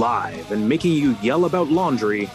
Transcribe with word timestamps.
live 0.00 0.50
and 0.50 0.66
making 0.66 0.92
you 0.92 1.14
yell 1.20 1.44
about 1.44 1.68
laundry. 1.68 2.30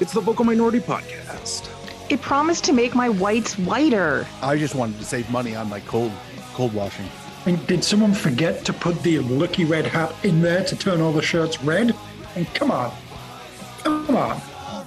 It's 0.00 0.12
the 0.12 0.20
Vocal 0.20 0.44
Minority 0.44 0.80
Podcast. 0.80 1.70
It 2.10 2.20
promised 2.20 2.62
to 2.64 2.74
make 2.74 2.94
my 2.94 3.08
whites 3.08 3.58
whiter. 3.58 4.26
I 4.42 4.58
just 4.58 4.74
wanted 4.74 4.98
to 4.98 5.04
save 5.06 5.28
money 5.30 5.56
on 5.56 5.70
my 5.70 5.80
cold 5.80 6.12
cold 6.52 6.74
washing. 6.74 7.08
And 7.46 7.66
did 7.66 7.82
someone 7.82 8.12
forget 8.12 8.66
to 8.66 8.74
put 8.74 9.02
the 9.02 9.20
lucky 9.20 9.64
red 9.64 9.86
hat 9.86 10.14
in 10.24 10.42
there 10.42 10.62
to 10.62 10.76
turn 10.76 11.00
all 11.00 11.12
the 11.12 11.22
shirts 11.22 11.62
red? 11.62 11.96
And 12.36 12.46
come 12.52 12.70
on. 12.70 12.94
Come 13.82 14.16
on. 14.16 14.40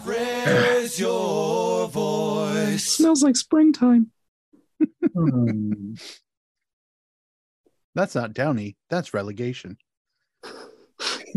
Raise 0.06 1.00
your 1.00 1.88
voice. 1.88 2.84
Smells 2.86 3.24
like 3.24 3.36
springtime. 3.36 4.12
Hmm. 5.16 5.96
That's 7.96 8.14
not 8.14 8.34
downy. 8.34 8.78
That's 8.92 9.16
relegation. 9.16 9.78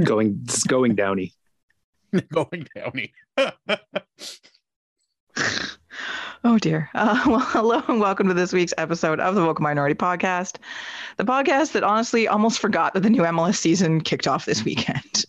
Going, 0.04 0.40
it's 0.44 0.62
going 0.64 0.94
downy. 0.94 1.32
Going 2.32 2.66
downy. 2.74 3.12
Oh 6.42 6.56
dear. 6.58 6.88
Uh, 6.94 7.22
well, 7.26 7.40
hello 7.40 7.82
and 7.86 8.00
welcome 8.00 8.26
to 8.28 8.32
this 8.34 8.50
week's 8.50 8.72
episode 8.78 9.20
of 9.20 9.34
the 9.34 9.42
Vocal 9.42 9.62
Minority 9.62 9.94
Podcast, 9.94 10.56
the 11.18 11.24
podcast 11.24 11.72
that 11.72 11.84
honestly 11.84 12.26
almost 12.26 12.60
forgot 12.60 12.94
that 12.94 13.00
the 13.02 13.10
new 13.10 13.20
MLS 13.20 13.56
season 13.56 14.00
kicked 14.00 14.26
off 14.26 14.46
this 14.46 14.64
weekend. 14.64 15.26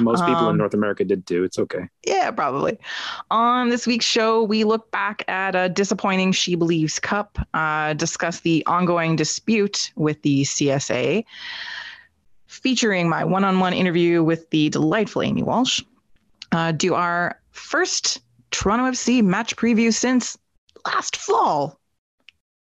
Most 0.00 0.20
people 0.26 0.42
in 0.42 0.50
Um, 0.50 0.58
North 0.58 0.74
America 0.74 1.02
did 1.02 1.26
too. 1.26 1.44
It's 1.44 1.58
okay. 1.58 1.88
Yeah, 2.06 2.30
probably. 2.30 2.78
On 3.30 3.70
this 3.70 3.86
week's 3.86 4.04
show, 4.04 4.42
we 4.42 4.64
look 4.64 4.90
back 4.90 5.24
at 5.28 5.56
a 5.56 5.70
disappointing 5.70 6.32
SheBelieves 6.32 7.00
Cup, 7.00 7.38
uh, 7.54 7.94
discuss 7.94 8.40
the 8.40 8.62
ongoing 8.66 9.16
dispute 9.16 9.92
with 9.96 10.20
the 10.20 10.42
CSA, 10.42 11.24
featuring 12.54 13.08
my 13.08 13.24
one 13.24 13.44
on 13.44 13.58
one 13.60 13.72
interview 13.72 14.22
with 14.22 14.48
the 14.50 14.68
delightful 14.70 15.22
Amy 15.22 15.42
Walsh, 15.42 15.82
uh, 16.52 16.72
do 16.72 16.94
our 16.94 17.40
first 17.50 18.20
Toronto 18.50 18.84
FC 18.90 19.22
match 19.22 19.56
preview 19.56 19.92
since 19.92 20.38
last 20.86 21.16
fall. 21.16 21.78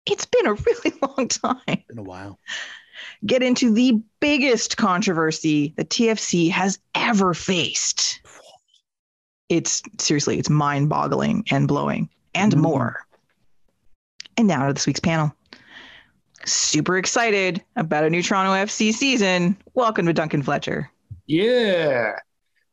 It's 0.06 0.26
been 0.26 0.48
a 0.48 0.54
really 0.54 0.94
long 1.02 1.28
time 1.28 1.84
Been 1.88 1.98
a 2.00 2.04
while. 2.04 2.40
get 3.26 3.44
into 3.44 3.74
the 3.74 4.02
biggest 4.20 4.78
controversy 4.78 5.74
the 5.78 5.86
TFC 5.86 6.50
has 6.52 6.80
ever 6.96 7.34
faced. 7.34 8.22
It's 9.50 9.82
seriously, 10.00 10.40
it's 10.40 10.50
mind 10.50 10.90
boggling 10.90 11.44
and 11.52 11.68
blowing 11.68 12.10
and 12.34 12.54
Mm. 12.54 12.62
more. 12.62 13.06
And 14.38 14.48
now 14.48 14.68
to 14.68 14.74
this 14.74 14.88
week's 14.88 15.00
panel. 15.00 15.34
Super 16.46 16.98
excited 16.98 17.64
about 17.76 18.04
a 18.04 18.10
new 18.10 18.22
Toronto 18.22 18.52
FC 18.54 18.94
season. 18.94 19.58
Welcome 19.74 20.06
to 20.06 20.14
Duncan 20.14 20.44
Fletcher. 20.44 20.92
Yeah. 21.26 22.14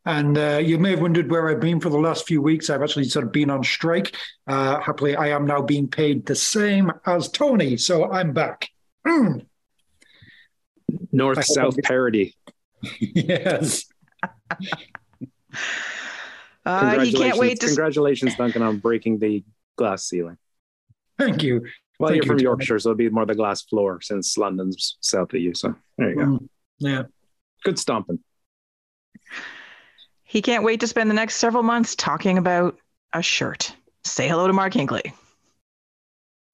And 0.05 0.37
uh, 0.37 0.61
you 0.63 0.79
may 0.79 0.91
have 0.91 1.01
wondered 1.01 1.31
where 1.31 1.49
I've 1.49 1.61
been 1.61 1.81
for 1.81 1.89
the 1.89 1.99
last 1.99 2.27
few 2.27 2.43
weeks. 2.43 2.69
I've 2.71 2.83
actually 2.83 3.05
sort 3.05 3.25
of 3.25 3.33
been 3.33 3.51
on 3.51 3.63
strike. 3.65 4.17
Uh, 4.47 4.81
happily, 4.81 5.17
I 5.17 5.29
am 5.29 5.47
now 5.47 5.63
being 5.63 5.89
paid 5.89 6.27
the 6.27 6.35
same 6.35 6.91
as 7.07 7.29
Tony. 7.29 7.77
So 7.77 8.11
I'm 8.11 8.33
back. 8.33 8.69
Hmm. 9.07 9.39
North 11.13 11.45
South 11.45 11.77
I- 11.79 11.87
parity. 11.87 12.37
yes. 13.01 13.85
Uh, 16.65 17.01
he 17.01 17.13
can't 17.13 17.39
wait 17.39 17.59
to. 17.59 17.67
Congratulations, 17.67 18.37
Duncan, 18.37 18.63
on 18.63 18.79
breaking 18.79 19.19
the 19.19 19.43
glass 19.77 20.05
ceiling. 20.05 20.39
Thank 21.19 21.43
you. 21.43 21.67
Well, 22.03 22.11
Thank 22.11 22.17
you're 22.17 22.25
you, 22.25 22.29
from 22.31 22.37
Tony. 22.39 22.43
Yorkshire, 22.43 22.79
so 22.81 22.91
it'll 22.91 22.99
be 22.99 23.09
more 23.09 23.25
the 23.25 23.37
glass 23.37 23.63
floor 23.63 24.01
since 24.01 24.37
London's 24.37 24.97
south 25.01 25.33
of 25.35 25.41
you. 25.41 25.55
So 25.55 25.75
there 25.97 26.11
you 26.11 26.17
go. 26.17 26.23
Mm. 26.23 26.49
Yeah. 26.79 27.03
Good 27.63 27.79
stomping. 27.79 28.19
He 30.25 30.43
can't 30.43 30.65
wait 30.65 30.81
to 30.81 30.89
spend 30.89 31.09
the 31.11 31.15
next 31.15 31.37
several 31.37 31.63
months 31.63 31.95
talking 31.95 32.39
about 32.39 32.77
a 33.13 33.23
shirt. 33.23 33.73
Say 34.05 34.27
hello 34.29 34.49
to 34.49 34.53
Mark 34.53 34.73
Hinkley. 34.73 35.13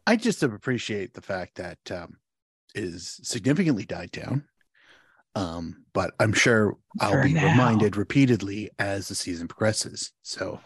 I 0.07 0.17
just 0.17 0.43
appreciate 0.43 1.15
the 1.15 1.23
fact 1.23 1.55
that 1.57 1.79
um, 1.91 2.19
is 2.75 3.19
significantly 3.23 3.85
died 3.85 4.11
down. 4.11 4.45
Um, 5.35 5.85
but 5.95 6.13
I'm 6.21 6.33
sure 6.33 6.77
I'll 7.01 7.13
For 7.13 7.23
be 7.23 7.33
now. 7.33 7.51
reminded 7.51 7.97
repeatedly 7.97 8.71
as 8.79 9.09
the 9.09 9.15
season 9.15 9.49
progresses. 9.49 10.13
So, 10.23 10.61
pre 10.61 10.63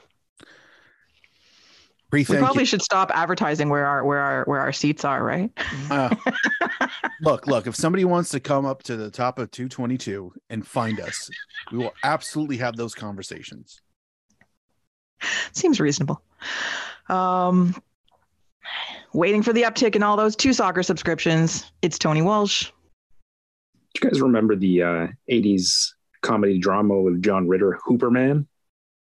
We 2.13 2.25
probably 2.25 2.63
you. 2.63 2.67
should 2.67 2.83
stop 2.83 3.11
advertising 3.15 3.71
where 3.71 3.87
our 3.87 4.05
where 4.05 4.19
our 4.19 4.45
where 4.45 4.61
our 4.61 4.73
seats 4.73 5.03
are, 5.03 5.25
right? 5.25 5.51
Uh, 5.91 6.15
look, 7.23 7.47
look. 7.47 7.67
If 7.67 7.75
somebody 7.75 8.05
wants 8.05 8.29
to 8.31 8.41
come 8.41 8.67
up 8.67 8.83
to 8.85 8.97
the 8.97 9.11
top 9.11 9.39
of 9.39 9.51
222 9.51 10.33
and 10.51 10.67
find 10.67 11.01
us, 11.01 11.31
we 11.71 11.79
will 11.79 11.95
absolutely 12.05 12.59
have 12.59 12.77
those 12.77 12.95
conversations. 12.95 13.81
Seems 15.53 15.81
reasonable. 15.81 16.23
Um, 17.09 17.75
waiting 19.15 19.43
for 19.43 19.55
the 19.55 19.63
uptick 19.63 19.97
in 19.97 20.03
all 20.03 20.17
those 20.19 20.37
two 20.37 20.53
soccer 20.53 20.83
subscriptions. 20.83 21.73
It's 21.81 21.99
Tony 21.99 22.21
Walsh. 22.21 22.71
Do 23.95 24.05
you 24.05 24.11
guys 24.11 24.21
remember 24.21 24.55
the 24.57 24.83
uh, 24.83 25.07
80s 25.31 25.93
comedy 26.23 26.59
drama 26.59 27.01
with 27.01 27.23
John 27.23 27.49
Ritter, 27.49 27.79
Hooperman? 27.87 28.47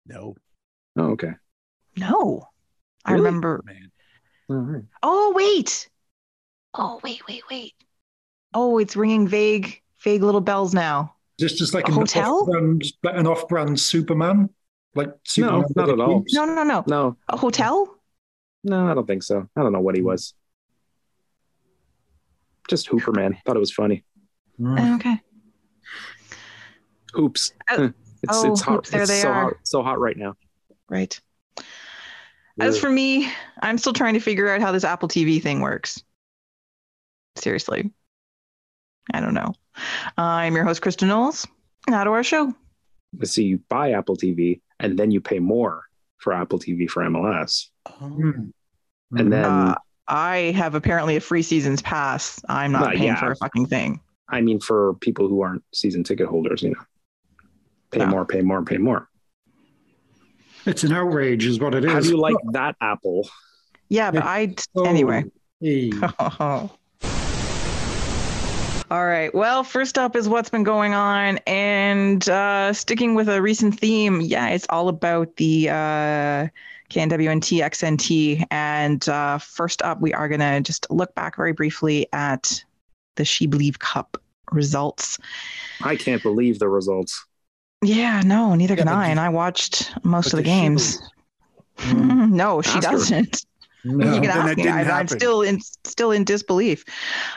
No, 0.06 0.34
Oh, 0.98 1.10
okay. 1.10 1.32
No, 1.96 2.48
I 3.08 3.12
Really? 3.12 3.24
remember. 3.24 3.62
man. 3.64 3.90
All 4.50 4.56
right. 4.56 4.82
Oh 5.02 5.32
wait. 5.34 5.88
Oh 6.74 7.00
wait, 7.02 7.20
wait, 7.28 7.42
wait. 7.50 7.72
Oh, 8.54 8.78
it's 8.78 8.96
ringing 8.96 9.26
vague, 9.28 9.80
vague 10.02 10.22
little 10.22 10.40
bells 10.40 10.74
now. 10.74 11.14
Is 11.38 11.50
this 11.50 11.58
just 11.58 11.74
like 11.74 11.84
A 11.88 11.92
an 11.92 11.94
hotel? 11.98 12.40
off-brand, 12.40 12.84
an 13.04 13.26
off-brand 13.26 13.78
Superman? 13.78 14.50
Like 14.94 15.10
Superman 15.24 15.64
no, 15.76 15.82
not 15.82 15.90
at 15.90 16.00
all. 16.00 16.24
No, 16.32 16.44
no, 16.44 16.54
no, 16.54 16.62
no. 16.64 16.84
No, 16.86 17.16
A 17.28 17.36
hotel? 17.36 17.94
no, 18.64 18.86
I 18.90 18.94
don't 18.94 19.06
think 19.06 19.22
so. 19.22 19.48
I 19.56 19.62
don't 19.62 19.72
know 19.72 19.80
what 19.80 19.94
he 19.96 20.02
was. 20.02 20.34
Just 22.68 22.88
Hooperman. 22.88 23.36
Thought 23.44 23.56
it 23.56 23.60
was 23.60 23.72
funny. 23.72 24.04
Mm. 24.60 24.96
Okay. 24.96 25.20
Hoops. 27.14 27.52
Oh. 27.70 27.92
It's 28.20 28.36
Oh, 28.36 28.50
it's 28.50 28.60
hot. 28.62 28.74
hoops, 28.74 28.90
there 28.90 29.02
it's 29.02 29.10
they 29.12 29.20
so 29.20 29.28
are. 29.28 29.42
hot. 29.44 29.52
So 29.62 29.80
hot 29.84 30.00
right 30.00 30.16
now. 30.16 30.34
Right. 30.90 31.20
As 32.60 32.78
for 32.78 32.90
me, 32.90 33.30
I'm 33.62 33.78
still 33.78 33.92
trying 33.92 34.14
to 34.14 34.20
figure 34.20 34.48
out 34.48 34.60
how 34.60 34.72
this 34.72 34.84
Apple 34.84 35.08
TV 35.08 35.40
thing 35.42 35.60
works. 35.60 36.02
Seriously. 37.36 37.90
I 39.12 39.20
don't 39.20 39.34
know. 39.34 39.54
I'm 40.16 40.54
your 40.54 40.64
host, 40.64 40.82
Kristin 40.82 41.08
Knowles. 41.08 41.46
Now 41.88 42.04
to 42.04 42.10
our 42.10 42.24
show. 42.24 42.54
so 43.22 43.40
you 43.40 43.58
buy 43.68 43.92
Apple 43.92 44.16
TV 44.16 44.60
and 44.80 44.98
then 44.98 45.10
you 45.10 45.20
pay 45.20 45.38
more 45.38 45.84
for 46.18 46.32
Apple 46.32 46.58
TV 46.58 46.88
for 46.90 47.02
MLS, 47.04 47.68
Mm. 47.88 48.52
and 49.16 49.32
then 49.32 49.44
Uh, 49.44 49.74
I 50.08 50.52
have 50.56 50.74
apparently 50.74 51.16
a 51.16 51.20
free 51.20 51.42
season's 51.42 51.80
pass. 51.80 52.40
I'm 52.48 52.72
not 52.72 52.82
Well, 52.82 52.90
paying 52.92 53.02
yeah. 53.04 53.20
for 53.20 53.30
a 53.30 53.36
fucking 53.36 53.66
thing. 53.66 54.00
I 54.28 54.40
mean 54.42 54.60
for 54.60 54.94
people 54.94 55.28
who 55.28 55.40
aren't 55.42 55.62
season 55.72 56.02
ticket 56.04 56.26
holders, 56.28 56.62
you 56.62 56.70
know, 56.70 56.82
pay 57.92 58.00
No. 58.00 58.06
more, 58.08 58.24
pay 58.26 58.42
more, 58.42 58.62
pay 58.64 58.76
more. 58.78 59.08
It's 60.68 60.84
an 60.84 60.92
outrage, 60.92 61.46
is 61.46 61.58
what 61.58 61.74
it 61.74 61.86
is. 61.86 61.90
How 61.90 62.00
do 62.00 62.08
you 62.10 62.18
like 62.18 62.36
that 62.52 62.76
Apple? 62.82 63.26
Yeah, 63.88 64.10
but 64.10 64.22
I 64.22 64.54
Oh, 64.76 64.84
anyway. 64.84 65.24
hey. 65.62 65.90
All 68.90 69.06
right. 69.06 69.34
Well, 69.34 69.64
first 69.64 69.96
up 69.96 70.14
is 70.14 70.28
what's 70.28 70.50
been 70.50 70.64
going 70.64 70.92
on, 70.92 71.38
and 71.46 72.28
uh, 72.28 72.74
sticking 72.74 73.14
with 73.14 73.30
a 73.30 73.40
recent 73.40 73.80
theme. 73.80 74.20
Yeah, 74.20 74.48
it's 74.48 74.66
all 74.68 74.88
about 74.88 75.36
the 75.36 75.70
uh, 75.70 76.48
CanWNT 76.90 77.60
XNT. 77.62 78.44
And 78.50 79.08
uh, 79.08 79.38
first 79.38 79.80
up, 79.80 80.02
we 80.02 80.12
are 80.12 80.28
going 80.28 80.40
to 80.40 80.60
just 80.60 80.86
look 80.90 81.14
back 81.14 81.36
very 81.36 81.52
briefly 81.54 82.08
at 82.12 82.62
the 83.16 83.22
SheBelieve 83.22 83.78
Cup 83.78 84.20
results. 84.52 85.18
I 85.82 85.96
can't 85.96 86.22
believe 86.22 86.58
the 86.58 86.68
results. 86.68 87.24
Yeah, 87.82 88.22
no, 88.24 88.54
neither 88.54 88.74
Yeah, 88.74 88.84
can 88.84 88.88
I. 88.88 89.08
And 89.08 89.20
I 89.20 89.28
watched 89.28 89.92
most 90.04 90.32
of 90.32 90.38
the 90.38 90.42
games. 90.42 90.98
Mm. 91.78 92.32
no, 92.32 92.60
she 92.60 92.80
doesn't. 92.80 93.46
No. 93.84 94.12
you 94.12 94.20
can 94.20 94.30
ask 94.30 94.56
me. 94.56 94.66
I, 94.66 94.82
I'm 94.82 95.06
still 95.06 95.42
in 95.42 95.60
still 95.84 96.10
in 96.10 96.24
disbelief. 96.24 96.84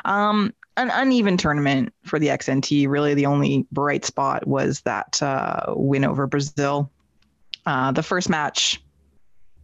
Um, 0.06 0.52
an 0.76 0.90
uneven 0.90 1.38
tournament 1.38 1.94
for 2.04 2.18
the 2.18 2.28
XNT. 2.28 2.88
Really, 2.88 3.14
the 3.14 3.28
only 3.28 3.68
bright 3.72 4.04
spot 4.04 4.48
was 4.48 4.82
that 4.82 5.22
uh, 5.22 5.76
win 5.76 6.04
over 6.04 6.26
Brazil. 6.26 6.90
Uh, 7.68 7.92
the 7.92 8.02
first 8.02 8.28
match 8.28 8.82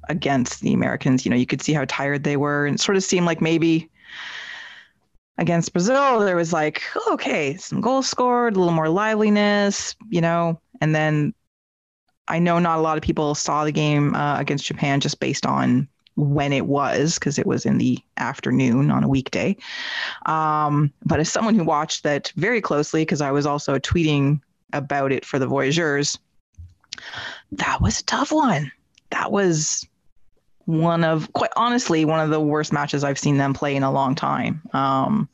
against 0.07 0.61
the 0.61 0.73
Americans, 0.73 1.25
you 1.25 1.31
know, 1.31 1.35
you 1.35 1.47
could 1.47 1.63
see 1.63 1.73
how 1.73 1.85
tired 1.85 2.23
they 2.23 2.37
were, 2.37 2.67
and 2.67 2.75
it 2.75 2.79
sort 2.79 2.95
of 2.95 3.03
seemed 3.03 3.25
like 3.25 3.41
maybe 3.41 3.89
against 5.37 5.73
Brazil 5.73 6.19
there 6.19 6.35
was 6.35 6.53
like, 6.53 6.81
okay, 7.09 7.55
some 7.57 7.81
goals 7.81 8.07
scored, 8.07 8.55
a 8.55 8.59
little 8.59 8.73
more 8.73 8.89
liveliness, 8.89 9.95
you 10.09 10.21
know, 10.21 10.59
and 10.81 10.95
then 10.95 11.33
I 12.27 12.39
know 12.39 12.59
not 12.59 12.79
a 12.79 12.81
lot 12.81 12.97
of 12.97 13.03
people 13.03 13.35
saw 13.35 13.63
the 13.63 13.71
game 13.71 14.13
uh, 14.15 14.39
against 14.39 14.65
Japan 14.65 14.99
just 14.99 15.19
based 15.19 15.45
on 15.45 15.87
when 16.15 16.51
it 16.51 16.65
was 16.65 17.13
because 17.15 17.37
it 17.37 17.45
was 17.45 17.65
in 17.65 17.77
the 17.77 17.99
afternoon 18.17 18.89
on 18.91 19.03
a 19.03 19.07
weekday. 19.07 19.55
Um, 20.25 20.91
but 21.05 21.19
as 21.19 21.31
someone 21.31 21.55
who 21.55 21.63
watched 21.63 22.03
that 22.03 22.33
very 22.35 22.59
closely, 22.59 23.03
because 23.03 23.21
I 23.21 23.31
was 23.31 23.45
also 23.45 23.77
tweeting 23.77 24.41
about 24.73 25.11
it 25.11 25.25
for 25.25 25.39
the 25.39 25.47
Voyageurs. 25.47 26.17
That 27.51 27.81
was 27.81 27.99
a 27.99 28.05
tough 28.05 28.31
one. 28.31 28.71
That 29.11 29.31
was 29.31 29.87
one 30.67 31.03
of, 31.03 31.31
quite 31.33 31.51
honestly, 31.55 32.05
one 32.05 32.19
of 32.19 32.29
the 32.29 32.41
worst 32.41 32.71
matches 32.71 33.03
I've 33.03 33.17
seen 33.17 33.37
them 33.37 33.53
play 33.53 33.75
in 33.75 33.83
a 33.83 33.91
long 33.91 34.15
time. 34.15 34.61
Um, 34.73 35.27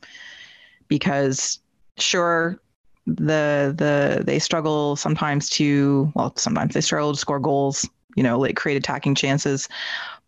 because 0.87 1.59
sure, 1.97 2.59
the 3.05 3.73
the 3.75 4.23
they 4.23 4.39
struggle 4.39 4.95
sometimes 4.95 5.49
to 5.51 6.11
well, 6.15 6.33
sometimes 6.37 6.73
they 6.73 6.81
struggle 6.81 7.11
to 7.11 7.19
score 7.19 7.39
goals. 7.39 7.87
You 8.15 8.21
know, 8.21 8.39
like 8.39 8.55
create 8.55 8.77
attacking 8.77 9.15
chances 9.15 9.67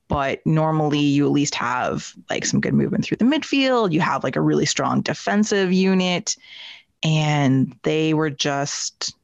but 0.07 0.45
normally 0.45 0.99
you 0.99 1.25
at 1.25 1.31
least 1.31 1.55
have 1.55 2.13
like 2.29 2.45
some 2.45 2.59
good 2.59 2.73
movement 2.73 3.03
through 3.05 3.17
the 3.17 3.25
midfield. 3.25 3.91
You 3.91 4.01
have 4.01 4.23
like 4.23 4.35
a 4.35 4.41
really 4.41 4.65
strong 4.65 5.01
defensive 5.01 5.73
unit, 5.73 6.35
and 7.03 7.75
they 7.83 8.13
were 8.13 8.29
just 8.29 9.15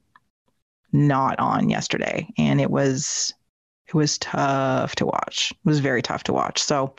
not 0.91 1.39
on 1.39 1.69
yesterday, 1.69 2.27
and 2.37 2.59
it 2.59 2.71
was 2.71 3.33
it 3.91 3.95
was 3.95 4.17
tough 4.17 4.95
to 4.95 5.05
watch. 5.05 5.51
It 5.51 5.67
was 5.67 5.79
very 5.79 6.01
tough 6.01 6.23
to 6.23 6.33
watch. 6.33 6.63
So 6.63 6.95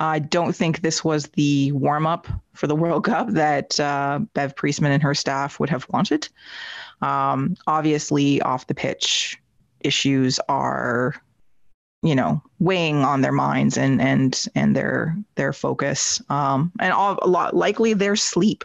I 0.00 0.18
don't 0.18 0.54
think 0.54 0.80
this 0.80 1.04
was 1.04 1.26
the 1.28 1.70
warm 1.72 2.06
up 2.06 2.26
for 2.54 2.66
the 2.66 2.74
World 2.82 3.04
Cup 3.04 3.30
that 3.30 3.78
uh, 3.78 4.18
Bev 4.34 4.56
Priestman 4.56 4.92
and 4.92 5.02
her 5.02 5.14
staff 5.14 5.60
would 5.60 5.70
have 5.70 5.86
wanted. 5.90 6.28
Um, 7.00 7.56
obviously, 7.66 8.42
off 8.42 8.66
the 8.66 8.74
pitch 8.74 9.40
issues 9.80 10.40
are 10.48 11.14
you 12.02 12.14
know 12.14 12.42
weighing 12.58 13.04
on 13.04 13.20
their 13.20 13.32
minds 13.32 13.78
and 13.78 14.00
and 14.00 14.46
and 14.54 14.74
their 14.74 15.16
their 15.34 15.52
focus 15.52 16.20
um 16.28 16.72
and 16.80 16.92
all 16.92 17.18
a 17.22 17.28
lot 17.28 17.54
likely 17.54 17.92
their 17.92 18.16
sleep 18.16 18.64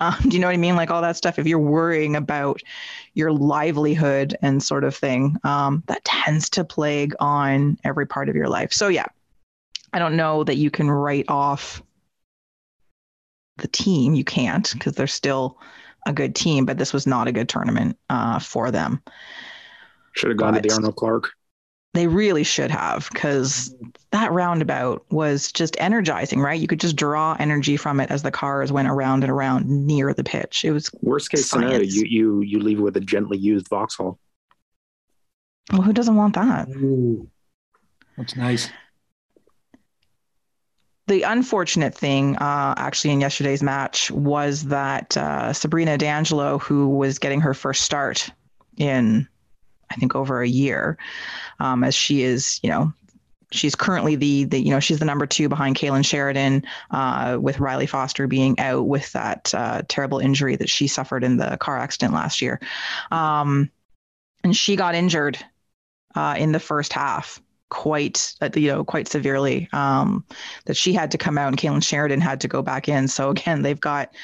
um, 0.00 0.14
do 0.22 0.30
you 0.30 0.38
know 0.38 0.46
what 0.46 0.54
i 0.54 0.58
mean 0.58 0.76
like 0.76 0.90
all 0.90 1.02
that 1.02 1.16
stuff 1.16 1.38
if 1.38 1.46
you're 1.46 1.58
worrying 1.58 2.14
about 2.14 2.62
your 3.14 3.32
livelihood 3.32 4.36
and 4.42 4.62
sort 4.62 4.84
of 4.84 4.94
thing 4.94 5.36
um 5.44 5.82
that 5.86 6.04
tends 6.04 6.50
to 6.50 6.64
plague 6.64 7.14
on 7.20 7.78
every 7.84 8.06
part 8.06 8.28
of 8.28 8.34
your 8.36 8.48
life. 8.48 8.72
So 8.72 8.88
yeah 8.88 9.06
i 9.92 9.98
don't 9.98 10.16
know 10.16 10.42
that 10.44 10.56
you 10.56 10.70
can 10.70 10.90
write 10.90 11.26
off 11.28 11.82
the 13.58 13.68
team. 13.68 14.14
You 14.14 14.24
can't 14.24 14.68
because 14.72 14.94
they're 14.94 15.06
still 15.06 15.58
a 16.06 16.12
good 16.12 16.34
team 16.34 16.66
but 16.66 16.76
this 16.76 16.92
was 16.92 17.06
not 17.06 17.28
a 17.28 17.32
good 17.32 17.48
tournament 17.48 17.96
uh, 18.10 18.38
for 18.40 18.70
them. 18.72 19.00
Should 20.12 20.30
have 20.30 20.38
gone 20.38 20.54
to 20.54 20.60
But- 20.60 20.68
the 20.68 20.74
Arnold 20.74 20.96
Clark. 20.96 21.30
They 21.94 22.08
really 22.08 22.42
should 22.42 22.72
have 22.72 23.08
because 23.12 23.74
that 24.10 24.30
roundabout 24.32 25.04
was 25.10 25.50
just 25.52 25.76
energizing, 25.78 26.40
right? 26.40 26.60
You 26.60 26.66
could 26.66 26.80
just 26.80 26.96
draw 26.96 27.36
energy 27.38 27.76
from 27.76 28.00
it 28.00 28.10
as 28.10 28.24
the 28.24 28.32
cars 28.32 28.72
went 28.72 28.88
around 28.88 29.22
and 29.22 29.30
around 29.30 29.68
near 29.68 30.12
the 30.12 30.24
pitch. 30.24 30.64
It 30.64 30.72
was 30.72 30.90
Worst 31.00 31.30
case 31.30 31.48
scenario, 31.48 31.80
you 31.80 32.04
you 32.04 32.40
you 32.42 32.58
leave 32.58 32.80
with 32.80 32.96
a 32.96 33.00
gently 33.00 33.38
used 33.38 33.68
Vauxhall. 33.68 34.18
well, 35.72 35.82
who 35.82 35.92
doesn't 35.92 36.16
want 36.16 36.34
that? 36.34 36.68
Ooh, 36.68 37.30
that's 38.18 38.36
nice. 38.36 38.68
The 41.06 41.22
unfortunate 41.22 41.94
thing, 41.94 42.36
uh, 42.36 42.74
actually, 42.76 43.12
in 43.12 43.20
yesterday's 43.20 43.62
match 43.62 44.10
was 44.10 44.64
that 44.64 45.16
uh, 45.16 45.52
Sabrina 45.52 45.96
D'Angelo, 45.98 46.58
who 46.58 46.88
was 46.88 47.18
getting 47.18 47.42
her 47.42 47.54
first 47.54 47.82
start 47.82 48.30
in, 48.78 49.28
I 49.90 49.96
think, 49.96 50.14
over 50.14 50.42
a 50.42 50.48
year, 50.48 50.98
um, 51.60 51.84
as 51.84 51.94
she 51.94 52.22
is, 52.22 52.60
you 52.62 52.70
know, 52.70 52.92
she's 53.54 53.74
currently 53.74 54.16
the 54.16 54.44
the 54.44 54.58
you 54.58 54.70
know 54.70 54.80
she's 54.80 54.98
the 54.98 55.04
number 55.04 55.26
two 55.26 55.48
behind 55.48 55.76
Kailen 55.76 56.04
Sheridan, 56.04 56.64
uh, 56.90 57.38
with 57.40 57.60
Riley 57.60 57.86
Foster 57.86 58.26
being 58.26 58.58
out 58.58 58.86
with 58.86 59.12
that 59.12 59.54
uh, 59.54 59.82
terrible 59.88 60.18
injury 60.18 60.56
that 60.56 60.68
she 60.68 60.86
suffered 60.86 61.24
in 61.24 61.36
the 61.36 61.56
car 61.58 61.78
accident 61.78 62.14
last 62.14 62.42
year, 62.42 62.60
um, 63.10 63.70
and 64.42 64.56
she 64.56 64.76
got 64.76 64.94
injured 64.94 65.38
uh, 66.14 66.34
in 66.38 66.52
the 66.52 66.60
first 66.60 66.92
half 66.92 67.40
quite 67.70 68.34
uh, 68.40 68.50
you 68.54 68.68
know 68.68 68.84
quite 68.84 69.08
severely 69.08 69.68
um, 69.72 70.24
that 70.66 70.76
she 70.76 70.92
had 70.92 71.10
to 71.10 71.18
come 71.18 71.38
out 71.38 71.48
and 71.48 71.56
Kailen 71.56 71.82
Sheridan 71.82 72.20
had 72.20 72.40
to 72.42 72.48
go 72.48 72.62
back 72.62 72.88
in. 72.88 73.08
So 73.08 73.30
again, 73.30 73.62
they've 73.62 73.80
got 73.80 74.14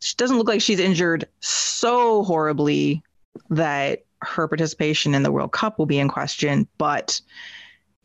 she 0.00 0.14
doesn't 0.16 0.38
look 0.38 0.48
like 0.48 0.62
she's 0.62 0.80
injured 0.80 1.28
so 1.40 2.22
horribly 2.24 3.02
that 3.50 4.04
her 4.24 4.48
participation 4.48 5.14
in 5.14 5.22
the 5.22 5.32
World 5.32 5.52
Cup 5.52 5.78
will 5.78 5.86
be 5.86 5.98
in 5.98 6.08
question, 6.08 6.66
but 6.78 7.20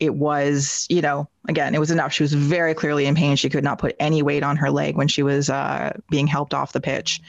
it 0.00 0.14
was, 0.14 0.86
you 0.88 1.02
know, 1.02 1.28
again, 1.46 1.74
it 1.74 1.78
was 1.78 1.90
enough. 1.90 2.12
She 2.12 2.22
was 2.22 2.32
very 2.32 2.74
clearly 2.74 3.04
in 3.04 3.14
pain. 3.14 3.36
She 3.36 3.50
could 3.50 3.62
not 3.62 3.78
put 3.78 3.94
any 4.00 4.22
weight 4.22 4.42
on 4.42 4.56
her 4.56 4.70
leg 4.70 4.96
when 4.96 5.08
she 5.08 5.22
was 5.22 5.50
uh, 5.50 5.98
being 6.08 6.26
helped 6.26 6.54
off 6.54 6.72
the 6.72 6.80
pitch. 6.80 7.20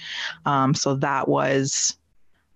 Um, 0.45 0.73
so 0.73 0.95
that 0.95 1.27
was 1.27 1.97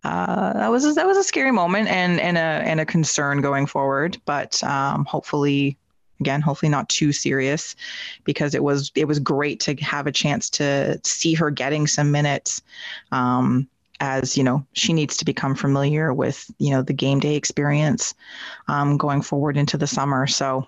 uh, 0.06 0.54
that 0.54 0.72
was 0.72 0.96
that 0.96 1.06
was 1.06 1.18
a 1.18 1.24
scary 1.24 1.52
moment 1.52 1.90
and 1.90 2.20
and 2.22 2.38
a 2.38 2.40
and 2.40 2.80
a 2.80 2.86
concern 2.86 3.42
going 3.42 3.66
forward. 3.66 4.18
But 4.26 4.64
um, 4.64 5.04
hopefully, 5.04 5.78
again, 6.22 6.42
hopefully 6.42 6.70
not 6.70 6.88
too 6.88 7.12
serious, 7.12 7.76
because 8.24 8.56
it 8.56 8.64
was 8.64 8.92
it 8.96 9.06
was 9.06 9.20
great 9.20 9.60
to 9.62 9.76
have 9.84 10.08
a 10.08 10.12
chance 10.12 10.50
to 10.52 11.00
see 11.04 11.34
her 11.34 11.52
getting 11.52 11.88
some 11.88 12.12
minutes. 12.12 12.62
Um, 13.12 13.68
as 14.00 14.38
you 14.38 14.44
know, 14.44 14.66
she 14.74 14.94
needs 14.94 15.18
to 15.18 15.26
become 15.26 15.56
familiar 15.56 16.14
with 16.14 16.50
you 16.60 16.72
know 16.72 16.82
the 16.82 16.94
game 16.94 17.20
day 17.20 17.36
experience 17.36 18.14
um, 18.68 18.98
going 18.98 19.22
forward 19.22 19.58
into 19.58 19.78
the 19.78 19.88
summer. 19.88 20.28
So, 20.28 20.68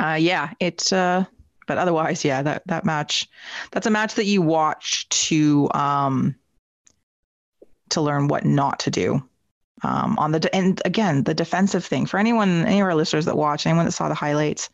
uh, 0.00 0.18
yeah, 0.20 0.52
it's. 0.60 0.92
Uh, 0.92 1.24
but 1.66 1.76
otherwise, 1.76 2.24
yeah, 2.24 2.42
that 2.42 2.62
that 2.66 2.84
match, 2.84 3.28
that's 3.72 3.86
a 3.86 3.90
match 3.90 4.14
that 4.14 4.24
you 4.24 4.40
watch 4.40 5.08
to 5.10 5.68
um, 5.74 6.34
to 7.90 8.00
learn 8.00 8.28
what 8.28 8.44
not 8.44 8.80
to 8.80 8.90
do. 8.90 9.22
Um, 9.82 10.18
on 10.18 10.32
the 10.32 10.40
de- 10.40 10.54
and 10.54 10.80
again, 10.84 11.22
the 11.22 11.34
defensive 11.34 11.84
thing 11.84 12.06
for 12.06 12.18
anyone, 12.18 12.64
any 12.66 12.80
of 12.80 12.86
our 12.86 12.94
listeners 12.94 13.26
that 13.26 13.36
watch, 13.36 13.66
anyone 13.66 13.84
that 13.84 13.92
saw 13.92 14.08
the 14.08 14.14
highlights, 14.14 14.70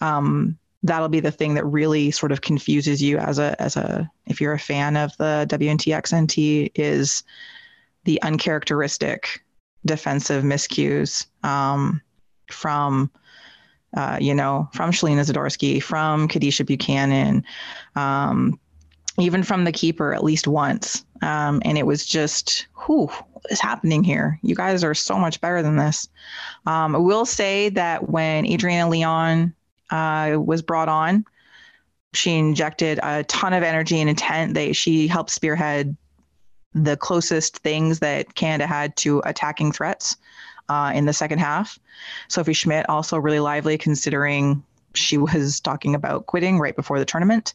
um, 0.00 0.56
that'll 0.82 1.08
be 1.08 1.20
the 1.20 1.30
thing 1.30 1.54
that 1.54 1.64
really 1.64 2.10
sort 2.10 2.32
of 2.32 2.40
confuses 2.40 3.02
you 3.02 3.18
as 3.18 3.38
a 3.38 3.60
as 3.60 3.76
a 3.76 4.10
if 4.26 4.40
you're 4.40 4.52
a 4.52 4.58
fan 4.58 4.96
of 4.96 5.16
the 5.18 5.46
WNT 5.50 5.94
XNT 5.94 6.72
is 6.74 7.22
the 8.04 8.20
uncharacteristic 8.22 9.44
defensive 9.84 10.42
miscues 10.44 11.26
um, 11.44 12.00
from 12.50 13.10
uh, 13.96 14.18
you 14.20 14.34
know 14.34 14.68
from 14.72 14.90
Shelina 14.90 15.20
Zadorsky, 15.20 15.82
from 15.82 16.28
Kadeisha 16.28 16.64
Buchanan, 16.64 17.44
um, 17.96 18.58
even 19.18 19.42
from 19.42 19.64
the 19.64 19.72
keeper 19.72 20.14
at 20.14 20.24
least 20.24 20.46
once. 20.46 21.04
Um, 21.22 21.60
and 21.66 21.76
it 21.76 21.86
was 21.86 22.06
just, 22.06 22.66
what 22.86 23.44
is 23.50 23.60
happening 23.60 24.02
here? 24.02 24.38
You 24.42 24.54
guys 24.54 24.82
are 24.82 24.94
so 24.94 25.18
much 25.18 25.38
better 25.42 25.62
than 25.62 25.76
this. 25.76 26.08
Um, 26.64 26.96
I 26.96 26.98
will 26.98 27.26
say 27.26 27.68
that 27.70 28.08
when 28.08 28.46
Adriana 28.46 28.88
Leon 28.88 29.54
uh, 29.90 30.36
was 30.38 30.62
brought 30.62 30.88
on, 30.88 31.24
she 32.12 32.36
injected 32.36 32.98
a 33.02 33.24
ton 33.24 33.52
of 33.52 33.62
energy 33.62 34.00
and 34.00 34.10
intent. 34.10 34.54
They 34.54 34.72
she 34.72 35.06
helped 35.06 35.30
spearhead 35.30 35.96
the 36.74 36.96
closest 36.96 37.58
things 37.58 37.98
that 37.98 38.34
Canada 38.34 38.66
had 38.66 38.96
to 38.96 39.22
attacking 39.24 39.72
threats 39.72 40.16
uh, 40.68 40.92
in 40.94 41.04
the 41.06 41.12
second 41.12 41.38
half. 41.38 41.78
Sophie 42.28 42.52
Schmidt 42.52 42.88
also 42.88 43.18
really 43.18 43.40
lively, 43.40 43.76
considering 43.76 44.62
she 44.94 45.18
was 45.18 45.60
talking 45.60 45.94
about 45.94 46.26
quitting 46.26 46.58
right 46.58 46.76
before 46.76 46.98
the 46.98 47.04
tournament. 47.04 47.54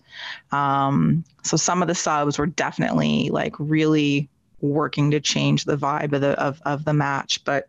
Um, 0.51 1.23
so 1.43 1.57
some 1.57 1.81
of 1.81 1.87
the 1.87 1.95
subs 1.95 2.37
were 2.37 2.47
definitely 2.47 3.29
like 3.29 3.55
really 3.59 4.29
working 4.61 5.11
to 5.11 5.19
change 5.19 5.65
the 5.65 5.77
vibe 5.77 6.13
of 6.13 6.21
the 6.21 6.39
of, 6.39 6.61
of 6.65 6.85
the 6.85 6.93
match. 6.93 7.43
But 7.43 7.67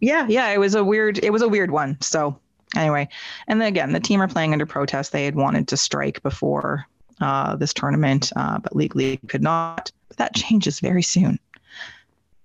yeah, 0.00 0.26
yeah, 0.28 0.48
it 0.50 0.58
was 0.58 0.74
a 0.74 0.84
weird 0.84 1.18
it 1.22 1.30
was 1.30 1.42
a 1.42 1.48
weird 1.48 1.70
one. 1.70 1.98
So 2.00 2.38
anyway, 2.76 3.08
and 3.46 3.60
then 3.60 3.68
again, 3.68 3.92
the 3.92 4.00
team 4.00 4.20
are 4.20 4.28
playing 4.28 4.52
under 4.52 4.66
protest. 4.66 5.12
They 5.12 5.24
had 5.24 5.34
wanted 5.34 5.68
to 5.68 5.76
strike 5.76 6.22
before 6.22 6.86
uh, 7.20 7.56
this 7.56 7.72
tournament, 7.72 8.32
uh, 8.36 8.58
but 8.58 8.76
legally 8.76 9.18
could 9.28 9.42
not. 9.42 9.90
But 10.08 10.16
that 10.18 10.34
changes 10.34 10.80
very 10.80 11.02
soon. 11.02 11.38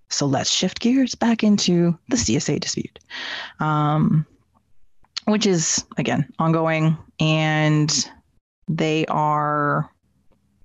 So 0.09 0.25
let's 0.25 0.51
shift 0.51 0.79
gears 0.79 1.15
back 1.15 1.43
into 1.43 1.97
the 2.09 2.17
CSA 2.17 2.59
dispute. 2.59 2.99
Um, 3.59 4.25
which 5.25 5.45
is 5.45 5.85
again 5.97 6.27
ongoing 6.39 6.97
and 7.19 8.09
they 8.67 9.05
are 9.07 9.89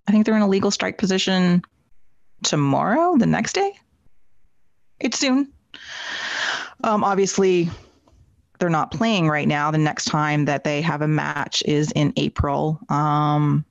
i 0.07 0.13
think 0.13 0.25
they're 0.25 0.37
in 0.37 0.43
a 0.43 0.49
legal 0.49 0.71
strike 0.71 0.99
position 0.99 1.63
tomorrow 2.43 3.17
the 3.17 3.27
next 3.27 3.53
day 3.53 3.73
it's 5.01 5.19
soon 5.19 5.53
um, 6.85 7.03
obviously 7.03 7.69
they're 8.59 8.69
not 8.69 8.91
playing 8.91 9.29
right 9.29 9.47
now 9.49 9.71
the 9.71 9.79
next 9.79 10.07
time 10.07 10.45
that 10.47 10.65
they 10.65 10.81
have 10.83 11.03
a 11.03 11.09
match 11.09 11.63
is 11.67 11.93
in 11.93 12.13
april 12.17 12.79
um, 12.89 13.65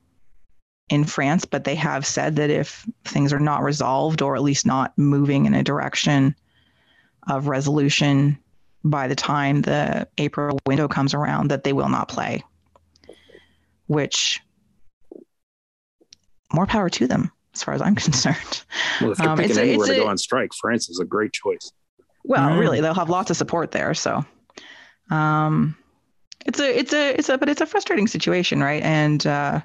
in 0.90 1.04
france 1.04 1.44
but 1.46 1.64
they 1.66 1.76
have 1.76 2.06
said 2.06 2.36
that 2.38 2.50
if 2.50 2.86
things 3.06 3.34
are 3.34 3.40
not 3.40 3.62
resolved 3.64 4.22
or 4.22 4.36
at 4.36 4.42
least 4.44 4.66
not 4.66 4.98
moving 4.98 5.46
in 5.46 5.54
a 5.54 5.64
direction 5.64 6.34
of 7.28 7.48
resolution 7.48 8.38
by 8.86 9.08
the 9.08 9.16
time 9.16 9.62
the 9.64 10.08
April 10.18 10.58
window 10.66 10.88
comes 10.88 11.14
around 11.14 11.50
that 11.50 11.66
they 11.66 11.74
will 11.74 11.90
not 11.90 12.08
play, 12.08 12.42
which 13.88 14.40
more 16.54 16.66
power 16.66 16.90
to 16.90 17.06
them. 17.08 17.30
as 17.54 17.64
far 17.64 17.74
as 17.74 17.82
I'm 17.82 17.96
concerned. 18.08 18.64
Well, 19.02 19.12
if 19.12 19.18
they're 19.18 19.30
Um, 19.30 19.38
picking 19.38 19.50
it's 19.52 19.58
anywhere 19.60 19.88
it's 19.88 19.96
to 19.96 20.02
a- 20.02 20.04
go 20.06 20.08
on 20.08 20.18
strike, 20.18 20.52
France 20.54 20.90
is 20.90 21.00
a 21.00 21.06
great 21.06 21.34
choice. 21.34 21.72
Well, 22.24 22.50
Mm. 22.52 22.60
really, 22.60 22.80
they'll 22.82 22.94
have 22.94 23.10
lots 23.10 23.30
of 23.30 23.36
support 23.36 23.72
there. 23.72 23.94
So, 23.94 24.24
um, 25.10 25.76
it's 26.46 26.60
a, 26.60 26.80
it's 26.80 26.94
a, 26.94 27.18
it's 27.18 27.30
a, 27.30 27.38
but 27.38 27.50
it's 27.50 27.62
a 27.62 27.66
frustrating 27.66 28.08
situation, 28.08 28.62
right? 28.62 28.82
And 28.84 29.26
uh, 29.26 29.62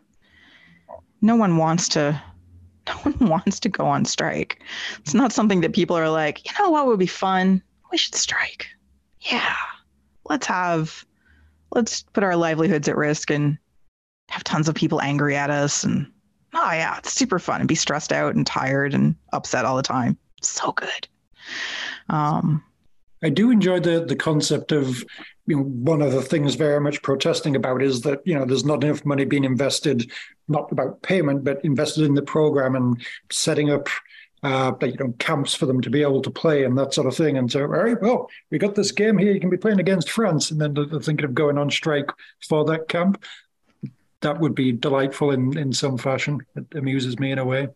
no 1.20 1.37
one 1.37 1.56
wants 1.56 1.88
to, 1.90 2.20
no 2.87 2.94
one 2.94 3.28
wants 3.28 3.61
to 3.61 3.68
go 3.68 3.87
on 3.87 4.04
strike. 4.04 4.62
It's 5.00 5.14
not 5.14 5.32
something 5.32 5.61
that 5.61 5.75
people 5.75 5.96
are 5.96 6.11
like, 6.11 6.44
you 6.44 6.52
know, 6.58 6.70
what 6.70 6.87
would 6.87 6.99
be 6.99 7.06
fun? 7.06 7.62
We 7.90 7.99
should 7.99 8.14
strike. 8.14 8.66
Yeah, 9.20 9.54
let's 10.28 10.46
have, 10.46 11.04
let's 11.70 12.02
put 12.02 12.25
our 12.25 12.37
livelihoods 12.37 12.88
at 12.88 12.96
risk 12.96 13.30
and 13.30 13.58
have 14.28 14.42
tons 14.44 14.68
of 14.68 14.75
people 14.75 15.00
angry 15.00 15.37
at 15.37 15.50
us 15.50 15.84
and. 15.84 16.11
Oh 16.54 16.70
yeah, 16.70 16.99
it's 16.99 17.14
super 17.14 17.38
fun 17.38 17.62
and 17.62 17.68
be 17.68 17.75
stressed 17.75 18.12
out 18.12 18.34
and 18.34 18.46
tired 18.46 18.92
and 18.92 19.16
upset 19.32 19.64
all 19.64 19.76
the 19.76 19.82
time. 19.82 20.18
So 20.42 20.72
good. 20.72 21.08
Um, 22.11 22.62
I 23.22 23.30
do 23.30 23.50
enjoy 23.50 23.80
the 23.80 24.04
the 24.04 24.16
concept 24.16 24.72
of 24.72 25.04
you 25.46 25.56
know 25.56 25.62
one 25.62 26.02
of 26.02 26.12
the 26.12 26.22
things 26.22 26.54
very 26.54 26.80
much 26.80 27.02
protesting 27.02 27.56
about 27.56 27.82
is 27.82 28.02
that 28.02 28.20
you 28.24 28.34
know 28.34 28.44
there's 28.44 28.64
not 28.64 28.82
enough 28.82 29.04
money 29.04 29.24
being 29.24 29.44
invested, 29.44 30.10
not 30.48 30.70
about 30.72 31.02
payment, 31.02 31.44
but 31.44 31.64
invested 31.64 32.04
in 32.04 32.14
the 32.14 32.22
program 32.22 32.74
and 32.74 33.04
setting 33.30 33.70
up. 33.70 33.88
Uh, 34.44 34.72
you 34.82 34.96
know, 34.98 35.14
camps 35.20 35.54
for 35.54 35.66
them 35.66 35.80
to 35.80 35.88
be 35.88 36.02
able 36.02 36.20
to 36.20 36.28
play 36.28 36.64
and 36.64 36.76
that 36.76 36.92
sort 36.92 37.06
of 37.06 37.16
thing. 37.16 37.38
And 37.38 37.48
so, 37.48 37.60
all 37.60 37.66
right, 37.68 38.02
well, 38.02 38.28
we 38.50 38.58
got 38.58 38.74
this 38.74 38.90
game 38.90 39.16
here. 39.16 39.30
You 39.30 39.38
can 39.38 39.50
be 39.50 39.56
playing 39.56 39.78
against 39.78 40.10
France, 40.10 40.50
and 40.50 40.60
then 40.60 40.74
they're 40.74 40.98
thinking 40.98 41.24
of 41.24 41.32
going 41.32 41.58
on 41.58 41.70
strike 41.70 42.10
for 42.48 42.64
that 42.64 42.88
camp. 42.88 43.22
That 44.22 44.40
would 44.40 44.56
be 44.56 44.72
delightful 44.72 45.30
in 45.30 45.56
in 45.56 45.72
some 45.72 45.96
fashion. 45.96 46.40
It 46.56 46.66
amuses 46.74 47.20
me 47.20 47.30
in 47.30 47.38
a 47.38 47.44
way. 47.44 47.68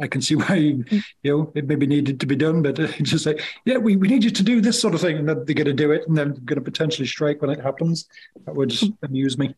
I 0.00 0.06
can 0.06 0.20
see 0.22 0.34
why 0.34 0.54
you 0.56 1.02
know 1.22 1.52
it 1.54 1.66
maybe 1.66 1.86
needed 1.86 2.18
to 2.20 2.26
be 2.26 2.36
done, 2.36 2.62
but 2.62 2.78
uh, 2.78 2.88
it's 2.98 3.10
just 3.10 3.26
like, 3.26 3.42
yeah, 3.64 3.78
we, 3.78 3.96
we 3.96 4.08
need 4.08 4.24
you 4.24 4.30
to 4.30 4.42
do 4.42 4.60
this 4.60 4.80
sort 4.80 4.94
of 4.94 5.00
thing, 5.00 5.18
and 5.18 5.28
then 5.28 5.44
they're 5.44 5.54
going 5.54 5.66
to 5.66 5.72
do 5.72 5.92
it, 5.92 6.06
and 6.08 6.16
then 6.16 6.34
going 6.44 6.56
to 6.56 6.60
potentially 6.60 7.06
strike 7.06 7.40
when 7.40 7.50
it 7.50 7.60
happens. 7.60 8.08
That 8.46 8.54
would 8.54 8.74
amuse 9.02 9.38
me. 9.38 9.54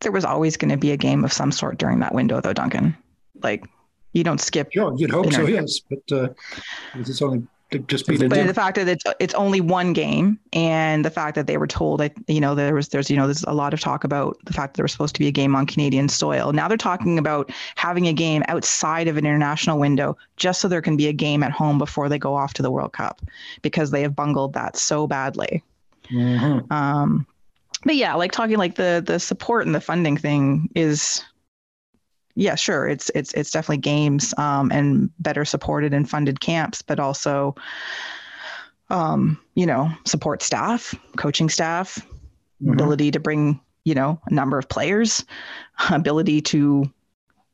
there 0.00 0.12
was 0.12 0.24
always 0.24 0.56
going 0.56 0.70
to 0.70 0.76
be 0.76 0.92
a 0.92 0.96
game 0.96 1.24
of 1.24 1.32
some 1.32 1.52
sort 1.52 1.78
during 1.78 2.00
that 2.00 2.14
window, 2.14 2.40
though, 2.40 2.52
Duncan. 2.52 2.96
Like, 3.42 3.64
you 4.12 4.24
don't 4.24 4.40
skip. 4.40 4.72
Sure, 4.72 4.94
you'd 4.96 5.10
hope 5.10 5.32
so, 5.32 5.46
yes, 5.46 5.80
but 5.80 6.12
uh, 6.12 6.28
it's 6.94 7.20
only 7.20 7.46
just 7.86 8.06
be 8.06 8.16
But 8.16 8.46
the 8.46 8.54
fact 8.54 8.76
that 8.76 8.88
it's, 8.88 9.04
it's 9.20 9.34
only 9.34 9.60
one 9.60 9.92
game, 9.92 10.38
and 10.52 11.04
the 11.04 11.10
fact 11.10 11.34
that 11.34 11.46
they 11.46 11.58
were 11.58 11.66
told, 11.66 12.00
that 12.00 12.12
you 12.26 12.40
know, 12.40 12.54
there 12.54 12.74
was 12.74 12.88
there's 12.88 13.10
you 13.10 13.16
know 13.16 13.26
there's 13.26 13.44
a 13.44 13.52
lot 13.52 13.74
of 13.74 13.80
talk 13.80 14.04
about 14.04 14.38
the 14.44 14.52
fact 14.52 14.72
that 14.72 14.76
there 14.78 14.84
was 14.84 14.92
supposed 14.92 15.14
to 15.16 15.18
be 15.18 15.26
a 15.26 15.32
game 15.32 15.54
on 15.54 15.66
Canadian 15.66 16.08
soil. 16.08 16.52
Now 16.52 16.66
they're 16.66 16.78
talking 16.78 17.18
about 17.18 17.50
having 17.76 18.08
a 18.08 18.12
game 18.12 18.42
outside 18.48 19.06
of 19.06 19.18
an 19.18 19.26
international 19.26 19.78
window, 19.78 20.16
just 20.36 20.60
so 20.60 20.68
there 20.68 20.80
can 20.80 20.96
be 20.96 21.08
a 21.08 21.12
game 21.12 21.42
at 21.42 21.52
home 21.52 21.76
before 21.76 22.08
they 22.08 22.18
go 22.18 22.34
off 22.34 22.54
to 22.54 22.62
the 22.62 22.70
World 22.70 22.92
Cup, 22.94 23.20
because 23.60 23.90
they 23.90 24.00
have 24.02 24.16
bungled 24.16 24.54
that 24.54 24.76
so 24.76 25.06
badly. 25.06 25.62
Mhm. 26.10 26.70
Um, 26.72 27.26
but 27.84 27.96
yeah, 27.96 28.14
like 28.14 28.32
talking 28.32 28.56
like 28.56 28.76
the 28.76 29.02
the 29.04 29.20
support 29.20 29.66
and 29.66 29.74
the 29.74 29.80
funding 29.80 30.16
thing 30.16 30.70
is, 30.74 31.22
yeah, 32.38 32.54
sure, 32.54 32.86
it's 32.86 33.10
it's 33.16 33.32
it's 33.34 33.50
definitely 33.50 33.78
games 33.78 34.32
um, 34.38 34.70
and 34.70 35.10
better 35.18 35.44
supported 35.44 35.92
and 35.92 36.08
funded 36.08 36.40
camps, 36.40 36.82
but 36.82 37.00
also, 37.00 37.56
um, 38.90 39.40
you 39.56 39.66
know, 39.66 39.90
support 40.06 40.42
staff, 40.42 40.94
coaching 41.16 41.48
staff, 41.48 41.98
Mhm. 42.62 42.72
ability 42.74 43.10
to 43.10 43.18
bring 43.20 43.60
you 43.84 43.94
know 43.94 44.20
a 44.26 44.32
number 44.32 44.56
of 44.56 44.68
players, 44.68 45.24
ability 45.90 46.40
to 46.42 46.88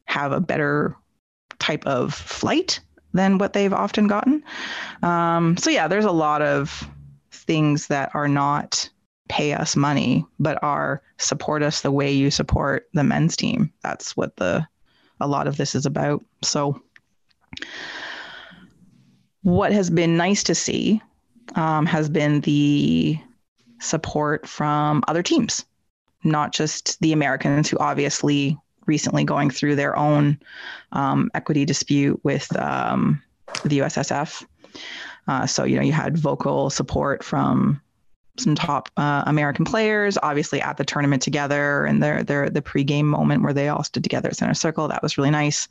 have 0.05 0.33
a 0.33 0.41
better 0.41 0.95
type 1.59 1.87
of 1.87 2.13
flight 2.13 2.81
than 3.15 3.39
what 3.39 3.55
they've 3.55 3.73
often 3.73 4.07
gotten. 4.07 4.45
Um, 5.03 5.57
so 5.57 5.71
yeah, 5.71 5.89
there's 5.89 6.05
a 6.05 6.13
lot 6.13 6.43
of 6.43 6.87
things 7.33 7.87
that 7.87 8.11
are 8.15 8.29
not 8.29 8.91
pay 9.31 9.55
us 9.55 9.77
money, 9.77 10.27
but 10.39 10.63
are 10.63 11.01
support 11.17 11.63
us 11.63 11.81
the 11.81 11.91
way 11.91 12.13
you 12.13 12.31
support 12.31 12.87
the 12.93 13.03
men's 13.05 13.35
team. 13.35 13.73
That's 13.83 14.15
what 14.15 14.37
the 14.37 14.67
a 15.21 15.29
lot 15.29 15.47
of 15.47 15.57
this 15.57 15.75
is 15.75 15.87
about. 15.87 16.25
So 16.43 16.81
what 19.43 19.73
has 19.73 19.91
been 19.91 20.17
nice 20.17 20.43
to 20.45 20.55
see 20.55 21.01
um, 21.55 21.87
has 21.87 22.09
been 22.09 22.41
the 22.41 23.19
support 23.81 24.49
from 24.49 25.05
other 25.09 25.23
teams, 25.23 25.65
not 26.25 26.53
just 26.53 26.99
the 27.01 27.13
Americans 27.13 27.69
who 27.69 27.79
obviously 27.79 28.57
recently 28.87 29.25
going 29.25 29.51
through 29.51 29.77
their 29.77 29.97
own 29.97 30.39
um, 30.93 31.31
equity 31.35 31.65
dispute 31.65 32.21
with 32.23 32.55
um, 32.57 33.23
the 33.65 33.79
USSF. 33.79 34.45
Uh, 35.27 35.47
so 35.47 35.65
you 35.65 35.77
know 35.77 35.83
you 35.83 35.93
had 35.93 36.19
vocal 36.19 36.69
support 36.71 37.25
from 37.25 37.81
some 38.37 38.55
top 38.55 38.89
uh, 38.97 39.23
American 39.27 39.65
players, 39.65 40.19
obviously 40.23 40.61
at 40.61 40.77
the 40.77 40.85
tournament 40.85 41.23
together, 41.23 41.85
and 41.85 42.03
their 42.03 42.23
their 42.23 42.51
the 42.51 42.63
pregame 42.63 43.05
moment 43.05 43.43
where 43.43 43.53
they 43.53 43.69
all 43.69 43.85
stood 43.85 44.03
together 44.03 44.29
at 44.29 44.37
center 44.37 44.55
circle. 44.55 44.89
That 44.89 45.03
was 45.03 45.17
really 45.17 45.31
nice. 45.31 45.69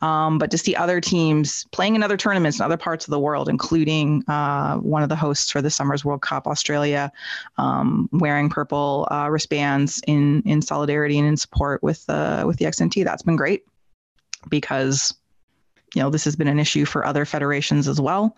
Um, 0.00 0.38
but 0.38 0.50
to 0.50 0.58
see 0.58 0.74
other 0.74 1.00
teams 1.00 1.64
playing 1.70 1.94
in 1.94 2.02
other 2.02 2.16
tournaments 2.16 2.58
in 2.58 2.64
other 2.64 2.76
parts 2.76 3.06
of 3.06 3.10
the 3.10 3.20
world, 3.20 3.48
including 3.48 4.24
uh, 4.28 4.76
one 4.76 5.02
of 5.02 5.08
the 5.08 5.16
hosts 5.16 5.50
for 5.50 5.62
the 5.62 5.70
Summers 5.70 6.04
World 6.04 6.22
Cup, 6.22 6.46
Australia, 6.46 7.12
um, 7.58 8.08
wearing 8.12 8.48
purple 8.50 9.06
uh, 9.10 9.28
wristbands 9.30 10.02
in 10.06 10.42
in 10.42 10.62
solidarity 10.62 11.18
and 11.18 11.28
in 11.28 11.36
support 11.36 11.82
with 11.82 12.04
uh, 12.08 12.44
with 12.46 12.58
the 12.58 12.64
XNT, 12.64 13.04
that's 13.04 13.22
been 13.22 13.36
great 13.36 13.64
because 14.48 15.14
you 15.94 16.02
know 16.02 16.10
this 16.10 16.24
has 16.24 16.36
been 16.36 16.48
an 16.48 16.58
issue 16.58 16.84
for 16.84 17.04
other 17.04 17.24
federations 17.24 17.88
as 17.88 18.00
well. 18.00 18.36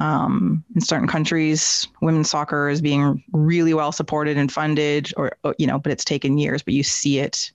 Um, 0.00 0.64
in 0.74 0.80
certain 0.80 1.08
countries 1.08 1.88
women's 2.00 2.30
soccer 2.30 2.68
is 2.68 2.80
being 2.80 3.22
really 3.32 3.74
well 3.74 3.92
supported 3.92 4.36
and 4.36 4.50
funded 4.50 5.12
or 5.16 5.36
you 5.58 5.66
know 5.66 5.78
but 5.78 5.92
it's 5.92 6.04
taken 6.04 6.38
years 6.38 6.62
but 6.62 6.74
you 6.74 6.82
see 6.82 7.18
it 7.18 7.52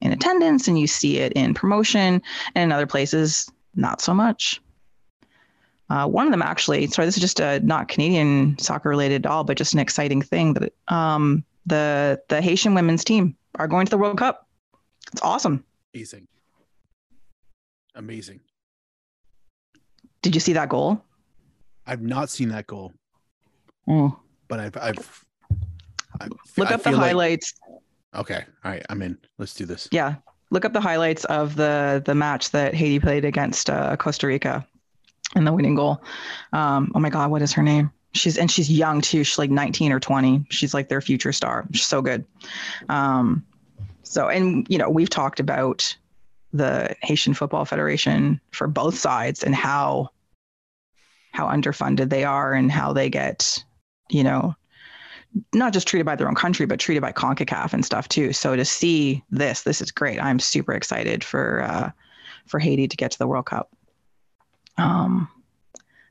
in 0.00 0.12
attendance 0.12 0.68
and 0.68 0.78
you 0.78 0.86
see 0.86 1.18
it 1.18 1.32
in 1.32 1.54
promotion. 1.54 2.22
And 2.54 2.64
in 2.64 2.72
other 2.72 2.86
places 2.86 3.50
not 3.74 4.00
so 4.00 4.14
much. 4.14 4.60
Uh, 5.90 6.06
one 6.06 6.26
of 6.26 6.32
them 6.32 6.42
actually 6.42 6.86
sorry 6.88 7.06
this 7.06 7.16
is 7.16 7.22
just 7.22 7.40
a 7.40 7.60
not 7.60 7.88
canadian 7.88 8.58
soccer 8.58 8.90
related 8.90 9.24
at 9.24 9.30
all 9.30 9.44
but 9.44 9.56
just 9.56 9.72
an 9.72 9.78
exciting 9.78 10.20
thing 10.20 10.52
that 10.54 10.72
um, 10.88 11.44
the 11.64 12.20
the 12.28 12.42
haitian 12.42 12.74
women's 12.74 13.04
team 13.04 13.36
are 13.58 13.68
going 13.68 13.86
to 13.86 13.90
the 13.90 13.98
world 13.98 14.18
cup. 14.18 14.46
It's 15.12 15.22
awesome. 15.22 15.64
Amazing. 15.94 16.26
Amazing. 17.94 18.40
Did 20.22 20.34
you 20.34 20.40
see 20.40 20.52
that 20.54 20.68
goal 20.68 21.02
I've 21.86 22.02
not 22.02 22.28
seen 22.28 22.50
that 22.50 22.66
goal, 22.66 22.92
Mm. 23.88 24.14
but 24.48 24.60
I've 24.60 24.76
I've 24.76 25.24
I, 26.20 26.28
look 26.56 26.70
I 26.70 26.74
up 26.74 26.82
the 26.82 26.90
feel 26.90 26.98
like- 26.98 27.06
highlights 27.08 27.54
okay. 28.14 28.44
All 28.64 28.70
right. 28.70 28.84
I'm 28.90 29.00
in. 29.02 29.16
Let's 29.38 29.54
do 29.54 29.64
this. 29.64 29.88
yeah 29.92 30.16
look 30.50 30.64
up 30.64 30.72
the 30.72 30.80
highlights 30.80 31.24
of 31.26 31.56
the 31.56 32.02
the 32.06 32.14
match 32.14 32.50
that 32.52 32.74
haiti 32.74 32.98
played 32.98 33.24
against 33.24 33.68
uh, 33.68 33.94
costa 33.96 34.26
rica 34.26 34.66
and 35.34 35.46
the 35.46 35.52
winning 35.52 35.74
goal 35.74 36.02
um, 36.54 36.90
oh 36.94 36.98
my 37.00 37.10
god 37.10 37.30
what 37.30 37.42
is 37.42 37.52
her 37.52 37.62
name 37.62 37.90
she's 38.14 38.38
and 38.38 38.50
she's 38.50 38.70
young 38.70 39.02
too 39.02 39.22
she's 39.24 39.36
like 39.38 39.50
19 39.50 39.92
or 39.92 40.00
20 40.00 40.46
she's 40.48 40.72
like 40.72 40.88
their 40.88 41.02
future 41.02 41.32
star 41.32 41.66
she's 41.72 41.84
so 41.86 42.00
good 42.00 42.24
um, 42.88 43.44
so 44.04 44.28
and 44.28 44.66
you 44.70 44.78
know 44.78 44.88
we've 44.88 45.10
talked 45.10 45.38
about 45.38 45.94
the 46.52 46.94
haitian 47.02 47.34
football 47.34 47.64
federation 47.64 48.40
for 48.50 48.66
both 48.66 48.96
sides 48.96 49.42
and 49.42 49.54
how 49.54 50.08
how 51.32 51.46
underfunded 51.46 52.08
they 52.08 52.24
are 52.24 52.54
and 52.54 52.72
how 52.72 52.92
they 52.92 53.10
get 53.10 53.62
you 54.08 54.24
know 54.24 54.54
not 55.52 55.72
just 55.72 55.86
treated 55.86 56.06
by 56.06 56.16
their 56.16 56.28
own 56.28 56.34
country, 56.34 56.66
but 56.66 56.80
treated 56.80 57.00
by 57.00 57.12
CONCACAF 57.12 57.72
and 57.72 57.84
stuff 57.84 58.08
too. 58.08 58.32
So 58.32 58.56
to 58.56 58.64
see 58.64 59.22
this, 59.30 59.62
this 59.62 59.80
is 59.80 59.90
great. 59.90 60.22
I'm 60.22 60.38
super 60.38 60.72
excited 60.72 61.22
for 61.22 61.62
uh, 61.62 61.90
for 62.46 62.58
Haiti 62.58 62.88
to 62.88 62.96
get 62.96 63.10
to 63.12 63.18
the 63.18 63.26
World 63.26 63.46
Cup. 63.46 63.70
Um, 64.78 65.28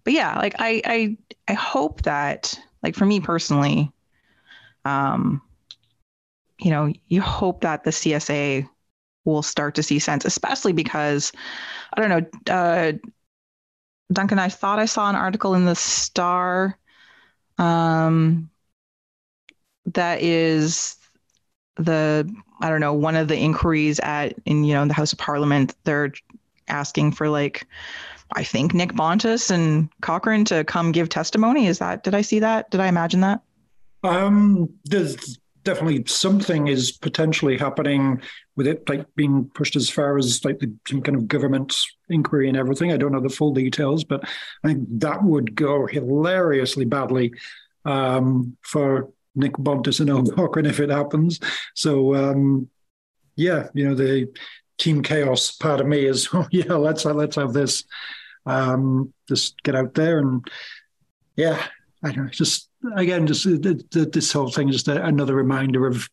but 0.04 0.14
yeah, 0.14 0.38
like 0.38 0.56
I 0.60 0.82
I 0.86 1.18
I 1.48 1.54
hope 1.54 2.04
that 2.04 2.60
like 2.84 2.96
for 2.96 3.06
me 3.06 3.20
personally, 3.20 3.92
um, 4.86 5.42
you 6.60 6.72
know, 6.72 6.94
you 7.08 7.22
hope 7.22 7.62
that 7.62 7.84
the 7.84 7.92
CSA 7.92 8.70
will 9.28 9.44
start 9.44 9.76
to 9.76 9.84
see 9.84 10.00
sense, 10.00 10.26
especially 10.26 10.74
because 10.74 11.32
I 11.94 12.02
don't 12.02 12.10
know, 12.10 12.54
uh, 12.54 12.94
Duncan. 14.12 14.40
I 14.40 14.50
thought 14.50 14.80
I 14.80 14.86
saw 14.86 15.10
an 15.10 15.16
article 15.16 15.54
in 15.54 15.66
the 15.66 15.76
Star. 15.76 16.78
Um, 17.58 18.50
that 19.86 20.22
is 20.22 20.96
the 21.76 22.30
I 22.60 22.70
don't 22.70 22.82
know 22.82 22.94
one 22.94 23.16
of 23.16 23.28
the 23.28 23.38
inquiries 23.38 24.00
at 24.00 24.36
in 24.46 24.64
you 24.64 24.74
know 24.74 24.82
in 24.82 24.88
the 24.88 24.94
House 24.94 25.14
of 25.14 25.20
Parliament. 25.20 25.76
They're 25.84 26.14
asking 26.68 27.12
for 27.12 27.30
like 27.30 27.68
I 28.34 28.44
think 28.44 28.74
Nick 28.74 28.94
Bontis 28.94 29.52
and 29.52 29.90
Cochrane 30.02 30.46
to 30.46 30.64
come 30.64 30.92
give 30.92 31.10
testimony. 31.10 31.68
Is 31.68 31.80
that 31.80 32.04
did 32.04 32.16
I 32.16 32.22
see 32.22 32.40
that? 32.40 32.72
Did 32.72 32.80
I 32.80 32.88
imagine 32.88 33.22
that? 33.22 33.42
Um, 34.04 34.70
there's 34.86 35.40
definitely 35.68 36.02
something 36.08 36.68
is 36.68 36.94
potentially 36.94 37.58
happening 37.58 38.22
with 38.56 38.68
it, 38.68 38.88
like 38.88 39.06
being 39.16 39.52
pushed 39.54 39.76
as 39.76 39.90
far 39.90 40.18
as 40.18 40.46
like 40.46 40.60
the, 40.60 40.74
some 40.88 41.02
kind 41.02 41.18
of 41.18 41.28
government 41.28 41.76
inquiry 42.08 42.48
and 42.48 42.56
everything. 42.56 42.94
I 42.94 42.98
don't 42.98 43.12
know 43.12 43.20
the 43.20 43.28
full 43.28 43.54
details, 43.54 44.06
but 44.06 44.24
I 44.64 44.68
think 44.70 44.88
that 45.02 45.22
would 45.22 45.56
go 45.56 45.86
hilariously 45.86 46.86
badly 46.86 47.34
um, 47.84 48.56
for 48.62 49.12
Nick 49.36 49.58
Bontis 49.58 50.00
and 50.00 50.10
Earl 50.10 50.26
Cochrane 50.28 50.68
if 50.68 50.80
it 50.80 50.90
happens. 50.90 51.42
So 51.76 52.16
um, 52.16 52.70
yeah, 53.36 53.68
you 53.74 53.90
know 53.90 53.94
the 53.94 54.34
team 54.78 55.04
chaos 55.04 55.52
part 55.52 55.82
of 55.82 55.88
me 55.88 56.06
is 56.06 56.30
oh 56.34 56.48
yeah 56.50 56.76
let's 56.76 57.04
let's 57.04 57.36
have 57.36 57.52
this 57.52 57.84
um, 58.46 59.14
just 59.28 59.62
get 59.64 59.76
out 59.76 59.96
there 59.96 60.20
and 60.20 60.48
yeah 61.36 61.62
I 62.02 62.14
don't 62.14 62.26
know 62.26 62.32
just 62.32 62.67
again 62.96 63.26
just 63.28 63.44
the, 63.44 63.84
the, 63.92 64.06
this 64.06 64.32
whole 64.32 64.50
thing 64.50 64.70
is 64.70 64.76
just 64.76 64.88
a, 64.88 65.04
another 65.06 65.36
reminder 65.36 65.88
of 65.88 66.10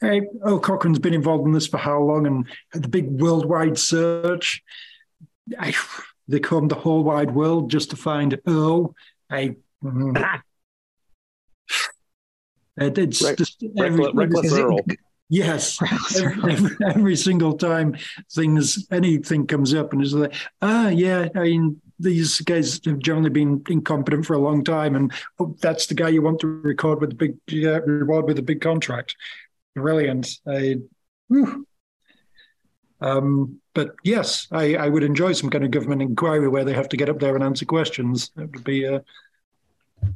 hey 0.00 0.22
Earl 0.44 0.58
Cochrane's 0.60 0.98
been 0.98 1.14
involved 1.14 1.46
in 1.46 1.52
this 1.52 1.66
for 1.66 1.78
how 1.78 2.00
long 2.00 2.26
and 2.26 2.46
the 2.72 2.88
big 2.88 3.08
worldwide 3.20 3.78
search 3.78 4.62
I, 5.58 5.74
they 6.28 6.40
come 6.40 6.68
the 6.68 6.74
whole 6.74 7.02
wide 7.04 7.34
world 7.34 7.70
just 7.70 7.90
to 7.90 7.96
find 7.96 8.38
oh 8.46 8.94
I 9.30 9.56
mm, 9.82 10.16
it, 12.78 12.98
it's 12.98 13.22
Right. 13.22 13.38
just 13.38 13.64
Reckless, 13.74 14.14
reckless 14.14 14.52
Earl. 14.52 14.80
Yes, 15.28 15.78
every, 16.16 16.52
every, 16.52 16.76
every 16.86 17.16
single 17.16 17.54
time 17.54 17.96
things 18.32 18.86
anything 18.92 19.46
comes 19.46 19.74
up, 19.74 19.92
and 19.92 20.00
it's 20.02 20.12
like, 20.12 20.32
ah, 20.62 20.88
yeah, 20.88 21.28
I 21.34 21.40
mean, 21.40 21.80
these 21.98 22.40
guys 22.40 22.80
have 22.84 22.98
generally 22.98 23.30
been 23.30 23.62
incompetent 23.68 24.26
for 24.26 24.34
a 24.34 24.38
long 24.38 24.64
time, 24.64 24.96
and 24.96 25.12
that's 25.60 25.86
the 25.86 25.94
guy 25.94 26.08
you 26.08 26.22
want 26.22 26.40
to 26.40 26.46
record 26.46 27.00
with 27.00 27.10
the 27.10 27.16
big 27.16 27.36
reward 27.86 28.26
with 28.26 28.38
a 28.38 28.42
big 28.42 28.60
contract. 28.60 29.16
Brilliant. 29.74 30.28
I. 30.46 30.76
Um, 32.98 33.60
but 33.74 33.94
yes, 34.04 34.48
I, 34.50 34.74
I 34.76 34.88
would 34.88 35.02
enjoy 35.02 35.32
some 35.32 35.50
kind 35.50 35.64
of 35.64 35.70
government 35.70 36.00
inquiry 36.00 36.48
where 36.48 36.64
they 36.64 36.72
have 36.72 36.88
to 36.88 36.96
get 36.96 37.10
up 37.10 37.18
there 37.20 37.34
and 37.34 37.44
answer 37.44 37.66
questions. 37.66 38.30
That 38.36 38.50
would 38.50 38.64
be, 38.64 38.86
uh, 38.86 39.00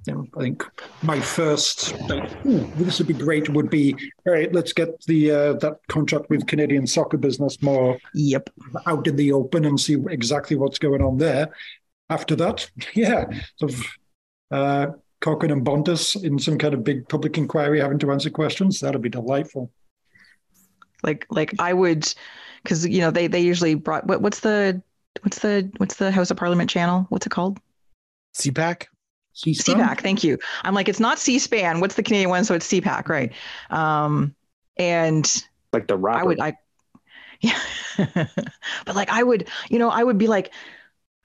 you 0.06 0.14
know, 0.14 0.26
I 0.36 0.40
think 0.40 0.64
my 1.02 1.20
first, 1.20 1.98
like, 2.08 2.42
this 2.42 2.98
would 2.98 3.08
be 3.08 3.14
great. 3.14 3.48
Would 3.48 3.70
be 3.70 3.94
all 4.26 4.32
right. 4.32 4.52
Let's 4.52 4.72
get 4.72 5.00
the 5.06 5.30
uh, 5.30 5.52
that 5.54 5.78
contract 5.88 6.30
with 6.30 6.46
Canadian 6.46 6.86
soccer 6.86 7.16
business 7.16 7.60
more 7.62 7.98
Yep. 8.14 8.50
out 8.86 9.06
in 9.06 9.16
the 9.16 9.32
open 9.32 9.64
and 9.64 9.78
see 9.78 9.96
exactly 10.08 10.56
what's 10.56 10.78
going 10.78 11.02
on 11.02 11.18
there. 11.18 11.50
After 12.08 12.34
that, 12.36 12.68
yeah, 12.94 13.26
sort 13.56 13.72
of 13.72 13.84
uh, 14.50 14.86
Cochrane 15.20 15.52
and 15.52 15.64
Bontis 15.64 16.22
in 16.22 16.38
some 16.38 16.58
kind 16.58 16.74
of 16.74 16.84
big 16.84 17.08
public 17.08 17.36
inquiry 17.36 17.80
having 17.80 17.98
to 17.98 18.10
answer 18.10 18.30
questions. 18.30 18.80
That'd 18.80 19.02
be 19.02 19.08
delightful. 19.08 19.70
Like 21.02 21.26
like 21.30 21.54
I 21.58 21.72
would, 21.72 22.12
because 22.62 22.86
you 22.86 23.00
know 23.00 23.10
they 23.10 23.26
they 23.26 23.40
usually 23.40 23.74
brought 23.74 24.06
what 24.06 24.22
what's 24.22 24.40
the 24.40 24.82
what's 25.22 25.40
the 25.40 25.70
what's 25.76 25.96
the 25.96 26.10
House 26.10 26.30
of 26.30 26.36
Parliament 26.36 26.70
channel? 26.70 27.06
What's 27.10 27.26
it 27.26 27.30
called? 27.30 27.58
CPAC. 28.36 28.86
C-SPAN? 29.32 29.76
CPAC. 29.76 30.00
Thank 30.00 30.24
you. 30.24 30.38
I'm 30.64 30.74
like 30.74 30.88
it's 30.88 31.00
not 31.00 31.18
C-SPAN. 31.18 31.80
What's 31.80 31.94
the 31.94 32.02
Canadian 32.02 32.30
one? 32.30 32.44
So 32.44 32.54
it's 32.54 32.66
CPAC, 32.68 33.08
right? 33.08 33.32
Um, 33.70 34.34
and 34.76 35.44
like 35.72 35.86
the 35.86 35.96
rapper. 35.96 36.20
I 36.20 36.24
would 36.24 36.40
I 36.40 36.56
yeah 37.40 37.58
but 38.84 38.94
like 38.94 39.08
I 39.10 39.22
would 39.22 39.48
you 39.70 39.78
know 39.78 39.88
I 39.88 40.04
would 40.04 40.18
be 40.18 40.26
like 40.26 40.52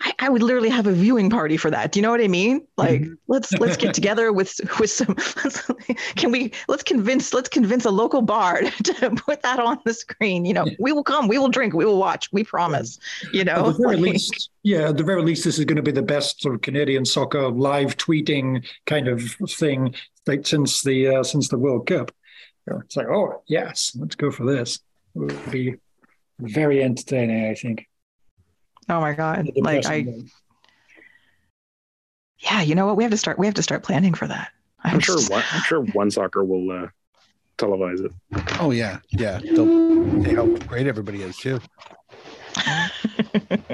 I, 0.01 0.13
I 0.19 0.29
would 0.29 0.43
literally 0.43 0.69
have 0.69 0.87
a 0.87 0.91
viewing 0.91 1.29
party 1.29 1.55
for 1.55 1.71
that. 1.71 1.91
Do 1.91 1.99
you 1.99 2.01
know 2.01 2.11
what 2.11 2.21
I 2.21 2.27
mean? 2.27 2.67
Like 2.77 3.05
let's 3.27 3.53
let's 3.53 3.77
get 3.77 3.93
together 3.93 4.33
with 4.33 4.59
with 4.79 4.89
some 4.89 5.15
can 6.15 6.31
we 6.31 6.51
let's 6.67 6.83
convince 6.83 7.33
let's 7.33 7.47
convince 7.47 7.85
a 7.85 7.91
local 7.91 8.21
bard 8.21 8.65
to 8.83 9.11
put 9.11 9.41
that 9.43 9.59
on 9.59 9.79
the 9.85 9.93
screen. 9.93 10.43
You 10.45 10.53
know, 10.53 10.65
we 10.79 10.91
will 10.91 11.03
come, 11.03 11.27
we 11.27 11.37
will 11.37 11.47
drink, 11.47 11.73
we 11.73 11.85
will 11.85 11.97
watch, 11.97 12.31
we 12.33 12.43
promise. 12.43 12.99
You 13.31 13.41
At 13.41 13.47
know, 13.47 13.71
the 13.71 13.77
very 13.77 13.95
Like, 13.95 14.11
least, 14.13 14.49
yeah, 14.63 14.89
at 14.89 14.97
the 14.97 15.03
very 15.03 15.21
least, 15.21 15.45
this 15.45 15.59
is 15.59 15.65
going 15.65 15.77
to 15.77 15.81
be 15.81 15.91
the 15.91 16.01
best 16.01 16.41
sort 16.41 16.55
of 16.55 16.61
Canadian 16.61 17.05
soccer 17.05 17.49
live 17.49 17.95
tweeting 17.95 18.65
kind 18.85 19.07
of 19.07 19.21
thing 19.49 19.95
like 20.27 20.45
since 20.45 20.81
the 20.81 21.07
uh, 21.07 21.23
since 21.23 21.47
the 21.47 21.57
World 21.57 21.87
Cup. 21.87 22.11
It's 22.67 22.97
like, 22.97 23.07
oh 23.07 23.43
yes, 23.47 23.95
let's 23.97 24.15
go 24.15 24.29
for 24.29 24.45
this. 24.45 24.79
It 25.15 25.19
would 25.19 25.51
be 25.51 25.75
very 26.39 26.83
entertaining, 26.83 27.45
I 27.45 27.53
think. 27.53 27.87
Oh 28.89 28.99
my 29.01 29.13
god. 29.13 29.49
Like 29.55 29.85
I 29.85 30.01
one. 30.01 30.29
yeah, 32.39 32.61
you 32.61 32.75
know 32.75 32.85
what? 32.85 32.97
We 32.97 33.03
have 33.03 33.11
to 33.11 33.17
start 33.17 33.39
we 33.39 33.45
have 33.47 33.55
to 33.55 33.63
start 33.63 33.83
planning 33.83 34.13
for 34.13 34.27
that. 34.27 34.51
I'm 34.83 34.99
sure 34.99 35.17
just- 35.17 35.31
one, 35.31 35.43
I'm 35.51 35.61
sure 35.63 35.83
OneSoccer 35.83 36.45
will 36.47 36.69
uh, 36.71 36.87
televise 37.57 38.05
it. 38.05 38.11
Oh 38.59 38.71
yeah, 38.71 38.99
yeah. 39.09 39.39
They'll 39.43 40.23
say 40.23 40.35
how 40.35 40.45
great 40.67 40.87
everybody 40.87 41.21
is 41.21 41.37
too. 41.37 41.59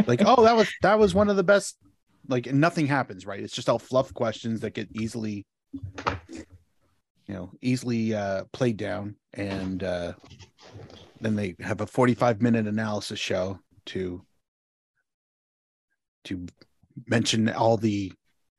Like, 0.08 0.24
oh, 0.26 0.44
that 0.44 0.56
was 0.56 0.70
that 0.82 0.98
was 0.98 1.14
one 1.14 1.30
of 1.30 1.36
the 1.36 1.44
best. 1.44 1.78
Like, 2.28 2.48
and 2.48 2.60
nothing 2.60 2.88
happens, 2.88 3.26
right? 3.26 3.40
It's 3.40 3.54
just 3.54 3.70
all 3.70 3.80
fluff 3.80 4.14
questions 4.14 4.62
that 4.62 4.74
get 4.74 4.90
easily, 4.96 5.46
you 7.28 7.34
know, 7.34 7.52
easily 7.62 8.14
uh, 8.14 8.46
played 8.52 8.78
down, 8.78 9.16
and 9.34 9.84
uh, 9.84 10.14
then 11.22 11.36
they 11.36 11.56
have 11.60 11.82
a 11.82 11.88
forty-five 11.88 12.42
minute 12.42 12.68
analysis 12.68 13.20
show 13.20 13.60
to 13.88 14.24
to 16.26 16.46
mention 17.08 17.50
all 17.50 17.78
the 17.78 18.12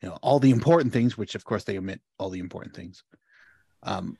you 0.02 0.08
know 0.08 0.18
all 0.22 0.38
the 0.38 0.50
important 0.50 0.92
things, 0.92 1.16
which 1.16 1.34
of 1.34 1.44
course 1.44 1.64
they 1.64 1.78
omit 1.78 2.00
all 2.18 2.30
the 2.30 2.40
important 2.40 2.74
things. 2.74 3.02
Um. 3.82 4.16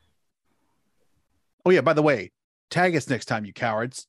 Oh 1.65 1.69
yeah, 1.71 1.81
by 1.81 1.93
the 1.93 2.01
way, 2.01 2.31
tag 2.69 2.95
us 2.95 3.09
next 3.09 3.25
time, 3.25 3.45
you 3.45 3.53
cowards. 3.53 4.07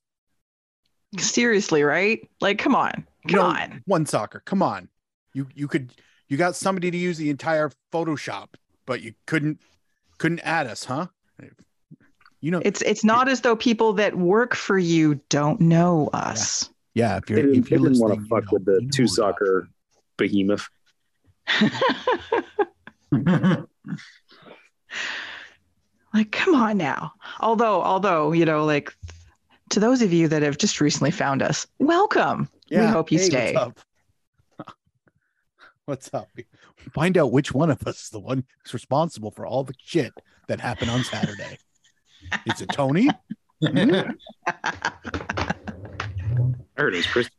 Seriously, 1.17 1.83
right? 1.83 2.29
Like, 2.41 2.59
come 2.59 2.75
on. 2.75 3.07
You 3.25 3.35
Come 3.35 3.53
know, 3.53 3.61
on. 3.61 3.83
OneSoccer. 3.89 4.43
Come 4.43 4.61
on. 4.61 4.89
You 5.33 5.47
you 5.55 5.67
could 5.67 5.91
you 6.27 6.37
got 6.37 6.55
somebody 6.55 6.91
to 6.91 6.97
use 6.97 7.17
the 7.17 7.29
entire 7.29 7.71
Photoshop, 7.93 8.47
but 8.85 9.01
you 9.01 9.13
couldn't 9.25 9.59
couldn't 10.17 10.41
add 10.41 10.67
us, 10.67 10.83
huh? 10.83 11.07
You 12.41 12.51
know, 12.51 12.61
It's 12.63 12.81
it's 12.83 13.03
not 13.03 13.27
as 13.27 13.41
though 13.41 13.55
people 13.55 13.93
that 13.93 14.15
work 14.15 14.53
for 14.53 14.77
you 14.77 15.19
don't 15.29 15.59
know 15.59 16.09
us. 16.13 16.69
Yeah. 16.95 17.17
If 17.17 17.29
you're 17.29 17.41
didn't, 17.43 17.55
if 17.55 17.69
you're 17.71 17.79
didn't 17.79 17.99
want 17.99 18.13
listening, 18.13 18.17
to 18.17 18.23
you 18.23 18.29
fuck 18.29 18.43
know- 18.45 18.49
with 18.53 18.65
the 18.65 18.73
you 18.73 18.81
know 18.81 18.89
two 18.91 19.07
soccer 19.07 19.67
behemoth. 20.17 20.67
like, 26.13 26.31
come 26.31 26.55
on 26.55 26.77
now. 26.77 27.11
Although, 27.39 27.81
although, 27.81 28.31
you 28.31 28.45
know, 28.45 28.65
like 28.65 28.95
to 29.69 29.79
those 29.79 30.01
of 30.01 30.13
you 30.13 30.27
that 30.27 30.41
have 30.41 30.57
just 30.57 30.79
recently 30.81 31.11
found 31.11 31.41
us, 31.41 31.67
welcome. 31.79 32.49
we 32.69 32.77
are. 32.77 32.81
we 32.81 32.87
hope 32.87 33.11
you 33.11 33.19
Hey, 33.19 33.25
stay. 33.25 33.53
What's 33.57 33.67
up? 34.57 34.73
What's 35.85 36.13
up? 36.13 36.29
Find 36.93 37.17
out 37.17 37.31
which 37.31 37.53
one 37.53 37.69
of 37.69 37.85
us 37.87 38.03
is 38.03 38.09
the 38.09 38.19
one 38.19 38.43
who's 38.63 38.73
responsible 38.73 39.31
for 39.31 39.45
all 39.45 39.63
the 39.63 39.73
shit 39.83 40.13
that 40.47 40.59
happened 40.59 40.91
on 40.91 41.03
Saturday. 41.03 41.57
Is 42.45 42.61
it 42.61 42.69
Tony? 42.69 43.09
I 46.77 46.83
it 46.87 46.93
is, 46.95 47.05
Chris. 47.07 47.29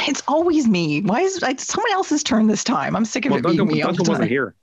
It's 0.00 0.22
always 0.26 0.66
me. 0.66 1.02
Why 1.02 1.20
is 1.20 1.42
it's 1.42 1.66
someone 1.66 1.92
else's 1.92 2.22
turn 2.22 2.46
this 2.46 2.64
time? 2.64 2.96
I'm 2.96 3.04
sick 3.04 3.26
of 3.26 3.30
Well, 3.32 3.40
it 3.40 3.42
being 3.56 3.66
me 3.66 3.82
all 3.82 3.92
the 3.92 3.96
Duncan 3.98 4.10
wasn't 4.12 4.18
time. 4.20 4.28
here. 4.28 4.54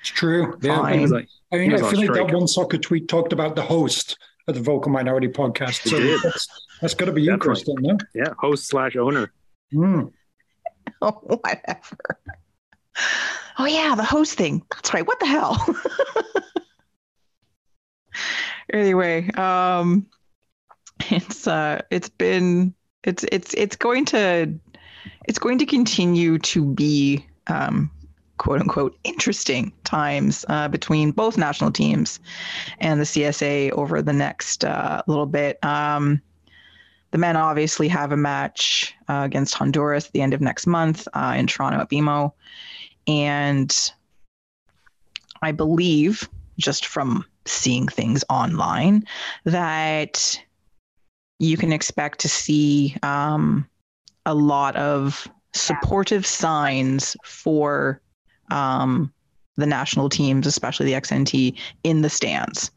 It's 0.00 0.08
true. 0.10 0.58
Yeah, 0.62 0.78
Fine. 0.78 0.98
He 0.98 1.06
like, 1.06 1.28
I 1.52 1.56
mean, 1.58 1.72
I 1.74 1.76
feel 1.76 1.86
like 2.00 2.04
strike. 2.12 2.28
that 2.28 2.34
OneSoccer 2.36 2.80
tweet 2.82 3.06
talked 3.08 3.32
about 3.32 3.54
the 3.54 3.62
host 3.62 4.18
of 4.48 4.54
the 4.54 4.60
Vocal 4.60 4.90
Minority 4.90 5.28
podcast. 5.28 5.88
So 5.88 5.98
that's, 6.28 6.48
that's 6.80 6.94
got 6.94 7.04
to 7.06 7.12
be 7.12 7.22
you, 7.22 7.36
Definitely. 7.36 7.62
Kristin. 7.74 7.80
No? 7.80 7.98
yeah, 8.14 8.32
host 8.38 8.66
slash 8.66 8.96
owner. 8.96 9.32
Hmm. 9.72 10.04
Oh, 11.02 11.12
whatever. 11.12 12.18
Oh 13.58 13.64
yeah, 13.64 13.94
the 13.94 14.04
host 14.04 14.34
thing. 14.36 14.62
That's 14.70 14.92
right. 14.92 15.06
What 15.06 15.18
the 15.18 15.24
hell? 15.26 15.56
anyway, 18.72 19.30
um 19.30 20.06
it's 21.10 21.46
uh 21.46 21.80
it's 21.90 22.08
been 22.08 22.74
it's 23.04 23.24
it's 23.32 23.54
it's 23.54 23.76
going 23.76 24.04
to 24.06 24.52
it's 25.26 25.38
going 25.38 25.58
to 25.58 25.66
continue 25.66 26.38
to 26.38 26.64
be 26.64 27.24
um 27.46 27.90
quote 28.40 28.60
unquote 28.60 28.96
interesting 29.04 29.70
times 29.84 30.46
uh, 30.48 30.66
between 30.66 31.10
both 31.10 31.36
national 31.36 31.70
teams 31.70 32.18
and 32.78 32.98
the 32.98 33.04
CSA 33.04 33.70
over 33.72 34.00
the 34.00 34.14
next 34.14 34.64
uh, 34.64 35.02
little 35.06 35.26
bit. 35.26 35.62
Um, 35.62 36.22
the 37.10 37.18
men 37.18 37.36
obviously 37.36 37.86
have 37.88 38.12
a 38.12 38.16
match 38.16 38.94
uh, 39.10 39.22
against 39.26 39.54
Honduras 39.54 40.06
at 40.06 40.12
the 40.12 40.22
end 40.22 40.32
of 40.32 40.40
next 40.40 40.66
month 40.66 41.06
uh, 41.12 41.34
in 41.36 41.46
Toronto 41.46 41.80
at 41.80 41.90
BMO. 41.90 42.32
And 43.06 43.92
I 45.42 45.52
believe, 45.52 46.26
just 46.56 46.86
from 46.86 47.26
seeing 47.44 47.88
things 47.88 48.24
online, 48.30 49.04
that 49.44 50.40
you 51.40 51.56
can 51.56 51.72
expect 51.72 52.20
to 52.20 52.28
see 52.28 52.94
um, 53.02 53.66
a 54.26 54.34
lot 54.34 54.76
of 54.76 55.26
supportive 55.54 56.26
signs 56.26 57.16
for 57.24 58.00
um, 58.50 59.10
the 59.56 59.66
national 59.66 60.10
teams, 60.10 60.46
especially 60.46 60.86
the 60.86 61.00
XNT, 61.00 61.58
in 61.82 62.02
the 62.02 62.10
stands. 62.10 62.70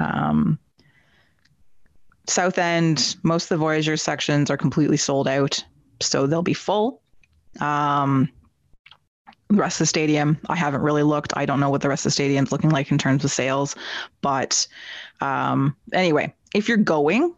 Um, 0.00 0.58
South 2.28 2.58
End, 2.58 3.16
most 3.22 3.44
of 3.44 3.48
the 3.48 3.56
Voyageurs 3.56 4.02
sections 4.02 4.50
are 4.50 4.58
completely 4.58 4.98
sold 4.98 5.26
out, 5.26 5.64
so 6.00 6.26
they'll 6.26 6.42
be 6.42 6.52
full. 6.52 7.00
Um, 7.58 8.28
the 9.48 9.56
rest 9.56 9.76
of 9.76 9.84
the 9.84 9.86
stadium, 9.86 10.38
I 10.50 10.56
haven't 10.56 10.82
really 10.82 11.04
looked. 11.04 11.32
I 11.38 11.46
don't 11.46 11.58
know 11.58 11.70
what 11.70 11.80
the 11.80 11.88
rest 11.88 12.04
of 12.04 12.10
the 12.10 12.14
stadium's 12.14 12.52
looking 12.52 12.68
like 12.68 12.92
in 12.92 12.98
terms 12.98 13.24
of 13.24 13.30
sales, 13.30 13.74
but 14.20 14.68
um, 15.22 15.74
anyway, 15.94 16.34
if 16.54 16.68
you're 16.68 16.76
going 16.76 17.34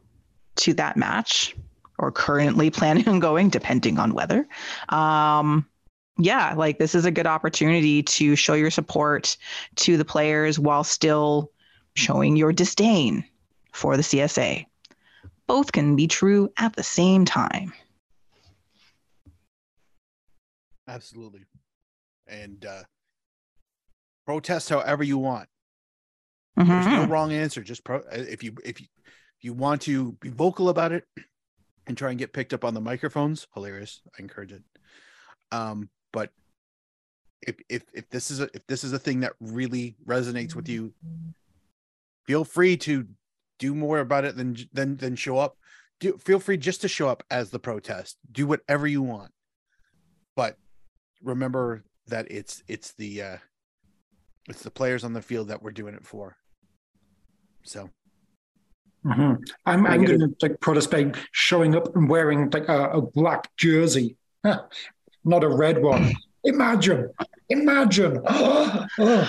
to 0.61 0.75
that 0.75 0.97
match 0.97 1.55
or 1.99 2.11
currently 2.11 2.71
planning 2.71 3.07
on 3.09 3.21
going, 3.21 3.49
depending 3.51 3.99
on 3.99 4.15
weather, 4.15 4.47
um, 4.89 5.67
yeah, 6.19 6.55
like 6.55 6.79
this 6.79 6.95
is 6.95 7.05
a 7.05 7.11
good 7.11 7.27
opportunity 7.27 8.03
to 8.03 8.37
show 8.37 8.55
your 8.55 8.71
support 8.71 9.37
to 9.77 9.97
the 9.97 10.05
players 10.05 10.59
while 10.59 10.85
still 10.85 11.51
showing 11.95 12.37
your 12.37 12.53
disdain 12.53 13.25
for 13.73 13.97
the 13.97 14.03
CSA. 14.03 14.67
Both 15.47 15.73
can 15.73 15.97
be 15.97 16.07
true 16.07 16.51
at 16.59 16.77
the 16.77 16.83
same 16.83 17.25
time. 17.25 17.73
Absolutely. 20.89 21.45
And 22.27 22.65
uh 22.65 22.83
protest 24.27 24.69
however 24.69 25.03
you 25.03 25.19
want. 25.19 25.49
There's 26.57 26.87
no 26.87 27.07
Mhm. 27.07 27.09
wrong 27.09 27.33
answer. 27.33 27.63
Just 27.63 27.85
pro 27.85 28.03
if 28.11 28.43
you 28.43 28.55
if 28.65 28.81
you 28.81 28.87
you 29.41 29.53
want 29.53 29.83
to 29.83 30.13
be 30.21 30.29
vocal 30.29 30.69
about 30.69 30.93
it 30.93 31.05
and 31.87 31.97
try 31.97 32.11
and 32.11 32.19
get 32.19 32.33
picked 32.33 32.53
up 32.53 32.65
on 32.65 32.75
the 32.75 32.81
microphones, 32.81 33.47
hilarious. 33.55 34.01
I 34.17 34.23
encourage 34.23 34.53
it. 34.53 34.63
Um, 35.53 35.89
but 36.13 36.31
if 37.43 37.57
if 37.69 37.83
if 37.93 38.09
this 38.11 38.31
is 38.31 38.41
a 38.41 38.49
if 38.55 38.67
this 38.67 38.85
is 38.85 38.93
a 38.93 38.99
thing 38.99 39.21
that 39.21 39.33
really 39.41 39.97
resonates 40.07 40.55
with 40.55 40.69
you, 40.69 40.93
feel 42.27 42.45
free 42.45 42.77
to 42.79 43.07
do 43.59 43.75
more 43.75 44.01
about 44.01 44.25
it 44.25 44.37
than 44.37 44.57
than 44.73 44.97
than 44.97 45.17
show 45.17 45.39
up. 45.39 45.57
Do 46.01 46.17
feel 46.19 46.41
free 46.41 46.57
just 46.57 46.81
to 46.83 46.89
show 46.89 47.09
up 47.09 47.23
as 47.31 47.51
the 47.51 47.59
protest. 47.59 48.19
Do 48.31 48.47
whatever 48.47 48.87
you 48.87 49.03
want. 49.03 49.33
But 50.37 50.57
remember 51.23 51.85
that 52.07 52.31
it's 52.31 52.63
it's 52.69 52.93
the 52.93 53.23
uh 53.23 53.37
it's 54.49 54.63
the 54.63 54.71
players 54.71 55.05
on 55.05 55.13
the 55.13 55.23
field 55.23 55.49
that 55.49 55.63
we're 55.63 55.71
doing 55.71 55.95
it 55.95 56.07
for. 56.07 56.37
So 57.63 57.91
Mhm. 59.05 59.39
I'm, 59.67 59.87
I 59.87 59.91
I'm 59.91 60.05
going 60.05 60.21
to 60.21 60.35
like 60.43 60.61
protest 60.61 60.91
by 60.91 61.13
showing 61.33 61.75
up 61.75 61.95
and 61.97 62.09
wearing 62.09 62.51
like 62.51 62.69
a, 62.69 62.91
a 62.91 63.01
black 63.03 63.55
jersey, 63.57 64.17
not 64.45 65.43
a 65.45 65.49
red 65.49 65.83
one. 65.83 66.13
Imagine, 66.45 67.11
imagine. 67.51 68.23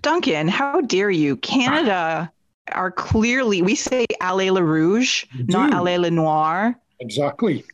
Duncan, 0.00 0.48
how 0.48 0.80
dare 0.80 1.10
you? 1.10 1.36
Canada 1.36 2.32
are 2.72 2.90
clearly, 2.90 3.60
we 3.62 3.74
say 3.74 4.06
Allez 4.20 4.50
le 4.50 4.62
Rouge, 4.62 5.24
not 5.48 5.70
do. 5.70 5.76
Allez 5.76 5.98
le 5.98 6.10
Noir. 6.10 6.74
Exactly. 7.00 7.64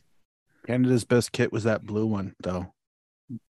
Canada's 0.67 1.03
best 1.05 1.31
kit 1.31 1.51
was 1.53 1.63
that 1.63 1.85
blue 1.85 2.05
one, 2.05 2.35
though. 2.41 2.73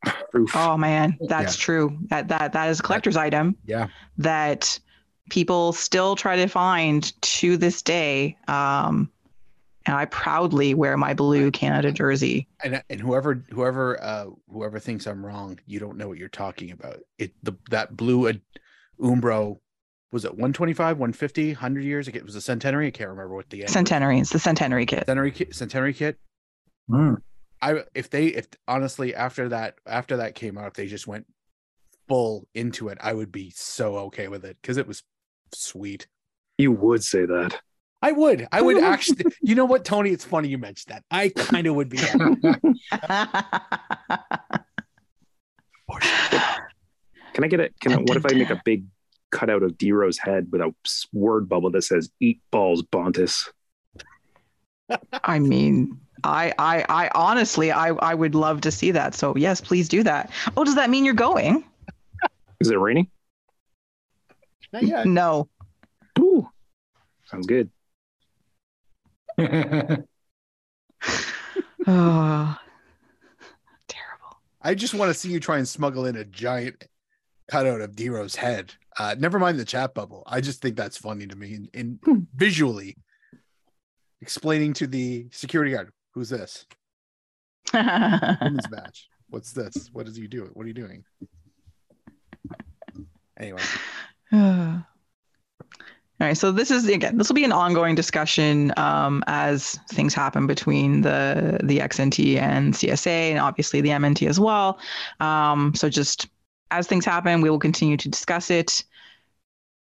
Proof. 0.30 0.50
Oh 0.54 0.76
man, 0.76 1.16
that's 1.28 1.56
true. 1.56 1.96
That 2.10 2.28
that 2.28 2.52
that 2.52 2.68
is 2.68 2.80
a 2.80 2.82
collector's 2.82 3.16
item 3.16 3.56
Yeah. 3.64 3.88
that 4.18 4.78
people 5.30 5.72
still 5.72 6.16
try 6.16 6.36
to 6.36 6.46
find 6.46 7.20
to 7.22 7.56
this 7.56 7.82
day. 7.82 8.36
Um, 8.48 9.10
and 9.86 9.96
I 9.96 10.06
proudly 10.06 10.74
wear 10.74 10.96
my 10.96 11.14
blue 11.14 11.50
Canada 11.50 11.92
jersey. 11.92 12.48
And 12.62 12.82
and 12.88 13.00
whoever 13.00 13.44
whoever 13.50 14.02
uh 14.02 14.26
whoever 14.50 14.78
thinks 14.78 15.06
I'm 15.06 15.24
wrong, 15.24 15.58
you 15.66 15.78
don't 15.78 15.98
know 15.98 16.08
what 16.08 16.18
you're 16.18 16.28
talking 16.28 16.70
about. 16.70 17.00
It 17.18 17.32
the 17.42 17.52
that 17.70 17.96
blue 17.96 18.28
Ad- 18.28 18.40
Umbro 19.00 19.58
was 20.10 20.24
it 20.24 20.30
125, 20.30 20.96
150, 20.98 21.48
100 21.48 21.82
years? 21.82 22.06
It 22.06 22.24
was 22.24 22.36
a 22.36 22.40
centenary. 22.40 22.86
I 22.86 22.90
can't 22.92 23.10
remember 23.10 23.34
what 23.34 23.50
the 23.50 23.62
end. 23.62 23.70
Centenary. 23.70 24.20
It's 24.20 24.30
the 24.30 24.38
centenary 24.38 24.86
kit. 24.86 25.00
centenary 25.00 25.32
kit. 25.32 25.54
Centenary 25.54 25.92
kit. 25.92 26.18
Mm. 26.88 27.16
I 27.60 27.82
if 27.94 28.10
they 28.10 28.26
if 28.28 28.46
honestly 28.68 29.14
after 29.14 29.48
that 29.48 29.74
after 29.86 30.18
that 30.18 30.34
came 30.34 30.56
out, 30.56 30.68
if 30.68 30.74
they 30.74 30.86
just 30.86 31.06
went 31.06 31.26
full 32.08 32.46
into 32.54 32.88
it, 32.88 32.98
I 33.00 33.12
would 33.12 33.32
be 33.32 33.50
so 33.50 33.96
okay 33.96 34.28
with 34.28 34.44
it 34.44 34.56
because 34.62 34.76
it 34.76 34.86
was 34.86 35.02
sweet. 35.52 36.06
You 36.58 36.72
would 36.72 37.02
say 37.02 37.26
that. 37.26 37.60
I 38.02 38.12
would. 38.12 38.46
I 38.52 38.60
would 38.60 38.78
actually. 38.82 39.24
You 39.40 39.54
know 39.54 39.64
what, 39.64 39.84
Tony? 39.84 40.10
It's 40.10 40.24
funny 40.24 40.48
you 40.48 40.58
mentioned 40.58 40.94
that. 40.94 41.04
I 41.10 41.30
kind 41.30 41.66
of 41.66 41.74
would 41.74 41.88
be. 41.88 41.98
Can 47.34 47.42
I 47.42 47.48
get 47.48 47.60
it? 47.60 47.74
Can 47.80 47.92
I, 47.92 47.96
what 47.96 48.16
if 48.16 48.26
I 48.26 48.34
make 48.34 48.50
a 48.50 48.60
big 48.64 48.84
cutout 49.30 49.62
of 49.62 49.72
DeRo's 49.72 50.18
head 50.18 50.46
with 50.52 50.60
a 50.60 50.72
word 51.12 51.48
bubble 51.48 51.70
that 51.70 51.82
says 51.82 52.10
"Eat 52.20 52.40
balls, 52.50 52.82
Bontis"? 52.82 53.48
I 55.24 55.38
mean, 55.38 55.98
I, 56.22 56.52
I, 56.58 56.84
I 56.88 57.10
honestly, 57.14 57.72
I, 57.72 57.88
I 57.88 58.14
would 58.14 58.34
love 58.34 58.60
to 58.62 58.70
see 58.70 58.90
that. 58.92 59.14
So 59.14 59.36
yes, 59.36 59.60
please 59.60 59.88
do 59.88 60.02
that. 60.02 60.30
Oh, 60.56 60.64
does 60.64 60.76
that 60.76 60.90
mean 60.90 61.04
you're 61.04 61.14
going? 61.14 61.64
Is 62.60 62.70
it 62.70 62.78
raining? 62.78 63.08
Not 64.74 64.82
yet. 64.82 65.06
No. 65.06 65.48
Ooh, 66.18 66.48
sounds 67.26 67.46
good. 67.46 67.70
Oh, 69.38 69.46
terrible. 71.86 72.58
I 74.60 74.74
just 74.74 74.94
want 74.94 75.10
to 75.10 75.14
see 75.14 75.30
you 75.30 75.38
try 75.38 75.58
and 75.58 75.68
smuggle 75.68 76.06
in 76.06 76.16
a 76.16 76.24
giant 76.24 76.88
cutout 77.48 77.82
of 77.82 77.92
DeRo's 77.92 78.34
head. 78.34 78.74
Uh, 78.98 79.14
never 79.16 79.38
mind 79.38 79.60
the 79.60 79.64
chat 79.64 79.94
bubble. 79.94 80.24
I 80.26 80.40
just 80.40 80.60
think 80.60 80.74
that's 80.74 80.96
funny 80.96 81.28
to 81.28 81.36
me. 81.36 81.54
And, 81.54 81.68
and 81.72 82.00
visually 82.34 82.96
explaining 84.22 84.72
to 84.72 84.88
the 84.88 85.28
security 85.30 85.70
guard, 85.70 85.92
"Who's 86.14 86.30
this? 86.30 86.66
Women's 87.72 88.68
match. 88.70 89.08
What's 89.28 89.52
this? 89.52 89.88
What 89.92 90.08
is 90.08 90.16
he 90.16 90.26
doing? 90.26 90.50
What 90.54 90.64
are 90.64 90.68
you 90.68 90.74
doing?" 90.74 91.04
Anyway, 93.38 93.60
All 96.20 96.28
right, 96.28 96.36
so 96.36 96.52
this 96.52 96.70
is 96.70 96.88
again. 96.88 97.18
This 97.18 97.28
will 97.28 97.34
be 97.34 97.44
an 97.44 97.52
ongoing 97.52 97.94
discussion 97.94 98.72
um, 98.76 99.24
as 99.26 99.78
things 99.90 100.14
happen 100.14 100.46
between 100.46 101.00
the 101.00 101.58
the 101.62 101.78
XNT 101.78 102.38
and 102.38 102.72
CSA, 102.72 103.30
and 103.30 103.40
obviously 103.40 103.80
the 103.80 103.90
MNT 103.90 104.28
as 104.28 104.38
well. 104.38 104.78
Um, 105.20 105.74
so 105.74 105.88
just 105.88 106.28
as 106.70 106.86
things 106.86 107.04
happen, 107.04 107.40
we 107.40 107.50
will 107.50 107.58
continue 107.58 107.96
to 107.96 108.08
discuss 108.08 108.50
it. 108.50 108.84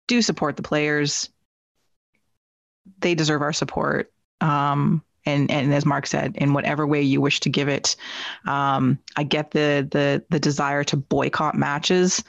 Do 0.08 0.22
support 0.22 0.56
the 0.56 0.62
players; 0.62 1.28
they 3.00 3.14
deserve 3.14 3.42
our 3.42 3.52
support. 3.52 4.10
Um, 4.40 5.04
and 5.26 5.50
and 5.50 5.72
as 5.72 5.84
Mark 5.84 6.06
said, 6.06 6.36
in 6.36 6.54
whatever 6.54 6.86
way 6.86 7.02
you 7.02 7.20
wish 7.20 7.40
to 7.40 7.50
give 7.50 7.68
it, 7.68 7.94
um, 8.46 8.98
I 9.16 9.22
get 9.22 9.50
the 9.50 9.86
the 9.90 10.24
the 10.30 10.40
desire 10.40 10.82
to 10.84 10.96
boycott 10.96 11.54
matches. 11.54 12.24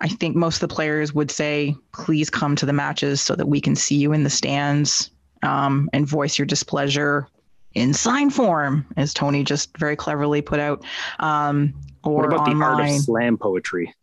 I 0.00 0.08
think 0.08 0.36
most 0.36 0.62
of 0.62 0.68
the 0.68 0.74
players 0.74 1.14
would 1.14 1.30
say, 1.30 1.76
please 1.92 2.28
come 2.30 2.56
to 2.56 2.66
the 2.66 2.72
matches 2.72 3.20
so 3.20 3.34
that 3.36 3.46
we 3.46 3.60
can 3.60 3.76
see 3.76 3.96
you 3.96 4.12
in 4.12 4.24
the 4.24 4.30
stands 4.30 5.10
um, 5.42 5.88
and 5.92 6.06
voice 6.06 6.38
your 6.38 6.46
displeasure 6.46 7.28
in 7.74 7.92
sign 7.92 8.30
form, 8.30 8.86
as 8.96 9.12
Tony 9.12 9.44
just 9.44 9.76
very 9.78 9.96
cleverly 9.96 10.42
put 10.42 10.60
out. 10.60 10.84
Um, 11.20 11.74
or 12.02 12.16
what 12.16 12.26
about 12.26 12.48
online. 12.48 12.58
the 12.58 12.64
art 12.64 12.90
of 12.90 12.96
slam 13.02 13.38
poetry? 13.38 13.94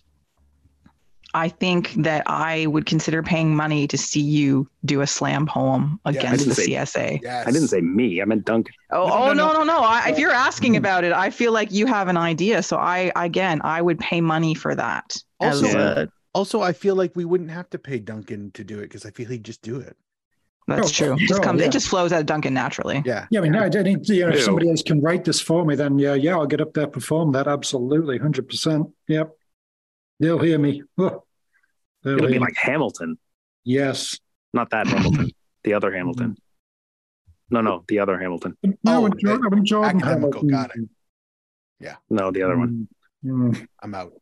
I 1.33 1.47
think 1.49 1.93
that 2.03 2.23
I 2.27 2.65
would 2.67 2.85
consider 2.85 3.23
paying 3.23 3.55
money 3.55 3.87
to 3.87 3.97
see 3.97 4.19
you 4.21 4.67
do 4.83 5.01
a 5.01 5.07
slam 5.07 5.45
poem 5.47 5.99
Yeah, 6.05 6.11
against 6.11 6.45
the 6.47 6.55
say- 6.55 6.67
CSA. 6.71 7.19
yes, 7.23 7.47
I 7.47 7.51
didn't 7.51 7.69
say 7.69 7.81
me. 7.81 8.21
I 8.21 8.25
meant 8.25 8.45
Duncan. 8.45 8.73
Oh, 8.91 9.07
No, 9.07 9.13
oh 9.13 9.25
no, 9.27 9.33
no, 9.33 9.53
no. 9.53 9.59
no, 9.59 9.63
no. 9.63 9.79
I, 9.79 10.09
if 10.09 10.19
you're 10.19 10.31
asking 10.31 10.75
about 10.75 11.03
it, 11.03 11.13
I 11.13 11.29
feel 11.29 11.51
like 11.53 11.71
you 11.71 11.85
have 11.85 12.07
an 12.09 12.17
idea. 12.17 12.61
So 12.63 12.77
I, 12.77 13.11
again, 13.15 13.61
I 13.63 13.81
would 13.81 13.99
pay 13.99 14.19
money 14.21 14.53
for 14.55 14.75
that. 14.75 15.15
as 15.41 15.63
Also- 15.63 16.07
Also, 16.33 16.61
I 16.61 16.71
feel 16.73 16.95
like 16.95 17.13
we 17.15 17.25
wouldn't 17.25 17.51
have 17.51 17.69
to 17.71 17.77
pay 17.79 17.99
Duncan 17.99 18.51
to 18.51 18.63
do 18.63 18.79
it 18.79 18.83
because 18.83 19.05
I 19.05 19.11
feel 19.11 19.27
he'd 19.29 19.43
just 19.43 19.61
do 19.61 19.77
it. 19.79 19.95
that's 20.67 20.87
Oh, 21.01 21.05
true. 21.05 21.13
It 21.15 21.27
just 21.27 21.41
no, 21.41 21.45
comes. 21.45 21.59
yeah. 21.59 21.65
It 21.67 21.71
just 21.73 21.87
flows 21.89 22.13
out 22.13 22.19
of 22.21 22.25
Duncan 22.27 22.53
naturally. 22.53 23.01
Yeah. 23.05 23.25
Yeah, 23.31 23.39
I 23.39 23.43
mean, 23.43 23.55
I 23.55 23.67
don't 23.67 23.85
you 24.07 24.25
know, 24.25 24.29
if 24.33 24.41
somebody 24.43 24.69
else 24.69 24.81
can 24.83 25.01
write 25.01 25.25
this 25.25 25.41
for 25.41 25.65
me, 25.65 25.75
then 25.75 25.99
yeah, 25.99 26.13
yeah, 26.13 26.33
I'll 26.37 26.45
get 26.45 26.61
up 26.61 26.73
there, 26.73 26.87
perform 26.87 27.31
that. 27.33 27.47
Absolutely, 27.47 28.19
100%. 28.19 28.89
Yep. 29.07 29.35
They'll 30.21 30.39
hear 30.39 30.57
me. 30.59 30.83
They'll 30.97 31.23
It'll 32.05 32.19
hear 32.19 32.27
be 32.27 32.33
me. 32.33 32.39
like 32.39 32.55
Hamilton, 32.55 33.17
yes. 33.63 34.17
not 34.53 34.69
that 34.69 34.87
Hamilton, 34.87 35.31
the 35.63 35.73
other 35.73 35.91
Hamilton. 35.91 36.37
No, 37.49 37.59
no, 37.61 37.83
the 37.87 37.99
other 37.99 38.17
Hamilton. 38.17 38.55
No, 38.63 38.73
Oh, 38.87 39.01
when 39.01 39.13
Jordan, 39.19 39.49
when 39.49 39.65
Jordan 39.65 39.97
academical, 40.01 40.43
got 40.43 40.71
it. 40.75 40.87
Yeah. 41.79 41.95
No, 42.09 42.31
the 42.31 42.43
other 42.43 42.57
one. 42.57 42.87
Mm, 43.25 43.67
I'm 43.81 43.93
out. 43.95 44.13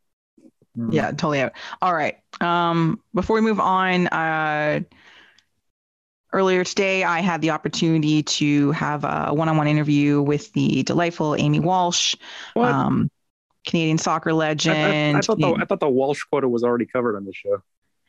mm. 0.76 0.92
Yeah, 0.92 1.10
totally 1.12 1.40
out. 1.40 1.52
All 1.80 1.94
right. 1.94 2.16
Um, 2.40 3.00
before 3.14 3.36
we 3.36 3.42
move 3.42 3.60
on, 3.60 4.08
uh, 4.08 4.80
earlier 6.32 6.64
today 6.64 7.04
I 7.04 7.20
had 7.20 7.40
the 7.40 7.50
opportunity 7.50 8.22
to 8.22 8.72
have 8.72 9.04
a 9.04 9.32
one-on-one 9.32 9.66
interview 9.68 10.20
with 10.22 10.52
the 10.52 10.82
delightful 10.82 11.34
Amy 11.36 11.60
Walsh. 11.60 12.16
What? 12.54 12.70
Um, 12.70 13.10
Canadian 13.66 13.98
soccer 13.98 14.32
legend. 14.32 15.16
I, 15.16 15.18
I 15.18 15.20
thought 15.22 15.38
the, 15.38 15.54
I 15.60 15.64
thought 15.64 15.80
the 15.80 15.88
Walsh 15.88 16.22
quota 16.24 16.48
was 16.48 16.62
already 16.64 16.86
covered 16.86 17.16
on 17.16 17.24
the 17.24 17.32
show. 17.32 17.62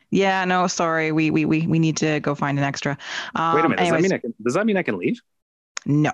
yeah, 0.09 0.45
no, 0.45 0.67
sorry. 0.67 1.11
We 1.11 1.31
we 1.31 1.45
we 1.45 1.67
we 1.67 1.79
need 1.79 1.97
to 1.97 2.19
go 2.21 2.35
find 2.35 2.57
an 2.57 2.63
extra. 2.63 2.97
Um, 3.35 3.55
Wait 3.55 3.65
a 3.65 3.69
minute. 3.69 3.77
Does 3.79 3.89
that 3.91 4.01
mean 4.01 4.13
I 4.13 4.17
can? 4.17 4.33
Does 4.43 4.53
that 4.53 4.65
mean 4.65 4.77
I 4.77 4.83
can 4.83 4.97
leave? 4.97 5.19
no. 5.85 6.11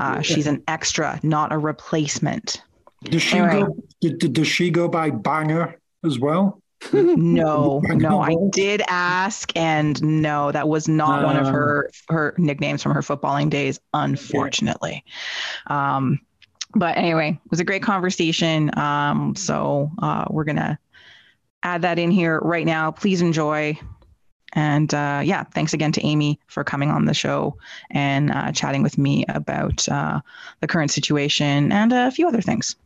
Uh, 0.00 0.20
she's 0.20 0.46
an 0.48 0.62
extra, 0.68 1.18
not 1.22 1.52
a 1.52 1.58
replacement. 1.58 2.60
Does 3.04 3.22
she 3.22 3.38
Anyway. 3.38 3.60
go? 3.66 3.76
Did, 4.00 4.18
did- 4.18 4.32
does 4.32 4.48
she 4.48 4.70
go 4.70 4.88
by 4.88 5.10
Banger 5.10 5.78
as 6.04 6.18
well? 6.18 6.60
No, 6.92 7.80
I 7.88 7.94
no, 7.94 8.20
I 8.20 8.34
did 8.50 8.82
ask, 8.88 9.50
and 9.56 10.02
no, 10.02 10.50
that 10.52 10.68
was 10.68 10.88
not 10.88 11.22
one 11.24 11.36
of 11.36 11.46
Uh. 11.46 11.50
her 11.52 11.90
her 12.08 12.34
nicknames 12.36 12.82
from 12.82 12.92
her 12.92 13.00
footballing 13.00 13.48
days, 13.48 13.78
unfortunately. 13.94 15.04
Um, 15.68 16.18
but 16.76 16.96
anyway, 16.96 17.40
it 17.44 17.50
was 17.50 17.60
a 17.60 17.64
great 17.64 17.82
conversation. 17.82 18.76
Um, 18.78 19.34
so 19.34 19.90
uh, 19.98 20.26
we're 20.30 20.44
gonna 20.44 20.78
add 21.62 21.82
that 21.82 21.98
in 21.98 22.10
here 22.10 22.38
right 22.40 22.66
now. 22.66 22.90
Please 22.90 23.22
enjoy. 23.22 23.78
And 24.52 24.92
uh, 24.94 25.20
yeah, 25.24 25.44
thanks 25.44 25.74
again 25.74 25.92
to 25.92 26.04
Amy 26.04 26.38
for 26.46 26.64
coming 26.64 26.90
on 26.90 27.04
the 27.04 27.14
show 27.14 27.58
and 27.90 28.30
uh, 28.30 28.52
chatting 28.52 28.82
with 28.82 28.96
me 28.96 29.24
about 29.28 29.86
uh, 29.88 30.20
the 30.60 30.66
current 30.66 30.90
situation 30.90 31.72
and 31.72 31.92
a 31.92 32.10
few 32.10 32.28
other 32.28 32.40
things. 32.40 32.76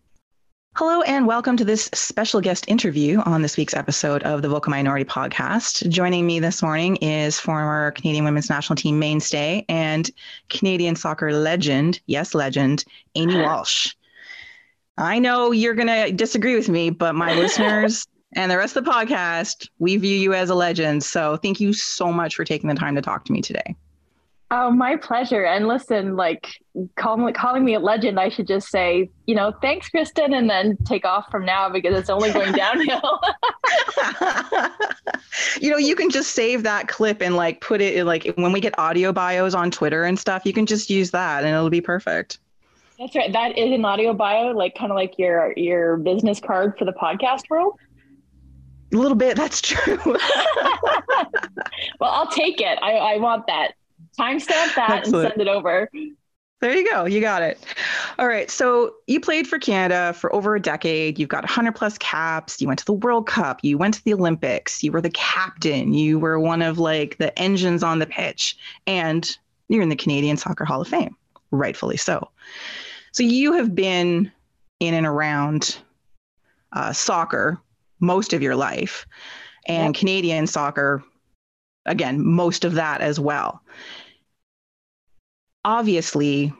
Hello, 0.74 1.02
and 1.02 1.26
welcome 1.26 1.56
to 1.56 1.64
this 1.64 1.90
special 1.92 2.40
guest 2.40 2.64
interview 2.68 3.18
on 3.26 3.42
this 3.42 3.56
week's 3.56 3.74
episode 3.74 4.22
of 4.22 4.40
the 4.40 4.48
Vocal 4.48 4.70
Minority 4.70 5.04
Podcast. 5.04 5.86
Joining 5.88 6.24
me 6.26 6.38
this 6.38 6.62
morning 6.62 6.94
is 6.96 7.40
former 7.40 7.90
Canadian 7.90 8.24
women's 8.24 8.48
national 8.48 8.76
team 8.76 8.98
mainstay 8.98 9.64
and 9.68 10.08
Canadian 10.48 10.94
soccer 10.94 11.32
legend, 11.32 12.00
yes, 12.06 12.34
legend, 12.34 12.84
Amy 13.16 13.36
Walsh. 13.42 13.94
I 14.96 15.18
know 15.18 15.50
you're 15.50 15.74
going 15.74 15.88
to 15.88 16.12
disagree 16.12 16.54
with 16.54 16.68
me, 16.68 16.90
but 16.90 17.16
my 17.16 17.34
listeners 17.34 18.06
and 18.36 18.48
the 18.50 18.56
rest 18.56 18.76
of 18.76 18.84
the 18.84 18.90
podcast, 18.90 19.68
we 19.80 19.96
view 19.96 20.16
you 20.16 20.34
as 20.34 20.50
a 20.50 20.54
legend. 20.54 21.02
So 21.02 21.36
thank 21.36 21.60
you 21.60 21.72
so 21.72 22.12
much 22.12 22.36
for 22.36 22.44
taking 22.44 22.68
the 22.68 22.76
time 22.76 22.94
to 22.94 23.02
talk 23.02 23.24
to 23.24 23.32
me 23.32 23.42
today. 23.42 23.74
Oh, 24.52 24.70
my 24.70 24.96
pleasure. 24.96 25.44
And 25.44 25.68
listen, 25.68 26.16
like 26.16 26.48
calling, 26.96 27.32
calling 27.34 27.64
me 27.64 27.74
a 27.74 27.78
legend, 27.78 28.18
I 28.18 28.30
should 28.30 28.48
just 28.48 28.68
say, 28.68 29.08
you 29.26 29.34
know, 29.36 29.52
thanks, 29.62 29.88
Kristin, 29.88 30.36
and 30.36 30.50
then 30.50 30.76
take 30.84 31.04
off 31.04 31.30
from 31.30 31.44
now 31.44 31.68
because 31.68 31.96
it's 31.96 32.10
only 32.10 32.32
going 32.32 32.52
downhill. 32.52 33.20
you 35.60 35.70
know, 35.70 35.76
you 35.76 35.94
can 35.94 36.10
just 36.10 36.32
save 36.32 36.64
that 36.64 36.88
clip 36.88 37.22
and 37.22 37.36
like 37.36 37.60
put 37.60 37.80
it 37.80 37.94
in 37.94 38.06
like 38.06 38.32
when 38.36 38.50
we 38.50 38.60
get 38.60 38.76
audio 38.78 39.12
bios 39.12 39.54
on 39.54 39.70
Twitter 39.70 40.02
and 40.02 40.18
stuff, 40.18 40.42
you 40.44 40.52
can 40.52 40.66
just 40.66 40.90
use 40.90 41.12
that 41.12 41.44
and 41.44 41.54
it'll 41.54 41.70
be 41.70 41.80
perfect. 41.80 42.38
That's 42.98 43.14
right. 43.16 43.32
That 43.32 43.56
is 43.56 43.72
an 43.72 43.84
audio 43.84 44.12
bio, 44.12 44.48
like 44.48 44.74
kind 44.74 44.92
of 44.92 44.96
like 44.96 45.18
your 45.18 45.54
your 45.56 45.96
business 45.96 46.38
card 46.40 46.76
for 46.78 46.84
the 46.84 46.92
podcast 46.92 47.48
world. 47.48 47.78
A 48.92 48.96
little 48.96 49.16
bit, 49.16 49.36
that's 49.36 49.62
true. 49.62 49.98
well, 50.04 50.18
I'll 52.00 52.30
take 52.30 52.60
it. 52.60 52.78
I, 52.82 52.96
I 52.96 53.16
want 53.18 53.46
that. 53.46 53.72
Timestamp 54.18 54.74
that 54.74 54.90
Excellent. 54.90 55.24
and 55.26 55.32
send 55.32 55.40
it 55.40 55.48
over. 55.48 55.88
there 56.60 56.76
you 56.76 56.90
go. 56.90 57.04
You 57.06 57.20
got 57.20 57.42
it. 57.42 57.58
All 58.18 58.26
right. 58.28 58.50
So 58.50 58.94
you 59.06 59.20
played 59.20 59.46
for 59.46 59.58
Canada 59.58 60.12
for 60.12 60.34
over 60.34 60.54
a 60.54 60.60
decade. 60.60 61.18
You've 61.18 61.28
got 61.28 61.42
100 61.44 61.74
plus 61.74 61.96
caps. 61.98 62.60
You 62.60 62.68
went 62.68 62.78
to 62.80 62.84
the 62.84 62.92
World 62.92 63.26
Cup. 63.26 63.60
You 63.62 63.78
went 63.78 63.94
to 63.94 64.04
the 64.04 64.12
Olympics. 64.14 64.82
You 64.82 64.92
were 64.92 65.00
the 65.00 65.10
captain. 65.10 65.94
You 65.94 66.18
were 66.18 66.38
one 66.38 66.60
of 66.62 66.78
like 66.78 67.16
the 67.18 67.36
engines 67.38 67.82
on 67.82 67.98
the 67.98 68.06
pitch. 68.06 68.56
And 68.86 69.30
you're 69.68 69.82
in 69.82 69.88
the 69.88 69.96
Canadian 69.96 70.36
Soccer 70.36 70.64
Hall 70.64 70.80
of 70.82 70.88
Fame, 70.88 71.16
rightfully 71.50 71.96
so. 71.96 72.30
So 73.12 73.22
you 73.22 73.52
have 73.54 73.74
been 73.74 74.30
in 74.80 74.94
and 74.94 75.06
around 75.06 75.78
uh, 76.72 76.92
soccer 76.92 77.60
most 78.00 78.32
of 78.32 78.42
your 78.42 78.56
life 78.56 79.06
and 79.66 79.94
Yep. 79.94 80.00
Canadian 80.00 80.46
soccer, 80.46 81.04
again, 81.86 82.24
most 82.24 82.64
of 82.64 82.74
that 82.74 83.00
as 83.00 83.20
well. 83.20 83.60
Obviously, 85.64 86.52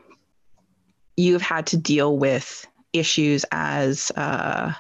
you've 1.17 1.43
had 1.43 1.67
to 1.69 1.77
deal 1.77 2.17
with 2.17 2.67
issues 2.93 3.45
as 3.53 4.11
uh, 4.17 4.73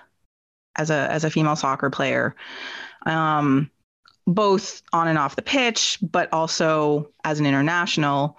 as 0.76 0.90
a 0.90 1.11
as 1.11 1.24
a 1.24 1.30
female 1.30 1.56
soccer 1.56 1.90
player, 1.90 2.35
um, 3.06 3.70
both 4.26 4.83
on 4.92 5.09
and 5.09 5.18
off 5.18 5.37
the 5.37 5.42
pitch, 5.42 5.98
but 6.02 6.33
also 6.33 7.09
as 7.24 7.40
an 7.40 7.46
international 7.46 8.38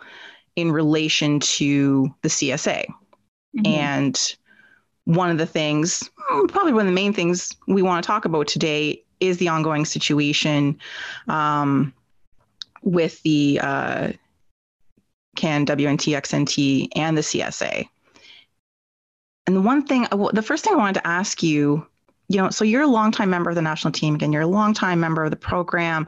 in 0.56 0.72
relation 0.72 1.40
to 1.40 2.14
the 2.22 2.30
CSA. 2.30 2.86
Mm-hmm. 3.58 3.66
And 3.66 4.36
one 5.06 5.30
of 5.30 5.38
the 5.38 5.46
things, 5.46 6.10
probably 6.50 6.74
one 6.74 6.82
of 6.82 6.92
the 6.92 6.96
main 6.96 7.14
things 7.14 7.56
we 7.68 7.82
want 7.82 8.04
to 8.04 8.08
talk 8.08 8.26
about 8.26 8.48
today 8.48 9.04
is 9.20 9.38
the 9.38 9.48
ongoing 9.48 9.86
situation 9.86 10.80
um, 11.28 11.94
with 12.82 13.22
the 13.24 13.60
uh, 13.62 14.12
CAN 15.36 15.66
WNT 15.66 16.16
XNT 16.16 16.90
and 16.96 17.18
the 17.18 17.22
CSA. 17.22 17.88
And 19.48 19.56
the 19.56 19.62
one 19.62 19.86
thing, 19.86 20.08
the 20.34 20.42
first 20.42 20.64
thing 20.64 20.74
I 20.74 20.78
wanted 20.78 21.00
to 21.00 21.08
ask 21.08 21.42
you, 21.42 21.86
you 22.28 22.38
know, 22.38 22.50
so 22.50 22.64
you're 22.64 22.84
a 22.84 22.88
longtime 22.88 23.30
member 23.30 23.50
of 23.50 23.56
the 23.56 23.62
national 23.62 23.92
team 23.92 24.16
again, 24.16 24.32
you're 24.32 24.44
a 24.44 24.48
longtime 24.48 25.00
member 25.00 25.24
of 25.24 25.32
the 25.32 25.36
program. 25.38 26.08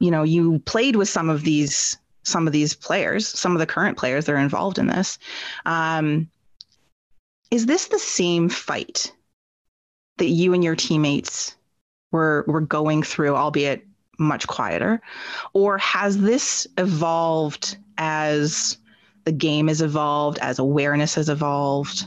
You 0.00 0.10
know, 0.10 0.22
you 0.22 0.58
played 0.60 0.96
with 0.96 1.08
some 1.08 1.28
of 1.28 1.42
these 1.42 1.96
some 2.24 2.48
of 2.48 2.52
these 2.52 2.74
players, 2.74 3.28
some 3.28 3.52
of 3.52 3.60
the 3.60 3.66
current 3.66 3.96
players 3.96 4.24
that 4.24 4.32
are 4.32 4.38
involved 4.38 4.78
in 4.78 4.88
this. 4.88 5.16
Um, 5.64 6.28
is 7.52 7.66
this 7.66 7.86
the 7.86 8.00
same 8.00 8.48
fight 8.48 9.12
that 10.18 10.26
you 10.26 10.52
and 10.52 10.64
your 10.64 10.74
teammates 10.74 11.54
were 12.10 12.44
were 12.48 12.60
going 12.60 13.02
through, 13.02 13.36
albeit 13.36 13.86
much 14.18 14.46
quieter, 14.46 15.00
or 15.52 15.78
has 15.78 16.18
this 16.20 16.66
evolved 16.78 17.76
as 17.98 18.78
the 19.24 19.32
game 19.32 19.68
has 19.68 19.82
evolved, 19.82 20.38
as 20.38 20.58
awareness 20.58 21.14
has 21.14 21.28
evolved? 21.28 22.04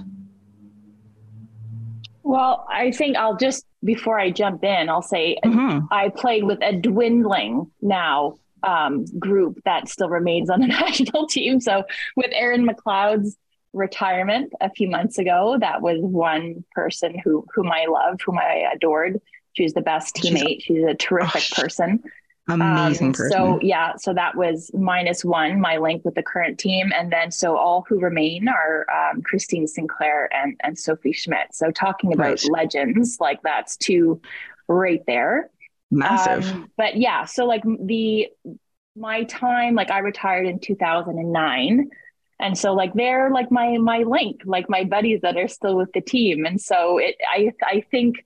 Well, 2.23 2.65
I 2.69 2.91
think 2.91 3.17
I'll 3.17 3.37
just 3.37 3.65
before 3.83 4.19
I 4.19 4.29
jump 4.29 4.63
in, 4.63 4.89
I'll 4.89 5.01
say 5.01 5.37
Mhm. 5.43 5.87
I 5.89 6.09
played 6.09 6.43
with 6.43 6.59
a 6.61 6.73
dwindling 6.73 7.71
now 7.81 8.35
um, 8.61 9.05
group 9.17 9.57
that 9.63 9.87
still 9.87 10.09
remains 10.09 10.49
on 10.49 10.59
the 10.59 10.67
national 10.81 11.27
team. 11.27 11.61
So 11.61 11.83
with 12.17 12.31
Erin 12.33 12.67
McLeod's 12.67 13.37
retirement 13.71 14.51
a 14.59 14.69
few 14.69 14.89
months 14.89 15.17
ago, 15.17 15.57
that 15.59 15.81
was 15.81 15.97
one 16.01 16.63
person 16.73 17.17
who 17.23 17.45
whom 17.55 17.71
I 17.71 17.85
loved, 17.85 18.21
whom 18.25 18.37
I 18.37 18.65
adored. 18.73 19.21
She 19.53 19.63
was 19.63 19.73
the 19.73 19.81
best 19.81 20.15
teammate. 20.15 20.61
She's 20.61 20.83
a 20.83 20.93
terrific 20.93 21.43
Oh, 21.57 21.61
person. 21.61 22.03
Amazing 22.49 23.11
Um, 23.11 23.13
person. 23.13 23.31
So 23.31 23.59
yeah, 23.61 23.95
so 23.97 24.13
that 24.13 24.35
was 24.35 24.71
minus 24.73 25.23
one, 25.23 25.61
my 25.61 25.77
link 25.77 26.03
with 26.05 26.15
the 26.15 26.23
current 26.23 26.59
team, 26.59 26.91
and 26.95 27.11
then 27.11 27.31
so 27.31 27.57
all 27.57 27.85
who 27.87 27.99
remain 27.99 28.47
are 28.47 28.85
um, 28.91 29.21
Christine 29.21 29.67
Sinclair 29.67 30.29
and 30.33 30.59
and 30.63 30.77
Sophie 30.77 31.13
Schmidt. 31.13 31.53
So 31.53 31.71
talking 31.71 32.13
about 32.13 32.39
Right. 32.41 32.43
legends, 32.43 33.17
like 33.19 33.41
that's 33.43 33.77
two 33.77 34.21
right 34.67 35.01
there. 35.07 35.49
Massive. 35.91 36.53
Um, 36.53 36.71
but 36.77 36.97
yeah, 36.97 37.25
so 37.25 37.45
like 37.45 37.63
the 37.63 38.27
my 38.95 39.23
time, 39.25 39.75
like 39.75 39.91
I 39.91 39.99
retired 39.99 40.47
in 40.47 40.59
2009. 40.59 41.89
And 42.41 42.57
so 42.57 42.73
like 42.73 42.93
they're 42.93 43.29
like 43.31 43.51
my 43.51 43.77
my 43.77 43.99
link, 43.99 44.41
like 44.45 44.69
my 44.69 44.83
buddies 44.85 45.21
that 45.21 45.37
are 45.37 45.47
still 45.47 45.75
with 45.75 45.91
the 45.93 46.01
team. 46.01 46.45
And 46.45 46.59
so 46.59 46.97
it 46.97 47.15
I 47.27 47.51
I 47.63 47.81
think 47.91 48.25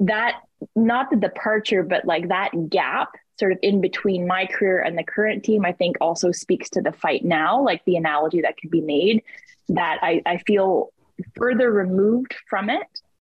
that 0.00 0.40
not 0.76 1.10
the 1.10 1.16
departure, 1.16 1.82
but 1.82 2.04
like 2.04 2.28
that 2.28 2.50
gap 2.70 3.10
sort 3.42 3.50
of 3.50 3.58
in 3.60 3.80
between 3.80 4.24
my 4.24 4.46
career 4.46 4.78
and 4.78 4.96
the 4.96 5.02
current 5.02 5.42
team, 5.42 5.64
I 5.64 5.72
think 5.72 5.96
also 6.00 6.30
speaks 6.30 6.70
to 6.70 6.80
the 6.80 6.92
fight 6.92 7.24
now, 7.24 7.60
like 7.60 7.84
the 7.84 7.96
analogy 7.96 8.40
that 8.42 8.56
can 8.56 8.70
be 8.70 8.80
made 8.80 9.24
that 9.68 9.98
I, 10.00 10.22
I 10.24 10.38
feel 10.38 10.92
further 11.34 11.72
removed 11.72 12.36
from 12.48 12.70
it, 12.70 12.86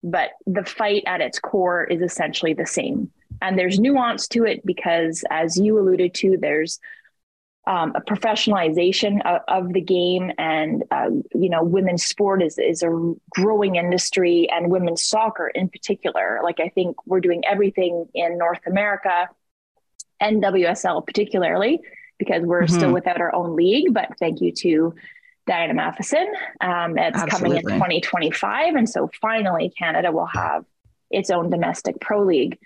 but 0.03 0.29
the 0.45 0.63
fight 0.63 1.01
at 1.07 1.21
its 1.21 1.39
core 1.39 1.85
is 1.85 2.03
essentially 2.03 2.53
the 2.53 2.67
same. 2.67 3.09
And 3.41 3.57
there's 3.57 3.79
nuance 3.79 4.27
to 4.27 4.45
it 4.45 4.63
because, 4.63 5.23
as 5.31 5.57
you 5.57 5.79
alluded 5.79 6.13
to, 6.15 6.37
there's 6.39 6.79
um, 7.65 7.93
a 7.95 8.01
professionalization 8.01 9.25
of, 9.25 9.41
of 9.47 9.73
the 9.73 9.81
game, 9.81 10.31
and 10.37 10.83
uh, 10.91 11.09
you 11.33 11.49
know, 11.49 11.63
women's 11.63 12.05
sport 12.05 12.43
is 12.43 12.59
is 12.59 12.83
a 12.83 13.13
growing 13.31 13.75
industry, 13.75 14.47
and 14.51 14.69
women's 14.69 15.03
soccer 15.03 15.47
in 15.47 15.67
particular. 15.67 16.41
Like 16.43 16.59
I 16.59 16.69
think 16.69 16.95
we're 17.07 17.21
doing 17.21 17.41
everything 17.49 18.07
in 18.13 18.37
North 18.37 18.61
America, 18.67 19.29
and 20.19 20.41
WSL 20.41 21.05
particularly, 21.05 21.81
because 22.17 22.43
we're 22.43 22.67
still 22.67 22.89
Mhm. 22.89 22.93
without 22.93 23.19
our 23.21 23.33
own 23.33 23.55
league. 23.55 23.93
But 23.93 24.17
thank 24.19 24.41
you 24.41 24.51
to 24.53 24.95
Diana 25.47 25.73
Matheson. 25.73 26.27
Um, 26.61 26.97
it's 26.97 27.23
coming 27.25 27.57
in 27.57 27.63
2025, 27.63 28.75
and 28.75 28.89
so 28.89 29.09
finally 29.21 29.69
Canada 29.77 30.11
will 30.11 30.25
have 30.25 30.65
its 31.11 31.29
own 31.29 31.49
domestic 31.49 31.99
pro 31.99 32.21
league 32.21 32.57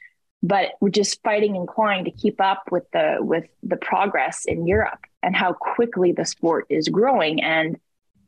but 0.42 0.70
we're 0.80 0.88
just 0.88 1.22
fighting 1.22 1.58
and 1.58 1.68
clawing 1.68 2.06
to 2.06 2.12
keep 2.12 2.40
up 2.40 2.64
with 2.72 2.90
the 2.92 3.18
with 3.20 3.46
the 3.62 3.76
progress 3.76 4.46
in 4.46 4.66
Europe 4.66 5.06
and 5.22 5.36
how 5.36 5.52
quickly 5.52 6.14
the 6.14 6.24
sport 6.24 6.66
is 6.70 6.88
growing 6.88 7.44
and 7.44 7.78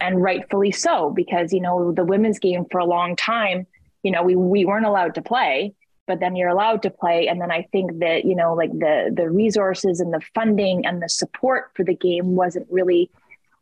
and 0.02 0.22
rightfully 0.22 0.72
so 0.72 1.10
because 1.12 1.54
you 1.54 1.62
know 1.62 1.94
the 1.94 2.04
women's 2.04 2.38
game 2.38 2.66
for 2.70 2.80
a 2.80 2.86
long 2.86 3.16
time 3.16 3.66
you 4.04 4.12
know, 4.12 4.24
we 4.24 4.36
we 4.36 4.66
weren't 4.66 4.86
allowed 4.86 5.16
to 5.16 5.22
play, 5.22 5.74
but 6.12 6.20
then 6.20 6.36
you're 6.36 6.50
allowed 6.50 6.82
to 6.82 6.90
play. 6.90 7.30
And 7.30 7.40
then 7.40 7.52
I 7.52 7.62
think 7.72 8.00
that, 8.00 8.26
you 8.26 8.36
know, 8.36 8.54
like 8.54 8.74
the 8.78 9.14
the 9.16 9.30
resources 9.30 10.02
and 10.02 10.14
the 10.14 10.20
funding 10.36 10.86
and 10.86 11.02
the 11.02 11.08
support 11.08 11.72
for 11.74 11.86
the 11.86 11.96
game 11.96 12.36
wasn't 12.36 12.68
really 12.70 13.10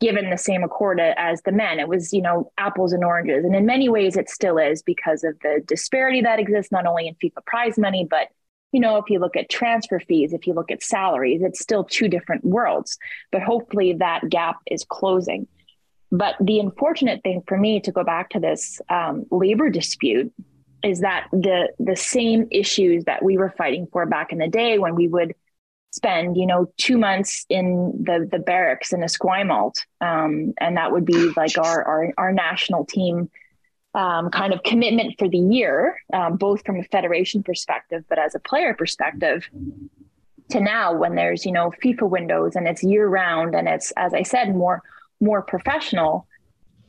given 0.01 0.31
the 0.31 0.37
same 0.37 0.63
accord 0.63 0.99
as 0.99 1.43
the 1.43 1.51
men. 1.51 1.79
It 1.79 1.87
was, 1.87 2.11
you 2.11 2.23
know, 2.23 2.51
apples 2.57 2.91
and 2.91 3.03
oranges. 3.03 3.45
And 3.45 3.55
in 3.55 3.67
many 3.67 3.87
ways 3.87 4.17
it 4.17 4.31
still 4.31 4.57
is 4.57 4.81
because 4.81 5.23
of 5.23 5.37
the 5.43 5.61
disparity 5.67 6.21
that 6.21 6.39
exists 6.39 6.71
not 6.71 6.87
only 6.87 7.07
in 7.07 7.13
FIFA 7.13 7.45
prize 7.45 7.77
money, 7.77 8.07
but 8.09 8.29
you 8.71 8.79
know, 8.79 8.97
if 8.97 9.11
you 9.11 9.19
look 9.19 9.35
at 9.35 9.47
transfer 9.47 9.99
fees, 9.99 10.33
if 10.33 10.47
you 10.47 10.55
look 10.55 10.71
at 10.71 10.81
salaries, 10.81 11.43
it's 11.43 11.59
still 11.59 11.83
two 11.83 12.07
different 12.07 12.43
worlds. 12.43 12.97
But 13.31 13.43
hopefully 13.43 13.93
that 13.93 14.27
gap 14.27 14.57
is 14.65 14.83
closing. 14.83 15.47
But 16.11 16.33
the 16.41 16.59
unfortunate 16.59 17.21
thing 17.21 17.43
for 17.47 17.59
me 17.59 17.79
to 17.81 17.91
go 17.91 18.03
back 18.03 18.31
to 18.31 18.39
this 18.39 18.81
um, 18.89 19.25
labor 19.29 19.69
dispute 19.69 20.33
is 20.83 21.01
that 21.01 21.27
the 21.31 21.69
the 21.79 21.95
same 21.95 22.47
issues 22.51 23.05
that 23.05 23.23
we 23.23 23.37
were 23.37 23.53
fighting 23.57 23.87
for 23.91 24.05
back 24.05 24.31
in 24.31 24.37
the 24.37 24.47
day 24.47 24.79
when 24.79 24.95
we 24.95 25.07
would 25.07 25.35
spend 25.91 26.37
you 26.37 26.45
know 26.45 26.71
two 26.77 26.97
months 26.97 27.45
in 27.49 28.03
the 28.03 28.27
the 28.31 28.39
barracks 28.39 28.93
in 28.93 29.01
Esquimalt, 29.01 29.75
um, 30.01 30.53
and 30.59 30.77
that 30.77 30.91
would 30.91 31.05
be 31.05 31.31
like 31.35 31.57
our 31.57 31.83
our, 31.83 32.13
our 32.17 32.31
national 32.31 32.85
team 32.85 33.29
um, 33.93 34.29
kind 34.29 34.53
of 34.53 34.61
commitment 34.63 35.15
for 35.17 35.27
the 35.27 35.37
year, 35.37 35.97
um, 36.13 36.37
both 36.37 36.63
from 36.65 36.79
a 36.79 36.83
federation 36.83 37.43
perspective, 37.43 38.03
but 38.07 38.19
as 38.19 38.35
a 38.35 38.39
player 38.39 38.73
perspective. 38.73 39.49
To 40.51 40.59
now, 40.59 40.95
when 40.95 41.13
there's 41.13 41.45
you 41.45 41.51
know 41.51 41.71
FIFA 41.83 42.09
windows 42.09 42.55
and 42.55 42.67
it's 42.67 42.83
year 42.83 43.07
round 43.07 43.53
and 43.53 43.67
it's 43.67 43.91
as 43.91 44.13
I 44.13 44.23
said 44.23 44.55
more 44.55 44.81
more 45.21 45.41
professional, 45.41 46.27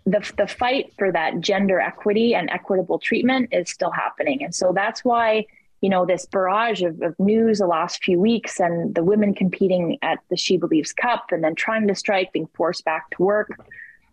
the 0.07 0.33
the 0.37 0.47
fight 0.47 0.93
for 0.99 1.13
that 1.13 1.41
gender 1.41 1.81
equity 1.81 2.35
and 2.35 2.51
equitable 2.51 2.99
treatment 2.99 3.51
is 3.53 3.71
still 3.71 3.91
happening, 3.91 4.43
and 4.43 4.55
so 4.55 4.73
that's 4.75 5.05
why 5.05 5.47
you 5.81 5.89
know 5.89 6.05
this 6.05 6.27
barrage 6.27 6.83
of, 6.83 7.01
of 7.03 7.19
news 7.19 7.59
the 7.59 7.67
last 7.67 8.03
few 8.03 8.19
weeks 8.19 8.61
and 8.61 8.95
the 8.95 9.05
women 9.05 9.35
competing 9.35 9.99
at 10.03 10.19
the 10.29 10.37
SheBelieves 10.37 10.95
Cup 10.95 11.27
and 11.31 11.43
then 11.45 11.55
trying 11.55 11.89
to 11.89 11.95
strike, 11.95 12.33
being 12.33 12.49
forced 12.55 12.85
back 12.85 13.11
to 13.11 13.23
work 13.23 13.51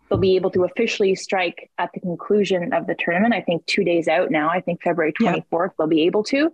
they'll 0.08 0.18
be 0.18 0.36
able 0.36 0.50
to 0.50 0.64
officially 0.64 1.14
strike 1.14 1.70
at 1.78 1.92
the 1.92 2.00
conclusion 2.00 2.72
of 2.72 2.86
the 2.86 2.94
tournament. 2.98 3.34
I 3.34 3.40
think 3.40 3.64
two 3.66 3.84
days 3.84 4.08
out 4.08 4.30
now. 4.30 4.48
I 4.50 4.60
think 4.60 4.82
February 4.82 5.12
24th 5.12 5.44
yeah. 5.50 5.66
they'll 5.78 5.86
be 5.86 6.02
able 6.02 6.24
to, 6.24 6.52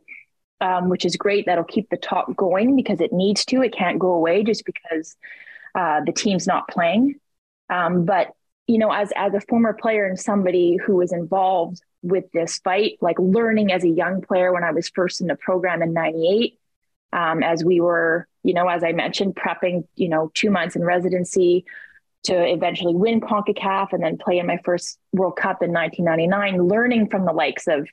um, 0.60 0.88
which 0.88 1.04
is 1.04 1.16
great. 1.16 1.46
That'll 1.46 1.64
keep 1.64 1.88
the 1.90 1.96
talk 1.96 2.34
going 2.36 2.76
because 2.76 3.00
it 3.00 3.12
needs 3.12 3.44
to. 3.46 3.62
It 3.62 3.72
can't 3.72 3.98
go 3.98 4.12
away 4.12 4.42
just 4.42 4.64
because 4.64 5.16
uh, 5.74 6.00
the 6.04 6.12
team's 6.12 6.46
not 6.46 6.68
playing. 6.68 7.16
Um, 7.70 8.04
but 8.04 8.32
you 8.66 8.78
know, 8.78 8.90
as 8.90 9.12
as 9.16 9.34
a 9.34 9.40
former 9.40 9.72
player 9.72 10.06
and 10.06 10.18
somebody 10.18 10.76
who 10.76 10.96
was 10.96 11.12
involved 11.12 11.82
with 12.02 12.24
this 12.32 12.58
fight, 12.58 12.98
like 13.00 13.18
learning 13.18 13.72
as 13.72 13.84
a 13.84 13.88
young 13.88 14.20
player 14.20 14.52
when 14.52 14.64
I 14.64 14.72
was 14.72 14.88
first 14.88 15.20
in 15.20 15.26
the 15.26 15.36
program 15.36 15.82
in 15.82 15.92
'98, 15.92 16.58
um, 17.12 17.42
as 17.42 17.64
we 17.64 17.80
were, 17.80 18.26
you 18.42 18.54
know, 18.54 18.68
as 18.68 18.82
I 18.82 18.92
mentioned, 18.92 19.36
prepping, 19.36 19.86
you 19.94 20.08
know, 20.08 20.30
two 20.34 20.50
months 20.50 20.76
in 20.76 20.84
residency, 20.84 21.64
to 22.24 22.34
eventually 22.34 22.94
win 22.94 23.20
CONCACAF 23.20 23.92
and 23.92 24.02
then 24.02 24.18
play 24.18 24.38
in 24.38 24.46
my 24.46 24.58
first 24.64 24.98
World 25.12 25.36
Cup 25.36 25.62
in 25.62 25.72
1999, 25.72 26.66
learning 26.66 27.08
from 27.08 27.26
the 27.26 27.32
likes 27.32 27.66
of, 27.68 27.88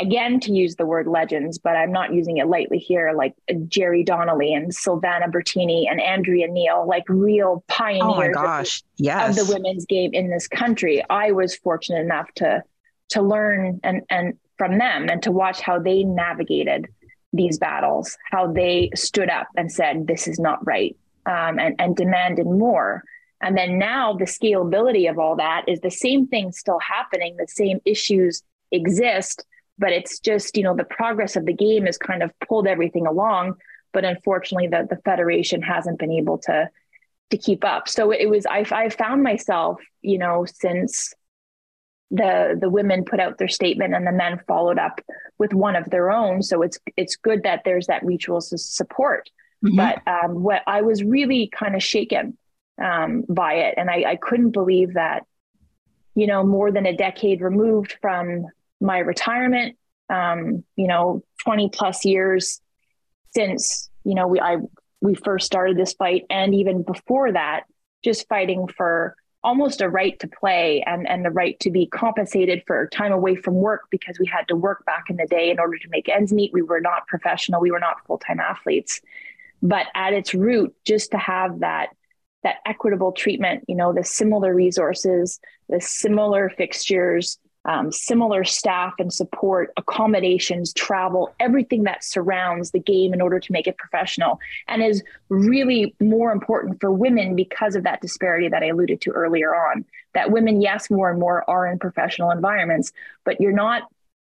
again, 0.00 0.40
to 0.40 0.52
use 0.52 0.76
the 0.76 0.86
word 0.86 1.06
legends, 1.06 1.58
but 1.58 1.76
I'm 1.76 1.92
not 1.92 2.12
using 2.12 2.38
it 2.38 2.46
lightly 2.46 2.78
here, 2.78 3.12
like 3.12 3.34
Geri 3.68 4.02
Donnelly 4.04 4.54
and 4.54 4.72
Silvana 4.72 5.30
Burtini 5.30 5.86
and 5.90 6.00
Andrea 6.00 6.48
Neil, 6.48 6.86
like 6.86 7.04
real 7.08 7.64
pioneers 7.68 8.34
oh 8.36 8.42
gosh. 8.42 8.78
Of, 8.78 8.84
yes. 8.96 9.38
of 9.38 9.46
the 9.46 9.52
women's 9.54 9.86
game 9.86 10.12
in 10.12 10.30
this 10.30 10.48
country. 10.48 11.02
I 11.08 11.32
was 11.32 11.56
fortunate 11.56 12.00
enough 12.00 12.32
to 12.36 12.62
to 13.10 13.22
learn 13.22 13.80
and 13.82 14.02
and 14.10 14.38
from 14.56 14.78
them 14.78 15.08
and 15.08 15.22
to 15.22 15.32
watch 15.32 15.60
how 15.60 15.78
they 15.78 16.04
navigated 16.04 16.86
these 17.32 17.58
battles, 17.58 18.16
how 18.30 18.52
they 18.52 18.90
stood 18.94 19.30
up 19.30 19.46
and 19.56 19.70
said, 19.70 20.06
this 20.06 20.26
is 20.26 20.38
not 20.38 20.64
right. 20.66 20.96
Um, 21.26 21.58
and, 21.58 21.76
and 21.78 21.94
demanded 21.94 22.46
more 22.46 23.04
and 23.40 23.56
then 23.56 23.78
now 23.78 24.14
the 24.14 24.24
scalability 24.24 25.08
of 25.08 25.18
all 25.18 25.36
that 25.36 25.64
is 25.66 25.80
the 25.80 25.90
same 25.90 26.26
thing 26.26 26.52
still 26.52 26.78
happening, 26.78 27.36
the 27.36 27.46
same 27.48 27.80
issues 27.84 28.42
exist, 28.70 29.44
but 29.80 29.92
it's 29.92 30.20
just, 30.20 30.56
you 30.56 30.62
know, 30.62 30.76
the 30.76 30.84
progress 30.84 31.34
of 31.36 31.44
the 31.46 31.52
game 31.66 31.86
has 31.86 31.98
kind 31.98 32.22
of 32.22 32.30
pulled 32.46 32.68
everything 32.68 33.06
along. 33.06 33.54
But 33.92 34.04
unfortunately, 34.04 34.68
the, 34.68 34.86
the 34.88 35.00
Federation 35.02 35.62
hasn't 35.62 35.98
been 35.98 36.12
able 36.12 36.38
to 36.46 36.70
to 37.30 37.36
keep 37.36 37.64
up. 37.64 37.88
So 37.88 38.12
it 38.12 38.28
was 38.28 38.46
I, 38.46 38.64
I 38.70 38.88
found 38.88 39.22
myself, 39.22 39.80
you 40.02 40.18
know, 40.18 40.46
since 40.46 41.14
the 42.12 42.56
the 42.60 42.70
women 42.70 43.04
put 43.04 43.20
out 43.20 43.38
their 43.38 43.48
statement 43.48 43.94
and 43.94 44.06
the 44.06 44.12
men 44.12 44.40
followed 44.46 44.78
up 44.78 45.00
with 45.38 45.52
one 45.54 45.76
of 45.76 45.90
their 45.90 46.10
own. 46.10 46.42
So 46.42 46.62
it's 46.62 46.78
it's 46.96 47.16
good 47.16 47.42
that 47.42 47.62
there's 47.64 47.86
that 47.86 48.04
mutual 48.04 48.40
support. 48.40 49.30
Mm-hmm. 49.64 49.76
But 49.76 50.02
um, 50.06 50.42
what 50.42 50.62
I 50.66 50.82
was 50.82 51.02
really 51.02 51.48
kind 51.52 51.74
of 51.74 51.82
shaken 51.82 52.36
um, 52.80 53.24
by 53.28 53.54
it. 53.54 53.74
And 53.76 53.90
I, 53.90 54.04
I 54.12 54.16
couldn't 54.16 54.50
believe 54.50 54.94
that, 54.94 55.24
you 56.14 56.26
know, 56.26 56.42
more 56.44 56.72
than 56.72 56.86
a 56.86 56.96
decade 56.96 57.42
removed 57.42 57.96
from 58.00 58.46
my 58.80 58.98
retirement, 58.98 59.76
um, 60.08 60.64
you 60.76 60.86
know, 60.86 61.22
20 61.44 61.70
plus 61.70 62.04
years 62.04 62.60
since, 63.34 63.90
you 64.04 64.14
know, 64.14 64.26
we, 64.26 64.40
I, 64.40 64.56
we 65.00 65.14
first 65.14 65.46
started 65.46 65.76
this 65.76 65.92
fight. 65.92 66.24
And 66.30 66.54
even 66.54 66.82
before 66.82 67.32
that, 67.32 67.64
just 68.02 68.28
fighting 68.28 68.66
for 68.68 69.16
almost 69.42 69.80
a 69.80 69.88
right 69.88 70.18
to 70.20 70.28
play 70.28 70.82
and, 70.86 71.08
and 71.08 71.24
the 71.24 71.30
right 71.30 71.58
to 71.60 71.70
be 71.70 71.86
compensated 71.86 72.62
for 72.66 72.88
time 72.88 73.12
away 73.12 73.36
from 73.36 73.54
work 73.54 73.82
because 73.90 74.18
we 74.18 74.26
had 74.26 74.46
to 74.48 74.56
work 74.56 74.84
back 74.84 75.04
in 75.08 75.16
the 75.16 75.26
day 75.26 75.50
in 75.50 75.58
order 75.58 75.78
to 75.78 75.88
make 75.88 76.08
ends 76.08 76.32
meet. 76.32 76.52
We 76.52 76.62
were 76.62 76.80
not 76.80 77.06
professional, 77.06 77.60
we 77.60 77.70
were 77.70 77.80
not 77.80 78.04
full 78.06 78.18
time 78.18 78.40
athletes. 78.40 79.00
But 79.62 79.86
at 79.94 80.12
its 80.12 80.34
root, 80.34 80.74
just 80.84 81.10
to 81.12 81.18
have 81.18 81.60
that 81.60 81.88
that 82.42 82.56
equitable 82.64 83.12
treatment, 83.12 83.64
you 83.68 83.74
know, 83.74 83.92
the 83.92 84.02
similar 84.02 84.54
resources, 84.54 85.40
the 85.68 85.78
similar 85.80 86.48
fixtures, 86.48 87.38
um, 87.64 87.92
similar 87.92 88.42
staff 88.44 88.94
and 88.98 89.12
support, 89.12 89.72
accommodations, 89.76 90.72
travel, 90.72 91.34
everything 91.38 91.82
that 91.82 92.02
surrounds 92.02 92.70
the 92.70 92.78
game 92.78 93.12
in 93.12 93.20
order 93.20 93.38
to 93.38 93.52
make 93.52 93.66
it 93.66 93.76
professional 93.76 94.40
and 94.66 94.82
is 94.82 95.02
really 95.28 95.94
more 96.00 96.32
important 96.32 96.80
for 96.80 96.90
women 96.90 97.36
because 97.36 97.76
of 97.76 97.84
that 97.84 98.00
disparity 98.00 98.48
that 98.48 98.62
I 98.62 98.66
alluded 98.66 99.00
to 99.02 99.10
earlier 99.10 99.54
on. 99.54 99.84
That 100.14 100.30
women, 100.30 100.60
yes, 100.60 100.90
more 100.90 101.10
and 101.10 101.20
more 101.20 101.48
are 101.48 101.66
in 101.66 101.78
professional 101.78 102.30
environments, 102.30 102.92
but 103.24 103.40
you're 103.40 103.52
not 103.52 103.82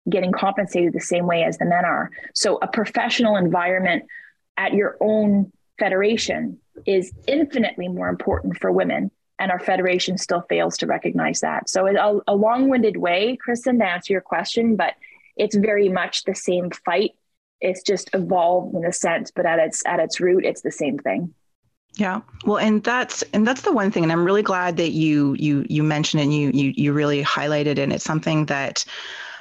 getting 0.10 0.32
compensated 0.32 0.94
the 0.94 1.00
same 1.00 1.28
way 1.28 1.44
as 1.44 1.58
the 1.58 1.66
men 1.66 1.86
are. 1.86 2.10
So 2.34 2.58
a 2.62 2.68
professional 2.68 3.36
environment 3.36 4.06
at 4.58 4.74
your 4.74 4.98
own 5.00 5.52
federation 5.78 6.60
is 6.86 7.12
infinitely 7.28 7.88
more 7.88 8.10
important 8.10 8.58
for 8.58 8.72
women 8.72 9.12
and 9.40 9.52
our 9.52 9.60
federation 9.60 10.18
still 10.18 10.42
fails 10.50 10.78
to 10.78 10.88
recognize 10.88 11.40
that 11.42 11.70
so 11.70 11.88
a, 11.88 12.22
a 12.28 12.36
long-winded 12.36 12.98
way 12.98 13.38
Kristin 13.46 13.80
to 13.80 13.86
answer 13.86 14.14
your 14.14 14.22
question 14.22 14.76
but 14.76 14.94
it's 15.36 15.56
very 15.56 15.90
much 15.90 16.24
the 16.24 16.36
same 16.36 16.70
fight 16.86 17.12
it's 17.62 17.82
just 17.82 18.10
evolved 18.14 18.76
in 18.76 18.86
a 18.86 18.94
sense 18.94 19.32
but 19.32 19.46
at 19.46 19.60
its 19.60 19.86
at 19.86 20.00
its 20.00 20.20
root 20.20 20.46
it's 20.46 20.62
the 20.62 20.72
same 20.72 20.98
thing 20.98 21.34
yeah 21.96 22.22
well 22.46 22.58
and 22.58 22.84
that's 22.84 23.24
and 23.34 23.48
that's 23.48 23.62
the 23.62 23.72
one 23.72 23.92
thing 23.92 24.04
and 24.04 24.12
i'm 24.12 24.26
really 24.26 24.44
glad 24.44 24.78
that 24.78 24.92
you 24.92 25.36
you 25.40 25.66
you 25.70 25.84
mentioned 25.84 26.22
it 26.22 26.26
and 26.26 26.34
you 26.34 26.52
you 26.54 26.74
you 26.76 26.94
really 26.94 27.24
highlighted 27.24 27.78
and 27.80 27.94
it's 27.94 28.04
something 28.04 28.46
that 28.46 28.86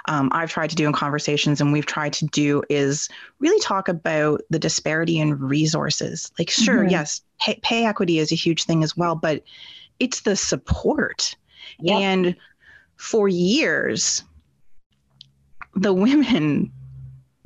um, 0.09 0.31
I've 0.33 0.51
tried 0.51 0.71
to 0.71 0.77
do 0.77 0.87
in 0.87 0.93
conversations 0.93 1.61
and 1.61 1.73
we've 1.73 1.87
tried 1.87 2.13
to 2.15 2.27
do 2.27 2.63
is 2.71 3.09
really 3.41 3.59
talk 3.61 3.89
about 3.89 4.41
the 4.51 4.59
disparity 4.59 5.19
in 5.19 5.39
resources. 5.39 6.31
Like, 6.39 6.51
sure, 6.51 6.83
mm-hmm. 6.83 6.91
yes, 6.91 7.23
pay, 7.41 7.59
pay, 7.63 7.87
equity 7.87 8.19
is 8.19 8.33
a 8.33 8.37
huge 8.37 8.65
thing 8.65 8.85
as 8.85 8.97
well, 8.97 9.17
but 9.17 9.43
it's 10.01 10.21
the 10.21 10.37
support. 10.37 11.35
Yep. 11.81 12.01
And 12.01 12.37
for 12.97 13.29
years, 13.29 14.23
the 15.75 15.93
women 15.93 16.73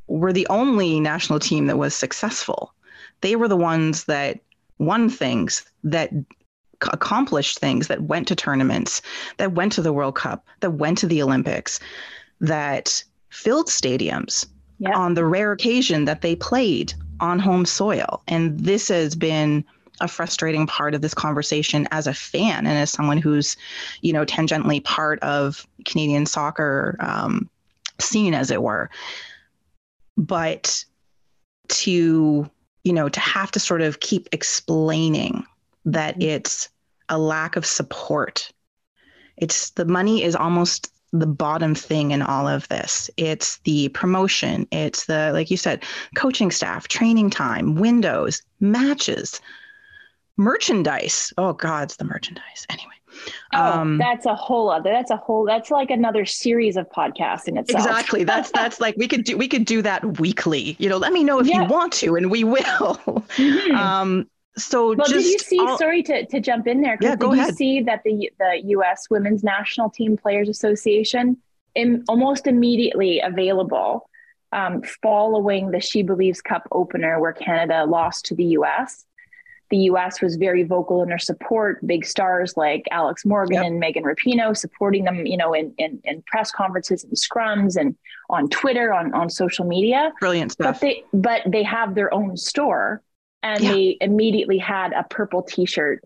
were 0.07 0.33
the 0.33 0.47
only 0.47 0.99
national 0.99 1.39
team 1.39 1.67
that 1.67 1.77
was 1.77 1.93
successful. 1.93 2.73
They 3.21 3.35
were 3.35 3.47
the 3.47 3.57
ones 3.57 4.05
that 4.05 4.39
won 4.77 5.09
things, 5.09 5.65
that 5.83 6.11
accomplished 6.81 7.59
things, 7.59 7.87
that 7.87 8.03
went 8.03 8.27
to 8.27 8.35
tournaments, 8.35 9.01
that 9.37 9.53
went 9.53 9.71
to 9.73 9.81
the 9.81 9.93
World 9.93 10.15
Cup, 10.15 10.45
that 10.61 10.71
went 10.71 10.97
to 10.99 11.07
the 11.07 11.21
Olympics 11.21 11.79
that 12.39 13.03
filled 13.29 13.67
stadiums 13.67 14.47
yep. 14.79 14.95
on 14.95 15.13
the 15.13 15.25
rare 15.25 15.51
occasion 15.51 16.05
that 16.05 16.21
they 16.21 16.35
played 16.35 16.93
on 17.19 17.37
home 17.39 17.65
soil. 17.65 18.23
And 18.27 18.59
this 18.59 18.87
has 18.87 19.15
been 19.15 19.63
a 20.01 20.07
frustrating 20.07 20.67
part 20.67 20.93
of 20.93 21.01
this 21.01 21.13
conversation 21.13 21.87
as 21.91 22.07
a 22.07 22.13
fan 22.13 22.65
and 22.65 22.77
as 22.77 22.91
someone 22.91 23.17
who's, 23.17 23.55
you 24.01 24.11
know, 24.11 24.25
tangentially 24.25 24.83
part 24.83 25.19
of 25.19 25.65
Canadian 25.85 26.25
soccer 26.25 26.97
um, 26.99 27.49
scene, 27.99 28.33
as 28.33 28.51
it 28.51 28.61
were. 28.61 28.89
But 30.17 30.83
to, 31.69 32.49
you 32.83 32.93
know, 32.93 33.07
to 33.07 33.19
have 33.19 33.51
to 33.51 33.59
sort 33.59 33.81
of 33.81 33.99
keep 33.99 34.27
explaining 34.31 35.45
that 35.85 36.21
it's 36.21 36.67
a 37.09 37.17
lack 37.17 37.55
of 37.55 37.65
support. 37.65 38.51
It's 39.37 39.71
the 39.71 39.85
money 39.85 40.23
is 40.23 40.35
almost 40.35 40.91
the 41.13 41.27
bottom 41.27 41.75
thing 41.75 42.11
in 42.11 42.21
all 42.21 42.47
of 42.47 42.67
this. 42.69 43.09
It's 43.17 43.57
the 43.59 43.89
promotion, 43.89 44.67
it's 44.71 45.05
the, 45.05 45.31
like 45.33 45.51
you 45.51 45.57
said, 45.57 45.83
coaching 46.15 46.51
staff, 46.51 46.87
training 46.87 47.29
time, 47.29 47.75
windows, 47.75 48.41
matches, 48.59 49.41
merchandise. 50.37 51.33
Oh, 51.37 51.53
God, 51.53 51.83
it's 51.83 51.95
the 51.97 52.03
merchandise. 52.05 52.65
Anyway. 52.69 52.87
Oh, 53.53 53.79
Um, 53.81 53.97
that's 53.97 54.25
a 54.25 54.35
whole 54.35 54.69
other. 54.69 54.89
That's 54.89 55.11
a 55.11 55.17
whole. 55.17 55.45
That's 55.45 55.69
like 55.69 55.89
another 55.91 56.25
series 56.25 56.77
of 56.77 56.87
podcasts 56.89 57.47
in 57.47 57.57
itself. 57.57 57.85
Exactly. 57.85 58.23
That's 58.31 58.51
that's 58.51 58.79
like 58.79 58.95
we 58.95 59.07
could 59.07 59.25
do 59.25 59.37
we 59.37 59.49
could 59.49 59.65
do 59.65 59.81
that 59.81 60.19
weekly. 60.19 60.77
You 60.79 60.87
know, 60.87 60.97
let 60.97 61.11
me 61.11 61.23
know 61.25 61.39
if 61.39 61.47
Yeah. 61.47 61.63
you 61.63 61.67
want 61.67 61.91
to, 61.93 62.15
and 62.15 62.31
we 62.31 62.45
will. 62.45 62.95
Mhm. 63.35 63.75
Um, 63.75 64.29
so 64.57 64.95
well, 64.95 65.07
did 65.07 65.25
you 65.25 65.39
see? 65.39 65.59
all- 65.59 65.77
sorry 65.77 66.03
to, 66.03 66.25
to 66.27 66.39
jump 66.39 66.67
in 66.67 66.81
there. 66.81 66.97
Yeah, 67.01 67.17
go 67.17 67.31
did 67.31 67.35
you 67.37 67.41
ahead. 67.43 67.55
see 67.57 67.81
that 67.81 68.01
the 68.05 68.31
the 68.39 68.61
U.S. 68.67 69.07
Women's 69.09 69.43
National 69.43 69.89
Team 69.89 70.15
Players 70.15 70.47
Association, 70.47 71.35
in, 71.75 72.05
almost 72.07 72.47
immediately 72.47 73.19
available, 73.19 74.09
um, 74.53 74.81
following 75.03 75.71
the 75.71 75.77
SheBelieves 75.79 76.41
Cup 76.41 76.65
opener 76.71 77.19
where 77.19 77.33
Canada 77.33 77.85
lost 77.85 78.25
to 78.27 78.35
the 78.35 78.45
U.S. 78.57 79.05
The 79.71 79.77
U.S. 79.77 80.21
was 80.21 80.35
very 80.35 80.63
vocal 80.63 81.01
in 81.01 81.09
their 81.09 81.17
support. 81.17 81.85
Big 81.87 82.05
stars 82.05 82.55
like 82.57 82.83
Alex 82.91 83.25
Morgan 83.25 83.55
Yep. 83.55 83.65
and 83.65 83.79
Megan 83.79 84.03
Rapinoe 84.03 84.55
supporting 84.55 85.05
them, 85.05 85.25
you 85.25 85.37
know, 85.37 85.53
in, 85.53 85.73
in 85.77 85.99
in 86.03 86.21
press 86.27 86.51
conferences 86.51 87.03
and 87.05 87.13
scrums 87.13 87.77
and 87.79 87.95
on 88.29 88.49
Twitter, 88.49 88.93
on 88.93 89.13
on 89.13 89.29
social 89.29 89.65
media 89.65 90.11
brilliant 90.19 90.51
stuff. 90.51 90.75
but 90.75 90.81
they 90.81 91.03
but 91.13 91.41
they 91.47 91.63
have 91.63 91.95
their 91.95 92.13
own 92.13 92.35
store 92.37 93.01
and 93.43 93.63
Yeah. 93.63 93.71
they 93.71 93.97
immediately 94.01 94.57
had 94.57 94.91
a 94.93 95.03
purple 95.03 95.41
t-shirt 95.41 96.03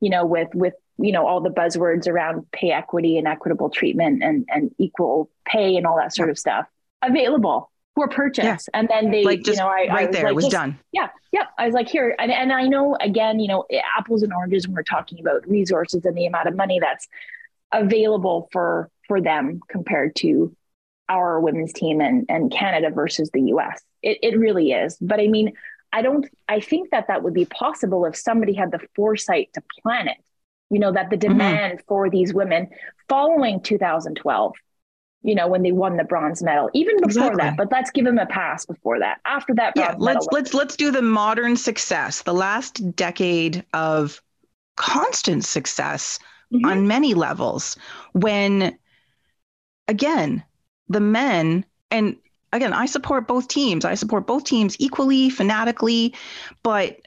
you 0.00 0.08
know 0.08 0.24
with 0.24 0.48
with 0.54 0.74
you 0.98 1.10
know 1.10 1.26
all 1.26 1.40
the 1.40 1.50
buzzwords 1.50 2.06
around 2.06 2.46
pay 2.52 2.70
equity 2.70 3.18
and 3.18 3.26
equitable 3.26 3.68
treatment 3.68 4.22
and 4.22 4.46
and 4.48 4.70
equal 4.78 5.28
pay 5.44 5.76
and 5.76 5.86
all 5.88 5.96
that 5.96 6.14
sort 6.14 6.30
of 6.30 6.38
stuff 6.38 6.66
available 7.02 7.71
for 7.94 8.08
purchase 8.08 8.68
and 8.72 8.88
then 8.88 9.10
they 9.10 9.22
like 9.24 9.42
just 9.42 9.58
you 9.58 9.64
know 9.64 9.68
I, 9.70 9.86
I 9.90 9.94
right 9.94 10.06
was 10.08 10.16
there, 10.16 10.24
like, 10.24 10.30
it 10.30 10.34
was 10.34 10.44
just- 10.46 10.52
done. 10.52 10.78
yeah, 10.92 11.08
yeah. 11.30 11.44
I 11.58 11.66
was 11.66 11.74
like, 11.74 11.88
here, 11.88 12.14
and, 12.18 12.32
and 12.32 12.52
I 12.52 12.66
know 12.66 12.96
again, 13.00 13.38
you 13.38 13.48
know, 13.48 13.64
apples 13.98 14.22
and 14.22 14.32
oranges 14.32 14.66
when 14.66 14.74
we're 14.74 14.82
talking 14.82 15.20
about 15.20 15.46
resources 15.48 16.04
and 16.04 16.16
the 16.16 16.26
amount 16.26 16.48
of 16.48 16.56
money 16.56 16.78
that's 16.80 17.06
available 17.72 18.48
for 18.52 18.90
for 19.08 19.20
them 19.20 19.60
compared 19.68 20.14
to 20.16 20.54
our 21.08 21.40
women's 21.40 21.72
team 21.72 22.00
and 22.00 22.24
and 22.28 22.50
Canada 22.52 22.90
versus 22.90 23.30
the 23.32 23.42
U.S. 23.42 23.82
It 24.02 24.18
it 24.22 24.38
really 24.38 24.72
is. 24.72 24.96
But 25.00 25.20
I 25.20 25.26
mean, 25.28 25.52
I 25.92 26.00
don't. 26.02 26.26
I 26.48 26.60
think 26.60 26.90
that 26.90 27.08
that 27.08 27.22
would 27.22 27.34
be 27.34 27.44
possible 27.44 28.04
if 28.06 28.16
somebody 28.16 28.54
had 28.54 28.70
the 28.70 28.80
foresight 28.96 29.50
to 29.54 29.62
plan 29.82 30.08
it. 30.08 30.16
You 30.70 30.78
know, 30.78 30.92
that 30.92 31.10
the 31.10 31.16
Mm-hmm. 31.16 31.28
demand 31.38 31.82
for 31.86 32.08
these 32.08 32.32
women 32.32 32.68
following 33.08 33.60
2012 33.60 34.54
you 35.22 35.34
know, 35.34 35.46
when 35.48 35.62
they 35.62 35.72
won 35.72 35.96
the 35.96 36.04
bronze 36.04 36.42
medal, 36.42 36.70
even 36.74 37.00
before 37.00 37.36
Exactly. 37.36 37.38
that. 37.38 37.56
But 37.56 37.70
let's 37.72 37.90
give 37.90 38.04
them 38.04 38.18
a 38.18 38.26
pass 38.26 38.64
before 38.66 38.98
that. 39.00 39.18
After 39.24 39.54
that, 39.54 39.74
Yeah, 39.76 39.94
let's 39.98 40.28
let's 40.32 40.54
let's 40.54 40.76
do 40.76 40.90
the 40.90 41.02
modern 41.02 41.56
success, 41.56 42.22
the 42.22 42.34
last 42.34 42.94
decade 42.96 43.64
of 43.72 44.20
constant 44.76 45.44
success 45.44 46.18
Mhm. 46.52 46.64
on 46.64 46.86
many 46.86 47.14
levels. 47.14 47.76
When 48.12 48.78
again, 49.88 50.42
the 50.88 51.00
men 51.00 51.64
and 51.90 52.16
again, 52.52 52.72
I 52.72 52.86
support 52.86 53.26
both 53.26 53.48
teams. 53.48 53.84
I 53.84 53.94
support 53.94 54.26
both 54.26 54.44
teams 54.44 54.76
equally, 54.78 55.30
fanatically, 55.30 56.14
but 56.62 57.00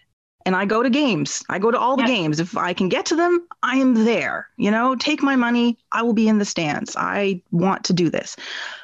and 0.46 0.56
I 0.56 0.66
go 0.66 0.84
to 0.84 0.89
games. 0.89 1.43
I 1.50 1.60
go 1.60 1.72
to 1.72 1.80
all 1.80 1.96
the 1.98 2.04
Yeah. 2.04 2.08
games. 2.08 2.39
If 2.39 2.56
I 2.56 2.74
can 2.74 2.89
get 2.89 3.06
to 3.08 3.16
them, 3.16 3.48
I 3.64 3.78
am 3.78 4.06
there. 4.06 4.48
You 4.58 4.72
know, 4.72 4.96
take 4.96 5.24
my 5.24 5.36
money. 5.36 5.78
I 5.91 6.04
will 6.04 6.14
be 6.14 6.28
in 6.28 6.38
the 6.38 6.46
stands. 6.46 6.96
I 6.96 7.41
want 7.52 7.84
to 7.86 7.93
do 7.93 8.10
this. 8.10 8.36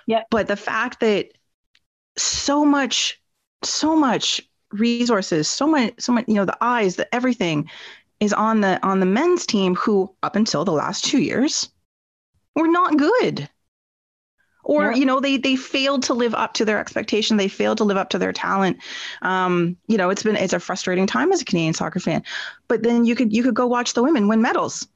Yeah. 0.08 0.24
But 0.32 0.48
the 0.48 0.56
fact 0.56 1.00
that 1.02 1.30
so 2.18 2.66
much, 2.66 3.22
so 3.64 3.96
much 3.96 4.42
resources, 4.72 5.48
so 5.48 5.68
much, 5.68 5.94
so 6.00 6.12
much, 6.14 6.26
you 6.28 6.36
know, 6.36 6.46
the 6.46 6.58
eyes, 6.62 6.96
the 6.96 7.14
everything 7.14 7.70
is 8.20 8.34
on 8.34 8.62
the 8.62 8.80
on 8.86 9.00
the 9.00 9.06
men's 9.06 9.46
team 9.46 9.76
who 9.76 10.14
up 10.24 10.36
until 10.36 10.66
the 10.66 10.72
last 10.72 11.06
two 11.06 11.22
years 11.22 11.70
were 12.56 12.68
not 12.68 12.98
good 12.98 13.50
or 14.64 14.92
Yeah. 14.92 14.98
you 14.98 15.06
know 15.06 15.20
they 15.20 15.38
they 15.38 15.56
failed 15.56 16.04
to 16.04 16.14
live 16.14 16.34
up 16.36 16.54
to 16.56 16.66
their 16.66 16.80
expectation. 16.80 17.38
They 17.38 17.48
failed 17.48 17.78
to 17.80 17.84
live 17.84 17.98
up 17.98 18.10
to 18.12 18.18
their 18.20 18.34
talent. 18.34 18.78
Um 19.22 19.78
you 19.88 19.98
know 19.98 20.10
it's 20.10 20.24
been 20.24 20.36
it's 20.36 20.54
a 20.54 20.60
frustrating 20.60 21.08
time 21.08 21.32
as 21.32 21.42
a 21.42 21.46
canadian 21.46 21.74
soccer 21.74 22.00
fan. 22.00 22.24
But 22.68 22.84
then 22.84 23.06
you 23.06 23.16
could 23.16 23.34
you 23.34 23.44
could 23.44 23.56
go 23.56 23.68
watch 23.68 23.94
the 23.94 24.04
women 24.04 24.28
win 24.28 24.42
medals. 24.42 24.88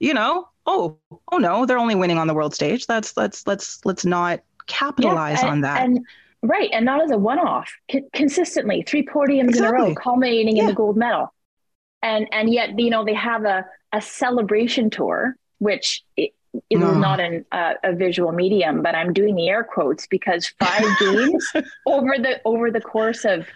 You 0.00 0.14
know? 0.14 0.48
Oh 0.66 0.98
oh 1.32 1.38
no 1.38 1.64
they're 1.66 1.78
only 1.78 1.94
winning 1.94 2.18
on 2.18 2.26
the 2.26 2.34
world 2.34 2.54
stage. 2.54 2.86
That's 2.86 3.16
let's 3.16 3.46
let's 3.46 3.84
let's 3.84 4.04
not 4.04 4.40
capitalize 4.66 5.40
and, 5.40 5.48
on 5.48 5.60
that. 5.62 5.82
And 5.82 6.04
right, 6.42 6.68
and 6.72 6.84
not 6.84 7.02
as 7.02 7.10
a 7.10 7.18
one-off, 7.18 7.72
c- 7.90 8.02
consistently 8.12 8.82
three 8.86 9.04
podiums 9.04 9.56
in 9.56 9.64
a 9.64 9.72
row, 9.72 9.86
Exactly. 9.86 9.94
culminating 10.02 10.58
in 10.58 10.66
the 10.66 10.74
gold 10.74 10.96
medal, 10.96 11.32
and 12.02 12.28
and 12.32 12.52
yet 12.52 12.78
you 12.78 12.90
know 12.90 13.04
they 13.04 13.14
have 13.14 13.44
a 13.44 13.64
a 13.92 14.02
celebration 14.02 14.90
tour, 14.90 15.36
which 15.58 16.02
it 16.70 16.78
No. 16.78 16.90
is 16.90 16.96
not 16.96 17.20
an, 17.20 17.44
uh, 17.52 17.74
a 17.84 17.92
visual 17.94 18.32
medium, 18.32 18.82
but 18.82 18.94
I'm 18.94 19.12
doing 19.12 19.34
the 19.36 19.48
air 19.48 19.64
quotes 19.64 20.06
because 20.06 20.46
five 20.58 20.82
games 21.00 21.46
over 21.86 22.16
the 22.18 22.40
over 22.44 22.70
the 22.70 22.80
course 22.80 23.24
of 23.24 23.46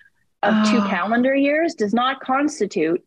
of 0.43 0.69
two 0.69 0.79
Oh. 0.79 0.89
calendar 0.89 1.35
years 1.35 1.75
does 1.75 1.95
not 1.95 2.21
constitute 2.21 3.03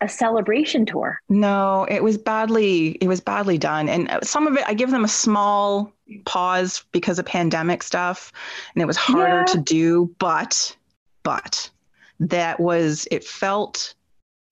a 0.00 0.08
celebration 0.08 0.84
tour. 0.84 1.20
No, 1.28 1.86
it 1.88 2.02
was 2.02 2.18
badly 2.18 2.90
it 3.00 3.06
was 3.06 3.20
badly 3.20 3.56
done 3.56 3.88
and 3.88 4.10
uh, 4.10 4.20
some 4.22 4.46
of 4.48 4.56
it 4.56 4.64
I 4.66 4.74
give 4.74 4.90
them 4.90 5.04
a 5.04 5.08
small 5.08 5.92
pause 6.24 6.84
because 6.92 7.18
of 7.20 7.24
pandemic 7.24 7.82
stuff 7.84 8.32
and 8.74 8.82
it 8.82 8.86
was 8.86 8.96
harder 8.96 9.38
Yeah. 9.38 9.44
to 9.54 9.58
do 9.58 10.14
but 10.18 10.76
but 11.22 11.70
that 12.18 12.58
was 12.60 13.06
it 13.12 13.22
felt 13.24 13.94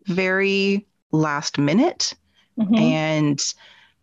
very 0.07 0.87
last 1.13 1.59
minute 1.59 2.15
Mhm. 2.59 2.79
and 2.81 3.41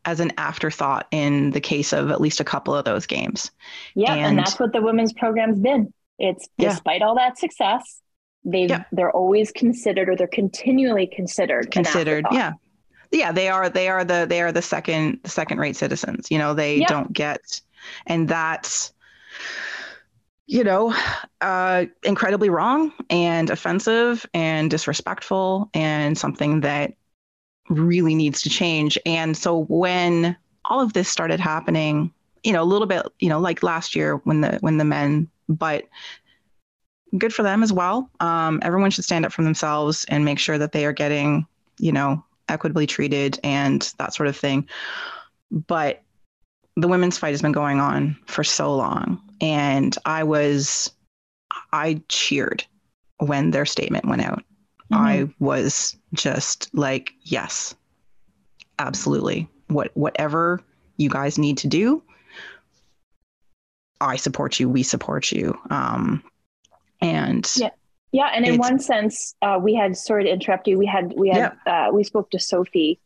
as 0.07 0.19
an 0.21 0.31
afterthought 0.37 1.05
in 1.11 1.51
the 1.51 1.59
case 1.61 1.91
of 1.93 2.09
at 2.09 2.21
least 2.21 2.39
a 2.39 2.43
couple 2.43 2.73
of 2.73 2.85
those 2.85 3.05
games. 3.05 3.51
Yeah, 3.93 4.13
and, 4.13 4.25
And- 4.25 4.39
that's 4.39 4.57
what 4.59 4.71
the 4.73 4.81
women's 4.81 5.13
program's 5.13 5.59
been. 5.59 5.93
It's 6.17 6.47
Yeah. 6.57 6.69
despite 6.69 7.01
all 7.03 7.13
that 7.15 7.37
success, 7.37 8.01
they've 8.45 8.69
Yeah. 8.69 8.85
they're 8.93 9.11
always 9.11 9.51
considered 9.51 10.07
or 10.09 10.15
they're 10.15 10.25
continually 10.27 11.07
considered. 11.07 11.69
considered 11.71 12.25
yeah 12.31 12.53
yeah 13.11 13.31
they 13.33 13.49
are 13.49 13.69
they 13.69 13.89
are 13.89 14.05
the 14.05 14.25
they 14.29 14.41
are 14.41 14.51
the 14.53 14.61
second 14.61 15.19
the 15.23 15.29
second 15.29 15.57
rate 15.59 15.75
citizens 15.75 16.27
you 16.31 16.37
know 16.37 16.53
they 16.53 16.77
Yeah. 16.77 16.87
don't 16.87 17.11
get 17.11 17.61
and 18.05 18.27
that's 18.29 18.93
you 20.45 20.63
know 20.63 20.93
uh 21.41 21.85
incredibly 22.03 22.49
wrong 22.49 22.93
and 23.09 23.49
offensive 23.49 24.25
and 24.33 24.69
disrespectful 24.71 25.69
and 25.73 26.17
something 26.17 26.61
that 26.61 26.93
really 27.69 28.15
needs 28.15 28.41
to 28.43 28.49
change. 28.49 28.97
And 29.05 29.35
so 29.35 29.65
when 29.65 30.35
all 30.65 30.81
of 30.81 30.93
this 30.93 31.09
started 31.09 31.39
happening 31.39 32.13
you 32.43 32.53
know 32.53 32.61
a 32.61 32.65
little 32.65 32.87
bit 32.87 33.05
you 33.19 33.29
know 33.29 33.39
like 33.39 33.63
last 33.63 33.95
year 33.95 34.17
when 34.23 34.41
the 34.41 34.57
when 34.61 34.77
the 34.77 34.85
men 34.85 35.29
but 35.49 35.85
good 37.17 37.33
for 37.33 37.43
them 37.43 37.63
as 37.63 37.71
well. 37.71 38.09
Um, 38.19 38.59
everyone 38.63 38.91
should 38.91 39.05
stand 39.05 39.25
up 39.25 39.31
for 39.31 39.43
themselves 39.43 40.05
and 40.09 40.25
make 40.25 40.39
sure 40.39 40.57
that 40.57 40.71
they 40.71 40.85
are 40.85 40.93
getting 40.93 41.45
you 41.79 41.91
know 41.91 42.23
equitably 42.49 42.87
treated 42.87 43.39
and 43.43 43.93
that 43.97 44.13
sort 44.13 44.27
of 44.27 44.37
thing. 44.37 44.67
But 45.51 46.03
the 46.75 46.87
women's 46.87 47.17
fight 47.17 47.31
has 47.31 47.41
been 47.41 47.51
going 47.51 47.79
on 47.79 48.17
for 48.25 48.43
so 48.43 48.75
long. 48.75 49.21
And 49.39 49.95
i 50.05 50.23
was 50.23 50.91
i 51.71 52.01
cheered 52.07 52.63
when 53.19 53.51
their 53.51 53.65
statement 53.65 54.05
went 54.05 54.21
out 54.21 54.43
Mhm. 54.91 54.97
I 54.97 55.33
was 55.39 55.97
just 56.13 56.69
like, 56.73 57.13
yes, 57.23 57.75
absolutely. 58.79 59.47
What 59.67 59.91
whatever 59.95 60.61
you 60.97 61.09
guys 61.09 61.37
need 61.37 61.57
to 61.59 61.67
do, 61.67 62.01
I 63.99 64.15
support 64.15 64.59
you. 64.59 64.69
We 64.69 64.83
support 64.83 65.31
you. 65.31 65.57
Um, 65.69 66.23
and 67.01 67.51
Yeah. 67.55 67.69
Yeah, 68.13 68.31
and 68.33 68.45
in 68.45 68.57
one 68.57 68.79
sense, 68.79 69.35
uh, 69.41 69.59
we 69.61 69.75
had 69.75 69.97
sorry 69.97 70.23
to 70.23 70.29
interrupt 70.31 70.65
you. 70.65 70.77
We 70.77 70.85
had 70.85 71.13
we 71.17 71.27
had 71.27 71.51
uh, 71.67 71.89
we 71.91 72.05
spoke 72.05 72.31
to 72.31 72.39
Sophie 72.39 72.99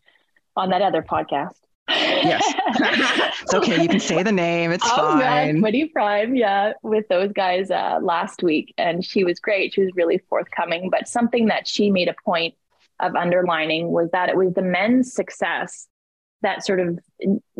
on 0.55 0.69
that 0.69 0.84
other 0.84 1.01
podcast. 1.01 1.59
Yes, 1.91 2.43
it's 3.41 3.53
okay. 3.53 3.81
You 3.81 3.87
can 3.89 3.99
say 3.99 4.23
the 4.23 4.31
name. 4.31 4.71
It's 4.71 4.85
Oh, 4.87 5.19
fine. 5.19 5.61
Footy 5.61 5.85
Prime, 5.87 6.35
yeah, 6.35 6.73
with 6.83 7.07
those 7.09 7.31
guys 7.31 7.71
uh, 7.71 7.99
last 8.01 8.43
week, 8.43 8.73
and 8.77 9.03
she 9.03 9.23
was 9.23 9.39
great. 9.39 9.73
She 9.73 9.81
was 9.81 9.91
really 9.95 10.19
forthcoming. 10.29 10.89
But 10.89 11.07
something 11.07 11.47
that 11.47 11.67
she 11.67 11.91
made 11.91 12.07
a 12.07 12.15
point 12.25 12.55
of 12.99 13.15
underlining 13.15 13.89
was 13.91 14.09
that 14.11 14.29
it 14.29 14.37
was 14.37 14.53
the 14.53 14.61
men's 14.61 15.13
success 15.13 15.87
that 16.41 16.65
sort 16.65 16.79
of 16.79 16.99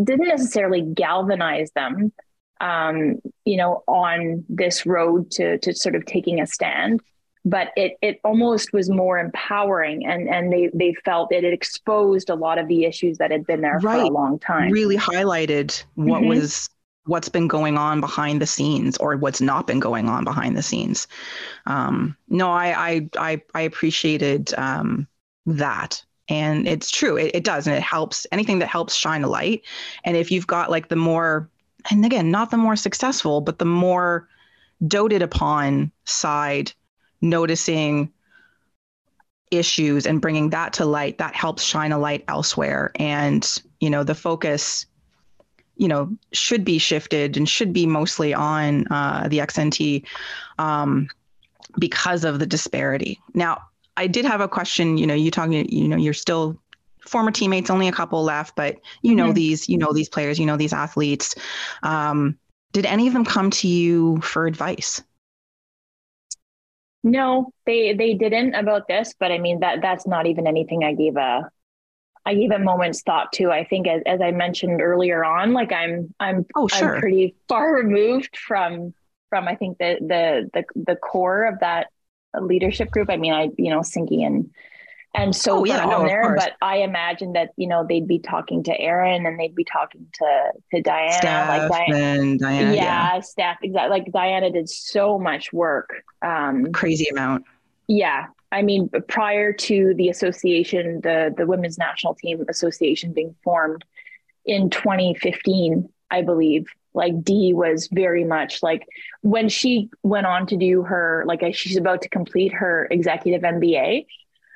didn't 0.04 0.28
necessarily 0.28 0.82
galvanize 0.82 1.72
them, 1.72 2.12
um, 2.60 3.16
you 3.46 3.58
know, 3.58 3.84
on 3.88 4.46
this 4.50 4.86
road 4.86 5.32
to 5.32 5.58
to 5.60 5.74
sort 5.74 5.96
of 5.96 6.06
taking 6.06 6.40
a 6.42 6.48
stand. 6.48 7.02
But 7.44 7.70
it 7.76 7.98
it 8.02 8.20
almost 8.24 8.72
was 8.74 8.90
more 8.90 9.18
empowering 9.20 10.06
and 10.06 10.30
and 10.30 10.52
they 10.54 10.70
they 10.74 10.94
felt 11.06 11.32
it 11.32 11.44
had 11.44 11.54
exposed 11.54 12.30
a 12.30 12.36
lot 12.36 12.60
of 12.60 12.68
the 12.68 12.86
issues 12.86 13.18
that 13.18 13.32
had 13.32 13.46
been 13.48 13.62
there 13.62 13.84
for 13.90 14.02
a 14.02 14.08
long 14.08 14.38
time. 14.40 14.72
really 14.72 14.98
highlighted 14.98 15.84
what 15.96 16.22
Mhm. 16.22 16.28
was 16.28 16.70
what's 17.06 17.30
been 17.30 17.48
going 17.48 17.78
on 17.78 18.00
behind 18.00 18.42
the 18.42 18.46
scenes 18.46 18.96
or 18.98 19.18
what's 19.18 19.42
not 19.42 19.66
been 19.68 19.80
going 19.80 20.08
on 20.08 20.24
behind 20.24 20.56
the 20.56 20.62
scenes. 20.62 21.08
Um, 21.66 22.16
no, 22.30 22.52
I 22.52 22.92
I 22.92 23.10
I, 23.18 23.42
I 23.56 23.62
appreciated 23.62 24.54
um, 24.56 25.08
that. 25.46 26.04
And 26.30 26.68
it's 26.68 26.92
true, 26.92 27.18
it, 27.18 27.32
it 27.36 27.44
does, 27.44 27.68
and 27.68 27.76
it 27.76 27.84
helps 27.84 28.26
anything 28.32 28.60
that 28.60 28.68
helps 28.70 28.96
shine 28.96 29.24
a 29.24 29.28
light. 29.28 29.64
And 30.06 30.16
if 30.16 30.32
you've 30.32 30.48
got 30.48 30.72
like 30.72 30.88
the 30.88 30.96
more, 30.96 31.50
and 31.90 32.06
again, 32.06 32.32
not 32.32 32.52
the 32.52 32.58
more 32.58 32.78
successful, 32.78 33.42
but 33.42 33.60
the 33.60 33.66
more 33.66 34.30
doted 34.88 35.22
upon 35.22 35.92
side, 36.06 36.74
noticing 37.22 38.12
issues 39.52 40.06
and 40.08 40.22
bringing 40.22 40.50
that 40.50 40.74
to 40.74 40.86
light, 40.86 41.18
that 41.18 41.36
helps 41.36 41.64
shine 41.64 41.92
a 41.92 42.00
light 42.00 42.24
elsewhere. 42.28 42.92
And 42.96 43.48
you 43.80 43.90
know, 43.90 44.04
the 44.04 44.16
focus 44.16 44.86
you 45.76 45.88
know 45.88 46.10
should 46.32 46.64
be 46.64 46.78
shifted 46.78 47.38
and 47.38 47.48
should 47.50 47.74
be 47.74 47.86
mostly 47.86 48.34
on 48.34 48.88
uh, 48.92 49.28
the 49.28 49.40
XNT 49.40 50.06
um, 50.60 51.08
because 51.80 52.24
of 52.24 52.40
the 52.40 52.46
disparity. 52.46 53.20
Now, 53.34 53.62
I 53.98 54.08
did 54.08 54.26
have 54.26 54.42
a 54.42 54.48
question. 54.48 54.98
You 54.98 55.08
know, 55.08 55.14
you 55.14 55.32
talking. 55.32 55.68
You 55.70 55.88
know, 55.88 55.98
you're 55.98 56.14
still 56.14 56.58
former 57.02 57.32
teammates, 57.32 57.70
only 57.70 57.88
a 57.88 57.92
couple 57.92 58.24
left, 58.24 58.56
but 58.56 58.78
you 59.02 59.16
know 59.16 59.32
Mhm. 59.32 59.36
these. 59.36 59.70
You 59.70 59.78
know 59.78 59.92
these 59.92 60.10
players. 60.10 60.40
You 60.40 60.46
know 60.46 60.58
these 60.58 60.74
athletes. 60.74 61.36
Um, 61.84 62.38
did 62.74 62.86
any 62.86 63.08
of 63.08 63.14
them 63.14 63.26
come 63.26 63.50
to 63.52 63.68
you 63.68 64.22
for 64.22 64.48
advice? 64.48 65.02
No, 67.04 67.52
they 67.66 67.94
they 67.94 68.14
didn't 68.14 68.54
about 68.54 68.88
this, 68.88 69.16
but 69.20 69.32
I 69.32 69.40
mean 69.40 69.62
that 69.62 69.82
that's 69.82 70.06
not 70.06 70.28
even 70.28 70.46
anything 70.48 70.84
I 70.84 70.94
gave 70.94 71.18
a 71.18 71.50
I 72.26 72.36
gave 72.36 72.52
a 72.52 72.60
moment's 72.60 73.02
thought 73.04 73.34
to. 73.34 73.52
I 73.52 73.66
think 73.66 73.88
as 73.88 74.04
as 74.06 74.22
I 74.22 74.32
mentioned 74.32 74.82
earlier 74.82 75.26
on, 75.26 75.54
like 75.54 75.72
I'm 75.72 76.14
I'm 76.20 76.46
Oh, 76.56 76.68
sure. 76.68 76.96
I'm 76.96 77.02
pretty 77.02 77.36
far 77.50 77.74
removed 77.76 78.38
from 78.38 78.94
from 79.30 79.48
I 79.48 79.56
think 79.56 79.80
the 79.80 79.98
the 80.02 80.50
the 80.54 80.82
the 80.94 80.96
core 80.96 81.46
of 81.46 81.60
that 81.62 81.88
leadership 82.40 82.92
group. 82.92 83.10
I 83.10 83.18
mean, 83.18 83.34
I 83.34 83.50
you 83.58 83.72
know 83.72 83.80
Sinky 83.82 84.26
and 84.26 84.52
and 85.14 85.36
so 85.36 85.60
Oh, 85.60 85.66
yeah, 85.66 85.84
on 85.84 85.90
no, 85.90 86.02
of 86.02 86.08
there, 86.08 86.36
but 86.38 86.54
I 86.62 86.78
imagine 86.78 87.34
that 87.34 87.52
you 87.58 87.68
know 87.68 87.86
they'd 87.88 88.08
be 88.08 88.20
talking 88.20 88.64
to 88.64 88.80
Erin 88.80 89.26
and 89.26 89.40
they'd 89.40 89.56
be 89.56 89.66
talking 89.66 90.08
to 90.14 90.52
to 90.72 90.82
Diana, 90.82 91.12
Steph 91.14 91.50
like 91.70 91.70
Diana, 91.88 91.96
and 91.98 92.40
Diana. 92.40 92.74
yeah, 92.74 93.16
yeah. 93.16 93.20
staff 93.20 93.58
exactly. 93.62 94.00
Like 94.00 94.12
Diana 94.12 94.52
did 94.52 94.70
so 94.70 95.20
much 95.20 95.52
work. 95.52 96.04
Um, 96.22 96.72
Crazy 96.72 97.08
amount. 97.10 97.46
yeah. 97.88 98.28
I 98.54 98.64
mean, 98.64 98.90
prior 99.08 99.54
to 99.54 99.94
the 99.96 100.10
association, 100.10 101.00
the 101.02 101.34
the 101.36 101.46
Women's 101.46 101.78
National 101.78 102.16
Team 102.16 102.44
Association 102.50 103.14
being 103.14 103.34
formed 103.44 103.86
in 104.46 104.70
2015, 104.70 105.88
I 106.10 106.22
believe, 106.22 106.68
like 106.94 107.24
Dee 107.24 107.54
was 107.54 107.88
very 107.88 108.24
much 108.26 108.62
like 108.62 108.86
when 109.22 109.48
she 109.48 109.90
went 110.04 110.26
on 110.28 110.48
to 110.48 110.58
do 110.58 110.84
her, 110.84 111.24
like 111.26 111.42
she's 111.56 111.78
about 111.78 112.02
to 112.02 112.10
complete 112.10 112.54
her 112.54 112.88
executive 112.92 113.42
MBA, 113.42 114.06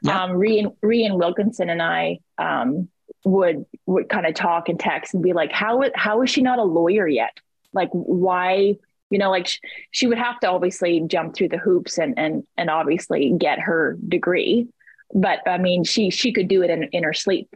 Um, 0.07 0.31
Rhian, 0.31 0.75
Rhian 0.83 1.17
Wilkinson 1.17 1.69
and 1.69 1.81
I 1.81 2.19
um, 2.37 2.89
would 3.23 3.65
would 3.85 4.09
kind 4.09 4.25
of 4.25 4.35
talk 4.35 4.69
and 4.69 4.79
text 4.79 5.13
and 5.13 5.23
be 5.23 5.33
like, 5.33 5.51
how 5.51 5.83
how 5.95 6.21
is 6.21 6.29
she 6.29 6.41
not 6.41 6.59
a 6.59 6.63
lawyer 6.63 7.07
yet? 7.07 7.37
Like, 7.73 7.89
why? 7.91 8.75
You 9.11 9.19
know, 9.19 9.29
like 9.29 9.47
sh- 9.47 9.59
she 9.91 10.07
would 10.07 10.17
have 10.17 10.39
to 10.41 10.49
obviously 10.49 11.01
jump 11.07 11.35
through 11.35 11.49
the 11.49 11.57
hoops 11.57 11.97
and 11.97 12.17
and 12.17 12.43
and 12.57 12.69
obviously 12.69 13.33
get 13.37 13.59
her 13.59 13.97
degree, 14.07 14.67
but 15.13 15.39
I 15.47 15.57
mean, 15.59 15.83
she 15.83 16.09
she 16.09 16.31
could 16.33 16.47
do 16.47 16.61
it 16.63 16.69
in 16.69 16.83
in 16.85 17.03
her 17.03 17.13
sleep. 17.13 17.47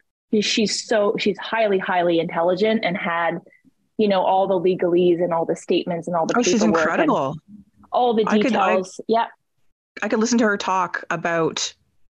She's 0.41 0.85
so 0.85 1.15
she's 1.17 1.37
highly 1.39 1.79
highly 1.79 2.19
intelligent 2.19 2.85
and 2.85 2.95
had, 2.95 3.39
you 3.97 4.07
know, 4.07 4.21
all 4.21 4.47
the 4.47 4.59
legalese 4.59 5.23
and 5.23 5.33
all 5.33 5.45
the 5.45 5.55
statements 5.55 6.07
and 6.07 6.15
all 6.15 6.27
the 6.27 6.35
Oh, 6.37 6.43
she's 6.43 6.61
incredible. 6.63 7.35
all 7.91 8.13
the 8.13 8.23
I 8.27 8.37
could- 8.39 8.53
I- 8.55 8.69
details. 8.75 9.01
yeah, 9.07 9.25
I 10.03 10.07
could 10.07 10.19
listen 10.19 10.37
to 10.37 10.45
her 10.45 10.55
talk 10.57 11.03
about 11.09 11.73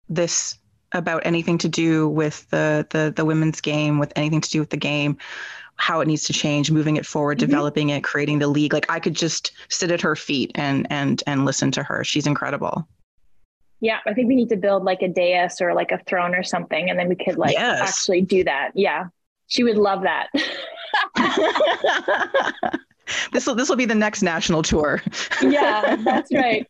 this 0.10 0.58
about 0.91 1.26
anything 1.26 1.58
to 1.60 1.68
do 1.68 2.08
with 2.08 2.49
the 2.49 2.86
the 2.91 3.12
the 3.16 3.26
women's 3.26 3.60
game, 3.62 3.99
with 3.99 4.14
anything 4.16 4.41
to 4.41 4.49
do 4.49 4.60
with 4.60 4.70
the 4.70 4.78
game, 4.78 5.18
how 5.78 5.99
it 6.01 6.08
needs 6.08 6.24
to 6.24 6.34
change, 6.34 6.72
moving 6.72 6.95
it 6.95 7.06
forward, 7.06 7.38
Mhm. 7.38 7.41
developing 7.41 7.89
it, 7.89 8.03
creating 8.03 8.39
the 8.39 8.47
league. 8.47 8.72
Like 8.74 8.89
I 8.89 8.99
could 8.99 9.16
just 9.16 9.51
sit 9.70 9.91
at 9.91 10.01
her 10.01 10.16
feet 10.16 10.51
and 10.56 10.88
and 10.89 11.22
and 11.28 11.43
listen 11.45 11.72
to 11.72 11.84
her. 11.84 12.03
She's 12.03 12.28
incredible. 12.28 12.88
Yeah, 13.82 13.99
I 14.08 14.14
think 14.14 14.28
we 14.30 14.36
need 14.36 14.49
to 14.49 14.56
build 14.56 14.84
like 14.86 15.01
a 15.01 15.08
dais 15.10 15.60
or 15.60 15.74
like 15.74 15.91
a 15.91 15.97
throne 16.08 16.34
or 16.34 16.43
something, 16.43 16.89
and 16.89 16.97
then 16.97 17.10
we 17.10 17.16
could 17.16 17.38
like 17.38 17.53
Yes. 17.53 17.82
actually 17.82 18.22
do 18.22 18.43
that. 18.45 18.72
Yeah, 18.74 19.06
she 19.47 19.64
would 19.64 19.78
love 19.78 20.03
that. 20.03 20.30
this 23.34 23.45
will 23.45 23.56
this 23.56 23.70
will 23.70 23.76
be 23.76 23.86
the 23.86 23.95
next 23.95 24.22
national 24.22 24.64
tour. 24.64 25.01
yeah, 25.41 25.95
that's 25.97 26.32
right. 26.34 26.66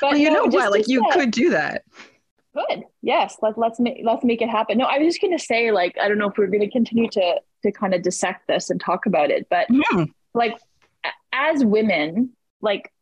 But 0.00 0.06
Well, 0.12 0.16
you 0.16 0.30
no, 0.30 0.44
know 0.44 0.46
what? 0.46 0.72
Like 0.72 0.88
you 0.88 1.00
that- 1.00 1.12
could 1.12 1.30
do 1.30 1.50
that. 1.50 1.84
Good. 2.68 2.84
Yes. 3.02 3.36
Let, 3.42 3.58
let's 3.58 3.78
make 3.78 4.00
let's 4.04 4.24
make 4.24 4.42
it 4.42 4.48
happen. 4.48 4.78
No, 4.78 4.84
I 4.86 4.98
was 4.98 5.06
just 5.08 5.20
going 5.20 5.36
to 5.36 5.42
say, 5.42 5.70
like, 5.70 5.96
I 6.00 6.08
don't 6.08 6.18
know 6.18 6.28
if 6.30 6.36
we're 6.36 6.46
going 6.46 6.60
to 6.60 6.70
continue 6.70 7.08
to 7.10 7.40
to 7.62 7.72
kind 7.72 7.94
of 7.94 8.02
dissect 8.02 8.48
this 8.48 8.70
and 8.70 8.80
talk 8.80 9.06
about 9.06 9.30
it, 9.30 9.46
but 9.50 9.66
Hmm. 9.70 10.04
like 10.34 10.56
as 11.32 11.64
women, 11.64 12.30
like 12.60 12.92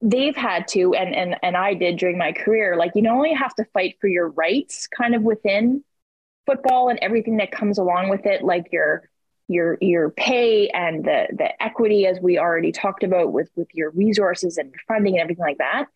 they've 0.00 0.36
had 0.36 0.68
to, 0.68 0.94
and 0.94 1.14
and 1.14 1.36
and 1.42 1.56
I 1.56 1.74
did 1.74 1.98
during 1.98 2.18
my 2.18 2.32
career. 2.32 2.76
Like, 2.76 2.92
you 2.94 3.02
not 3.02 3.16
only 3.16 3.34
have 3.34 3.54
to 3.56 3.64
fight 3.72 3.96
for 4.00 4.08
your 4.08 4.28
rights, 4.30 4.86
kind 4.86 5.14
of 5.14 5.22
within 5.22 5.84
football 6.46 6.88
and 6.88 6.98
everything 7.00 7.38
that 7.38 7.52
comes 7.52 7.78
along 7.78 8.08
with 8.08 8.24
it, 8.26 8.42
like 8.42 8.66
your 8.72 9.08
your 9.48 9.78
your 9.80 10.10
pay 10.10 10.68
and 10.68 11.04
the 11.04 11.26
the 11.36 11.62
equity, 11.62 12.06
as 12.06 12.20
we 12.20 12.38
already 12.38 12.72
talked 12.72 13.02
about, 13.02 13.32
with 13.32 13.50
with 13.56 13.68
your 13.74 13.90
resources 13.90 14.56
and 14.56 14.74
funding 14.86 15.14
and 15.14 15.22
everything 15.22 15.44
like 15.44 15.58
that. 15.58 15.86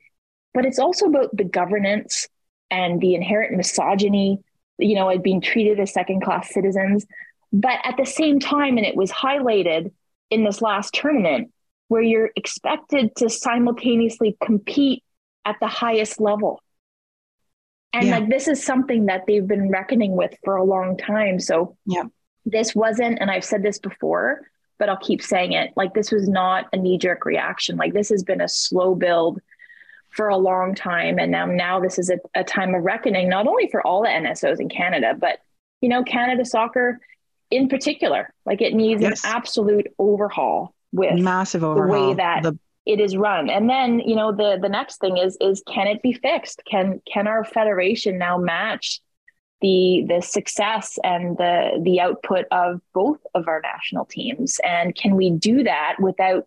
But 0.55 0.67
it's 0.67 0.79
also 0.79 1.07
about 1.07 1.35
the 1.35 1.45
governance 1.45 2.29
and 2.73 3.01
the 3.03 3.15
inherent 3.15 3.55
misogyny, 3.55 4.41
you 4.79 4.95
know, 4.95 5.11
at 5.11 5.23
being 5.23 5.43
treated 5.43 5.79
as 5.79 5.93
second 5.93 6.23
class 6.23 6.53
citizens. 6.53 7.05
But 7.53 7.79
at 7.85 7.99
the 7.99 8.07
same 8.07 8.41
time, 8.41 8.79
and 8.79 8.87
it 8.87 8.97
was 8.97 9.13
highlighted 9.13 9.93
in 10.31 10.43
this 10.43 10.63
last 10.63 10.95
tournament, 10.95 11.53
where 11.89 12.01
you're 12.01 12.31
expected 12.35 13.15
to 13.17 13.29
simultaneously 13.29 14.39
compete 14.43 15.05
at 15.45 15.57
the 15.61 15.67
highest 15.67 16.19
level. 16.19 16.63
And 17.93 18.07
Yeah. 18.07 18.19
like 18.21 18.31
this 18.31 18.49
is 18.49 18.65
something 18.65 19.07
that 19.07 19.27
they've 19.27 19.47
been 19.47 19.69
reckoning 19.69 20.17
with 20.17 20.35
for 20.43 20.57
a 20.57 20.65
long 20.65 20.97
time. 20.97 21.39
So 21.39 21.77
Yeah. 21.85 22.05
this 22.47 22.75
wasn't, 22.75 23.19
and 23.21 23.31
I've 23.31 23.45
said 23.45 23.63
this 23.63 23.79
before, 23.79 24.49
but 24.79 24.89
I'll 24.89 24.97
keep 24.97 25.21
saying 25.21 25.53
it. 25.53 25.73
Like 25.77 25.93
this 25.93 26.11
was 26.11 26.27
not 26.27 26.69
a 26.73 26.79
knee 26.79 26.97
jerk 26.97 27.27
reaction. 27.27 27.77
Like 27.77 27.93
this 27.93 28.09
has 28.09 28.23
been 28.23 28.41
a 28.41 28.49
slow 28.49 28.95
build 28.95 29.43
for 30.13 30.29
a 30.29 30.37
long 30.37 30.75
time. 30.75 31.19
And 31.19 31.33
now, 31.33 31.47
now 31.47 31.81
this 31.81 31.99
is 31.99 32.11
a, 32.11 32.19
a 32.39 32.45
time 32.45 32.75
of 32.75 32.83
reckoning, 32.83 33.29
not 33.29 33.47
only 33.47 33.69
for 33.71 33.87
all 33.87 34.03
the 34.03 34.09
NSOs 34.09 34.61
in 34.61 34.69
Canada, 34.69 35.15
but 35.19 35.39
you 35.81 35.89
know, 35.89 36.05
Canada 36.05 36.45
soccer 36.45 37.01
in 37.51 37.69
particular. 37.69 38.33
Like 38.47 38.61
it 38.63 38.75
needs 38.75 39.03
Yes. 39.03 39.25
an 39.25 39.31
absolute 39.35 39.87
overhaul 39.99 40.75
with 40.93 41.19
Massive 41.19 41.63
the 41.63 41.69
overhaul. 41.69 42.09
way 42.11 42.15
that 42.15 42.43
the 42.43 42.59
it 42.85 42.99
is 43.01 43.17
run. 43.17 43.49
And 43.49 43.71
then, 43.71 44.01
you 44.01 44.17
know, 44.17 44.33
the 44.33 44.59
the 44.61 44.69
next 44.69 44.99
thing 44.99 45.17
is 45.17 45.37
is 45.41 45.63
can 45.67 45.87
it 45.87 46.03
be 46.03 46.13
fixed? 46.13 46.63
Can 46.71 47.01
can 47.13 47.27
our 47.27 47.45
federation 47.45 48.19
now 48.19 48.39
match 48.39 49.01
the 49.61 50.05
the 50.09 50.21
success 50.21 50.99
and 51.05 51.37
the 51.39 51.81
the 51.83 52.01
output 52.01 52.47
of 52.51 52.81
both 52.93 53.21
of 53.35 53.47
our 53.49 53.61
national 53.61 54.05
teams? 54.07 54.61
And 54.65 54.95
can 54.95 55.15
we 55.17 55.31
do 55.31 55.63
that 55.65 55.97
without 56.01 56.47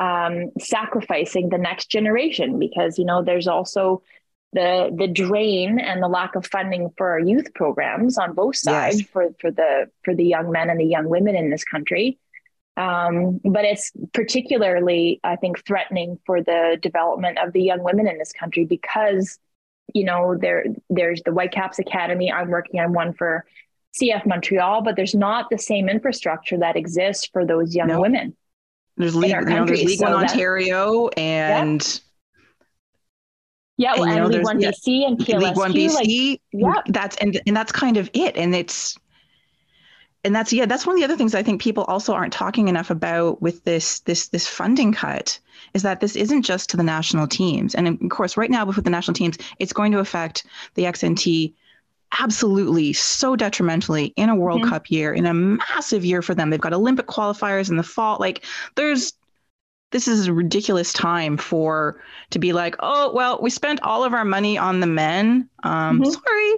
um, 0.00 0.50
sacrificing 0.58 1.48
the 1.48 1.58
next 1.58 1.90
generation? 1.90 2.58
Because 2.58 2.98
you 2.98 3.04
know, 3.04 3.22
there's 3.22 3.48
also 3.48 4.02
the 4.52 4.94
the 4.96 5.08
drain 5.08 5.78
and 5.80 6.02
the 6.02 6.08
lack 6.08 6.36
of 6.36 6.46
funding 6.46 6.90
for 6.96 7.10
our 7.10 7.18
youth 7.18 7.52
programs 7.54 8.18
on 8.18 8.34
both 8.34 8.56
sides 8.56 9.00
Yes. 9.00 9.08
for 9.10 9.30
for 9.40 9.50
the 9.50 9.90
for 10.04 10.14
the 10.14 10.24
young 10.24 10.50
men 10.50 10.70
and 10.70 10.78
the 10.78 10.84
young 10.84 11.08
women 11.08 11.34
in 11.36 11.50
this 11.50 11.64
country. 11.64 12.18
Um, 12.76 13.40
but 13.44 13.64
it's 13.64 13.92
particularly, 14.12 15.20
I 15.22 15.36
think, 15.36 15.64
threatening 15.64 16.18
for 16.26 16.42
the 16.42 16.76
development 16.82 17.38
of 17.38 17.52
the 17.52 17.62
young 17.62 17.84
women 17.84 18.08
in 18.08 18.18
this 18.18 18.32
country 18.32 18.64
because, 18.64 19.38
you 19.94 20.04
know, 20.04 20.36
there 20.36 20.64
there's 20.90 21.22
the 21.22 21.30
Whitecaps 21.30 21.78
Academy. 21.78 22.32
I'm 22.32 22.50
working 22.50 22.80
on 22.80 22.92
one 22.92 23.12
for 23.14 23.44
CF 24.00 24.26
Montreal, 24.26 24.82
but 24.82 24.96
there's 24.96 25.14
not 25.14 25.50
the 25.50 25.58
same 25.58 25.88
infrastructure 25.88 26.58
that 26.58 26.74
exists 26.74 27.28
for 27.32 27.46
those 27.46 27.76
young 27.76 27.88
No. 27.88 28.00
women. 28.00 28.34
There's 28.96 29.14
league, 29.14 29.30
you 29.30 29.44
know, 29.44 29.66
there's 29.66 29.84
League 29.84 30.00
One 30.00 30.12
so 30.12 30.18
that- 30.20 30.30
Ontario 30.30 31.08
and 31.16 32.00
Yeah, 33.76 33.92
And, 33.92 34.00
well, 34.00 34.08
and, 34.08 34.18
know, 34.18 34.26
League 34.28 34.44
One 34.44 34.60
yeah, 34.60 34.70
BC 34.70 35.06
and 35.06 35.18
PLSQ, 35.18 35.40
League 35.40 35.56
One 35.56 35.72
BC. 35.72 35.94
like, 35.94 36.40
yeah. 36.52 36.82
That's 36.86 37.16
and 37.16 37.40
and 37.46 37.56
that's 37.56 37.72
kind 37.72 37.96
of 37.96 38.08
it. 38.14 38.36
And 38.36 38.54
it's 38.54 38.96
and 40.24 40.34
that's 40.34 40.52
yeah 40.52 40.64
that's 40.66 40.86
one 40.86 40.96
of 40.96 41.00
the 41.00 41.04
other 41.04 41.16
things 41.16 41.34
i 41.34 41.42
think 41.42 41.60
people 41.60 41.84
also 41.84 42.14
aren't 42.14 42.32
talking 42.32 42.68
enough 42.68 42.90
about 42.90 43.40
with 43.42 43.62
this 43.64 44.00
this 44.00 44.28
this 44.28 44.48
funding 44.48 44.92
cut 44.92 45.38
is 45.74 45.82
that 45.82 46.00
this 46.00 46.16
isn't 46.16 46.42
just 46.42 46.70
to 46.70 46.76
the 46.76 46.82
national 46.82 47.26
teams 47.26 47.74
and 47.74 47.86
of 47.86 48.08
course 48.08 48.36
right 48.36 48.50
now 48.50 48.64
with 48.64 48.82
the 48.82 48.90
national 48.90 49.14
teams 49.14 49.36
it's 49.58 49.72
going 49.72 49.92
to 49.92 49.98
affect 49.98 50.44
the 50.74 50.84
xnt 50.84 51.52
absolutely 52.20 52.92
so 52.92 53.36
detrimentally 53.36 54.12
in 54.16 54.28
a 54.28 54.34
world 54.36 54.62
Mhm. 54.62 54.68
cup 54.68 54.90
year 54.90 55.12
in 55.12 55.26
a 55.26 55.34
massive 55.34 56.04
year 56.04 56.22
for 56.22 56.34
them. 56.34 56.50
They've 56.50 56.60
got 56.60 56.72
olympic 56.72 57.06
qualifiers 57.06 57.70
in 57.70 57.76
the 57.76 57.82
fall. 57.82 58.16
Like 58.20 58.44
there's 58.76 59.12
this 59.90 60.08
is 60.08 60.26
a 60.26 60.32
ridiculous 60.32 60.92
time 60.92 61.36
for 61.36 62.00
to 62.30 62.38
be 62.38 62.52
like 62.52 62.74
oh 62.80 63.12
well 63.14 63.38
we 63.40 63.48
spent 63.50 63.80
all 63.82 64.02
of 64.04 64.12
our 64.12 64.24
money 64.24 64.58
on 64.58 64.80
the 64.80 64.86
men. 64.86 65.48
Um 65.62 66.00
Mhm. 66.00 66.12
sorry. 66.12 66.52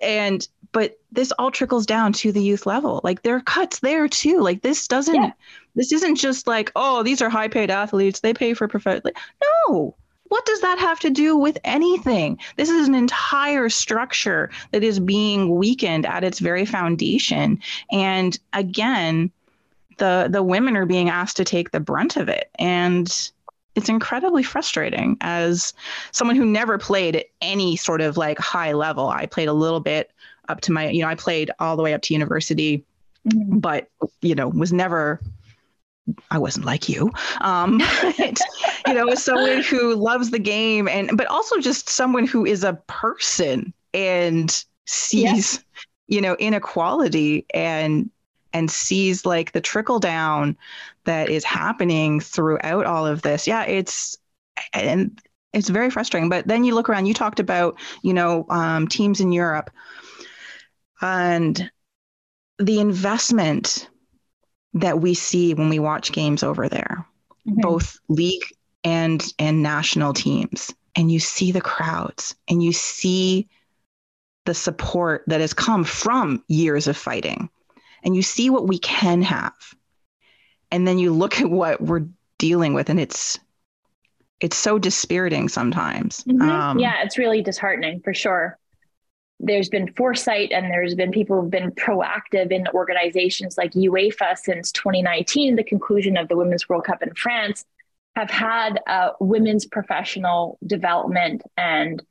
And 0.00 0.48
but 0.72 0.98
this 1.10 1.32
all 1.38 1.50
trickles 1.50 1.86
down 1.86 2.12
to 2.12 2.30
the 2.32 2.42
youth 2.42 2.66
level. 2.66 3.00
Like 3.02 3.22
there 3.22 3.36
are 3.36 3.40
cuts 3.40 3.78
there 3.80 4.08
too. 4.08 4.40
Like 4.40 4.62
this 4.62 4.86
doesn't 4.88 5.14
Yeah. 5.14 5.32
this 5.74 5.92
isn't 5.92 6.16
just 6.16 6.46
like 6.46 6.70
oh 6.76 7.02
these 7.02 7.22
are 7.22 7.30
high 7.30 7.48
paid 7.48 7.70
athletes. 7.70 8.20
They 8.20 8.34
pay 8.34 8.54
for 8.54 8.68
professional 8.68 9.12
no 9.68 9.94
what 10.28 10.44
does 10.46 10.60
that 10.60 10.78
have 10.78 11.00
to 11.00 11.10
do 11.10 11.36
with 11.36 11.58
anything? 11.64 12.38
This 12.56 12.68
is 12.68 12.88
an 12.88 12.94
entire 12.94 13.68
structure 13.68 14.50
that 14.72 14.82
is 14.84 15.00
being 15.00 15.56
weakened 15.56 16.06
at 16.06 16.24
its 16.24 16.38
very 16.38 16.64
foundation. 16.64 17.60
And 17.92 18.38
again 18.52 19.30
the 19.98 20.28
the 20.30 20.42
women 20.42 20.76
are 20.76 20.86
being 20.86 21.08
asked 21.08 21.36
to 21.38 21.44
take 21.44 21.70
the 21.72 21.80
brunt 21.80 22.16
of 22.16 22.28
it. 22.28 22.50
And 22.58 23.08
it's 23.74 23.88
incredibly 23.88 24.42
frustrating. 24.42 25.16
As 25.20 25.72
someone 26.12 26.36
who 26.36 26.44
never 26.44 26.78
played 26.78 27.16
at 27.16 27.26
any 27.42 27.76
sort 27.76 28.00
of 28.00 28.16
like 28.16 28.38
high 28.38 28.72
level 28.72 29.08
i 29.08 29.26
played 29.26 29.48
a 29.48 29.52
little 29.52 29.80
bit 29.80 30.10
up 30.48 30.60
to 30.62 30.72
my 30.72 30.88
you 30.88 31.02
know 31.02 31.08
i 31.08 31.14
played 31.14 31.50
all 31.58 31.76
the 31.76 31.82
way 31.82 31.94
up 31.94 32.02
to 32.02 32.14
university 32.14 32.84
Mhm. 33.26 33.60
but 33.60 33.88
you 34.22 34.34
know 34.34 34.48
was 34.48 34.72
never 34.72 35.20
i 36.30 36.38
wasn't 36.38 36.64
like 36.64 36.88
you 36.88 37.10
um 37.40 37.78
but, 38.02 38.40
you 38.86 38.94
know 38.94 39.14
someone 39.14 39.62
who 39.62 39.94
loves 39.94 40.30
the 40.30 40.38
game 40.38 40.88
and 40.88 41.16
but 41.16 41.26
also 41.26 41.58
just 41.58 41.88
someone 41.88 42.26
who 42.26 42.44
is 42.46 42.64
a 42.64 42.74
person 42.86 43.72
and 43.94 44.64
sees 44.86 45.62
you 46.06 46.20
know 46.20 46.34
inequality 46.36 47.46
and 47.54 48.10
and 48.52 48.70
sees 48.70 49.26
like 49.26 49.52
the 49.52 49.60
trickle 49.60 49.98
down 49.98 50.56
that 51.04 51.28
is 51.28 51.44
happening 51.44 52.20
throughout 52.20 52.86
all 52.86 53.06
of 53.06 53.22
this. 53.22 53.46
Yeah 53.46 53.64
it's 53.64 54.16
and 54.72 55.20
it's 55.52 55.68
very 55.68 55.90
frustrating. 55.90 56.28
But 56.28 56.46
then 56.46 56.64
you 56.64 56.74
look 56.74 56.88
around 56.88 57.06
you 57.06 57.14
talked 57.14 57.40
about 57.40 57.78
you 58.02 58.12
know 58.12 58.46
um, 58.48 58.88
teams 58.88 59.20
in 59.20 59.32
europe 59.32 59.70
and 61.00 61.70
the 62.58 62.80
investment 62.80 63.88
that 64.74 65.00
we 65.00 65.14
see 65.14 65.54
when 65.54 65.68
we 65.68 65.78
watch 65.78 66.12
games 66.12 66.42
over 66.42 66.68
there 66.68 67.04
Mhm. 67.46 67.62
both 67.62 67.98
league 68.08 68.44
and 68.84 69.32
and 69.38 69.62
national 69.62 70.12
teams 70.12 70.72
and 70.94 71.10
you 71.10 71.18
see 71.20 71.52
the 71.52 71.60
crowds 71.60 72.34
and 72.48 72.62
you 72.62 72.72
see 72.72 73.48
the 74.44 74.54
support 74.54 75.24
that 75.26 75.40
has 75.40 75.52
come 75.54 75.84
from 75.84 76.42
years 76.48 76.86
of 76.86 76.96
fighting 76.96 77.48
and 78.04 78.14
you 78.14 78.22
see 78.22 78.50
what 78.50 78.68
we 78.68 78.78
can 78.78 79.22
have 79.22 79.54
and 80.70 80.86
then 80.86 80.98
you 80.98 81.12
look 81.12 81.40
at 81.40 81.50
what 81.50 81.80
we're 81.80 82.06
dealing 82.38 82.74
with 82.74 82.88
and 82.90 83.00
it's 83.00 83.38
it's 84.40 84.56
so 84.56 84.78
dispiriting 84.78 85.48
sometimes 85.48 86.22
Mhm. 86.24 86.42
um, 86.42 86.78
yeah, 86.78 87.02
it's 87.02 87.18
really 87.18 87.42
disheartening 87.42 88.00
for 88.00 88.14
sure. 88.14 88.58
There's 89.40 89.68
been 89.68 89.92
foresight 89.94 90.50
and 90.52 90.70
there's 90.70 90.94
been 90.94 91.12
people 91.12 91.40
who've 91.40 91.50
been 91.50 91.70
proactive 91.72 92.50
in 92.50 92.66
organizations 92.68 93.56
like 93.56 93.72
UEFA 93.72 94.36
since 94.36 94.72
2019, 94.72 95.56
the 95.56 95.64
conclusion 95.64 96.16
of 96.16 96.28
the 96.28 96.36
Women's 96.36 96.68
World 96.68 96.84
Cup 96.84 97.02
in 97.02 97.14
France, 97.14 97.64
have 98.16 98.30
had 98.30 98.80
uh, 98.86 99.10
women's 99.20 99.64
professional 99.64 100.58
development 100.66 101.42
and 101.56 102.02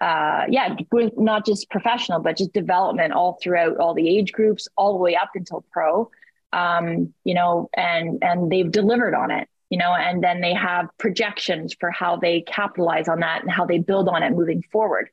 uh, 0.00 0.44
yeah, 0.48 0.74
not 1.16 1.46
just 1.46 1.70
professional, 1.70 2.20
but 2.20 2.36
just 2.36 2.52
development 2.52 3.12
all 3.12 3.38
throughout 3.40 3.76
all 3.78 3.94
the 3.94 4.08
age 4.08 4.32
groups, 4.32 4.68
all 4.76 4.92
the 4.92 4.98
way 4.98 5.16
up 5.16 5.30
until 5.34 5.64
pro. 5.70 6.10
Um, 6.52 7.14
you 7.24 7.34
know, 7.34 7.70
and 7.74 8.22
and 8.22 8.50
they've 8.50 8.70
delivered 8.70 9.14
on 9.14 9.30
it 9.30 9.48
you 9.70 9.78
know, 9.78 9.92
and 9.92 10.22
then 10.22 10.40
they 10.40 10.54
have 10.54 10.88
projections 10.98 11.74
for 11.74 11.90
how 11.90 12.16
they 12.16 12.42
capitalize 12.42 13.08
on 13.08 13.18
that 13.18 13.42
and 13.42 13.50
how 13.50 13.66
they 13.66 13.78
build 13.78 14.08
on 14.08 14.22
it 14.22 14.30
moving 14.30 14.62
forward. 14.70 15.08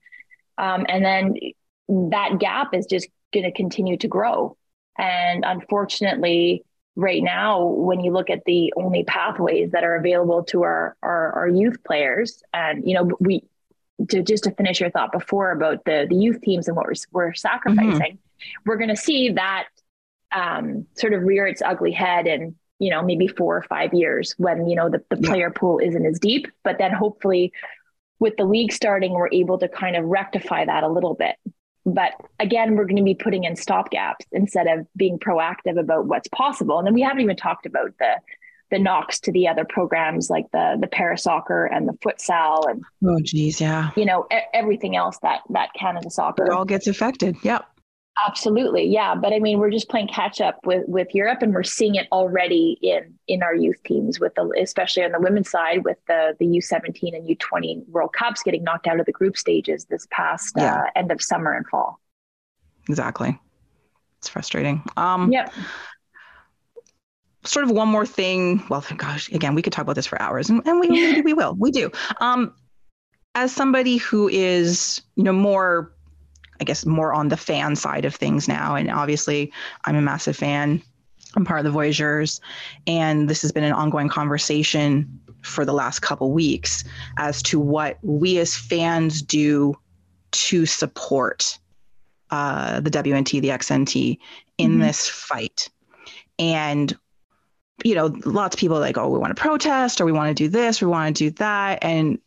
Um, 0.59 0.85
and 0.87 1.03
then 1.03 1.33
that 1.89 2.39
gap 2.39 2.73
is 2.73 2.85
just 2.85 3.07
going 3.33 3.45
to 3.45 3.51
continue 3.51 3.97
to 3.97 4.07
grow. 4.07 4.57
And 4.97 5.43
unfortunately, 5.45 6.63
right 6.95 7.23
now, 7.23 7.63
when 7.65 8.01
you 8.01 8.11
look 8.11 8.29
at 8.29 8.43
the 8.45 8.73
only 8.75 9.03
pathways 9.03 9.71
that 9.71 9.83
are 9.83 9.95
available 9.95 10.43
to 10.45 10.63
our, 10.63 10.95
our, 11.01 11.31
our 11.33 11.47
youth 11.47 11.83
players, 11.83 12.43
and, 12.53 12.87
you 12.87 12.93
know, 12.95 13.09
we, 13.19 13.43
to 14.09 14.23
just 14.23 14.43
to 14.45 14.51
finish 14.51 14.79
your 14.79 14.89
thought 14.89 15.11
before 15.11 15.51
about 15.51 15.85
the, 15.85 16.07
the 16.09 16.15
youth 16.15 16.41
teams 16.41 16.67
and 16.67 16.75
what 16.75 16.85
we're, 16.87 16.93
we're 17.11 17.33
sacrificing, 17.33 18.17
we're 18.65 18.77
going 18.77 18.89
to 18.89 18.95
see 18.95 19.29
that 19.31 19.65
um, 20.31 20.87
sort 20.95 21.13
of 21.13 21.23
rear 21.23 21.45
its 21.45 21.61
ugly 21.61 21.91
head 21.91 22.25
and 22.27 22.55
you 22.79 22.89
know 22.89 23.03
maybe 23.03 23.27
four 23.27 23.55
or 23.55 23.61
five 23.61 23.93
years 23.93 24.33
when 24.37 24.67
you 24.67 24.75
know 24.75 24.89
the, 24.89 25.03
the 25.09 25.17
Yeah. 25.19 25.29
player 25.29 25.51
pool 25.51 25.77
isn't 25.79 26.05
as 26.05 26.19
deep 26.19 26.47
but 26.63 26.77
then 26.79 26.91
hopefully 26.91 27.51
with 28.19 28.37
the 28.37 28.45
league 28.45 28.71
starting 28.71 29.11
we're 29.11 29.29
able 29.31 29.59
to 29.59 29.67
kind 29.67 29.95
of 29.95 30.05
rectify 30.05 30.65
that 30.65 30.83
a 30.83 30.87
little 30.87 31.13
bit 31.13 31.35
but 31.85 32.13
again 32.39 32.75
we're 32.75 32.85
going 32.85 32.97
to 32.97 33.03
be 33.03 33.15
putting 33.15 33.43
in 33.43 33.53
stopgaps 33.53 34.25
instead 34.31 34.67
of 34.67 34.85
being 34.95 35.17
proactive 35.17 35.79
about 35.79 36.05
what's 36.05 36.27
possible. 36.29 36.77
And 36.77 36.87
then 36.87 36.93
we 36.93 37.01
haven't 37.01 37.21
even 37.21 37.35
talked 37.35 37.65
about 37.65 37.91
the 37.99 38.15
the 38.71 38.79
knocks 38.79 39.19
to 39.19 39.31
the 39.31 39.47
other 39.47 39.65
programs 39.65 40.29
like 40.29 40.45
the 40.51 40.77
the 40.79 40.87
para 40.87 41.17
soccer 41.17 41.65
and 41.65 41.87
the 41.87 41.93
futsal 41.93 42.69
and 42.69 42.81
oh 43.05 43.19
geez 43.21 43.61
yeah. 43.61 43.91
you 43.95 44.05
know 44.05 44.25
e- 44.31 44.37
everything 44.53 44.95
else 44.95 45.19
that 45.21 45.41
that 45.49 45.69
canada 45.77 46.09
soccer 46.09 46.45
it 46.45 46.51
all 46.51 46.65
gets 46.65 46.87
affected 46.87 47.35
yep 47.43 47.65
Absolutely, 48.27 48.85
yeah. 48.87 49.15
But 49.15 49.33
I 49.33 49.39
mean, 49.39 49.57
we're 49.59 49.71
just 49.71 49.89
playing 49.89 50.07
catch 50.07 50.41
up 50.41 50.59
with 50.65 50.83
with 50.87 51.07
Europe, 51.13 51.41
and 51.41 51.53
we're 51.53 51.63
seeing 51.63 51.95
it 51.95 52.07
already 52.11 52.77
in 52.81 53.13
in 53.27 53.41
our 53.41 53.55
youth 53.55 53.81
teams, 53.83 54.19
with 54.19 54.35
the 54.35 54.47
especially 54.61 55.03
on 55.03 55.11
the 55.11 55.19
women's 55.19 55.49
side, 55.49 55.83
with 55.83 55.97
the 56.07 56.35
the 56.39 56.45
U 56.45 56.61
seventeen 56.61 57.15
and 57.15 57.27
U 57.27 57.35
twenty 57.35 57.81
World 57.87 58.13
Cups 58.13 58.43
getting 58.43 58.63
knocked 58.63 58.87
out 58.87 58.99
of 58.99 59.05
the 59.05 59.11
group 59.11 59.37
stages 59.37 59.85
this 59.85 60.07
past 60.11 60.53
Yeah. 60.57 60.81
uh, 60.81 60.83
end 60.95 61.11
of 61.11 61.21
summer 61.21 61.53
and 61.53 61.65
fall. 61.67 61.99
exactly 62.89 63.39
it's 64.17 64.27
frustrating 64.27 64.83
um 64.97 65.31
Yep. 65.31 65.51
sort 67.43 67.65
of 67.65 67.71
one 67.71 67.87
more 67.87 68.05
thing. 68.05 68.63
Well, 68.69 68.83
gosh, 68.97 69.29
again, 69.31 69.55
we 69.55 69.61
could 69.61 69.73
talk 69.73 69.83
about 69.83 69.95
this 69.95 70.05
for 70.05 70.21
hours, 70.21 70.49
and, 70.49 70.61
and 70.67 70.79
we 70.79 70.89
maybe 70.89 71.21
we 71.21 71.33
will. 71.33 71.55
We 71.57 71.71
do. 71.71 71.89
Um, 72.19 72.53
as 73.33 73.51
somebody 73.53 73.97
who 73.97 74.27
is, 74.27 75.01
you 75.15 75.23
know, 75.23 75.31
more, 75.33 75.93
I 76.61 76.63
guess, 76.63 76.85
more 76.85 77.11
on 77.11 77.29
the 77.29 77.37
fan 77.37 77.75
side 77.75 78.05
of 78.05 78.13
things 78.15 78.47
now, 78.47 78.75
and 78.75 78.89
obviously, 78.91 79.51
I'm 79.85 79.95
a 79.95 80.01
massive 80.01 80.37
fan. 80.37 80.81
I'm 81.35 81.43
part 81.43 81.59
of 81.59 81.65
the 81.65 81.71
Voyageurs, 81.71 82.39
and 82.85 83.27
this 83.27 83.41
has 83.41 83.51
been 83.51 83.63
an 83.63 83.73
ongoing 83.73 84.09
conversation 84.09 85.19
for 85.41 85.65
the 85.65 85.73
last 85.73 86.01
couple 86.01 86.31
weeks 86.31 86.83
as 87.17 87.41
to 87.43 87.59
what 87.59 87.97
we 88.03 88.37
as 88.37 88.55
fans 88.55 89.23
do 89.23 89.73
to 90.31 90.67
support 90.67 91.57
uh, 92.29 92.79
the 92.79 92.91
WNT, 92.91 93.41
the 93.41 93.49
XNT 93.49 94.19
in 94.59 94.77
Mhm. 94.77 94.81
this 94.81 95.07
fight. 95.09 95.67
And 96.37 96.95
you 97.83 97.95
know, 97.95 98.13
lots 98.25 98.55
of 98.55 98.59
people 98.59 98.77
are 98.77 98.81
like, 98.81 98.99
oh, 98.99 99.09
we 99.09 99.17
want 99.17 99.35
to 99.35 99.41
protest 99.41 99.99
or 99.99 100.05
we 100.05 100.11
want 100.11 100.29
to 100.29 100.43
do 100.43 100.47
this, 100.47 100.79
we 100.81 100.87
want 100.87 101.17
to 101.17 101.23
do 101.23 101.31
that. 101.31 101.79
And 101.81 102.19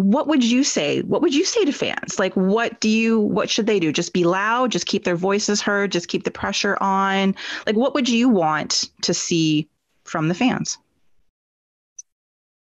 what 0.00 0.26
would 0.28 0.42
you 0.42 0.64
say? 0.64 1.02
What 1.02 1.20
would 1.20 1.34
you 1.34 1.44
say 1.44 1.64
to 1.66 1.72
fans? 1.72 2.18
Like, 2.18 2.32
what 2.34 2.80
do 2.80 2.88
you, 2.88 3.20
what 3.20 3.50
should 3.50 3.66
they 3.66 3.78
do? 3.78 3.92
Just 3.92 4.14
be 4.14 4.24
loud, 4.24 4.72
just 4.72 4.86
keep 4.86 5.04
their 5.04 5.16
voices 5.16 5.60
heard, 5.60 5.92
just 5.92 6.08
keep 6.08 6.24
the 6.24 6.30
pressure 6.30 6.78
on? 6.80 7.34
Like, 7.66 7.76
what 7.76 7.92
would 7.94 8.08
you 8.08 8.28
want 8.30 8.84
to 9.02 9.12
see 9.12 9.68
from 10.04 10.28
the 10.28 10.34
fans? 10.34 10.78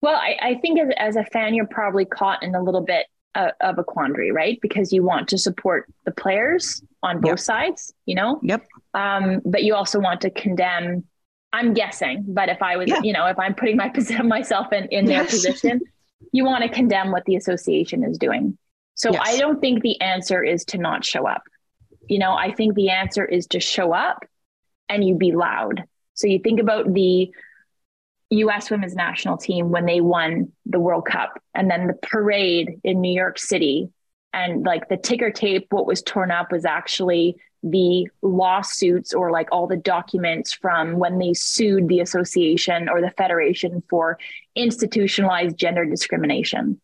Well, 0.01 0.15
I, 0.15 0.36
I 0.41 0.55
think 0.55 0.79
as, 0.79 0.89
as 0.97 1.15
a 1.15 1.23
fan, 1.23 1.53
you're 1.53 1.67
probably 1.67 2.03
caught 2.05 2.43
in 2.43 2.53
a 2.53 2.61
little 2.61 2.82
bit 2.82 3.05
uh, 3.36 3.51
of 3.61 3.77
a 3.79 3.84
quandary, 3.84 4.32
right? 4.32 4.59
Because 4.61 4.91
you 4.91 5.01
want 5.03 5.29
to 5.29 5.38
support 5.38 5.88
the 6.03 6.11
players 6.11 6.84
on 7.01 7.21
both 7.21 7.29
Yep. 7.29 7.39
sides, 7.39 7.93
you 8.05 8.15
know? 8.15 8.41
Yep. 8.43 8.67
Um, 8.93 9.41
but 9.45 9.63
you 9.63 9.73
also 9.73 9.99
want 9.99 10.19
to 10.21 10.29
condemn, 10.32 11.05
I'm 11.53 11.73
guessing, 11.73 12.25
but 12.27 12.49
if 12.49 12.61
I 12.61 12.75
was, 12.75 12.89
Yeah. 12.89 12.99
you 13.01 13.13
know, 13.13 13.27
if 13.27 13.39
I'm 13.39 13.55
putting 13.55 13.77
my 13.77 13.89
myself 14.23 14.73
in, 14.73 14.86
in 14.89 15.05
their 15.05 15.23
Yes. 15.23 15.32
position, 15.32 15.82
you 16.32 16.45
want 16.45 16.63
to 16.63 16.69
condemn 16.69 17.11
what 17.11 17.26
the 17.26 17.36
association 17.36 18.03
is 18.03 18.17
doing. 18.17 18.57
So 18.95 19.11
Yes. 19.11 19.22
I 19.26 19.38
don't 19.38 19.59
think 19.59 19.82
the 19.82 19.99
answer 20.01 20.43
is 20.43 20.65
to 20.65 20.78
not 20.78 21.03
show 21.05 21.28
up. 21.28 21.43
You 22.07 22.19
know, 22.19 22.34
I 22.34 22.53
think 22.53 22.76
the 22.76 22.89
answer 22.89 23.26
is 23.26 23.47
to 23.47 23.59
show 23.59 23.93
up 23.93 24.24
and 24.89 25.03
you 25.03 25.15
be 25.15 25.32
loud. 25.32 25.84
So 26.13 26.28
you 26.28 26.39
think 26.39 26.59
about 26.59 26.93
the 26.93 27.32
US 28.32 28.69
women's 28.69 28.95
national 28.95 29.38
team 29.38 29.72
when 29.72 29.86
they 29.86 30.01
won 30.01 30.51
the 30.65 30.80
World 30.80 31.05
Cup 31.05 31.41
and 31.53 31.69
then 31.69 31.88
the 31.88 31.93
parade 31.93 32.80
in 32.84 33.01
New 33.01 33.13
York 33.13 33.39
City 33.39 33.89
and 34.34 34.63
like 34.65 34.88
the 34.88 34.97
ticker 34.97 35.32
tape 35.32 35.67
what 35.72 35.86
was 35.86 36.01
torn 36.01 36.32
up 36.32 36.51
was 36.51 36.65
actually 36.65 37.36
the 37.63 38.07
lawsuits 38.22 39.13
or 39.13 39.32
like 39.32 39.47
all 39.51 39.67
the 39.67 39.78
documents 39.78 40.53
from 40.53 40.93
when 40.97 41.19
they 41.19 41.34
sued 41.34 41.88
the 41.88 41.99
association 41.99 42.89
or 42.89 43.01
the 43.01 43.11
federation 43.11 43.84
for 43.89 44.17
institutionalized 44.56 45.58
gender 45.58 45.86
discrimination. 45.86 46.80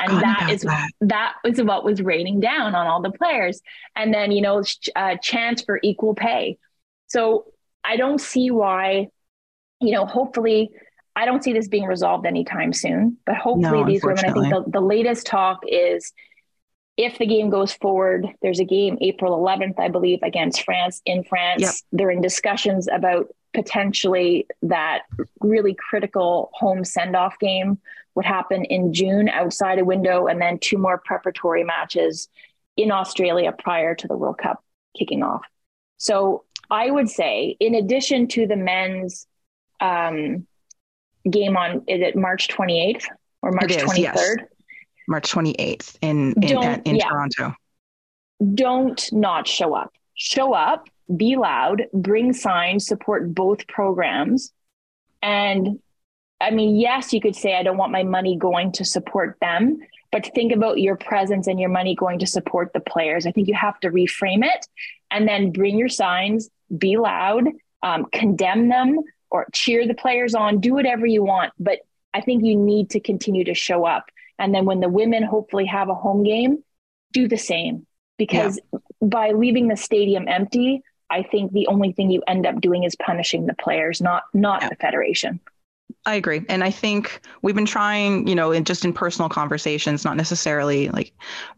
And 0.00 0.22
that 0.22 0.48
is 0.50 0.62
that. 0.62 0.88
is 1.00 1.08
that. 1.08 1.34
was 1.44 1.60
what 1.62 1.84
was 1.84 2.00
raining 2.00 2.40
down 2.40 2.74
on 2.74 2.86
all 2.86 3.02
the 3.02 3.10
players. 3.10 3.60
And 3.94 4.14
then 4.14 4.32
you 4.32 4.40
know 4.42 4.62
uh, 4.96 5.16
chance 5.22 5.62
for 5.62 5.78
equal 5.82 6.14
pay. 6.14 6.58
So 7.08 7.46
i 7.88 7.96
don't 7.96 8.20
see 8.20 8.50
why 8.50 9.08
you 9.80 9.92
know 9.92 10.06
hopefully 10.06 10.70
i 11.16 11.24
don't 11.24 11.42
see 11.42 11.52
this 11.52 11.68
being 11.68 11.84
resolved 11.84 12.26
anytime 12.26 12.72
soon 12.72 13.16
but 13.26 13.36
hopefully 13.36 13.80
No, 13.80 13.86
these 13.86 14.04
women 14.04 14.24
i 14.24 14.32
think 14.32 14.54
the, 14.54 14.64
the 14.68 14.80
latest 14.80 15.26
talk 15.26 15.60
is 15.66 16.12
if 16.96 17.18
the 17.18 17.26
game 17.26 17.50
goes 17.50 17.72
forward 17.72 18.26
there's 18.42 18.60
a 18.60 18.64
game 18.64 18.98
april 19.00 19.38
11th 19.38 19.78
i 19.78 19.88
believe 19.88 20.20
against 20.22 20.62
france 20.62 21.00
in 21.04 21.24
france. 21.24 21.62
Yep. 21.62 21.74
they're 21.92 22.10
in 22.10 22.20
discussions 22.20 22.88
about 22.92 23.28
potentially 23.54 24.46
that 24.62 25.02
really 25.40 25.74
critical 25.74 26.50
home 26.52 26.84
send-off 26.84 27.38
game 27.38 27.78
would 28.14 28.26
happen 28.26 28.64
in 28.64 28.92
June 28.92 29.28
outside 29.28 29.78
a 29.78 29.84
window, 29.84 30.26
and 30.26 30.40
then 30.40 30.58
two 30.58 30.78
more 30.78 30.98
preparatory 30.98 31.64
matches 31.64 32.28
in 32.76 32.90
Australia 32.90 33.52
prior 33.56 33.94
to 33.94 34.08
the 34.08 34.16
World 34.16 34.38
Cup 34.38 34.62
kicking 34.96 35.22
off. 35.22 35.42
So 35.98 36.44
I 36.70 36.90
would 36.90 37.08
say, 37.08 37.56
in 37.60 37.74
addition 37.74 38.28
to 38.28 38.46
the 38.46 38.56
men's 38.56 39.26
um, 39.80 40.46
game 41.28 41.56
on 41.56 41.82
is 41.86 42.00
it 42.00 42.16
March 42.16 42.48
28th 42.48 43.04
or 43.42 43.52
March 43.52 43.72
is, 43.72 43.82
23rd? 43.82 43.98
yes. 43.98 44.36
March 45.08 45.30
28th 45.32 45.96
in 46.02 46.34
in, 46.42 46.58
at- 46.58 46.86
in 46.86 46.96
yeah. 46.96 47.08
Toronto. 47.08 47.54
don't 48.54 49.12
not 49.12 49.48
show 49.48 49.74
up. 49.74 49.92
Show 50.14 50.52
up, 50.52 50.88
be 51.16 51.36
loud, 51.36 51.84
bring 51.92 52.32
signs, 52.32 52.86
support 52.86 53.34
both 53.34 53.66
programs. 53.66 54.52
And 55.22 55.80
I 56.40 56.50
mean, 56.50 56.76
yes, 56.76 57.12
you 57.12 57.20
could 57.20 57.34
say, 57.34 57.56
I 57.56 57.62
don't 57.62 57.76
want 57.76 57.92
my 57.92 58.04
money 58.04 58.36
going 58.36 58.72
to 58.72 58.84
support 58.84 59.36
them, 59.40 59.78
but 60.12 60.30
think 60.34 60.52
about 60.52 60.78
your 60.78 60.96
presence 60.96 61.46
and 61.46 61.58
your 61.58 61.70
money 61.70 61.94
going 61.94 62.20
to 62.20 62.26
support 62.26 62.72
the 62.72 62.80
players. 62.80 63.26
I 63.26 63.32
think 63.32 63.48
you 63.48 63.54
have 63.54 63.80
to 63.80 63.90
reframe 63.90 64.44
it 64.44 64.66
and 65.10 65.26
then 65.26 65.50
bring 65.50 65.78
your 65.78 65.88
signs, 65.88 66.48
be 66.76 66.96
loud, 66.96 67.44
um, 67.82 68.06
condemn 68.12 68.68
them 68.68 69.00
or 69.30 69.46
cheer 69.52 69.86
the 69.86 69.94
players 69.94 70.34
on, 70.34 70.60
do 70.60 70.74
whatever 70.74 71.06
you 71.06 71.24
want. 71.24 71.52
But 71.58 71.80
I 72.14 72.20
think 72.20 72.44
you 72.44 72.56
need 72.56 72.90
to 72.90 73.00
continue 73.00 73.44
to 73.44 73.54
show 73.54 73.84
up. 73.84 74.04
And 74.38 74.54
then 74.54 74.64
when 74.64 74.80
the 74.80 74.88
women 74.88 75.24
hopefully 75.24 75.66
have 75.66 75.88
a 75.88 75.94
home 75.94 76.22
game, 76.22 76.62
do 77.12 77.26
the 77.26 77.36
same 77.36 77.86
because 78.18 78.60
by 79.00 79.32
leaving 79.32 79.68
the 79.68 79.76
stadium 79.76 80.28
empty, 80.28 80.82
I 81.10 81.22
think 81.22 81.52
the 81.52 81.66
only 81.68 81.92
thing 81.92 82.10
you 82.10 82.22
end 82.26 82.46
up 82.46 82.60
doing 82.60 82.84
is 82.84 82.94
punishing 82.96 83.46
the 83.46 83.54
players, 83.54 84.00
not 84.00 84.24
not 84.34 84.62
Yeah. 84.62 84.68
the 84.70 84.76
federation. 84.76 85.40
I 86.04 86.14
agree. 86.14 86.42
And 86.48 86.62
I 86.64 86.70
think 86.70 87.20
we've 87.42 87.54
been 87.54 87.66
trying, 87.66 88.26
you 88.28 88.34
know, 88.34 88.50
in 88.52 88.64
just 88.64 88.84
in 88.84 88.92
personal 88.92 89.28
conversations, 89.28 90.04
not 90.04 90.16
necessarily 90.16 90.88
like 90.90 91.12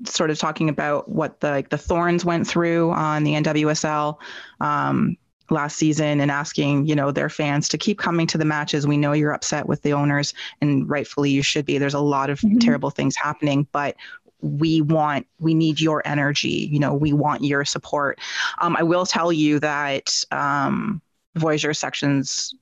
sort 0.05 0.31
of 0.31 0.39
talking 0.39 0.69
about 0.69 1.09
what 1.09 1.41
the 1.41 1.51
like 1.51 1.69
the 1.71 1.79
Thorns 1.79 2.25
went 2.25 2.47
through 2.47 2.91
on 2.93 3.25
the 3.25 3.35
NWSL 3.35 4.19
um, 4.61 5.17
last 5.51 5.77
season 5.77 6.21
and 6.21 6.31
asking, 6.31 6.87
you 6.87 6.95
know, 6.95 7.11
their 7.11 7.29
fans 7.29 7.69
to 7.69 7.79
keep 7.79 7.99
coming 7.99 8.27
to 8.29 8.39
the 8.39 8.45
matches. 8.45 8.87
We 8.87 8.97
know 8.97 9.13
you're 9.13 9.33
upset 9.33 9.67
with 9.67 9.83
the 9.83 9.93
owners 9.93 10.33
and 10.61 10.89
rightfully 10.89 11.31
you 11.31 11.43
should 11.43 11.67
be. 11.67 11.77
There's 11.79 11.95
a 11.95 12.01
lot 12.01 12.31
of 12.31 12.41
Mhm. 12.41 12.61
terrible 12.61 12.91
things 12.91 13.17
happening, 13.17 13.67
but 13.73 13.97
we 14.43 14.81
want 14.81 15.27
we 15.39 15.55
need 15.55 15.81
your 15.81 16.03
energy 16.07 16.69
you 16.71 16.79
know 16.79 16.95
we 16.95 17.13
want 17.13 17.45
your 17.45 17.65
support 17.65 18.19
um, 18.61 18.77
i 18.77 18.83
will 18.83 19.07
tell 19.07 19.33
you 19.33 19.59
that 19.59 20.25
um, 20.31 21.01
voyager 21.37 21.75
sections 21.75 22.55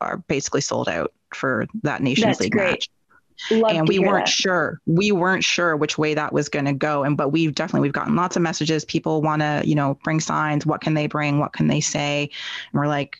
are 0.00 0.18
basically 0.28 0.60
sold 0.60 0.88
out 0.88 1.12
for 1.34 1.66
that 1.82 2.02
nations 2.02 2.26
That's 2.26 2.40
league 2.40 2.52
great. 2.52 2.70
match 2.70 2.90
Love 3.50 3.72
and 3.72 3.86
we 3.86 3.98
weren't 3.98 4.24
that. 4.24 4.32
sure 4.32 4.80
we 4.86 5.12
weren't 5.12 5.44
sure 5.44 5.76
which 5.76 5.98
way 5.98 6.14
that 6.14 6.32
was 6.32 6.48
going 6.48 6.64
to 6.64 6.72
go 6.72 7.04
and 7.04 7.18
but 7.18 7.28
we've 7.30 7.54
definitely 7.54 7.86
we've 7.86 7.92
gotten 7.92 8.16
lots 8.16 8.34
of 8.34 8.40
messages 8.40 8.84
people 8.84 9.20
want 9.20 9.42
to 9.42 9.62
you 9.64 9.74
know 9.74 9.98
bring 10.02 10.20
signs 10.20 10.64
what 10.64 10.80
can 10.80 10.94
they 10.94 11.06
bring 11.06 11.38
what 11.38 11.52
can 11.52 11.66
they 11.66 11.80
say 11.80 12.30
and 12.72 12.80
we're 12.80 12.86
like 12.86 13.18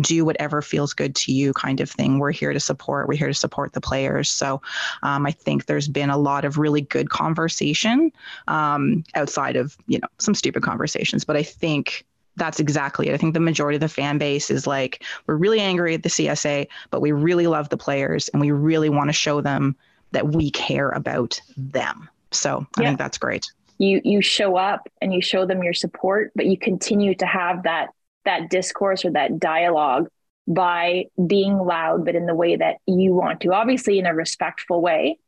do 0.00 0.24
whatever 0.24 0.62
feels 0.62 0.92
good 0.94 1.14
to 1.16 1.32
you 1.32 1.52
kind 1.52 1.80
of 1.80 1.90
thing 1.90 2.18
we're 2.18 2.30
here 2.32 2.52
to 2.52 2.60
support 2.60 3.08
we're 3.08 3.16
here 3.16 3.28
to 3.28 3.34
support 3.34 3.72
the 3.72 3.80
players 3.80 4.28
so 4.28 4.60
um, 5.02 5.26
i 5.26 5.30
think 5.30 5.66
there's 5.66 5.88
been 5.88 6.10
a 6.10 6.16
lot 6.18 6.44
of 6.44 6.58
really 6.58 6.80
good 6.82 7.10
conversation 7.10 8.10
um, 8.46 9.04
outside 9.14 9.56
of 9.56 9.76
you 9.86 9.98
know 9.98 10.08
some 10.18 10.34
stupid 10.34 10.62
conversations 10.62 11.24
but 11.24 11.36
i 11.36 11.42
think 11.42 12.04
that's 12.36 12.60
exactly 12.60 13.08
it. 13.08 13.14
I 13.14 13.16
think 13.16 13.34
the 13.34 13.40
majority 13.40 13.74
of 13.74 13.80
the 13.80 13.88
fan 13.88 14.16
base 14.16 14.48
is 14.48 14.64
like, 14.64 15.02
we're 15.26 15.34
really 15.34 15.58
angry 15.58 15.94
at 15.94 16.04
the 16.04 16.08
CSA, 16.08 16.68
but 16.92 17.00
we 17.00 17.10
really 17.10 17.48
love 17.48 17.68
the 17.68 17.76
players 17.76 18.28
and 18.28 18.40
we 18.40 18.52
really 18.52 18.88
want 18.88 19.08
to 19.08 19.12
show 19.12 19.40
them 19.40 19.74
that 20.12 20.28
we 20.28 20.52
care 20.52 20.90
about 20.90 21.40
them. 21.56 22.08
So 22.30 22.64
I 22.76 22.82
Yeah. 22.82 22.88
think 22.90 22.98
that's 23.00 23.18
great. 23.18 23.44
you 23.78 24.00
you 24.04 24.22
show 24.22 24.56
up 24.56 24.88
and 25.02 25.12
you 25.12 25.20
show 25.20 25.44
them 25.46 25.64
your 25.64 25.72
support, 25.74 26.30
but 26.36 26.46
you 26.46 26.56
continue 26.56 27.12
to 27.16 27.26
have 27.26 27.64
that 27.64 27.88
that 28.28 28.50
discourse 28.50 29.04
or 29.04 29.10
that 29.12 29.38
dialogue 29.38 30.08
by 30.46 31.04
being 31.26 31.58
loud, 31.58 32.04
but 32.04 32.14
in 32.14 32.26
the 32.26 32.34
way 32.34 32.56
that 32.56 32.76
you 32.86 33.14
want 33.14 33.40
to. 33.40 33.52
Obviously, 33.52 33.98
in 33.98 34.06
a 34.06 34.14
respectful 34.14 34.80
way, 34.80 35.18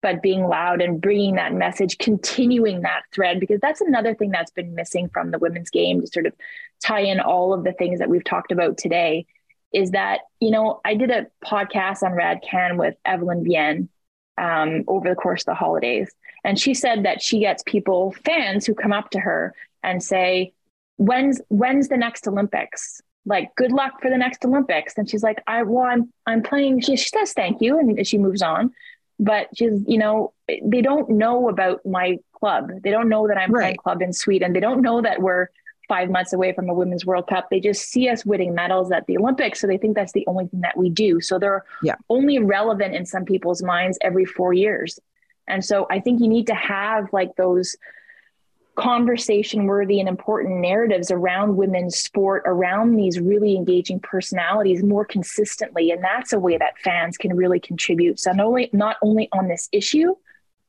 but 0.00 0.22
being 0.22 0.46
loud 0.46 0.80
and 0.80 1.00
bringing 1.00 1.34
that 1.34 1.52
message, 1.52 1.98
continuing 1.98 2.82
that 2.82 3.02
thread, 3.12 3.40
because 3.40 3.60
that's 3.60 3.80
another 3.80 4.14
thing 4.14 4.30
that's 4.30 4.50
been 4.50 4.74
missing 4.74 5.08
from 5.08 5.30
the 5.30 5.38
women's 5.38 5.70
game 5.70 6.00
to 6.00 6.06
sort 6.06 6.26
of 6.26 6.32
tie 6.82 7.00
in 7.00 7.20
all 7.20 7.52
of 7.52 7.64
the 7.64 7.72
things 7.72 7.98
that 7.98 8.08
we've 8.08 8.24
talked 8.24 8.52
about 8.52 8.78
today. 8.78 9.26
Is 9.72 9.90
that, 9.90 10.20
you 10.40 10.50
know, 10.50 10.80
I 10.84 10.94
did 10.94 11.10
a 11.10 11.26
podcast 11.44 12.02
on 12.02 12.12
Rad 12.12 12.40
Can 12.48 12.78
with 12.78 12.94
Evelyne 13.04 13.44
Viens 13.44 13.88
um, 14.38 14.84
over 14.88 15.08
the 15.08 15.14
course 15.14 15.42
of 15.42 15.46
the 15.46 15.54
holidays. 15.54 16.10
And 16.42 16.58
she 16.58 16.72
said 16.72 17.04
that 17.04 17.20
she 17.20 17.40
gets 17.40 17.62
people, 17.64 18.14
fans 18.24 18.64
who 18.64 18.74
come 18.74 18.92
up 18.92 19.10
to 19.10 19.20
her 19.20 19.54
and 19.82 20.02
say, 20.02 20.54
When's 20.98 21.40
when's 21.48 21.88
the 21.88 21.96
next 21.96 22.28
Olympics? 22.28 23.00
Like, 23.24 23.54
good 23.56 23.72
luck 23.72 24.00
for 24.00 24.08
the 24.10 24.16
next 24.18 24.44
Olympics. 24.44 24.96
And 24.96 25.08
she's 25.08 25.22
like, 25.22 25.42
I 25.46 25.62
well, 25.62 25.84
I'm 25.84 26.12
I'm 26.26 26.42
playing. 26.42 26.80
She, 26.80 26.96
she 26.96 27.08
says 27.08 27.32
thank 27.32 27.60
you 27.60 27.78
and 27.78 28.06
she 28.06 28.18
moves 28.18 28.42
on. 28.42 28.72
But 29.20 29.48
she's, 29.56 29.82
you 29.88 29.98
know, 29.98 30.32
they 30.62 30.80
don't 30.80 31.10
know 31.10 31.48
about 31.48 31.84
my 31.84 32.18
club. 32.38 32.70
They 32.84 32.90
don't 32.92 33.08
know 33.08 33.26
that 33.26 33.36
I'm 33.36 33.50
playing 33.50 33.76
club 33.76 34.00
in 34.00 34.12
Sweden. 34.12 34.52
They 34.52 34.60
don't 34.60 34.80
know 34.80 35.02
that 35.02 35.20
we're 35.20 35.48
five 35.88 36.08
months 36.10 36.32
away 36.32 36.52
from 36.52 36.68
a 36.68 36.74
women's 36.74 37.04
World 37.04 37.26
Cup. 37.26 37.48
They 37.50 37.58
just 37.58 37.82
see 37.90 38.08
us 38.08 38.24
winning 38.24 38.54
medals 38.54 38.92
at 38.92 39.06
the 39.06 39.16
Olympics. 39.18 39.60
So 39.60 39.66
they 39.66 39.78
think 39.78 39.96
that's 39.96 40.12
the 40.12 40.24
only 40.28 40.46
thing 40.46 40.60
that 40.60 40.76
we 40.76 40.88
do. 40.90 41.20
So 41.20 41.38
they're 41.38 41.64
Yeah. 41.82 41.96
only 42.08 42.38
relevant 42.38 42.94
in 42.94 43.06
some 43.06 43.24
people's 43.24 43.62
minds 43.62 43.98
every 44.02 44.24
four 44.24 44.52
years. 44.52 45.00
And 45.48 45.64
so 45.64 45.86
I 45.90 45.98
think 45.98 46.20
you 46.20 46.28
need 46.28 46.46
to 46.48 46.54
have 46.54 47.12
like 47.12 47.34
those 47.36 47.74
conversation 48.78 49.66
worthy 49.66 50.00
and 50.00 50.08
important 50.08 50.60
narratives 50.60 51.10
around 51.10 51.56
women's 51.56 51.96
sport, 51.96 52.44
around 52.46 52.96
these 52.96 53.18
really 53.18 53.56
engaging 53.56 54.00
personalities 54.00 54.82
more 54.82 55.04
consistently. 55.04 55.90
And 55.90 56.02
that's 56.02 56.32
a 56.32 56.38
way 56.38 56.56
that 56.56 56.78
fans 56.78 57.16
can 57.16 57.36
really 57.36 57.60
contribute. 57.60 58.20
So 58.20 58.32
not 58.32 58.46
only 58.46 58.70
not 58.72 58.96
only 59.02 59.28
on 59.32 59.48
this 59.48 59.68
issue, 59.72 60.14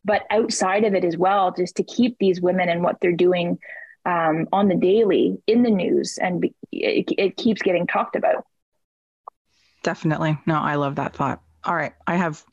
but 0.03 0.23
outside 0.31 0.83
of 0.85 0.95
it 0.95 1.05
as 1.05 1.17
well, 1.17 1.53
just 1.55 1.75
to 1.75 1.83
keep 1.83 2.17
these 2.17 2.41
women 2.41 2.67
and 2.69 2.83
what 2.83 2.97
they're 2.99 3.11
doing 3.11 3.59
um, 4.05 4.47
on 4.51 4.67
the 4.67 4.75
daily 4.75 5.37
in 5.45 5.61
the 5.61 5.69
news, 5.69 6.17
and 6.17 6.41
be, 6.41 6.55
it, 6.71 7.11
it 7.17 7.37
keeps 7.37 7.61
getting 7.61 7.85
talked 7.85 8.15
about. 8.15 8.45
Definitely. 9.83 10.37
No, 10.45 10.55
I 10.55 10.75
love 10.75 10.95
that 10.95 11.15
thought. 11.15 11.41
All 11.63 11.75
right. 11.75 11.93
I 12.07 12.15
have 12.15 12.43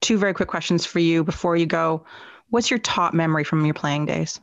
two 0.00 0.16
very 0.16 0.32
quick 0.32 0.48
questions 0.48 0.86
for 0.86 1.00
you 1.00 1.22
before 1.22 1.56
you 1.56 1.66
go. 1.66 2.06
What's 2.50 2.70
your 2.70 2.78
top 2.78 3.14
memory 3.14 3.44
from 3.44 3.64
your 3.64 3.74
playing 3.74 4.06
days? 4.06 4.40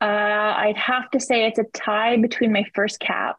Uh, 0.00 0.04
I'd 0.56 0.76
have 0.76 1.10
to 1.12 1.20
say 1.20 1.46
it's 1.46 1.58
a 1.58 1.64
tie 1.72 2.16
between 2.16 2.52
my 2.52 2.64
first 2.74 3.00
cap, 3.00 3.36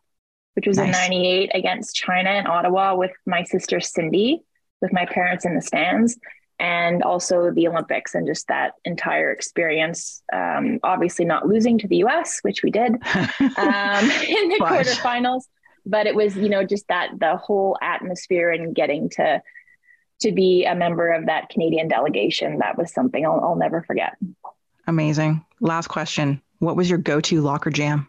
which 0.55 0.65
was 0.67 0.77
in 0.77 0.91
Nice. 0.91 1.09
'98 1.09 1.51
against 1.53 1.95
China 1.95 2.31
in 2.31 2.47
Ottawa 2.47 2.95
with 2.95 3.11
my 3.25 3.43
sister 3.43 3.79
Cindy, 3.79 4.41
with 4.81 4.91
my 4.91 5.05
parents 5.05 5.45
in 5.45 5.53
the 5.55 5.61
stands, 5.61 6.17
and 6.59 7.03
also 7.03 7.51
the 7.51 7.67
Olympics 7.67 8.15
and 8.15 8.25
just 8.25 8.47
that 8.47 8.73
entire 8.85 9.31
experience. 9.31 10.23
Um, 10.33 10.79
obviously, 10.83 11.25
not 11.25 11.47
losing 11.47 11.77
to 11.79 11.87
the 11.87 11.97
U.S., 11.97 12.39
which 12.41 12.63
we 12.63 12.71
did 12.71 12.91
um, 12.93 12.99
in 13.39 14.49
the 14.49 14.57
But- 14.59 14.69
quarterfinals, 14.71 15.43
but 15.85 16.07
it 16.07 16.15
was 16.15 16.35
you 16.35 16.49
know 16.49 16.63
just 16.63 16.87
that 16.87 17.11
the 17.19 17.37
whole 17.37 17.77
atmosphere 17.81 18.49
and 18.49 18.73
getting 18.75 19.09
to 19.11 19.41
to 20.21 20.31
be 20.31 20.65
a 20.65 20.73
member 20.73 21.11
of 21.11 21.27
that 21.27 21.49
Canadian 21.49 21.87
delegation. 21.87 22.57
That 22.57 22.75
was 22.79 22.91
something 22.91 23.23
I'll, 23.23 23.39
I'll 23.43 23.55
never 23.55 23.83
forget. 23.83 24.17
Amazing. 24.87 25.45
Last 25.59 25.87
question. 25.89 26.41
What 26.59 26.75
was 26.75 26.89
your 26.89 26.99
go 26.99 27.19
to 27.21 27.41
locker 27.41 27.69
jam? 27.69 28.07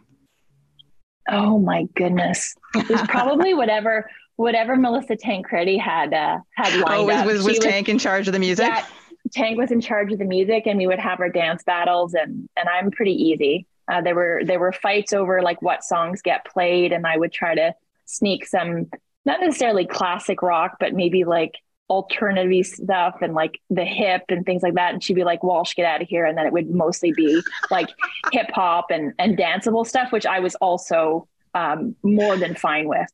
Oh 1.29 1.59
my 1.59 1.83
goodness. 1.95 2.55
It 2.75 2.89
was 2.89 3.01
probably 3.07 3.53
whatever 3.53 4.09
whatever 4.35 4.75
Melissa 4.75 5.15
Tancredi 5.15 5.77
had 5.77 6.13
uh, 6.13 6.39
had 6.55 6.73
lined 6.79 7.01
Oh, 7.01 7.05
was, 7.05 7.15
up. 7.15 7.25
was, 7.25 7.43
was 7.43 7.59
Tank 7.59 7.89
in 7.89 7.99
charge 7.99 8.27
of 8.27 8.33
the 8.33 8.39
music? 8.39 8.67
Yeah, 8.67 8.85
Tank 9.33 9.57
was 9.57 9.69
in 9.71 9.81
charge 9.81 10.11
of 10.13 10.19
the 10.19 10.25
music 10.25 10.65
and 10.65 10.79
we 10.79 10.87
would 10.87 10.99
have 10.99 11.19
our 11.19 11.29
dance 11.29 11.63
battles 11.63 12.13
and 12.13 12.47
and 12.57 12.69
I'm 12.69 12.89
pretty 12.91 13.13
easy. 13.13 13.67
Uh, 13.91 14.01
there 14.01 14.15
were 14.15 14.41
there 14.45 14.59
were 14.59 14.71
fights 14.71 15.13
over 15.13 15.41
like 15.41 15.61
what 15.61 15.83
songs 15.83 16.21
get 16.21 16.45
played, 16.45 16.91
and 16.91 17.05
I 17.07 17.17
would 17.17 17.33
try 17.33 17.55
to 17.55 17.73
sneak 18.05 18.47
some 18.47 18.87
not 19.25 19.41
necessarily 19.41 19.85
classic 19.85 20.41
rock, 20.41 20.77
but 20.79 20.93
maybe 20.93 21.23
like 21.25 21.53
alternative 21.89 22.65
stuff 22.65 23.17
and 23.21 23.33
like 23.33 23.59
the 23.69 23.83
hip 23.83 24.23
and 24.29 24.45
things 24.45 24.61
like 24.61 24.75
that. 24.75 24.93
And 24.93 25.03
she'd 25.03 25.15
be 25.15 25.23
like, 25.23 25.43
Walsh, 25.43 25.73
get 25.73 25.85
out 25.85 26.01
of 26.01 26.07
here. 26.07 26.25
And 26.25 26.37
then 26.37 26.45
it 26.45 26.53
would 26.53 26.69
mostly 26.69 27.11
be 27.11 27.41
like 27.71 27.89
hip 28.31 28.51
hop 28.53 28.87
and, 28.91 29.13
and 29.17 29.37
danceable 29.37 29.85
stuff, 29.85 30.11
which 30.11 30.25
I 30.25 30.39
was 30.39 30.55
also 30.55 31.27
um, 31.53 31.95
more 32.03 32.37
than 32.37 32.55
fine 32.55 32.87
with. 32.87 33.07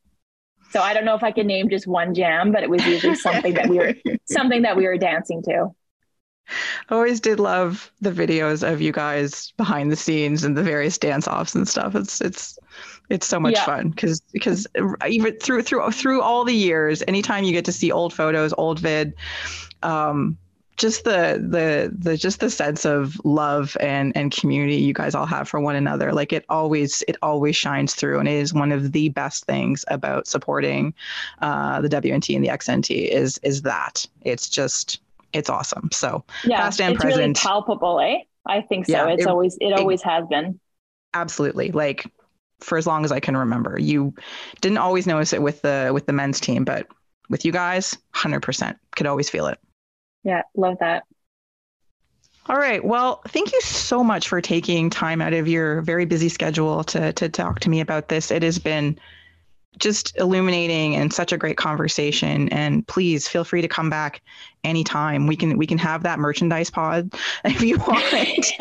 So 0.71 0.81
I 0.81 0.93
don't 0.93 1.05
know 1.05 1.15
if 1.15 1.23
I 1.23 1.31
can 1.31 1.47
name 1.47 1.69
just 1.69 1.87
one 1.87 2.13
jam, 2.13 2.51
but 2.51 2.63
it 2.63 2.69
was 2.69 2.85
usually 2.85 3.15
something 3.27 3.53
that 3.53 3.69
we 3.69 3.77
were 3.77 3.93
something 4.25 4.63
that 4.63 4.75
we 4.75 4.85
were 4.85 4.97
dancing 4.97 5.41
to. 5.43 5.73
I 6.89 6.93
always 6.93 7.19
did 7.19 7.39
love 7.39 7.91
the 8.01 8.11
videos 8.11 8.67
of 8.67 8.79
you 8.81 8.91
guys 8.91 9.51
behind 9.57 9.91
the 9.91 9.95
scenes 9.95 10.43
and 10.43 10.55
the 10.55 10.61
various 10.61 10.97
dance 10.97 11.27
offs 11.27 11.55
and 11.55 11.67
stuff. 11.67 11.95
It's 11.95 12.21
it's 12.21 12.59
it's 13.09 13.27
so 13.27 13.39
much 13.39 13.55
Yeah. 13.55 13.65
fun 13.65 13.89
because 13.89 14.21
because 14.33 14.67
even 15.07 15.37
through 15.39 15.61
through 15.63 15.91
through 15.91 16.21
all 16.21 16.43
the 16.43 16.53
years, 16.55 17.03
anytime 17.07 17.43
you 17.43 17.51
get 17.53 17.65
to 17.65 17.71
see 17.71 17.91
old 17.91 18.13
photos, 18.13 18.53
old 18.57 18.79
vid, 18.79 19.13
um, 19.83 20.37
just 20.77 21.05
the 21.05 21.41
the 21.49 21.93
the 21.97 22.17
just 22.17 22.41
the 22.41 22.49
sense 22.49 22.85
of 22.85 23.15
love 23.23 23.77
and 23.79 24.15
and 24.17 24.31
community 24.31 24.75
you 24.75 24.93
guys 24.93 25.15
all 25.15 25.25
have 25.25 25.47
for 25.47 25.59
one 25.59 25.75
another, 25.75 26.11
like 26.11 26.33
it 26.33 26.45
always 26.49 27.03
it 27.07 27.15
always 27.21 27.55
shines 27.55 27.95
through, 27.95 28.19
and 28.19 28.27
it 28.27 28.33
is 28.33 28.53
one 28.53 28.71
of 28.71 28.91
the 28.91 29.09
best 29.09 29.45
things 29.45 29.85
about 29.87 30.27
supporting 30.27 30.93
uh, 31.41 31.79
the 31.81 31.89
WNT 31.89 32.35
and 32.35 32.43
the 32.43 32.49
XNT 32.49 33.07
is 33.07 33.37
is 33.43 33.61
that 33.61 34.05
it's 34.23 34.49
just 34.49 34.99
it's 35.33 35.49
awesome. 35.49 35.89
So 35.93 36.23
Yeah, 36.43 36.57
Past 36.61 36.81
and 36.81 36.93
it's 36.93 37.03
really 37.03 37.29
palpable, 37.33 37.99
eh? 37.99 38.19
I 38.45 38.61
think 38.61 38.85
so. 38.85 39.07
Yeah, 39.07 39.07
it's 39.07 39.23
it- 39.23 39.27
always 39.27 39.57
it 39.59 39.73
always 39.73 40.01
has 40.03 40.25
been. 40.27 40.59
absolutely 41.13 41.71
like 41.71 42.05
for 42.59 42.77
as 42.77 42.87
long 42.87 43.03
as 43.05 43.11
i 43.11 43.19
can 43.19 43.37
remember. 43.37 43.79
You 43.79 44.13
didn't 44.61 44.77
always 44.77 45.07
notice 45.07 45.33
it 45.33 45.41
with 45.41 45.61
the 45.61 45.91
with 45.93 46.05
the 46.05 46.13
men's 46.13 46.39
team 46.39 46.63
but 46.63 46.87
with 47.29 47.45
you 47.45 47.51
guys 47.51 47.97
100% 48.15 48.77
could 48.95 49.07
always 49.07 49.29
feel 49.29 49.47
it. 49.47 49.59
Yeah, 50.23 50.43
love 50.55 50.77
that. 50.79 51.03
all 52.47 52.57
right. 52.57 52.83
Well 52.83 53.21
thank 53.27 53.51
you 53.53 53.61
so 53.61 54.03
much 54.03 54.27
for 54.27 54.41
taking 54.41 54.89
time 54.89 55.21
out 55.21 55.33
of 55.33 55.47
your 55.47 55.81
very 55.81 56.05
busy 56.05 56.29
schedule 56.29 56.83
to 56.85 57.13
to 57.13 57.29
talk 57.29 57.59
to 57.61 57.69
me 57.69 57.79
about 57.81 58.09
this. 58.09 58.31
It 58.31 58.43
has 58.43 58.59
been 58.59 58.99
just 59.79 60.17
illuminating 60.17 60.95
and 60.95 61.11
such 61.11 61.31
a 61.31 61.37
great 61.37 61.57
conversation. 61.57 62.49
And 62.49 62.87
please 62.87 63.27
feel 63.27 63.43
free 63.43 63.61
to 63.61 63.67
come 63.67 63.89
back 63.89 64.21
anytime. 64.63 65.27
We 65.27 65.35
can 65.35 65.57
we 65.57 65.67
can 65.67 65.77
have 65.77 66.03
that 66.03 66.19
merchandise 66.19 66.69
pod 66.69 67.13
if 67.45 67.61
you 67.61 67.77
want 67.77 68.53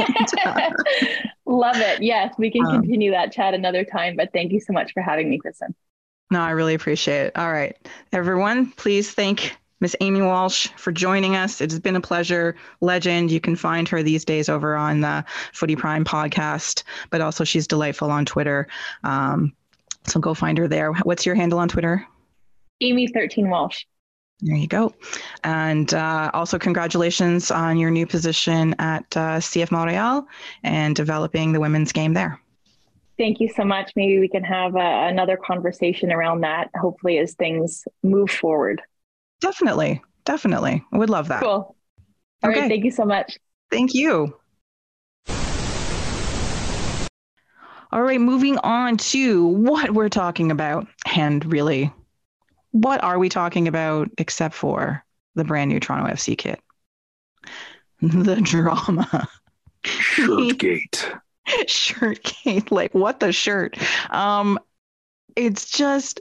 love 1.47 1.77
it. 1.77 2.03
Yes, 2.03 2.35
we 2.39 2.51
can 2.51 2.65
Um, 2.67 2.81
continue 2.81 3.11
that 3.11 3.33
chat 3.33 3.55
another 3.55 3.85
time. 3.85 4.17
But 4.17 4.33
thank 4.33 4.53
you 4.53 4.61
so 4.61 4.73
much 4.73 4.93
for 4.93 5.03
having 5.03 5.29
me, 5.31 5.39
Kristin. 5.39 5.75
No, 6.31 6.41
I 6.41 6.51
really 6.51 6.75
appreciate 6.75 7.27
it. 7.27 7.37
All 7.37 7.53
right. 7.53 7.77
Everyone, 8.13 8.71
please 8.73 9.13
thank 9.13 9.57
Miss 9.81 9.95
Amy 10.01 10.23
Walsh 10.23 10.69
for 10.77 10.91
joining 10.91 11.37
us. 11.37 11.61
It 11.61 11.71
has 11.71 11.81
been 11.81 11.97
a 11.97 12.01
pleasure. 12.01 12.57
Legend. 12.81 13.31
You 13.31 13.41
can 13.41 13.57
find 13.57 13.87
her 13.89 14.03
these 14.03 14.25
days 14.25 14.49
over 14.49 14.75
on 14.75 15.01
the 15.01 15.25
Footy 15.53 15.77
Prime 15.77 16.05
podcast, 16.05 16.83
but 17.11 17.21
also 17.21 17.45
she's 17.45 17.67
delightful 17.67 18.11
on 18.11 18.25
Twitter. 18.25 18.67
Um, 19.03 19.53
so 20.07 20.21
go 20.21 20.33
find 20.35 20.57
her 20.59 20.69
there. 20.69 20.93
What's 20.93 21.27
your 21.27 21.35
handle 21.35 21.59
on 21.59 21.69
Twitter? 21.69 22.07
Amy 22.81 23.07
thirteen 23.07 23.51
Walsh. 23.51 23.85
There 24.41 24.57
you 24.57 24.67
go. 24.67 24.93
And 25.45 25.93
uh, 25.95 26.31
also, 26.35 26.59
congratulations 26.59 27.51
on 27.51 27.79
your 27.79 27.91
new 27.91 28.07
position 28.07 28.75
at 28.79 29.05
uh, 29.17 29.39
CF 29.39 29.71
Montreal 29.71 30.27
and 30.63 30.95
developing 30.97 31.53
the 31.53 31.61
women's 31.61 31.93
game 31.93 32.15
there. 32.15 32.41
Thank 33.17 33.39
you 33.41 33.49
so 33.49 33.65
much. 33.65 33.93
Maybe 33.95 34.19
we 34.19 34.29
can 34.29 34.43
have 34.43 34.75
uh, 34.75 35.07
another 35.09 35.37
conversation 35.37 36.13
around 36.13 36.41
that. 36.41 36.71
Hopefully, 36.77 37.19
as 37.19 37.35
things 37.35 37.85
move 38.03 38.31
forward. 38.31 38.83
Definitely. 39.41 40.03
Definitely. 40.25 40.85
I 40.93 40.99
would 40.99 41.11
love 41.11 41.29
that. 41.29 41.43
Cool. 41.43 41.51
All 41.51 41.77
right. 42.43 42.59
Okay. 42.59 42.69
Thank 42.69 42.85
you 42.85 42.91
so 42.91 43.05
much. 43.05 43.39
Thank 43.71 43.95
you. 43.95 44.37
All 47.93 48.03
right, 48.03 48.21
moving 48.21 48.59
on 48.59 48.97
to 48.97 49.47
what 49.47 49.93
we're 49.93 50.09
talking 50.09 50.51
about. 50.51 50.89
And 51.15 51.45
really, 51.47 51.93
what 52.75 53.05
are 53.05 53.21
we 53.21 53.29
talking 53.29 53.69
about 53.69 54.11
except 54.19 54.53
for 54.53 55.05
the 55.37 55.45
brand 55.45 55.71
new 55.71 55.79
Toronto 55.79 56.13
FC 56.13 56.37
kit? 56.37 56.61
The 58.01 58.41
drama. 58.41 59.29
Shirtgate. 59.85 61.21
shirt 61.69 62.23
cake 62.25 62.71
like 62.73 62.93
what 62.95 63.21
the 63.21 63.33
shirt 63.33 63.77
um 64.11 64.59
it's 65.37 65.71
just 65.71 66.21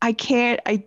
i 0.00 0.12
can't 0.12 0.60
i 0.64 0.84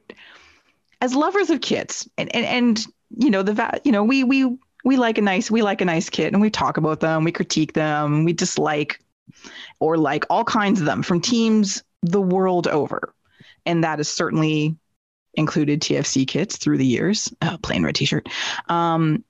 as 1.01 1.13
lovers 1.13 1.49
of 1.49 1.61
kits 1.61 2.07
and 2.18 2.34
and, 2.34 2.45
and 2.45 2.86
you 3.18 3.30
know 3.30 3.43
the 3.43 3.53
va- 3.53 3.80
you 3.84 3.91
know 3.91 4.03
we 4.03 4.24
we 4.24 4.57
we 4.86 4.95
like 4.97 5.18
a 5.18 5.22
nice 5.22 5.51
we 5.51 5.61
like 5.61 5.82
a 5.82 5.86
nice 5.86 6.09
kit 6.09 6.32
and 6.34 6.41
we 6.41 6.49
talk 6.49 6.78
about 6.78 7.01
them 7.01 7.24
we 7.24 7.32
critique 7.32 7.74
them 7.74 8.24
we 8.24 8.34
dislike 8.34 8.99
or 9.80 9.97
like 9.97 10.26
all 10.30 10.43
kinds 10.45 10.80
of 10.80 10.86
them 10.86 11.03
from 11.03 11.20
teams 11.22 11.84
the 12.01 12.22
world 12.22 12.68
over 12.68 13.13
and 13.66 13.84
that 13.84 13.99
is 13.99 14.07
certainly 14.07 14.76
included 15.34 15.82
tfc 15.82 16.28
kits 16.28 16.57
through 16.57 16.78
the 16.78 16.86
years 16.86 17.34
uh, 17.41 17.57
plain 17.57 17.84
red 17.84 17.95
t-shirt 17.95 18.28
um 18.70 19.24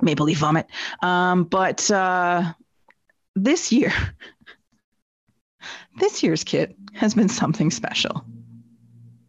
maple 0.00 0.26
leaf 0.26 0.38
vomit 0.38 0.66
um 1.02 1.44
but 1.44 1.90
uh 1.90 2.52
this 3.36 3.72
year, 3.72 3.92
this 5.98 6.22
year's 6.22 6.44
kit 6.44 6.76
has 6.94 7.14
been 7.14 7.28
something 7.28 7.70
special. 7.70 8.24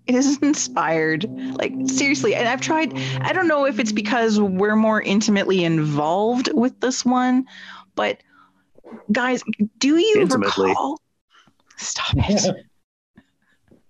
It 0.07 0.13
is 0.13 0.37
inspired, 0.37 1.25
like 1.57 1.73
seriously, 1.87 2.35
and 2.35 2.47
I've 2.47 2.61
tried. 2.61 2.95
I 3.21 3.33
don't 3.33 3.47
know 3.47 3.65
if 3.65 3.79
it's 3.79 3.91
because 3.91 4.39
we're 4.39 4.75
more 4.75 5.01
intimately 5.01 5.63
involved 5.63 6.51
with 6.53 6.79
this 6.79 7.03
one, 7.03 7.47
but 7.95 8.21
guys, 9.11 9.41
do 9.79 9.97
you 9.97 10.21
Intimately. 10.21 10.69
recall? 10.69 11.01
Stop 11.77 12.13
it. 12.17 12.65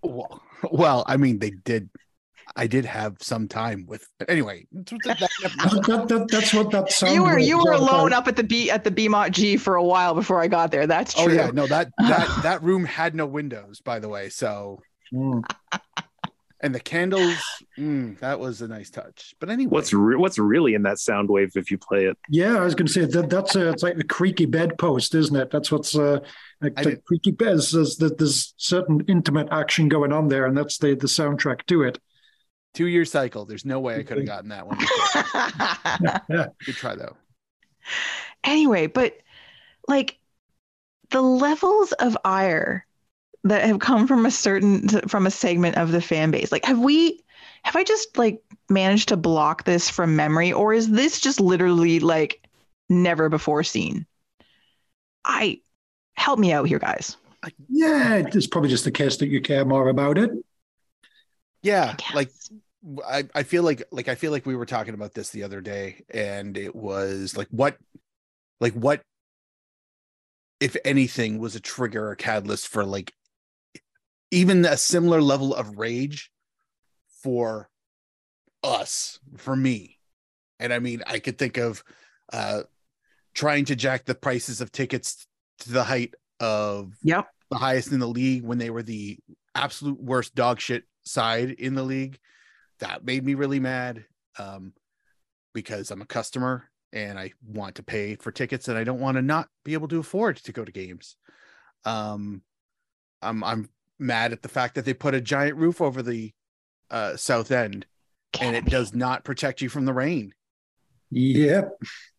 Well, 0.05 0.41
well, 0.71 1.03
I 1.07 1.17
mean, 1.17 1.39
they 1.39 1.51
did. 1.51 1.89
I 2.57 2.67
did 2.67 2.85
have 2.85 3.17
some 3.19 3.47
time 3.49 3.85
with. 3.85 4.07
But 4.17 4.29
anyway, 4.29 4.65
that- 4.71 4.87
that- 5.03 5.29
That, 5.87 6.05
that, 6.07 6.27
that's 6.31 6.53
what 6.53 6.71
that 6.71 6.91
sound 6.91 7.13
You 7.13 7.23
were 7.23 7.37
you 7.37 7.57
were 7.57 7.71
alone 7.73 8.07
about. 8.07 8.13
up 8.13 8.27
at 8.29 8.35
the 8.37 8.43
B 8.43 8.69
at 8.71 8.83
the 8.83 8.91
BMOT 8.91 9.31
G 9.31 9.57
for 9.57 9.75
a 9.75 9.83
while 9.83 10.13
before 10.15 10.41
I 10.41 10.47
got 10.47 10.71
there. 10.71 10.87
That's 10.87 11.15
oh 11.17 11.25
true. 11.25 11.35
yeah, 11.35 11.49
no 11.53 11.67
that 11.67 11.91
that 11.97 12.39
that 12.43 12.63
room 12.63 12.85
had 12.85 13.13
no 13.15 13.25
windows, 13.25 13.81
by 13.81 13.99
the 13.99 14.07
way. 14.09 14.29
So 14.29 14.81
Mm. 15.13 15.43
and 16.61 16.73
the 16.73 16.79
candles, 16.79 17.35
mm, 17.77 18.17
that 18.19 18.39
was 18.39 18.61
a 18.63 18.67
nice 18.67 18.89
touch. 18.89 19.35
But 19.39 19.49
anyway, 19.51 19.69
What's 19.69 19.93
re- 19.93 20.15
what's 20.15 20.39
really 20.39 20.73
in 20.73 20.81
that 20.83 20.97
sound 20.99 21.29
wave 21.29 21.51
if 21.55 21.69
you 21.69 21.77
play 21.77 22.05
it? 22.05 22.17
Yeah, 22.29 22.57
I 22.57 22.61
was 22.63 22.73
going 22.73 22.87
to 22.87 22.93
say 22.93 23.05
that 23.05 23.29
that's 23.29 23.55
a, 23.55 23.69
it's 23.69 23.83
like 23.83 23.97
a 23.99 24.03
creaky 24.03 24.45
bedpost, 24.45 25.13
isn't 25.13 25.35
it? 25.35 25.51
That's 25.51 25.71
what's 25.71 25.95
uh, 25.95 26.19
like 26.65 26.73
I 26.79 26.83
the 26.83 26.89
did- 26.91 27.05
creaky 27.05 27.31
bed. 27.31 27.57
There's, 27.71 27.97
there's 27.97 28.53
certain 28.57 29.03
intimate 29.07 29.47
action 29.51 29.87
going 29.89 30.11
on 30.13 30.27
there, 30.27 30.45
and 30.45 30.55
that's 30.57 30.77
the 30.77 30.95
the 30.95 31.07
soundtrack 31.07 31.65
to 31.67 31.83
it. 31.83 31.97
two 32.73 32.87
year 32.87 33.05
cycle. 33.05 33.45
There's 33.45 33.65
no 33.65 33.79
way 33.79 33.99
I 33.99 34.03
could 34.03 34.17
have 34.17 34.25
gotten 34.25 34.49
that 34.49 34.67
one. 34.67 34.77
before. 34.77 36.21
Yeah, 36.29 36.47
Good 36.65 36.75
try 36.75 36.95
though. 36.95 37.15
anyway, 38.43 38.87
but 38.87 39.17
like 39.87 40.17
the 41.11 41.21
levels 41.21 41.91
of 41.93 42.17
ire 42.25 42.85
that 43.43 43.63
have 43.63 43.79
come 43.79 44.07
from 44.07 44.25
a 44.25 44.31
certain 44.31 44.87
from 45.07 45.27
a 45.27 45.31
segment 45.31 45.77
of 45.77 45.91
the 45.91 46.01
fan 46.01 46.31
base. 46.31 46.51
Like 46.51 46.65
have 46.65 46.79
we 46.79 47.23
have 47.63 47.75
I 47.75 47.83
just 47.83 48.17
like 48.17 48.41
managed 48.69 49.09
to 49.09 49.17
block 49.17 49.63
this 49.65 49.89
from 49.89 50.15
memory 50.15 50.51
or 50.51 50.73
is 50.73 50.89
this 50.89 51.19
just 51.19 51.39
literally 51.39 51.99
like 51.99 52.41
never 52.89 53.29
before 53.29 53.63
seen? 53.63 54.05
I 55.23 55.61
help 56.17 56.39
me 56.39 56.51
out 56.51 56.67
here 56.67 56.79
guys. 56.79 57.17
yeah. 57.69 58.15
It's 58.15 58.47
probably 58.47 58.69
just 58.69 58.85
the 58.85 58.91
case 58.91 59.17
that 59.17 59.27
you 59.27 59.41
care 59.41 59.65
more 59.65 59.89
about 59.89 60.17
it. 60.17 60.31
Yeah, 61.61 61.95
I 62.09 62.13
like. 62.13 62.31
I, 63.07 63.23
I 63.33 63.41
feel 63.41 63.63
like 63.63 63.81
like 63.91 64.07
I 64.07 64.13
feel 64.13 64.31
like 64.31 64.45
we 64.45 64.55
were 64.55 64.67
talking 64.67 64.93
about 64.93 65.15
this 65.15 65.29
the 65.29 65.41
other 65.41 65.61
day, 65.61 66.03
and 66.11 66.55
it 66.55 66.75
was 66.75 67.35
like 67.35 67.47
what 67.49 67.77
like 68.59 68.73
what 68.73 69.01
if 70.59 70.77
anything 70.85 71.39
was 71.39 71.55
a 71.55 71.59
trigger 71.59 72.09
or 72.09 72.15
catalyst 72.15 72.67
for 72.67 72.85
like 72.85 73.11
even 74.29 74.63
a 74.65 74.77
similar 74.77 75.21
level 75.21 75.55
of 75.55 75.79
rage 75.79 76.31
for 77.23 77.67
us, 78.63 79.19
for 79.37 79.55
me. 79.55 79.97
And 80.59 80.71
I 80.71 80.77
mean, 80.77 81.01
I 81.07 81.17
could 81.17 81.39
think 81.39 81.57
of 81.57 81.83
uh 82.31 82.61
trying 83.33 83.65
to 83.65 83.75
jack 83.75 84.05
the 84.05 84.13
prices 84.13 84.61
of 84.61 84.71
tickets 84.71 85.25
to 85.59 85.71
the 85.71 85.83
height 85.83 86.13
of 86.39 86.93
Yep. 87.03 87.27
the 87.51 87.57
highest 87.57 87.91
in 87.91 87.99
the 87.99 88.07
league 88.07 88.43
when 88.43 88.57
they 88.57 88.69
were 88.69 88.83
the 88.83 89.17
absolute 89.53 89.99
worst 90.01 90.35
dog 90.35 90.59
shit 90.59 90.83
side 91.05 91.51
in 91.51 91.75
the 91.75 91.83
league. 91.83 92.19
That 92.79 93.05
made 93.05 93.23
me 93.25 93.35
really 93.35 93.59
mad 93.59 94.05
um, 94.37 94.73
because 95.53 95.91
I'm 95.91 96.01
a 96.01 96.05
customer 96.05 96.69
and 96.91 97.17
I 97.17 97.31
want 97.45 97.75
to 97.75 97.83
pay 97.83 98.15
for 98.15 98.31
tickets 98.31 98.67
and 98.67 98.77
I 98.77 98.83
don't 98.83 98.99
want 98.99 99.15
to 99.15 99.21
not 99.21 99.47
be 99.63 99.73
able 99.73 99.87
to 99.89 99.99
afford 99.99 100.37
to 100.37 100.51
go 100.51 100.65
to 100.65 100.71
games. 100.71 101.15
Um, 101.85 102.41
I'm 103.21 103.43
I'm 103.43 103.69
mad 103.97 104.33
at 104.33 104.41
the 104.41 104.49
fact 104.49 104.75
that 104.75 104.83
they 104.83 104.93
put 104.93 105.13
a 105.15 105.21
giant 105.21 105.57
roof 105.57 105.79
over 105.79 106.01
the 106.01 106.33
uh, 106.91 107.15
south 107.15 107.51
end 107.51 107.85
and 108.41 108.55
it 108.55 108.65
does 108.65 108.93
not 108.93 109.23
protect 109.23 109.61
you 109.61 109.69
from 109.69 109.85
the 109.85 109.93
rain. 109.93 110.33
Yep. 111.11 111.71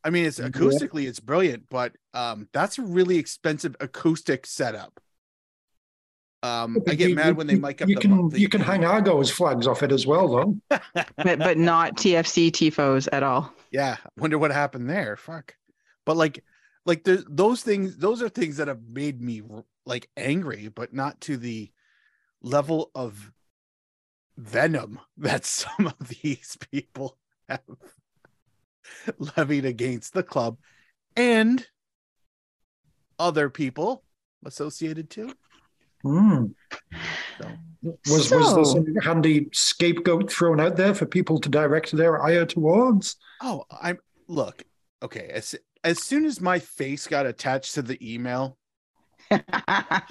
I 0.04 0.10
mean, 0.10 0.26
it's 0.26 0.38
Yeah. 0.38 0.48
acoustically 0.48 1.06
it's 1.08 1.20
brilliant, 1.20 1.64
but 1.68 1.92
um, 2.14 2.48
that's 2.52 2.78
a 2.78 2.82
really 2.82 3.18
expensive 3.18 3.76
acoustic 3.80 4.46
setup. 4.46 5.00
Um, 6.42 6.78
I 6.86 6.94
get 6.94 7.08
You- 7.10 7.14
mad 7.16 7.36
when 7.36 7.46
they 7.46 7.54
you- 7.54 7.60
mic 7.60 7.82
up 7.82 7.88
You 7.88 7.96
the, 7.96 8.00
can 8.00 8.28
the- 8.28 8.38
you 8.40 8.48
can 8.48 8.60
hang 8.60 8.84
Argos 8.84 9.30
flags 9.30 9.66
off 9.66 9.82
it 9.82 9.90
as 9.90 10.06
well, 10.06 10.28
though. 10.28 10.56
but 11.16 11.38
but 11.38 11.58
not 11.58 11.96
TFC 11.96 12.50
tifos 12.52 13.08
at 13.12 13.22
all. 13.22 13.52
yeah 13.72 13.96
I 14.04 14.20
wonder 14.20 14.38
what 14.38 14.52
happened 14.52 14.88
there 14.88 15.16
fuck 15.16 15.56
but 16.04 16.16
like 16.16 16.44
like 16.84 17.02
the, 17.02 17.24
those 17.28 17.62
things 17.62 17.96
those 17.96 18.22
are 18.22 18.28
things 18.28 18.58
that 18.58 18.68
have 18.68 18.82
made 18.88 19.20
me 19.20 19.42
like 19.84 20.08
angry 20.16 20.68
but 20.68 20.94
not 20.94 21.20
to 21.22 21.36
the 21.36 21.72
level 22.42 22.90
of 22.94 23.32
venom 24.36 25.00
that 25.16 25.44
some 25.44 25.88
of 25.88 25.96
these 26.22 26.56
people 26.70 27.18
have 27.48 27.60
levied 29.36 29.64
against 29.64 30.12
the 30.14 30.22
club 30.22 30.56
and 31.16 31.66
other 33.18 33.48
people 33.50 34.02
associated 34.44 35.10
too 35.10 35.32
Hmm. 36.02 36.46
so 37.40 37.48
Was 37.82 38.08
was 38.10 38.30
there 38.30 38.42
So- 38.42 38.64
some 38.64 38.94
handy 39.02 39.48
scapegoat 39.52 40.30
thrown 40.30 40.60
out 40.60 40.76
there 40.76 40.94
for 40.94 41.06
people 41.06 41.40
to 41.40 41.48
direct 41.48 41.92
their 41.92 42.22
ire 42.22 42.46
towards? 42.46 43.16
oh 43.42 43.64
i'm 43.82 43.98
look 44.28 44.62
okay 45.02 45.30
as, 45.32 45.54
as 45.84 46.02
soon 46.02 46.24
as 46.26 46.40
my 46.40 46.58
face 46.58 47.06
got 47.06 47.26
attached 47.26 47.74
to 47.74 47.82
the 47.82 47.98
email 48.14 48.56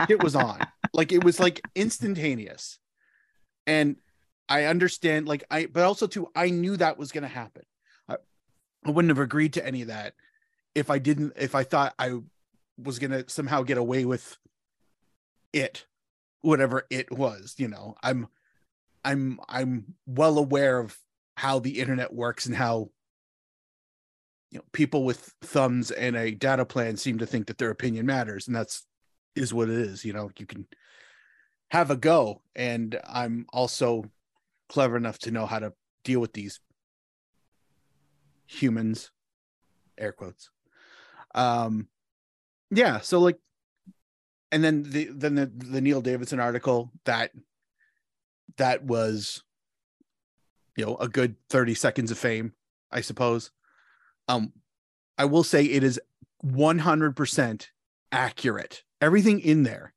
it 0.09 0.21
was 0.23 0.35
on 0.35 0.59
like 0.93 1.11
it 1.11 1.23
was 1.23 1.39
like 1.39 1.61
instantaneous 1.75 2.79
and 3.67 3.95
i 4.49 4.65
understand 4.65 5.27
like 5.27 5.43
i 5.49 5.65
but 5.67 5.83
also 5.83 6.07
too 6.07 6.27
i 6.35 6.49
knew 6.49 6.75
that 6.77 6.97
was 6.97 7.11
going 7.11 7.21
to 7.23 7.27
happen 7.27 7.63
I, 8.85 8.91
wouldn't 8.91 9.09
have 9.09 9.23
agreed 9.23 9.53
to 9.53 9.65
any 9.65 9.81
of 9.81 9.87
that 9.87 10.13
if 10.73 10.89
i 10.89 10.99
didn't 10.99 11.33
if 11.37 11.55
i 11.55 11.63
thought 11.63 11.93
i 11.99 12.13
was 12.77 12.99
going 12.99 13.11
to 13.11 13.25
somehow 13.27 13.63
get 13.63 13.77
away 13.77 14.05
with 14.05 14.37
it 15.53 15.85
whatever 16.41 16.85
it 16.89 17.11
was 17.11 17.55
you 17.57 17.67
know? 17.67 17.95
I'm 18.03 18.27
i'm 19.03 19.39
i'm 19.49 19.95
well 20.05 20.37
aware 20.37 20.79
of 20.79 20.97
how 21.37 21.59
the 21.59 21.79
internet 21.79 22.13
works 22.13 22.45
and 22.45 22.55
how 22.55 22.89
you 24.51 24.59
know 24.59 24.65
people 24.71 25.03
with 25.03 25.33
thumbs 25.41 25.91
and 25.91 26.15
a 26.15 26.31
data 26.31 26.65
plan 26.65 26.97
seem 26.97 27.19
to 27.19 27.25
think 27.25 27.47
that 27.47 27.57
their 27.57 27.71
opinion 27.71 28.05
matters 28.05 28.47
and 28.47 28.55
that's 28.55 28.85
is 29.35 29.53
what 29.53 29.69
it 29.69 29.77
is 29.77 30.05
you 30.05 30.13
know? 30.13 30.29
You 30.37 30.45
can 30.45 30.65
have 31.71 31.91
a 31.91 31.97
go 31.97 32.41
and 32.55 32.99
i'm 33.07 33.45
also 33.51 34.05
clever 34.69 34.97
enough 34.97 35.19
to 35.19 35.31
know 35.31 35.45
how 35.45 35.59
to 35.59 35.73
deal 36.03 36.19
with 36.19 36.33
these 36.33 36.59
humans 38.45 39.11
air 39.97 40.11
quotes. 40.11 40.49
Um 41.33 41.87
yeah 42.71 42.99
so 42.99 43.19
like 43.19 43.37
and 44.51 44.63
then 44.63 44.83
the 44.83 45.09
then 45.11 45.35
the, 45.35 45.45
the 45.45 45.81
neil 45.81 46.01
davidson 46.01 46.39
article 46.39 46.91
that 47.05 47.31
that 48.57 48.83
was 48.83 49.43
you 50.75 50.85
know 50.85 50.95
a 50.97 51.07
good 51.07 51.35
30 51.49 51.75
seconds 51.75 52.11
of 52.11 52.17
fame 52.17 52.53
i 52.91 53.01
suppose. 53.01 53.51
Um 54.27 54.53
i 55.17 55.25
will 55.25 55.43
say 55.43 55.63
it 55.63 55.83
is 55.83 55.99
100% 56.45 57.67
accurate. 58.11 58.83
Everything 59.01 59.39
in 59.39 59.63
there 59.63 59.93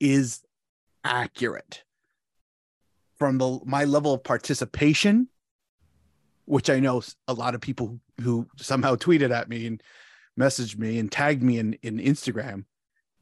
is 0.00 0.42
accurate. 1.04 1.84
From 3.18 3.38
the 3.38 3.60
my 3.64 3.84
level 3.84 4.14
of 4.14 4.22
participation 4.22 5.28
which 6.48 6.70
i 6.70 6.80
know 6.80 7.02
a 7.26 7.32
lot 7.32 7.54
of 7.54 7.60
people 7.60 8.00
who 8.20 8.46
somehow 8.56 8.94
tweeted 8.94 9.30
at 9.30 9.48
me 9.48 9.66
and 9.66 9.82
messaged 10.38 10.78
me 10.78 10.98
and 10.98 11.10
tagged 11.12 11.42
me 11.42 11.58
in 11.58 11.74
in 11.82 11.98
instagram 11.98 12.64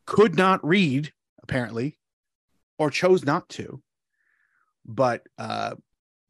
could 0.07 0.37
not 0.37 0.65
read 0.67 1.13
apparently 1.43 1.99
or 2.79 2.91
chose 2.91 3.25
not 3.25 3.49
to 3.49 3.83
but 4.85 5.23
uh 5.39 5.75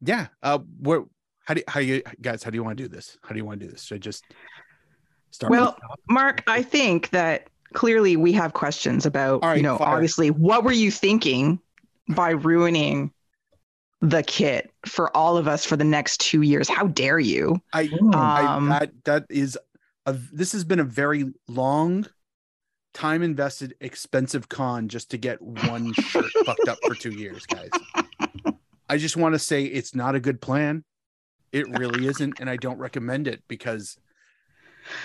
yeah 0.01 0.27
uh 0.43 0.59
where 0.79 1.03
how 1.45 1.53
do 1.53 1.61
how 1.67 1.79
you 1.79 2.01
guys 2.21 2.43
how 2.43 2.49
do 2.49 2.55
you 2.55 2.63
want 2.63 2.77
to 2.77 2.83
do 2.83 2.89
this 2.89 3.17
how 3.23 3.29
do 3.29 3.37
you 3.37 3.45
want 3.45 3.59
to 3.59 3.65
do 3.65 3.71
this 3.71 3.83
should 3.83 3.95
i 3.95 3.99
just 3.99 4.23
start 5.31 5.51
Well, 5.51 5.65
with 5.65 5.75
the 5.75 5.81
top? 5.81 5.99
Mark, 6.09 6.43
I 6.47 6.61
think 6.61 7.09
that 7.11 7.49
clearly 7.73 8.15
we 8.15 8.31
have 8.33 8.53
questions 8.53 9.05
about, 9.05 9.43
right, 9.43 9.57
you 9.57 9.63
know, 9.63 9.77
fire. 9.77 9.95
obviously, 9.95 10.31
what 10.31 10.63
were 10.63 10.71
you 10.71 10.89
thinking 10.89 11.59
by 12.09 12.31
ruining 12.31 13.11
the 14.01 14.23
kit 14.23 14.71
for 14.85 15.15
all 15.15 15.37
of 15.37 15.47
us 15.47 15.65
for 15.65 15.75
the 15.75 15.83
next 15.83 16.21
two 16.21 16.41
years? 16.41 16.69
How 16.69 16.87
dare 16.87 17.19
you? 17.19 17.61
i. 17.73 17.89
Um, 18.13 18.71
I, 18.71 18.79
that 18.79 19.03
that 19.05 19.25
is 19.29 19.57
a 20.07 20.13
this 20.13 20.53
has 20.53 20.63
been 20.63 20.79
a 20.79 20.83
very 20.83 21.25
long 21.47 22.07
time 22.93 23.21
invested 23.21 23.75
expensive 23.79 24.49
con 24.49 24.87
just 24.87 25.11
to 25.11 25.17
get 25.17 25.39
one 25.39 25.93
shirt 25.93 26.25
fucked 26.45 26.67
up 26.67 26.79
for 26.87 26.95
two 26.95 27.11
years 27.11 27.45
guys 27.45 27.69
i 28.89 28.97
just 28.97 29.15
want 29.15 29.35
to 29.35 29.39
say 29.39 29.65
it's 29.65 29.93
not 29.93 30.15
a 30.15 30.19
good 30.19 30.41
plan 30.41 30.83
it 31.51 31.69
really 31.77 32.07
isn't 32.07 32.39
and 32.39 32.49
i 32.49 32.55
don't 32.55 32.79
recommend 32.79 33.27
it 33.27 33.43
because 33.47 33.99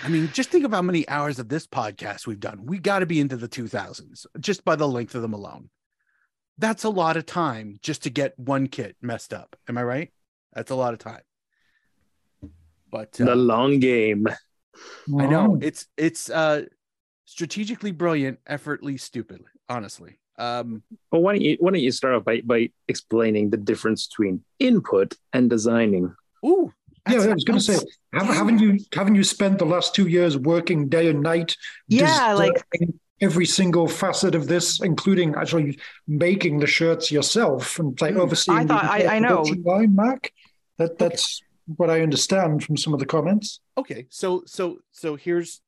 i 0.03 0.07
mean 0.07 0.27
just 0.33 0.49
think 0.49 0.65
of 0.65 0.71
how 0.71 0.81
many 0.81 1.07
hours 1.07 1.37
of 1.37 1.49
this 1.49 1.67
podcast 1.67 2.25
we've 2.25 2.39
done 2.39 2.65
we 2.65 2.79
got 2.79 2.99
to 2.99 3.05
be 3.05 3.19
into 3.19 3.37
the 3.37 3.47
2000s 3.47 4.25
just 4.39 4.65
by 4.65 4.75
the 4.75 4.87
length 4.87 5.13
of 5.13 5.21
them 5.21 5.33
alone 5.33 5.69
that's 6.57 6.83
a 6.83 6.89
lot 6.89 7.17
of 7.17 7.25
time 7.25 7.77
just 7.81 8.03
to 8.03 8.09
get 8.09 8.37
one 8.37 8.67
kit 8.67 8.95
messed 9.01 9.33
up 9.33 9.55
am 9.67 9.77
i 9.77 9.83
right 9.83 10.11
that's 10.53 10.71
a 10.71 10.75
lot 10.75 10.93
of 10.93 10.99
time 10.99 11.21
but 12.91 13.11
The 13.13 13.31
uh, 13.31 13.35
long 13.35 13.79
game. 13.79 14.27
I 15.19 15.25
know 15.25 15.57
it's 15.61 15.87
it's 15.97 16.29
uh 16.29 16.65
strategically 17.25 17.91
brilliant, 17.91 18.37
effortlessly 18.45 18.97
stupid. 18.97 19.41
Honestly, 19.67 20.19
um, 20.37 20.83
Well, 21.11 21.21
why 21.23 21.33
don't 21.33 21.41
you 21.41 21.57
why 21.59 21.71
don't 21.71 21.79
you 21.81 21.91
start 21.91 22.13
off 22.13 22.23
by 22.23 22.41
by 22.41 22.69
explaining 22.87 23.49
the 23.49 23.57
difference 23.57 24.05
between 24.07 24.43
input 24.59 25.15
and 25.31 25.49
designing? 25.49 26.13
ooh, 26.45 26.71
Yeah, 27.09 27.21
I 27.23 27.33
was 27.33 27.43
going 27.43 27.59
to 27.59 27.65
say, 27.65 27.79
haven't, 28.13 28.35
haven't 28.35 28.59
you 28.59 28.77
haven't 28.93 29.15
you 29.15 29.23
spent 29.23 29.57
the 29.57 29.65
last 29.65 29.95
two 29.95 30.07
years 30.07 30.37
working 30.37 30.87
day 30.89 31.09
and 31.09 31.21
night? 31.23 31.55
Yeah, 31.87 32.33
like- 32.33 32.61
designing 32.71 32.99
every 33.23 33.45
single 33.45 33.87
facet 33.87 34.35
of 34.35 34.47
this, 34.47 34.81
including 34.81 35.33
actually 35.35 35.79
making 36.07 36.59
the 36.59 36.67
shirts 36.67 37.11
yourself 37.11 37.79
and 37.79 37.99
like 38.01 38.13
Hmm. 38.15 38.19
overseeing. 38.21 38.57
I 38.59 38.63
the 38.65 38.73
I- 38.75 39.15
I 39.15 39.19
know. 39.19 39.41
Line, 39.63 39.95
Mac. 39.95 40.31
That 40.77 40.97
that's 40.97 41.41
what 41.77 41.89
I 41.89 42.01
understand 42.01 42.63
from 42.63 42.75
some 42.77 42.93
of 42.93 42.99
the 42.99 43.05
comments. 43.05 43.59
okay. 43.77 44.05
So 44.09 44.43
so 44.45 44.79
so 44.91 45.15
here's 45.15 45.61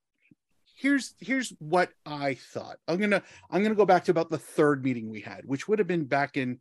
here's 0.76 1.16
here's 1.20 1.50
what 1.60 1.90
I 2.06 2.34
thought. 2.36 2.78
I'm 2.88 2.98
gonna 3.00 3.24
I'm 3.50 3.64
gonna 3.64 3.76
go 3.76 3.86
back 3.86 4.04
to 4.06 4.12
about 4.12 4.30
the 4.30 4.38
third 4.38 4.84
meeting 4.84 5.10
we 5.10 5.22
had, 5.22 5.46
which 5.46 5.68
would 5.68 5.80
have 5.80 5.88
been 5.88 6.06
back 6.06 6.36
in 6.38 6.60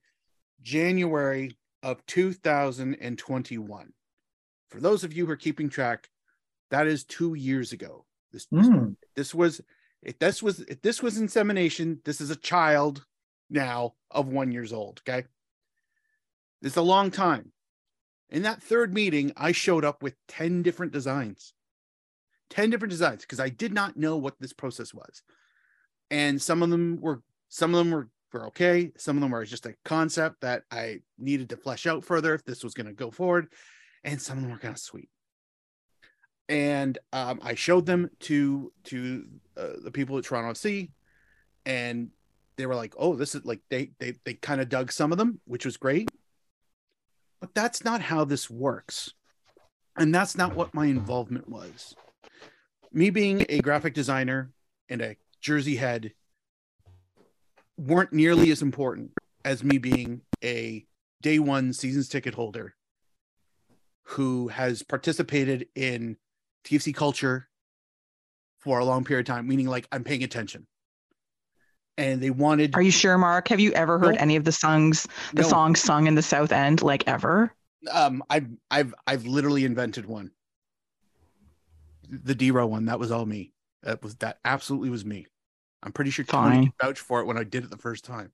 January 0.62 1.56
of 1.82 2.04
2021. 2.06 3.92
For 4.70 4.80
those 4.80 5.04
of 5.04 5.12
you 5.12 5.26
who 5.26 5.32
are 5.32 5.36
keeping 5.36 5.68
track, 5.68 6.08
that 6.70 6.86
is 6.86 7.04
two 7.04 7.34
years 7.34 7.72
ago. 7.72 8.04
This 8.32 8.46
Hmm. 8.50 8.92
this 9.16 9.34
was 9.34 9.60
if 10.04 10.18
this 10.18 10.42
was 10.42 10.60
if 10.60 10.80
this 10.82 11.02
was 11.02 11.18
insemination 11.18 12.00
this 12.04 12.20
is 12.20 12.30
a 12.30 12.36
child 12.36 13.04
now 13.50 13.94
of 14.10 14.28
one 14.28 14.52
years 14.52 14.72
old 14.72 15.00
okay? 15.06 15.26
It's 16.62 16.76
a 16.76 16.82
long 16.82 17.10
time. 17.10 17.52
In 18.30 18.42
that 18.42 18.62
third 18.62 18.94
meeting 18.94 19.32
i 19.36 19.52
showed 19.52 19.84
up 19.84 20.02
with 20.02 20.14
10 20.28 20.62
different 20.62 20.92
designs. 20.92 21.52
10 22.50 22.70
different 22.70 22.90
designs 22.90 23.22
because 23.22 23.40
i 23.40 23.48
did 23.48 23.72
not 23.72 23.96
know 23.96 24.16
what 24.16 24.34
this 24.40 24.52
process 24.52 24.94
was. 24.94 25.22
And 26.10 26.40
some 26.40 26.62
of 26.62 26.70
them 26.70 26.98
were 27.00 27.22
some 27.48 27.74
of 27.74 27.78
them 27.78 27.92
were, 27.92 28.08
were 28.32 28.46
okay. 28.48 28.92
Some 28.96 29.16
of 29.16 29.20
them 29.20 29.30
were 29.30 29.44
just 29.44 29.66
a 29.66 29.74
concept 29.84 30.40
that 30.40 30.62
i 30.70 31.00
needed 31.18 31.50
to 31.50 31.56
flesh 31.56 31.86
out 31.86 32.04
further 32.04 32.34
if 32.34 32.44
this 32.44 32.64
was 32.64 32.74
going 32.74 32.86
to 32.86 32.92
go 32.92 33.10
forward. 33.10 33.48
And 34.02 34.20
some 34.20 34.38
of 34.38 34.42
them 34.42 34.52
were 34.52 34.58
kind 34.58 34.74
of 34.74 34.80
sweet 34.80 35.08
and 36.48 36.98
um, 37.12 37.40
I 37.42 37.54
showed 37.54 37.86
them 37.86 38.10
to 38.20 38.72
to 38.84 39.26
uh, 39.56 39.72
the 39.82 39.90
people 39.90 40.18
at 40.18 40.24
Toronto 40.24 40.52
FC, 40.52 40.90
and 41.64 42.10
they 42.56 42.66
were 42.66 42.74
like, 42.74 42.94
"Oh, 42.98 43.16
this 43.16 43.34
is 43.34 43.44
like 43.44 43.60
they 43.70 43.90
they 43.98 44.14
they 44.24 44.34
kind 44.34 44.60
of 44.60 44.68
dug 44.68 44.92
some 44.92 45.12
of 45.12 45.18
them, 45.18 45.40
which 45.44 45.64
was 45.64 45.76
great." 45.76 46.10
But 47.40 47.54
that's 47.54 47.84
not 47.84 48.00
how 48.00 48.24
this 48.24 48.48
works, 48.50 49.12
and 49.96 50.14
that's 50.14 50.36
not 50.36 50.54
what 50.54 50.74
my 50.74 50.86
involvement 50.86 51.48
was. 51.48 51.94
Me 52.92 53.10
being 53.10 53.44
a 53.48 53.60
graphic 53.60 53.94
designer 53.94 54.52
and 54.88 55.00
a 55.00 55.16
jersey 55.40 55.76
head 55.76 56.12
weren't 57.76 58.12
nearly 58.12 58.50
as 58.50 58.62
important 58.62 59.10
as 59.44 59.64
me 59.64 59.78
being 59.78 60.22
a 60.42 60.86
day 61.20 61.38
one 61.38 61.72
seasons 61.72 62.08
ticket 62.08 62.34
holder 62.34 62.74
who 64.04 64.48
has 64.48 64.82
participated 64.82 65.66
in 65.74 66.16
TFC 66.64 66.94
culture 66.94 67.48
for 68.58 68.78
a 68.78 68.84
long 68.84 69.04
period 69.04 69.28
of 69.28 69.34
time, 69.34 69.46
meaning 69.46 69.66
like 69.66 69.86
I'm 69.92 70.04
paying 70.04 70.22
attention. 70.22 70.66
And 71.96 72.20
they 72.20 72.30
wanted 72.30 72.74
Are 72.74 72.82
you 72.82 72.90
sure, 72.90 73.16
Mark? 73.18 73.48
Have 73.48 73.60
you 73.60 73.72
ever 73.72 73.98
heard 73.98 74.16
No. 74.16 74.20
any 74.20 74.36
of 74.36 74.44
the 74.44 74.50
songs, 74.52 75.06
the 75.32 75.42
No. 75.42 75.48
songs 75.48 75.80
sung 75.80 76.06
in 76.06 76.14
the 76.14 76.22
South 76.22 76.50
End, 76.50 76.82
like 76.82 77.06
ever? 77.06 77.52
um 77.92 78.22
I've 78.30 78.48
I've 78.70 78.94
I've 79.06 79.26
literally 79.26 79.64
invented 79.64 80.06
one. 80.06 80.30
The 82.08 82.34
DeRo 82.34 82.68
one, 82.68 82.86
that 82.86 82.98
was 82.98 83.10
all 83.10 83.26
me. 83.26 83.52
That 83.82 84.02
was 84.02 84.16
that 84.16 84.38
absolutely 84.44 84.90
was 84.90 85.04
me. 85.04 85.26
I'm 85.82 85.92
pretty 85.92 86.10
sure 86.10 86.24
Tony 86.24 86.62
Fine. 86.62 86.72
vouch 86.82 86.98
for 86.98 87.20
it 87.20 87.26
when 87.26 87.36
I 87.36 87.44
did 87.44 87.62
it 87.64 87.70
the 87.70 87.76
first 87.76 88.04
time. 88.04 88.32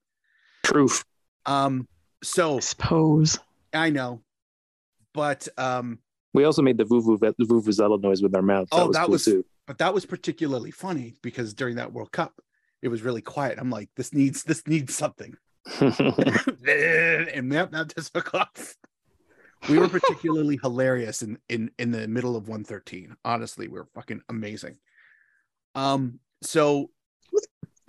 Proof. 0.63 1.05
Um 1.47 1.87
so 2.23 2.57
I 2.59 2.61
suppose. 2.61 3.39
I 3.75 3.91
know. 3.91 4.23
But 5.13 5.49
um 5.59 5.99
We 6.33 6.45
also 6.45 6.63
made 6.63 6.79
the 6.79 6.85
vuvuzela 6.85 8.01
noise 8.01 8.23
with 8.23 8.35
our 8.37 8.43
mouth. 8.43 8.69
That 8.71 8.81
Oh, 8.81 8.87
was 8.89 8.97
that 8.97 9.05
cool 9.07 9.13
was- 9.13 9.25
too. 9.25 9.45
but 9.67 9.79
that 9.79 9.93
was 9.95 10.07
particularly 10.07 10.71
funny 10.71 11.17
because 11.23 11.55
during 11.55 11.77
that 11.77 11.93
World 11.93 12.13
Cup, 12.13 12.41
it 12.83 12.89
was 12.89 13.03
really 13.03 13.23
quiet. 13.23 13.59
I'm 13.59 13.71
like, 13.71 13.91
this 13.97 14.13
needs 14.15 14.45
this 14.45 14.67
needs 14.67 14.95
something. 14.97 15.35
and 15.81 17.53
that, 17.53 17.69
that 17.73 17.93
just 17.95 18.15
took 18.15 18.35
off. 18.35 18.77
We 19.69 19.79
were 19.79 19.89
particularly 19.89 20.57
hilarious 20.63 21.23
in 21.23 21.39
in 21.49 21.71
in 21.79 21.91
the 21.91 22.09
middle 22.09 22.37
of 22.37 22.49
113. 22.49 23.15
Honestly, 23.25 23.69
we 23.69 23.79
were 23.79 23.89
fucking 23.95 24.23
amazing. 24.29 24.77
Um, 25.75 26.21
so 26.43 26.91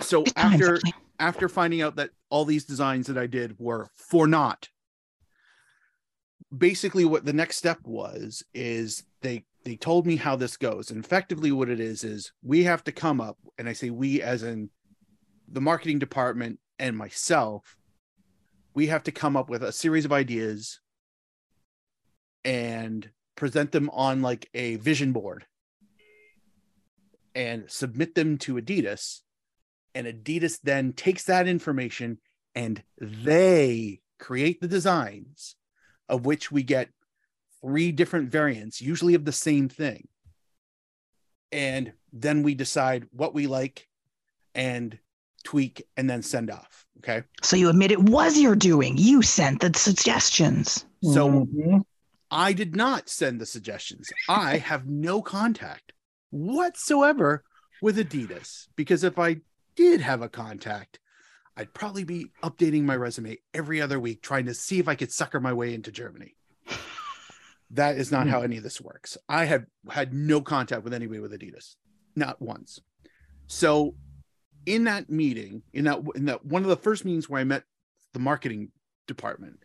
so 0.01 0.23
after 0.35 0.79
after 1.19 1.47
finding 1.47 1.81
out 1.81 1.95
that 1.97 2.09
all 2.29 2.43
these 2.45 2.65
designs 2.65 3.07
that 3.07 3.17
I 3.17 3.27
did 3.27 3.55
were 3.59 3.87
for 3.95 4.27
naught, 4.27 4.67
basically 6.56 7.06
what 7.06 7.26
the 7.26 7.34
next 7.34 7.58
step 7.58 7.80
was 7.84 8.43
is 8.54 9.04
they 9.22 9.45
they 9.64 9.76
told 9.76 10.08
me 10.08 10.16
how 10.16 10.36
this 10.36 10.58
goes. 10.58 10.89
And 10.89 11.04
effectively 11.04 11.52
what 11.52 11.70
it 11.70 11.80
is 11.80 12.04
is 12.04 12.32
we 12.43 12.64
have 12.64 12.84
to 12.86 12.91
come 12.91 13.22
up, 13.22 13.38
and 13.58 13.70
I 13.70 13.74
say 13.74 13.89
we 13.89 14.22
as 14.22 14.43
in 14.43 14.70
the 15.47 15.62
marketing 15.62 15.99
department 15.99 16.60
and 16.80 16.97
myself, 16.97 17.78
we 18.74 18.88
have 18.88 19.04
to 19.04 19.12
come 19.12 19.36
up 19.36 19.49
with 19.49 19.64
a 19.64 19.72
series 19.72 20.06
of 20.06 20.14
ideas 20.14 20.80
and 22.43 23.10
present 23.36 23.72
them 23.72 23.89
on 23.91 24.22
like 24.22 24.49
a 24.54 24.76
vision 24.78 25.12
board 25.12 25.45
and 27.36 27.70
submit 27.70 28.16
them 28.16 28.38
to 28.38 28.56
Adidas 28.56 29.22
and 29.93 30.08
Adidas 30.08 30.60
then 30.64 30.93
takes 30.93 31.26
that 31.26 31.47
information 31.47 32.20
and 32.56 32.84
they 32.99 34.02
create 34.20 34.62
the 34.62 34.68
designs 34.68 35.56
of 36.12 36.26
which 36.26 36.51
we 36.51 36.62
get 36.62 36.89
three 37.62 37.91
different 37.91 38.30
variants, 38.30 38.82
usually 38.82 39.16
of 39.16 39.26
the 39.26 39.32
same 39.32 39.70
thing. 39.70 40.07
And 41.51 41.93
then 42.14 42.43
we 42.43 42.53
decide 42.53 43.07
what 43.12 43.34
we 43.34 43.47
like 43.47 43.88
and 44.53 44.99
tweak 45.43 45.88
and 45.97 46.09
then 46.09 46.22
send 46.22 46.51
off. 46.51 46.86
Okay. 46.99 47.24
So 47.41 47.55
you 47.55 47.70
admit 47.70 47.91
it 47.91 48.03
was 48.03 48.38
your 48.38 48.55
doing. 48.55 48.95
You 48.97 49.22
sent 49.22 49.62
the 49.62 49.72
suggestions. 49.76 50.86
So 51.01 51.45
Mhm. 51.45 51.84
I 52.30 52.53
did 52.53 52.76
not 52.76 53.09
send 53.09 53.41
the 53.41 53.45
suggestions. 53.45 54.09
I 54.30 54.57
have 54.57 54.88
no 54.88 55.22
contact 55.22 55.93
whatsoever 56.30 57.43
with 57.82 57.97
Adidas 57.97 58.68
because 58.76 59.03
if 59.03 59.18
I 59.18 59.38
did 59.76 60.01
have 60.01 60.22
a 60.22 60.30
contact, 60.30 60.99
I'd 61.58 61.74
probably 61.74 62.04
be 62.04 62.28
updating 62.43 62.84
my 62.84 62.95
resume 62.95 63.38
every 63.54 63.82
other 63.82 63.99
week 63.99 64.22
trying 64.22 64.45
to 64.45 64.54
see 64.54 64.80
if 64.80 64.88
I 64.88 64.95
could 64.95 65.12
sucker 65.12 65.39
my 65.39 65.54
way 65.54 65.74
into 65.74 65.91
Germany. 65.91 66.36
That 67.74 67.95
is 67.95 68.12
not 68.12 68.24
hmm. 68.24 68.32
how 68.32 68.41
any 68.41 68.58
of 68.58 68.64
this 68.64 68.82
works. 68.82 69.18
I 69.30 69.45
have 69.45 69.66
had 69.89 70.14
no 70.14 70.41
contact 70.41 70.84
with 70.84 70.93
anybody 70.93 71.22
with 71.22 71.32
Adidas, 71.32 71.76
not 72.18 72.41
once. 72.41 72.82
So, 73.47 73.95
in 74.66 74.84
that 74.84 75.10
meeting, 75.10 75.64
in 75.74 75.86
that 75.86 76.02
in 76.16 76.26
that 76.26 76.45
one 76.45 76.64
of 76.64 76.68
the 76.68 76.76
first 76.76 77.06
meetings 77.06 77.30
where 77.30 77.39
I 77.39 77.45
met 77.45 77.64
the 78.14 78.20
marketing 78.20 78.72
department, 79.08 79.64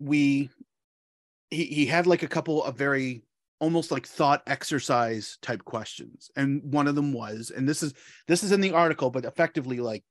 we 0.00 0.50
he, 1.50 1.64
he 1.66 1.86
had 1.86 2.06
like 2.08 2.24
a 2.24 2.28
couple 2.28 2.64
of 2.64 2.76
very 2.76 3.22
almost 3.58 3.90
like 3.90 4.06
thought 4.06 4.42
exercise 4.46 5.38
type 5.40 5.64
questions 5.64 6.30
and 6.36 6.60
one 6.72 6.86
of 6.86 6.94
them 6.94 7.12
was 7.12 7.50
and 7.50 7.66
this 7.66 7.82
is 7.82 7.94
this 8.28 8.42
is 8.42 8.52
in 8.52 8.60
the 8.60 8.72
article 8.72 9.10
but 9.10 9.24
effectively 9.24 9.80
like 9.80 10.04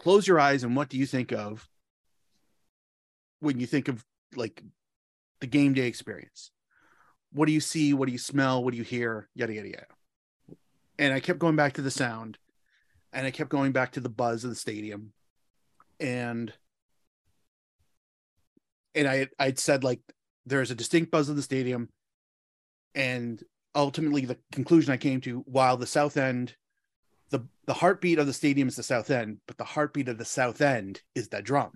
close 0.00 0.26
your 0.26 0.40
eyes 0.40 0.64
and 0.64 0.74
what 0.74 0.88
do 0.88 0.96
you 0.96 1.06
think 1.06 1.32
of 1.32 1.68
when 3.40 3.60
you 3.60 3.66
think 3.66 3.88
of 3.88 4.04
like 4.36 4.62
the 5.40 5.46
game 5.46 5.74
day 5.74 5.86
experience? 5.86 6.50
What 7.32 7.46
do 7.46 7.52
you 7.52 7.60
see? 7.60 7.94
What 7.94 8.06
do 8.06 8.12
you 8.12 8.18
smell? 8.18 8.62
What 8.62 8.72
do 8.72 8.78
you 8.78 8.84
hear? 8.84 9.28
Yada 9.34 9.54
yada 9.54 9.68
yada. 9.68 9.86
And 10.98 11.14
i 11.14 11.20
kept 11.20 11.38
going 11.38 11.56
back 11.56 11.74
to 11.74 11.82
the 11.82 11.90
sound 11.90 12.38
and 13.12 13.26
i 13.26 13.30
kept 13.30 13.50
going 13.50 13.72
back 13.72 13.92
to 13.92 14.00
the 14.00 14.08
buzz 14.08 14.44
of 14.44 14.50
the 14.50 14.56
stadium 14.56 15.12
and 15.98 16.52
and 18.94 19.08
i 19.08 19.26
i'd 19.38 19.58
said 19.58 19.82
like 19.82 20.00
there's 20.44 20.70
a 20.70 20.74
distinct 20.74 21.10
buzz 21.10 21.30
of 21.30 21.36
the 21.36 21.42
stadium 21.42 21.88
and 22.94 23.42
ultimately 23.74 24.24
the 24.24 24.38
conclusion 24.52 24.92
i 24.92 24.96
came 24.96 25.20
to 25.20 25.40
while 25.46 25.76
the 25.76 25.86
south 25.86 26.16
end 26.16 26.54
the 27.30 27.46
the 27.66 27.74
heartbeat 27.74 28.18
of 28.18 28.26
the 28.26 28.32
stadium 28.32 28.68
is 28.68 28.76
the 28.76 28.82
south 28.82 29.10
end 29.10 29.38
but 29.46 29.56
the 29.56 29.64
heartbeat 29.64 30.08
of 30.08 30.18
the 30.18 30.24
south 30.24 30.60
end 30.60 31.00
is 31.14 31.28
that 31.28 31.44
drum. 31.44 31.72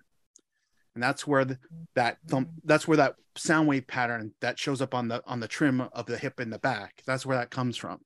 And 0.95 1.03
that's 1.03 1.27
where 1.27 1.45
the, 1.45 1.59
that 1.97 2.19
thump 2.29 2.51
that's 2.65 2.87
where 2.87 2.99
that 2.99 3.17
sound 3.37 3.67
wave 3.67 3.87
pattern 3.87 4.33
that 4.41 4.59
shows 4.59 4.81
up 4.81 4.95
on 4.95 5.09
the 5.09 5.23
on 5.27 5.41
the 5.41 5.49
trim 5.49 5.81
of 5.81 6.07
the 6.07 6.19
hip 6.19 6.39
in 6.41 6.51
the 6.51 6.59
back 6.59 7.03
that's 7.07 7.27
where 7.27 7.39
that 7.39 7.51
comes 7.51 7.77
from. 7.77 8.01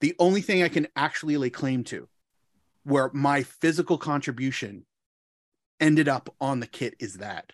The 0.00 0.14
only 0.18 0.42
thing 0.42 0.62
i 0.62 0.68
can 0.68 0.88
actually 0.94 1.36
lay 1.36 1.50
claim 1.50 1.84
to 1.84 2.08
where 2.84 3.10
my 3.12 3.42
physical 3.42 3.98
contribution 3.98 4.84
ended 5.80 6.08
up 6.08 6.34
on 6.40 6.60
the 6.60 6.66
kit 6.66 6.94
is 7.00 7.14
that. 7.14 7.52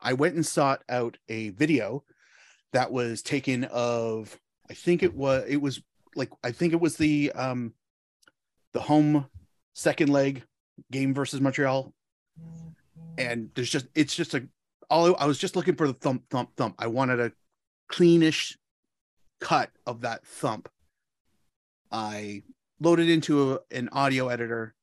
I 0.00 0.12
went 0.14 0.34
and 0.34 0.46
sought 0.46 0.82
out 0.88 1.18
a 1.28 1.50
video 1.50 2.04
that 2.72 2.92
was 2.92 3.22
taken 3.22 3.64
of 3.64 4.38
i 4.68 4.74
think 4.74 5.02
it 5.02 5.14
was 5.14 5.44
it 5.48 5.60
was 5.60 5.82
like 6.14 6.30
i 6.44 6.50
think 6.50 6.72
it 6.72 6.80
was 6.80 6.96
the 6.96 7.32
um 7.32 7.72
the 8.72 8.80
home 8.80 9.26
second 9.74 10.10
leg 10.10 10.44
game 10.90 11.14
versus 11.14 11.40
montreal. 11.40 11.92
And 13.18 13.50
there's 13.54 13.70
just 13.70 13.86
it's 13.94 14.14
just 14.14 14.34
a 14.34 14.46
all 14.88 15.14
i 15.18 15.26
was 15.26 15.38
just 15.38 15.56
looking 15.56 15.76
for 15.76 15.86
the 15.86 15.94
thump 15.94 16.24
thump 16.30 16.50
thump. 16.56 16.74
I 16.78 16.86
wanted 16.86 17.20
a 17.20 17.32
cleanish 17.90 18.56
cut 19.40 19.70
of 19.86 20.02
that 20.02 20.26
thump. 20.26 20.68
I 21.90 22.42
loaded 22.80 23.10
into 23.10 23.52
a, 23.52 23.58
an 23.70 23.88
audio 23.92 24.28
editor 24.28 24.74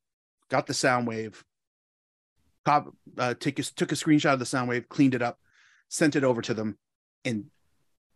got 0.49 0.67
the 0.67 0.73
sound 0.73 1.07
wave 1.07 1.43
cop, 2.65 2.93
uh, 3.17 3.33
take 3.39 3.59
a, 3.59 3.63
took 3.63 3.91
a 3.91 3.95
screenshot 3.95 4.33
of 4.33 4.39
the 4.39 4.45
sound 4.45 4.69
wave 4.69 4.87
cleaned 4.89 5.15
it 5.15 5.21
up 5.21 5.39
sent 5.89 6.15
it 6.15 6.23
over 6.23 6.41
to 6.41 6.53
them 6.53 6.77
and 7.25 7.45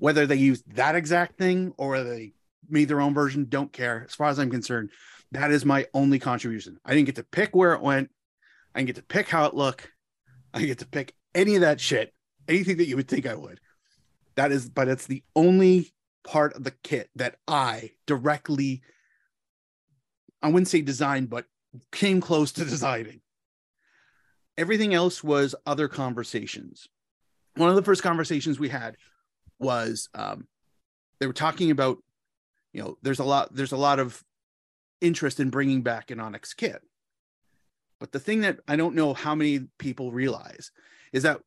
whether 0.02 0.26
they 0.26 0.36
used 0.36 0.64
that 0.74 0.96
exact 0.96 1.38
thing 1.38 1.72
or 1.78 2.04
they 2.04 2.34
made 2.68 2.88
their 2.88 3.00
own 3.00 3.14
version 3.14 3.46
don't 3.48 3.72
care. 3.72 4.04
As 4.08 4.16
far 4.16 4.30
as 4.30 4.40
i'm 4.40 4.50
concerned 4.50 4.90
that 5.32 5.52
is 5.52 5.64
my 5.64 5.86
only 5.94 6.18
contribution. 6.18 6.80
I 6.84 6.96
didn't 6.96 7.06
get 7.06 7.16
to 7.18 7.24
pick 7.24 7.56
where 7.56 7.74
it 7.74 7.82
went. 7.82 8.10
I 8.74 8.80
didn't 8.80 8.88
get 8.88 8.96
to 8.96 9.04
pick 9.04 9.30
how 9.30 9.46
it 9.46 9.54
looked. 9.54 9.88
I 10.56 10.64
get 10.64 10.80
to 10.80 10.88
pick 10.88 11.14
any 11.36 11.54
of 11.56 11.62
that 11.62 11.80
shit 11.80 12.14
anything 12.48 12.78
that 12.78 12.88
you 12.88 12.96
would 12.96 13.08
think 13.08 13.28
i 13.28 13.36
would. 13.36 13.60
That 14.36 14.52
is 14.52 14.70
but 14.70 14.88
it's 14.88 15.06
the 15.06 15.24
only 15.36 15.94
part 16.24 16.56
of 16.56 16.64
the 16.64 16.74
kit 16.84 17.12
that 17.16 17.36
i 17.48 17.92
directly 18.08 18.82
i 20.42 20.48
wouldn't 20.48 20.68
say 20.68 20.82
designed 20.82 21.30
but 21.30 21.46
came 21.92 22.22
close 22.22 22.52
to 22.54 22.66
designing. 22.66 23.22
Everything 24.58 24.96
else 24.96 25.24
was 25.24 25.54
other 25.68 25.88
conversations. 25.88 26.90
One 27.56 27.70
of 27.70 27.76
the 27.76 27.84
first 27.84 28.02
conversations 28.02 28.60
we 28.60 28.70
had 28.70 28.98
was 29.62 30.10
um, 30.14 30.48
they 31.20 31.28
were 31.28 31.34
talking 31.34 31.72
about 31.72 31.98
you 32.74 32.82
know 32.82 32.98
there's 33.02 33.20
a 33.20 33.24
lot 33.24 33.54
there's 33.56 33.72
a 33.72 33.78
lot 33.78 34.00
of 34.00 34.24
interest 35.00 35.40
in 35.40 35.50
bringing 35.50 35.82
back 35.82 36.12
an 36.12 36.20
onyx 36.20 36.54
kit 36.54 36.82
but 38.00 38.12
the 38.12 38.20
thing 38.20 38.42
that 38.42 38.60
i 38.68 38.76
don't 38.76 38.96
know 38.96 39.14
how 39.14 39.34
many 39.34 39.62
people 39.80 40.12
realize 40.12 40.72
is 41.12 41.24
that 41.24 41.40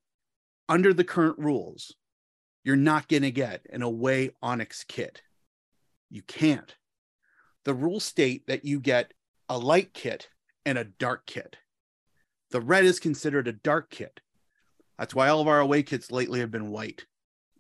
under 0.69 0.93
the 0.93 1.05
current 1.05 1.39
rules 1.39 1.95
you're 2.65 2.77
not 2.77 3.09
going 3.09 3.23
to 3.23 3.31
get 3.31 3.65
an 3.71 3.83
away 3.83 4.31
onyx 4.43 4.85
kit 4.85 5.23
you 6.15 6.23
can't. 6.23 6.77
The 7.65 7.75
rules 7.75 8.05
state 8.05 8.47
that 8.47 8.65
you 8.65 8.79
get 8.79 9.13
a 9.49 9.59
light 9.59 9.93
kit 9.93 10.29
and 10.65 10.79
a 10.79 10.85
dark 10.85 11.27
kit. 11.27 11.57
The 12.53 12.61
red 12.61 12.85
is 12.85 13.01
considered 13.01 13.49
a 13.49 13.53
dark 13.53 13.91
kit. 13.91 14.21
That's 14.97 15.15
why 15.15 15.29
all 15.29 15.41
of 15.41 15.49
our 15.49 15.59
away 15.59 15.83
kits 15.83 16.13
lately 16.13 16.39
have 16.39 16.53
been 16.53 16.71
white 16.71 17.05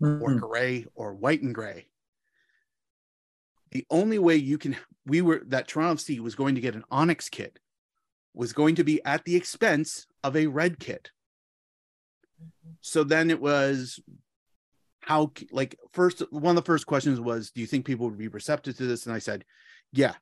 or 0.00 0.30
Mhm. 0.30 0.40
gray 0.40 0.86
or 0.94 1.14
white 1.14 1.42
and 1.42 1.54
gray. 1.54 1.88
The 3.70 3.86
only 3.90 4.18
way 4.18 4.36
you 4.36 4.58
can, 4.58 4.76
we 5.06 5.20
were, 5.20 5.42
that 5.46 5.68
Toronto 5.68 5.94
FC 6.00 6.20
was 6.20 6.34
going 6.34 6.54
to 6.54 6.60
get 6.60 6.74
an 6.76 6.84
Onyx 6.90 7.28
kit 7.28 7.58
was 8.32 8.52
going 8.52 8.74
to 8.76 8.84
be 8.84 9.02
at 9.04 9.24
the 9.24 9.36
expense 9.36 10.06
of 10.22 10.36
a 10.36 10.46
red 10.48 10.78
kit. 10.78 11.10
So 12.80 13.04
then 13.04 13.30
it 13.30 13.40
was, 13.40 14.00
how 15.00 15.32
like 15.52 15.78
first 15.92 16.22
one 16.32 16.56
of 16.56 16.64
the 16.64 16.66
first 16.66 16.86
questions 16.86 17.20
was 17.20 17.50
do 17.50 17.60
you 17.60 17.66
think 17.66 17.84
people 17.84 18.08
would 18.08 18.18
be 18.18 18.28
receptive 18.28 18.74
to 18.74 18.86
this 18.86 19.04
and 19.04 19.14
i 19.14 19.18
said 19.18 19.44
yeah 19.92 20.14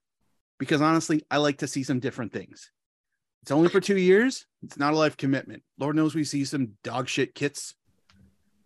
because 0.59 0.83
honestly 0.83 1.23
i 1.31 1.37
like 1.37 1.59
to 1.59 1.69
see 1.69 1.85
some 1.85 2.01
different 2.01 2.33
things 2.33 2.73
it's 3.43 3.53
only 3.53 3.69
for 3.69 3.81
two 3.81 3.97
years 3.97 4.45
it's 4.65 4.77
not 4.77 4.93
a 4.93 4.97
life 4.97 5.17
commitment 5.17 5.63
lord 5.79 5.95
knows 5.95 6.17
we 6.17 6.25
see 6.25 6.45
some 6.45 6.73
dog 6.83 7.09
shit 7.09 7.33
kits 7.33 7.77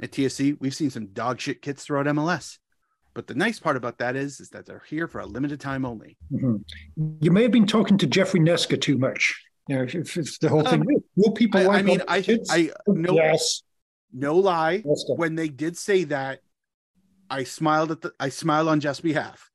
at 0.01 0.12
tfc 0.12 0.56
we've 0.60 0.74
seen 0.74 0.90
some 0.90 1.06
dog 1.09 1.40
shit 1.40 1.62
kits 1.62 1.85
throughout 1.85 2.06
mls 2.06 2.59
but 3.14 3.27
the 3.27 3.35
nice 3.35 3.59
part 3.59 3.77
about 3.77 3.98
that 3.98 4.14
is 4.16 4.40
is 4.40 4.51
that 4.51 4.66
they're 4.66 4.82
here 4.89 5.09
for 5.09 5.20
a 5.20 5.27
limited 5.27 5.60
time 5.60 5.85
only 5.85 6.16
Mhm. 6.32 6.64
You 7.20 7.31
may 7.31 7.43
have 7.43 7.52
been 7.52 7.66
talking 7.66 7.98
to 7.98 8.06
Jeffrey 8.06 8.40
Nesca 8.40 8.81
too 8.81 8.97
much. 8.98 9.43
You 9.68 9.77
know, 9.77 9.82
if, 9.82 10.16
if 10.16 10.39
the 10.39 10.48
whole 10.48 10.62
thing. 10.64 10.81
Um, 10.82 10.86
Will 11.16 11.32
people 11.32 11.60
I, 11.60 11.64
like 11.64 11.78
I 11.78 11.82
mean 11.82 12.02
i 12.09 12.23
kids? 12.23 12.48
i 12.52 12.70
no 12.86 13.14
yes. 13.14 13.62
no 14.12 14.36
lie 14.36 14.82
Neska. 14.86 15.16
when 15.16 15.35
they 15.35 15.48
did 15.48 15.77
say 15.77 16.05
that 16.05 16.40
i 17.28 17.43
smiled 17.44 17.90
at 17.90 18.01
the 18.02 18.12
i 18.20 18.28
smiled 18.28 18.68
on 18.68 18.78
jeff's 18.81 19.01
behalf 19.01 19.51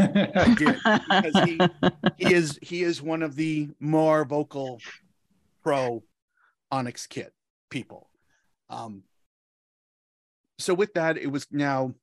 i 0.00 0.54
did 0.58 0.76
because 0.84 1.44
he 1.44 1.58
he 2.16 2.34
is 2.34 2.58
he 2.62 2.82
is 2.82 3.02
one 3.02 3.22
of 3.22 3.36
the 3.36 3.68
more 3.80 4.24
vocal 4.24 4.80
pro 5.62 6.02
onyx 6.72 7.06
kit 7.06 7.32
people 7.70 8.08
um 8.70 9.02
so 10.64 10.74
with 10.74 10.94
that 10.94 11.16
it 11.18 11.30
was 11.30 11.46
now 11.50 11.94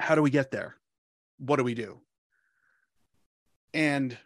how 0.00 0.14
do 0.14 0.22
we 0.22 0.30
get 0.30 0.50
there? 0.50 0.74
What 1.38 1.56
do 1.56 1.64
we 1.64 1.74
do? 1.74 2.00
And 3.74 4.16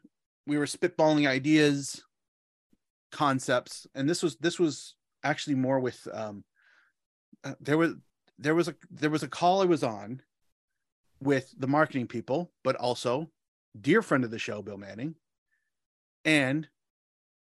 we 0.46 0.58
were 0.58 0.66
spitballing 0.66 1.28
ideas 1.28 2.02
concepts 3.12 3.86
and 3.94 4.08
this 4.08 4.22
was 4.22 4.36
this 4.36 4.58
was 4.58 4.94
actually 5.22 5.54
more 5.54 5.80
with 5.80 6.06
um 6.12 6.44
uh, 7.44 7.54
there 7.60 7.78
was 7.78 7.94
there 8.38 8.54
was 8.54 8.68
a 8.68 8.74
there 8.90 9.08
was 9.08 9.22
a 9.22 9.28
call 9.28 9.62
i 9.62 9.64
was 9.64 9.82
on 9.82 10.20
with 11.22 11.54
the 11.56 11.68
marketing 11.68 12.06
people 12.06 12.50
but 12.62 12.76
also 12.76 13.30
dear 13.80 14.02
friend 14.02 14.24
of 14.24 14.30
the 14.30 14.38
show 14.38 14.60
bill 14.60 14.76
manning 14.76 15.14
and 16.26 16.68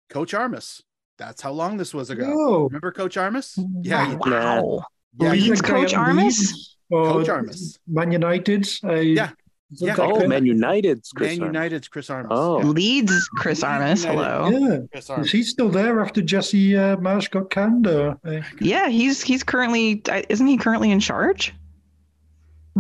coach 0.10 0.34
armas. 0.34 0.81
That's 1.18 1.41
how 1.41 1.52
long 1.52 1.77
this 1.77 1.94
was 1.94 2.10
ago. 2.10 2.26
Oh, 2.26 2.64
remember 2.64 2.91
coach 2.91 3.18
armas? 3.18 3.60
Yeah 3.84 4.15
wow. 4.15 4.84
You- 5.18 5.26
wow. 5.26 5.26
yeah 5.26 5.31
Leeds 5.34 5.45
you- 5.48 5.53
Is 5.53 5.60
that 5.61 5.68
guy 5.68 5.73
coach 5.81 5.94
at 5.94 5.99
Armas? 5.99 6.76
Coach 6.91 7.30
Armas. 7.30 7.80
Man 7.88 8.11
United. 8.11 8.68
Uh, 8.84 8.94
Yeah. 8.95 9.30
Yeah. 9.72 9.94
that 9.95 9.99
Oh. 10.03 10.27
Man 10.27 10.45
United's 10.48 11.11
Chris 11.11 11.38
man 11.38 11.41
Armas. 11.41 11.53
united's 11.56 11.88
chris 11.88 12.10
armas 12.10 12.30
Oh. 12.31 12.57
yeah. 12.60 12.65
Leeds 12.65 13.30
Chris 13.36 13.60
Leeds 13.60 13.64
Armas. 13.64 14.03
Hello. 14.03 14.49
Yeah. 14.49 14.77
chris 14.91 15.03
Is 15.03 15.10
armas 15.11 15.31
he 15.31 15.44
still 15.44 15.69
there 15.69 15.99
after 16.02 16.22
Jesse 16.23 16.76
uh, 16.76 16.98
Marsh 16.98 17.27
got 17.27 17.52
canned? 17.52 17.86
Or, 17.86 18.18
uh, 18.26 18.41
Yeah, 18.60 18.90
he's 18.90 19.22
he's 19.22 19.44
currently 19.44 20.02
isn't 20.30 20.48
he 20.48 20.57
currently 20.57 20.90
in 20.90 20.99
charge? 20.99 21.53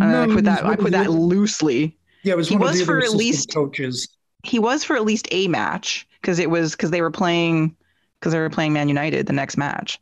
Uh, 0.01 0.05
I 0.05 0.25
no, 0.25 0.35
put 0.35 0.45
that 0.45 0.65
I 0.65 0.75
put 0.75 0.91
that 0.91 1.05
the- 1.05 1.11
loosely. 1.11 1.95
Yeah, 2.23 2.33
it 2.33 2.37
was 2.37 2.49
he 2.49 2.55
one 2.55 2.63
of 2.63 2.69
was 2.71 2.79
the 2.79 2.85
for 2.85 2.99
at 2.99 3.11
least- 3.11 3.53
coaches. 3.53 4.07
He 4.43 4.57
was 4.57 4.83
for 4.83 4.95
at 4.95 5.03
least 5.05 5.27
a 5.31 5.47
match 5.49 6.07
because 6.21 6.39
it 6.39 6.49
was 6.49 6.71
because 6.71 6.89
they 6.91 7.01
were 7.01 7.11
playing 7.11 7.75
because 8.19 8.33
they 8.33 8.39
were 8.39 8.49
playing 8.49 8.73
Man 8.73 8.87
United 8.87 9.27
the 9.27 9.33
next 9.33 9.57
match, 9.57 9.99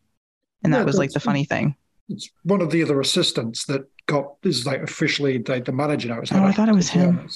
and 0.63 0.71
that 0.73 0.79
Yeah, 0.79 0.83
was 0.85 0.97
like 0.97 1.11
the 1.11 1.19
funny 1.19 1.43
thing. 1.43 1.75
It's 2.09 2.29
one 2.43 2.61
of 2.61 2.71
the 2.71 2.83
other 2.83 2.99
assistants 2.99 3.65
that 3.65 3.81
got 4.05 4.35
is 4.43 4.65
like 4.65 4.81
officially 4.81 5.39
like 5.47 5.65
the 5.65 5.71
manager 5.71 6.07
now. 6.09 6.19
It's 6.21 6.31
Oh, 6.31 6.37
not 6.39 6.47
I 6.47 6.51
thought 6.53 6.69
it 6.69 6.75
was 6.75 6.89
him. 6.89 7.27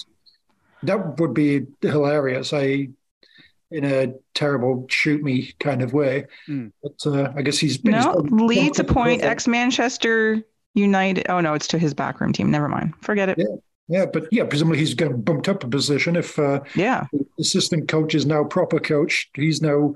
That 0.84 1.20
would 1.20 1.34
be 1.34 1.66
hilarious. 1.82 2.54
I 2.54 2.90
in 3.70 3.86
a 3.86 4.14
terrible 4.34 4.86
shoot 4.90 5.24
me 5.24 5.54
kind 5.60 5.82
of 5.82 5.94
way. 5.94 6.26
Hmm. 6.46 6.68
But 6.84 7.06
uh, 7.06 7.32
I 7.36 7.42
guess 7.42 7.58
he's 7.58 7.78
been 7.78 7.94
No, 7.94 8.14
he's 8.22 8.30
been- 8.32 8.48
Leeds 8.48 8.80
appoint 8.80 9.24
ex 9.24 9.48
Manchester 9.48 10.42
United. 10.74 11.26
Oh 11.30 11.40
no, 11.42 11.54
it's 11.54 11.68
to 11.68 11.78
his 11.78 11.94
backroom 11.94 12.34
team. 12.34 12.50
Never 12.52 12.68
mind. 12.70 12.94
Forget 13.02 13.30
it. 13.30 13.38
Yeah. 13.38 13.46
Yeah, 13.88 14.06
but 14.06 14.28
yeah, 14.32 14.46
presumably 14.46 14.80
he's 14.80 14.94
getting 14.94 15.20
bumped 15.22 15.50
up 15.50 15.66
a 15.66 15.68
position 15.68 16.16
if 16.16 16.40
uh, 16.40 16.62
Yeah. 16.76 17.08
assistant 17.38 17.90
coach 17.90 18.16
is 18.16 18.26
now 18.26 18.46
proper 18.46 18.80
coach. 18.80 19.30
He's 19.34 19.62
now, 19.62 19.96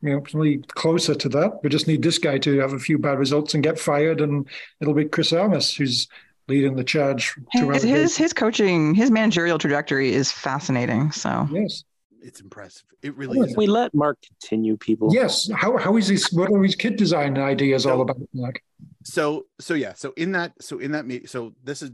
you 0.00 0.10
know, 0.10 0.20
presumably 0.20 0.58
closer 0.68 1.14
to 1.14 1.28
that. 1.30 1.60
We 1.62 1.70
just 1.70 1.86
need 1.88 2.02
this 2.02 2.18
guy 2.18 2.38
to 2.38 2.58
have 2.60 2.72
a 2.72 2.78
few 2.78 2.98
bad 2.98 3.18
results 3.18 3.54
and 3.54 3.62
get 3.62 3.78
fired, 3.78 4.20
and 4.20 4.46
it'll 4.80 4.94
be 4.94 5.04
Chris 5.06 5.32
Armas 5.32 5.74
who's 5.74 6.08
leading 6.48 6.76
the 6.76 6.84
charge. 6.84 7.34
to 7.56 7.70
His, 7.70 7.82
his 7.82 8.16
his 8.16 8.32
coaching, 8.32 8.94
his 8.94 9.10
managerial 9.10 9.58
trajectory 9.58 10.12
is 10.12 10.30
fascinating. 10.32 11.10
So 11.12 11.48
yes, 11.52 11.84
it's 12.22 12.40
impressive 12.40 12.84
it 13.02 13.16
really 13.16 13.38
Oh, 13.38 13.44
is 13.44 13.56
We 13.56 13.66
let 13.68 13.94
Mark 13.94 14.18
continue, 14.26 14.76
people. 14.76 15.10
yes. 15.12 15.48
How 15.54 15.76
how 15.76 15.96
is 15.96 16.08
his 16.08 16.32
what 16.32 16.50
are 16.50 16.62
his 16.62 16.74
kit 16.74 16.96
design 16.96 17.38
ideas 17.38 17.86
all 17.86 18.00
about? 18.00 18.18
Like, 18.34 18.62
so 19.04 19.46
so 19.60 19.74
yeah 19.74 19.94
so 19.94 20.12
in 20.16 20.32
that 20.32 20.52
so 20.60 20.78
in 20.78 20.92
that 20.92 21.06
meeting 21.06 21.26
so 21.28 21.54
this 21.62 21.80
is 21.82 21.90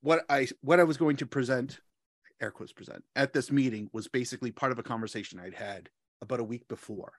what 0.00 0.24
i 0.30 0.48
what 0.62 0.80
i 0.80 0.84
was 0.84 0.96
going 0.96 1.16
to 1.16 1.26
present 1.26 1.78
air 2.40 2.50
quotes 2.50 2.72
present 2.72 3.04
at 3.14 3.32
this 3.34 3.52
meeting 3.52 3.88
was 3.92 4.08
basically 4.08 4.50
part 4.50 4.72
of 4.72 4.78
a 4.78 4.82
conversation 4.82 5.38
i'd 5.38 5.54
had 5.54 5.90
about 6.22 6.40
a 6.40 6.44
week 6.44 6.66
before 6.66 7.12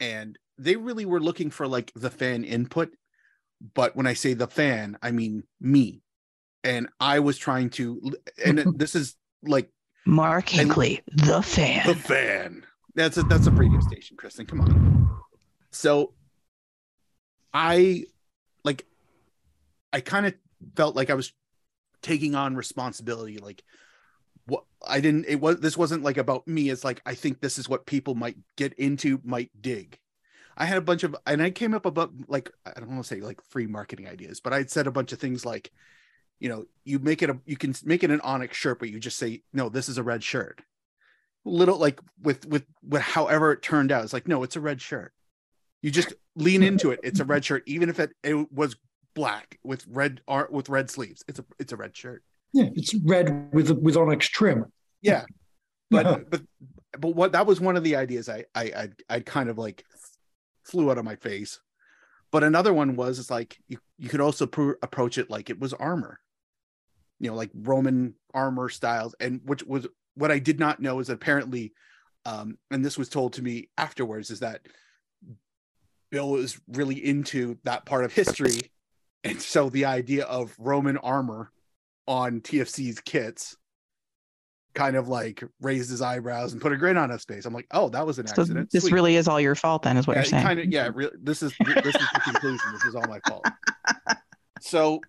and 0.00 0.38
they 0.58 0.76
really 0.76 1.04
were 1.04 1.20
looking 1.20 1.50
for 1.50 1.66
like 1.66 1.92
the 1.94 2.10
fan 2.10 2.44
input 2.44 2.90
but 3.74 3.96
when 3.96 4.06
i 4.06 4.14
say 4.14 4.34
the 4.34 4.46
fan 4.46 4.96
i 5.02 5.10
mean 5.10 5.42
me 5.60 6.00
and 6.64 6.88
i 7.00 7.18
was 7.18 7.38
trying 7.38 7.70
to 7.70 8.00
and 8.44 8.58
this 8.78 8.94
is 8.94 9.16
like 9.42 9.70
Mark 10.08 10.46
Hinkley, 10.46 11.02
the 11.12 11.42
fan. 11.42 11.86
the 11.86 11.94
fan. 11.94 12.64
That's 12.94 13.18
a 13.18 13.22
that's 13.24 13.46
a 13.46 13.50
radio 13.50 13.78
station, 13.80 14.16
Kristin. 14.16 14.48
Come 14.48 14.62
on. 14.62 15.20
So 15.70 16.14
I 17.52 18.04
like 18.64 18.86
I 19.92 20.00
kind 20.00 20.24
of 20.24 20.34
felt 20.76 20.96
like 20.96 21.10
I 21.10 21.14
was 21.14 21.32
taking 22.00 22.34
on 22.34 22.56
responsibility. 22.56 23.36
Like 23.36 23.62
I 24.86 25.00
didn't 25.00 25.26
it 25.26 25.40
was 25.40 25.60
this 25.60 25.76
wasn't 25.76 26.04
like 26.04 26.16
about 26.16 26.46
me. 26.46 26.70
It's 26.70 26.84
like 26.84 27.00
I 27.06 27.14
think 27.14 27.40
this 27.40 27.58
is 27.58 27.68
what 27.68 27.86
people 27.86 28.14
might 28.14 28.36
get 28.56 28.74
into, 28.74 29.20
might 29.24 29.50
dig. 29.60 29.98
I 30.56 30.64
had 30.64 30.78
a 30.78 30.82
bunch 30.82 31.04
of 31.04 31.16
and 31.26 31.42
I 31.42 31.50
came 31.50 31.74
up 31.74 31.86
about 31.86 32.12
like 32.28 32.50
I 32.66 32.78
don't 32.78 32.90
want 32.90 33.02
to 33.02 33.08
say 33.08 33.20
like 33.20 33.42
free 33.50 33.66
marketing 33.66 34.08
ideas, 34.08 34.40
but 34.40 34.52
I'd 34.52 34.70
said 34.70 34.86
a 34.86 34.92
bunch 34.92 35.12
of 35.12 35.18
things 35.18 35.44
like 35.44 35.72
you 36.40 36.48
know, 36.48 36.66
you 36.84 37.00
make 37.00 37.22
it 37.22 37.30
a 37.30 37.38
you 37.46 37.56
can 37.56 37.74
make 37.84 38.04
it 38.04 38.10
an 38.10 38.20
onyx 38.20 38.56
shirt, 38.56 38.78
but 38.78 38.90
you 38.90 39.00
just 39.00 39.18
say, 39.18 39.42
no, 39.52 39.68
this 39.68 39.88
is 39.88 39.98
a 39.98 40.02
red 40.02 40.22
shirt 40.22 40.62
little 41.48 41.78
like 41.78 42.00
with 42.22 42.46
with 42.46 42.64
with 42.86 43.02
however 43.02 43.52
it 43.52 43.62
turned 43.62 43.90
out 43.90 44.04
it's 44.04 44.12
like 44.12 44.28
no 44.28 44.42
it's 44.42 44.56
a 44.56 44.60
red 44.60 44.80
shirt 44.80 45.12
you 45.82 45.90
just 45.90 46.12
lean 46.36 46.62
into 46.62 46.90
it 46.90 47.00
it's 47.02 47.20
a 47.20 47.24
red 47.24 47.44
shirt 47.44 47.62
even 47.66 47.88
if 47.88 47.98
it, 47.98 48.12
it 48.22 48.52
was 48.52 48.76
black 49.14 49.58
with 49.64 49.84
red 49.88 50.20
art 50.28 50.52
with 50.52 50.68
red 50.68 50.90
sleeves 50.90 51.24
it's 51.28 51.38
a 51.38 51.44
it's 51.58 51.72
a 51.72 51.76
red 51.76 51.96
shirt 51.96 52.22
yeah, 52.52 52.68
it's 52.74 52.94
red 52.94 53.50
with 53.52 53.70
with 53.70 53.96
onyx 53.96 54.28
trim. 54.28 54.66
yeah. 55.02 55.24
But 55.90 56.30
but 56.30 56.42
but 56.98 57.14
what 57.14 57.32
that 57.32 57.46
was 57.46 57.60
one 57.60 57.76
of 57.76 57.84
the 57.84 57.96
ideas 57.96 58.28
i 58.28 58.44
i 58.54 58.64
i, 58.64 58.88
I 59.08 59.20
kind 59.20 59.48
of 59.48 59.58
like 59.58 59.84
flew 60.64 60.90
out 60.90 60.98
of 60.98 61.04
my 61.04 61.16
face. 61.16 61.60
But 62.30 62.44
another 62.44 62.74
one 62.74 62.94
was 62.96 63.18
it's 63.18 63.30
like 63.30 63.56
you 63.68 63.78
you 63.96 64.08
could 64.08 64.20
also 64.20 64.46
pro- 64.46 64.74
approach 64.82 65.18
it 65.18 65.30
like 65.30 65.50
it 65.50 65.58
was 65.58 65.72
armor. 65.72 66.20
You 67.20 67.30
know 67.30 67.36
like 67.36 67.50
roman 67.54 68.14
armor 68.34 68.68
styles. 68.68 69.14
And 69.20 69.40
which 69.44 69.64
was 69.64 69.86
what 70.14 70.30
i 70.30 70.38
did 70.38 70.58
not 70.58 70.80
know 70.80 70.98
is 70.98 71.10
apparently 71.10 71.72
um 72.26 72.58
and 72.70 72.84
this 72.84 72.98
was 72.98 73.08
told 73.08 73.34
to 73.34 73.42
me 73.42 73.70
afterwards 73.78 74.30
is 74.30 74.40
that 74.40 74.60
bill 76.10 76.30
was 76.30 76.60
really 76.68 76.96
into 76.96 77.58
that 77.64 77.84
part 77.86 78.04
of 78.04 78.12
history. 78.12 78.60
And 79.24 79.40
so 79.42 79.68
the 79.68 79.84
idea 79.84 80.24
of 80.24 80.54
roman 80.58 80.96
armor 80.98 81.50
on 82.08 82.40
tfc's 82.40 83.00
kits 83.00 83.56
kind 84.74 84.96
of 84.96 85.08
like 85.08 85.42
raised 85.60 85.90
his 85.90 86.02
eyebrows 86.02 86.52
and 86.52 86.62
put 86.62 86.72
a 86.72 86.76
grin 86.76 86.96
on 86.96 87.10
his 87.10 87.24
face 87.24 87.44
i'm 87.46 87.52
like 87.54 87.66
oh 87.72 87.88
that 87.88 88.06
was 88.06 88.18
an 88.18 88.26
So 88.26 88.42
accident 88.42 88.70
this 88.72 88.82
Sweet. 88.84 88.92
really 88.92 89.16
is 89.16 89.28
all 89.28 89.40
your 89.40 89.54
fault, 89.54 89.82
then, 89.82 89.96
is 89.96 90.06
what 90.06 90.14
yeah, 90.16 90.20
you're 90.20 90.24
saying. 90.26 90.42
kind 90.44 90.58
of 90.60 90.66
yeah 90.66 90.90
re- 90.94 91.10
this 91.22 91.42
is 91.42 91.52
this 91.58 91.86
is 91.86 91.92
the 92.14 92.20
conclusion 92.24 92.60
this 92.72 92.84
is 92.84 92.94
all 92.94 93.06
my 93.08 93.20
fault 93.28 93.46
so 94.60 95.00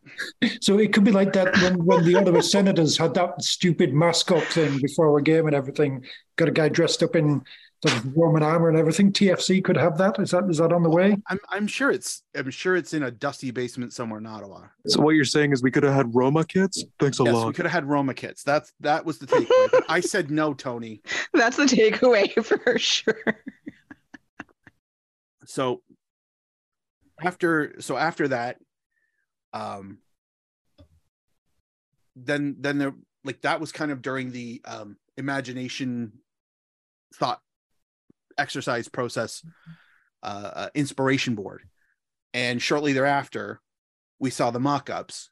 So 0.61 0.77
it 0.77 0.93
could 0.93 1.03
be 1.03 1.11
like 1.11 1.33
that 1.33 1.55
when, 1.61 1.83
when 1.83 2.05
the 2.05 2.15
Ottawa 2.15 2.41
Senators 2.41 2.97
had 2.97 3.15
that 3.15 3.41
stupid 3.41 3.93
mascot 3.93 4.43
thing 4.43 4.79
before 4.79 5.17
a 5.17 5.23
game 5.23 5.47
and 5.47 5.55
everything. 5.55 6.05
Got 6.35 6.49
a 6.49 6.51
guy 6.51 6.69
dressed 6.69 7.01
up 7.01 7.15
in 7.15 7.41
sort 7.85 7.97
of 8.05 8.17
Roman 8.17 8.43
armor 8.43 8.67
and 8.69 8.77
everything. 8.77 9.11
TFC 9.13 9.63
could 9.63 9.77
have 9.77 9.97
that. 9.99 10.19
Is 10.19 10.31
that 10.31 10.43
is 10.49 10.57
that 10.57 10.73
on 10.73 10.83
the 10.83 10.89
way? 10.89 11.15
i'm 11.27 11.39
i'm 11.49 11.65
sure 11.67 11.91
it's 11.91 12.23
i'm 12.35 12.49
sure 12.51 12.75
it's 12.75 12.93
in 12.93 13.03
a 13.03 13.11
dusty 13.11 13.51
basement 13.51 13.93
somewhere 13.93 14.19
in 14.19 14.25
ottawa 14.25 14.63
So 14.87 15.01
what 15.01 15.11
you're 15.15 15.23
saying 15.25 15.53
is 15.53 15.63
we 15.63 15.71
could 15.71 15.83
have 15.83 15.93
had 15.93 16.13
Roma 16.13 16.43
kits? 16.45 16.83
Thanks 16.99 17.19
a 17.19 17.23
lot. 17.23 17.33
yes 17.33 17.45
we 17.45 17.53
could 17.53 17.65
have 17.65 17.71
had 17.71 17.85
roma 17.85 18.13
kits 18.13 18.43
that's 18.43 18.73
that 18.81 19.05
was 19.05 19.17
the 19.19 19.27
takeaway 19.27 19.81
i 19.89 19.99
said 19.99 20.29
no 20.31 20.53
tony 20.53 21.01
That's 21.33 21.55
the 21.57 21.63
takeaway 21.63 22.31
for 22.45 22.77
sure. 22.77 23.15
so 25.45 25.81
after 27.21 27.75
so 27.79 27.97
after 27.97 28.27
that 28.29 28.57
um 29.53 29.99
then 32.15 32.55
then 32.59 32.77
there 32.77 32.93
like 33.23 33.41
that 33.41 33.59
was 33.59 33.71
kind 33.71 33.91
of 33.91 34.01
during 34.01 34.31
the 34.31 34.61
um 34.65 34.97
imagination 35.17 36.11
thought 37.15 37.41
exercise 38.39 38.87
process 38.87 39.43
uh, 40.23 40.51
uh 40.53 40.69
inspiration 40.73 41.35
board 41.35 41.63
and 42.33 42.61
shortly 42.61 42.93
thereafter 42.93 43.61
we 44.19 44.29
saw 44.29 44.51
the 44.51 44.59
mock-ups 44.59 45.29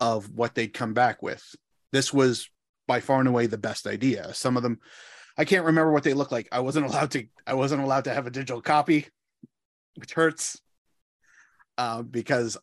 of 0.00 0.30
what 0.34 0.54
they'd 0.54 0.74
come 0.74 0.94
back 0.94 1.22
with. 1.22 1.42
This 1.92 2.12
was 2.12 2.50
by 2.86 3.00
far 3.00 3.20
and 3.20 3.28
away 3.28 3.46
the 3.46 3.58
best 3.58 3.86
idea. 3.86 4.32
Some 4.34 4.56
of 4.56 4.62
them 4.62 4.78
I 5.36 5.44
can't 5.44 5.66
remember 5.66 5.92
what 5.92 6.02
they 6.02 6.14
look 6.14 6.32
like. 6.32 6.48
I 6.50 6.60
wasn't 6.60 6.86
allowed 6.90 7.12
to 7.12 7.26
I 7.46 7.54
wasn't 7.54 7.82
allowed 7.82 8.04
to 8.04 8.14
have 8.14 8.26
a 8.26 8.30
digital 8.30 8.60
copy, 8.60 9.06
which 9.94 10.12
hurts. 10.12 10.60
Uh, 11.76 12.02
because 12.02 12.56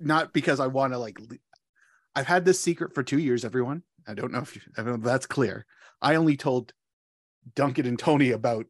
not 0.00 0.32
because 0.32 0.60
I 0.60 0.66
want 0.68 0.94
to 0.94 0.98
like 0.98 1.18
I've 2.14 2.26
had 2.26 2.44
this 2.44 2.58
secret 2.58 2.94
for 2.94 3.02
two 3.02 3.18
years, 3.18 3.44
everyone. 3.44 3.82
I 4.06 4.14
don't 4.14 4.32
know 4.32 4.38
if, 4.38 4.56
you, 4.56 4.62
I 4.76 4.82
don't 4.82 4.92
know 4.92 4.94
if 4.94 5.02
that's 5.02 5.26
clear. 5.26 5.66
I 6.00 6.14
only 6.14 6.38
told 6.38 6.72
Duncan 7.54 7.86
and 7.86 7.98
Tony 7.98 8.30
about 8.30 8.66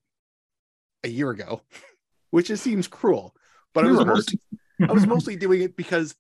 a 1.04 1.08
year 1.08 1.30
ago, 1.30 1.62
which 2.30 2.48
just 2.48 2.62
seems 2.62 2.88
cruel. 2.88 3.34
But 3.74 3.86
I 3.86 3.90
was 3.90 3.98
hurt. 3.98 4.06
mostly, 4.06 4.40
I 4.88 4.92
was 4.92 5.06
mostly 5.08 5.36
doing 5.36 5.62
it 5.62 5.76
because 5.76 6.14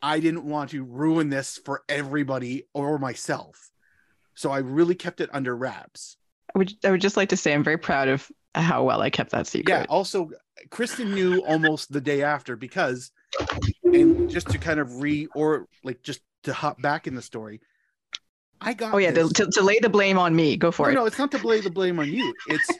I 0.00 0.20
didn't 0.20 0.44
want 0.44 0.70
to 0.70 0.84
ruin 0.84 1.30
this 1.30 1.58
for 1.64 1.82
everybody 1.88 2.64
or 2.74 2.98
myself. 2.98 3.70
So 4.34 4.50
I 4.50 4.58
really 4.58 4.94
kept 4.94 5.20
it 5.20 5.30
under 5.32 5.54
wraps. 5.54 6.16
I 6.54 6.58
would, 6.58 6.72
I 6.84 6.90
would 6.90 7.00
just 7.00 7.16
like 7.16 7.30
to 7.30 7.36
say 7.36 7.52
I'm 7.52 7.64
very 7.64 7.78
proud 7.78 8.08
of 8.08 8.30
how 8.54 8.84
well 8.84 9.00
I 9.00 9.10
kept 9.10 9.30
that 9.30 9.46
secret. 9.46 9.72
Yeah. 9.72 9.86
Also, 9.88 10.30
Kristin 10.68 11.14
knew 11.14 11.40
almost 11.44 11.92
the 11.92 12.00
day 12.00 12.22
after 12.22 12.56
because, 12.56 13.10
and 13.84 14.28
just 14.30 14.48
to 14.50 14.58
kind 14.58 14.80
of 14.80 15.00
re 15.00 15.28
or 15.34 15.66
like 15.84 16.02
just 16.02 16.20
to 16.44 16.52
hop 16.52 16.80
back 16.82 17.06
in 17.06 17.14
the 17.14 17.22
story, 17.22 17.60
I 18.62 18.74
got. 18.74 18.94
Oh 18.94 18.98
yeah, 18.98 19.10
to, 19.12 19.28
to, 19.28 19.46
to 19.46 19.62
lay 19.62 19.78
the 19.80 19.88
blame 19.88 20.18
on 20.18 20.34
me. 20.34 20.56
Go 20.56 20.70
for 20.70 20.86
no, 20.86 20.92
it. 20.92 20.94
no, 20.94 21.06
it's 21.06 21.18
not 21.18 21.30
to 21.32 21.46
lay 21.46 21.60
the 21.60 21.70
blame 21.70 21.98
on 21.98 22.10
you. 22.10 22.32
It's 22.48 22.70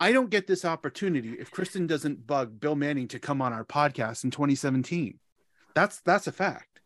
I 0.00 0.10
don't 0.10 0.30
get 0.30 0.48
this 0.48 0.64
opportunity 0.64 1.36
if 1.38 1.52
Kristin 1.52 1.86
doesn't 1.86 2.26
bug 2.26 2.58
Bill 2.58 2.74
Manning 2.74 3.06
to 3.08 3.20
come 3.20 3.40
on 3.40 3.52
our 3.52 3.64
podcast 3.64 4.24
in 4.24 4.32
2017. 4.32 5.20
That's 5.74 6.00
that's 6.00 6.26
a 6.26 6.32
fact. 6.32 6.80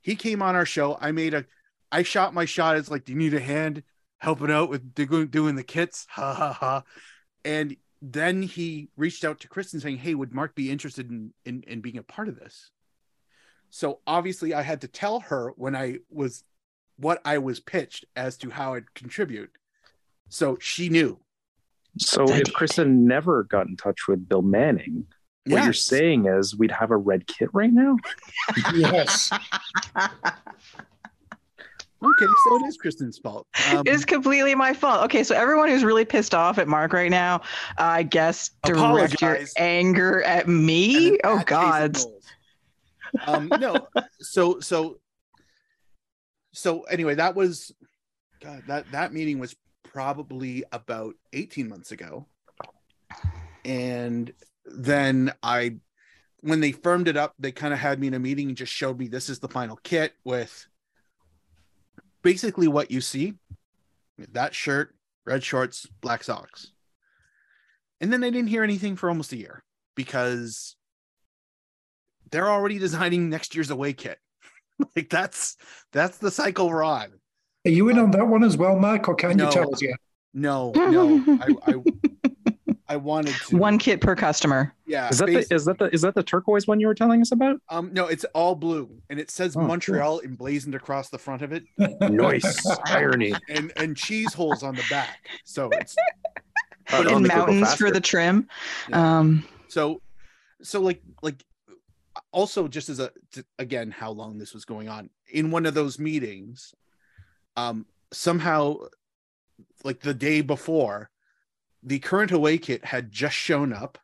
He 0.00 0.16
came 0.16 0.40
on 0.40 0.54
our 0.54 0.64
show. 0.64 0.96
I 0.98 1.12
made 1.12 1.34
a 1.34 1.44
I 1.92 2.02
shot 2.02 2.32
my 2.32 2.46
shot. 2.46 2.76
It's 2.76 2.90
like, 2.90 3.04
do 3.04 3.12
you 3.12 3.18
need 3.18 3.34
a 3.34 3.40
hand 3.40 3.82
helping 4.18 4.50
out 4.50 4.70
with 4.70 4.94
doing 4.94 5.26
doing 5.26 5.56
the 5.56 5.62
kits? 5.62 6.06
Ha 6.10 6.32
ha 6.32 6.52
ha. 6.52 6.82
And 7.44 7.76
then 8.00 8.42
he 8.42 8.88
reached 8.96 9.24
out 9.24 9.40
to 9.40 9.48
Kristin 9.48 9.82
saying, 9.82 9.98
Hey, 9.98 10.14
would 10.14 10.32
Mark 10.32 10.54
be 10.54 10.70
interested 10.70 11.10
in 11.10 11.34
in, 11.44 11.64
in 11.66 11.80
being 11.80 11.98
a 11.98 12.02
part 12.02 12.28
of 12.28 12.38
this? 12.38 12.70
So 13.70 14.00
obviously 14.06 14.54
I 14.54 14.62
had 14.62 14.80
to 14.80 14.88
tell 14.88 15.20
her 15.20 15.52
when 15.56 15.76
I 15.76 15.98
was 16.08 16.44
what 16.98 17.20
I 17.24 17.38
was 17.38 17.60
pitched 17.60 18.04
as 18.16 18.36
to 18.38 18.50
how 18.50 18.74
I'd 18.74 18.92
contribute. 18.94 19.50
So 20.28 20.58
she 20.60 20.88
knew. 20.88 21.18
So 21.98 22.24
if 22.28 22.44
did. 22.44 22.54
Kristin 22.54 22.98
never 22.98 23.44
got 23.44 23.66
in 23.66 23.76
touch 23.76 24.08
with 24.08 24.28
Bill 24.28 24.42
Manning, 24.42 25.06
what 25.46 25.64
you're 25.64 25.72
saying 25.72 26.26
is 26.26 26.56
we'd 26.56 26.70
have 26.70 26.90
a 26.90 26.96
red 26.96 27.26
kit 27.26 27.48
right 27.52 27.72
now? 27.72 27.96
Yes. 28.74 29.30
Okay, 32.00 32.26
so 32.48 32.56
it 32.56 32.68
is 32.68 32.78
Kristin's 32.78 33.18
fault. 33.18 33.44
Um, 33.72 33.80
It 33.84 33.88
is 33.88 34.04
completely 34.04 34.54
my 34.54 34.72
fault. 34.72 35.02
Okay, 35.06 35.24
so 35.24 35.34
everyone 35.34 35.68
who's 35.68 35.82
really 35.82 36.04
pissed 36.04 36.32
off 36.32 36.58
at 36.58 36.68
Mark 36.68 36.92
right 36.92 37.10
now, 37.10 37.36
uh, 37.76 37.82
I 37.82 38.02
guess 38.04 38.50
direct 38.62 39.20
your 39.20 39.38
anger 39.56 40.22
at 40.22 40.46
me. 40.46 41.18
Oh 41.24 41.42
God. 41.44 41.96
Um, 43.26 43.48
no, 43.58 43.88
so 44.20 44.60
so 44.60 45.00
so 46.58 46.82
anyway, 46.82 47.14
that 47.14 47.36
was 47.36 47.72
God, 48.40 48.64
that 48.66 48.90
that 48.90 49.12
meeting 49.12 49.38
was 49.38 49.54
probably 49.84 50.64
about 50.72 51.14
18 51.32 51.68
months 51.68 51.92
ago. 51.92 52.26
And 53.64 54.32
then 54.64 55.32
I 55.40 55.76
when 56.40 56.60
they 56.60 56.72
firmed 56.72 57.06
it 57.06 57.16
up, 57.16 57.34
they 57.38 57.52
kind 57.52 57.72
of 57.72 57.78
had 57.78 58.00
me 58.00 58.08
in 58.08 58.14
a 58.14 58.18
meeting 58.18 58.48
and 58.48 58.56
just 58.56 58.72
showed 58.72 58.98
me 58.98 59.06
this 59.06 59.28
is 59.28 59.38
the 59.38 59.48
final 59.48 59.76
kit 59.84 60.14
with 60.24 60.66
basically 62.22 62.66
what 62.66 62.90
you 62.90 63.00
see 63.00 63.34
that 64.32 64.52
shirt, 64.52 64.96
red 65.24 65.44
shorts, 65.44 65.86
black 66.00 66.24
socks. 66.24 66.72
And 68.00 68.12
then 68.12 68.24
I 68.24 68.30
didn't 68.30 68.48
hear 68.48 68.64
anything 68.64 68.96
for 68.96 69.08
almost 69.08 69.32
a 69.32 69.36
year 69.36 69.62
because 69.94 70.74
they're 72.32 72.50
already 72.50 72.78
designing 72.80 73.28
next 73.28 73.54
year's 73.54 73.70
away 73.70 73.92
kit. 73.92 74.18
like 74.96 75.08
that's 75.10 75.56
that's 75.92 76.18
the 76.18 76.30
cycle 76.30 76.68
we're 76.68 76.84
on. 76.84 77.12
Are 77.66 77.70
you 77.70 77.88
in 77.88 77.98
on 77.98 78.10
that 78.12 78.26
one 78.26 78.44
as 78.44 78.56
well, 78.56 78.76
Mark, 78.78 79.08
or 79.08 79.14
can 79.14 79.36
No. 79.36 79.46
you 79.46 79.52
tell 79.52 79.72
us 79.74 79.82
yet? 79.82 79.96
No, 80.34 80.72
no, 80.76 81.24
I 81.40 81.72
I, 81.72 82.52
I 82.90 82.96
wanted 82.96 83.34
to 83.48 83.56
One 83.56 83.78
kit 83.78 84.00
per 84.00 84.14
customer. 84.14 84.74
Yeah, 84.86 85.08
Is 85.10 85.18
that 85.18 85.26
the 85.26 85.54
is 85.54 85.64
that 85.66 85.78
the 85.78 85.92
is 85.92 86.00
that 86.02 86.14
the 86.14 86.22
turquoise 86.22 86.66
one 86.66 86.80
you 86.80 86.86
were 86.86 86.94
telling 86.94 87.20
us 87.20 87.32
about? 87.32 87.60
um 87.68 87.90
no, 87.92 88.06
it's 88.06 88.24
all 88.34 88.54
blue 88.54 88.88
and 89.10 89.18
it 89.18 89.30
says 89.30 89.56
Oh, 89.56 89.60
cool. 89.60 89.68
Montreal 89.68 90.20
emblazoned 90.20 90.74
across 90.74 91.08
the 91.10 91.18
front 91.18 91.42
of 91.42 91.52
it 91.52 91.64
Nice 92.00 92.66
irony. 92.86 93.34
and 93.48 93.72
and 93.76 93.96
cheese 93.96 94.32
holes 94.32 94.62
on 94.62 94.74
the 94.76 94.84
back. 94.90 95.18
So 95.44 95.68
it's 95.72 95.96
in 96.92 97.04
make 97.04 97.06
it 97.32 97.34
go 97.34 97.36
mountains 97.46 97.74
for 97.74 97.90
the 97.90 98.00
trim. 98.00 98.48
Yeah. 98.88 99.18
Um, 99.18 99.44
so 99.68 100.00
so 100.62 100.80
like 100.80 101.02
like 101.22 101.44
also 102.32 102.68
just 102.68 102.88
as 102.88 102.98
a 102.98 103.10
to, 103.32 103.44
again 103.58 103.90
how 103.90 104.10
long 104.10 104.38
this 104.38 104.54
was 104.54 104.64
going 104.64 104.88
on 104.88 105.10
in 105.32 105.50
one 105.50 105.66
of 105.66 105.74
those 105.74 105.98
meetings 105.98 106.74
um 107.56 107.86
somehow 108.12 108.76
like 109.84 110.00
the 110.00 110.14
day 110.14 110.40
before 110.40 111.10
the 111.82 111.98
current 111.98 112.32
away 112.32 112.58
kit 112.58 112.84
had 112.84 113.10
just 113.10 113.34
shown 113.34 113.72
up 113.72 113.98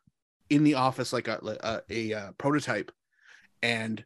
in 0.49 0.63
the 0.63 0.75
office 0.75 1.11
like 1.13 1.27
a 1.27 1.39
a, 1.63 1.81
a, 1.89 2.13
uh 2.13 2.31
prototype 2.37 2.91
and 3.61 4.03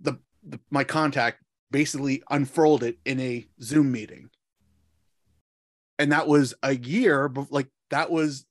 the, 0.00 0.18
the 0.42 0.58
my 0.70 0.84
contact 0.84 1.42
basically 1.70 2.22
unfurled 2.30 2.82
it 2.82 2.98
in 3.04 3.20
a 3.20 3.46
zoom 3.60 3.92
meeting. 3.92 4.30
And 5.98 6.12
that 6.12 6.28
was 6.28 6.54
a 6.62 6.74
year 6.74 7.28
but 7.28 7.50
like 7.50 7.68
that 7.90 8.10
was 8.10 8.46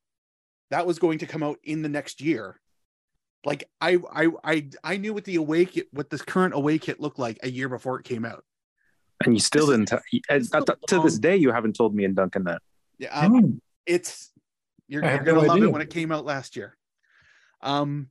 that 0.71 0.85
was 0.85 0.99
going 0.99 1.19
to 1.19 1.27
come 1.27 1.43
out 1.43 1.59
in 1.63 1.81
the 1.81 1.89
next 1.89 2.21
year 2.21 2.59
like 3.45 3.69
I 3.79 3.97
I 4.11 4.29
I 4.43 4.69
I 4.83 4.97
knew 4.97 5.13
what 5.13 5.23
the 5.25 5.35
away 5.35 5.65
kit 5.65 5.87
what 5.91 6.09
this 6.09 6.21
current 6.21 6.53
awake 6.53 6.81
kit 6.83 6.99
looked 6.99 7.19
like 7.19 7.37
a 7.43 7.49
year 7.49 7.69
before 7.69 7.99
it 7.99 8.05
came 8.05 8.25
out. 8.25 8.43
And 9.23 9.33
you 9.33 9.39
still 9.39 9.67
didn't 9.67 9.85
tell 9.87 10.01
and 10.29 10.41
this 10.41 10.45
is 10.45 10.49
that- 10.51 10.65
the 10.65 10.77
to 10.87 11.01
this 11.01 11.17
day 11.17 11.37
you 11.37 11.51
haven't 11.51 11.75
told 11.75 11.95
me 11.95 12.03
and 12.05 12.15
Duncan 12.15 12.43
that. 12.45 12.61
Yeah, 12.97 13.17
um, 13.17 13.61
it's 13.85 14.31
you're, 14.87 15.03
you're 15.03 15.19
gonna 15.19 15.41
no 15.41 15.47
love 15.47 15.57
idea. 15.57 15.67
it 15.67 15.71
when 15.71 15.81
it 15.81 15.89
came 15.89 16.11
out 16.11 16.25
last 16.25 16.55
year. 16.55 16.75
Um, 17.61 18.09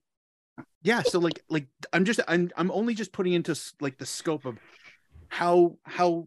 yeah. 0.82 1.02
So 1.02 1.18
like 1.18 1.42
like 1.48 1.66
I'm 1.92 2.04
just 2.04 2.20
I'm 2.28 2.50
I'm 2.56 2.70
only 2.70 2.94
just 2.94 3.12
putting 3.12 3.32
into 3.32 3.58
like 3.80 3.98
the 3.98 4.06
scope 4.06 4.44
of 4.44 4.58
how 5.28 5.78
how 5.84 6.26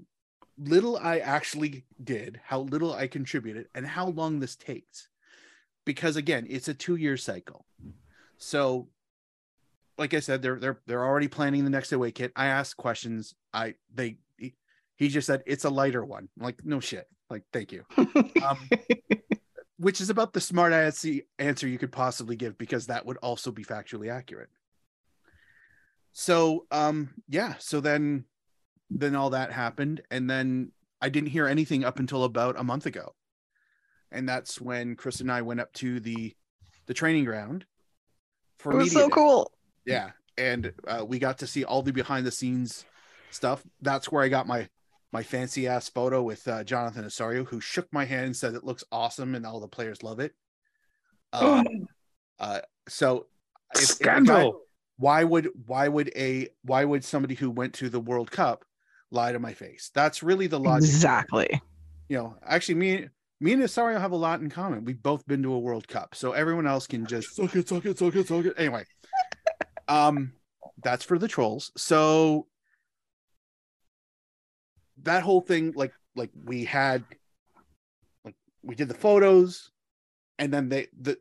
little 0.58 0.98
I 0.98 1.20
actually 1.20 1.86
did, 2.04 2.40
how 2.44 2.62
little 2.62 2.94
I 2.94 3.08
contributed, 3.08 3.68
and 3.76 3.86
how 3.86 4.08
long 4.08 4.40
this 4.40 4.56
takes. 4.56 5.10
Because 5.86 6.16
again, 6.16 6.46
it's 6.50 6.68
a 6.68 6.74
two 6.74 6.96
year 6.96 7.16
cycle. 7.18 7.66
So, 8.38 8.90
like 9.98 10.14
I 10.14 10.20
said, 10.20 10.42
they're 10.42 10.60
they're 10.60 10.80
they're 10.86 11.06
already 11.06 11.28
planning 11.28 11.64
the 11.64 11.70
next 11.70 11.92
away 11.92 12.12
kit. 12.12 12.32
I 12.36 12.48
asked 12.48 12.78
questions. 12.78 13.36
I 13.54 13.76
they 13.94 14.18
he, 14.38 14.56
he 14.96 15.08
just 15.08 15.28
said 15.28 15.44
it's 15.46 15.66
a 15.66 15.70
lighter 15.70 16.04
one. 16.06 16.30
I'm 16.38 16.44
like 16.46 16.64
no 16.64 16.80
shit. 16.80 17.08
Like 17.30 17.44
thank 17.52 17.72
you. 17.72 17.86
Um, 17.98 18.70
which 19.78 20.02
is 20.02 20.10
about 20.10 20.34
the 20.34 20.42
smart 20.42 20.74
answer 20.74 21.68
you 21.68 21.78
could 21.78 21.92
possibly 21.92 22.36
give 22.36 22.58
because 22.58 22.88
that 22.88 23.06
would 23.06 23.18
also 23.18 23.52
be 23.52 23.64
factually 23.64 24.12
accurate. 24.12 24.50
So 26.14 26.66
um 26.72 27.10
yeah, 27.28 27.56
so 27.60 27.80
then 27.82 28.26
then 28.90 29.16
all 29.16 29.32
that 29.32 29.52
happened 29.52 30.02
and 30.10 30.30
then 30.30 30.72
I 31.02 31.10
didn't 31.10 31.30
hear 31.30 31.48
anything 31.48 31.84
up 31.84 32.00
until 32.00 32.24
about 32.24 32.60
a 32.60 32.64
month 32.64 32.86
ago. 32.86 33.14
And 34.12 34.28
that's 34.28 34.62
when 34.62 34.96
Chris 34.96 35.20
and 35.20 35.32
I 35.32 35.42
went 35.42 35.60
up 35.60 35.74
to 35.74 36.00
the 36.00 36.34
the 36.86 36.94
training 36.94 37.26
ground 37.26 37.66
for 38.58 38.72
it 38.72 38.78
was 38.78 38.92
so 38.92 39.08
day. 39.08 39.14
cool. 39.14 39.52
Yeah, 39.88 40.12
and 40.38 40.74
uh, 40.88 41.04
we 41.08 41.18
got 41.20 41.40
to 41.40 41.48
see 41.48 41.64
all 41.64 41.82
the 41.82 41.92
behind 41.94 42.26
the 42.28 42.32
scenes 42.32 42.86
stuff. 43.32 43.64
That's 43.82 44.12
where 44.12 44.22
I 44.24 44.28
got 44.28 44.46
my 44.48 44.68
my 45.14 45.24
fancy 45.24 45.68
ass 45.68 45.88
photo 45.90 46.22
with 46.22 46.48
uh, 46.48 46.64
Jonathan 46.66 47.06
Osorio, 47.06 47.46
who 47.46 47.60
shook 47.62 47.88
my 47.94 48.06
hand 48.06 48.26
and 48.26 48.36
said 48.36 48.54
it 48.54 48.64
looks 48.66 48.84
awesome 48.92 49.34
and 49.36 49.46
all 49.46 49.60
the 49.60 49.68
players 49.68 50.04
love 50.04 50.20
it. 50.20 50.34
Um, 51.34 51.66
uh, 52.40 52.60
so, 52.88 53.28
if- 53.76 53.84
if 53.84 54.00
a 54.00 54.04
guy- 54.04 54.12
Scandal. 54.20 54.62
why 54.98 55.24
would 55.24 55.50
why 55.66 55.88
would 55.88 56.12
a 56.16 56.50
why 56.64 56.84
would 56.86 57.04
somebody 57.04 57.36
who 57.36 57.50
went 57.52 57.74
to 57.76 57.90
the 57.90 58.00
World 58.00 58.32
Cup 58.32 58.66
lie 59.12 59.32
to 59.32 59.40
my 59.40 59.54
face? 59.54 59.92
That's 59.94 60.22
really 60.24 60.48
the 60.48 60.60
logic. 60.60 60.90
Exactly. 60.90 61.62
You 62.10 62.18
know, 62.18 62.36
actually, 62.46 62.76
me 62.76 63.08
me 63.40 63.54
and 63.54 63.62
Osorio 63.64 64.00
have 64.00 64.12
a 64.14 64.16
lot 64.18 64.40
in 64.42 64.50
common. 64.50 64.84
We've 64.86 65.02
both 65.02 65.26
been 65.28 65.44
to 65.44 65.54
a 65.54 65.60
World 65.60 65.88
Cup, 65.88 66.16
so 66.16 66.32
everyone 66.32 66.66
else 66.68 66.88
can 66.88 67.06
just 67.06 67.36
suck 67.36 67.56
it, 67.56 67.68
suck 67.70 67.86
it, 67.86 67.98
suck 67.98 68.16
it, 68.16 68.28
suck 68.28 68.46
it. 68.46 68.54
Anyway, 68.58 68.84
um, 69.88 70.34
that's 70.84 71.04
for 71.04 71.18
the 71.18 71.28
trolls. 71.28 71.72
So 71.78 72.48
that 75.04 75.24
whole 75.24 75.42
thing, 75.42 75.74
like, 75.76 75.94
like 76.16 76.32
we 76.44 76.66
had, 76.66 77.04
like, 78.26 78.36
we 78.64 78.76
did 78.76 78.88
the 78.88 78.94
photos, 78.94 79.72
and 80.40 80.54
then 80.54 80.70
they 80.70 80.88
the 81.00 81.18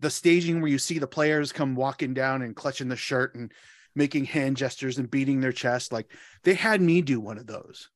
the 0.00 0.10
staging 0.10 0.60
where 0.60 0.70
you 0.70 0.78
see 0.78 0.98
the 0.98 1.06
players 1.06 1.52
come 1.52 1.74
walking 1.74 2.14
down 2.14 2.42
and 2.42 2.56
clutching 2.56 2.88
the 2.88 2.96
shirt 2.96 3.34
and 3.34 3.52
making 3.94 4.24
hand 4.24 4.56
gestures 4.56 4.98
and 4.98 5.10
beating 5.10 5.40
their 5.40 5.52
chest 5.52 5.92
like 5.92 6.12
they 6.44 6.54
had 6.54 6.80
me 6.80 7.02
do 7.02 7.20
one 7.20 7.38
of 7.38 7.46
those 7.46 7.90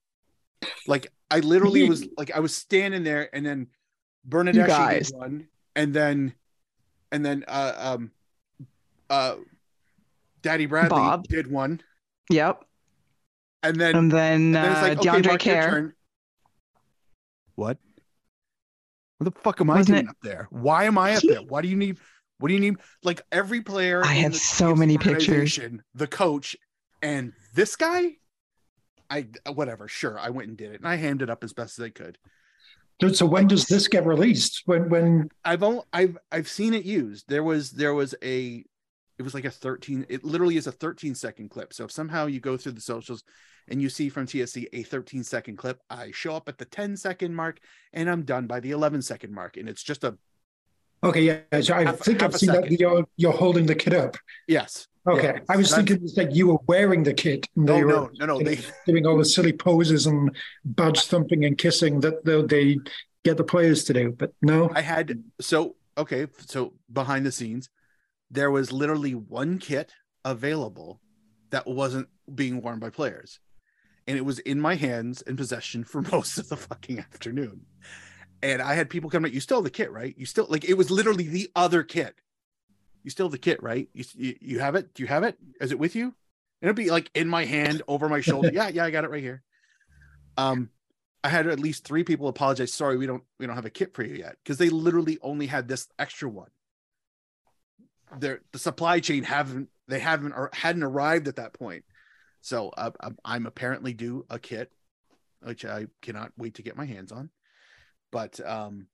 like 0.86 1.06
i 1.30 1.40
literally 1.40 1.88
was 1.88 2.06
like 2.16 2.32
i 2.32 2.40
was 2.40 2.54
standing 2.54 3.04
there 3.04 3.34
and 3.34 3.44
then 3.46 3.66
bernadette 4.24 4.66
did 5.04 5.14
one 5.14 5.46
and 5.76 5.94
then 5.94 6.34
and 7.12 7.24
then 7.24 7.44
uh 7.46 7.72
um 7.76 8.10
uh 9.10 9.36
daddy 10.44 10.66
bradley 10.66 10.90
Bob. 10.90 11.24
did 11.28 11.50
one 11.50 11.80
Yep. 12.30 12.64
and 13.64 13.76
then 13.80 13.96
And 13.96 14.12
then, 14.12 14.32
and 14.42 14.54
then 14.54 14.66
uh, 14.66 14.72
it's 14.72 14.82
like, 14.82 14.98
okay, 14.98 15.08
DeAndre 15.22 15.26
Mark, 15.26 15.40
Care. 15.40 15.70
turn. 15.70 15.92
What? 17.56 17.78
What 19.18 19.34
the 19.34 19.40
fuck 19.40 19.60
am 19.60 19.70
I 19.70 19.76
Wasn't 19.76 19.94
doing 19.96 20.06
it- 20.06 20.10
up 20.10 20.16
there? 20.22 20.48
Why 20.50 20.84
am 20.84 20.98
I 20.98 21.14
up 21.16 21.22
there? 21.22 21.40
Why 21.42 21.62
do 21.62 21.68
you 21.68 21.76
need? 21.76 21.98
What 22.38 22.48
do 22.48 22.54
you 22.54 22.60
need? 22.60 22.76
Like 23.02 23.22
every 23.30 23.60
player. 23.62 24.02
I 24.04 24.14
in 24.14 24.22
have 24.24 24.36
so 24.36 24.74
many 24.74 24.98
pictures. 24.98 25.58
The 25.94 26.06
coach 26.06 26.56
and 27.02 27.32
this 27.54 27.76
guy. 27.76 28.16
I 29.10 29.28
whatever. 29.52 29.86
Sure, 29.86 30.18
I 30.18 30.30
went 30.30 30.48
and 30.48 30.56
did 30.56 30.72
it, 30.72 30.80
and 30.80 30.88
I 30.88 30.96
hammed 30.96 31.22
it 31.22 31.30
up 31.30 31.44
as 31.44 31.52
best 31.52 31.78
as 31.78 31.84
I 31.84 31.90
could. 31.90 32.18
Dude, 32.98 33.16
so 33.16 33.26
when 33.26 33.46
does 33.46 33.66
this 33.66 33.86
get 33.86 34.04
released? 34.06 34.62
When 34.66 34.88
when 34.88 35.28
I've 35.44 35.62
only 35.62 35.82
I've 35.92 36.18
I've 36.32 36.48
seen 36.48 36.74
it 36.74 36.84
used. 36.84 37.28
There 37.28 37.44
was 37.44 37.70
there 37.70 37.94
was 37.94 38.14
a 38.22 38.64
it 39.18 39.22
was 39.22 39.34
like 39.34 39.44
a 39.44 39.50
13 39.50 40.06
it 40.08 40.24
literally 40.24 40.56
is 40.56 40.66
a 40.66 40.72
13 40.72 41.14
second 41.14 41.48
clip. 41.50 41.72
So 41.72 41.84
if 41.84 41.90
somehow 41.92 42.26
you 42.26 42.40
go 42.40 42.56
through 42.56 42.72
the 42.72 42.80
socials 42.80 43.22
and 43.68 43.80
you 43.80 43.88
see 43.88 44.08
from 44.08 44.26
TFC 44.26 44.66
a 44.72 44.82
13 44.82 45.22
second 45.24 45.56
clip, 45.56 45.80
I 45.88 46.10
show 46.12 46.34
up 46.34 46.48
at 46.48 46.58
the 46.58 46.64
10 46.64 46.96
second 46.96 47.34
mark 47.34 47.60
and 47.92 48.10
I'm 48.10 48.22
done 48.22 48.46
by 48.46 48.60
the 48.60 48.72
11 48.72 49.02
second 49.02 49.32
mark 49.32 49.56
and 49.56 49.68
it's 49.68 49.82
just 49.82 50.04
a 50.04 50.16
okay, 51.02 51.22
yeah, 51.22 51.60
so 51.60 51.74
I 51.74 51.84
Half- 51.84 51.98
think 52.00 52.20
half 52.22 52.34
I've 52.34 52.40
seen 52.40 52.48
that 52.48 52.62
second. 52.64 52.80
you're 52.80 53.04
you're 53.16 53.32
holding 53.32 53.66
the 53.66 53.74
kid 53.74 53.94
up. 53.94 54.16
yes. 54.48 54.88
Okay, 55.06 55.34
Yeah, 55.34 55.40
I 55.50 55.56
was 55.58 55.68
that's- 55.68 55.86
thinking 55.86 56.02
it's 56.06 56.16
like 56.16 56.34
you 56.34 56.46
were 56.48 56.58
wearing 56.66 57.02
the 57.02 57.12
kit. 57.12 57.46
And 57.56 57.66
No, 57.66 57.74
they 57.74 57.80
no, 57.82 57.86
were 58.04 58.10
no, 58.20 58.26
no. 58.26 58.42
They 58.42 58.58
doing 58.86 59.06
all 59.06 59.18
the 59.18 59.24
silly 59.26 59.52
poses 59.52 60.06
and 60.06 60.34
badge 60.64 61.02
thumping 61.04 61.44
and 61.44 61.58
kissing 61.58 62.00
that 62.00 62.24
they 62.24 62.78
get 63.22 63.36
the 63.36 63.44
players 63.44 63.84
to 63.84 63.92
do. 63.92 64.12
But 64.12 64.32
no, 64.40 64.70
I 64.74 64.80
had 64.80 65.22
so 65.42 65.76
okay, 65.98 66.26
so 66.46 66.72
behind 66.90 67.26
the 67.26 67.32
scenes, 67.32 67.68
there 68.30 68.50
was 68.50 68.72
literally 68.72 69.14
one 69.14 69.58
kit 69.58 69.92
available 70.24 71.00
that 71.50 71.66
wasn't 71.66 72.08
being 72.34 72.60
worn 72.60 72.78
by 72.78 72.90
players. 72.90 73.38
And 74.06 74.18
it 74.18 74.24
was 74.24 74.38
in 74.40 74.60
my 74.60 74.74
hands 74.74 75.22
and 75.22 75.36
possession 75.36 75.84
for 75.84 76.02
most 76.12 76.38
of 76.38 76.48
the 76.48 76.56
fucking 76.56 76.98
afternoon. 76.98 77.66
And 78.42 78.60
I 78.60 78.74
had 78.74 78.90
people 78.90 79.08
come 79.08 79.24
up, 79.24 79.32
you 79.32 79.40
still 79.40 79.58
have 79.58 79.64
the 79.64 79.70
kit, 79.70 79.90
right? 79.90 80.14
You 80.18 80.26
still 80.26 80.46
like 80.48 80.64
it 80.64 80.74
was 80.74 80.90
literally 80.90 81.28
the 81.28 81.50
other 81.56 81.82
kit. 81.82 82.14
You 83.02 83.10
still 83.10 83.26
have 83.26 83.32
the 83.32 83.38
kit, 83.38 83.62
right? 83.62 83.88
You, 83.92 84.04
you, 84.14 84.36
you 84.40 84.58
have 84.60 84.74
it? 84.74 84.94
Do 84.94 85.02
you 85.02 85.06
have 85.06 85.22
it? 85.22 85.38
Is 85.60 85.72
it 85.72 85.78
with 85.78 85.94
you? 85.94 86.06
And 86.06 86.68
it'd 86.68 86.76
be 86.76 86.90
like 86.90 87.10
in 87.14 87.28
my 87.28 87.44
hand 87.44 87.82
over 87.88 88.08
my 88.08 88.20
shoulder. 88.20 88.50
yeah, 88.52 88.68
yeah, 88.68 88.84
I 88.84 88.90
got 88.90 89.04
it 89.04 89.10
right 89.10 89.22
here. 89.22 89.42
Um, 90.36 90.70
I 91.22 91.28
had 91.28 91.46
at 91.46 91.58
least 91.58 91.86
three 91.86 92.04
people 92.04 92.28
apologize. 92.28 92.72
Sorry, 92.72 92.98
we 92.98 93.06
don't 93.06 93.22
we 93.38 93.46
don't 93.46 93.54
have 93.54 93.64
a 93.64 93.70
kit 93.70 93.94
for 93.94 94.02
you 94.02 94.14
yet 94.14 94.36
because 94.42 94.58
they 94.58 94.68
literally 94.68 95.18
only 95.22 95.46
had 95.46 95.68
this 95.68 95.88
extra 95.98 96.28
one. 96.28 96.50
The 98.20 98.40
supply 98.56 99.00
chain 99.00 99.24
haven't 99.24 99.68
they 99.88 99.98
haven't 99.98 100.32
or 100.32 100.50
hadn't 100.52 100.82
arrived 100.82 101.28
at 101.28 101.36
that 101.36 101.52
point. 101.52 101.84
So 102.40 102.68
uh, 102.70 102.90
I'm- 103.00 103.18
I'm 103.24 103.46
apparently 103.46 103.92
due 103.92 104.24
a 104.30 104.38
kit, 104.38 104.70
which 105.42 105.64
I 105.64 105.86
cannot 106.02 106.32
wait 106.36 106.54
to 106.54 106.62
get 106.62 106.76
my 106.76 106.86
hands 106.86 107.12
on. 107.12 107.30
But 108.10 108.40
um, 108.46 108.86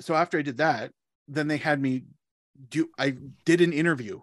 so 0.00 0.14
after 0.14 0.38
I 0.38 0.42
did 0.42 0.58
that, 0.58 0.92
then 1.28 1.48
they 1.48 1.56
had 1.56 1.80
me 1.80 2.04
do. 2.68 2.90
I 2.98 3.16
did 3.44 3.60
an 3.60 3.72
interview. 3.72 4.20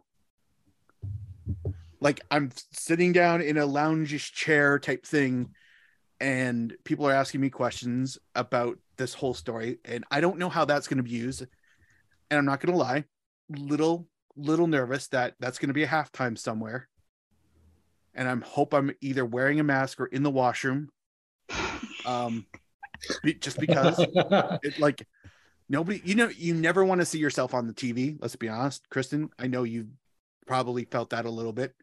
Like 2.00 2.22
I'm 2.32 2.52
sitting 2.72 3.14
down 3.14 3.42
in 3.42 3.58
a 3.58 3.68
loungish 3.68 4.34
chair 4.34 4.80
type 4.80 5.06
thing, 5.06 5.54
and 6.20 6.76
people 6.84 7.08
are 7.08 7.14
asking 7.14 7.42
me 7.42 7.50
questions 7.50 8.18
about 8.36 8.78
this 8.98 9.14
whole 9.14 9.34
story, 9.34 9.80
and 9.86 10.04
I 10.12 10.22
don't 10.22 10.40
know 10.40 10.50
how 10.50 10.66
that's 10.66 10.88
going 10.88 10.98
to 10.98 11.04
be 11.04 11.12
used. 11.12 11.46
And 12.30 12.38
I'm 12.38 12.46
not 12.46 12.62
going 12.62 12.72
to 12.72 12.78
lie, 12.78 13.04
little 13.58 14.08
little 14.36 14.68
nervous 14.68 15.08
that 15.10 15.36
that's 15.40 15.58
going 15.60 15.68
to 15.68 15.74
be 15.74 15.84
a 15.84 15.88
halftime 15.88 16.38
somewhere. 16.38 16.88
And 18.14 18.28
i'm 18.28 18.42
hope 18.42 18.74
i'm 18.74 18.92
either 19.02 19.26
wearing 19.26 19.60
a 19.60 19.64
mask 19.64 20.00
or 20.00 20.06
in 20.08 20.24
the 20.24 20.30
washroom. 20.32 20.90
Um 22.06 22.46
be- 23.24 23.34
just 23.36 23.60
because 23.60 24.06
it 24.64 24.80
like 24.80 25.06
nobody 25.70 26.02
you 26.04 26.16
know 26.16 26.30
you 26.30 26.54
never 26.54 26.84
want 26.84 27.02
to 27.02 27.06
see 27.06 27.20
yourself 27.20 27.54
on 27.54 27.68
the 27.68 27.74
tv 27.74 28.18
let's 28.22 28.36
be 28.36 28.50
honest. 28.50 28.90
Kristin 28.90 29.30
i 29.40 29.48
know 29.48 29.64
you 29.64 29.88
probably 30.48 30.86
felt 30.86 31.12
that 31.12 31.26
a 31.26 31.30
little 31.30 31.54
bit 31.54 31.74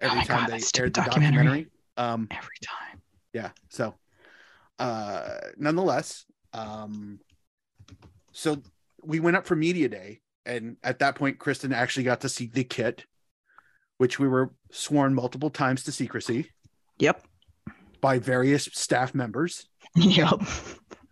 every 0.00 0.18
Oh 0.20 0.24
time 0.24 0.38
God, 0.40 0.48
they 0.48 0.58
that 0.58 0.78
aired 0.78 0.94
the 0.94 1.00
documentary. 1.02 1.44
documentary. 1.44 1.66
Um 1.96 2.28
Every 2.30 2.56
time. 2.62 3.02
yeah 3.32 3.50
so 3.70 3.94
uh 4.78 5.38
nonetheless 5.56 6.24
um 6.52 7.20
so 8.32 8.62
we 9.02 9.20
went 9.20 9.36
up 9.36 9.46
for 9.46 9.56
media 9.56 9.88
day 9.88 10.20
and 10.46 10.76
at 10.82 10.98
that 11.00 11.14
point 11.14 11.38
kristin 11.38 11.72
actually 11.74 12.04
got 12.04 12.20
to 12.22 12.28
see 12.28 12.46
the 12.46 12.64
kit 12.64 13.04
which 13.98 14.18
we 14.18 14.28
were 14.28 14.52
sworn 14.70 15.14
multiple 15.14 15.50
times 15.50 15.82
to 15.84 15.92
secrecy 15.92 16.50
Yep. 17.00 17.24
by 18.00 18.18
various 18.18 18.64
staff 18.72 19.14
members 19.14 19.68
Yep. 19.96 20.40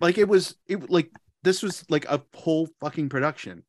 like 0.01 0.19
it 0.19 0.29
was 0.29 0.57
it 0.67 0.91
like 0.91 1.11
this 1.43 1.63
was 1.63 1.85
like 1.89 2.05
a 2.07 2.23
whole 2.35 2.69
fucking 2.81 3.09
production 3.09 3.63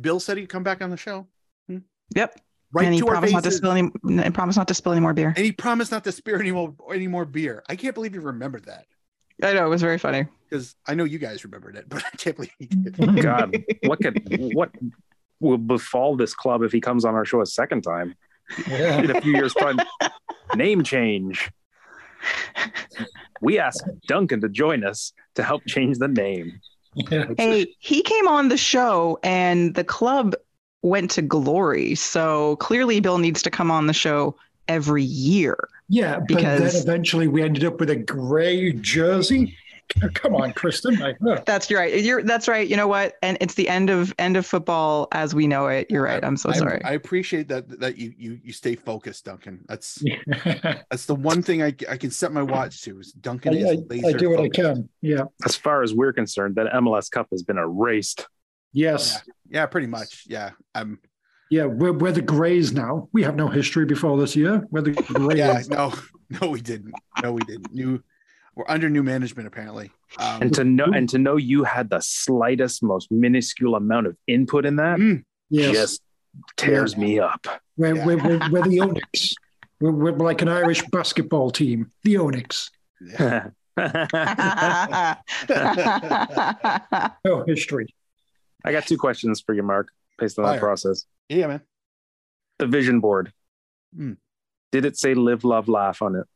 bill 0.00 0.20
said 0.20 0.36
he'd 0.38 0.48
come 0.48 0.62
back 0.62 0.80
on 0.82 0.90
the 0.90 0.96
show 0.96 1.26
hmm? 1.68 1.78
Yep. 2.14 2.40
right 2.72 2.84
and 2.86 2.94
he 2.94 3.00
to 3.00 3.06
our 3.08 3.12
promised 3.14 3.34
not 3.34 3.44
to 3.44 3.50
spill 3.50 3.72
any. 3.72 3.90
and 4.22 4.34
promised 4.34 4.56
not 4.58 4.68
to 4.68 4.74
spill 4.74 4.92
any 4.92 5.00
more 5.00 5.12
beer. 5.14 5.32
and 5.36 5.44
he 5.44 5.52
promised 5.52 5.90
not 5.92 6.04
to 6.04 6.12
spill 6.12 6.38
any 6.38 6.52
more 6.52 6.74
any 6.94 7.06
more 7.08 7.24
beer 7.24 7.62
i 7.68 7.76
can't 7.76 7.94
believe 7.94 8.14
you 8.14 8.20
remembered 8.20 8.64
that 8.66 8.86
I 9.42 9.52
know 9.52 9.66
it 9.66 9.68
was 9.68 9.82
very 9.82 9.98
funny. 9.98 10.26
because 10.48 10.74
i 10.86 10.94
know 10.94 11.04
you 11.04 11.18
guys 11.18 11.44
remembered 11.44 11.76
it 11.76 11.84
but 11.88 12.04
i 12.04 12.16
can't 12.16 12.36
believe 12.36 12.52
he 12.58 12.66
did 12.66 12.96
oh 13.00 13.12
God, 13.22 13.56
what 13.86 14.00
could 14.00 14.20
what 14.54 14.70
will 15.40 15.58
befall 15.58 16.16
this 16.16 16.34
club 16.34 16.62
if 16.62 16.72
he 16.72 16.80
comes 16.80 17.04
on 17.04 17.14
our 17.14 17.24
show 17.24 17.40
a 17.40 17.46
second 17.46 17.82
time 17.82 18.14
yeah. 18.66 19.00
in 19.00 19.10
a 19.14 19.20
few 19.20 19.32
years' 19.32 19.54
time? 19.54 19.78
Name 20.54 20.82
change. 20.82 21.50
We 23.40 23.58
asked 23.58 23.84
Duncan 24.06 24.40
to 24.40 24.48
join 24.48 24.84
us 24.84 25.12
to 25.36 25.42
help 25.42 25.62
change 25.66 25.98
the 25.98 26.08
name. 26.08 26.60
yeah. 26.94 27.26
Hey, 27.36 27.74
he 27.78 28.02
came 28.02 28.26
on 28.26 28.48
the 28.48 28.56
show 28.56 29.18
and 29.22 29.74
the 29.74 29.84
club 29.84 30.34
went 30.82 31.10
to 31.12 31.22
glory. 31.22 31.94
So 31.94 32.56
clearly, 32.56 33.00
Bill 33.00 33.18
needs 33.18 33.42
to 33.42 33.50
come 33.50 33.70
on 33.70 33.86
the 33.86 33.92
show 33.92 34.36
every 34.66 35.04
year. 35.04 35.68
Yeah, 35.88 36.20
but 36.28 36.38
then 36.38 36.62
eventually 36.62 37.28
we 37.28 37.42
ended 37.42 37.64
up 37.64 37.80
with 37.80 37.90
a 37.90 37.96
gray 37.96 38.72
jersey. 38.72 39.56
Come 40.14 40.34
on, 40.34 40.52
Kristin. 40.52 40.98
Like, 41.00 41.16
uh, 41.26 41.40
That's 41.46 41.70
right. 41.70 42.02
You're 42.02 42.22
that's 42.22 42.46
right. 42.46 42.68
You 42.68 42.76
know 42.76 42.88
what? 42.88 43.14
And 43.22 43.38
it's 43.40 43.54
the 43.54 43.68
end 43.70 43.88
of 43.88 44.14
end 44.18 44.36
of 44.36 44.44
football 44.44 45.08
as 45.12 45.34
we 45.34 45.46
know 45.46 45.68
it. 45.68 45.86
You're 45.90 46.02
right. 46.02 46.22
I'm 46.22 46.36
so 46.36 46.50
I- 46.50 46.58
sorry. 46.58 46.84
I, 46.84 46.92
appreciate 46.92 47.48
that 47.48 47.80
that 47.80 47.96
you 47.96 48.12
you 48.18 48.38
you 48.44 48.52
stay 48.52 48.74
focused, 48.74 49.24
Duncan. 49.24 49.64
That's 49.66 50.02
that's 50.90 51.06
the 51.06 51.14
one 51.14 51.42
thing 51.42 51.62
I, 51.62 51.74
I 51.88 51.96
can 51.96 52.10
set 52.10 52.32
my 52.32 52.42
watch 52.42 52.82
to 52.82 53.00
is 53.00 53.12
Duncan 53.12 53.54
I, 53.54 53.58
is 53.58 53.80
laser 53.88 54.08
I 54.08 54.12
do 54.12 54.30
what 54.30 54.40
I 54.40 54.48
can. 54.50 54.88
Yeah. 55.00 55.24
As 55.46 55.56
far 55.56 55.82
as 55.82 55.94
we're 55.94 56.12
concerned, 56.12 56.56
that 56.56 56.70
MLS 56.74 57.10
Cup 57.10 57.28
has 57.30 57.42
been 57.42 57.58
erased. 57.58 58.26
Yes. 58.72 59.22
Yeah, 59.48 59.64
pretty 59.66 59.86
much. 59.86 60.24
Yeah, 60.28 60.50
I'm. 60.74 61.00
Yeah. 61.50 61.64
We're, 61.64 61.92
we're 61.92 62.12
the 62.12 62.22
Grays 62.22 62.72
now. 62.72 63.08
We 63.12 63.22
have 63.22 63.36
no 63.36 63.48
history 63.48 63.84
before 63.84 64.18
this 64.18 64.36
year. 64.36 64.64
We're 64.70 64.82
the 64.82 64.92
Grays. 64.92 65.38
Yeah, 65.38 65.62
no, 65.68 65.92
no, 66.40 66.50
we 66.50 66.60
didn't. 66.60 66.94
No, 67.22 67.32
we 67.32 67.42
didn't. 67.42 67.72
New, 67.72 68.02
we're 68.54 68.64
under 68.68 68.90
new 68.90 69.02
management 69.02 69.46
apparently. 69.48 69.90
Um, 70.18 70.42
And 70.42 70.54
to 70.54 70.64
know 70.64 70.86
and 70.86 71.08
to 71.10 71.18
know 71.18 71.36
you 71.36 71.64
had 71.64 71.90
the 71.90 72.00
slightest, 72.00 72.82
most 72.82 73.10
minuscule 73.10 73.74
amount 73.76 74.06
of 74.08 74.16
input 74.26 74.64
in 74.66 74.76
that 74.76 74.98
mm, 74.98 75.22
yes. 75.50 75.72
just 75.72 76.02
tears 76.56 76.96
me 76.96 77.18
up. 77.20 77.46
We're, 77.76 77.94
Yeah. 77.96 78.06
we're, 78.06 78.16
we're, 78.16 78.50
we're 78.50 78.62
the 78.62 78.80
Onyx. 78.88 79.34
We're, 79.80 79.92
we're 79.92 80.12
like 80.12 80.42
an 80.42 80.48
Irish 80.48 80.82
basketball 80.90 81.50
team. 81.50 81.90
The 82.04 82.16
Onyx. 82.16 82.70
yeah. 83.00 83.50
I 83.76 85.16
No 87.24 87.44
history. 87.44 87.94
I 88.64 88.72
got 88.72 88.86
two 88.86 88.98
questions 88.98 89.40
for 89.40 89.54
you, 89.54 89.62
Mark, 89.62 89.88
based 90.18 90.38
on 90.38 90.46
that 90.46 90.58
process. 90.58 91.04
Yeah, 91.28 91.46
man. 91.46 91.60
The 92.58 92.66
vision 92.66 93.00
board. 93.00 93.32
Hmm. 93.96 94.12
Did 94.72 94.84
it 94.84 94.96
say 94.96 95.14
live, 95.14 95.44
love, 95.44 95.68
laugh 95.68 96.02
on 96.02 96.16
it? 96.16 96.26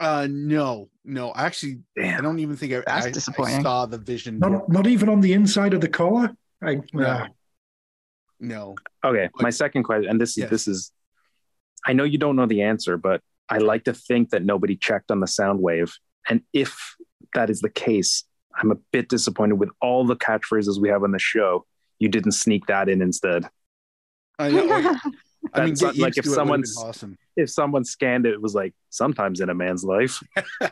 Uh, 0.00 0.26
no, 0.30 0.88
no. 1.04 1.30
I 1.30 1.44
actually, 1.44 1.80
I 2.00 2.20
don't 2.20 2.38
even 2.40 2.56
think 2.56 2.72
I, 2.72 2.82
That's 2.86 3.06
I, 3.06 3.08
I 3.08 3.12
disappointing. 3.12 3.62
saw 3.62 3.86
the 3.86 3.98
vision. 3.98 4.38
Not, 4.38 4.68
not 4.68 4.86
even 4.86 5.08
on 5.08 5.20
the 5.20 5.32
inside 5.32 5.72
of 5.74 5.80
the 5.80 5.88
collar. 5.88 6.30
I, 6.62 6.80
No. 6.92 7.04
uh, 7.04 7.26
No. 8.40 8.74
Okay. 9.04 9.30
My 9.40 9.50
second 9.50 9.84
question, 9.84 10.10
and 10.10 10.20
this 10.20 10.30
is 10.30 10.36
Yes. 10.38 10.50
this 10.50 10.68
is 10.68 10.92
I 11.86 11.92
know 11.92 12.04
you 12.04 12.18
don't 12.18 12.36
know 12.36 12.46
the 12.46 12.62
answer, 12.62 12.96
but 12.96 13.20
I 13.48 13.58
like 13.58 13.84
to 13.84 13.92
think 13.94 14.30
that 14.30 14.42
nobody 14.42 14.74
checked 14.76 15.10
on 15.10 15.20
the 15.20 15.26
sound 15.26 15.60
wave. 15.60 15.94
And 16.28 16.40
if 16.54 16.96
that 17.34 17.50
is 17.50 17.60
the 17.60 17.68
case, 17.68 18.24
I'm 18.56 18.70
a 18.70 18.76
bit 18.92 19.08
disappointed 19.10 19.54
with 19.58 19.68
all 19.82 20.06
the 20.06 20.16
catchphrases 20.16 20.80
we 20.80 20.88
have 20.88 21.02
on 21.02 21.12
the 21.12 21.18
show. 21.18 21.66
You 22.04 22.10
didn't 22.10 22.32
sneak 22.32 22.66
that 22.66 22.90
in 22.90 23.00
instead. 23.00 23.44
Uh, 24.38 24.42
I 24.44 24.50
know. 24.50 24.62
I 25.54 25.64
mean, 25.64 25.74
get 25.74 25.82
not- 25.82 25.96
like 25.96 26.16
used 26.16 26.18
if 26.18 26.24
to 26.24 26.30
it 26.32 26.44
would've 26.44 26.62
been 26.62 26.64
someone's- 26.66 26.76
awesome. 26.78 27.18
If 27.36 27.48
someone 27.50 27.84
scanned 27.84 28.26
it, 28.26 28.34
it 28.34 28.42
was 28.42 28.54
like 28.54 28.74
sometimes 28.90 29.40
in 29.40 29.48
a 29.48 29.54
man's 29.54 29.84
life. 29.84 30.22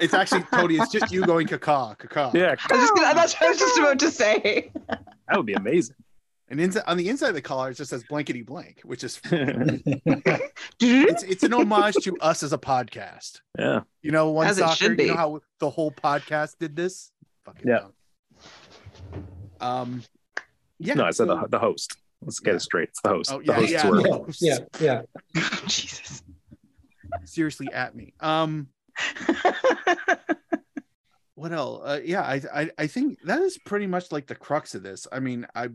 It's 0.00 0.14
actually 0.14 0.42
Tony. 0.52 0.76
It's 0.76 0.90
just 0.92 1.10
you 1.12 1.24
going 1.26 1.46
caca, 1.46 1.96
caca. 1.98 2.32
Yeah, 2.34 2.54
I 2.70 2.74
was 2.74 2.82
just 2.82 2.94
gonna- 2.94 3.14
that's 3.14 3.34
what 3.34 3.42
I 3.42 3.48
was 3.50 3.58
just 3.58 3.78
about 3.78 3.98
to 3.98 4.10
say. 4.10 4.70
that 4.88 5.36
would 5.36 5.46
be 5.46 5.54
amazing. 5.54 5.96
And 6.48 6.60
inside 6.60 6.84
on 6.86 6.96
the 6.98 7.08
inside 7.08 7.28
of 7.30 7.34
the 7.34 7.42
collar, 7.42 7.70
it 7.70 7.74
just 7.74 7.90
says 7.90 8.04
blankety 8.08 8.42
blank, 8.42 8.80
which 8.84 9.02
is 9.02 9.18
it's 10.80 11.22
it's 11.22 11.42
an 11.42 11.52
homage 11.54 11.94
to 12.02 12.16
us 12.20 12.42
as 12.42 12.52
a 12.52 12.58
podcast. 12.58 13.40
Yeah, 13.58 13.80
you 14.02 14.10
know, 14.12 14.30
one 14.30 14.46
As 14.46 14.58
soccer. 14.58 14.92
You 14.92 15.08
know 15.08 15.16
how 15.16 15.40
the 15.58 15.70
whole 15.70 15.90
podcast 15.90 16.58
did 16.60 16.76
this. 16.76 17.10
Fucking 17.44 17.66
Yeah. 17.68 17.78
dumb. 17.80 17.92
Um. 19.60 20.02
Yeah. 20.78 20.94
No, 20.94 21.04
I 21.04 21.10
said 21.10 21.26
so- 21.28 21.40
the, 21.42 21.48
the 21.48 21.58
host. 21.58 21.96
Let's 22.22 22.40
get 22.40 22.52
Yeah. 22.52 22.56
it 22.56 22.60
straight. 22.60 22.88
It's 22.88 23.00
the 23.02 23.08
host. 23.10 23.32
Oh, 23.32 23.38
the 23.38 23.44
yeah, 23.44 23.52
hosts 23.54 23.72
yeah, 23.72 23.88
were- 23.88 24.26
Yeah, 24.40 24.58
yeah, 24.80 25.02
yeah. 25.34 25.42
Jesus. 25.66 26.22
seriously 27.24 27.68
at 27.72 27.94
me. 27.94 28.14
Um. 28.20 28.68
What 31.36 31.52
else? 31.52 31.82
Uh, 31.84 32.00
yeah, 32.04 32.22
I, 32.22 32.40
I 32.54 32.70
I 32.78 32.86
think 32.86 33.18
that 33.24 33.40
is 33.40 33.58
pretty 33.58 33.88
much 33.88 34.12
like 34.12 34.28
the 34.28 34.36
crux 34.36 34.76
of 34.76 34.84
this. 34.84 35.08
I 35.10 35.18
mean, 35.18 35.46
I, 35.54 35.68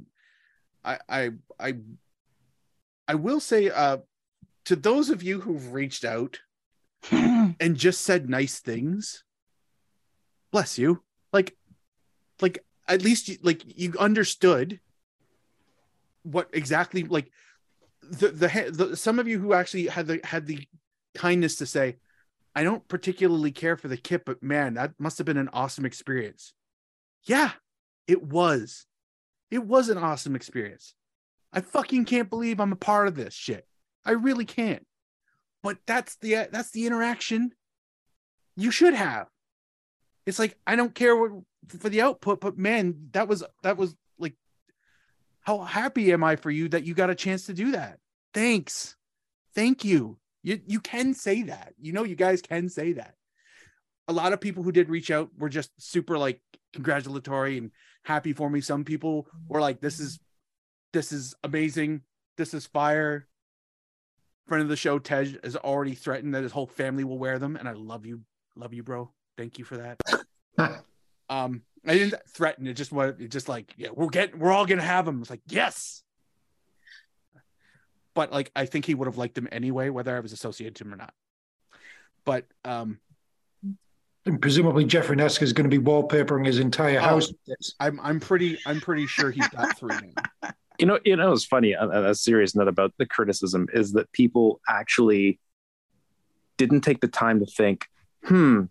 I, 0.86 1.00
I, 1.10 1.30
I, 1.60 1.74
I 3.10 3.16
will 3.16 3.42
say, 3.42 3.70
uh, 3.70 3.98
to 4.66 4.76
those 4.78 5.10
of 5.10 5.22
you 5.22 5.42
who've 5.42 5.74
reached 5.74 6.06
out 6.06 6.40
and 7.12 7.76
just 7.76 8.02
said 8.06 8.30
nice 8.30 8.60
things, 8.60 9.26
bless 10.54 10.78
you. 10.80 11.04
Like, 11.34 11.58
like 12.42 12.64
at 12.90 13.04
least 13.04 13.30
like 13.44 13.62
you 13.80 13.94
understood 14.00 14.80
what 16.24 16.50
exactly 16.52 17.04
like 17.04 17.32
the, 18.02 18.30
the 18.30 18.72
the 18.72 18.98
some 18.98 19.20
of 19.20 19.28
you 19.28 19.40
who 19.40 19.54
actually 19.54 19.88
had 19.88 20.08
the 20.08 20.20
had 20.24 20.48
the 20.48 20.68
kindness 21.16 21.58
to 21.58 21.66
say, 21.66 21.98
I 22.56 22.64
don't 22.64 22.88
particularly 22.88 23.52
care 23.52 23.78
for 23.78 23.88
the 23.88 23.98
kit, 23.98 24.26
but 24.26 24.42
man, 24.44 24.74
that 24.74 24.94
must 25.00 25.18
have 25.20 25.26
been 25.26 25.38
an 25.38 25.50
awesome 25.54 25.86
experience. 25.86 26.54
Yeah, 27.24 27.52
it 28.08 28.24
was. 28.24 28.86
It 29.52 29.66
was 29.66 29.90
an 29.90 29.98
awesome 29.98 30.36
experience. 30.36 30.94
I 31.54 31.62
fucking 31.62 32.06
can't 32.06 32.30
believe 32.30 32.60
I'm 32.60 32.72
a 32.72 32.78
part 32.78 33.08
of 33.08 33.16
this 33.16 33.34
shit. 33.34 33.66
I 34.06 34.12
really 34.12 34.46
can't. 34.46 34.86
But 35.62 35.78
that's 35.86 36.16
the 36.18 36.48
that's 36.52 36.72
the 36.72 36.88
interaction 36.88 37.52
you 38.56 38.72
should 38.72 38.94
have. 38.94 39.28
It's 40.26 40.40
like 40.40 40.58
I 40.66 40.76
don't 40.76 40.96
care 40.96 41.16
what 41.16 41.32
for 41.68 41.90
the 41.90 42.02
output, 42.02 42.42
but 42.42 42.58
man, 42.58 43.10
that 43.12 43.28
was 43.28 43.44
that 43.64 43.78
was 43.78 43.96
like 44.18 44.36
how 45.42 45.60
happy 45.60 46.12
am 46.12 46.24
I 46.24 46.36
for 46.36 46.52
you 46.52 46.70
that 46.70 46.84
you 46.84 46.94
got 46.94 47.10
a 47.10 47.16
chance 47.16 47.46
to 47.46 47.54
do 47.54 47.72
that? 47.72 48.00
Thanks. 48.34 48.96
Thank 49.54 49.84
you. 49.84 50.18
You 50.44 50.60
you 50.66 50.80
can 50.80 51.14
say 51.14 51.44
that. 51.44 51.74
You 51.80 51.94
know 51.94 52.04
you 52.04 52.16
guys 52.16 52.42
can 52.42 52.70
say 52.70 52.94
that. 52.94 53.16
A 54.08 54.14
lot 54.14 54.34
of 54.34 54.42
people 54.42 54.64
who 54.64 54.72
did 54.72 54.90
reach 54.90 55.12
out 55.12 55.30
were 55.38 55.50
just 55.50 55.72
super 55.78 56.18
like 56.18 56.42
congratulatory 56.74 57.58
and 57.58 57.72
happy 58.04 58.34
for 58.34 58.50
me. 58.50 58.62
Some 58.62 58.84
people 58.84 59.28
were 59.48 59.62
like 59.62 59.82
this 59.82 60.00
is 60.00 60.20
this 60.94 61.12
is 61.12 61.36
amazing. 61.44 62.02
This 62.38 62.54
is 62.54 62.66
fire. 62.66 63.28
Friend 64.48 64.64
of 64.64 64.70
the 64.70 64.76
show 64.76 64.98
Tej 64.98 65.38
has 65.44 65.56
already 65.56 65.94
threatened 65.94 66.34
that 66.34 66.44
his 66.44 66.52
whole 66.52 66.66
family 66.66 67.04
will 67.04 67.20
wear 67.20 67.38
them 67.38 67.56
and 67.56 67.68
I 67.68 67.74
love 67.74 68.06
you. 68.06 68.22
Love 68.56 68.74
you, 68.74 68.82
bro. 68.82 69.12
Thank 69.38 69.60
you 69.60 69.66
for 69.66 69.78
that. 69.78 70.84
um 71.30 71.62
I 71.86 71.94
didn't 71.98 72.16
threaten 72.30 72.68
it 72.68 72.74
just 72.74 72.92
what 72.92 73.20
it 73.22 73.30
just 73.32 73.48
like 73.50 73.74
yeah 73.78 73.90
we're 73.94 74.08
getting 74.08 74.40
we're 74.40 74.52
all 74.52 74.66
gonna 74.66 74.82
have 74.82 75.06
them 75.06 75.22
it's 75.22 75.30
like 75.30 75.42
yes 75.48 76.04
but 78.14 78.32
like 78.32 78.52
I 78.56 78.66
think 78.66 78.86
he 78.86 78.96
would 78.96 79.06
have 79.08 79.18
liked 79.18 79.36
them 79.36 79.48
anyway 79.52 79.90
whether 79.90 80.16
I 80.16 80.20
was 80.20 80.34
associated 80.34 80.76
to 80.78 80.84
him 80.86 80.94
or 80.94 80.98
not 80.98 81.14
but 82.26 82.46
um 82.66 83.00
And 84.26 84.42
presumably 84.42 84.84
Jeffrey 84.86 85.16
Neska 85.16 85.44
is 85.44 85.54
going 85.54 85.70
to 85.70 85.76
be 85.80 85.84
wallpapering 85.84 86.46
his 86.46 86.60
entire 86.60 86.98
Oh. 87.00 87.02
house. 87.04 87.28
with 87.30 87.38
this. 87.48 87.76
I'm 87.80 88.00
I'm 88.02 88.20
pretty 88.20 88.60
I'm 88.66 88.82
pretty 88.82 89.08
sure 89.08 89.32
he's 89.32 89.48
got 89.48 89.78
three 89.78 89.96
now. 90.44 90.50
you 90.80 90.86
know, 90.86 91.00
you 91.06 91.16
know, 91.16 91.32
it's 91.32 91.46
funny. 91.46 91.76
On 91.76 91.92
on 91.94 92.06
a 92.06 92.14
serious 92.16 92.56
note 92.56 92.68
about 92.68 92.94
the 92.98 93.06
criticism 93.06 93.68
is 93.74 93.94
that 93.94 94.12
people 94.12 94.60
actually 94.68 95.40
didn't 96.58 96.82
take 96.82 97.00
the 97.00 97.08
time 97.08 97.40
to 97.40 97.46
think, 97.46 97.86
hmm, 98.26 98.64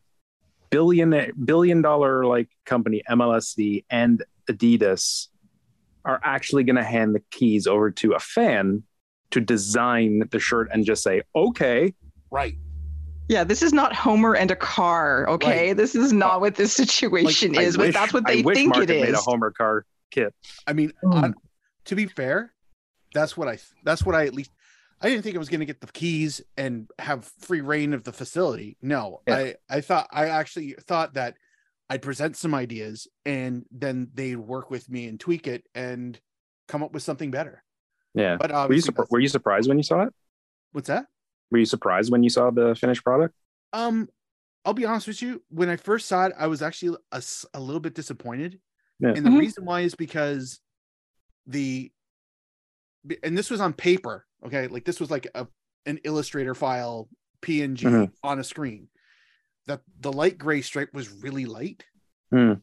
billion 0.71 1.33
billion 1.45 1.83
dollar 1.83 2.25
like 2.27 2.49
company 2.67 3.03
MLSE 3.09 3.85
and 3.91 4.23
Adidas 4.51 5.29
are 6.05 6.21
actually 6.25 6.65
going 6.65 6.77
to 6.77 6.85
hand 6.85 7.15
the 7.15 7.21
keys 7.31 7.67
over 7.67 7.91
to 7.91 8.13
a 8.13 8.19
fan 8.19 8.83
to 9.31 9.41
design 9.41 10.23
the 10.31 10.39
shirt 10.41 10.69
and 10.73 10.85
just 10.87 11.03
say, 11.03 11.23
okay, 11.37 11.93
right 12.31 12.55
Yeah, 13.29 13.45
this 13.45 13.63
is 13.63 13.73
not 13.75 13.95
Homer 13.95 14.35
and 14.35 14.51
a 14.51 14.57
car. 14.57 15.29
Okay, 15.29 15.69
Right. 15.69 15.77
this 15.77 15.95
is 15.95 16.13
not 16.13 16.37
uh, 16.37 16.41
what 16.41 16.55
this 16.55 16.73
situation 16.73 17.57
I 17.59 17.63
is, 17.63 17.77
but 17.77 17.87
wish- 17.87 17.95
that's 17.95 18.13
what 18.15 18.25
I 18.29 18.37
they 18.37 18.43
wish 18.43 18.57
think 18.57 18.75
Market 18.75 18.91
it 18.91 19.03
made 19.03 19.15
a. 19.15 19.19
Homer 19.19 19.51
car 19.51 19.85
kit. 20.11 20.35
I 20.67 20.73
mean 20.73 20.93
hmm. 21.03 21.13
on- 21.13 21.35
to 21.87 21.95
be 21.95 22.07
fair 22.07 22.53
that's 23.15 23.37
what 23.37 23.49
I 23.49 23.59
that's 23.85 24.05
what 24.05 24.15
I 24.15 24.27
at 24.27 24.35
least 24.35 24.51
I 25.01 25.09
didn't 25.09 25.23
think 25.23 25.37
I 25.37 25.39
was 25.39 25.49
going 25.49 25.61
to 25.61 25.67
get 25.67 25.81
the 25.81 25.87
keys 25.89 26.41
and 26.57 26.91
have 26.99 27.31
free 27.41 27.61
reign 27.61 27.93
of 27.95 28.03
the 28.05 28.13
facility. 28.13 28.77
No, 28.83 29.21
Yeah. 29.27 29.37
I 29.37 29.55
I 29.71 29.81
thought 29.81 30.09
I 30.11 30.27
actually 30.29 30.73
thought 30.87 31.15
that 31.15 31.37
I'd 31.91 32.03
present 32.03 32.37
some 32.37 32.55
ideas 32.55 33.07
and 33.25 33.65
then 33.71 34.11
they'd 34.13 34.37
work 34.37 34.71
with 34.71 34.91
me 34.91 35.07
and 35.09 35.19
tweak 35.19 35.47
it 35.47 35.65
and 35.75 36.19
come 36.67 36.83
up 36.83 36.93
with 36.93 37.03
something 37.03 37.31
better. 37.31 37.63
Yeah. 38.15 38.37
But 38.39 38.51
Were 38.51 38.57
you, 38.57 38.63
obviously, 38.63 38.95
were 39.11 39.21
you 39.21 39.29
surprised 39.29 39.69
when 39.69 39.79
you 39.79 39.85
saw 39.85 40.03
it? 40.03 40.13
what's 40.73 40.89
that? 40.89 41.07
Were 41.51 41.59
you 41.59 41.65
surprised 41.65 42.13
when 42.13 42.23
you 42.23 42.29
saw 42.29 42.51
the 42.51 42.75
finished 42.75 43.03
product? 43.05 43.35
Um, 43.73 44.09
I'll 44.67 44.75
be 44.75 44.85
honest 44.85 45.07
with 45.07 45.23
you. 45.23 45.43
When 45.49 45.71
I 45.71 45.77
first 45.77 46.07
saw 46.09 46.27
it, 46.27 46.33
I 46.39 46.47
was 46.47 46.61
actually 46.61 46.99
a 47.13 47.61
little 47.61 47.81
bit 47.81 47.95
disappointed, 47.95 48.61
Yeah. 49.01 49.15
and 49.17 49.25
the 49.25 49.31
Mhm. 49.31 49.39
reason 49.39 49.65
why 49.65 49.81
is 49.81 49.95
because 49.95 50.61
the 51.47 51.91
and 53.23 53.39
this 53.39 53.49
was 53.51 53.61
on 53.63 53.73
paper. 53.73 54.27
Okay, 54.47 54.67
like 54.69 54.85
this 54.85 55.01
was 55.01 55.11
like 55.11 55.27
a 55.35 55.47
an 55.87 55.99
Illustrator 56.05 56.55
file 56.55 57.09
PNG 57.41 57.85
Mhm. 57.85 58.13
on 58.23 58.39
a 58.39 58.45
screen. 58.45 58.89
That 59.67 59.83
the 60.01 60.13
light 60.13 60.39
gray 60.39 60.61
stripe 60.63 60.93
was 60.95 61.09
really 61.11 61.45
light, 61.47 61.85
Hmm. 62.31 62.55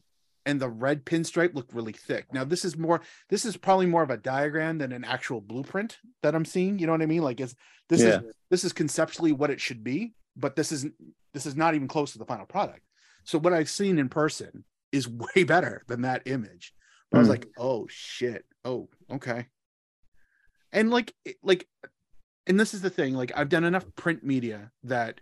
and 0.44 0.60
the 0.60 0.68
red 0.68 1.04
pinstripe 1.04 1.54
looked 1.54 1.72
really 1.72 1.92
thick. 1.92 2.32
Now 2.32 2.44
this 2.44 2.64
is 2.64 2.76
more. 2.76 3.00
This 3.28 3.44
is 3.44 3.56
probably 3.56 3.86
more 3.86 4.02
of 4.02 4.10
a 4.10 4.16
diagram 4.16 4.78
than 4.78 4.92
an 4.92 5.04
actual 5.04 5.40
blueprint 5.40 5.98
that 6.22 6.34
I'm 6.34 6.44
seeing. 6.44 6.78
You 6.78 6.86
know 6.86 6.92
what 6.92 7.02
I 7.02 7.06
mean? 7.06 7.22
Like 7.22 7.40
it's 7.40 7.54
this 7.88 8.00
Yeah. 8.02 8.20
is 8.20 8.34
this 8.50 8.64
is 8.64 8.72
conceptually 8.72 9.32
what 9.32 9.50
it 9.50 9.60
should 9.60 9.82
be, 9.84 10.14
but 10.36 10.56
this 10.56 10.72
isn't 10.72 10.94
this 11.32 11.46
is 11.46 11.56
not 11.56 11.74
even 11.74 11.88
close 11.88 12.12
to 12.12 12.18
the 12.18 12.24
final 12.26 12.46
product. 12.46 12.80
So 13.24 13.38
what 13.38 13.52
I've 13.52 13.68
seen 13.70 13.98
in 13.98 14.08
person 14.08 14.64
is 14.92 15.08
way 15.36 15.44
better 15.44 15.82
than 15.88 16.02
that 16.02 16.22
image. 16.26 16.74
But 17.10 17.18
I 17.18 17.20
was 17.20 17.28
Hmm. 17.28 17.32
like, 17.32 17.46
oh 17.58 17.86
shit. 17.88 18.46
Oh, 18.64 18.88
okay. 19.10 19.46
And 20.76 20.90
like 20.90 21.14
like 21.42 21.66
and 22.46 22.60
this 22.60 22.74
is 22.74 22.82
the 22.82 22.90
thing, 22.90 23.14
like 23.14 23.32
I've 23.34 23.48
done 23.48 23.64
enough 23.64 23.86
print 23.96 24.22
media 24.22 24.70
that 24.84 25.20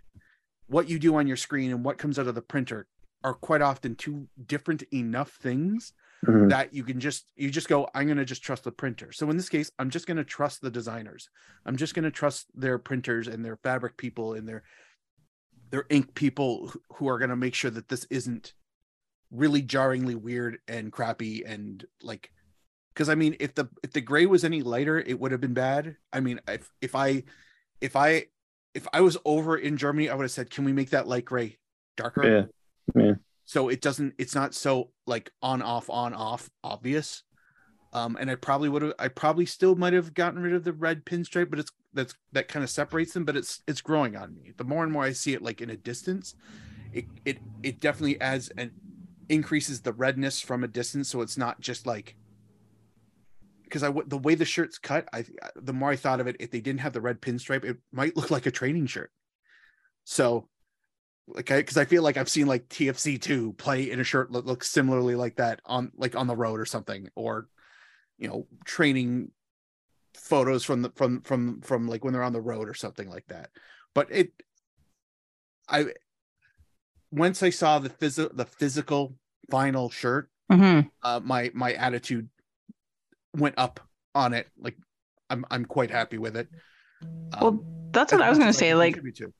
what 0.67 0.89
you 0.89 0.99
do 0.99 1.15
on 1.15 1.25
your 1.27 1.37
screen 1.37 1.71
and 1.71 1.83
what 1.83 1.97
comes 1.97 2.19
out 2.19 2.27
of 2.27 2.35
the 2.35 2.41
printer 2.41 2.87
are 3.23 3.33
quite 3.33 3.61
often 3.61 3.95
two 3.95 4.27
different 4.45 4.83
enough 4.93 5.31
things 5.31 5.93
Mhm. 6.25 6.49
that 6.49 6.73
you 6.73 6.83
can 6.83 6.99
just 6.99 7.27
you 7.35 7.49
just 7.51 7.67
go 7.67 7.87
i'm 7.93 8.05
going 8.07 8.17
to 8.17 8.25
just 8.25 8.41
trust 8.43 8.63
the 8.63 8.71
printer 8.71 9.11
so 9.11 9.29
in 9.29 9.37
this 9.37 9.49
case 9.49 9.69
i'm 9.77 9.91
just 9.91 10.07
going 10.07 10.17
to 10.17 10.23
trust 10.23 10.61
the 10.61 10.71
designers 10.71 11.29
i'm 11.67 11.75
just 11.77 11.93
going 11.93 12.03
to 12.03 12.09
trust 12.11 12.47
their 12.55 12.79
printers 12.79 13.27
and 13.27 13.45
their 13.45 13.57
fabric 13.57 13.95
people 13.95 14.33
and 14.33 14.47
their 14.47 14.63
their 15.69 15.85
ink 15.91 16.15
people 16.15 16.69
who- 16.69 16.81
who 16.95 17.07
are 17.07 17.19
going 17.19 17.29
to 17.29 17.35
make 17.35 17.53
sure 17.53 17.69
that 17.69 17.89
this 17.89 18.05
isn't 18.09 18.53
really 19.29 19.61
jarringly 19.61 20.15
weird 20.15 20.57
and 20.67 20.91
crappy 20.91 21.43
and 21.45 21.85
like 22.01 22.31
because 22.95 23.09
i 23.09 23.15
mean 23.15 23.35
if 23.39 23.53
the 23.53 23.67
if 23.83 23.91
the 23.91 24.01
gray 24.01 24.25
was 24.25 24.43
any 24.43 24.63
lighter 24.63 24.97
it 24.97 25.19
would 25.19 25.31
have 25.31 25.41
been 25.41 25.53
bad 25.53 25.97
i 26.13 26.19
mean 26.19 26.39
if 26.47 26.69
if 26.81 26.95
i 26.95 27.21
if 27.81 27.95
i 27.95 28.23
if 28.73 28.87
i 28.93 29.01
was 29.01 29.17
over 29.25 29.57
in 29.57 29.77
germany 29.77 30.09
i 30.09 30.15
would 30.15 30.23
have 30.23 30.31
said 30.31 30.49
can 30.49 30.63
we 30.65 30.73
make 30.73 30.89
that 30.89 31.07
light 31.07 31.25
gray 31.25 31.57
darker 31.97 32.49
Yeah. 32.95 33.03
Yeah. 33.03 33.13
so 33.45 33.69
it 33.69 33.81
doesn't 33.81 34.15
it's 34.17 34.33
not 34.33 34.53
so 34.55 34.91
like 35.05 35.31
on 35.41 35.61
off 35.61 35.89
on 35.89 36.13
off 36.13 36.49
obvious 36.63 37.23
um 37.93 38.17
and 38.19 38.31
i 38.31 38.35
probably 38.35 38.69
would 38.69 38.81
have 38.81 38.93
i 38.97 39.07
probably 39.07 39.45
still 39.45 39.75
might 39.75 39.93
have 39.93 40.13
gotten 40.13 40.41
rid 40.41 40.53
of 40.53 40.63
the 40.63 40.73
red 40.73 41.05
pinstripe 41.05 41.49
but 41.49 41.59
it's 41.59 41.71
that's 41.93 42.15
that 42.31 42.47
kind 42.47 42.63
of 42.63 42.69
separates 42.69 43.13
them 43.13 43.23
but 43.25 43.35
it's 43.37 43.61
it's 43.67 43.81
growing 43.81 44.15
on 44.15 44.33
me 44.35 44.51
the 44.57 44.63
more 44.63 44.83
and 44.83 44.91
more 44.91 45.03
i 45.03 45.11
see 45.11 45.33
it 45.33 45.41
like 45.41 45.61
in 45.61 45.69
a 45.69 45.77
distance 45.77 46.35
it 46.93 47.05
it 47.25 47.37
it 47.63 47.79
definitely 47.79 48.19
adds 48.21 48.49
and 48.57 48.71
increases 49.29 49.81
the 49.81 49.93
redness 49.93 50.39
from 50.41 50.63
a 50.63 50.67
distance 50.67 51.09
so 51.09 51.21
it's 51.21 51.37
not 51.37 51.59
just 51.61 51.87
like 51.87 52.15
because 53.65 53.83
I 53.83 53.91
the 54.07 54.17
way 54.17 54.35
the 54.35 54.45
shirt's 54.45 54.77
cut 54.77 55.07
i 55.13 55.25
the 55.55 55.73
more 55.73 55.89
i 55.91 55.95
thought 55.95 56.19
of 56.19 56.27
it 56.27 56.37
if 56.39 56.51
they 56.51 56.61
didn't 56.61 56.79
have 56.79 56.93
the 56.93 57.01
red 57.01 57.21
pinstripe 57.21 57.65
it 57.65 57.77
might 57.91 58.15
look 58.15 58.31
like 58.31 58.45
a 58.45 58.51
training 58.51 58.85
shirt 58.87 59.11
so 60.05 60.47
like 61.27 61.49
I 61.49 61.57
because 61.57 61.77
I 61.77 61.85
feel 61.85 62.03
like 62.03 62.17
I've 62.17 62.29
seen 62.29 62.45
like 62.45 62.69
TFC 62.69 63.19
two 63.19 63.53
play 63.53 63.89
in 63.89 63.99
a 63.99 64.03
shirt 64.03 64.31
that 64.31 64.45
looks 64.45 64.69
similarly 64.69 65.15
like 65.15 65.37
that 65.37 65.59
on 65.65 65.91
like 65.95 66.15
on 66.15 66.27
the 66.27 66.35
road 66.35 66.59
or 66.59 66.65
something, 66.65 67.09
or 67.15 67.47
you 68.19 68.27
know, 68.27 68.45
training 68.63 69.31
photos 70.13 70.63
from 70.63 70.83
the 70.83 70.91
from 70.95 71.21
from 71.21 71.61
from 71.61 71.87
like 71.87 72.03
when 72.03 72.13
they're 72.13 72.21
on 72.21 72.31
the 72.31 72.39
road 72.39 72.69
or 72.69 72.75
something 72.75 73.09
like 73.09 73.25
that. 73.29 73.49
But 73.95 74.11
it 74.11 74.33
I 75.67 75.93
once 77.11 77.41
I 77.41 77.49
saw 77.49 77.79
the 77.79 77.89
physical 77.89 78.35
the 78.35 78.45
physical 78.45 79.15
final 79.49 79.89
shirt, 79.89 80.29
Mhm. 80.51 80.91
uh 81.01 81.21
my 81.23 81.49
my 81.55 81.73
attitude 81.73 82.29
went 83.35 83.55
up 83.57 83.79
on 84.13 84.33
it. 84.33 84.47
Like 84.57 84.77
I'm 85.29 85.45
I'm 85.51 85.65
quite 85.65 85.91
happy 85.91 86.17
with 86.17 86.37
it. 86.37 86.47
Well, 87.39 87.63
That's 87.91 88.11
what 88.11 88.21
I 88.21 88.29
was 88.29 88.39
gonna 88.39 88.53
say. 88.53 88.73
Like 88.75 89.01
to. 89.15 89.33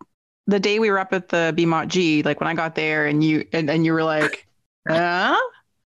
the 0.47 0.59
day 0.59 0.80
we 0.80 0.89
were 0.89 0.99
up 0.99 1.13
at 1.13 1.30
the 1.30 1.53
BMOT 1.57 1.88
G, 1.88 2.23
like 2.23 2.39
when 2.39 2.47
I 2.47 2.53
got 2.53 2.76
there 2.76 3.05
and 3.07 3.23
you 3.23 3.47
and, 3.53 3.69
and 3.69 3.85
you 3.85 3.93
were 3.93 4.03
like, 4.03 4.47
huh? 4.88 5.38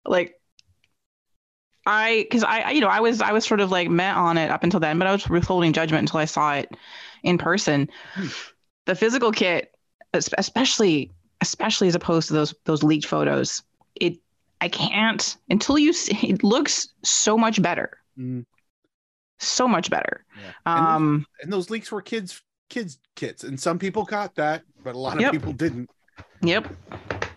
Like 0.05 0.39
I 1.85 2.25
because 2.29 2.43
I, 2.43 2.61
I 2.61 2.71
you 2.71 2.81
know 2.81 2.87
I 2.87 2.99
was 2.99 3.21
I 3.21 3.31
was 3.31 3.45
sort 3.45 3.59
of 3.59 3.71
like 3.71 3.89
met 3.89 4.15
on 4.15 4.37
it 4.37 4.49
up 4.49 4.63
until 4.63 4.79
then, 4.79 4.97
but 4.97 5.07
I 5.07 5.11
was 5.11 5.27
withholding 5.29 5.73
judgment 5.73 6.01
until 6.01 6.19
I 6.19 6.25
saw 6.25 6.53
it 6.53 6.71
in 7.23 7.37
person. 7.37 7.89
Hmm. 8.13 8.27
The 8.85 8.95
physical 8.95 9.31
kit, 9.31 9.73
especially 10.13 11.11
especially 11.41 11.87
as 11.87 11.95
opposed 11.95 12.27
to 12.27 12.33
those 12.33 12.55
those 12.65 12.83
leaked 12.83 13.05
photos, 13.05 13.61
it 13.95 14.17
I 14.65 14.69
can't 14.69 15.37
until 15.51 15.77
you 15.77 15.93
see 15.93 16.17
it 16.29 16.43
looks 16.43 16.87
so 17.03 17.37
much 17.37 17.61
better, 17.61 17.99
Mm, 18.17 18.45
so 19.37 19.67
much 19.67 19.89
better. 19.91 20.25
yeah. 20.41 20.51
And 20.65 20.85
those- 20.87 20.95
Um, 20.95 21.25
and 21.41 21.53
those 21.53 21.69
leaks 21.69 21.91
were 21.91 22.01
kids 22.01 22.41
kids 22.69 22.97
kits 23.15 23.43
and 23.43 23.59
some 23.59 23.77
people 23.77 24.03
got 24.03 24.33
that 24.35 24.63
but 24.83 24.95
a 24.95 24.97
lot 24.97 25.13
of 25.17 25.21
Yep. 25.21 25.31
people 25.33 25.53
didn't 25.53 25.87
Yep. 26.41 26.67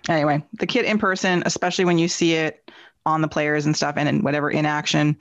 Anyway, 0.08 0.42
the 0.54 0.66
kit 0.66 0.86
in 0.86 0.98
person, 0.98 1.42
especially 1.44 1.84
when 1.84 1.98
you 1.98 2.08
see 2.08 2.32
it 2.32 2.70
on 3.04 3.20
the 3.20 3.28
players 3.28 3.66
and 3.66 3.76
stuff, 3.76 3.96
and 3.98 4.08
in 4.08 4.22
whatever 4.22 4.50
in 4.50 4.64
action, 4.64 5.16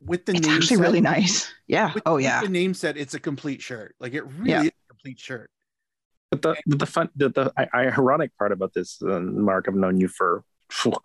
with 0.00 0.24
the 0.26 0.32
it's 0.32 0.46
name 0.46 0.56
actually 0.56 0.76
set, 0.76 0.82
really 0.82 1.00
nice. 1.00 1.52
Yeah. 1.66 1.92
with, 1.92 2.02
oh 2.06 2.14
with 2.16 2.24
yeah. 2.24 2.40
the 2.40 2.48
name 2.48 2.72
set 2.72 2.96
it's 2.96 3.14
a 3.14 3.20
complete 3.20 3.60
shirt 3.60 3.96
like 3.98 4.14
it 4.14 4.22
really 4.38 4.50
Yeah. 4.50 4.60
is 4.62 4.68
a 4.68 4.88
complete 4.88 5.18
shirt 5.18 5.50
But 6.30 6.42
the 6.42 6.54
the 6.66 6.86
fun 6.86 7.08
the, 7.16 7.28
the 7.30 7.52
ironic 7.74 8.30
part 8.38 8.52
about 8.52 8.72
this, 8.74 9.02
uh, 9.02 9.18
Mark, 9.20 9.66
I've 9.68 9.74
known 9.74 9.98
you 9.98 10.06
for 10.08 10.30
phew, 10.38 10.44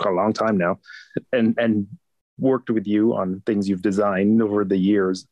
a 0.06 0.10
long 0.10 0.34
time 0.34 0.58
now, 0.58 0.80
and 1.32 1.56
and 1.58 1.88
worked 2.40 2.70
with 2.70 2.86
you 2.88 3.16
on 3.16 3.42
things 3.46 3.68
you've 3.68 3.82
designed 3.82 4.42
over 4.42 4.64
the 4.64 4.78
years. 4.78 5.28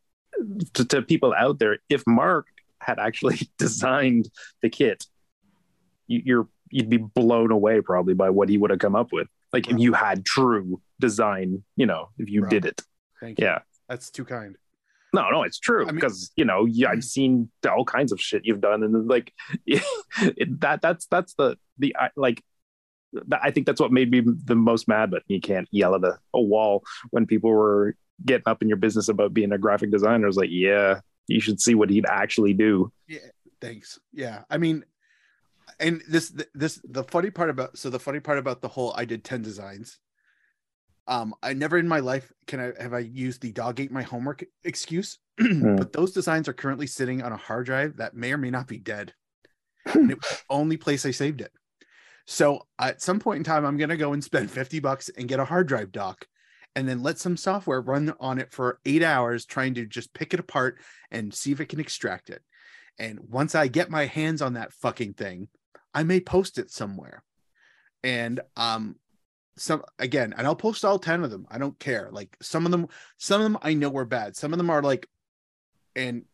To, 0.74 0.84
to 0.86 1.02
people 1.02 1.34
out 1.38 1.60
there, 1.60 1.78
if 1.90 2.04
Mark 2.08 2.48
had 2.80 3.00
actually 3.00 3.40
designed 3.58 4.30
the 4.62 4.70
kit, 4.70 5.06
you, 6.08 6.22
you're 6.26 6.48
you'd 6.72 6.90
be 6.90 6.98
blown 6.98 7.52
away 7.52 7.80
probably 7.82 8.14
by 8.16 8.30
what 8.30 8.50
he 8.50 8.58
would 8.58 8.70
have 8.72 8.80
come 8.80 8.96
up 8.96 9.14
with. 9.14 9.28
Like 9.54 9.70
if 9.70 9.78
you 9.80 9.94
had 9.94 10.26
true 10.26 10.82
design, 11.00 11.64
you 11.78 11.86
know, 11.86 12.10
if 12.18 12.30
you 12.30 12.42
Right. 12.42 12.50
did 12.50 12.66
it. 12.66 12.82
thank 13.22 13.40
you 13.40 13.46
Yeah. 13.46 13.60
that's 13.88 14.10
too 14.12 14.26
kind 14.26 14.58
No, 15.14 15.30
no, 15.30 15.44
it's 15.44 15.60
true 15.60 15.84
I 15.84 15.86
mean- 15.86 15.96
because 15.96 16.32
you 16.36 16.44
know 16.44 16.66
yeah, 16.66 16.90
I've 16.90 17.04
seen 17.06 17.50
all 17.70 17.86
kinds 17.86 18.12
of 18.12 18.20
shit 18.20 18.42
you've 18.46 18.60
done, 18.62 18.84
and 18.84 19.08
like 19.08 19.32
it, 19.66 20.60
that. 20.62 20.82
That's 20.82 21.06
that's 21.08 21.34
the 21.36 21.58
the 21.78 21.96
like. 22.18 22.44
I 23.32 23.52
think 23.52 23.66
that's 23.66 23.82
what 23.82 23.92
made 23.92 24.12
me 24.12 24.22
the 24.26 24.56
most 24.56 24.88
mad. 24.88 25.12
But 25.12 25.24
you 25.28 25.42
can't 25.42 25.68
yell 25.72 25.96
at 25.96 26.04
a, 26.04 26.18
a 26.34 26.42
wall 26.42 26.84
when 27.12 27.26
people 27.26 27.52
were 27.52 27.96
getting 28.24 28.48
up 28.48 28.62
in 28.62 28.68
your 28.68 28.78
business 28.78 29.10
about 29.10 29.34
being 29.34 29.52
a 29.52 29.58
graphic 29.58 29.92
designer. 29.92 30.26
I 30.26 30.28
was 30.28 30.38
like, 30.38 30.50
yeah, 30.52 31.02
you 31.28 31.40
should 31.40 31.60
see 31.60 31.76
what 31.76 31.90
he'd 31.90 32.06
actually 32.06 32.54
do. 32.54 32.92
Yeah, 33.08 33.20
thanks 33.62 34.00
yeah 34.14 34.44
i 34.50 34.58
mean 34.58 34.84
and 35.80 36.02
this 36.08 36.34
this 36.54 36.80
the 36.84 37.04
funny 37.04 37.30
part 37.30 37.50
about 37.50 37.78
so 37.78 37.90
the 37.90 38.00
funny 38.00 38.20
part 38.20 38.38
about 38.38 38.62
the 38.62 38.68
whole 38.68 38.94
i 38.96 39.06
did 39.06 39.24
10 39.24 39.42
designs 39.42 40.00
um 41.08 41.34
i 41.42 41.54
never 41.54 41.78
in 41.78 41.88
my 41.88 42.00
life 42.00 42.32
can 42.48 42.60
i 42.60 42.72
have 42.82 42.94
i 42.94 43.00
used 43.00 43.42
the 43.42 43.52
dog 43.52 43.80
ate 43.80 43.92
my 43.92 44.04
homework 44.04 44.44
excuse 44.64 45.20
but 45.38 45.94
those 45.94 46.12
designs 46.12 46.48
are 46.48 46.54
currently 46.54 46.88
sitting 46.88 47.22
on 47.22 47.32
a 47.32 47.38
hard 47.38 47.66
drive 47.66 47.98
that 47.98 48.16
may 48.16 48.32
or 48.32 48.38
may 48.38 48.52
not 48.52 48.68
be 48.68 48.78
dead 48.78 49.14
and 49.94 50.12
it 50.12 50.18
was 50.22 50.30
the 50.30 50.38
only 50.50 50.78
place 50.78 51.06
i 51.06 51.12
saved 51.12 51.42
it 51.42 51.52
so 52.26 52.66
at 52.80 53.02
some 53.02 53.20
point 53.20 53.38
in 53.38 53.44
time 53.44 53.66
i'm 53.66 53.78
going 53.78 53.90
to 53.90 53.98
go 53.98 54.14
and 54.14 54.24
spend 54.24 54.50
50 54.50 54.80
bucks 54.80 55.10
and 55.10 55.28
get 55.28 55.40
a 55.40 55.46
hard 55.46 55.68
drive 55.68 55.92
dock 55.92 56.28
and 56.76 56.90
then 56.90 57.04
let 57.04 57.18
some 57.18 57.38
software 57.38 57.82
run 57.82 58.14
on 58.20 58.40
it 58.40 58.52
for 58.52 58.80
eight 58.86 59.04
hours 59.04 59.46
trying 59.46 59.74
to 59.76 59.86
just 59.86 60.14
pick 60.14 60.34
it 60.34 60.40
apart 60.40 60.80
and 61.12 61.34
see 61.34 61.52
if 61.52 61.62
it 61.62 61.70
can 61.70 61.80
extract 61.80 62.30
it 62.30 62.42
and 62.98 63.20
once 63.30 63.56
I 63.56 63.68
get 63.68 63.90
my 63.90 64.06
hands 64.06 64.42
on 64.42 64.54
that 64.54 64.74
fucking 64.74 65.14
thing, 65.14 65.48
I 65.94 66.04
may 66.04 66.20
post 66.20 66.58
it 66.58 66.72
somewhere. 66.72 67.24
And 68.04 68.40
um 68.56 68.96
some 69.58 69.84
again, 70.00 70.34
and 70.38 70.46
I'll 70.46 70.56
post 70.56 70.84
all 70.84 71.00
10 71.00 71.24
of 71.24 71.32
them. 71.32 71.48
I 71.50 71.58
don't 71.58 71.80
care. 71.80 72.10
Like 72.12 72.36
some 72.42 72.66
of 72.66 72.72
them, 72.72 72.88
some 73.18 73.42
of 73.42 73.46
them 73.46 73.58
I 73.62 73.74
know 73.74 73.96
are 73.98 74.06
bad. 74.06 74.36
Some 74.36 74.54
of 74.54 74.58
them 74.58 74.70
are 74.70 74.82
like, 74.82 75.08
and 75.96 76.26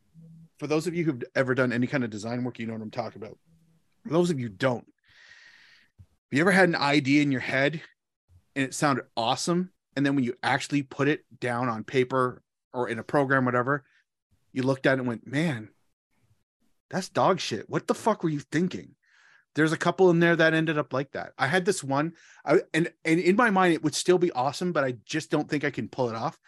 for 0.58 0.68
those 0.68 0.88
of 0.88 0.96
you 0.96 1.04
who've 1.04 1.24
ever 1.36 1.56
done 1.56 1.72
any 1.72 1.88
kind 1.88 2.04
of 2.04 2.10
design 2.10 2.44
work, 2.44 2.60
you 2.60 2.66
know 2.66 2.74
what 2.74 2.82
I'm 2.82 2.92
talking 2.92 3.22
about. 3.22 3.38
For 4.04 4.10
those 4.10 4.32
of 4.32 4.40
you 4.40 4.50
don't, 4.50 4.91
have 6.32 6.38
you 6.38 6.44
ever 6.44 6.52
had 6.52 6.70
an 6.70 6.76
idea 6.76 7.22
in 7.22 7.32
your 7.32 7.42
head 7.42 7.82
and 8.56 8.64
it 8.64 8.74
sounded 8.74 9.06
awesome? 9.18 9.72
And 9.98 10.06
then 10.06 10.16
when 10.16 10.24
you 10.24 10.36
actually 10.42 10.82
put 10.82 11.10
it 11.10 11.26
down 11.42 11.68
on 11.68 11.84
paper 11.84 12.42
or 12.74 12.88
in 12.88 13.00
a 13.00 13.04
program, 13.04 13.44
whatever, 13.44 13.84
you 14.54 14.64
looked 14.64 14.86
at 14.86 14.94
it 14.94 15.00
and 15.00 15.08
went, 15.08 15.28
man, 15.28 15.68
that's 16.90 17.10
dog 17.10 17.42
shit. 17.42 17.70
What 17.70 17.86
the 17.86 17.94
fuck 17.94 18.24
were 18.24 18.30
you 18.30 18.40
thinking? 18.40 18.96
There's 19.56 19.74
a 19.74 19.78
couple 19.78 20.10
in 20.10 20.20
there 20.20 20.38
that 20.38 20.54
ended 20.54 20.78
up 20.78 20.94
like 20.94 21.12
that. 21.12 21.34
I 21.38 21.48
had 21.48 21.66
this 21.66 21.84
one, 21.84 22.14
I, 22.46 22.62
and 22.74 22.90
and 23.04 23.20
in 23.20 23.36
my 23.36 23.50
mind 23.50 23.74
it 23.74 23.84
would 23.84 23.96
still 23.96 24.18
be 24.18 24.32
awesome, 24.32 24.72
but 24.72 24.86
I 24.86 24.96
just 25.06 25.30
don't 25.30 25.50
think 25.50 25.66
I 25.66 25.70
can 25.72 25.90
pull 25.90 26.10
it 26.10 26.16
off. 26.16 26.40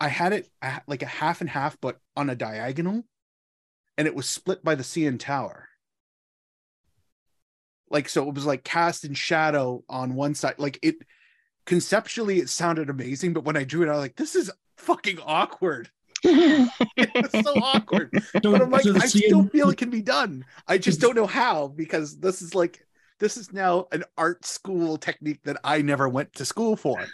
I 0.00 0.08
had 0.08 0.32
it 0.32 0.48
like 0.86 1.02
a 1.02 1.06
half 1.06 1.42
and 1.42 1.50
half, 1.50 1.78
but 1.82 1.98
on 2.16 2.30
a 2.30 2.34
diagonal, 2.34 3.04
and 3.98 4.06
it 4.06 4.14
was 4.14 4.26
split 4.26 4.64
by 4.64 4.74
the 4.74 4.82
CN 4.82 5.18
Tower. 5.18 5.67
Like 7.90 8.08
so, 8.08 8.28
it 8.28 8.34
was 8.34 8.46
like 8.46 8.64
cast 8.64 9.04
in 9.04 9.14
shadow 9.14 9.82
on 9.88 10.14
one 10.14 10.34
side. 10.34 10.54
Like 10.58 10.78
it 10.82 10.96
conceptually, 11.66 12.38
it 12.38 12.48
sounded 12.48 12.90
amazing, 12.90 13.32
but 13.32 13.44
when 13.44 13.56
I 13.56 13.64
drew 13.64 13.82
it, 13.82 13.88
I 13.88 13.92
was 13.92 14.00
like, 14.00 14.16
"This 14.16 14.34
is 14.34 14.50
fucking 14.76 15.18
awkward." 15.24 15.90
it's 16.24 17.44
so 17.46 17.54
awkward. 17.62 18.10
So- 18.32 18.40
But 18.52 18.62
I'm 18.62 18.70
like, 18.70 18.82
so 18.82 18.92
the 18.92 19.00
I 19.00 19.06
still 19.06 19.44
CN 19.44 19.52
feel 19.52 19.70
it 19.70 19.78
can 19.78 19.90
be 19.90 20.02
done. 20.02 20.44
I 20.66 20.78
just 20.78 21.00
don't 21.00 21.14
know 21.14 21.26
how 21.26 21.68
because 21.68 22.18
this 22.18 22.42
is 22.42 22.54
like 22.54 22.84
this 23.20 23.36
is 23.36 23.52
now 23.52 23.86
an 23.92 24.04
art 24.16 24.44
school 24.44 24.96
technique 24.96 25.40
that 25.44 25.58
I 25.64 25.82
never 25.82 26.08
went 26.08 26.32
to 26.34 26.44
school 26.44 26.76
for. 26.76 27.04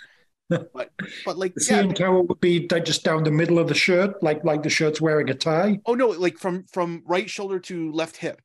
But 0.48 0.90
but 1.24 1.38
like 1.38 1.54
The 1.56 1.66
yeah, 1.70 1.82
CN 1.82 1.94
tower 1.94 2.22
would 2.22 2.40
be 2.40 2.66
just 2.66 3.04
down 3.04 3.24
the 3.24 3.30
middle 3.30 3.58
of 3.58 3.68
the 3.68 3.74
shirt, 3.74 4.22
like 4.22 4.44
like 4.44 4.62
the 4.62 4.70
shirt's 4.70 5.00
wearing 5.00 5.28
a 5.30 5.34
tie. 5.34 5.80
oh 5.86 5.94
no, 5.94 6.08
like 6.08 6.38
from 6.38 6.64
from 6.72 7.02
right 7.06 7.28
shoulder 7.28 7.58
to 7.60 7.92
left 7.92 8.16
hip, 8.16 8.40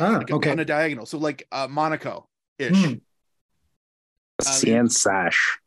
Ah, 0.00 0.18
like 0.18 0.30
okay. 0.30 0.50
on 0.50 0.58
a 0.60 0.64
diagonal. 0.64 1.06
So 1.06 1.18
like 1.18 1.46
uh 1.52 1.68
Monaco 1.70 2.28
ish. 2.58 2.76
Hmm. 2.84 2.92
CN 4.40 4.90
sash. 4.90 5.58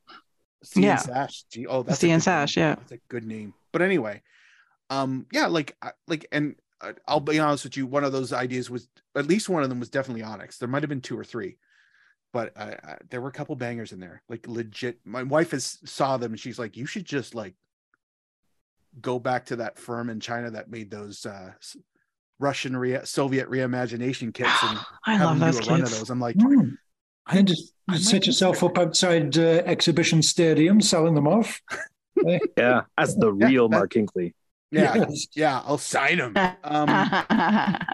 CN 0.66 0.82
Yeah. 0.84 0.96
Sash. 0.98 1.44
Gee, 1.52 1.68
oh, 1.68 1.84
that's 1.84 2.02
a 2.04 2.08
CN 2.08 2.22
Sash, 2.22 2.58
name. 2.58 2.66
yeah. 2.66 2.76
That's 2.76 2.92
a 2.94 3.00
good 3.08 3.24
name. 3.26 3.54
But 3.72 3.82
anyway, 3.82 4.22
um, 4.90 5.28
yeah, 5.32 5.48
like, 5.48 5.78
like, 6.08 6.28
and 6.32 6.56
uh, 6.82 6.94
I'll 7.08 7.20
be 7.20 7.40
honest 7.40 7.64
with 7.64 7.78
you. 7.78 7.86
One 7.88 8.04
of 8.04 8.12
those 8.12 8.34
ideas 8.34 8.70
was 8.70 8.88
at 9.16 9.28
least 9.28 9.48
one 9.48 9.64
of 9.64 9.70
them 9.70 9.80
was 9.80 9.90
definitely 9.90 10.24
Onyx. 10.24 10.58
There 10.58 10.68
might 10.68 10.84
have 10.84 10.90
been 10.90 11.02
two 11.02 11.18
or 11.18 11.24
three, 11.24 11.58
but 12.34 12.52
uh, 12.58 12.76
uh, 12.86 12.96
there 13.10 13.22
were 13.22 13.30
a 13.30 13.34
couple 13.34 13.56
bangers 13.56 13.92
in 13.94 14.00
there. 14.00 14.22
Like 14.28 14.46
legit, 14.48 15.00
my 15.06 15.24
wife 15.24 15.52
has 15.52 15.78
saw 15.86 16.18
them 16.18 16.32
and 16.34 16.40
she's 16.40 16.60
like, 16.60 16.76
you 16.76 16.86
should 16.86 17.06
just 17.06 17.34
like 17.36 17.54
go 19.00 19.20
back 19.20 19.46
to 19.46 19.58
that 19.58 19.78
firm 19.78 20.10
in 20.10 20.20
China 20.20 20.52
that 20.52 20.70
made 20.70 20.90
those 20.92 21.26
uh, 21.26 21.52
s- 21.58 21.78
Russian 22.40 22.76
re- 22.76 23.00
Soviet 23.06 23.50
reimagination 23.50 24.34
kits 24.34 24.52
and 24.64 24.80
I 25.06 25.24
love 25.24 25.40
those 25.40 25.60
do 25.60 25.70
a 25.70 25.72
run 25.72 25.82
of 25.84 25.90
those. 25.92 26.10
I'm 26.10 26.20
like, 26.20 26.36
Hmm. 26.40 26.72
I 27.28 27.38
And 27.40 27.48
just 27.48 27.74
I 27.90 27.98
set 27.98 28.28
yourself 28.28 28.64
up 28.64 28.78
outside 28.78 29.38
uh, 29.38 29.62
exhibition 29.66 30.22
stadium, 30.22 30.82
selling 30.82 31.16
them 31.16 31.28
off. 31.28 31.62
Yeah, 32.58 32.84
as 32.98 33.16
the 33.18 33.32
real 33.34 33.68
that- 33.68 33.76
Mark 33.78 33.94
Hinkley. 33.94 34.34
yeah, 34.72 34.96
Yes. 35.10 35.28
yeah, 35.36 35.62
I'll 35.66 35.78
sign 35.78 36.18
them. 36.20 36.34
Um, 36.64 36.88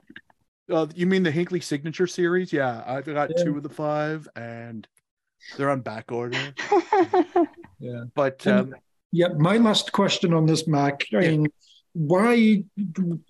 Uh, 0.69 0.87
you 0.95 1.05
mean 1.05 1.21
the 1.23 1.31
Hinkley 1.31 1.61
signature 1.61 2.07
series? 2.07 2.53
Yeah, 2.53 2.81
I've 2.87 3.03
got 3.05 3.29
Yeah. 3.35 3.43
two 3.43 3.57
of 3.57 3.63
the 3.63 3.67
five, 3.69 4.25
and 4.37 4.87
they're 5.57 5.69
on 5.69 5.81
back 5.81 6.13
order. 6.13 6.37
Yeah. 7.79 8.03
But 8.15 8.45
um, 8.47 8.75
Yeah, 9.11 9.29
my 9.37 9.57
last 9.57 9.91
question 9.91 10.33
on 10.33 10.45
this, 10.45 10.67
Mac. 10.67 11.03
I 11.13 11.19
Yeah. 11.19 11.43
Mean, 11.95 12.07
why, 12.07 12.63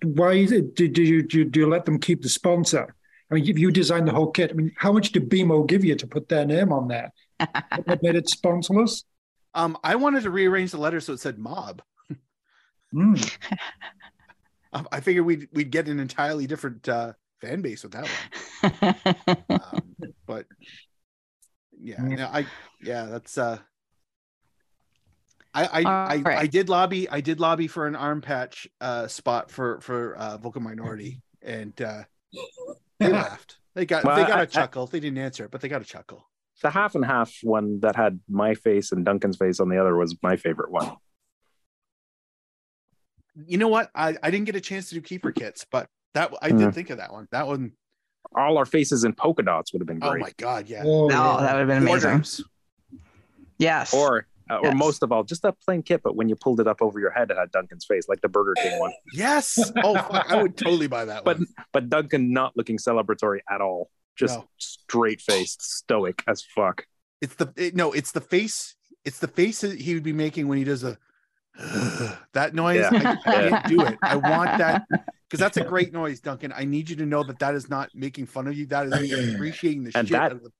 why 0.02 0.46
did 0.46 0.74
do 0.74 1.02
you 1.02 1.22
do, 1.22 1.44
do 1.44 1.60
you 1.60 1.68
let 1.68 1.84
them 1.84 1.98
keep 1.98 2.22
the 2.22 2.28
sponsor? 2.28 2.94
I 3.30 3.34
mean, 3.34 3.48
if 3.48 3.58
you 3.58 3.70
designed 3.70 4.06
the 4.08 4.12
whole 4.12 4.30
kit, 4.30 4.50
I 4.50 4.54
mean, 4.54 4.72
how 4.76 4.92
much 4.92 5.12
did 5.12 5.30
BMO 5.30 5.66
give 5.66 5.84
you 5.84 5.94
to 5.96 6.06
put 6.06 6.28
their 6.28 6.44
name 6.44 6.72
on 6.72 6.88
there? 6.88 7.12
What 7.84 8.02
made 8.02 8.14
it 8.16 8.26
sponsorless? 8.28 9.04
um, 9.54 9.76
I 9.84 9.96
wanted 9.96 10.22
to 10.24 10.30
rearrange 10.30 10.70
the 10.70 10.78
letter 10.78 11.00
so 11.00 11.12
it 11.14 11.20
said 11.20 11.38
"mob." 11.38 11.82
Hmm. 12.92 13.14
Um, 14.74 14.88
I 14.90 15.00
figured 15.00 15.26
we'd 15.26 15.48
we'd 15.52 15.70
get 15.70 15.86
an 15.88 16.00
entirely 16.00 16.46
different 16.46 16.88
uh, 16.88 17.12
fan 17.42 17.60
base 17.60 17.82
with 17.82 17.92
that 17.92 18.08
one. 18.08 19.34
Um, 19.50 19.96
but 20.24 20.46
yeah, 21.78 21.96
Mm. 22.00 22.16
no, 22.16 22.26
I 22.26 22.46
yeah, 22.82 23.04
that's 23.04 23.36
uh 23.36 23.58
I 25.54 25.64
I, 25.64 25.82
I, 25.82 26.16
right. 26.18 26.38
I 26.38 26.46
did 26.46 26.68
lobby 26.68 27.08
I 27.08 27.20
did 27.20 27.38
lobby 27.40 27.66
for 27.66 27.86
an 27.86 27.94
arm 27.96 28.20
patch 28.20 28.66
uh 28.80 29.06
spot 29.06 29.50
for 29.50 29.80
for 29.80 30.14
uh 30.16 30.36
vocal 30.38 30.62
minority 30.62 31.22
and 31.42 31.80
uh 31.82 32.02
they 32.98 33.08
laughed. 33.12 33.58
They 33.74 33.84
got 33.86 34.04
Well, 34.04 34.16
they 34.16 34.22
got 34.22 34.38
I- 34.38 34.42
a 34.42 34.46
chuckle. 34.46 34.86
They 34.86 35.00
didn't 35.00 35.18
answer 35.18 35.44
it, 35.44 35.50
but 35.50 35.60
they 35.60 35.68
got 35.68 35.82
a 35.82 35.84
chuckle. 35.84 36.28
The 36.62 36.70
half 36.70 36.94
and 36.94 37.04
half 37.04 37.34
one 37.42 37.80
that 37.80 37.96
had 37.96 38.20
my 38.28 38.54
face 38.54 38.92
and 38.92 39.04
Duncan's 39.04 39.36
face 39.36 39.58
on 39.60 39.68
the 39.68 39.78
other 39.80 39.96
was 39.96 40.16
my 40.22 40.36
favorite 40.36 40.70
one. 40.70 40.92
You 43.46 43.58
know 43.58 43.68
what? 43.68 43.90
I, 43.94 44.16
I 44.22 44.30
didn't 44.30 44.44
get 44.46 44.56
a 44.56 44.60
chance 44.60 44.88
to 44.90 44.94
do 44.94 45.00
keeper 45.00 45.32
kits, 45.32 45.66
but 45.70 45.88
that 46.14 46.32
I 46.42 46.48
did 46.50 46.58
Mm. 46.60 46.74
think 46.74 46.90
of 46.90 46.98
that 46.98 47.12
one. 47.12 47.26
That 47.32 47.46
one 47.46 47.72
All 48.36 48.58
our 48.58 48.66
faces 48.66 49.04
in 49.04 49.14
polka 49.14 49.42
dots 49.42 49.72
would 49.72 49.80
have 49.80 49.86
been 49.86 49.98
great. 49.98 50.10
oh 50.12 50.18
my 50.18 50.32
god, 50.36 50.68
yeah. 50.68 50.82
Oh, 50.84 51.06
Oh, 51.06 51.08
yeah. 51.10 51.36
that 51.40 51.52
would 51.54 51.58
have 51.60 51.68
been 51.68 51.82
amazing. 51.88 52.24
Yes. 53.58 53.94
Or 53.94 54.26
uh, 54.50 54.56
or 54.58 54.66
Yes. 54.68 54.74
most 54.76 55.02
of 55.02 55.12
all, 55.12 55.24
just 55.24 55.44
a 55.44 55.52
plain 55.52 55.82
kit, 55.82 56.00
but 56.02 56.16
when 56.16 56.28
you 56.28 56.36
pulled 56.36 56.60
it 56.60 56.66
up 56.66 56.82
over 56.82 56.98
your 57.00 57.10
head, 57.10 57.30
it 57.30 57.36
had 57.36 57.50
Duncan's 57.50 57.84
face, 57.84 58.08
like 58.08 58.20
the 58.20 58.28
Burger 58.28 58.54
King 58.62 58.78
one. 58.78 58.92
Yes. 59.12 59.58
Oh 59.82 59.94
fuck, 59.94 60.30
I 60.30 60.42
would 60.42 60.56
totally 60.56 60.86
buy 60.88 61.04
that 61.04 61.24
But 61.24 61.38
one. 61.38 61.46
but 61.72 61.88
Duncan 61.88 62.32
not 62.32 62.56
looking 62.56 62.78
celebratory 62.78 63.40
at 63.50 63.60
all. 63.60 63.90
Just 64.16 64.38
No. 64.38 64.48
straight 64.58 65.20
faced, 65.20 65.62
stoic 65.62 66.22
as 66.26 66.42
fuck. 66.42 66.86
It's 67.20 67.34
the 67.36 67.52
it, 67.56 67.74
no, 67.74 67.92
it's 67.92 68.12
the 68.12 68.20
face. 68.20 68.74
It's 69.04 69.18
the 69.18 69.28
face 69.28 69.62
that 69.62 69.80
he 69.80 69.94
would 69.94 70.02
be 70.02 70.12
making 70.12 70.48
when 70.48 70.58
he 70.58 70.64
does 70.64 70.84
a 70.84 70.98
that 72.32 72.54
noise. 72.54 72.84
Yeah. 72.92 73.16
I, 73.26 73.30
I 73.46 73.48
can't 73.50 73.66
do 73.68 73.80
it. 73.82 73.98
I 74.02 74.16
want 74.16 74.58
that 74.58 74.86
because 74.88 75.40
that's 75.40 75.56
a 75.56 75.64
great 75.64 75.92
noise, 75.92 76.20
Duncan. 76.20 76.52
I 76.54 76.64
need 76.64 76.88
you 76.90 76.96
to 76.96 77.06
know 77.06 77.22
that 77.24 77.38
that 77.40 77.54
is 77.54 77.68
not 77.68 77.90
making 77.94 78.26
fun 78.26 78.46
of 78.46 78.54
you. 78.56 78.66
That 78.66 78.86
is 78.88 79.34
appreciating 79.34 79.84
the 79.84 79.92
And 79.94 80.08
shit 80.08 80.12
that- 80.18 80.32
of 80.32 80.42
the, 80.42 80.50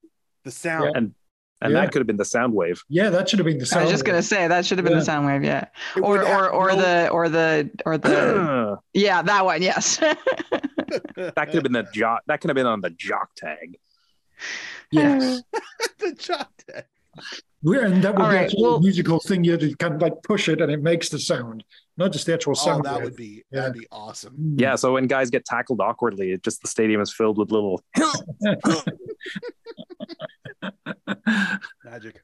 the 0.45 0.51
sound. 0.51 0.97
And 0.97 1.15
and 1.63 1.73
Yeah. 1.73 1.81
that 1.81 1.93
could 1.93 2.01
have 2.01 2.07
been 2.07 2.17
the 2.19 2.25
sound 2.25 2.53
wave. 2.53 2.83
Yeah, 2.89 3.09
that 3.11 3.29
should 3.29 3.39
have 3.39 3.47
been 3.47 3.59
the 3.59 3.65
sound. 3.67 3.81
I 3.81 3.85
was 3.85 3.93
just 3.93 4.05
gonna 4.05 4.23
say 4.23 4.47
that 4.49 4.67
should 4.67 4.77
have 4.79 4.85
been 4.85 4.93
Yeah. 4.95 4.99
the 4.99 5.05
sound 5.05 5.27
wave, 5.27 5.43
yeah. 5.45 5.67
Or 6.03 6.23
or 6.23 6.51
or 6.51 6.69
no- 6.69 6.77
the 6.77 7.09
or 7.09 7.29
the 7.31 7.71
or 7.87 7.97
the 7.99 8.79
yeah, 8.93 9.23
that 9.23 9.45
one, 9.45 9.63
yes. 9.63 9.97
that 9.99 11.35
could 11.37 11.55
have 11.55 11.63
been 11.63 11.73
the 11.73 11.87
jock. 11.95 12.23
That 12.27 12.41
could 12.41 12.51
have 12.51 12.57
been 12.57 12.67
on 12.67 12.81
the 12.83 12.91
jock 12.91 13.31
tag. 13.37 13.79
Yes. 14.91 15.43
Uh, 15.55 15.61
the 16.01 16.13
jock 16.13 16.51
tag. 16.69 16.85
Yeah, 17.65 17.85
and 17.87 18.03
that 18.03 18.15
would 18.15 18.23
All 18.23 18.31
be 18.31 18.35
right, 18.37 18.45
actually 18.47 18.63
well- 18.65 18.75
a 18.77 18.81
musical 18.81 19.21
thing. 19.21 19.45
You 19.45 19.53
had 19.53 19.61
to 19.61 19.75
kind 19.77 19.95
of 19.95 20.03
like 20.03 20.15
push 20.25 20.49
it 20.49 20.61
and 20.61 20.73
it 20.73 20.83
makes 20.83 21.09
the 21.11 21.19
sound, 21.21 21.63
not 21.97 22.11
just 22.13 22.27
the 22.27 22.35
actual 22.35 22.57
sound. 22.57 22.83
Oh, 22.85 22.85
sound. 22.85 22.85
that 22.87 22.95
wave. 22.97 23.05
would 23.05 23.17
be 23.17 23.45
Yeah. 23.53 23.61
that'd 23.61 23.75
be 23.75 23.87
awesome. 23.93 24.35
Mm. 24.35 24.61
Yeah. 24.61 24.75
So 24.75 24.95
when 24.95 25.07
guys 25.07 25.31
get 25.31 25.45
tackled 25.45 25.81
awkwardly, 25.81 26.33
it 26.33 26.43
just 26.43 26.61
the 26.63 26.69
stadium 26.69 27.01
is 27.01 27.13
filled 27.15 27.39
with 27.39 27.53
little. 27.53 27.81
Magic. 31.85 32.23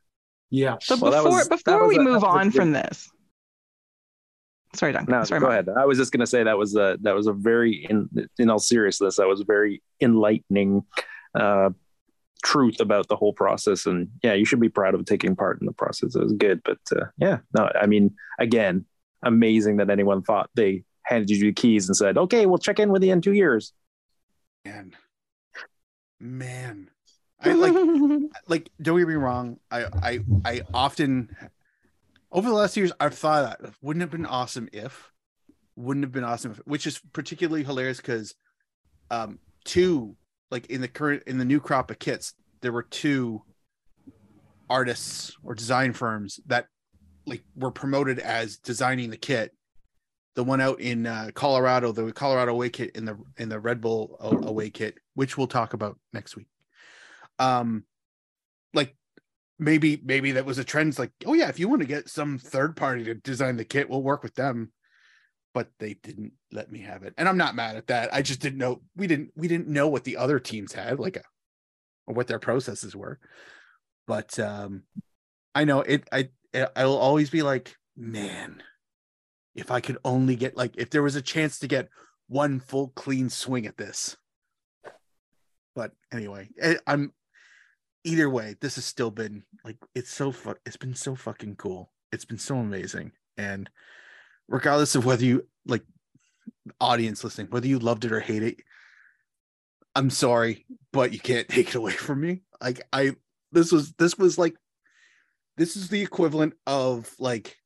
yeah. 0.51 0.77
So 0.81 0.97
Well, 0.97 1.13
before 1.13 1.39
was- 1.39 1.49
before 1.49 1.87
we 1.89 1.97
a- 1.97 1.99
move 2.01 2.21
that 2.23 2.27
was 2.29 2.37
a 2.37 2.39
on 2.39 2.45
good- 2.51 2.55
from 2.55 2.73
this. 2.73 3.11
Sorry, 4.75 4.93
Duncan. 4.93 5.13
No, 5.13 5.25
Sorry, 5.25 5.41
go 5.41 5.47
Mark. 5.47 5.67
ahead. 5.67 5.77
I 5.79 5.87
was 5.87 5.97
just 5.97 6.13
gonna 6.13 6.27
say 6.27 6.43
that 6.45 6.59
was 6.59 6.77
a 6.77 6.99
that 7.01 7.15
was 7.15 7.27
a 7.27 7.33
very 7.33 7.87
in 7.89 8.09
in 8.39 8.51
all 8.51 8.59
seriousness 8.59 9.17
that 9.17 9.27
was 9.27 9.41
a 9.41 9.45
very 9.45 9.83
enlightening 10.01 10.85
uh, 11.35 11.71
truth 12.45 12.79
about 12.81 13.09
the 13.09 13.17
whole 13.17 13.33
process. 13.33 13.87
And 13.87 14.09
yeah, 14.23 14.35
you 14.35 14.45
should 14.45 14.61
be 14.61 14.69
proud 14.69 14.95
of 14.95 15.05
taking 15.07 15.35
part 15.37 15.61
in 15.61 15.67
the 15.67 15.73
process. 15.73 16.15
It 16.15 16.23
was 16.23 16.35
good, 16.35 16.61
but 16.65 16.79
uh, 16.95 17.07
yeah, 17.17 17.39
no, 17.57 17.71
I 17.81 17.87
mean, 17.87 18.15
again, 18.39 18.85
amazing 19.23 19.79
that 19.79 19.89
anyone 19.91 20.23
thought 20.23 20.51
they 20.55 20.85
handed 21.03 21.31
you 21.31 21.39
the 21.39 21.53
keys 21.53 21.89
and 21.89 21.97
said, 21.97 22.19
"Okay, 22.19 22.45
we'll 22.45 22.59
check 22.59 22.79
in 22.79 22.91
with 22.93 23.03
you 23.03 23.13
in 23.13 23.23
two 23.23 23.33
years." 23.33 23.73
Man. 24.67 24.93
Man. 26.21 26.91
I 27.43 27.53
like 27.53 27.75
like 28.49 28.71
don't 28.81 28.99
get 28.99 29.09
me 29.09 29.15
wrong. 29.15 29.59
I 29.71 29.85
i 30.03 30.19
i 30.45 30.61
often 30.75 31.35
over 32.31 32.49
the 32.49 32.55
last 32.55 32.77
years 32.77 32.93
i've 33.01 33.15
thought 33.15 33.61
that 33.63 33.73
wouldn't 33.81 34.03
have 34.03 34.11
been 34.11 34.27
awesome 34.27 34.69
if 34.73 35.13
wouldn't 35.77 36.05
have 36.05 36.13
been 36.13 36.25
awesome 36.25 36.51
if, 36.51 36.59
which 36.59 36.87
is 36.87 37.01
particularly 37.13 37.65
hilarious 37.65 37.99
because 37.99 38.35
um 39.11 39.39
two 39.65 40.17
like 40.51 40.67
in 40.67 40.81
the 40.81 40.89
current 40.89 41.23
in 41.27 41.39
the 41.39 41.45
new 41.45 41.61
crop 41.61 41.91
of 41.91 41.99
kits 41.99 42.35
there 42.61 42.73
were 42.73 42.83
two 42.83 43.43
artists 44.69 45.37
or 45.43 45.55
design 45.55 45.93
firms 45.93 46.41
that 46.47 46.67
like 47.27 47.43
were 47.57 47.71
promoted 47.71 48.19
as 48.19 48.57
designing 48.59 49.11
the 49.11 49.17
kit. 49.17 49.53
The 50.35 50.45
one 50.45 50.61
out 50.61 50.81
in 50.81 51.07
uh, 51.07 51.31
colorado 51.35 51.91
the 51.91 52.13
colorado 52.13 52.53
away 52.53 52.71
kit 52.71 52.93
in 52.95 53.05
the 53.05 53.19
in 53.39 53.49
the 53.49 53.59
red 53.59 53.81
bull 53.81 54.17
away 54.21 54.71
kit 54.71 54.97
which 55.15 55.37
we'll 55.37 55.49
talk 55.49 55.73
about 55.73 55.99
next 56.13 56.37
week 56.37 56.47
um 57.39 57.85
like 58.75 58.95
maybe 59.59 60.01
maybe 60.05 60.33
that 60.33 60.47
was 60.47 60.59
a 60.59 60.65
trend. 60.65 60.99
Like 60.99 61.13
oh 61.27 61.35
yeah 61.35 61.49
if 61.49 61.59
you 61.59 61.69
want 61.69 61.83
to 61.83 61.89
get 61.89 62.09
some 62.09 62.39
third 62.39 62.77
party 62.77 63.05
to 63.05 63.15
design 63.15 63.57
the 63.57 63.65
kit 63.65 63.89
we'll 63.89 64.03
work 64.03 64.23
with 64.23 64.35
them. 64.35 64.73
But 65.55 65.71
they 65.79 65.95
didn't 65.95 66.33
let 66.53 66.71
me 66.71 66.81
have 66.81 67.03
it. 67.03 67.15
And 67.19 67.29
i'm 67.29 67.39
not 67.39 67.55
mad 67.55 67.77
at 67.77 67.89
that. 67.89 68.13
I 68.15 68.23
just 68.23 68.41
didn't 68.41 68.59
know 68.59 68.83
we 68.97 69.07
didn't 69.07 69.33
we 69.37 69.49
didn't 69.49 69.69
know 69.69 69.89
what 69.89 70.05
the 70.05 70.17
other 70.17 70.39
teams 70.39 70.73
had 70.73 70.99
like 71.01 71.17
a, 71.17 71.23
or 72.07 72.15
what 72.15 72.27
their 72.27 72.39
processes 72.39 72.95
were. 72.95 73.19
But 74.07 74.39
um 74.39 74.85
i 75.55 75.65
know 75.65 75.81
it 75.81 76.09
i 76.13 76.29
i'll 76.77 76.97
always 76.97 77.31
be 77.31 77.43
like 77.43 77.75
man 77.97 78.63
if 79.55 79.71
i 79.71 79.81
could 79.81 79.99
only 80.05 80.37
get 80.37 80.57
like 80.57 80.75
if 80.77 80.91
there 80.91 81.03
was 81.03 81.17
a 81.17 81.23
chance 81.23 81.59
to 81.59 81.67
get 81.67 81.89
one 82.29 82.61
full 82.61 82.89
clean 82.95 83.31
swing 83.31 83.67
at 83.67 83.77
this. 83.77 84.17
But 85.75 85.93
anyway 86.13 86.49
eh, 86.61 86.77
i'm 86.87 87.13
either 88.05 88.31
way 88.31 88.57
this 88.61 88.77
has 88.77 88.85
still 88.85 89.11
been 89.11 89.43
like 89.65 89.77
it's 89.95 90.11
so 90.11 90.33
fu- 90.33 90.55
it's 90.65 90.77
been 90.77 90.95
so 90.95 91.15
fucking 91.15 91.57
cool. 91.57 91.93
It's 92.13 92.25
been 92.25 92.39
so 92.39 92.57
amazing. 92.57 93.13
And 93.37 93.69
regardless 94.49 94.95
of 94.95 95.05
whether 95.05 95.25
you 95.25 95.47
like 95.67 95.85
audience 96.81 97.23
listening 97.23 97.49
whether 97.51 97.67
you 97.67 97.79
loved 97.79 98.05
it 98.05 98.13
or 98.13 98.21
hate 98.21 98.43
it 98.43 98.61
i'm 99.95 100.11
sorry 100.11 100.65
but 100.93 101.13
you 101.13 101.19
can't 101.21 101.49
take 101.49 101.69
it 101.69 101.75
away 101.75 101.93
from 101.93 102.21
me. 102.21 102.43
Like 102.61 102.81
i 102.93 103.13
this 103.53 103.73
was 103.73 103.93
this 103.95 104.19
was 104.19 104.39
like 104.39 104.57
this 105.57 105.77
is 105.77 105.89
the 105.89 106.03
equivalent 106.03 106.55
of 106.67 107.15
like 107.19 107.57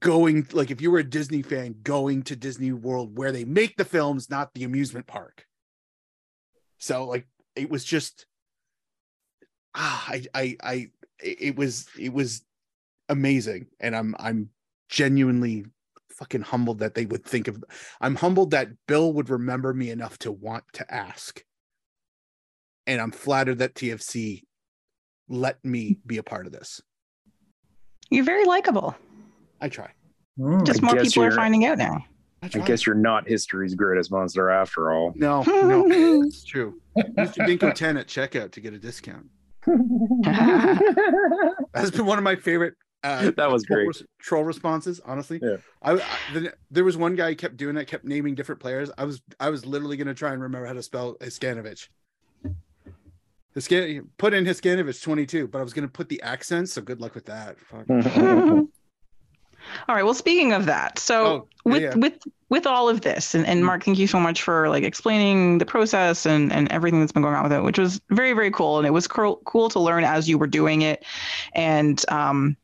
going 0.00 0.46
like 0.52 0.70
if 0.70 0.80
you 0.80 0.90
were 0.90 1.00
a 1.00 1.04
disney 1.04 1.42
fan 1.42 1.74
going 1.82 2.22
to 2.22 2.36
disney 2.36 2.72
world 2.72 3.16
where 3.16 3.32
they 3.32 3.44
make 3.44 3.76
the 3.76 3.84
films 3.84 4.30
not 4.30 4.52
the 4.54 4.64
amusement 4.64 5.06
park. 5.06 5.46
So 6.78 7.06
like 7.06 7.26
it 7.56 7.70
was 7.70 7.84
just 7.84 8.26
ah, 9.74 10.04
I 10.08 10.24
I 10.34 10.56
I 10.62 10.90
it 11.22 11.56
was 11.56 11.86
it 11.98 12.12
was 12.12 12.42
amazing 13.08 13.66
and 13.80 13.94
I'm 13.94 14.14
I'm 14.18 14.50
genuinely 14.88 15.66
fucking 16.10 16.42
humbled 16.42 16.78
that 16.78 16.94
they 16.94 17.06
would 17.06 17.24
think 17.24 17.48
of 17.48 17.62
I'm 18.00 18.14
humbled 18.14 18.52
that 18.52 18.68
Bill 18.86 19.12
would 19.12 19.30
remember 19.30 19.74
me 19.74 19.90
enough 19.90 20.18
to 20.18 20.32
want 20.32 20.64
to 20.74 20.94
ask. 20.94 21.44
And 22.86 23.00
I'm 23.00 23.10
flattered 23.10 23.58
that 23.58 23.74
TFC 23.74 24.42
let 25.28 25.64
me 25.64 25.98
be 26.06 26.18
a 26.18 26.22
part 26.22 26.46
of 26.46 26.52
this. 26.52 26.80
You're 28.10 28.24
very 28.24 28.44
likable. 28.44 28.94
I 29.60 29.68
try. 29.68 29.90
Mm. 30.38 30.66
Just 30.66 30.82
more 30.82 30.96
people 30.96 31.24
are 31.24 31.32
finding 31.32 31.64
out 31.64 31.78
now. 31.78 32.04
I, 32.42 32.50
I 32.52 32.58
guess 32.60 32.84
you're 32.84 32.94
not 32.94 33.26
history's 33.26 33.74
greatest 33.74 34.10
monster 34.10 34.50
after 34.50 34.92
all. 34.92 35.12
no, 35.16 35.42
no, 35.42 35.86
it's 36.24 36.44
true. 36.44 36.78
Use 37.16 37.36
your 37.36 37.46
Dinko 37.46 37.74
10 37.74 37.96
at 37.96 38.06
checkout 38.06 38.52
to 38.52 38.60
get 38.60 38.74
a 38.74 38.78
discount. 38.78 39.26
That's 41.72 41.90
been 41.90 42.06
one 42.06 42.18
of 42.18 42.24
my 42.24 42.36
favorite 42.36 42.74
uh, 43.02 43.30
That 43.36 43.50
was 43.50 43.64
troll 43.64 43.76
great. 43.78 43.86
res- 43.88 44.02
troll 44.18 44.44
responses 44.44 45.00
honestly 45.04 45.40
Yeah. 45.42 45.56
I, 45.82 45.92
I 45.94 46.00
the, 46.32 46.54
there 46.70 46.84
was 46.84 46.96
one 46.96 47.14
guy 47.16 47.30
who 47.30 47.36
kept 47.36 47.56
doing 47.56 47.74
that 47.76 47.86
kept 47.86 48.04
naming 48.04 48.34
different 48.34 48.60
players 48.60 48.90
i 48.98 49.04
was 49.04 49.22
i 49.40 49.50
was 49.50 49.66
literally 49.66 49.96
going 49.96 50.06
to 50.08 50.14
try 50.14 50.32
and 50.32 50.42
remember 50.42 50.66
how 50.66 50.72
to 50.72 50.82
spell 50.82 51.16
Hiskanovich. 51.20 51.88
Hiskan- 53.56 54.06
put 54.18 54.34
in 54.34 54.44
Hiskanovich 54.44 55.02
22 55.02 55.48
but 55.48 55.58
i 55.58 55.62
was 55.62 55.72
going 55.72 55.86
to 55.86 55.92
put 55.92 56.08
the 56.08 56.20
accent 56.22 56.68
so 56.68 56.80
good 56.82 57.00
luck 57.00 57.14
with 57.14 57.26
that 57.26 57.58
Fuck. 57.60 57.86
All 59.88 59.94
right. 59.94 60.04
Well, 60.04 60.12
speaking 60.12 60.52
of 60.52 60.66
that, 60.66 60.98
so 60.98 61.24
Oh, 61.26 61.48
with 61.64 61.80
yeah. 61.82 61.94
with 61.94 62.18
with 62.54 62.68
all 62.68 62.88
of 62.88 63.00
this, 63.00 63.34
and, 63.34 63.44
and 63.44 63.62
Mm. 63.62 63.66
Mark, 63.66 63.82
thank 63.82 63.98
you 63.98 64.06
so 64.06 64.20
much 64.20 64.42
for 64.42 64.68
like 64.68 64.84
explaining 64.84 65.58
the 65.58 65.66
process 65.66 66.24
and 66.24 66.52
and 66.52 66.70
everything 66.70 67.00
that's 67.00 67.10
been 67.10 67.22
going 67.22 67.34
on 67.34 67.42
with 67.42 67.52
it, 67.52 67.64
which 67.64 67.80
was 67.80 68.00
very 68.10 68.32
very 68.32 68.52
cool, 68.52 68.78
and 68.78 68.86
it 68.86 68.92
was 68.92 69.08
cool 69.08 69.42
cool 69.44 69.68
to 69.70 69.80
learn 69.80 70.04
as 70.04 70.28
you 70.28 70.38
were 70.38 70.46
doing 70.46 70.82
it, 70.82 71.04
and 71.52 72.04
um, 72.10 72.56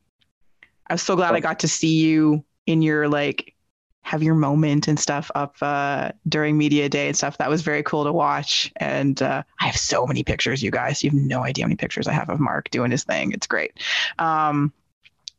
I 0.87 0.95
was 0.95 1.03
so 1.03 1.17
glad 1.17 1.35
I 1.35 1.41
got 1.41 1.59
to 1.61 1.69
see 1.69 1.97
you 1.97 2.45
in 2.67 2.83
your 2.83 3.09
like 3.09 3.57
have 4.03 4.23
your 4.23 4.37
moment 4.37 4.87
and 4.87 4.99
stuff 4.99 5.31
up 5.35 5.57
uh, 5.61 6.13
during 6.29 6.57
media 6.57 6.89
day 6.89 7.09
and 7.09 7.17
stuff. 7.17 7.39
That 7.39 7.51
was 7.51 7.63
very 7.63 7.83
cool 7.83 8.05
to 8.05 8.13
watch. 8.13 8.73
And 8.77 9.21
uh, 9.21 9.43
I 9.61 9.67
have 9.67 9.77
so 9.77 10.07
many 10.07 10.23
pictures, 10.23 10.63
you 10.63 10.71
guys. 10.71 11.03
You 11.03 11.11
have 11.11 11.19
no 11.19 11.45
idea 11.45 11.65
how 11.65 11.69
many 11.69 11.77
pictures 11.77 12.07
I 12.07 12.13
have 12.13 12.31
of 12.31 12.41
Mark 12.41 12.71
doing 12.71 12.91
his 12.93 13.05
thing. 13.05 13.33
It's 13.33 13.47
great. 13.47 13.73
Um, 14.19 14.73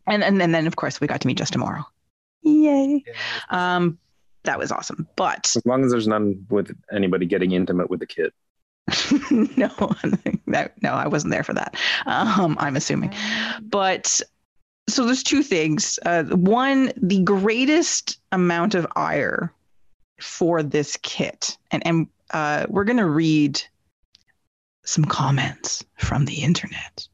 and, 0.08 0.24
and 0.24 0.42
and 0.42 0.54
then 0.54 0.68
of 0.68 0.76
course 0.76 1.00
we 1.00 1.08
got 1.08 1.22
to 1.22 1.28
meet 1.28 1.38
just 1.38 1.54
tomorrow. 1.54 1.86
Yay. 2.44 3.04
Um, 3.50 3.98
that 4.44 4.58
was 4.58 4.72
awesome. 4.72 5.08
But 5.16 5.54
As 5.56 5.66
long 5.66 5.84
as 5.84 5.92
there's 5.92 6.08
none 6.08 6.46
with 6.50 6.76
anybody 6.92 7.26
getting 7.26 7.52
intimate 7.52 7.90
with 7.90 8.00
the 8.00 8.08
kid. 8.08 8.32
no, 9.32 9.70
no, 10.46 10.68
no, 10.82 10.94
I 10.94 11.08
wasn't 11.08 11.32
there 11.32 11.44
for 11.44 11.54
that. 11.54 11.76
Um, 12.06 12.58
I'm 12.60 12.76
assuming. 12.76 13.14
But 13.62 14.22
so 14.90 15.06
there's 15.06 15.24
two 15.24 15.44
things. 15.44 16.00
Uh, 16.06 16.24
one, 16.24 16.92
the 16.98 17.22
greatest 17.22 18.20
amount 18.32 18.76
of 18.76 18.88
ire 18.96 19.54
for 20.20 20.64
this 20.64 20.98
kit, 21.02 21.58
and 21.72 21.86
and 21.86 22.08
uh, 22.32 22.66
we're 22.70 22.84
gonna 22.84 23.08
read 23.08 23.62
some 24.84 25.06
comments 25.06 25.86
from 25.98 26.26
the 26.26 26.42
internet. 26.44 27.08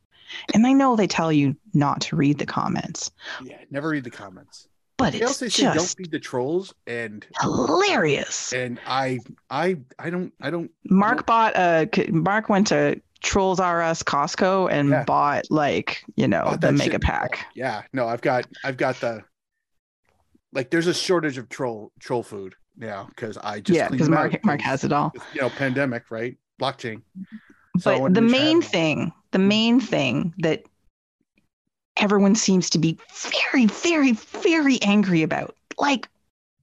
And 0.54 0.66
I 0.66 0.74
know 0.74 0.96
they 0.96 1.08
tell 1.08 1.32
you 1.32 1.56
not 1.74 2.02
to 2.02 2.16
read 2.16 2.38
the 2.38 2.46
comments, 2.46 3.12
Yeah, 3.44 3.58
never 3.70 3.90
read 3.90 4.04
the 4.04 4.10
comments. 4.10 4.68
But 4.98 5.14
They 5.14 5.20
it's 5.20 5.28
also 5.28 5.48
say 5.48 5.64
don't 5.64 5.88
feed 5.98 6.12
the 6.12 6.20
trolls, 6.20 6.74
and 6.88 7.26
hilarious. 7.42 8.52
and 8.54 8.80
I 8.88 9.20
I 9.50 9.78
I 10.00 10.10
don't 10.10 10.34
I 10.42 10.50
don't 10.50 10.72
Mark 10.90 11.26
bought 11.26 11.56
a 11.56 11.88
Mark 12.10 12.50
went 12.50 12.68
to 12.68 13.00
Trolls 13.22 13.60
R 13.60 13.82
Us 13.82 14.04
Costco 14.04 14.72
and 14.72 14.90
Yeah. 14.90 15.04
bought 15.04 15.46
like 15.50 16.04
you 16.16 16.28
know 16.28 16.44
bought 16.46 16.62
the 16.62 16.72
mega 16.72 16.94
shit. 16.94 17.02
pack. 17.02 17.46
Yeah, 17.56 17.84
no, 17.94 18.08
I've 18.08 18.22
got 18.22 18.46
I've 18.64 18.78
got 18.78 19.00
the 19.00 19.24
like 20.54 20.70
there's 20.72 20.88
a 20.88 20.94
shortage 20.94 21.38
of 21.38 21.50
troll 21.50 21.92
troll 22.00 22.24
food 22.24 22.56
now 22.76 23.06
because 23.10 23.38
I 23.38 23.60
just 23.60 23.78
yeah, 23.78 23.90
because 23.90 24.10
Mark 24.10 24.44
Mark 24.44 24.62
has 24.62 24.84
it 24.84 24.92
all. 24.92 25.12
you 25.34 25.42
know 25.42 25.50
pandemic 25.50 26.10
right 26.10 26.38
blockchain. 26.60 27.02
So 27.80 27.92
But 27.92 28.02
wanted 28.02 28.16
the 28.16 28.22
main 28.22 28.62
thing, 28.64 29.12
the 29.32 29.40
main 29.40 29.80
thing 29.80 30.34
that 30.40 30.64
everyone 32.00 32.36
seems 32.36 32.70
to 32.72 32.80
be 32.80 32.98
very, 33.14 33.66
very, 33.66 34.14
very 34.14 34.82
angry 34.82 35.24
about, 35.24 35.56
like, 35.78 36.08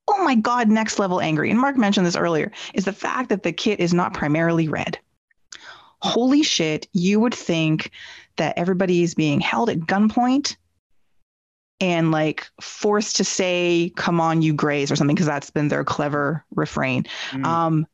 oh 0.09 0.23
my 0.25 0.35
God, 0.35 0.69
next 0.69 0.99
level 0.99 1.21
angry. 1.21 1.51
And 1.51 1.59
Mark 1.59 1.77
mentioned 1.77 2.07
this 2.07 2.17
earlier, 2.17 2.53
is 2.75 2.85
the 2.85 2.93
fact 2.93 3.31
that 3.31 3.43
the 3.43 3.53
kit 3.53 3.81
is 3.81 3.95
not 3.95 4.15
primarily 4.15 4.69
red. 4.69 4.99
Holy 6.03 6.43
shit, 6.43 6.87
you 6.93 7.21
would 7.21 7.35
think 7.35 7.91
that 8.37 8.59
everybody 8.59 9.03
is 9.03 9.15
being 9.15 9.41
held 9.41 9.71
at 9.71 9.79
gunpoint 9.79 10.57
and 11.81 12.11
like 12.11 12.47
forced 12.61 13.17
to 13.17 13.25
say, 13.25 13.93
come 13.97 14.21
on, 14.21 14.43
you 14.43 14.53
grays, 14.53 14.93
or 14.93 14.97
something, 14.97 15.15
because 15.15 15.27
that's 15.27 15.51
been 15.51 15.69
their 15.69 15.85
clever 15.85 16.45
refrain. 16.55 17.05
Mm. 17.31 17.45
Um, 17.45 17.87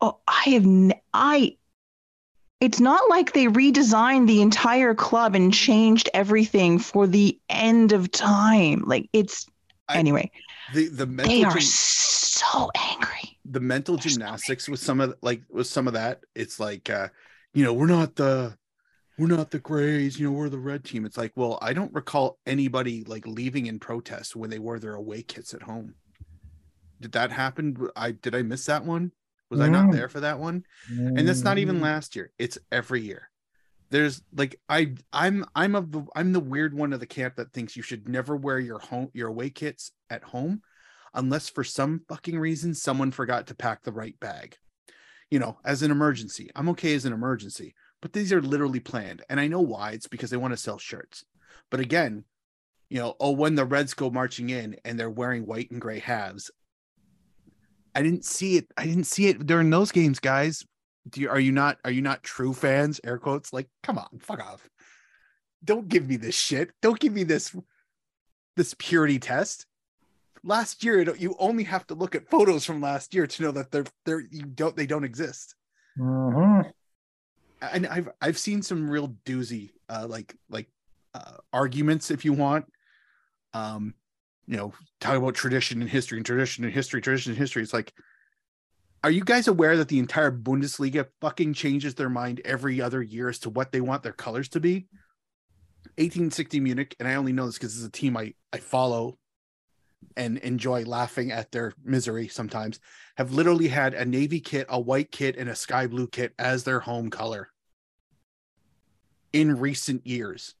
oh, 0.00 0.18
I 0.28 0.50
have, 0.50 0.64
n- 0.64 0.94
I, 1.12 1.56
it's 2.60 2.80
not 2.80 3.08
like 3.08 3.32
they 3.32 3.46
redesigned 3.46 4.26
the 4.26 4.42
entire 4.42 4.94
club 4.94 5.34
and 5.34 5.52
changed 5.52 6.08
everything 6.14 6.78
for 6.78 7.06
the 7.06 7.38
end 7.48 7.92
of 7.92 8.10
time. 8.10 8.82
Like 8.86 9.08
it's, 9.12 9.46
I- 9.88 9.96
anyway, 9.98 10.30
the 10.74 10.88
the 10.88 11.06
mental 11.06 11.34
they 11.34 11.42
are 11.44 11.52
gym- 11.52 11.60
so 11.62 12.70
angry. 12.76 13.38
the 13.44 13.60
mental 13.60 13.96
They're 13.96 14.02
so 14.02 14.08
gymnastics 14.10 14.68
with 14.68 14.80
some 14.80 15.00
of 15.00 15.14
like 15.22 15.42
with 15.50 15.66
some 15.66 15.86
of 15.88 15.94
that 15.94 16.20
it's 16.34 16.60
like 16.60 16.88
uh 16.90 17.08
you 17.54 17.64
know 17.64 17.72
we're 17.72 17.86
not 17.86 18.14
the 18.14 18.56
we're 19.18 19.26
not 19.26 19.50
the 19.50 19.58
grays 19.58 20.18
you 20.20 20.26
know 20.26 20.32
we're 20.32 20.48
the 20.48 20.58
red 20.58 20.84
team. 20.84 21.04
It's 21.04 21.16
like 21.18 21.32
well 21.34 21.58
i 21.60 21.72
don't 21.72 21.92
recall 21.92 22.38
anybody 22.46 23.02
like 23.04 23.26
leaving 23.26 23.66
in 23.66 23.78
protest 23.80 24.36
when 24.36 24.48
they 24.50 24.58
wore 24.58 24.78
their 24.78 24.94
away 24.94 25.22
kits 25.22 25.54
at 25.54 25.62
home. 25.62 25.94
Did 27.00 27.12
that 27.12 27.32
happen? 27.32 27.88
I 27.96 28.12
did 28.12 28.34
i 28.34 28.42
miss 28.42 28.66
that 28.66 28.84
one 28.84 29.12
was 29.50 29.60
i 29.60 29.68
not 29.68 29.92
there 29.92 30.08
for 30.08 30.20
that 30.20 30.38
one? 30.38 30.64
And 30.88 31.28
that's 31.28 31.42
not 31.42 31.58
even 31.58 31.80
last 31.80 32.16
year. 32.16 32.32
It's 32.38 32.58
every 32.70 33.02
year. 33.02 33.28
There's 33.90 34.22
like 34.32 34.60
i 34.68 34.94
i'm 35.12 35.44
i'm 35.56 35.74
of 35.74 35.90
the 35.90 36.04
i'm 36.14 36.32
the 36.32 36.40
weird 36.40 36.74
one 36.74 36.92
of 36.92 37.00
the 37.00 37.06
camp 37.06 37.34
that 37.36 37.52
thinks 37.52 37.76
you 37.76 37.82
should 37.82 38.08
never 38.08 38.36
wear 38.36 38.60
your 38.60 38.78
home 38.78 39.10
your 39.12 39.28
away 39.28 39.50
kits 39.50 39.90
at 40.08 40.22
home 40.22 40.62
unless 41.12 41.48
for 41.48 41.64
some 41.64 42.02
fucking 42.08 42.38
reason 42.38 42.72
someone 42.72 43.10
forgot 43.10 43.48
to 43.48 43.54
pack 43.54 43.82
the 43.82 43.92
right 43.92 44.18
bag. 44.20 44.56
You 45.30 45.40
know 45.40 45.58
as 45.64 45.82
an 45.82 45.90
emergency. 45.90 46.50
I'm 46.54 46.68
okay 46.70 46.94
as 46.94 47.04
an 47.04 47.12
emergency 47.12 47.74
but 48.00 48.14
these 48.14 48.32
are 48.32 48.40
literally 48.40 48.80
planned. 48.80 49.22
And 49.28 49.40
i 49.40 49.48
know 49.48 49.60
why. 49.60 49.90
It's 49.90 50.08
because 50.08 50.30
they 50.30 50.36
want 50.36 50.52
to 50.52 50.56
sell 50.56 50.78
shirts. 50.78 51.24
But 51.70 51.80
again 51.80 52.24
you 52.90 52.98
know 52.98 53.14
oh 53.20 53.30
when 53.30 53.54
the 53.54 53.64
reds 53.64 53.94
go 53.94 54.10
marching 54.10 54.50
in 54.50 54.76
and 54.84 54.98
they're 54.98 55.08
wearing 55.08 55.46
white 55.46 55.70
and 55.70 55.80
gray 55.80 56.00
halves 56.00 56.50
i 57.94 58.02
didn't 58.02 58.24
see 58.24 58.56
it 58.56 58.66
i 58.76 58.84
didn't 58.86 59.04
see 59.04 59.26
it 59.28 59.46
during 59.46 59.70
those 59.70 59.92
games 59.92 60.20
guys. 60.20 60.64
Do 61.08 61.20
you 61.22 61.30
are 61.30 61.40
you 61.40 61.50
not 61.50 61.78
are 61.84 61.90
you 61.90 62.02
not 62.02 62.22
true 62.22 62.52
fans 62.52 63.00
air 63.04 63.18
quotes? 63.18 63.52
Like 63.52 63.68
come 63.82 63.96
on 63.98 64.18
fuck 64.20 64.40
off. 64.40 64.68
Don't 65.64 65.88
give 65.88 66.06
me 66.06 66.16
this 66.16 66.34
shit. 66.34 66.70
Don't 66.82 67.00
give 67.00 67.12
me 67.12 67.24
this 67.24 67.56
this 68.56 68.74
purity 68.78 69.18
test. 69.18 69.66
Last 70.44 70.84
year 70.84 71.00
you 71.16 71.34
only 71.38 71.64
have 71.64 71.86
to 71.86 71.94
look 71.94 72.14
at 72.14 72.28
photos 72.28 72.64
from 72.66 72.80
last 72.82 73.14
year 73.14 73.26
to 73.26 73.42
know 73.42 73.50
that 73.52 73.70
they're 73.70 73.86
they're 74.04 74.20
you 74.20 74.42
don't 74.42 74.76
they 74.76 74.86
don't 74.86 75.04
exist. 75.04 75.54
Mhm. 75.98 76.70
and 77.62 77.86
i've 77.86 78.08
i've 78.20 78.38
seen 78.38 78.62
some 78.62 78.88
real 78.88 79.08
doozy 79.26 79.70
uh 79.88 80.06
like 80.08 80.36
like 80.48 80.68
uh 81.14 81.38
arguments 81.52 82.10
if 82.10 82.24
you 82.24 82.34
want. 82.34 82.66
Um 83.54 83.94
you 84.50 84.56
know 84.56 84.72
talk 85.00 85.16
about 85.16 85.34
tradition 85.34 85.80
and 85.80 85.90
history 85.90 86.18
and 86.18 86.26
tradition 86.26 86.64
and 86.64 86.72
history 86.72 87.00
tradition 87.00 87.32
and 87.32 87.38
history. 87.38 87.62
It's 87.62 87.72
like 87.72 87.92
are 89.02 89.10
you 89.10 89.24
guys 89.24 89.48
aware 89.48 89.78
that 89.78 89.88
the 89.88 89.98
entire 89.98 90.30
bundesliga 90.30 91.06
fucking 91.22 91.54
changes 91.54 91.94
their 91.94 92.10
mind 92.10 92.42
every 92.44 92.82
other 92.82 93.00
year 93.00 93.30
as 93.30 93.38
to 93.38 93.48
what 93.48 93.72
they 93.72 93.80
want 93.80 94.02
their 94.02 94.12
colors 94.12 94.48
to 94.50 94.60
be? 94.60 94.88
1860 95.96 96.60
munich 96.60 96.94
and 96.98 97.08
i 97.08 97.14
only 97.14 97.32
know 97.32 97.46
this 97.46 97.56
because 97.56 97.76
it's 97.76 97.86
a 97.86 97.90
team 97.90 98.16
i 98.16 98.32
i 98.52 98.58
follow 98.58 99.18
and 100.16 100.38
enjoy 100.38 100.84
laughing 100.84 101.32
at 101.32 101.50
their 101.52 101.72
misery 101.82 102.28
sometimes 102.28 102.78
have 103.16 103.32
literally 103.32 103.68
had 103.68 103.94
a 103.94 104.04
navy 104.04 104.40
kit 104.40 104.66
a 104.68 104.78
white 104.78 105.10
kit 105.10 105.36
and 105.36 105.48
a 105.48 105.56
sky 105.56 105.86
blue 105.86 106.06
kit 106.06 106.32
as 106.38 106.64
their 106.64 106.80
home 106.80 107.10
color 107.10 107.48
in 109.32 109.58
recent 109.58 110.06
years. 110.06 110.54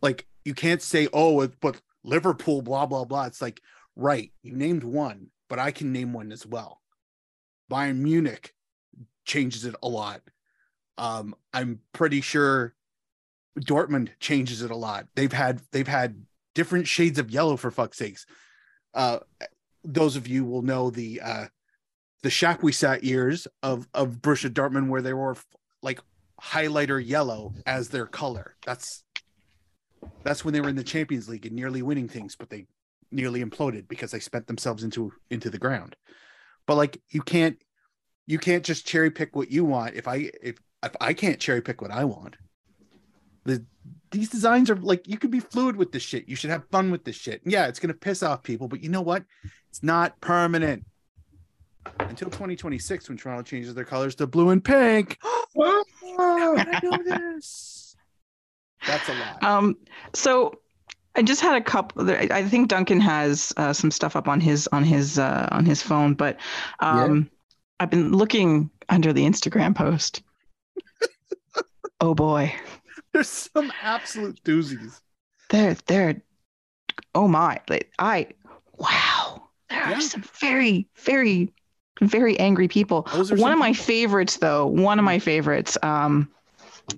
Like 0.00 0.26
you 0.44 0.54
can't 0.54 0.82
say 0.82 1.08
oh 1.12 1.46
but 1.60 1.80
liverpool 2.04 2.62
blah 2.62 2.86
blah 2.86 3.04
blah. 3.04 3.26
It's 3.26 3.42
like 3.42 3.60
right 3.96 4.32
you 4.42 4.56
named 4.56 4.84
one 4.84 5.28
but 5.48 5.58
i 5.58 5.70
can 5.70 5.92
name 5.92 6.12
one 6.12 6.32
as 6.32 6.46
well. 6.46 6.80
Bayern 7.70 7.98
munich 7.98 8.54
changes 9.24 9.64
it 9.64 9.74
a 9.82 9.88
lot. 9.88 10.22
Um 10.98 11.34
i'm 11.52 11.80
pretty 11.92 12.20
sure 12.20 12.74
dortmund 13.58 14.08
changes 14.18 14.62
it 14.62 14.70
a 14.70 14.76
lot. 14.76 15.06
They've 15.14 15.32
had 15.32 15.60
they've 15.72 15.88
had 15.88 16.24
different 16.54 16.86
shades 16.88 17.18
of 17.18 17.30
yellow 17.30 17.56
for 17.56 17.70
fuck's 17.70 17.98
sakes. 17.98 18.26
Uh 18.94 19.18
those 19.84 20.16
of 20.16 20.28
you 20.28 20.44
will 20.44 20.62
know 20.62 20.90
the 20.90 21.20
uh 21.20 21.46
the 22.22 22.28
Shackwisat 22.28 23.02
years 23.02 23.46
of 23.62 23.88
of 23.94 24.22
Borussia 24.22 24.50
Dortmund 24.50 24.88
where 24.88 25.02
they 25.02 25.12
were 25.12 25.36
like 25.82 26.00
highlighter 26.40 27.04
yellow 27.04 27.54
as 27.66 27.88
their 27.88 28.06
color. 28.06 28.56
That's 28.64 29.04
that's 30.24 30.44
when 30.44 30.54
they 30.54 30.60
were 30.60 30.68
in 30.68 30.76
the 30.76 30.84
Champions 30.84 31.28
League 31.28 31.46
and 31.46 31.54
nearly 31.54 31.82
winning 31.82 32.08
things, 32.08 32.36
but 32.36 32.50
they 32.50 32.66
nearly 33.10 33.44
imploded 33.44 33.88
because 33.88 34.10
they 34.10 34.20
spent 34.20 34.46
themselves 34.46 34.82
into 34.82 35.12
into 35.30 35.50
the 35.50 35.58
ground. 35.58 35.96
But 36.66 36.76
like 36.76 37.00
you 37.10 37.22
can't 37.22 37.56
you 38.26 38.38
can't 38.38 38.64
just 38.64 38.86
cherry 38.86 39.10
pick 39.10 39.36
what 39.36 39.50
you 39.50 39.64
want 39.64 39.94
if 39.94 40.08
I 40.08 40.30
if 40.42 40.58
if 40.82 40.96
I 41.00 41.12
can't 41.12 41.40
cherry 41.40 41.60
pick 41.60 41.80
what 41.80 41.90
I 41.90 42.04
want. 42.04 42.36
The 43.44 43.64
these 44.10 44.30
designs 44.30 44.70
are 44.70 44.76
like 44.76 45.06
you 45.08 45.18
can 45.18 45.30
be 45.30 45.40
fluid 45.40 45.76
with 45.76 45.92
this 45.92 46.02
shit. 46.02 46.28
You 46.28 46.36
should 46.36 46.50
have 46.50 46.68
fun 46.70 46.90
with 46.90 47.04
this 47.04 47.16
shit. 47.16 47.42
Yeah, 47.44 47.66
it's 47.66 47.78
gonna 47.78 47.94
piss 47.94 48.22
off 48.22 48.42
people, 48.42 48.68
but 48.68 48.82
you 48.82 48.88
know 48.88 49.02
what? 49.02 49.24
It's 49.70 49.82
not 49.82 50.20
permanent 50.20 50.84
until 51.98 52.30
2026 52.30 53.08
when 53.08 53.18
Toronto 53.18 53.42
changes 53.42 53.74
their 53.74 53.84
colors 53.84 54.14
to 54.16 54.26
blue 54.26 54.50
and 54.50 54.64
pink. 54.64 55.18
I 55.58 56.80
know 56.82 56.98
this. 57.04 57.91
That's 58.86 59.08
a 59.08 59.12
lot. 59.14 59.42
Um, 59.42 59.76
so 60.14 60.58
I 61.14 61.22
just 61.22 61.40
had 61.40 61.56
a 61.56 61.60
couple. 61.64 62.10
I 62.10 62.42
think 62.48 62.68
Duncan 62.68 63.00
has 63.00 63.52
uh, 63.56 63.72
some 63.72 63.90
stuff 63.90 64.16
up 64.16 64.28
on 64.28 64.40
his 64.40 64.68
on 64.72 64.84
his 64.84 65.18
uh, 65.18 65.48
on 65.52 65.64
his 65.66 65.82
phone, 65.82 66.14
but 66.14 66.38
um, 66.80 67.30
I've 67.80 67.90
been 67.90 68.12
looking 68.12 68.70
under 68.88 69.12
the 69.12 69.24
Instagram 69.24 69.74
post. 69.74 70.22
oh 72.00 72.14
boy, 72.14 72.54
There's 73.12 73.28
some 73.28 73.72
absolute 73.82 74.42
doozies. 74.44 75.00
they're 75.50 75.76
they're 75.86 76.22
oh 77.14 77.28
my! 77.28 77.60
Like 77.68 77.92
I 77.98 78.28
wow, 78.78 79.48
there 79.68 79.78
Yeah. 79.80 79.98
are 79.98 80.00
some 80.00 80.24
very 80.40 80.88
very 80.96 81.52
very 82.00 82.38
angry 82.40 82.68
people. 82.68 83.06
One 83.30 83.52
of 83.52 83.58
my 83.58 83.72
favorites, 83.74 84.38
though, 84.38 84.66
one 84.66 84.98
of 84.98 85.04
my 85.04 85.18
favorites, 85.18 85.76
um, 85.82 86.28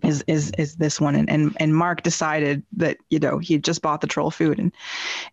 is 0.02 0.24
is 0.26 0.50
is 0.58 0.76
this 0.76 1.00
one, 1.00 1.14
and 1.14 1.28
and 1.30 1.56
and 1.60 1.74
Mark 1.76 2.02
decided 2.02 2.62
that 2.76 2.98
you 3.10 3.18
know 3.18 3.38
he 3.38 3.54
had 3.54 3.64
just 3.64 3.82
bought 3.82 4.00
the 4.00 4.06
troll 4.06 4.30
food 4.30 4.58
and 4.58 4.72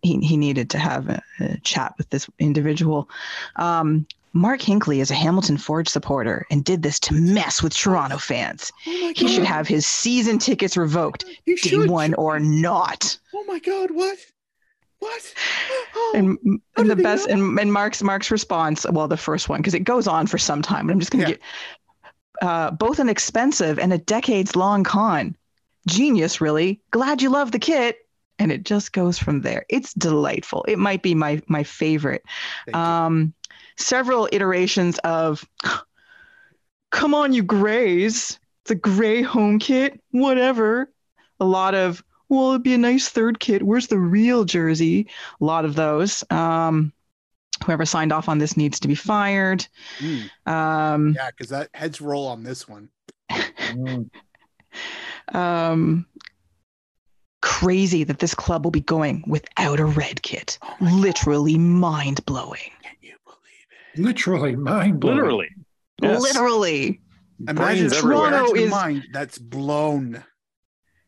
he 0.01 0.19
he 0.19 0.37
needed 0.37 0.69
to 0.71 0.77
have 0.77 1.09
a, 1.09 1.21
a 1.39 1.57
chat 1.59 1.93
with 1.97 2.09
this 2.09 2.29
individual. 2.39 3.09
Um, 3.55 4.05
Mark 4.33 4.61
Hinkley 4.61 5.01
is 5.01 5.11
a 5.11 5.15
Hamilton 5.15 5.57
Forge 5.57 5.89
supporter 5.89 6.45
and 6.49 6.63
did 6.63 6.83
this 6.83 6.99
to 7.01 7.13
mess 7.13 7.61
with 7.61 7.73
Toronto 7.75 8.17
fans. 8.17 8.71
Oh 8.87 9.11
He 9.13 9.27
should 9.27 9.43
have 9.43 9.67
his 9.67 9.85
season 9.85 10.39
tickets 10.39 10.77
revoked, 10.77 11.25
He 11.45 11.55
day 11.55 11.69
should. 11.69 11.89
one 11.89 12.13
or 12.13 12.39
not. 12.39 13.17
Oh 13.35 13.43
my 13.43 13.59
god, 13.59 13.91
what? 13.91 14.17
What? 14.99 15.33
and, 16.13 16.37
and 16.77 16.89
the 16.89 16.95
best 16.95 17.27
and, 17.27 17.59
and 17.59 17.73
Mark's 17.73 18.03
Mark's 18.03 18.29
response, 18.29 18.85
well, 18.91 19.07
the 19.07 19.17
first 19.17 19.49
one, 19.49 19.59
because 19.59 19.73
it 19.73 19.79
goes 19.79 20.07
on 20.07 20.27
for 20.27 20.37
some 20.37 20.61
time, 20.61 20.85
but 20.87 20.93
I'm 20.93 20.99
just 20.99 21.11
gonna 21.11 21.23
Yeah. 21.23 21.29
get 21.31 21.41
uh, 22.41 22.71
both 22.71 22.99
an 22.99 23.09
expensive 23.09 23.79
and 23.79 23.93
a 23.93 23.97
decades 23.97 24.55
long 24.55 24.83
con. 24.83 25.35
Genius, 25.87 26.41
really. 26.41 26.81
Glad 26.91 27.21
you 27.21 27.29
love 27.29 27.51
the 27.51 27.59
kit. 27.59 27.97
And 28.39 28.51
it 28.51 28.63
just 28.63 28.91
goes 28.91 29.19
from 29.19 29.41
there. 29.41 29.65
It's 29.69 29.93
delightful. 29.93 30.65
It 30.67 30.79
might 30.79 31.03
be 31.03 31.13
my 31.13 31.41
my 31.47 31.63
favorite. 31.63 32.23
Um, 32.73 33.33
several 33.77 34.27
iterations 34.31 34.97
of 34.99 35.45
come 36.91 37.13
on, 37.13 37.33
you 37.33 37.43
grays. 37.43 38.39
It's 38.63 38.71
a 38.71 38.75
gray 38.75 39.21
home 39.21 39.59
kit, 39.59 39.99
whatever. 40.11 40.91
A 41.39 41.45
lot 41.45 41.73
of, 41.73 42.03
well, 42.29 42.51
it'd 42.51 42.63
be 42.63 42.73
a 42.73 42.79
nice 42.79 43.09
third 43.09 43.39
kit. 43.39 43.63
Where's 43.63 43.87
the 43.87 43.97
real 43.99 44.43
jersey? 44.43 45.07
A 45.39 45.43
lot 45.43 45.65
of 45.65 45.75
those. 45.75 46.23
Um, 46.29 46.93
whoever 47.63 47.85
signed 47.85 48.11
off 48.11 48.27
on 48.29 48.37
this 48.39 48.57
needs 48.57 48.79
to 48.81 48.87
be 48.87 48.95
fired. 48.95 49.65
Mm, 49.99 50.29
Um, 50.45 51.13
yeah, 51.15 51.29
because 51.31 51.49
that 51.49 51.69
heads 51.73 52.01
roll 52.01 52.27
on 52.27 52.43
this 52.43 52.67
one. 52.67 52.89
Mm. 53.31 54.09
um, 55.33 56.05
crazy 57.41 58.03
that 58.03 58.19
this 58.19 58.33
club 58.35 58.63
will 58.65 58.71
be 58.71 58.81
going 58.81 59.23
without 59.27 59.79
a 59.79 59.85
red 59.85 60.21
kit. 60.21 60.57
Oh. 60.61 60.77
Literally 60.81 61.57
mind 61.57 62.25
blowing. 62.25 62.59
Can 62.83 62.95
you 63.01 63.15
believe 63.25 63.95
it? 63.95 64.01
Literally 64.01 64.55
mind 64.55 64.99
blowing. 64.99 65.17
Literally. 65.17 65.49
Yes. 66.01 66.21
Literally. 66.21 67.01
Imagine 67.47 67.87
Brains. 67.87 68.01
Toronto 68.01 68.53
is- 68.53 68.69
mind 68.71 69.07
that's 69.11 69.37
blown. 69.37 70.23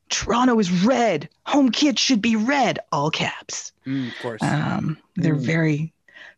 Toronto 0.10 0.60
is 0.60 0.70
red. 0.84 1.30
Home 1.48 1.72
kit 1.72 1.98
should 1.98 2.22
be 2.22 2.36
red, 2.36 2.80
all 2.92 3.10
caps. 3.10 3.72
Mm, 3.88 4.10
of 4.10 4.14
course. 4.22 4.42
Um, 4.44 4.98
they're 5.16 5.36
Mm. 5.36 5.46
very. 5.46 5.93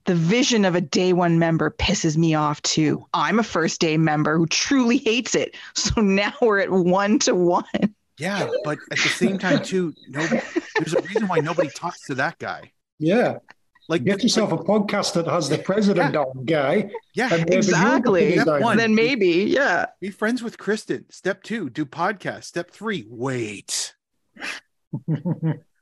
The 0.05 0.15
vision 0.15 0.65
of 0.65 0.75
a 0.75 0.81
day 0.81 1.13
one 1.13 1.39
member 1.39 1.71
pisses 1.71 2.15
me 2.15 2.35
off 2.35 2.61
too. 2.61 3.05
I'm 3.13 3.39
a 3.39 3.43
first 3.43 3.81
day 3.81 3.97
member 3.97 4.37
who 4.37 4.45
truly 4.47 4.97
hates 4.97 5.33
it. 5.35 5.55
So 5.75 6.01
now 6.01 6.33
we're 6.41 6.59
at 6.59 6.69
one 6.71 7.19
to 7.19 7.33
one. 7.35 7.63
yeah, 8.19 8.47
but 8.63 8.77
at 8.91 8.97
the 8.97 9.09
same 9.09 9.37
time, 9.39 9.63
too, 9.63 9.93
no, 10.09 10.25
there's 10.77 10.93
a 10.93 11.01
reason 11.01 11.27
why 11.27 11.39
nobody 11.39 11.69
talks 11.69 12.05
to 12.07 12.15
that 12.15 12.37
guy. 12.39 12.71
Yeah. 12.99 13.39
Like, 13.87 14.03
Get 14.03 14.23
yourself 14.23 14.51
a 14.51 14.57
podcast 14.57 15.13
that 15.13 15.27
has 15.27 15.47
the 15.49 15.57
president 15.59 16.15
on, 16.15 16.45
guy. 16.45 16.89
yeah, 17.13 17.31
and 17.33 17.53
Exactly. 17.53 18.37
Step 18.39 18.61
one. 18.61 18.77
Then 18.77 18.95
maybe, 18.95 19.27
yeah. 19.47 19.85
be 20.01 20.09
friends 20.09 20.41
with 20.41 20.57
Kristin. 20.57 21.11
Step 21.13 21.43
two, 21.43 21.69
do 21.69 21.85
podcast. 21.85 22.45
Step 22.45 22.71
three, 22.71 23.05
wait. 23.07 23.93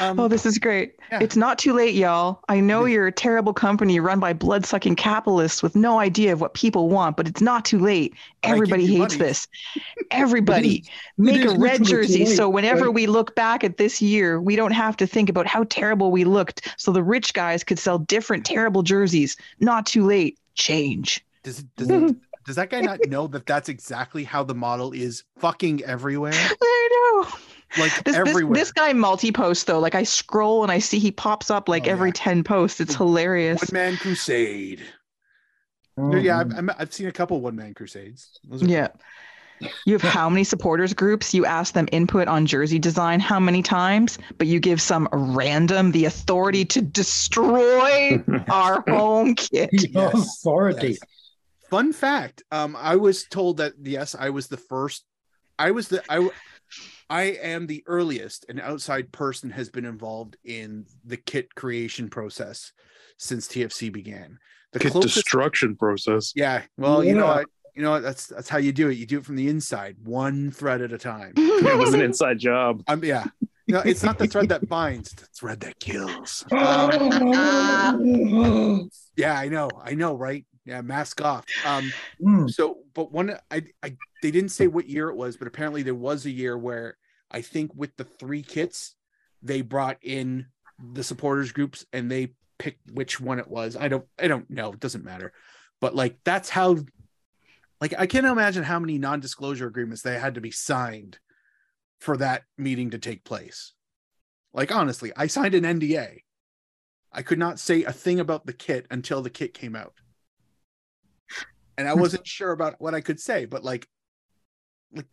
Um, 0.00 0.20
Oh, 0.20 0.28
this 0.28 0.46
is 0.46 0.58
great. 0.58 0.94
Yeah. 1.10 1.20
It's 1.22 1.36
not 1.36 1.58
too 1.58 1.72
late, 1.72 1.94
y'all. 1.94 2.40
I 2.48 2.60
know 2.60 2.84
you're 2.84 3.06
a 3.06 3.12
terrible 3.12 3.52
company 3.52 3.98
run 4.00 4.20
by 4.20 4.32
blood 4.32 4.64
sucking 4.66 4.96
capitalists 4.96 5.62
with 5.62 5.74
no 5.74 5.98
idea 5.98 6.32
of 6.32 6.40
what 6.40 6.54
people 6.54 6.88
want, 6.88 7.16
but 7.16 7.26
it's 7.26 7.40
not 7.40 7.64
too 7.64 7.78
late. 7.78 8.14
Everybody 8.42 8.86
hates 8.86 9.14
money. 9.14 9.28
this. 9.28 9.48
Everybody 10.10 10.84
make 11.18 11.44
a 11.44 11.58
red 11.58 11.82
jersey 11.84 12.24
late, 12.24 12.36
so 12.36 12.48
whenever 12.48 12.86
right? 12.86 12.94
we 12.94 13.06
look 13.06 13.34
back 13.34 13.64
at 13.64 13.76
this 13.76 14.00
year, 14.00 14.40
we 14.40 14.56
don't 14.56 14.72
have 14.72 14.96
to 14.98 15.06
think 15.06 15.28
about 15.28 15.46
how 15.46 15.64
terrible 15.64 16.10
we 16.10 16.24
looked. 16.24 16.74
So 16.76 16.92
the 16.92 17.02
rich 17.02 17.34
guys 17.34 17.64
could 17.64 17.78
sell 17.78 17.98
different 17.98 18.46
terrible 18.46 18.82
jerseys. 18.82 19.36
Not 19.58 19.86
too 19.86 20.06
late. 20.06 20.38
Change. 20.54 21.24
does 21.42 21.62
does, 21.76 21.88
does 22.46 22.56
that 22.56 22.70
guy 22.70 22.80
not 22.80 23.00
know 23.06 23.26
that 23.28 23.46
that's 23.46 23.68
exactly 23.68 24.24
how 24.24 24.44
the 24.44 24.54
model 24.54 24.92
is 24.92 25.24
fucking 25.38 25.82
everywhere? 25.84 26.32
I 26.62 26.88
know. 27.22 27.38
Like 27.78 27.92
This, 28.04 28.16
this, 28.16 28.16
everywhere. 28.16 28.54
this 28.54 28.72
guy 28.72 28.92
multi 28.92 29.30
post 29.32 29.66
though, 29.66 29.78
like 29.78 29.94
I 29.94 30.02
scroll 30.02 30.62
and 30.62 30.72
I 30.72 30.78
see 30.80 30.98
he 30.98 31.12
pops 31.12 31.50
up 31.50 31.68
like 31.68 31.86
Oh, 31.86 31.90
every 31.90 32.08
yeah. 32.10 32.14
10 32.16 32.44
posts. 32.44 32.80
It's 32.80 32.94
hilarious. 32.96 33.60
One 33.60 33.68
man 33.72 33.96
crusade. 33.96 34.82
Yeah, 35.98 36.38
I've, 36.40 36.52
I'm- 36.54 36.70
I've 36.78 36.92
seen 36.92 37.06
a 37.08 37.12
couple 37.12 37.40
one 37.40 37.56
man 37.56 37.74
crusades. 37.74 38.38
Those 38.48 38.62
are- 38.62 38.66
Yeah. 38.66 38.88
You 39.84 39.92
have 39.92 40.00
how 40.00 40.30
many 40.30 40.42
supporters 40.42 40.94
groups? 40.94 41.34
You 41.34 41.44
ask 41.44 41.74
them 41.74 41.86
input 41.92 42.28
on 42.28 42.46
jersey 42.46 42.78
design 42.78 43.20
how 43.20 43.38
many 43.38 43.62
times, 43.62 44.16
but 44.38 44.46
you 44.46 44.58
give 44.58 44.80
some 44.80 45.06
random 45.12 45.92
the 45.92 46.06
authority 46.06 46.64
to 46.64 46.80
destroy 46.80 48.24
our 48.48 48.82
home 48.88 49.34
kit. 49.34 49.68
Your 49.72 50.04
Yes, 50.04 50.14
authority. 50.14 50.88
yes. 50.88 50.98
Fun 51.68 51.92
fact: 51.92 52.42
um, 52.50 52.74
I 52.74 52.96
was 52.96 53.24
told 53.24 53.58
that 53.58 53.74
yes, 53.82 54.16
I 54.18 54.30
was 54.30 54.48
the 54.48 54.56
first. 54.56 55.04
I 55.58 55.72
was 55.72 55.88
the 55.88 56.02
I. 56.10 56.30
I 57.10 57.22
am 57.42 57.66
the 57.66 57.82
earliest 57.86 58.46
an 58.48 58.60
outside 58.60 59.10
person 59.12 59.50
has 59.50 59.68
been 59.68 59.84
involved 59.84 60.36
in 60.44 60.86
the 61.04 61.16
kit 61.16 61.54
creation 61.56 62.08
process 62.08 62.72
since 63.18 63.48
TFC 63.48 63.92
began. 63.92 64.38
The 64.72 64.78
Kit 64.78 64.92
closest 64.92 65.16
destruction 65.16 65.74
process. 65.76 66.32
Yeah. 66.36 66.62
Well, 66.78 67.02
you 67.04 67.14
know 67.14 67.26
Yeah. 67.26 67.34
what? 67.38 67.46
You 67.74 67.82
know 67.82 67.90
what? 67.90 68.02
That's 68.02 68.26
that's 68.26 68.48
how 68.48 68.58
you 68.58 68.70
do 68.72 68.88
it. 68.88 68.94
You 68.98 69.06
do 69.06 69.18
it 69.18 69.24
from 69.26 69.34
the 69.36 69.48
inside, 69.48 69.96
one 70.04 70.50
thread 70.52 70.80
at 70.82 70.92
a 70.92 70.98
time. 70.98 71.32
It 71.36 71.78
was 71.78 71.92
an 71.94 72.00
inside 72.00 72.38
job. 72.38 72.82
Um, 72.88 73.02
yeah. 73.04 73.24
No, 73.68 73.80
it's 73.80 74.02
not 74.02 74.18
the 74.18 74.26
thread 74.26 74.48
that 74.48 74.68
binds, 74.68 75.12
it's 75.12 75.22
the 75.22 75.28
thread 75.38 75.60
that 75.60 75.78
kills. 75.80 76.44
Um, 76.52 77.10
yeah, 79.16 79.38
I 79.38 79.48
know, 79.48 79.68
I 79.82 79.94
know, 79.94 80.16
right? 80.16 80.44
Yeah, 80.64 80.80
mask 80.82 81.20
off. 81.20 81.44
Um, 81.64 81.92
Mm. 82.22 82.50
so 82.52 82.80
but 82.92 83.10
one 83.10 83.36
I, 83.50 83.64
I 83.82 83.96
they 84.20 84.30
didn't 84.30 84.50
say 84.50 84.66
what 84.66 84.88
year 84.88 85.08
it 85.08 85.16
was, 85.16 85.36
but 85.38 85.48
apparently 85.48 85.82
there 85.82 85.94
was 85.94 86.26
a 86.26 86.30
year 86.30 86.56
where 86.58 86.98
I 87.30 87.40
think 87.40 87.74
with 87.74 87.96
the 87.96 88.04
three 88.04 88.42
kits, 88.42 88.94
they 89.42 89.62
brought 89.62 89.96
in 90.02 90.46
the 90.94 91.02
supporters 91.02 91.52
groups 91.52 91.86
and 91.92 92.10
they 92.10 92.34
picked 92.58 92.90
which 92.92 93.20
one 93.20 93.38
it 93.38 93.48
was. 93.48 93.74
I 93.76 93.88
don't 93.88 94.04
I 94.18 94.28
don't 94.28 94.50
know, 94.50 94.72
it 94.72 94.80
doesn't 94.80 95.04
matter. 95.04 95.32
But 95.80 95.94
like 95.94 96.18
that's 96.24 96.50
how 96.50 96.76
like 97.80 97.94
I 97.98 98.06
can't 98.06 98.26
imagine 98.26 98.64
how 98.64 98.78
many 98.78 98.98
non-disclosure 98.98 99.66
agreements 99.66 100.02
they 100.02 100.18
had 100.18 100.34
to 100.34 100.42
be 100.42 100.50
signed 100.50 101.18
for 102.00 102.18
that 102.18 102.42
meeting 102.58 102.90
to 102.90 102.98
take 102.98 103.24
place. 103.24 103.72
Like 104.52 104.74
honestly, 104.74 105.10
I 105.16 105.26
signed 105.26 105.54
an 105.54 105.64
NDA. 105.64 106.18
I 107.12 107.22
could 107.22 107.38
not 107.38 107.58
say 107.58 107.84
a 107.84 107.92
thing 107.92 108.20
about 108.20 108.44
the 108.44 108.52
kit 108.52 108.86
until 108.90 109.22
the 109.22 109.30
kit 109.30 109.54
came 109.54 109.74
out. 109.74 109.94
And 111.80 111.88
I 111.88 111.94
wasn't 111.94 112.26
sure 112.26 112.52
about 112.52 112.78
what 112.78 112.94
I 112.94 113.00
could 113.00 113.18
say, 113.18 113.46
but 113.46 113.64
like 113.64 113.88
like 114.92 115.06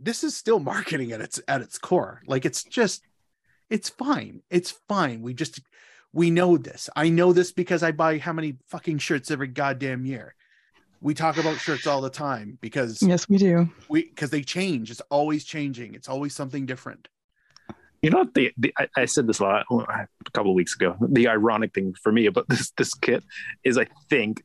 this 0.00 0.24
is 0.24 0.34
still 0.34 0.58
marketing 0.58 1.12
at 1.12 1.20
its 1.20 1.38
at 1.46 1.60
its 1.60 1.76
core. 1.76 2.22
Like 2.26 2.46
it's 2.46 2.64
just 2.64 3.02
it's 3.68 3.90
fine. 3.90 4.40
It's 4.48 4.70
fine. 4.88 5.20
We 5.20 5.34
just 5.34 5.60
we 6.14 6.30
know 6.30 6.56
this. 6.56 6.88
I 6.96 7.10
know 7.10 7.34
this 7.34 7.52
because 7.52 7.82
I 7.82 7.92
buy 7.92 8.16
how 8.16 8.32
many 8.32 8.56
fucking 8.68 8.98
shirts 8.98 9.30
every 9.30 9.48
goddamn 9.48 10.06
year. 10.06 10.34
We 11.02 11.12
talk 11.12 11.36
about 11.36 11.58
shirts 11.58 11.86
all 11.86 12.00
the 12.00 12.08
time 12.08 12.56
because 12.62 13.02
yes, 13.02 13.28
we 13.28 13.36
do. 13.36 13.68
we 13.90 14.08
because 14.08 14.30
they 14.30 14.40
change. 14.40 14.90
It's 14.90 15.02
always 15.10 15.44
changing. 15.44 15.94
It's 15.94 16.08
always 16.08 16.34
something 16.34 16.64
different. 16.64 17.06
You 18.02 18.10
know 18.10 18.18
what? 18.18 18.34
The, 18.34 18.52
the 18.56 18.72
I, 18.78 18.88
I 18.96 19.04
said 19.06 19.26
this 19.26 19.40
a, 19.40 19.44
lot, 19.44 19.66
a 19.70 20.06
couple 20.32 20.52
of 20.52 20.54
weeks 20.54 20.74
ago. 20.74 20.96
The 21.00 21.28
ironic 21.28 21.74
thing 21.74 21.94
for 22.02 22.12
me 22.12 22.26
about 22.26 22.48
this 22.48 22.70
this 22.76 22.94
kit 22.94 23.24
is, 23.64 23.76
I 23.76 23.86
think, 24.08 24.42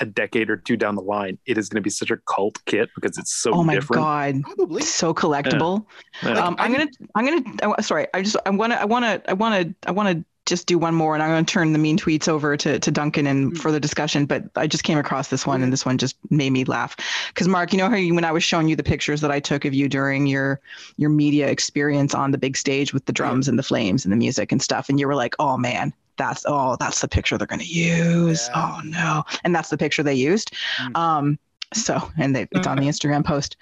a 0.00 0.06
decade 0.06 0.50
or 0.50 0.56
two 0.56 0.76
down 0.76 0.94
the 0.94 1.02
line, 1.02 1.38
it 1.46 1.58
is 1.58 1.68
going 1.68 1.76
to 1.76 1.84
be 1.84 1.90
such 1.90 2.10
a 2.10 2.16
cult 2.28 2.58
kit 2.66 2.88
because 2.94 3.18
it's 3.18 3.34
so 3.34 3.52
oh 3.52 3.64
my 3.64 3.74
different. 3.74 4.02
god. 4.02 4.42
Probably. 4.42 4.82
So 4.82 5.12
collectible. 5.12 5.84
Yeah. 6.22 6.44
um, 6.44 6.56
I'm 6.58 6.72
gonna, 6.72 6.88
I'm 7.14 7.24
gonna. 7.24 7.72
uh, 7.72 7.82
Sorry, 7.82 8.06
I 8.14 8.22
just, 8.22 8.36
I 8.46 8.50
wanna, 8.50 8.76
I 8.76 8.84
wanna, 8.84 9.22
I 9.28 9.32
wanna, 9.32 9.74
I 9.86 9.90
wanna 9.90 10.24
just 10.48 10.66
do 10.66 10.78
one 10.78 10.94
more, 10.94 11.14
and 11.14 11.22
I'm 11.22 11.30
gonna 11.30 11.44
turn 11.44 11.72
the 11.72 11.78
mean 11.78 11.98
tweets 11.98 12.26
over 12.26 12.56
to 12.56 12.78
to 12.78 12.90
Duncan 12.90 13.26
and 13.26 13.52
Mm. 13.52 13.58
further 13.58 13.78
discussion. 13.78 14.26
But 14.26 14.44
I 14.56 14.66
just 14.66 14.82
came 14.82 14.98
across 14.98 15.28
this 15.28 15.46
one, 15.46 15.62
and 15.62 15.72
this 15.72 15.84
one 15.86 15.98
just 15.98 16.16
made 16.30 16.50
me 16.50 16.64
laugh. 16.64 16.96
Because 17.28 17.46
Mark, 17.46 17.72
you 17.72 17.78
know 17.78 17.88
how 17.88 17.96
you, 17.96 18.14
when 18.14 18.24
I 18.24 18.32
was 18.32 18.42
showing 18.42 18.68
you 18.68 18.74
the 18.76 18.82
pictures 18.82 19.20
that 19.20 19.30
I 19.30 19.40
took 19.40 19.64
of 19.64 19.74
you 19.74 19.88
during 19.88 20.26
your 20.26 20.60
your 20.96 21.10
media 21.10 21.48
experience 21.48 22.14
on 22.14 22.30
the 22.30 22.38
big 22.38 22.56
stage 22.56 22.92
with 22.92 23.04
the 23.06 23.12
drums 23.12 23.46
and 23.46 23.58
the 23.58 23.62
flames 23.62 24.04
and 24.04 24.12
the 24.12 24.16
music 24.16 24.50
and 24.50 24.62
stuff, 24.62 24.88
and 24.88 24.98
you 24.98 25.06
were 25.06 25.14
like, 25.14 25.36
oh 25.38 25.56
man. 25.56 25.92
That's 26.16 26.44
oh, 26.48 26.76
that's 26.80 27.00
the 27.00 27.06
picture 27.06 27.38
they're 27.38 27.46
gonna 27.46 27.62
use. 27.62 28.48
Yeah. 28.48 28.76
Oh 28.76 28.80
no, 28.84 29.22
and 29.44 29.54
that's 29.54 29.68
the 29.68 29.78
picture 29.78 30.02
they 30.02 30.14
used. 30.16 30.52
Mm. 30.82 30.96
Um, 30.96 31.38
so 31.72 32.10
and 32.18 32.34
they, 32.34 32.48
it's 32.50 32.66
on 32.66 32.78
the 32.78 32.86
Instagram 32.88 33.24
post 33.24 33.56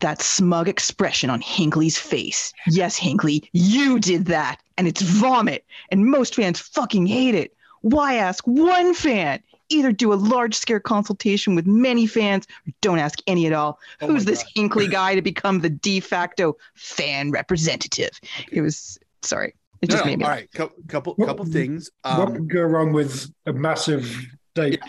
that 0.00 0.20
smug 0.22 0.68
expression 0.68 1.30
on 1.30 1.40
Hinkley's 1.40 1.98
face. 1.98 2.52
Yes, 2.66 2.98
Hinkley, 2.98 3.48
you 3.52 3.98
did 3.98 4.26
that, 4.26 4.60
and 4.78 4.86
it's 4.88 5.02
vomit, 5.02 5.64
and 5.90 6.06
most 6.06 6.34
fans 6.34 6.58
fucking 6.60 7.06
hate 7.06 7.34
it. 7.34 7.54
Why 7.82 8.14
ask 8.14 8.44
one 8.46 8.94
fan? 8.94 9.40
Either 9.72 9.92
do 9.92 10.12
a 10.12 10.14
large 10.14 10.54
scale 10.56 10.80
consultation 10.80 11.54
with 11.54 11.66
many 11.66 12.06
fans, 12.06 12.46
or 12.66 12.72
don't 12.80 12.98
ask 12.98 13.20
any 13.28 13.46
at 13.46 13.52
all. 13.52 13.78
Oh 14.00 14.08
Who's 14.08 14.24
this 14.24 14.42
God. 14.42 14.50
Hinkley 14.56 14.90
guy 15.00 15.14
to 15.14 15.22
become 15.22 15.60
the 15.60 15.70
de 15.70 16.00
facto 16.00 16.56
fan 16.74 17.30
representative? 17.30 18.10
It 18.50 18.62
was 18.62 18.98
sorry, 19.22 19.54
it 19.80 19.88
No, 19.88 19.92
just 19.94 20.04
no, 20.04 20.10
made 20.10 20.18
me. 20.18 20.24
all 20.24 20.30
right. 20.30 20.50
Couple 20.52 20.76
couple, 20.88 21.14
What- 21.14 21.26
couple 21.26 21.44
things. 21.44 21.88
what 22.02 22.18
Um, 22.28 22.32
could 22.34 22.50
go 22.50 22.62
wrong 22.62 22.92
with 22.92 23.30
a 23.46 23.52
massive 23.52 24.12
like 24.56 24.82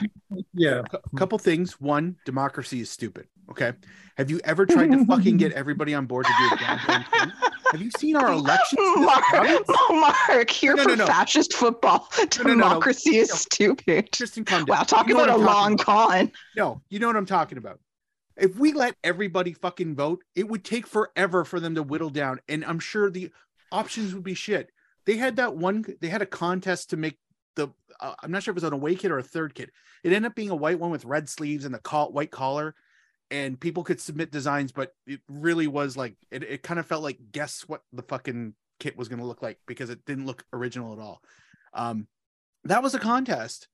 yeah. 0.56 0.82
cou- 0.90 0.98
couple 1.16 1.38
things. 1.38 1.80
One, 1.80 2.16
democracy 2.26 2.82
is 2.82 2.90
stupid. 2.90 3.28
Okay. 3.52 3.74
Have 4.22 4.30
you 4.30 4.40
ever 4.44 4.68
tried 4.68 4.92
to 4.92 5.04
fucking 5.06 5.38
get 5.38 5.52
everybody 5.54 5.96
on 5.96 6.06
board 6.06 6.28
to 6.28 6.32
do 6.38 6.56
a 6.56 6.60
damn 6.60 6.78
thing? 6.78 7.32
Have 7.72 7.82
you 7.82 7.90
seen 7.98 8.16
our 8.16 8.32
elections? 8.32 8.80
this 8.80 8.98
Mark. 9.08 9.24
Mark, 10.30 10.62
you're 10.62 10.76
No, 10.76 10.84
no, 10.84 10.90
for 10.92 10.96
no. 10.98 11.06
fascist 11.08 11.54
football. 11.54 12.08
No, 12.20 12.44
no, 12.44 12.44
no, 12.44 12.54
no. 12.54 12.54
Democracy 12.70 13.16
is 13.18 13.32
stupid. 13.32 14.12
Tristan, 14.12 14.46
calm 14.46 14.66
down. 14.66 14.78
Wow, 14.78 14.84
talk 14.84 15.08
You 15.08 15.16
know 15.16 15.24
about 15.24 15.40
a 15.40 15.42
long 15.44 15.76
talking 15.76 16.28
con. 16.28 16.32
No, 16.56 16.84
you 16.90 17.00
know 17.00 17.08
what 17.08 17.16
I'm 17.16 17.26
talking 17.26 17.58
about. 17.58 17.80
If 18.38 18.56
we 18.58 18.74
let 18.74 18.96
everybody 19.04 19.54
fucking 19.54 19.96
vote, 19.96 20.24
it 20.36 20.48
would 20.48 20.64
take 20.64 20.86
forever 20.86 21.44
for 21.44 21.60
them 21.60 21.74
to 21.74 21.82
whittle 21.82 22.12
down, 22.12 22.42
and 22.48 22.64
I'm 22.64 22.78
sure 22.80 23.10
the 23.10 23.32
options 23.72 24.14
would 24.14 24.24
be 24.24 24.36
shit. 24.36 24.70
They 25.08 25.18
had 25.18 25.38
that 25.38 25.56
one. 25.56 25.84
They 26.00 26.10
had 26.10 26.22
a 26.22 26.28
contest 26.28 26.92
to 26.92 26.98
make 26.98 27.18
the. 27.56 27.70
Uh, 28.00 28.14
I'm 28.22 28.30
not 28.30 28.44
sure 28.44 28.52
if 28.52 28.56
it 28.58 28.62
was 28.62 28.66
an 28.66 28.74
away 28.74 28.94
kit 28.94 29.10
or 29.10 29.18
a 29.18 29.24
third 29.24 29.56
kit. 29.56 29.72
It 30.04 30.14
ended 30.14 30.30
up 30.30 30.36
being 30.36 30.52
a 30.52 30.56
white 30.56 30.80
one 30.80 30.92
with 30.92 31.06
red 31.06 31.28
sleeves 31.28 31.66
and 31.66 31.74
the 31.74 31.80
col- 31.80 32.12
white 32.12 32.30
collar, 32.32 32.76
and 33.32 33.58
people 33.60 33.84
could 33.84 34.02
submit 34.02 34.30
designs, 34.30 34.74
but 34.74 34.94
it 35.08 35.22
really 35.30 35.66
was 35.66 35.96
like 35.96 36.16
it. 36.30 36.44
It 36.44 36.64
kind 36.64 36.80
of 36.80 36.86
felt 36.86 37.02
like 37.02 37.18
guess 37.32 37.62
what 37.62 37.82
the 37.94 38.04
fucking 38.04 38.54
kit 38.80 38.98
was 38.98 39.08
going 39.08 39.20
to 39.20 39.26
look 39.26 39.42
like 39.42 39.58
because 39.66 39.90
it 39.90 40.06
didn't 40.06 40.26
look 40.26 40.44
original 40.52 40.92
at 40.92 41.00
all. 41.00 41.22
Um, 41.74 42.08
that 42.66 42.84
was 42.84 42.94
a 42.94 43.00
contest 43.00 43.70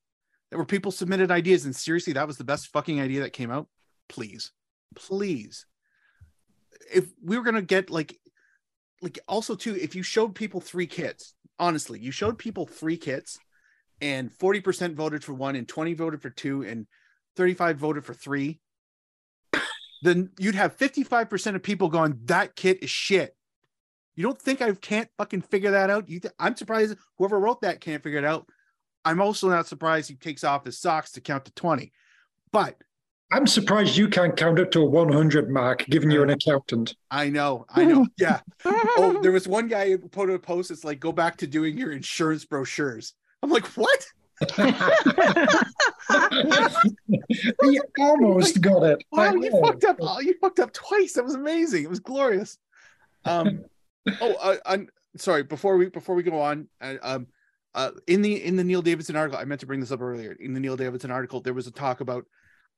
that 0.52 0.58
where 0.58 0.66
people 0.66 0.92
submitted 0.92 1.32
ideas, 1.32 1.66
and 1.66 1.76
seriously, 1.76 2.14
that 2.14 2.28
was 2.28 2.38
the 2.38 2.44
best 2.44 2.68
fucking 2.68 3.02
idea 3.02 3.22
that 3.22 3.34
came 3.34 3.52
out. 3.52 3.68
Please, 4.08 4.52
please, 4.96 5.66
if 6.94 7.06
we 7.22 7.38
were 7.38 7.44
gonna 7.44 7.62
get 7.62 7.90
like, 7.90 8.18
like 9.02 9.20
also 9.28 9.56
too, 9.56 9.76
if 9.76 9.96
you 9.96 10.04
showed 10.04 10.36
people 10.36 10.62
three 10.62 10.88
kits, 10.88 11.34
honestly, 11.58 12.00
you 12.00 12.12
showed 12.12 12.38
people 12.38 12.68
three 12.68 12.98
kits, 12.98 13.40
and 14.02 14.32
forty 14.32 14.62
percent 14.62 14.96
voted 14.96 15.24
for 15.24 15.34
one, 15.34 15.56
and 15.56 15.68
twenty 15.68 15.96
voted 15.96 16.22
for 16.22 16.30
two, 16.30 16.62
and 16.62 16.86
thirty-five 17.36 17.78
voted 17.78 18.06
for 18.06 18.14
three, 18.14 18.60
then 20.02 20.32
you'd 20.40 20.56
have 20.56 20.76
fifty-five 20.76 21.30
percent 21.30 21.56
of 21.56 21.64
people 21.64 21.90
going, 21.90 22.20
"That 22.26 22.56
kit 22.56 22.84
is 22.84 22.90
shit." 22.90 23.36
You 24.16 24.24
don't 24.24 24.42
think 24.42 24.62
I 24.62 24.74
can't 24.74 25.10
fucking 25.18 25.44
figure 25.44 25.72
that 25.72 25.92
out? 25.92 26.10
You, 26.10 26.20
th- 26.20 26.34
I'm 26.40 26.56
surprised 26.56 26.98
whoever 27.18 27.40
wrote 27.40 27.62
that 27.62 27.82
can't 27.82 28.02
figure 28.02 28.18
it 28.18 28.26
out. 28.26 28.48
I'm 29.06 29.22
also 29.22 29.48
not 29.48 29.68
surprised 29.68 30.10
he 30.10 30.16
takes 30.16 30.44
off 30.44 30.66
his 30.66 30.80
socks 30.80 31.12
to 31.14 31.22
count 31.22 31.46
to 31.46 31.52
20. 31.54 31.94
But 32.52 32.82
I'm 33.32 33.46
surprised 33.46 33.96
you 33.96 34.08
can't 34.08 34.36
count 34.36 34.60
up 34.60 34.72
to 34.72 34.82
a 34.82 34.86
100 34.86 35.50
mark, 35.50 35.86
given 35.86 36.10
you're 36.10 36.24
an 36.24 36.32
accountant. 36.32 36.96
I 37.12 37.30
know, 37.30 37.66
I 37.70 37.86
know. 37.86 38.08
Yeah. 38.18 38.40
Oh, 38.66 39.20
there 39.22 39.32
was 39.32 39.48
one 39.48 39.68
guy 39.68 39.92
who 39.92 39.98
put 40.00 40.30
a 40.30 40.40
post. 40.40 40.72
It's 40.72 40.84
like, 40.84 41.00
go 41.00 41.12
back 41.12 41.38
to 41.38 41.48
doing 41.48 41.78
your 41.78 41.92
insurance 41.92 42.44
brochures. 42.44 43.14
I'm 43.44 43.52
like, 43.52 43.66
what? 43.78 44.06
he 47.64 47.82
almost 48.00 48.62
got 48.62 48.84
it. 48.84 49.04
Wow, 49.12 49.34
you 49.34 49.50
fucked 49.62 49.84
up. 49.86 49.98
Oh, 50.00 50.20
you 50.20 50.36
fucked 50.40 50.60
up 50.60 50.72
twice. 50.74 51.14
That 51.14 51.24
was 51.24 51.34
amazing. 51.34 51.84
It 51.84 51.90
was 51.90 52.00
glorious. 52.00 52.60
Um, 53.26 53.66
oh, 54.22 54.34
uh, 54.36 54.58
I'm 54.66 54.90
sorry. 55.16 55.44
Before 55.44 55.78
we 55.78 55.90
before 55.90 56.16
we 56.16 56.22
go 56.22 56.40
on, 56.40 56.68
uh, 56.82 56.96
um, 57.02 57.28
uh, 57.74 57.92
in 58.06 58.22
the 58.22 58.44
in 58.44 58.56
the 58.56 58.64
Neil 58.64 58.84
Davidson 58.84 59.16
article, 59.16 59.40
I 59.40 59.46
meant 59.46 59.62
to 59.62 59.68
bring 59.68 59.80
this 59.80 59.92
up 59.92 60.02
earlier. 60.02 60.34
In 60.40 60.54
the 60.54 60.60
Neil 60.60 60.78
Davidson 60.78 61.10
article, 61.10 61.42
there 61.42 61.54
was 61.54 61.66
a 61.66 61.72
talk 61.72 62.02
about 62.02 62.26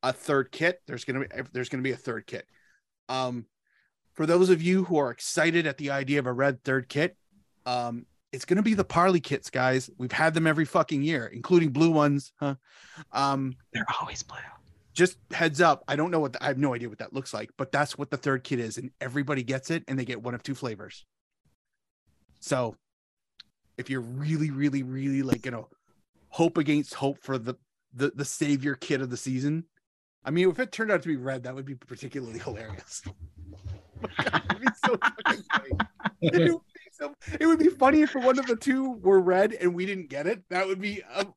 a 0.01 0.13
third 0.13 0.51
kit. 0.51 0.81
There's 0.87 1.03
gonna 1.03 1.21
be 1.21 1.27
there's 1.51 1.69
gonna 1.69 1.83
be 1.83 1.91
a 1.91 1.97
third 1.97 2.25
kit. 2.25 2.45
Um, 3.09 3.45
for 4.13 4.25
those 4.25 4.49
of 4.49 4.61
you 4.61 4.85
who 4.85 4.97
are 4.97 5.11
excited 5.11 5.67
at 5.67 5.77
the 5.77 5.91
idea 5.91 6.19
of 6.19 6.25
a 6.25 6.33
red 6.33 6.63
third 6.63 6.87
kit, 6.87 7.17
um, 7.65 8.05
it's 8.31 8.45
gonna 8.45 8.61
be 8.61 8.73
the 8.73 8.83
Parley 8.83 9.19
kits, 9.19 9.49
guys. 9.49 9.89
We've 9.97 10.11
had 10.11 10.33
them 10.33 10.45
every 10.47 10.65
fucking 10.65 11.01
year, 11.01 11.25
including 11.27 11.69
blue 11.69 11.91
ones. 11.91 12.31
Huh? 12.39 12.55
Um, 13.11 13.55
They're 13.73 13.85
always 14.01 14.21
blue. 14.23 14.37
just 14.93 15.17
heads 15.31 15.61
up 15.61 15.83
i 15.87 15.95
don't 15.95 16.11
know 16.11 16.19
what 16.19 16.33
the- 16.33 16.43
i 16.43 16.47
have 16.47 16.57
no 16.57 16.73
idea 16.75 16.89
what 16.89 16.97
that 16.97 17.13
looks 17.13 17.33
like 17.33 17.49
but 17.57 17.71
that's 17.71 17.97
what 17.97 18.09
the 18.09 18.17
third 18.17 18.43
kit 18.43 18.59
is 18.59 18.77
and 18.77 18.91
everybody 18.99 19.43
gets 19.43 19.69
it 19.71 19.83
and 19.87 19.97
they 19.97 20.03
get 20.03 20.21
one 20.21 20.33
of 20.33 20.43
two 20.43 20.55
flavors 20.55 21.05
so 22.41 22.75
if 23.77 23.89
you're 23.89 24.01
really 24.01 24.49
really 24.51 24.83
really 24.83 25.21
like 25.21 25.45
you 25.45 25.51
know 25.51 25.69
hope 26.29 26.57
against 26.57 26.93
hope 26.95 27.17
for 27.23 27.37
the 27.37 27.53
the, 27.93 28.11
the 28.15 28.25
savior 28.25 28.75
kit 28.75 28.99
of 28.99 29.09
the 29.09 29.15
season 29.15 29.63
i 30.25 30.31
mean 30.31 30.49
if 30.49 30.59
it 30.59 30.71
turned 30.71 30.91
out 30.91 31.01
to 31.01 31.07
be 31.07 31.15
red 31.15 31.43
that 31.43 31.55
would 31.55 31.65
be 31.65 31.75
particularly 31.75 32.39
hilarious 32.45 33.01
God, 34.17 34.41
it'd 34.49 34.61
be 34.61 34.67
so 34.85 34.97
fucking 34.97 35.43
funny. 35.51 36.49
It 36.99 37.05
would 37.05 37.13
be 37.19 37.31
so- 37.31 37.37
it 37.39 37.45
would 37.47 37.59
be 37.59 37.69
funny 37.69 38.01
if 38.01 38.13
one 38.15 38.39
of 38.39 38.45
the 38.45 38.55
two 38.55 38.93
were 38.93 39.19
red 39.19 39.53
and 39.53 39.73
we 39.73 39.85
didn't 39.85 40.09
get 40.09 40.27
it. 40.27 40.43
That 40.49 40.67
would 40.67 40.81
be 40.81 41.03
um, 41.03 41.33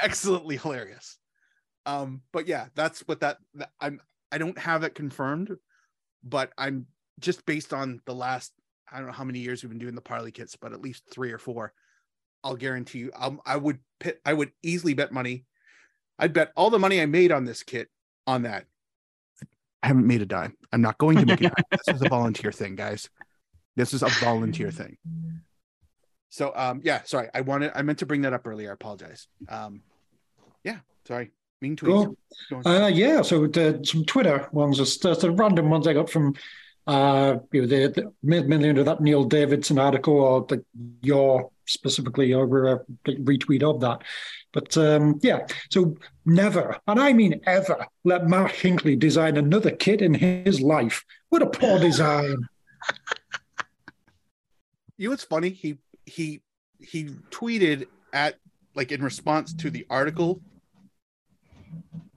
excellently 0.00 0.56
hilarious. 0.56 1.18
Um 1.84 2.22
but 2.32 2.46
yeah 2.46 2.66
that's 2.76 3.00
what 3.08 3.20
that, 3.20 3.38
that 3.54 3.70
i'm 3.80 4.00
i 4.30 4.38
don't 4.38 4.56
have 4.56 4.84
it 4.84 4.94
confirmed 4.94 5.56
but 6.22 6.52
i'm 6.56 6.86
just 7.18 7.44
based 7.44 7.72
on 7.72 8.00
the 8.06 8.14
last 8.14 8.52
i 8.90 8.98
don't 8.98 9.08
know 9.08 9.12
how 9.12 9.24
many 9.24 9.40
years 9.40 9.62
we've 9.62 9.70
been 9.70 9.80
doing 9.80 9.96
the 9.96 10.00
parley 10.00 10.30
kits 10.30 10.54
but 10.54 10.72
at 10.72 10.80
least 10.80 11.02
three 11.10 11.32
or 11.32 11.38
four 11.38 11.72
i'll 12.44 12.54
guarantee 12.54 13.00
you 13.00 13.10
um, 13.16 13.40
i 13.44 13.56
would 13.56 13.80
pit 13.98 14.20
i 14.24 14.32
would 14.32 14.52
easily 14.62 14.94
bet 14.94 15.10
money. 15.10 15.44
I'd 16.20 16.32
bet 16.32 16.52
all 16.54 16.70
the 16.70 16.78
money 16.78 17.00
i 17.00 17.06
made 17.06 17.32
on 17.32 17.44
this 17.44 17.64
kit 17.64 17.88
on 18.28 18.42
that. 18.42 18.66
I 19.82 19.88
haven't 19.88 20.06
made 20.06 20.22
a 20.22 20.26
dime. 20.26 20.56
I'm 20.72 20.82
not 20.82 20.98
going 20.98 21.18
to 21.18 21.26
make 21.26 21.40
a 21.40 21.44
dime. 21.48 21.64
This 21.72 21.94
was 21.94 22.02
a 22.02 22.08
volunteer 22.08 22.52
thing 22.52 22.76
guys 22.76 23.10
this 23.76 23.92
is 23.92 24.02
a 24.02 24.08
volunteer 24.20 24.70
thing 24.80 24.96
so 26.28 26.52
um 26.54 26.80
yeah 26.84 27.02
sorry 27.04 27.28
i 27.34 27.40
wanted 27.40 27.72
i 27.74 27.82
meant 27.82 27.98
to 27.98 28.06
bring 28.06 28.22
that 28.22 28.32
up 28.32 28.46
earlier 28.46 28.70
i 28.70 28.74
apologize 28.74 29.28
um 29.48 29.82
yeah 30.64 30.78
sorry 31.06 31.30
mean 31.60 31.76
tweets 31.76 32.16
Cool. 32.50 32.62
Go. 32.62 32.70
Uh, 32.70 32.88
yeah, 32.88 33.22
so 33.22 33.46
the, 33.46 33.80
some 33.84 34.04
Twitter 34.04 34.48
ones, 34.50 34.78
just, 34.78 35.02
the 35.02 35.30
random 35.30 35.70
ones 35.70 35.86
I 35.86 35.92
got 35.92 36.10
from 36.10 36.34
uh, 36.86 37.36
you 37.52 37.62
know, 37.62 37.66
the, 37.66 37.88
the 37.88 38.12
mainly 38.22 38.68
into 38.68 38.84
that 38.84 39.00
Neil 39.00 39.24
Davidson 39.24 39.78
article 39.78 40.20
or 40.20 40.46
the, 40.46 40.64
your 41.00 41.50
specifically 41.66 42.26
your 42.26 42.68
uh, 42.68 42.78
retweet 43.06 43.62
of 43.62 43.80
that. 43.80 44.02
But 44.52 44.76
um, 44.76 45.20
yeah, 45.22 45.46
so 45.70 45.96
never, 46.26 46.78
and 46.86 47.00
I 47.00 47.12
mean 47.12 47.40
ever, 47.46 47.86
let 48.04 48.26
Mark 48.26 48.52
Hinkley 48.52 48.98
design 48.98 49.36
another 49.36 49.70
kit 49.70 50.02
in 50.02 50.14
his 50.14 50.60
life. 50.60 51.04
What 51.28 51.42
a 51.42 51.46
poor 51.46 51.78
design. 51.78 52.36
you 54.98 55.08
know 55.08 55.12
what's 55.12 55.24
funny 55.24 55.50
he 55.50 55.78
he 56.06 56.40
he 56.80 57.04
tweeted 57.30 57.86
at 58.12 58.36
like 58.74 58.92
in 58.92 59.02
response 59.02 59.52
to 59.54 59.70
the 59.70 59.86
article 59.90 60.40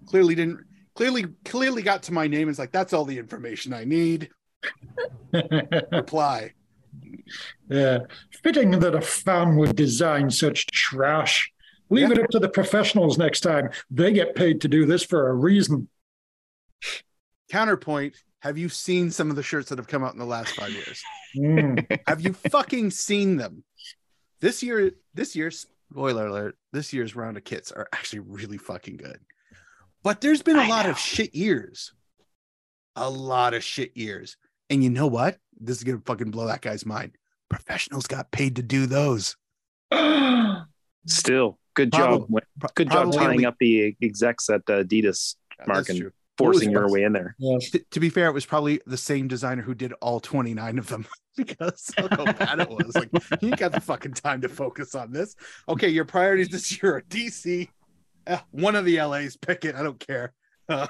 clearly 0.07 0.35
didn't 0.35 0.60
clearly 0.95 1.26
clearly 1.43 1.81
got 1.81 2.03
to 2.03 2.14
my 2.14 2.27
name 2.27 2.43
and 2.43 2.52
is 2.52 2.60
like 2.60 2.72
that's 2.72 2.93
all 2.93 3.06
the 3.06 3.18
information 3.18 3.73
i 3.73 3.84
need 3.84 4.30
reply 5.91 6.52
Yeah, 7.69 7.99
fitting 8.43 8.72
that 8.80 8.95
a 8.95 9.02
fan 9.02 9.57
would 9.57 9.76
design 9.76 10.30
such 10.30 10.65
trash. 10.68 11.52
Leave 11.89 12.10
Yeah. 12.10 12.15
it 12.15 12.23
up 12.23 12.30
to 12.30 12.39
the 12.39 12.49
professionals 12.49 13.18
next 13.18 13.41
time. 13.41 13.69
They 13.91 14.14
get 14.14 14.35
paid 14.35 14.61
to 14.61 14.68
do 14.68 14.85
this 14.85 15.03
for 15.03 15.27
a 15.30 15.34
reason. 15.34 15.89
counterpoint 17.52 18.15
have 18.46 18.58
you 18.60 18.70
seen 18.70 19.10
some 19.10 19.30
of 19.32 19.36
the 19.36 19.42
shirts 19.44 19.70
that 19.70 19.80
have 19.80 19.88
come 19.88 20.04
out 20.04 20.14
in 20.14 20.20
the 20.20 20.26
last 20.26 20.56
five 20.56 20.70
years 20.72 21.02
Mm. 21.36 22.00
have 22.08 22.22
you 22.22 22.32
fucking 22.32 22.92
seen 22.92 23.36
them 23.36 23.64
this 24.40 24.64
year 24.64 24.92
this 25.14 25.36
year's 25.36 25.66
spoiler 25.92 26.28
alert 26.28 26.58
this 26.72 26.94
year's 26.94 27.16
round 27.16 27.36
of 27.36 27.44
kits 27.44 27.72
are 27.74 27.88
actually 27.92 28.20
really 28.20 28.58
fucking 28.58 28.96
good 28.98 29.20
but 30.04 30.22
there's 30.22 30.42
been 30.42 30.56
a 30.58 30.62
I 30.62 30.68
lot 30.68 30.86
know. 30.86 30.92
of 30.92 30.98
shit 31.00 31.36
years 31.36 31.92
a 32.96 33.10
lot 33.10 33.54
of 33.54 33.64
shit 33.64 33.98
years 33.98 34.38
and 34.70 34.82
you 34.84 34.90
know 34.90 35.08
what 35.08 35.38
this 35.60 35.78
is 35.78 35.84
gonna 35.84 36.02
fucking 36.06 36.32
blow 36.32 36.48
that 36.48 36.62
guy's 36.62 36.86
mind 36.86 37.18
professionals 37.50 38.08
got 38.08 38.32
paid 38.32 38.56
to 38.58 38.64
do 38.64 38.86
those 38.86 39.36
Still, 41.08 41.60
good 41.76 41.92
job. 41.92 42.22
Probably- 42.28 42.42
pro- 42.60 42.70
Good 42.76 42.90
job 42.92 43.12
tying 43.14 43.30
only- 43.32 43.46
up 43.46 43.56
the 43.60 43.96
execs 44.02 44.50
at 44.50 44.62
uh, 44.68 44.84
Adidas, 44.84 45.36
Mark, 45.68 45.78
That's 45.80 45.90
and 45.90 46.00
true. 46.00 46.12
Forcing 46.38 46.72
your 46.72 46.90
way 46.91 47.03
in 47.03 47.14
there. 47.14 47.36
yes. 47.40 47.72
T- 47.72 47.86
to 47.91 47.99
be 47.99 48.10
fair, 48.10 48.28
it 48.28 48.34
was 48.34 48.45
probably 48.45 48.82
the 48.86 48.98
same 48.98 49.28
designer 49.28 49.62
who 49.62 49.74
did 49.74 49.94
all 50.02 50.20
29 50.20 50.78
of 50.80 50.88
them 50.88 51.06
because 51.38 51.91
of 51.98 52.10
how 52.12 52.26
bad 52.34 52.60
it 52.60 52.70
was. 52.70 52.95
Like, 52.95 53.10
you 53.41 53.52
got 53.52 53.72
the 53.72 53.82
fucking 53.82 54.14
time 54.14 54.41
to 54.41 54.49
focus 54.49 54.95
on 54.95 55.12
this. 55.12 55.36
Okay, 55.68 55.90
your 55.90 56.06
priorities 56.06 56.49
this 56.49 56.82
year 56.82 56.98
are 56.98 57.02
DC, 57.02 57.70
eh, 58.28 58.40
one 58.52 58.76
of 58.76 58.86
the 58.86 59.02
LAs, 59.02 59.36
pick 59.38 59.66
it. 59.66 59.76
I 59.76 59.84
don't 59.84 59.99
care. 59.99 60.34
Uh, 60.68 60.88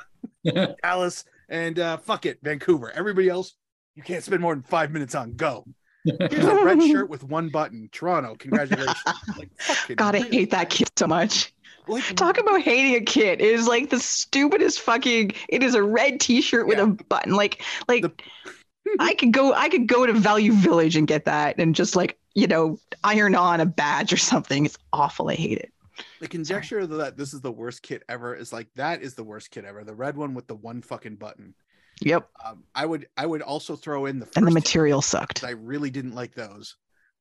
Dallas, 0.81 1.25
and 1.49 1.77
uh, 1.79 1.97
fuck 1.97 2.25
it, 2.25 2.39
Vancouver. 2.41 2.91
Everybody 2.91 3.29
else, 3.29 3.53
you 3.95 4.03
can't 4.03 4.23
spend 4.23 4.41
more 4.41 4.53
than 4.53 4.63
five 4.63 4.91
minutes 4.91 5.15
on. 5.15 5.33
Go. 5.33 5.65
Here's 6.05 6.45
a 6.45 6.63
red 6.63 6.81
shirt 6.83 7.09
with 7.09 7.23
one 7.23 7.49
button. 7.49 7.89
Toronto, 7.91 8.35
congratulations. 8.37 8.95
Like, 9.37 9.49
fucking 9.59 9.95
God, 9.95 10.15
I 10.15 10.19
hate 10.19 10.51
that 10.51 10.69
kid 10.69 10.89
so 10.95 11.07
much. 11.07 11.54
Like, 11.87 12.03
Talk 12.15 12.37
about 12.39 12.61
hating 12.61 12.95
a 12.95 13.01
kid. 13.01 13.41
It 13.41 13.53
is 13.53 13.67
like 13.67 13.89
the 13.89 13.99
stupidest 13.99 14.81
fucking. 14.81 15.31
It 15.49 15.63
is 15.63 15.75
a 15.75 15.83
red 15.83 16.19
T-shirt 16.19 16.67
with 16.67 16.77
Yeah. 16.77 16.85
a 16.85 16.87
button. 16.87 17.33
Like, 17.35 17.61
like 17.87 18.01
The- 18.03 18.13
I 18.99 19.13
could 19.15 19.31
go. 19.33 19.53
I 19.53 19.69
could 19.69 19.87
go 19.87 20.05
to 20.05 20.13
Value 20.13 20.51
Village 20.53 20.95
and 20.95 21.07
get 21.07 21.25
that, 21.25 21.57
and 21.59 21.73
just 21.75 21.95
like 21.95 22.17
you 22.35 22.47
know, 22.47 22.77
iron 23.03 23.33
on 23.33 23.61
a 23.61 23.65
badge 23.65 24.11
or 24.11 24.17
something. 24.17 24.65
It's 24.65 24.77
awful. 24.91 25.29
I 25.29 25.35
hate 25.35 25.57
it. 25.57 25.71
the 26.19 26.27
conjecture 26.27 26.85
that 26.85 27.15
this 27.15 27.33
is 27.33 27.39
the 27.41 27.51
worst 27.51 27.81
kit 27.81 28.03
ever 28.09 28.35
is 28.35 28.51
like 28.51 28.67
that 28.75 29.01
is 29.01 29.13
the 29.15 29.23
worst 29.23 29.51
kit 29.51 29.63
ever. 29.65 29.83
The 29.85 29.93
red 29.95 30.17
one 30.17 30.33
with 30.33 30.45
the 30.47 30.55
one 30.55 30.81
fucking 30.81 31.15
button. 31.15 31.53
Yep. 32.01 32.29
Um, 32.45 32.63
I 32.75 32.85
would 32.85 33.07
I 33.17 33.25
would 33.25 33.41
also 33.41 33.75
throw 33.77 34.05
in 34.05 34.19
the 34.19 34.27
And 34.35 34.45
the 34.45 34.51
material 34.51 35.01
sucked. 35.01 35.43
I 35.45 35.51
really 35.51 35.89
didn't 35.89 36.13
like 36.13 36.35
those. 36.35 36.75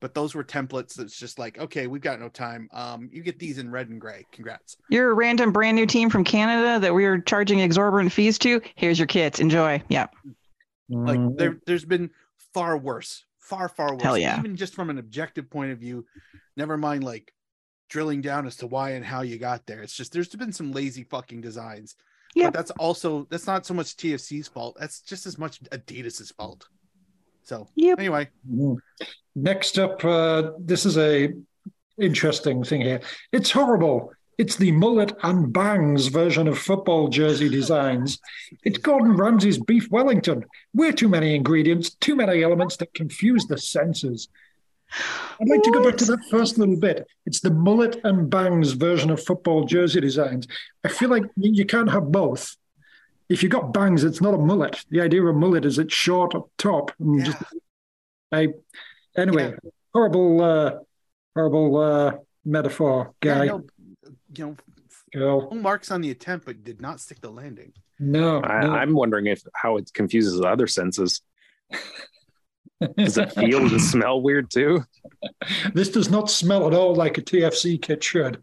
But 0.05 0.13
those 0.13 0.35
were 0.35 0.45
templates 0.45 0.97
that's 0.97 1.19
just 1.19 1.39
like, 1.39 1.59
okay, 1.59 1.87
we've 1.87 2.03
got 2.03 2.21
no 2.21 2.29
time. 2.29 2.69
Um, 2.73 3.09
you 3.11 3.23
get 3.23 3.39
these 3.39 3.57
in 3.57 3.71
red 3.71 3.89
and 3.89 3.99
gray. 3.99 4.27
Congrats. 4.33 4.77
You're 4.91 5.11
a 5.11 5.15
random 5.15 5.51
brand 5.51 5.77
new 5.77 5.87
team 5.87 6.11
from 6.11 6.25
Canada 6.25 6.79
that 6.79 6.93
we 6.93 7.07
are 7.07 7.21
charging 7.21 7.61
exorbitant 7.61 8.13
fees 8.13 8.39
to. 8.41 8.61
Here's 8.75 8.99
your 8.99 9.07
kits. 9.07 9.41
Enjoy. 9.41 9.83
Yeah. 9.89 10.09
Like 10.91 11.19
Mm, 11.19 11.39
there 11.39 11.57
there's 11.65 11.87
been 11.87 12.11
far 12.53 12.77
worse, 12.77 13.25
far, 13.39 13.71
far 13.71 13.95
worse. 13.95 14.03
Hell 14.03 14.19
yeah. 14.19 14.39
Even 14.39 14.57
just 14.57 14.75
from 14.75 14.91
an 14.91 14.99
objective 14.99 15.49
point 15.49 15.73
of 15.73 15.79
view, 15.79 16.05
never 16.55 16.77
mind 16.77 17.03
like 17.03 17.33
drilling 17.89 18.21
down 18.21 18.47
as 18.47 18.57
to 18.57 18.67
why 18.67 18.91
and 18.91 19.07
how 19.07 19.23
you 19.23 19.39
got 19.39 19.65
there. 19.65 19.81
It's 19.81 19.97
just 19.97 20.13
there's 20.13 20.29
been 20.29 20.53
some 20.53 20.73
lazy 20.73 21.05
fucking 21.05 21.41
designs. 21.41 21.97
Yep. 22.35 22.53
But 22.53 22.59
that's 22.59 22.71
also 22.73 23.27
that's 23.31 23.47
not 23.47 23.65
so 23.65 23.73
much 23.73 23.97
TFC's 23.97 24.49
fault. 24.49 24.77
That's 24.79 25.01
just 25.01 25.25
as 25.25 25.39
much 25.39 25.63
Adidas's 25.63 26.31
fault. 26.31 26.69
So 27.43 27.69
Yep. 27.77 27.99
anyway, 27.99 28.29
mm. 28.47 28.77
Next 29.35 29.79
up, 29.79 30.05
uh, 30.05 30.53
this 30.59 30.87
is 30.87 30.97
a 30.97 31.33
interesting 31.99 32.65
thing 32.65 32.81
here. 32.81 33.01
It's 33.33 33.51
horrible. 33.51 34.13
It's 34.37 34.57
the 34.57 34.73
mullet 34.73 35.13
and 35.23 35.53
bangs 35.53 36.09
version 36.09 36.49
of 36.49 36.59
football 36.59 37.09
jersey 37.09 37.49
designs. 37.49 38.19
It's 38.65 38.79
Gordon 38.79 39.17
Ramsay's 39.17 39.59
beef 39.59 39.89
Wellington. 39.91 40.45
Way 40.75 40.93
too 40.93 41.09
many 41.09 41.35
ingredients, 41.35 41.91
too 42.01 42.17
many 42.17 42.43
elements 42.43 42.77
that 42.79 42.95
confuse 42.95 43.47
the 43.47 43.59
senses. 43.59 44.29
I'd 45.41 45.49
like 45.49 45.63
to 45.63 45.71
go 45.71 45.85
back 45.85 45.97
to 45.99 46.05
that 46.07 46.25
first 46.31 46.59
little 46.59 46.77
bit. 46.77 47.07
It's 47.27 47.41
the 47.41 47.51
mullet 47.51 48.01
and 48.05 48.29
bangs 48.29 48.73
version 48.73 49.11
of 49.11 49.23
football 49.23 49.65
jersey 49.65 50.01
designs. 50.01 50.47
I 50.85 50.89
feel 50.89 51.11
like 51.11 51.25
you 51.37 51.53
you 51.53 51.65
can't 51.65 51.91
have 51.91 52.13
both. 52.13 52.57
If 53.29 53.43
you 53.43 53.49
got 53.49 53.73
bangs, 53.73 54.05
it's 54.05 54.21
not 54.21 54.35
a 54.35 54.39
mullet. 54.39 54.85
The 54.91 55.01
idea 55.01 55.23
of 55.23 55.29
a 55.29 55.39
mullet 55.39 55.65
is 55.65 55.79
it's 55.79 55.95
short 55.95 56.35
up 56.35 56.51
top. 56.59 56.93
And 57.01 57.19
yeah. 57.19 57.25
just, 57.25 57.39
I, 58.31 58.49
anyway, 59.17 59.55
horrible, 59.93 60.41
uh, 60.43 60.73
horrible 61.35 61.77
uh, 61.79 62.13
metaphor, 62.45 63.15
Yeah, 63.23 63.39
guy, 63.39 63.47
no, 63.47 63.65
you 64.37 64.45
know, 64.47 64.57
girl. 65.13 65.49
full 65.49 65.59
marks 65.59 65.91
on 65.91 66.01
the 66.01 66.11
attempt, 66.11 66.47
but 66.47 66.65
did 66.65 66.81
not 66.81 67.01
stick 67.01 67.21
the 67.21 67.31
landing. 67.31 67.73
No, 67.99 68.43
I, 68.43 68.61
no. 68.63 68.73
I'm 68.73 68.95
wondering 68.95 69.27
if 69.27 69.43
how 69.55 69.77
it 69.77 69.93
confuses 69.95 70.39
the 70.41 70.47
other 70.49 70.67
senses. 70.67 71.21
Does 72.99 73.17
it 73.17 73.33
feel 73.33 73.61
and 73.61 73.81
smell 73.81 74.21
weird 74.21 74.51
too? 74.51 74.85
this 75.75 75.89
does 75.91 76.11
not 76.11 76.29
smell 76.31 76.67
at 76.67 76.75
all 76.75 76.95
like 76.95 77.17
a 77.19 77.23
TFC 77.23 77.81
kit 77.81 78.03
should. 78.03 78.43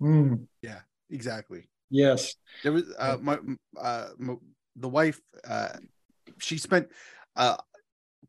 Mm, 0.00 0.46
Yeah, 0.62 0.80
Exactly. 1.10 1.68
yes. 1.90 2.36
There 2.62 2.72
was 2.72 2.84
uh, 2.98 3.18
my 3.20 3.38
uh, 3.78 4.08
m 4.20 4.38
the 4.76 4.88
wife. 4.88 5.20
Uh, 5.46 5.68
she 6.38 6.58
spent, 6.58 6.88
uh, 7.36 7.56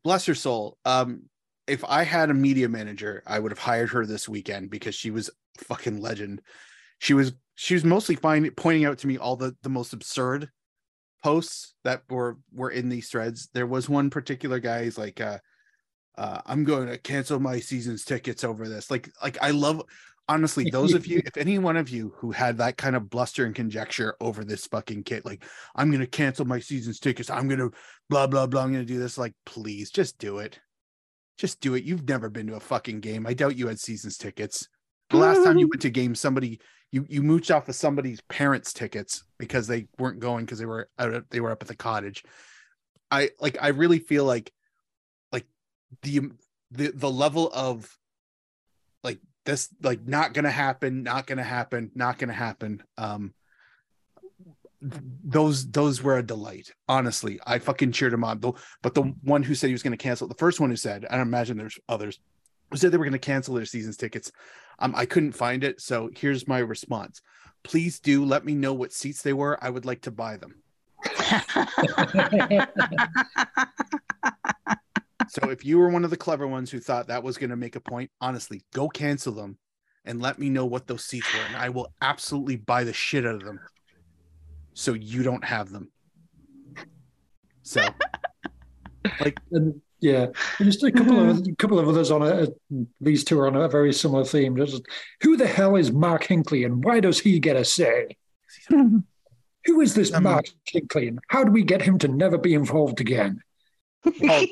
bless 0.04 0.26
her 0.26 0.34
soul. 0.34 0.76
Um, 0.84 1.22
if 1.66 1.84
I 1.84 2.04
had 2.04 2.30
a 2.30 2.34
media 2.34 2.68
manager, 2.68 3.22
I 3.26 3.38
would 3.38 3.52
have 3.52 3.58
hired 3.58 3.90
her 3.90 4.06
this 4.06 4.28
weekend 4.28 4.70
because 4.70 4.94
she 4.94 5.10
was 5.10 5.30
fucking 5.58 6.00
legend. 6.00 6.42
She 6.98 7.14
was 7.14 7.32
she 7.54 7.74
was 7.74 7.84
mostly 7.84 8.16
fine 8.16 8.50
pointing 8.52 8.84
out 8.84 8.98
to 8.98 9.06
me 9.06 9.18
all 9.18 9.36
the 9.36 9.56
the 9.62 9.68
most 9.68 9.92
absurd 9.92 10.48
posts 11.22 11.74
that 11.84 12.02
were 12.08 12.38
were 12.52 12.70
in 12.70 12.88
these 12.88 13.08
threads. 13.08 13.48
There 13.52 13.66
was 13.66 13.88
one 13.88 14.10
particular 14.10 14.60
guy. 14.60 14.84
He's 14.84 14.98
like, 14.98 15.20
uh, 15.20 15.38
uh, 16.16 16.40
"I'm 16.46 16.64
going 16.64 16.88
to 16.88 16.98
cancel 16.98 17.40
my 17.40 17.60
season's 17.60 18.04
tickets 18.04 18.44
over 18.44 18.68
this." 18.68 18.90
Like, 18.90 19.10
like 19.22 19.38
I 19.42 19.50
love 19.50 19.82
honestly 20.28 20.68
those 20.70 20.94
of 20.94 21.06
you 21.06 21.22
if 21.26 21.36
any 21.36 21.58
one 21.58 21.76
of 21.76 21.88
you 21.88 22.12
who 22.16 22.32
had 22.32 22.58
that 22.58 22.76
kind 22.76 22.96
of 22.96 23.08
bluster 23.08 23.44
and 23.44 23.54
conjecture 23.54 24.16
over 24.20 24.44
this 24.44 24.66
fucking 24.66 25.04
kit 25.04 25.24
like 25.24 25.44
i'm 25.76 25.90
gonna 25.90 26.06
cancel 26.06 26.44
my 26.44 26.58
season's 26.58 26.98
tickets 26.98 27.30
i'm 27.30 27.46
gonna 27.48 27.68
blah 28.08 28.26
blah 28.26 28.46
blah 28.46 28.62
i'm 28.62 28.72
gonna 28.72 28.84
do 28.84 28.98
this 28.98 29.18
like 29.18 29.34
please 29.44 29.90
just 29.90 30.18
do 30.18 30.38
it 30.38 30.58
just 31.36 31.60
do 31.60 31.74
it. 31.74 31.84
You've 31.84 32.08
never 32.08 32.28
been 32.30 32.46
to 32.48 32.56
a 32.56 32.60
fucking 32.60 33.00
game. 33.00 33.26
I 33.26 33.34
doubt 33.34 33.56
you 33.56 33.68
had 33.68 33.78
seasons 33.78 34.16
tickets. 34.16 34.68
The 35.10 35.18
last 35.18 35.44
time 35.44 35.58
you 35.58 35.68
went 35.68 35.82
to 35.82 35.90
games 35.90 36.18
somebody 36.18 36.60
you 36.92 37.06
you 37.08 37.22
mooched 37.22 37.54
off 37.54 37.68
of 37.68 37.74
somebody's 37.74 38.20
parents 38.22 38.72
tickets 38.72 39.24
because 39.38 39.66
they 39.66 39.86
weren't 39.98 40.20
going 40.20 40.44
because 40.44 40.58
they 40.58 40.66
were 40.66 40.88
out 40.98 41.14
at, 41.14 41.30
they 41.30 41.40
were 41.40 41.50
up 41.50 41.62
at 41.62 41.68
the 41.68 41.76
cottage. 41.76 42.24
I 43.10 43.30
like 43.40 43.56
i 43.60 43.68
really 43.68 43.98
feel 43.98 44.24
like 44.24 44.52
like 45.30 45.46
the 46.02 46.30
the 46.72 46.90
the 46.92 47.10
level 47.10 47.50
of 47.52 47.88
like 49.04 49.20
this 49.44 49.68
like 49.82 50.06
not 50.06 50.32
gonna 50.32 50.50
happen 50.50 51.02
not 51.04 51.26
gonna 51.26 51.44
happen 51.44 51.90
not 51.94 52.18
gonna 52.18 52.32
happen 52.32 52.82
um 52.98 53.32
those 55.24 55.68
those 55.70 56.02
were 56.02 56.18
a 56.18 56.22
delight 56.22 56.72
honestly. 56.88 57.38
I 57.46 57.58
fucking 57.58 57.92
cheered 57.92 58.12
him 58.12 58.24
on. 58.24 58.38
But 58.38 58.94
the 58.94 59.02
one 59.22 59.42
who 59.42 59.54
said 59.54 59.68
he 59.68 59.72
was 59.72 59.82
going 59.82 59.92
to 59.92 59.96
cancel 59.96 60.28
the 60.28 60.34
first 60.34 60.60
one 60.60 60.70
who 60.70 60.76
said 60.76 61.06
i 61.10 61.20
imagine 61.20 61.56
there's 61.56 61.78
others 61.88 62.18
who 62.70 62.76
said 62.76 62.92
they 62.92 62.98
were 62.98 63.04
going 63.04 63.12
to 63.12 63.18
cancel 63.18 63.54
their 63.54 63.64
season's 63.64 63.96
tickets. 63.96 64.32
Um 64.78 64.94
i 64.96 65.06
couldn't 65.06 65.32
find 65.32 65.64
it 65.64 65.80
so 65.80 66.10
here's 66.14 66.48
my 66.48 66.58
response. 66.58 67.22
Please 67.62 67.98
do 67.98 68.24
let 68.24 68.44
me 68.44 68.54
know 68.54 68.74
what 68.74 68.92
seats 68.92 69.22
they 69.22 69.32
were. 69.32 69.58
I 69.62 69.70
would 69.70 69.84
like 69.84 70.02
to 70.02 70.10
buy 70.10 70.36
them. 70.36 70.62
So 75.28 75.50
if 75.50 75.64
you 75.64 75.78
were 75.78 75.90
one 75.90 76.04
of 76.04 76.10
the 76.10 76.16
clever 76.16 76.46
ones 76.46 76.70
who 76.70 76.78
thought 76.78 77.08
that 77.08 77.22
was 77.22 77.36
going 77.36 77.50
to 77.50 77.56
make 77.56 77.76
a 77.76 77.80
point 77.80 78.10
honestly 78.20 78.62
go 78.72 78.88
cancel 78.88 79.32
them 79.32 79.58
and 80.04 80.20
let 80.20 80.38
me 80.38 80.48
know 80.48 80.64
what 80.64 80.86
those 80.86 81.04
seats 81.04 81.26
were 81.34 81.40
and 81.40 81.56
i 81.56 81.68
will 81.68 81.92
absolutely 82.00 82.56
buy 82.56 82.84
the 82.84 82.92
shit 82.92 83.26
out 83.26 83.34
of 83.34 83.44
them 83.44 83.60
so 84.76 84.92
you 84.92 85.22
don't 85.22 85.44
have 85.44 85.70
them 85.72 85.90
so 87.62 87.82
And 89.50 89.80
yeah, 90.00 90.26
and 90.58 90.66
just 90.66 90.82
a 90.82 90.92
couple 90.92 91.30
of 91.30 91.38
a 91.38 91.54
couple 91.54 91.78
of 91.78 91.88
others 91.88 92.10
on 92.10 92.22
a, 92.22 92.48
these 93.00 93.24
two 93.24 93.38
are 93.38 93.46
on 93.46 93.56
a 93.56 93.68
very 93.68 93.92
similar 93.92 94.24
theme. 94.24 94.56
Just 94.56 94.82
who 95.22 95.36
the 95.36 95.46
hell 95.46 95.76
is 95.76 95.90
Mark 95.90 96.24
Hinkley 96.24 96.66
and 96.66 96.84
why 96.84 97.00
does 97.00 97.18
he 97.18 97.38
get 97.38 97.56
a 97.56 97.64
say? 97.64 98.08
Who 98.68 99.80
is 99.80 99.94
this 99.94 100.12
Um, 100.12 100.24
Mark 100.24 100.44
Hinkley 100.68 101.08
and 101.08 101.18
how 101.28 101.44
do 101.44 101.50
we 101.50 101.62
get 101.62 101.82
him 101.82 101.98
to 101.98 102.08
never 102.08 102.36
be 102.36 102.52
involved 102.54 103.00
again? 103.00 103.40
oh, 104.06 104.46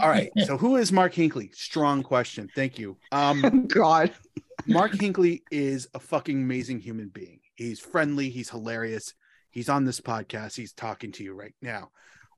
all 0.00 0.08
right 0.08 0.32
so 0.46 0.56
who 0.56 0.76
is 0.76 0.90
mark 0.90 1.14
hinkley 1.14 1.54
strong 1.54 2.02
question 2.02 2.50
thank 2.56 2.76
you 2.76 2.96
um 3.12 3.66
God. 3.68 4.12
Mark 4.66 4.92
Hinkley 4.92 5.42
is 5.50 5.88
a 5.94 5.98
fucking 6.00 6.40
amazing 6.42 6.80
human 6.80 7.08
being. 7.08 7.40
He's 7.54 7.80
friendly, 7.80 8.30
he's 8.30 8.50
hilarious. 8.50 9.12
He's 9.54 9.70
on 9.70 9.84
this 9.84 10.00
podcast. 10.00 10.56
He's 10.56 10.74
talking 10.74 11.12
to 11.12 11.24
you 11.24 11.32
right 11.32 11.54
now. 11.62 11.90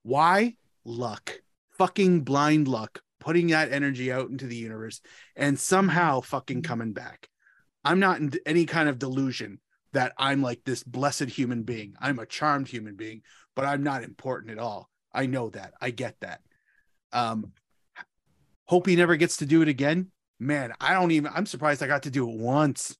Why? 0.02 0.54
Luck. 0.84 1.40
Fucking 1.72 2.20
blind 2.20 2.68
luck. 2.68 3.00
Putting 3.18 3.48
that 3.48 3.72
energy 3.72 4.12
out 4.12 4.30
into 4.30 4.46
the 4.46 4.54
universe 4.56 5.00
and 5.34 5.58
somehow 5.58 6.20
fucking 6.20 6.62
coming 6.62 6.92
back. 6.92 7.28
I'm 7.84 7.98
not 7.98 8.20
in 8.20 8.32
any 8.46 8.66
kind 8.66 8.88
of 8.88 9.00
delusion 9.00 9.58
that 9.92 10.12
I'm 10.16 10.42
like 10.42 10.60
this 10.64 10.84
blessed 10.84 11.30
human 11.30 11.64
being. 11.64 11.94
I'm 12.00 12.20
a 12.20 12.26
charmed 12.26 12.68
human 12.68 12.94
being, 12.94 13.22
but 13.56 13.64
I'm 13.64 13.82
not 13.82 14.04
important 14.04 14.52
at 14.52 14.58
all. 14.58 14.88
I 15.12 15.26
know 15.26 15.50
that. 15.50 15.72
I 15.80 15.90
get 15.90 16.20
that. 16.20 16.40
Um 17.12 17.52
hope 18.66 18.86
he 18.86 18.94
never 18.94 19.16
gets 19.16 19.38
to 19.38 19.46
do 19.46 19.62
it 19.62 19.68
again 19.68 20.10
man, 20.38 20.72
I 20.80 20.92
don't 20.92 21.10
even, 21.10 21.30
I'm 21.34 21.46
surprised 21.46 21.82
I 21.82 21.86
got 21.86 22.04
to 22.04 22.10
do 22.10 22.28
it 22.28 22.36
once. 22.36 22.96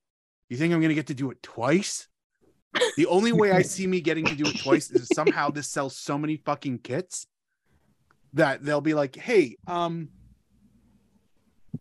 You 0.49 0.57
think 0.57 0.73
I'm 0.73 0.81
going 0.81 0.91
to 0.91 0.95
get 0.95 1.09
to 1.09 1.15
do 1.15 1.31
it 1.31 1.43
twice? 1.43 2.09
The 2.97 3.07
only 3.07 3.33
way 3.33 3.53
I 3.53 3.63
see 3.75 3.87
me 3.87 4.01
getting 4.01 4.25
to 4.27 4.35
do 4.35 4.47
it 4.47 4.61
twice 4.61 4.91
is 4.91 5.09
somehow 5.15 5.51
this 5.51 5.69
sells 5.69 5.97
so 5.97 6.19
many 6.19 6.37
fucking 6.37 6.79
kits 6.79 7.27
that 8.35 8.65
they'll 8.65 8.81
be 8.81 8.95
like, 8.95 9.17
hey, 9.17 9.57
um, 9.67 10.09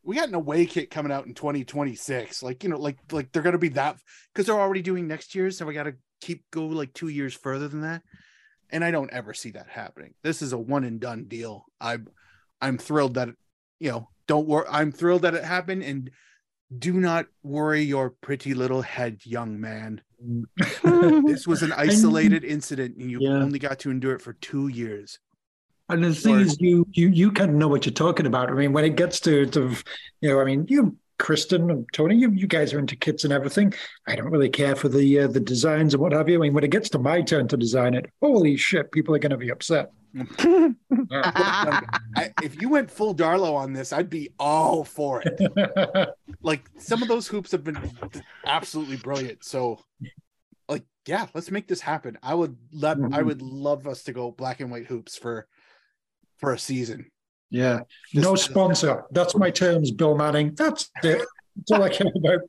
we 0.04 0.16
got 0.16 0.30
an 0.30 0.36
away 0.36 0.66
kit 0.66 0.92
coming 0.92 1.12
out 1.12 1.26
in 1.26 1.34
2026. 1.34 2.44
Like, 2.44 2.64
you 2.64 2.70
know, 2.70 2.78
like, 2.78 2.98
like 3.12 3.32
they're 3.32 3.42
going 3.42 3.54
to 3.54 3.60
be 3.60 3.70
that 3.70 3.98
because 4.34 4.46
they're 4.46 4.60
already 4.60 4.82
doing 4.82 5.08
next 5.08 5.36
year, 5.36 5.50
So 5.52 5.66
we 5.66 5.74
got 5.74 5.84
to 5.84 5.96
keep 6.22 6.44
go 6.52 6.66
like 6.68 6.94
two 6.94 7.08
years 7.08 7.34
further 7.34 7.68
than 7.68 7.82
that. 7.82 8.04
And 8.70 8.84
I 8.84 8.92
don't 8.92 9.12
ever 9.12 9.34
see 9.34 9.52
that 9.52 9.68
happening. 9.68 10.14
This 10.24 10.42
is 10.42 10.54
a 10.54 10.58
one 10.58 10.84
and 10.84 11.00
done 11.00 11.26
deal. 11.26 11.66
I'm, 11.80 12.08
I'm 12.62 12.78
thrilled 12.78 13.16
that, 13.16 13.30
you 13.80 13.92
know, 13.92 14.10
don't 14.28 14.48
worry. 14.48 14.66
I'm 14.70 14.92
thrilled 14.92 15.24
that 15.24 15.36
it 15.36 15.44
happened. 15.44 15.84
And 15.84 16.10
do 16.78 16.94
not 16.94 17.28
worry 17.44 17.82
your 17.82 18.10
pretty 18.10 18.54
little 18.54 18.82
head, 18.82 19.20
young 19.24 19.60
man. 19.60 20.02
This 21.26 21.48
was 21.48 21.64
an 21.64 21.72
isolated 21.78 22.44
incident 22.44 22.98
and 22.98 23.10
you 23.12 23.20
Yeah. 23.22 23.32
only 23.32 23.60
got 23.60 23.80
to 23.80 23.92
endure 23.92 24.14
it 24.16 24.22
for 24.22 24.34
two 24.34 24.68
years. 24.68 25.20
And 25.90 26.04
the 26.04 26.14
thing 26.16 26.36
Or- 26.38 26.40
is, 26.40 26.60
you 26.60 26.88
you 26.94 27.10
you 27.10 27.32
kind 27.32 27.52
of 27.52 27.56
know 27.58 27.68
what 27.68 27.86
you're 27.86 27.94
talking 27.94 28.26
about. 28.26 28.50
I 28.50 28.54
mean, 28.54 28.74
when 28.74 28.86
it 28.86 28.96
gets 28.96 29.20
to 29.22 29.46
to 29.48 29.76
you 30.22 30.30
know, 30.30 30.40
I 30.42 30.46
mean, 30.46 30.66
you 30.68 30.98
Kristin 31.20 31.70
and 31.72 31.86
Tony, 31.94 32.16
you 32.16 32.32
you 32.32 32.48
guys 32.48 32.74
are 32.74 32.80
into 32.80 32.96
kits 32.96 33.24
and 33.24 33.32
everything. 33.32 33.74
I 34.08 34.16
don't 34.16 34.32
really 34.32 34.50
care 34.50 34.76
for 34.76 34.90
the 34.90 35.20
uh, 35.22 35.28
the 35.28 35.40
designs 35.40 35.94
and 35.94 36.02
what 36.02 36.12
have 36.12 36.28
you. 36.28 36.36
I 36.36 36.42
mean, 36.42 36.54
when 36.54 36.64
it 36.64 36.72
gets 36.72 36.90
to 36.90 37.00
my 37.00 37.22
turn 37.22 37.48
to 37.50 37.58
design 37.58 37.94
it, 37.94 38.10
holy 38.22 38.58
shit, 38.58 38.92
people 38.92 39.14
are 39.16 39.20
going 39.20 39.30
to 39.30 39.38
be 39.38 39.50
upset. 39.52 39.92
I, 41.12 42.32
if 42.42 42.62
you 42.62 42.70
went 42.70 42.90
full 42.90 43.14
Darlow 43.16 43.54
on 43.56 43.74
this, 43.74 43.92
I'd 43.94 44.10
be 44.10 44.30
all 44.40 44.84
for 44.84 45.22
it. 45.26 46.10
Like 46.42 46.70
some 46.78 47.02
of 47.02 47.08
those 47.08 47.28
hoops 47.28 47.52
have 47.54 47.64
been 47.64 47.80
absolutely 48.46 48.98
brilliant. 48.98 49.44
So, 49.44 49.80
like, 50.70 50.84
yeah, 51.08 51.26
let's 51.34 51.50
make 51.50 51.68
this 51.68 51.82
happen. 51.82 52.20
I 52.22 52.36
would 52.36 52.56
let 52.72 52.98
I 52.98 53.00
Mhm. 53.00 53.26
would 53.26 53.42
love 53.42 53.88
us 53.88 54.04
to 54.04 54.14
go 54.14 54.30
black 54.32 54.60
and 54.60 54.70
white 54.70 54.86
hoops 54.86 55.18
for 55.18 55.48
for 56.38 56.54
a 56.54 56.60
season. 56.60 57.10
Yeah. 57.50 57.80
This- 58.14 58.24
no 58.24 58.36
sponsor. 58.36 59.06
That's 59.12 59.36
my 59.36 59.50
terms, 59.50 59.90
Bill 59.90 60.16
Manning. 60.16 60.54
That's 60.54 60.92
it. 61.04 61.26
That's 61.56 61.72
all 61.72 61.82
I 61.82 61.90
care 61.90 62.12
about. 62.16 62.42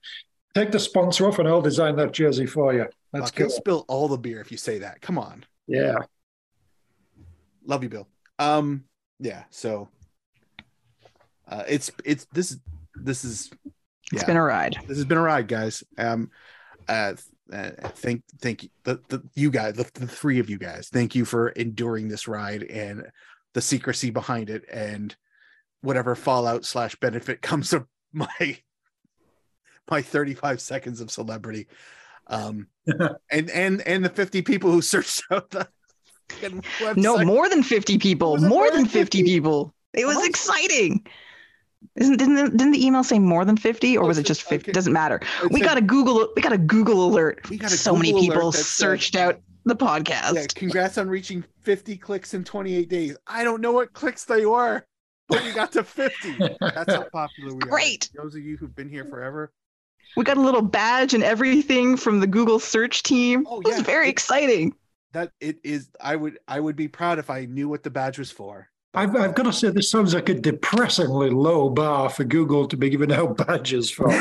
Take 0.55 0.73
the 0.73 0.81
sponsor 0.81 1.27
off 1.27 1.39
and 1.39 1.49
I'll 1.49 1.63
design 1.63 1.97
that 1.97 2.13
jersey 2.13 2.45
for 2.45 2.75
you. 2.75 2.87
Let's 3.15 3.31
Fuck, 3.31 3.37
go. 3.39 3.49
spill 3.49 3.85
all 3.89 4.09
the 4.09 4.19
beer 4.19 4.43
if 4.43 4.53
you 4.53 4.59
say 4.59 4.79
that. 4.81 5.01
Come 5.01 5.17
on. 5.17 5.47
Yeah. 5.67 5.97
Love 7.67 7.83
you, 7.83 7.89
Bill. 7.89 8.09
Um, 8.39 8.85
yeah, 9.19 9.45
so 9.51 9.89
uh 11.49 11.63
it's 11.69 11.91
it's 12.05 12.27
this 12.33 12.59
this 12.95 13.25
is 13.25 13.51
it's 14.13 14.25
been 14.25 14.37
a 14.37 14.43
ride. 14.43 14.77
this 14.87 14.97
has 14.97 15.05
been 15.05 15.19
a 15.19 15.23
ride, 15.23 15.49
guys. 15.49 15.83
Um 15.99 16.31
uh, 16.89 17.15
uh 17.53 17.71
thank 17.95 18.23
thank 18.41 18.65
you 18.65 18.69
the, 18.85 19.01
the 19.09 19.23
you 19.35 19.51
guys 19.51 19.75
the, 19.75 19.89
the 19.95 20.07
three 20.07 20.39
of 20.39 20.51
you 20.51 20.59
guys 20.59 20.89
thank 20.93 21.15
you 21.15 21.25
for 21.25 21.49
enduring 21.51 22.09
this 22.09 22.29
ride 22.29 22.63
and 22.65 23.05
the 23.55 23.61
secrecy 23.61 24.11
behind 24.11 24.51
it 24.51 24.65
and 24.71 25.17
whatever 25.81 26.15
fallout 26.15 26.65
slash 26.65 26.95
benefit 26.97 27.43
comes 27.43 27.73
of 27.73 27.87
my 28.13 28.59
my 29.91 30.03
35 30.03 30.61
seconds 30.61 31.01
of 31.01 31.11
celebrity 31.11 31.69
um 32.27 32.67
and 33.31 33.51
and 33.51 33.81
and 33.83 34.05
the 34.05 34.11
50 34.11 34.43
people 34.43 34.71
who 34.71 34.83
searched 34.83 35.23
out 35.31 35.51
the 35.51 35.59
fucking 35.59 35.76
No, 36.97 37.25
more 37.25 37.49
than 37.49 37.63
50 37.63 37.99
people. 37.99 38.37
More 38.39 38.49
more 38.49 38.71
than 38.71 38.83
than 38.83 38.87
50 38.87 39.19
50? 39.19 39.23
people. 39.25 39.75
It 39.95 40.07
was 40.07 40.17
What? 40.17 40.29
exciting. 40.29 41.07
Isn't 41.97 42.17
didn't 42.19 42.35
the, 42.35 42.49
didn't 42.51 42.73
the 42.73 42.85
email 42.85 43.05
say 43.05 43.19
more 43.19 43.45
than 43.45 43.57
50 43.57 43.97
or 43.97 44.07
was 44.07 44.19
it 44.19 44.23
it 44.23 44.27
just 44.27 44.43
50? 44.43 44.65
okay. 44.67 44.73
Doesn't 44.73 44.93
matter. 44.93 45.21
It 45.43 45.53
We 45.53 45.61
said- 45.61 45.67
got 45.67 45.79
a 45.79 45.83
Google 45.83 46.29
we 46.37 46.43
got 46.43 46.53
a 46.53 46.59
Google 46.59 47.07
alert. 47.07 47.49
We 47.49 47.57
got 47.59 47.73
a 47.73 47.77
so 47.77 47.95
many 47.95 48.13
people 48.13 48.41
alert 48.43 48.53
that 48.53 48.59
said- 48.59 48.65
searched 48.87 49.17
out 49.17 49.41
the 49.65 49.77
podcast. 49.77 50.35
yeah 50.35 50.47
congrats 50.55 50.97
on 50.97 51.09
reaching 51.09 51.43
50 51.63 51.97
clicks 51.97 52.35
in 52.35 52.45
28 52.45 52.89
days 52.89 53.17
i 53.27 53.43
don't 53.43 53.61
know 53.61 53.73
what 53.73 53.93
clicks 53.93 54.25
they 54.25 54.47
were 54.47 54.87
but 55.29 55.43
we 55.43 55.51
got 55.53 55.73
to 55.73 55.83
50 55.83 56.37
that's 56.61 56.95
how 56.95 57.03
popular 57.13 57.53
we 57.53 57.59
Great. 57.59 57.65
are 57.65 57.69
Great. 57.71 58.11
those 58.15 58.37
of 58.37 58.43
you 58.43 58.57
who've 58.57 58.77
been 58.77 58.89
here 58.89 59.05
forever 59.05 59.51
We 60.17 60.23
got 60.23 60.37
a 60.37 60.41
little 60.41 60.63
badge 60.63 61.15
and 61.15 61.25
everything 61.25 61.97
from 61.97 62.21
the 62.21 62.29
Google 62.29 62.61
search 62.61 63.03
team. 63.03 63.45
Oh, 63.51 63.59
it 63.61 63.67
was 63.67 63.81
very 63.81 64.07
It- 64.07 64.11
exciting. 64.11 64.73
That 65.17 65.33
it 65.41 65.59
is 65.65 65.89
i 66.01 66.15
would 66.15 66.39
i 66.47 66.61
would 66.61 66.77
be 66.77 66.87
proud 66.89 67.19
if 67.19 67.31
i 67.31 67.47
knew 67.47 67.69
what 67.69 67.83
the 67.83 67.91
badge 67.91 68.19
was 68.19 68.31
for 68.31 68.69
I've, 68.95 69.15
I've 69.15 69.35
got 69.35 69.43
to 69.43 69.53
say, 69.53 69.69
this 69.69 69.91
sounds 69.91 70.15
like 70.15 70.31
a 70.31 70.35
depressingly 70.35 71.29
low 71.29 71.69
bar 71.69 72.09
for 72.09 72.25
Google 72.25 72.67
to 72.69 72.79
be 72.79 72.89
giving 72.89 73.13
out 73.13 73.37
badges 73.47 73.91
for. 73.91 74.09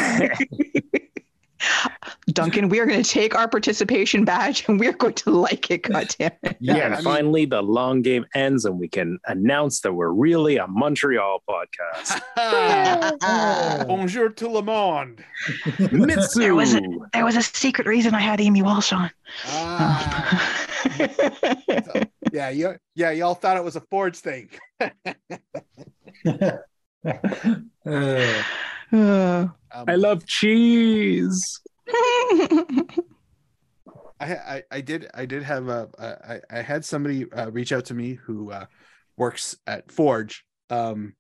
Duncan, 2.28 2.68
we 2.70 2.80
are 2.80 2.86
going 2.86 3.02
to 3.02 3.10
take 3.10 3.34
our 3.36 3.48
participation 3.48 4.26
badge 4.26 4.66
and 4.68 4.78
we're 4.80 4.92
going 4.92 5.14
to 5.14 5.30
like 5.30 5.72
it. 5.72 5.84
God 5.84 6.08
damn 6.20 6.32
it. 6.44 6.58
Yeah, 6.60 6.76
and 6.78 6.94
I 6.94 6.98
mean- 6.98 7.04
finally, 7.06 7.46
the 7.46 7.62
long 7.62 8.02
game 8.02 8.26
ends, 8.36 8.66
and 8.66 8.78
we 8.78 8.90
can 8.90 9.18
announce 9.28 9.80
that 9.82 9.94
we're 9.94 10.10
really 10.10 10.58
a 10.58 10.68
Montreal 10.68 11.42
podcast. 11.50 12.20
bonjour 13.88 14.30
to 14.30 14.50
le 14.50 14.62
monde 14.62 15.24
Mitsu. 15.92 16.40
There 16.40 16.56
was 16.56 16.74
a- 16.74 16.82
There 17.14 17.24
was 17.24 17.38
a 17.38 17.42
secret 17.44 17.88
reason 17.88 18.14
I 18.14 18.20
had 18.20 18.42
Amy 18.42 18.62
Walsh 18.62 18.92
on. 18.92 19.10
ah, 19.46 20.65
yeah 22.32 22.50
you, 22.50 22.76
yeah 22.96 23.12
y'all 23.12 23.36
thought 23.36 23.58
it 23.58 23.64
was 23.64 23.76
a 23.76 23.82
forge 23.90 24.18
thing 24.18 24.50
Uh, 26.26 26.58
um, 28.92 29.54
I 29.88 29.96
love 29.96 30.26
cheese. 30.26 31.62
I, 34.20 34.34
I 34.34 34.64
I 34.72 34.82
did 34.82 35.08
I 35.14 35.26
did 35.26 35.44
have 35.44 35.68
a 35.68 35.90
I 36.00 36.40
I 36.58 36.62
had 36.62 36.86
somebody 36.86 37.30
uh, 37.32 37.52
reach 37.52 37.72
out 37.72 37.86
to 37.86 37.94
me 37.94 38.14
who 38.14 38.52
uh, 38.52 38.66
works 39.18 39.56
at 39.68 39.92
Forge. 39.92 40.46
Um, 40.70 41.16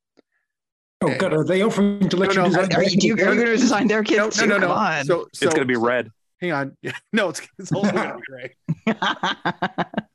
oh, 1.01 1.15
God, 1.17 1.33
are 1.33 1.45
they 1.45 1.61
offering 1.61 2.09
to 2.09 2.17
let 2.17 2.35
No, 2.35 2.45
you 2.45 2.51
no, 2.51 2.65
design 2.65 2.73
Are 2.73 2.83
you, 2.83 2.97
you, 2.99 3.13
are 3.13 3.35
going 3.35 3.37
to 3.45 3.57
design 3.57 3.87
their 3.87 4.03
kids 4.03 4.37
no, 4.37 4.43
too? 4.43 4.59
no, 4.59 4.67
no. 4.67 5.03
So, 5.03 5.27
so 5.33 5.45
it's 5.45 5.53
gonna 5.53 5.65
be 5.65 5.75
red. 5.75 6.09
Hang 6.41 6.51
on. 6.51 6.77
no, 7.13 7.29
it's, 7.29 7.41
it's 7.57 7.71
also 7.71 7.91
gonna 7.91 8.17
be 8.17 8.93
gray. 8.93 8.95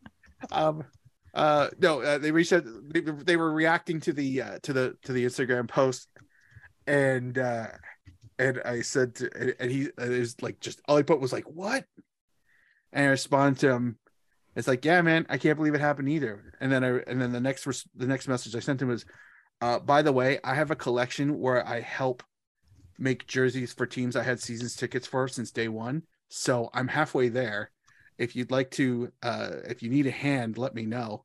Um, 0.53 0.85
uh, 1.35 1.69
no, 1.79 2.01
uh, 2.01 2.19
they 2.19 2.33
reached 2.33 2.53
out. 2.53 2.65
They, 2.93 3.01
they 3.01 3.37
were 3.37 3.53
reacting 3.53 4.01
to 4.01 4.13
the 4.13 4.43
uh, 4.43 4.59
to 4.63 4.73
the 4.73 4.97
to 5.05 5.13
the 5.13 5.25
Instagram 5.25 5.69
post, 5.69 6.09
and 6.87 7.39
uh, 7.39 7.69
and 8.39 8.61
I 8.65 8.81
said, 8.81 9.15
to, 9.17 9.31
and, 9.39 9.55
and 9.61 9.71
he 9.71 9.87
uh, 9.99 10.05
is 10.05 10.41
like 10.43 10.61
just 10.61 10.81
all 10.89 10.97
he 10.97 11.03
put 11.03 11.21
was 11.21 11.33
like 11.33 11.45
what, 11.45 11.85
and 12.93 13.07
I 13.07 13.09
responded 13.09 13.61
to 13.61 13.71
him. 13.71 13.99
It's 14.57 14.67
like, 14.67 14.85
yeah, 14.85 15.01
man, 15.03 15.27
I 15.29 15.39
can't 15.39 15.57
believe 15.57 15.75
it 15.75 15.81
happened 15.81 16.09
either. 16.09 16.55
And 16.61 16.73
then 16.73 16.83
I 16.83 16.99
and 17.07 17.21
then 17.21 17.33
the 17.33 17.41
next 17.41 17.67
res- 17.67 17.89
the 17.95 18.07
next 18.07 18.27
message 18.27 18.57
I 18.57 18.61
sent 18.61 18.83
him 18.83 18.89
was, 18.89 19.05
uh, 19.61 19.79
by 19.79 20.03
the 20.03 20.13
way, 20.13 20.41
I 20.43 20.55
have 20.55 20.73
a 20.73 20.77
collection 20.77 21.39
where 21.39 21.67
I 21.67 21.81
help 21.81 22.25
make 23.01 23.27
jerseys 23.27 23.73
for 23.73 23.87
teams 23.87 24.15
I 24.17 24.23
had 24.23 24.41
seasons 24.41 24.77
tickets 24.77 25.07
for 25.07 25.27
since 25.29 25.51
day 25.51 25.69
one. 25.69 26.03
So 26.29 26.71
I'm 26.73 26.89
halfway 26.89 27.29
there. 27.29 27.71
If 28.19 28.37
you'd 28.37 28.51
like 28.51 28.71
to, 28.73 29.11
uh, 29.23 29.51
if 29.65 29.83
you 29.83 29.91
need 29.91 30.07
a 30.07 30.11
hand, 30.11 30.59
let 30.59 30.75
me 30.75 30.85
know. 30.85 31.25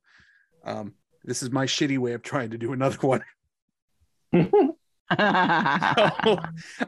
Um, 0.64 0.94
this 1.24 1.44
is 1.44 1.52
my 1.52 1.66
shitty 1.66 1.98
way 1.98 2.14
of 2.14 2.24
trying 2.24 2.52
to 2.52 2.58
do 2.58 2.74
another 2.74 2.98
one. 3.02 3.24
So, 5.12 6.40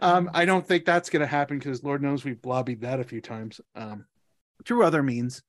um, 0.01 0.31
I 0.33 0.45
don't 0.45 0.65
think 0.65 0.85
that's 0.85 1.11
going 1.11 1.21
to 1.21 1.27
happen 1.27 1.59
because 1.59 1.83
Lord 1.83 2.01
knows 2.01 2.25
we've 2.25 2.43
lobbied 2.43 2.81
that 2.81 2.99
a 2.99 3.03
few 3.03 3.21
times 3.21 3.61
um, 3.75 4.05
through 4.65 4.83
other 4.83 5.03
means. 5.03 5.43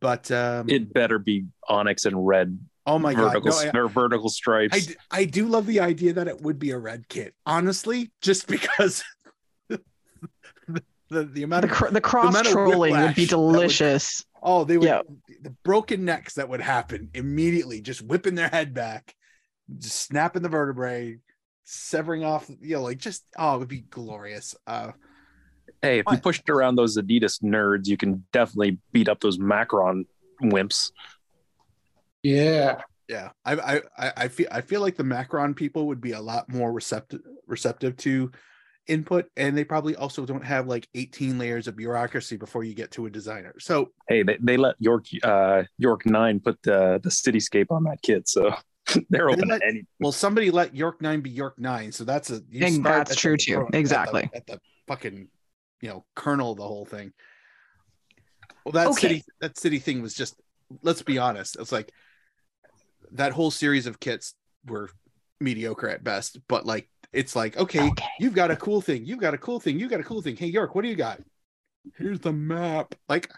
But 0.00 0.30
um, 0.32 0.68
It 0.68 0.92
better 0.92 1.20
be 1.20 1.44
onyx 1.68 2.06
and 2.06 2.26
red 2.26 2.58
oh 2.90 2.98
my 2.98 3.14
god, 3.14 3.32
vertical 3.32 3.72
no, 3.72 3.84
I, 3.84 3.88
vertical 3.88 4.28
stripes. 4.28 4.76
I 4.76 4.80
d- 4.80 4.96
I 5.10 5.24
do 5.24 5.46
love 5.46 5.66
the 5.66 5.80
idea 5.80 6.12
that 6.14 6.28
it 6.28 6.40
would 6.42 6.58
be 6.58 6.70
a 6.70 6.78
red 6.78 7.08
kit. 7.08 7.34
Honestly, 7.46 8.10
just 8.20 8.46
because 8.54 9.02
the, 9.68 9.80
the 11.08 11.24
the 11.24 11.42
amount 11.42 11.68
the, 11.68 11.86
of 11.86 11.94
the 11.94 12.00
cross 12.00 12.30
amount 12.34 12.46
of 12.46 12.52
trolling 12.52 12.92
would 12.92 13.14
be 13.14 13.22
whiplash 13.24 13.28
that 13.30 13.38
would- 13.38 13.52
delicious. 13.52 14.24
Oh, 14.42 14.64
they 14.64 14.78
would 14.78 14.86
Yeah. 14.88 15.02
the 15.42 15.50
broken 15.64 16.06
necks 16.06 16.34
that 16.34 16.48
would 16.48 16.62
happen 16.62 17.10
immediately, 17.12 17.82
just 17.82 18.00
whipping 18.00 18.34
their 18.36 18.48
head 18.48 18.72
back, 18.72 19.14
just 19.78 20.00
snapping 20.00 20.40
the 20.40 20.48
vertebrae, 20.48 21.18
severing 21.64 22.24
off, 22.24 22.48
you 22.62 22.76
know, 22.76 22.82
like 22.82 22.96
just 22.98 23.22
oh, 23.36 23.56
it 23.56 23.58
would 23.58 23.68
be 23.68 23.82
glorious. 23.82 24.54
Uh 24.66 24.92
hey, 25.82 25.98
if 25.98 26.04
you 26.06 26.14
What? 26.14 26.22
pushed 26.22 26.48
around 26.48 26.76
those 26.76 26.96
Adidas 26.96 27.42
nerds, 27.42 27.86
you 27.86 27.98
can 27.98 28.24
definitely 28.32 28.78
beat 28.92 29.08
up 29.10 29.20
those 29.20 29.38
Macron 29.38 30.06
wimps. 30.42 30.90
Yeah. 32.22 32.80
yeah. 33.08 33.30
I 33.44 33.52
I 33.54 33.80
I- 33.98 34.12
I 34.16 34.28
feel 34.28 34.48
I 34.50 34.60
feel 34.60 34.80
like 34.80 34.96
the 34.96 35.04
Macron 35.04 35.54
people 35.54 35.86
would 35.88 36.00
be 36.00 36.12
a 36.12 36.20
lot 36.20 36.48
more 36.48 36.72
receptive 36.72 37.20
receptive 37.46 37.96
to 37.98 38.30
input, 38.86 39.26
and 39.36 39.56
they 39.56 39.62
probably 39.64 39.94
also 39.94 40.26
don't 40.26 40.44
have 40.44 40.66
like 40.66 40.88
18 40.94 41.38
layers 41.38 41.68
of 41.68 41.76
bureaucracy 41.76 42.36
before 42.36 42.64
you 42.64 42.74
get 42.74 42.90
to 42.92 43.06
a 43.06 43.10
designer. 43.10 43.54
So 43.58 43.90
Hey, 44.08 44.22
they, 44.24 44.36
they 44.40 44.56
let 44.56 44.74
York 44.78 45.04
uh, 45.22 45.62
York 45.78 46.06
Nine 46.06 46.40
put 46.40 46.60
the 46.62 47.00
the 47.02 47.10
cityscape 47.10 47.70
on 47.70 47.84
that 47.84 48.02
kit, 48.02 48.28
so 48.28 48.52
they're 49.10 49.30
open 49.30 49.48
let- 49.48 49.60
to 49.60 49.66
any. 49.66 49.86
well, 50.00 50.12
somebody 50.12 50.50
let 50.50 50.74
York 50.74 51.00
Nine 51.00 51.20
be 51.20 51.30
York 51.30 51.58
Nine, 51.58 51.92
so 51.92 52.04
that's 52.04 52.30
a 52.30 52.42
you 52.50 52.64
And 52.66 52.74
start 52.76 52.84
that's 53.06 53.10
at 53.12 53.16
the 53.16 53.20
true, 53.20 53.36
too. 53.36 53.54
pro- 53.54 53.66
at 53.66 53.72
the- 53.72 53.78
Exactly. 53.78 54.30
at 54.34 54.46
the, 54.46 54.60
fucking 54.88 55.28
you 55.82 55.88
know 55.88 56.04
kernel 56.16 56.50
of 56.52 56.56
the 56.58 56.64
whole 56.66 56.84
thing. 56.84 57.12
Well, 58.64 58.72
that 58.72 58.88
Okay. 58.88 59.00
city 59.00 59.24
that 59.40 59.56
city 59.58 59.78
thing 59.78 60.02
was 60.02 60.14
just 60.14 60.34
let's 60.82 61.02
be 61.02 61.18
honest. 61.18 61.56
It's 61.60 61.72
like 61.72 61.92
that 63.12 63.32
whole 63.32 63.50
series 63.50 63.86
of 63.86 64.00
kits 64.00 64.34
were 64.66 64.90
mediocre 65.40 65.88
at 65.88 66.04
best, 66.04 66.38
but 66.48 66.66
like 66.66 66.88
it's 67.12 67.34
like 67.34 67.56
okay, 67.56 67.88
Okay. 67.88 68.06
you've 68.18 68.34
got 68.34 68.50
a 68.50 68.56
cool 68.56 68.80
thing, 68.80 69.04
you've 69.04 69.18
got 69.20 69.34
a 69.34 69.38
cool 69.38 69.58
thing, 69.60 69.78
you've 69.80 69.90
got 69.90 70.00
a 70.00 70.04
cool 70.04 70.22
thing. 70.22 70.36
Hey 70.36 70.46
York, 70.48 70.74
what 70.74 70.82
do 70.82 70.88
you 70.88 70.96
got? 70.96 71.20
Here's 71.96 72.20
the 72.20 72.32
map. 72.32 72.94
Like, 73.08 73.30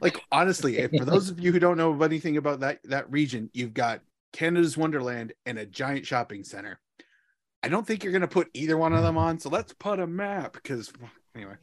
like 0.00 0.18
honestly, 0.32 0.78
if, 0.78 0.90
for 0.96 1.04
those 1.04 1.28
of 1.28 1.38
you 1.38 1.52
who 1.52 1.58
don't 1.58 1.76
know 1.76 2.02
anything 2.02 2.36
about 2.38 2.60
that 2.60 2.80
that 2.84 3.10
region, 3.10 3.50
you've 3.52 3.74
got 3.74 4.00
Canada's 4.32 4.76
Wonderland 4.76 5.32
and 5.46 5.58
a 5.58 5.66
giant 5.66 6.06
shopping 6.06 6.44
center. 6.44 6.80
I 7.62 7.68
don't 7.68 7.86
think 7.86 8.02
you're 8.04 8.12
going 8.12 8.22
to 8.22 8.28
put 8.28 8.48
either 8.54 8.78
one 8.78 8.92
of 8.94 9.02
them 9.02 9.18
on. 9.18 9.38
So 9.38 9.50
let's 9.50 9.72
put 9.74 9.98
a 10.00 10.06
map 10.06 10.52
because 10.54 10.92
anyway. 11.34 11.54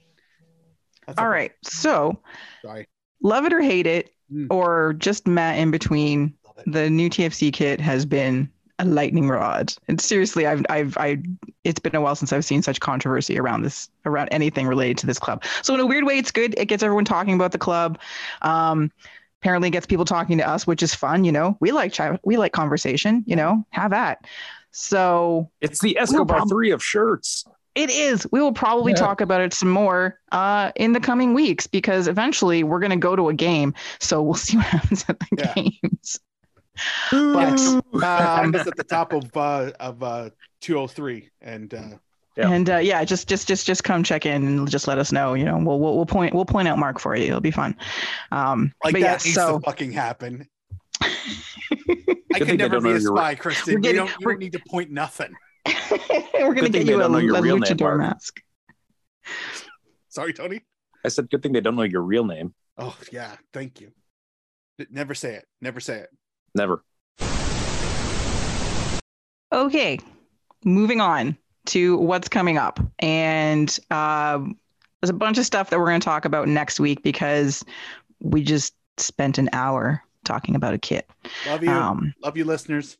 That's 1.07 1.17
All 1.19 1.27
right. 1.29 1.51
So 1.63 2.21
Sorry. 2.63 2.87
love 3.23 3.45
it 3.45 3.53
or 3.53 3.61
hate 3.61 3.87
it, 3.87 4.09
Mm. 4.31 4.47
or 4.49 4.93
just 4.93 5.27
Matt 5.27 5.59
in 5.59 5.69
between. 5.69 6.33
The 6.65 6.89
new 6.89 7.09
TFC 7.09 7.51
kit 7.51 7.79
has 7.81 8.05
been 8.05 8.49
a 8.79 8.85
lightning 8.85 9.29
rod. 9.29 9.73
And 9.87 10.01
seriously, 10.01 10.45
I've 10.47 10.65
I've 10.69 10.97
I 10.97 11.21
it's 11.63 11.79
been 11.79 11.95
a 11.95 12.01
while 12.01 12.15
since 12.15 12.33
I've 12.33 12.43
seen 12.45 12.61
such 12.61 12.79
controversy 12.81 13.39
around 13.39 13.61
this 13.61 13.89
around 14.05 14.29
anything 14.29 14.67
related 14.67 14.97
to 14.99 15.07
this 15.07 15.19
club. 15.19 15.43
So 15.61 15.73
in 15.73 15.79
a 15.79 15.85
weird 15.85 16.03
way, 16.05 16.17
it's 16.17 16.31
good. 16.31 16.53
It 16.57 16.65
gets 16.65 16.83
everyone 16.83 17.05
talking 17.05 17.33
about 17.35 17.51
the 17.53 17.57
club. 17.57 17.97
Um, 18.41 18.91
apparently, 19.41 19.69
it 19.69 19.71
gets 19.71 19.85
people 19.85 20.03
talking 20.05 20.37
to 20.39 20.47
us, 20.47 20.67
which 20.67 20.83
is 20.83 20.93
fun. 20.93 21.23
You 21.23 21.31
know, 21.31 21.57
we 21.61 21.71
like 21.71 21.93
chat, 21.93 22.19
we 22.25 22.35
like 22.37 22.51
conversation. 22.51 23.23
You 23.25 23.35
know, 23.37 23.65
have 23.69 23.93
at. 23.93 24.25
So 24.71 25.49
It's 25.61 25.79
the 25.79 25.97
Escobar 25.97 26.37
prob- 26.39 26.49
three 26.49 26.71
of 26.71 26.83
shirts. 26.83 27.45
It 27.75 27.89
is. 27.89 28.27
We 28.31 28.41
will 28.41 28.53
probably 28.53 28.91
Yeah. 28.93 28.99
talk 28.99 29.21
about 29.21 29.41
it 29.41 29.53
some 29.53 29.69
more 29.69 30.19
uh, 30.31 30.71
in 30.75 30.91
the 30.93 30.99
coming 30.99 31.33
weeks 31.33 31.65
because 31.67 32.07
eventually 32.07 32.63
we're 32.63 32.79
going 32.79 32.91
to 32.91 32.97
go 32.97 33.15
to 33.15 33.29
a 33.29 33.33
game. 33.33 33.73
So 33.99 34.21
we'll 34.21 34.33
see 34.47 34.57
what 34.57 34.65
happens 34.65 35.05
at 35.07 35.19
the 35.19 35.27
Yeah. 35.37 35.53
games. 35.53 36.19
Yeah, 37.11 37.33
But 37.33 37.57
so, 37.57 37.77
um, 37.77 37.83
find 38.01 38.55
us 38.55 38.67
at 38.67 38.75
the 38.75 38.83
top 38.83 39.13
of 39.13 39.35
uh, 39.35 39.71
of 39.79 40.01
uh, 40.03 40.29
203, 40.61 41.29
and 41.41 41.73
uh, 41.73 41.81
Yeah. 42.37 42.49
and 42.51 42.69
uh, 42.69 42.77
yeah, 42.77 43.03
just 43.05 43.27
just 43.27 43.47
just 43.47 43.65
just 43.65 43.83
come 43.83 44.03
check 44.03 44.25
in 44.25 44.45
and 44.45 44.69
just 44.69 44.87
let 44.87 44.97
us 44.97 45.11
know. 45.11 45.33
You 45.35 45.45
know, 45.45 45.57
we'll 45.57 45.79
we'll, 45.79 45.95
we'll 45.95 46.05
point 46.05 46.33
we'll 46.33 46.45
point 46.45 46.67
out 46.67 46.77
Mark 46.77 46.99
for 46.99 47.15
you. 47.15 47.27
It'll 47.27 47.39
be 47.41 47.51
fun. 47.51 47.75
Um, 48.31 48.73
like 48.83 48.93
but 48.93 49.01
that 49.01 49.07
yeah, 49.07 49.11
needs 49.25 49.33
so 49.33 49.59
to 49.59 49.65
fucking 49.65 49.91
happen. 49.93 50.47
I 51.01 52.39
Good 52.39 52.47
can 52.47 52.51
I 52.51 52.55
never 52.55 52.81
be 52.81 52.89
a 52.89 52.99
your- 52.99 53.15
spy, 53.15 53.35
Kristin. 53.35 53.75
We're 53.75 53.79
getting- 53.79 53.85
you 53.85 53.93
don't, 54.07 54.09
you 54.19 54.25
we're- 54.25 54.33
don't 54.35 54.39
need 54.39 54.53
to 54.53 54.61
point 54.69 54.91
nothing. 54.91 55.33
we're 56.33 56.53
gonna 56.53 56.61
Good 56.61 56.73
get 56.73 56.85
you 56.85 56.97
a, 56.97 56.99
don't 56.99 57.11
know 57.13 57.17
a 57.35 57.41
real 57.41 57.57
luchador 57.57 57.97
Mark. 57.97 57.99
mask. 57.99 58.41
Sorry, 60.09 60.33
Tony. 60.33 60.61
I 61.03 61.09
said, 61.09 61.29
good 61.29 61.41
thing 61.43 61.53
they 61.53 61.61
don't 61.61 61.75
know 61.75 61.83
your 61.83 62.01
real 62.01 62.25
name. 62.25 62.53
Oh 62.77 62.95
yeah, 63.11 63.35
thank 63.53 63.79
you. 63.81 63.91
Never 64.89 65.13
say 65.15 65.35
it. 65.35 65.45
Never 65.61 65.79
say 65.79 65.99
it. 65.99 66.09
Never. 66.55 66.83
Okay, 69.53 69.99
moving 70.63 70.99
on 71.01 71.37
to 71.67 71.97
what's 71.97 72.27
coming 72.27 72.57
up. 72.57 72.79
And 72.99 73.77
um, 73.91 74.57
there's 75.01 75.09
a 75.09 75.13
bunch 75.13 75.37
of 75.37 75.45
stuff 75.45 75.69
that 75.69 75.79
we're 75.79 75.85
going 75.87 76.01
to 76.01 76.05
talk 76.05 76.25
about 76.25 76.47
next 76.47 76.79
week 76.79 77.03
because 77.03 77.63
we 78.21 78.43
just 78.43 78.73
spent 78.97 79.37
an 79.37 79.49
hour 79.53 80.01
talking 80.23 80.55
about 80.55 80.73
a 80.73 80.77
kit. 80.77 81.09
Love 81.47 81.63
you. 81.63 81.69
Um, 81.69 82.13
Love 82.23 82.35
you, 82.37 82.45
listeners. 82.45 82.97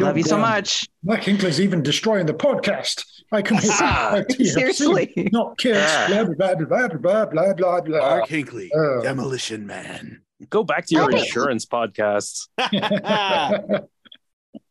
love 0.00 0.16
you 0.16 0.22
so 0.22 0.36
Goddamn. 0.36 0.50
much. 0.50 0.88
Mike 1.02 1.22
Hinkley's 1.22 1.60
even 1.60 1.82
destroying 1.82 2.26
the 2.26 2.34
podcast. 2.34 3.04
I 3.32 3.42
can 3.42 3.58
hear 3.58 3.70
TFC, 3.72 4.46
Seriously. 4.46 5.28
not 5.32 5.56
kids. 5.58 5.78
Ah. 5.80 6.06
Blah 6.08 6.24
blah 6.24 6.54
blah 6.54 6.88
blah 6.88 6.88
blah 6.88 7.26
blah 7.26 7.52
blah 7.54 7.80
blah. 7.80 7.98
Mark 7.98 8.28
Hinkley, 8.28 8.68
Uh. 8.74 9.02
Demolition 9.02 9.66
Man. 9.66 10.22
Go 10.48 10.64
back 10.64 10.86
to 10.86 10.94
your 10.94 11.04
Okay. 11.04 11.18
insurance 11.18 11.66
podcasts. 11.66 12.48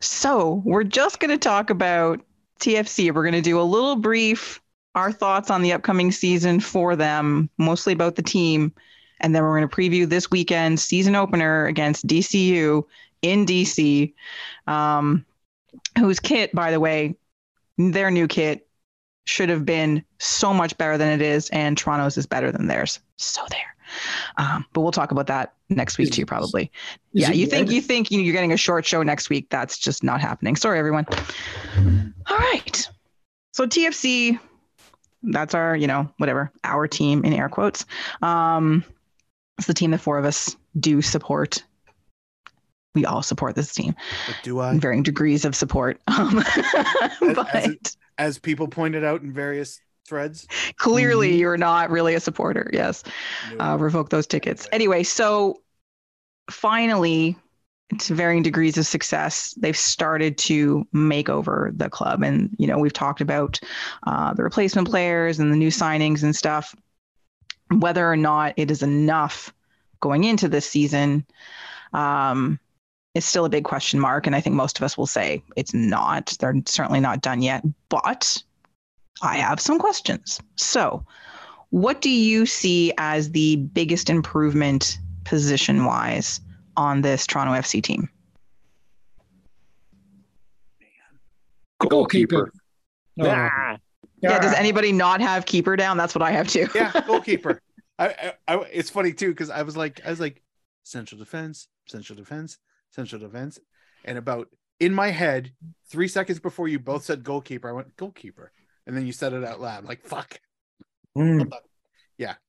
So 0.02 0.62
we're 0.66 0.84
just 0.84 1.20
going 1.20 1.32
to 1.32 1.38
talk 1.38 1.70
about 1.70 2.22
TFC. 2.60 3.14
We're 3.14 3.24
going 3.24 3.34
to 3.34 3.42
do 3.42 3.60
a 3.60 3.64
little 3.64 3.96
brief, 3.96 4.62
our 4.96 5.12
thoughts 5.12 5.50
on 5.50 5.62
the 5.62 5.74
upcoming 5.74 6.12
season 6.12 6.60
for 6.60 6.96
them, 6.96 7.50
mostly 7.58 7.94
about 7.94 8.16
the 8.16 8.22
team. 8.22 8.74
And 9.22 9.36
then 9.36 9.44
we're 9.44 9.58
going 9.58 9.70
to 9.70 9.76
preview 9.76 10.08
this 10.08 10.32
weekend 10.32 10.80
season 10.80 11.16
opener 11.16 11.66
against 11.66 12.08
DCU 12.08 12.84
in 13.22 13.46
DC, 13.46 14.14
um, 14.68 15.26
whose 15.98 16.20
kit, 16.20 16.54
by 16.54 16.72
the 16.72 16.80
way, 16.80 17.16
their 17.78 18.12
new 18.12 18.28
kit 18.28 18.68
should 19.26 19.50
have 19.50 19.66
been 19.66 20.04
so 20.20 20.54
much 20.54 20.78
better 20.78 20.98
than 20.98 21.10
it 21.10 21.22
is, 21.22 21.50
and 21.50 21.78
Toronto's 21.78 22.18
is 22.18 22.26
better 22.26 22.52
than 22.52 22.68
theirs. 22.68 23.00
So 23.18 23.42
there. 23.50 23.76
Um, 24.38 24.66
but 24.74 24.82
we'll 24.82 24.92
talk 24.92 25.12
about 25.12 25.28
that 25.28 25.54
next 25.70 25.98
week 25.98 26.12
too, 26.12 26.26
probably 26.26 26.64
Is 27.14 27.22
yeah, 27.22 27.30
it 27.32 27.36
you 27.36 27.46
think 27.48 27.68
red? 27.68 27.74
you 27.76 27.82
think 27.82 28.12
you- 28.12 28.22
you're 28.22 28.34
getting 28.34 28.54
a 28.54 28.58
short 28.58 28.86
show 28.86 29.04
next 29.04 29.30
week. 29.30 29.48
That's 29.50 29.78
just 29.78 30.04
not 30.04 30.22
happening. 30.22 30.56
Sorry, 30.56 30.80
everyone. 30.80 31.06
All 32.30 32.38
right. 32.38 32.90
So 33.54 33.66
TFC, 33.68 34.40
that's 35.24 35.54
our, 35.54 35.76
you 35.76 35.88
know, 35.88 36.10
whatever, 36.18 36.52
our 36.64 36.88
team 36.88 37.24
in 37.26 37.34
air 37.34 37.50
quotes. 37.50 37.86
Um, 38.22 38.84
it's 39.58 39.68
the 39.68 39.74
team 39.74 39.92
the 39.92 39.98
four 39.98 40.18
of 40.18 40.26
us 40.26 40.56
do 40.80 41.02
support. 41.02 41.64
We 42.96 43.06
all 43.06 43.22
support 43.22 43.56
this 43.56 43.74
team 43.74 43.96
But 44.28 44.38
do 44.44 44.60
in 44.62 44.66
I? 44.78 44.80
varying 44.80 45.04
degrees 45.04 45.46
of 45.46 45.56
support. 45.56 46.02
Um, 46.08 46.44
but 47.36 47.56
as 47.56 47.96
As 48.18 48.40
people 48.40 48.68
pointed 48.68 49.04
out 49.04 49.22
in 49.22 49.32
various 49.34 49.80
threads. 50.10 50.48
clearly, 50.78 51.32
Mhm. 51.34 51.38
you're 51.40 51.58
not 51.58 51.90
really 51.90 52.16
a 52.16 52.20
supporter. 52.20 52.70
Yes. 52.74 53.04
uh, 53.60 53.78
revoke 53.80 54.10
those 54.10 54.28
tickets. 54.28 54.68
Anyway, 54.72 55.04
so 55.04 55.62
finally, 56.52 57.38
to 58.00 58.14
varying 58.14 58.44
degrees 58.44 58.78
of 58.78 58.86
success, 58.86 59.54
they've 59.58 59.78
started 59.78 60.38
to 60.38 60.86
make 60.94 61.28
over 61.30 61.72
the 61.76 61.90
club. 61.90 62.22
And, 62.24 62.56
you 62.60 62.68
know, 62.68 62.78
we've 62.78 62.94
talked 62.94 63.22
about 63.22 63.60
uh, 64.06 64.34
the 64.34 64.44
replacement 64.44 64.88
players 64.88 65.40
and 65.40 65.52
the 65.52 65.56
new 65.58 65.70
signings 65.70 66.22
and 66.22 66.36
stuff. 66.36 66.76
Whether 67.72 68.12
or 68.12 68.16
not 68.18 68.54
it 68.58 68.70
is 68.72 68.84
enough 68.84 69.54
going 70.02 70.24
into 70.24 70.48
this 70.48 70.68
season 70.70 71.26
um, 71.94 72.60
is 73.16 73.26
still 73.26 73.46
a 73.46 73.50
big 73.50 73.64
question 73.64 74.00
mark. 74.00 74.28
And 74.28 74.36
I 74.36 74.42
think 74.42 74.56
most 74.56 74.78
of 74.78 74.84
us 74.84 74.98
will 74.98 75.08
say 75.08 75.42
it's 75.56 75.74
not. 75.74 76.36
They're 76.40 76.56
certainly 76.68 77.00
not 77.00 77.22
done 77.22 77.42
yet. 77.42 77.64
But 77.90 78.42
I 79.22 79.38
have 79.38 79.60
some 79.60 79.80
questions. 79.80 80.40
So, 80.56 81.06
what 81.72 82.02
do 82.02 82.10
you 82.10 82.46
see 82.46 82.94
as 82.98 83.32
the 83.32 83.58
biggest 83.58 84.10
improvement 84.10 84.98
position 85.24 85.86
wise 85.86 86.42
on 86.78 87.02
this 87.02 87.28
Toronto 87.28 87.54
FC 87.54 87.84
team? 87.84 88.10
Goalkeeper. 91.80 92.52
Oh, 93.22 93.28
Ah, 93.30 93.78
Yeah, 94.22 94.40
does 94.40 94.54
anybody 94.54 94.92
not 94.92 95.22
have 95.22 95.46
keeper 95.46 95.76
down? 95.76 95.98
That's 95.98 96.14
what 96.16 96.22
I 96.22 96.32
have 96.32 96.48
too. 96.48 96.68
Yeah, 96.76 96.92
goalkeeper. 97.08 97.62
I, 97.98 98.08
I, 98.08 98.34
I, 98.48 98.56
it's 98.72 98.90
funny 98.90 99.14
too 99.14 99.30
because 99.30 99.50
I 99.50 99.62
was 99.64 99.78
like, 99.78 100.02
I 100.06 100.10
was 100.10 100.20
like, 100.20 100.42
central 100.84 101.20
defense, 101.20 101.68
central 101.88 102.18
defense, 102.18 102.58
central 102.92 103.22
defense, 103.22 103.60
and 104.06 104.18
about 104.18 104.48
in 104.80 104.94
my 104.94 105.10
head, 105.10 105.52
three 105.90 106.08
seconds 106.08 106.40
before 106.40 106.68
you 106.68 106.80
both 106.80 107.04
said 107.04 107.24
goalkeeper, 107.24 107.70
I 107.70 107.74
went 107.74 107.96
goalkeeper, 107.98 108.52
and 108.90 108.98
then 108.98 109.06
you 109.06 109.14
said 109.14 109.34
it 109.34 109.46
out 109.46 109.62
loud, 109.62 109.86
like 109.86 110.04
fuck. 110.04 110.40
Mm. 111.16 111.48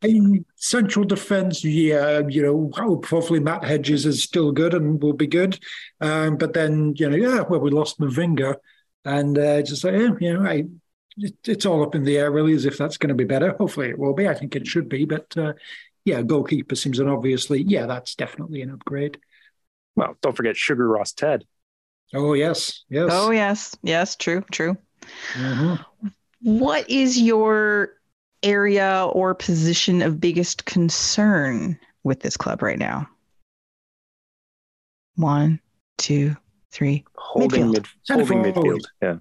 In 0.02 0.46
central 0.56 1.04
defense, 1.04 1.62
yeah, 1.62 2.22
you 2.26 2.42
know, 2.42 2.70
hopefully 2.74 3.40
Matt 3.40 3.62
Hedges 3.62 4.06
is 4.06 4.22
still 4.22 4.50
good 4.52 4.72
and 4.72 5.00
will 5.02 5.12
be 5.12 5.26
good. 5.26 5.60
Um, 6.00 6.38
but 6.38 6.54
then, 6.54 6.94
you 6.96 7.10
know, 7.10 7.16
yeah, 7.16 7.42
well, 7.42 7.60
we 7.60 7.70
lost 7.70 8.00
Mavinga, 8.00 8.56
and 9.04 9.36
uh, 9.38 9.60
just 9.60 9.84
like, 9.84 9.92
yeah, 9.92 10.08
you 10.18 10.32
know, 10.32 10.48
I, 10.48 10.64
it, 11.18 11.34
it's 11.46 11.66
all 11.66 11.82
up 11.82 11.94
in 11.94 12.04
the 12.04 12.16
air 12.16 12.30
really, 12.30 12.54
as 12.54 12.64
if 12.64 12.78
that's 12.78 12.96
going 12.96 13.10
to 13.10 13.14
be 13.14 13.24
better. 13.24 13.54
Hopefully, 13.58 13.90
it 13.90 13.98
will 13.98 14.14
be. 14.14 14.26
I 14.26 14.34
think 14.34 14.56
it 14.56 14.66
should 14.66 14.88
be, 14.88 15.04
but 15.04 15.36
uh, 15.36 15.52
yeah, 16.06 16.22
goalkeeper 16.22 16.74
seems 16.74 16.98
an 16.98 17.08
obviously, 17.08 17.62
yeah, 17.62 17.84
that's 17.84 18.14
definitely 18.14 18.62
an 18.62 18.70
upgrade. 18.70 19.18
well, 19.94 20.16
don't 20.22 20.36
forget 20.36 20.56
Sigurd 20.56 20.88
Rosted. 20.88 21.44
Oh 22.14 22.32
yes, 22.32 22.84
yes. 22.88 23.10
Oh 23.12 23.30
yes, 23.30 23.76
yes, 23.82 24.16
true, 24.16 24.42
true. 24.50 24.78
Mhm. 25.34 25.84
What 26.42 26.88
is 26.88 27.20
your 27.20 27.90
area 28.42 29.06
or 29.12 29.34
position 29.34 30.00
of 30.02 30.20
biggest 30.20 30.64
concern 30.64 31.78
with 32.04 32.20
this 32.20 32.36
club 32.36 32.62
right 32.62 32.78
now? 32.78 33.08
One, 35.16 35.60
two, 35.98 36.36
three. 36.70 37.04
Holding 37.16 37.66
Midfield. 37.66 37.72
mid, 37.72 37.86
holding 38.08 38.42
midfield. 38.52 38.80
Yeah. 39.02 39.16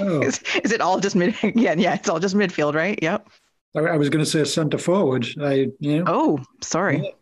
Oh, 0.00 0.22
Is, 0.22 0.40
is 0.64 0.72
it 0.72 0.80
all 0.80 0.98
just 1.00 1.14
mid? 1.16 1.34
Yeah, 1.54 1.74
yeah, 1.74 1.94
it's 1.94 2.08
all 2.08 2.18
just 2.18 2.34
midfield, 2.34 2.74
right? 2.74 2.98
Yep. 3.00 3.28
I 3.76 3.80
I 3.80 3.96
was 3.96 4.10
going 4.10 4.24
to 4.24 4.30
say 4.30 4.44
centre 4.44 4.78
forward. 4.78 5.26
I, 5.40 5.68
you 5.80 5.98
know, 5.98 6.04
Oh, 6.06 6.38
sorry. 6.60 7.14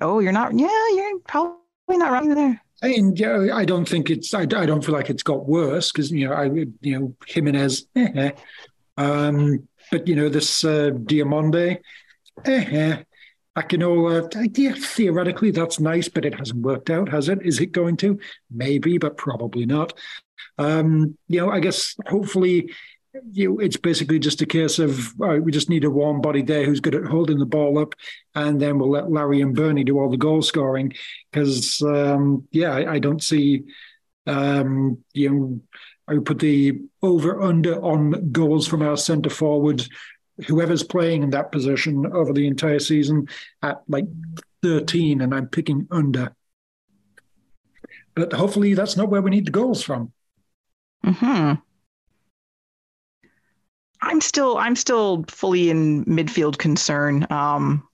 Oh, 0.00 0.20
you're 0.20 0.32
not. 0.32 0.52
Yeah, 0.58 0.68
you're 0.94 1.18
probably 1.26 1.58
not 1.88 2.12
wrong 2.12 2.34
there. 2.34 2.62
I 2.82 2.88
mean, 2.88 3.16
yeah, 3.16 3.48
I 3.52 3.64
don't 3.64 3.88
think 3.88 4.08
it's. 4.08 4.32
I, 4.32 4.42
I 4.42 4.44
don't 4.66 4.84
feel 4.84 4.94
like 4.94 5.10
it's 5.10 5.22
got 5.24 5.46
worse 5.48 5.90
because 5.90 6.12
you 6.12 6.28
know, 6.28 6.34
I 6.34 6.44
you 6.44 6.98
know 6.98 7.14
Jimenez, 7.26 7.86
eh, 7.96 8.08
eh. 8.14 8.30
Um, 8.98 9.68
but 9.90 10.06
you 10.06 10.16
know 10.16 10.28
this 10.28 10.64
uh, 10.64 10.90
Diomande, 10.92 11.78
eh, 12.44 12.64
eh. 12.70 13.02
Akinola, 13.56 14.36
uh, 14.36 14.48
yeah, 14.54 14.74
theoretically 14.78 15.50
that's 15.50 15.80
nice, 15.80 16.08
but 16.08 16.24
it 16.24 16.34
hasn't 16.38 16.60
worked 16.62 16.90
out, 16.90 17.08
has 17.08 17.28
it? 17.28 17.40
Is 17.42 17.60
it 17.60 17.72
going 17.72 17.96
to? 17.98 18.18
Maybe, 18.52 18.98
but 18.98 19.16
probably 19.16 19.66
not. 19.66 19.94
Um, 20.58 21.18
you 21.26 21.40
know, 21.40 21.50
I 21.50 21.60
guess 21.60 21.96
hopefully. 22.06 22.72
You, 23.32 23.48
know, 23.48 23.58
it's 23.58 23.78
basically 23.78 24.20
just 24.20 24.42
a 24.42 24.46
case 24.46 24.78
of 24.78 25.18
we 25.18 25.50
just 25.50 25.70
need 25.70 25.82
a 25.82 25.90
warm 25.90 26.20
body 26.20 26.42
there 26.42 26.64
who's 26.64 26.78
good 26.78 26.94
at 26.94 27.06
holding 27.06 27.38
the 27.38 27.46
ball 27.46 27.78
up, 27.78 27.94
and 28.36 28.60
then 28.60 28.78
we'll 28.78 28.90
let 28.90 29.10
Larry 29.10 29.40
and 29.40 29.56
Bernie 29.56 29.82
do 29.82 29.98
all 29.98 30.10
the 30.10 30.16
goal 30.16 30.42
scoring 30.42 30.92
because 31.32 31.82
um, 31.82 32.46
yeah, 32.52 32.70
I, 32.70 32.92
I 32.92 32.98
don't 33.00 33.22
see 33.22 33.64
um, 34.26 35.02
you 35.14 35.30
know 35.30 35.60
I 36.08 36.14
would 36.14 36.26
put 36.26 36.38
the 36.38 36.80
over 37.02 37.42
under 37.42 37.82
on 37.82 38.32
goals 38.32 38.66
from 38.66 38.82
our 38.82 38.96
centre 38.96 39.30
forward, 39.30 39.86
whoever's 40.46 40.82
playing 40.82 41.22
in 41.22 41.30
that 41.30 41.52
position 41.52 42.06
over 42.06 42.32
the 42.32 42.46
entire 42.46 42.78
season 42.78 43.28
at 43.62 43.82
like 43.88 44.06
thirteen, 44.62 45.20
and 45.20 45.34
I'm 45.34 45.48
picking 45.48 45.86
under. 45.90 46.34
But 48.14 48.32
hopefully 48.32 48.74
that's 48.74 48.96
not 48.96 49.10
where 49.10 49.22
we 49.22 49.30
need 49.30 49.46
the 49.46 49.52
goals 49.52 49.82
from. 49.82 50.12
Hmm. 51.04 51.54
I'm 54.00 54.20
still 54.20 54.58
I'm 54.58 54.76
still 54.76 55.24
fully 55.28 55.70
in 55.70 56.04
midfield 56.04 56.58
concern 56.58 57.26
um, 57.30 57.86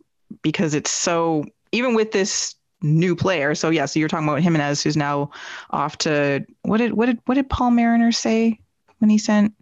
because 0.43 0.75
it's 0.75 0.91
so 0.91 1.45
even 1.73 1.95
with 1.95 2.13
this 2.13 2.55
new 2.85 3.17
player. 3.17 3.55
So 3.55 3.71
yeah, 3.71 3.87
so 3.87 3.99
you're 3.99 4.09
talking 4.09 4.29
about 4.29 4.41
Jimenez, 4.43 4.83
who's 4.83 4.97
now 4.97 5.31
off 5.71 5.99
to 5.99 6.45
what 6.63 6.79
did 6.79 6.93
what 6.93 7.07
did 7.07 7.19
what 7.27 7.35
did 7.35 7.49
Paul 7.51 7.71
Mariner 7.73 8.13
say 8.13 8.61
when 8.99 9.11
he 9.11 9.19
sent 9.19 9.53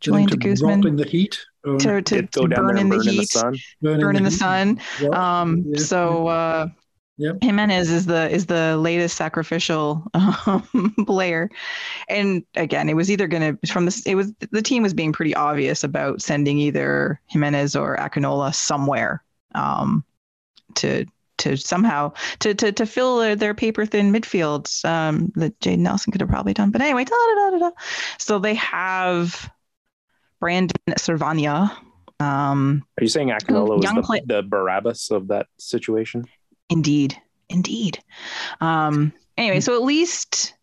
Julian 0.00 0.28
to 0.28 0.36
de 0.36 0.48
Guzman 0.48 0.86
in 0.86 0.96
the 0.96 1.04
heat. 1.06 1.38
Um, 1.66 1.76
to, 1.78 2.00
to, 2.00 2.14
Get- 2.22 2.30
go 2.30 2.42
to 2.42 2.48
down 2.54 2.66
burn 2.66 2.76
in 2.78 2.82
and 2.82 2.92
the 2.92 2.96
burn 2.96 3.08
in 3.08 3.14
the 3.16 3.20
heat, 3.22 3.28
sun. 3.30 3.56
burn 3.82 4.00
burn 4.00 4.16
in 4.16 4.22
the 4.22 4.30
heat. 4.30 4.38
sun. 4.38 4.80
Yeah. 5.02 5.08
Um, 5.40 5.64
Yeah. 5.66 5.78
so 5.80 6.28
uh, 6.28 6.68
Yep. 7.20 7.42
Jimenez 7.42 7.90
is 7.90 8.06
the 8.06 8.30
is 8.30 8.46
the 8.46 8.76
latest 8.76 9.16
sacrificial 9.16 10.04
um, 10.14 10.94
player, 11.04 11.50
and 12.08 12.44
again, 12.54 12.88
it 12.88 12.94
was 12.94 13.10
either 13.10 13.26
going 13.26 13.56
to 13.58 13.72
from 13.72 13.86
this. 13.86 14.06
It 14.06 14.14
was 14.14 14.32
the 14.52 14.62
team 14.62 14.84
was 14.84 14.94
being 14.94 15.12
pretty 15.12 15.34
obvious 15.34 15.82
about 15.82 16.22
sending 16.22 16.58
either 16.58 17.20
Jimenez 17.26 17.74
or 17.74 17.96
Akinola 17.96 18.54
somewhere 18.54 19.24
um, 19.56 20.04
to 20.76 21.06
to 21.38 21.56
somehow 21.56 22.12
to 22.40 22.54
to 22.54 22.72
to 22.72 22.86
fill 22.86 23.18
their, 23.18 23.36
their 23.36 23.54
paper 23.54 23.86
thin 23.86 24.12
midfields 24.12 24.84
um, 24.84 25.32
that 25.36 25.58
Jade 25.60 25.78
Nelson 25.78 26.12
could 26.12 26.20
have 26.20 26.30
probably 26.30 26.54
done. 26.54 26.70
But 26.70 26.82
anyway, 26.82 27.04
da, 27.04 27.10
da, 27.10 27.34
da, 27.34 27.50
da, 27.50 27.58
da. 27.58 27.70
so 28.18 28.38
they 28.38 28.54
have 28.54 29.50
Brandon 30.40 30.76
Servania. 30.92 31.70
Um, 32.20 32.84
Are 32.98 33.04
you 33.04 33.08
saying 33.08 33.28
Akinola 33.28 33.80
was 33.80 33.92
the, 33.92 34.02
play- 34.02 34.22
the 34.24 34.42
Barabbas 34.42 35.10
of 35.10 35.28
that 35.28 35.46
situation? 35.58 36.24
Indeed, 36.68 37.16
indeed. 37.48 37.98
Um, 38.60 39.12
anyway, 39.36 39.60
so 39.60 39.74
at 39.74 39.82
least 39.82 40.54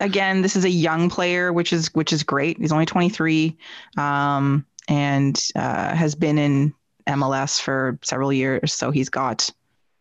again, 0.00 0.42
this 0.42 0.56
is 0.56 0.64
a 0.64 0.70
young 0.70 1.08
player, 1.08 1.52
which 1.52 1.72
is 1.72 1.92
which 1.94 2.12
is 2.12 2.22
great. 2.22 2.58
He's 2.58 2.72
only 2.72 2.86
23, 2.86 3.56
um, 3.96 4.66
and 4.88 5.42
uh, 5.56 5.94
has 5.94 6.14
been 6.14 6.38
in 6.38 6.74
MLS 7.08 7.60
for 7.60 7.98
several 8.02 8.32
years, 8.32 8.72
so 8.72 8.90
he's 8.90 9.08
got 9.08 9.50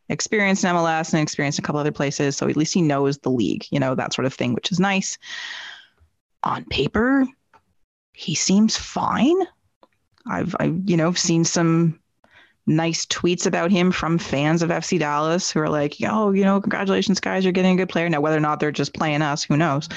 experience 0.10 0.64
in 0.64 0.70
MLS 0.72 1.14
and 1.14 1.22
experience 1.22 1.58
in 1.58 1.64
a 1.64 1.66
couple 1.66 1.80
other 1.80 1.92
places. 1.92 2.36
So 2.36 2.48
at 2.48 2.58
least 2.58 2.74
he 2.74 2.82
knows 2.82 3.18
the 3.20 3.32
league, 3.32 3.66
you 3.72 3.80
know, 3.80 3.96
that 3.96 4.14
sort 4.14 4.26
of 4.26 4.34
thing, 4.34 4.54
which 4.54 4.72
is 4.72 4.80
nice. 4.80 5.18
On 6.44 6.66
paper, 6.66 7.26
he 8.14 8.36
seems 8.36 8.76
fine. 8.76 9.38
I've, 10.28 10.56
I've 10.60 10.80
you 10.86 10.98
know 10.98 11.14
seen 11.14 11.44
some 11.44 12.00
nice 12.66 13.06
tweets 13.08 13.46
about 13.46 13.72
him 13.72 13.92
from 13.92 14.18
fans 14.18 14.62
of 14.62 14.70
FC 14.70 15.00
Dallas 15.00 15.52
who 15.52 15.60
are 15.60 15.70
like, 15.70 15.96
"Oh, 16.04 16.32
you 16.32 16.44
know, 16.44 16.62
congratulations, 16.62 17.20
guys, 17.20 17.44
you're 17.44 17.54
getting 17.54 17.74
a 17.74 17.78
good 17.78 17.90
player." 17.90 18.10
Now, 18.10 18.22
whether 18.22 18.38
or 18.38 18.42
not 18.42 18.60
they're 18.60 18.72
just 18.72 18.94
playing 18.94 19.22
us, 19.22 19.44
who 19.44 19.58
knows? 19.58 19.90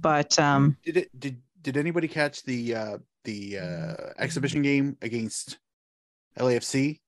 But 0.00 0.38
um, 0.38 0.76
Did 0.84 0.96
it? 0.96 1.20
Did 1.20 1.42
Did 1.62 1.76
anybody 1.76 2.08
catch 2.08 2.42
the 2.44 2.74
uh 2.74 2.98
the 3.24 3.58
uh 3.58 3.94
exhibition 4.18 4.62
game 4.62 4.96
against 5.02 5.58
LAFC? 6.38 7.00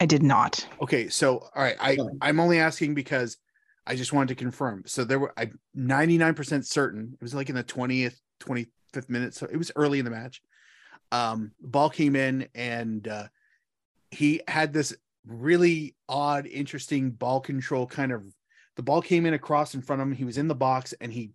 I 0.00 0.06
did 0.06 0.22
not. 0.22 0.66
Okay, 0.80 1.08
so 1.08 1.50
all 1.54 1.62
right, 1.62 1.76
I 1.78 1.98
I'm 2.22 2.40
only 2.40 2.58
asking 2.58 2.94
because 2.94 3.36
I 3.86 3.94
just 3.94 4.12
wanted 4.12 4.28
to 4.28 4.34
confirm. 4.34 4.84
So 4.86 5.04
there 5.04 5.18
were 5.18 5.32
I'm 5.36 5.58
99% 5.76 6.64
certain 6.64 7.10
it 7.12 7.22
was 7.22 7.34
like 7.34 7.50
in 7.50 7.54
the 7.54 7.64
20th 7.64 8.16
25th 8.40 9.08
minute, 9.08 9.34
so 9.34 9.46
it 9.50 9.56
was 9.56 9.70
early 9.76 9.98
in 9.98 10.06
the 10.06 10.10
match. 10.10 10.40
Um, 11.12 11.52
ball 11.60 11.90
came 11.90 12.16
in 12.16 12.48
and 12.54 13.06
uh, 13.06 13.28
he 14.10 14.40
had 14.48 14.72
this 14.72 14.94
really 15.26 15.96
odd, 16.08 16.46
interesting 16.46 17.10
ball 17.10 17.40
control 17.40 17.86
kind 17.86 18.12
of. 18.12 18.24
The 18.76 18.82
ball 18.82 19.02
came 19.02 19.26
in 19.26 19.34
across 19.34 19.74
in 19.74 19.82
front 19.82 20.00
of 20.00 20.08
him. 20.08 20.14
He 20.14 20.24
was 20.24 20.38
in 20.38 20.48
the 20.48 20.54
box 20.54 20.94
and 21.00 21.12
he 21.12 21.32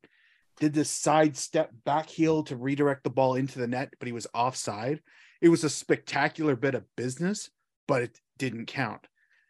did 0.60 0.74
this 0.74 0.90
side 0.90 1.38
step 1.38 1.72
back 1.84 2.10
heel 2.10 2.42
to 2.44 2.56
redirect 2.56 3.04
the 3.04 3.10
ball 3.10 3.36
into 3.36 3.60
the 3.60 3.68
net, 3.68 3.94
but 4.00 4.08
he 4.08 4.14
was 4.14 4.26
offside. 4.34 5.02
It 5.42 5.50
was 5.50 5.64
a 5.64 5.70
spectacular 5.70 6.56
bit 6.56 6.74
of 6.74 6.86
business, 6.96 7.50
but 7.88 8.02
it 8.04 8.20
didn't 8.38 8.68
count. 8.68 9.08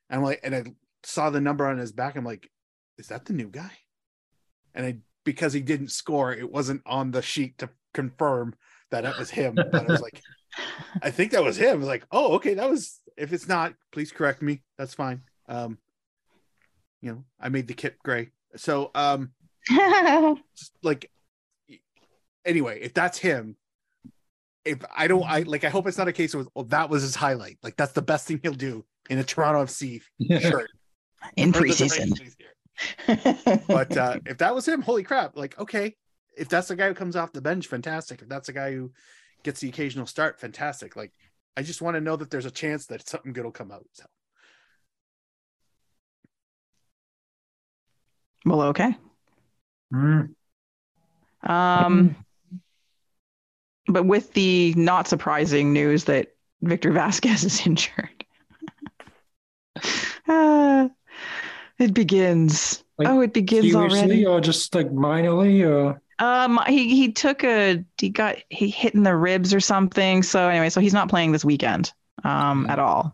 And 0.10 0.20
I'm 0.20 0.24
like, 0.24 0.40
and 0.44 0.56
I 0.56 0.64
saw 1.03 1.30
the 1.30 1.41
number 1.41 1.66
on 1.66 1.78
his 1.78 1.91
back. 1.91 2.16
I'm 2.16 2.26
like, 2.26 2.49
is 2.98 3.07
that 3.07 3.26
the 3.26 3.34
new 3.34 3.48
guy? 3.48 3.72
And 4.74 4.86
I 4.86 4.98
because 5.24 5.53
he 5.53 5.62
didn't 5.62 5.91
score, 5.91 6.32
it 6.32 6.52
wasn't 6.52 6.82
on 6.86 7.12
the 7.12 7.22
sheet 7.22 7.57
to 7.57 7.70
confirm 7.94 8.53
that 8.91 9.06
it 9.06 9.18
was 9.18 9.32
him. 9.32 9.56
But 9.56 9.90
I 9.90 9.91
was 9.91 10.02
like, 10.02 10.22
I 11.02 11.12
think 11.12 11.32
that 11.32 11.44
was 11.44 11.57
him. 11.57 11.72
I 11.72 11.76
was 11.76 11.88
like, 11.88 12.06
oh, 12.12 12.36
okay, 12.36 12.53
that 12.53 12.70
was. 12.70 13.02
If 13.18 13.32
it's 13.32 13.48
not, 13.48 13.74
please 13.91 14.12
correct 14.12 14.41
me. 14.41 14.62
That's 14.78 14.94
fine. 14.94 15.22
Um, 15.48 15.78
you 17.02 17.12
know, 17.12 17.24
I 17.40 17.49
made 17.49 17.68
the 17.68 17.74
kit 17.74 17.98
gray. 18.03 18.32
So, 18.57 18.91
um, 18.94 19.32
just 19.70 20.74
like, 20.84 21.10
anyway, 22.44 22.80
if 22.82 22.94
that's 22.94 23.18
him, 23.18 23.56
if 24.66 24.80
I 24.96 25.08
don't, 25.08 25.24
I 25.24 25.42
like, 25.42 25.64
I 25.64 25.70
hope 25.70 25.88
it's 25.88 25.98
not 25.98 26.08
a 26.08 26.14
case 26.14 26.34
of, 26.34 26.50
well, 26.56 26.66
that 26.66 26.90
was 26.90 27.04
his 27.04 27.16
highlight. 27.16 27.58
Like, 27.62 27.78
that's 27.78 27.94
the 27.94 28.02
best 28.02 28.28
thing 28.28 28.40
he'll 28.42 28.54
do 28.54 28.84
in 29.10 29.20
a 29.20 29.24
Toronto 29.24 29.64
FC 29.64 30.02
shirt 30.20 30.70
in 31.38 31.54
preseason. 31.54 32.20
But 33.68 33.96
uh, 33.96 34.20
if 34.26 34.40
that 34.40 34.54
was 34.54 34.68
him, 34.68 34.82
holy 34.82 35.04
crap! 35.04 35.38
Like, 35.38 35.58
okay, 35.60 35.96
if 36.36 36.50
that's 36.50 36.68
the 36.68 36.76
guy 36.76 36.88
who 36.88 36.94
comes 36.94 37.16
off 37.16 37.32
the 37.32 37.42
bench, 37.42 37.68
fantastic. 37.68 38.22
If 38.22 38.28
that's 38.28 38.48
the 38.48 38.54
guy 38.54 38.74
who 38.74 38.92
gets 39.44 39.60
the 39.60 39.70
occasional 39.70 40.08
start, 40.08 40.40
fantastic. 40.40 40.96
Like, 40.96 41.12
I 41.56 41.62
just 41.62 41.82
want 41.82 41.96
to 41.96 42.02
know 42.02 42.16
that 42.16 42.32
there's 42.32 42.46
a 42.46 42.52
chance 42.52 42.88
that 42.88 43.08
something 43.08 43.34
good 43.34 43.46
will 43.46 43.52
come 43.52 43.72
out. 43.72 43.86
So, 43.94 44.06
well, 48.46 48.62
okay. 48.64 48.98
Mm. 49.94 50.34
Um, 51.44 52.16
but 53.88 54.06
with 54.06 54.34
the 54.34 54.74
not 54.76 55.07
surprising 55.07 55.74
news 55.74 56.06
that 56.06 56.36
Victor 56.62 56.91
Vázquez 56.91 57.45
is 57.45 57.62
injured, 57.68 58.26
Ah, 60.28 60.90
it 61.78 61.94
begins. 61.94 62.84
Like, 62.98 63.10
oh, 63.10 63.22
it 63.22 63.34
begins 63.34 63.72
Seriously, 63.74 63.99
already. 63.99 64.26
or 64.26 64.40
just 64.41 64.74
like 64.74 64.90
minorly, 64.90 65.68
or 65.68 66.02
Um, 66.20 66.60
he 66.68 66.95
he 66.95 67.12
took 67.12 67.44
a 67.44 67.84
he 67.98 68.10
got 68.10 68.38
he 68.49 68.70
hit 68.70 68.95
in 68.95 69.03
the 69.03 69.16
ribs 69.16 69.53
or 69.53 69.60
something. 69.60 70.24
So 70.24 70.48
anyway, 70.48 70.70
so 70.70 70.80
he's 70.82 70.94
not 70.94 71.10
playing 71.10 71.32
this 71.34 71.44
weekend, 71.45 71.91
um, 72.24 72.66
at 72.70 72.80
all. 72.80 73.14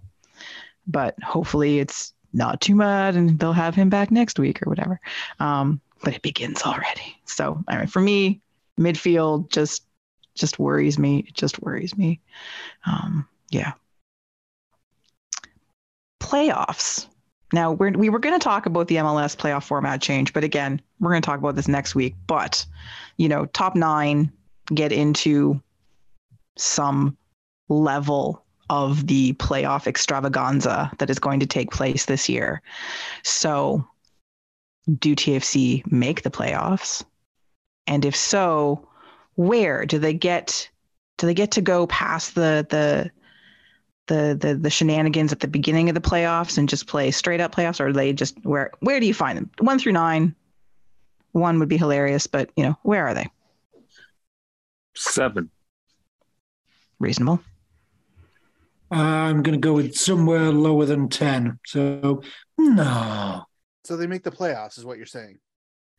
But 0.87 1.15
hopefully 1.23 1.79
it's 1.79 2.13
not 2.33 2.61
too 2.61 2.77
bad, 2.77 3.15
and 3.15 3.39
they'll 3.39 3.53
have 3.53 3.75
him 3.75 3.89
back 3.89 4.11
next 4.11 4.37
week 4.39 4.61
or 4.65 4.69
whatever. 4.69 4.99
Um, 5.39 5.81
but 6.03 6.13
it 6.13 6.21
begins 6.21 6.61
already. 6.63 7.17
So 7.25 7.63
anyway, 7.69 7.87
for 7.87 8.01
me, 8.01 8.41
midfield 8.79 9.49
just 9.51 9.83
just 10.35 10.59
worries 10.59 10.97
me. 10.97 11.25
It 11.27 11.33
just 11.33 11.61
worries 11.61 11.97
me. 11.97 12.19
Um, 12.85 13.27
yeah. 13.49 13.73
Playoffs. 16.21 17.07
Now 17.53 17.73
we're, 17.73 17.91
we 17.91 18.09
were 18.09 18.19
going 18.19 18.37
to 18.37 18.43
talk 18.43 18.65
about 18.65 18.87
the 18.87 18.95
MLS 18.95 19.35
playoff 19.35 19.63
format 19.63 20.01
change, 20.01 20.31
but 20.33 20.43
again, 20.43 20.81
we're 20.99 21.11
going 21.11 21.21
to 21.21 21.25
talk 21.25 21.39
about 21.39 21.55
this 21.55 21.67
next 21.67 21.95
week. 21.95 22.15
But 22.27 22.65
you 23.17 23.27
know, 23.27 23.45
top 23.47 23.75
nine 23.75 24.31
get 24.73 24.91
into 24.91 25.61
some 26.57 27.17
level 27.67 28.43
of 28.69 29.07
the 29.07 29.33
playoff 29.33 29.85
extravaganza 29.85 30.91
that 30.97 31.09
is 31.09 31.19
going 31.19 31.41
to 31.41 31.45
take 31.45 31.71
place 31.71 32.05
this 32.05 32.29
year. 32.29 32.61
So, 33.23 33.85
do 34.97 35.15
TFC 35.15 35.89
make 35.91 36.23
the 36.23 36.31
playoffs? 36.31 37.03
And 37.85 38.05
if 38.05 38.15
so, 38.15 38.87
where 39.35 39.85
do 39.85 39.99
they 39.99 40.13
get? 40.13 40.69
Do 41.17 41.27
they 41.27 41.33
get 41.33 41.51
to 41.51 41.61
go 41.61 41.87
past 41.87 42.35
the 42.35 42.65
the 42.69 43.11
the 44.07 44.37
the, 44.39 44.55
the 44.55 44.69
shenanigans 44.69 45.31
at 45.31 45.39
the 45.39 45.47
beginning 45.47 45.89
of 45.89 45.95
the 45.95 46.01
playoffs 46.01 46.57
and 46.57 46.67
just 46.67 46.87
play 46.87 47.11
straight 47.11 47.41
up 47.41 47.53
playoffs, 47.53 47.79
or 47.79 47.87
are 47.87 47.93
they 47.93 48.13
just 48.13 48.37
where 48.43 48.71
where 48.79 48.99
do 48.99 49.05
you 49.05 49.13
find 49.13 49.37
them? 49.37 49.49
One 49.59 49.79
through 49.79 49.93
nine. 49.93 50.35
One 51.31 51.59
would 51.59 51.69
be 51.69 51.77
hilarious, 51.77 52.27
but 52.27 52.49
you 52.55 52.63
know 52.63 52.77
where 52.83 53.07
are 53.07 53.13
they? 53.13 53.27
Seven. 54.95 55.49
Reasonable. 56.99 57.41
I'm 58.91 59.41
going 59.41 59.53
to 59.53 59.65
go 59.65 59.71
with 59.71 59.95
somewhere 59.95 60.51
lower 60.51 60.85
than 60.85 61.07
10. 61.07 61.59
So, 61.65 62.21
no, 62.57 63.45
so 63.83 63.97
they 63.97 64.07
make 64.07 64.23
the 64.23 64.31
playoffs, 64.31 64.77
is 64.77 64.85
what 64.85 64.97
you're 64.97 65.05
saying? 65.05 65.39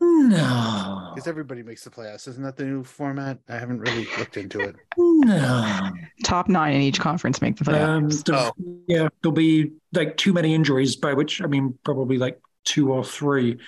No, 0.03 1.13
Because 1.15 1.29
everybody 1.29 1.63
makes 1.63 1.85
the 1.85 1.91
playoffs, 1.91 2.27
isn't 2.29 2.43
that 2.43 2.57
the 2.57 2.65
new 2.65 2.83
format? 2.85 3.39
I 3.49 3.59
haven't 3.59 3.79
really 3.81 4.07
looked 4.19 4.37
into 4.37 4.61
it. 4.61 4.77
no. 4.99 5.91
Top 6.25 6.49
nine 6.49 6.75
in 6.75 6.81
each 6.83 6.99
conference 7.01 7.41
make 7.41 7.57
the 7.57 7.71
Um, 7.71 8.09
playoffs. 8.09 8.25
the- 8.25 8.53
Yeah, 8.89 9.09
there'll 9.23 9.33
be 9.35 9.73
like 9.93 10.17
too 10.17 10.33
many 10.33 10.55
injuries, 10.55 10.97
by 10.97 11.13
which 11.15 11.41
I 11.43 11.47
mean 11.47 11.79
probably 11.85 12.19
like 12.19 12.41
two 12.65 12.93
or 12.93 13.05
three. 13.05 13.59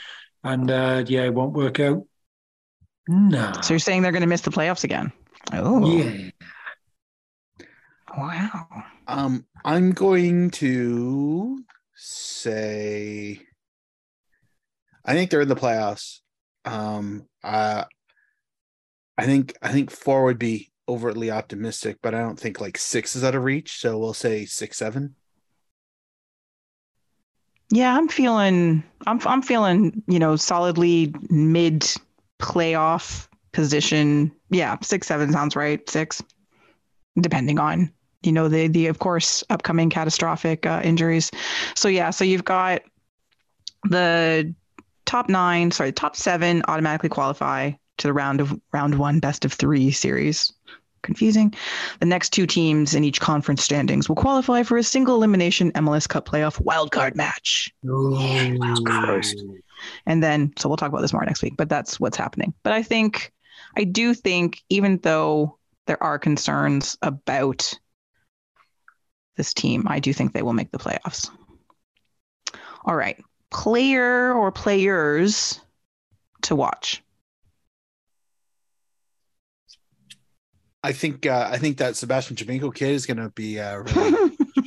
And 0.43 0.71
uh, 0.71 1.05
yeah, 1.07 1.23
it 1.25 1.35
won't 1.35 1.53
work 1.55 1.81
out. 1.81 2.05
No. 3.09 3.53
so 3.63 3.75
you're 3.75 3.79
saying 3.79 4.03
they're 4.03 4.13
going 4.13 4.23
to 4.23 4.27
miss 4.29 4.41
the 4.43 4.51
playoffs 4.51 4.85
again? 4.85 5.13
Oh, 5.53 5.87
yeah. 5.99 6.31
wow. 8.17 8.67
Um, 9.07 9.45
I'm 9.65 9.93
going 9.93 10.51
to 10.53 11.63
say 11.95 13.41
I 15.05 15.13
think 15.13 15.31
they're 15.31 15.43
in 15.43 15.49
the 15.49 15.55
playoffs. 15.57 16.21
Um, 16.65 17.27
uh, 17.43 17.85
I 19.19 19.27
think 19.27 19.57
I 19.63 19.73
think 19.73 19.91
four 19.91 20.25
would 20.25 20.39
be 20.39 20.73
overtly 20.89 21.31
optimistic, 21.31 21.99
but 22.03 22.15
I 22.15 22.21
don't 22.21 22.39
think 22.39 22.61
like 22.61 22.79
six 22.79 23.17
is 23.17 23.25
out 23.25 23.35
of 23.35 23.45
reach. 23.45 23.79
So 23.81 23.99
we'll 23.99 24.15
say 24.15 24.45
six, 24.47 24.79
seven. 24.79 25.15
Yeah, 27.71 27.97
I'm 27.97 28.09
feeling. 28.09 28.85
I'm 29.07 29.21
I'm 29.27 29.43
feeling. 29.43 30.03
You 30.07 30.19
know, 30.19 30.37
solidly 30.37 31.15
mid 31.31 31.87
playoff 32.41 33.29
position. 33.53 34.33
Yeah, 34.51 34.77
six 34.83 35.07
seven 35.07 35.33
sounds 35.33 35.57
right. 35.57 35.89
Six. 35.89 36.23
depending 37.21 37.59
on 37.59 37.93
you 38.23 38.33
know 38.33 38.49
the 38.49 38.69
the 38.69 38.87
of 38.89 38.99
course 38.99 39.45
upcoming 39.51 39.91
catastrophic 39.91 40.67
uh, 40.67 40.81
injuries. 40.85 41.31
So 41.77 41.89
yeah, 41.89 42.11
so 42.11 42.25
you've 42.25 42.45
got 42.45 42.83
the 43.89 44.55
top 45.15 45.29
nine, 45.29 45.71
sorry, 45.71 45.91
the 45.91 45.95
top 45.95 46.17
seven 46.17 46.61
automatically 46.67 47.09
qualify 47.09 47.71
to 47.99 48.09
the 48.09 48.13
round 48.13 48.41
of 48.41 48.53
round 48.73 48.99
one 48.99 49.21
best 49.21 49.45
of 49.45 49.53
three 49.53 49.93
series. 49.93 50.53
Confusing. 51.03 51.55
The 52.01 52.07
next 52.07 52.31
two 52.31 52.49
teams 52.49 52.95
in 52.95 53.05
each 53.05 53.21
conference 53.21 53.63
standings 53.63 54.09
will 54.09 54.17
qualify 54.17 54.65
for 54.65 54.77
a 54.77 54.83
single 54.83 55.15
elimination 55.15 55.71
MLS 55.73 56.09
Cup 56.09 56.27
playoff 56.27 56.61
wildcard 56.65 57.15
match. 57.15 57.73
Christ. 58.85 59.45
And 60.07 60.21
then, 60.21 60.53
so 60.59 60.69
we'll 60.69 60.79
talk 60.79 60.89
about 60.89 61.03
this 61.03 61.13
more 61.13 61.25
next 61.25 61.43
week, 61.43 61.55
but 61.57 61.69
that's 61.69 62.01
what's 62.01 62.17
happening. 62.17 62.53
But 62.65 62.73
I 62.73 62.83
think, 62.83 63.33
I 63.77 63.85
do 63.85 64.15
think, 64.15 64.65
even 64.69 64.99
though 65.03 65.59
there 65.87 66.03
are 66.03 66.19
concerns 66.19 66.97
about 67.03 67.73
this 69.37 69.55
team, 69.55 69.85
I 69.87 70.01
do 70.01 70.13
think 70.13 70.33
they 70.33 70.43
will 70.43 70.55
make 70.55 70.73
the 70.73 70.79
playoffs. 70.79 71.31
All 72.85 72.97
right. 72.97 73.23
Player 73.55 74.33
or 74.35 74.51
players 74.51 75.61
to 76.43 76.57
watch. 76.57 77.03
I 80.83 80.93
think 80.93 81.25
uh, 81.25 81.49
I 81.53 81.59
think 81.59 81.79
that 81.79 81.95
Sebastian 81.95 82.35
Jaminko 82.37 82.75
kid 82.75 82.91
is 82.91 83.07
going 83.07 83.19
to 83.19 83.31
be 83.31 83.61
uh, 83.61 83.77
really, 83.77 84.13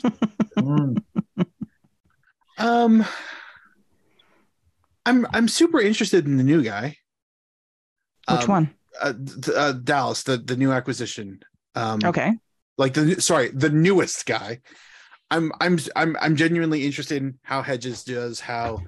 Mm. 0.58 1.02
um 2.58 3.06
I'm 5.06 5.28
I'm 5.34 5.48
super 5.50 5.82
interested 5.82 6.26
in 6.26 6.38
the 6.38 6.44
new 6.44 6.64
guy. 6.64 6.96
Which 8.30 8.42
Um, 8.44 8.50
one? 8.50 8.74
Uh, 9.02 9.14
uh, 9.54 9.74
Dallas, 9.74 10.24
the 10.24 10.38
the 10.38 10.56
new 10.56 10.72
acquisition. 10.72 11.42
Um, 11.76 12.00
Okay. 12.06 12.34
like 12.78 12.94
the 12.94 13.22
sorry 13.22 13.50
the 13.50 13.70
newest 13.70 14.26
guy 14.26 14.62
i'm 15.32 15.52
i'm 15.60 15.78
i'm 15.96 16.16
i'm 16.22 16.36
genuinely 16.36 16.86
interested 16.86 17.22
in 17.22 17.40
how 17.44 17.62
hedges 17.62 18.04
does 18.04 18.40
how 18.40 18.80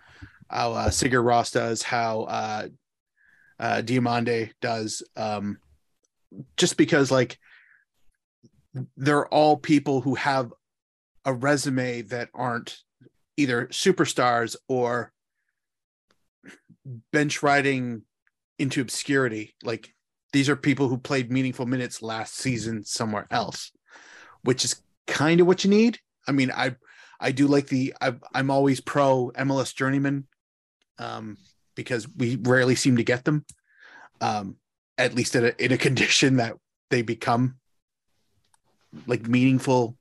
how 0.50 0.74
uh 0.74 0.90
Sigur 0.90 1.26
ross 1.26 1.52
does 1.52 1.84
how 1.84 2.24
uh 2.24 2.68
uh 3.60 3.82
Diomande 3.82 4.52
does 4.62 5.04
um 5.16 5.58
just 6.58 6.78
because 6.78 7.12
like 7.12 7.38
they're 8.96 9.28
all 9.28 9.58
people 9.58 10.02
who 10.02 10.16
have 10.16 10.54
a 11.26 11.34
resume 11.34 12.04
that 12.04 12.30
aren't 12.34 12.78
either 13.38 13.68
superstars 13.68 14.56
or 14.68 15.12
bench 17.12 17.44
riding 17.44 18.04
into 18.58 18.82
obscurity 18.82 19.56
like 19.64 19.94
these 20.32 20.50
are 20.50 20.56
people 20.56 20.88
who 20.88 20.98
played 20.98 21.32
meaningful 21.32 21.66
minutes 21.66 22.02
last 22.02 22.36
season 22.38 22.84
somewhere 22.84 23.28
else 23.32 23.72
which 24.44 24.64
is 24.64 24.82
kind 25.10 25.42
of 25.42 25.48
what 25.48 25.64
you 25.64 25.70
need. 25.70 26.00
I 26.30 26.32
mean, 26.32 26.52
I 26.56 26.76
I 27.20 27.32
do 27.32 27.48
like 27.48 27.68
the 27.68 27.94
I, 28.00 28.14
I'm 28.34 28.52
always 28.52 28.80
pro 28.80 29.32
MLS 29.36 29.74
journeyman 29.74 30.28
um, 31.00 31.38
because 31.76 32.08
we 32.08 32.36
rarely 32.36 32.76
seem 32.76 32.98
to 32.98 33.04
get 33.04 33.26
them, 33.26 33.46
um, 34.22 34.58
at 34.98 35.16
least 35.16 35.36
in 35.36 35.46
a, 35.46 35.54
in 35.58 35.72
a 35.72 35.78
condition 35.88 36.38
that 36.38 36.54
they 36.92 37.02
become 37.02 37.56
like 39.08 39.28
meaningful 39.28 39.98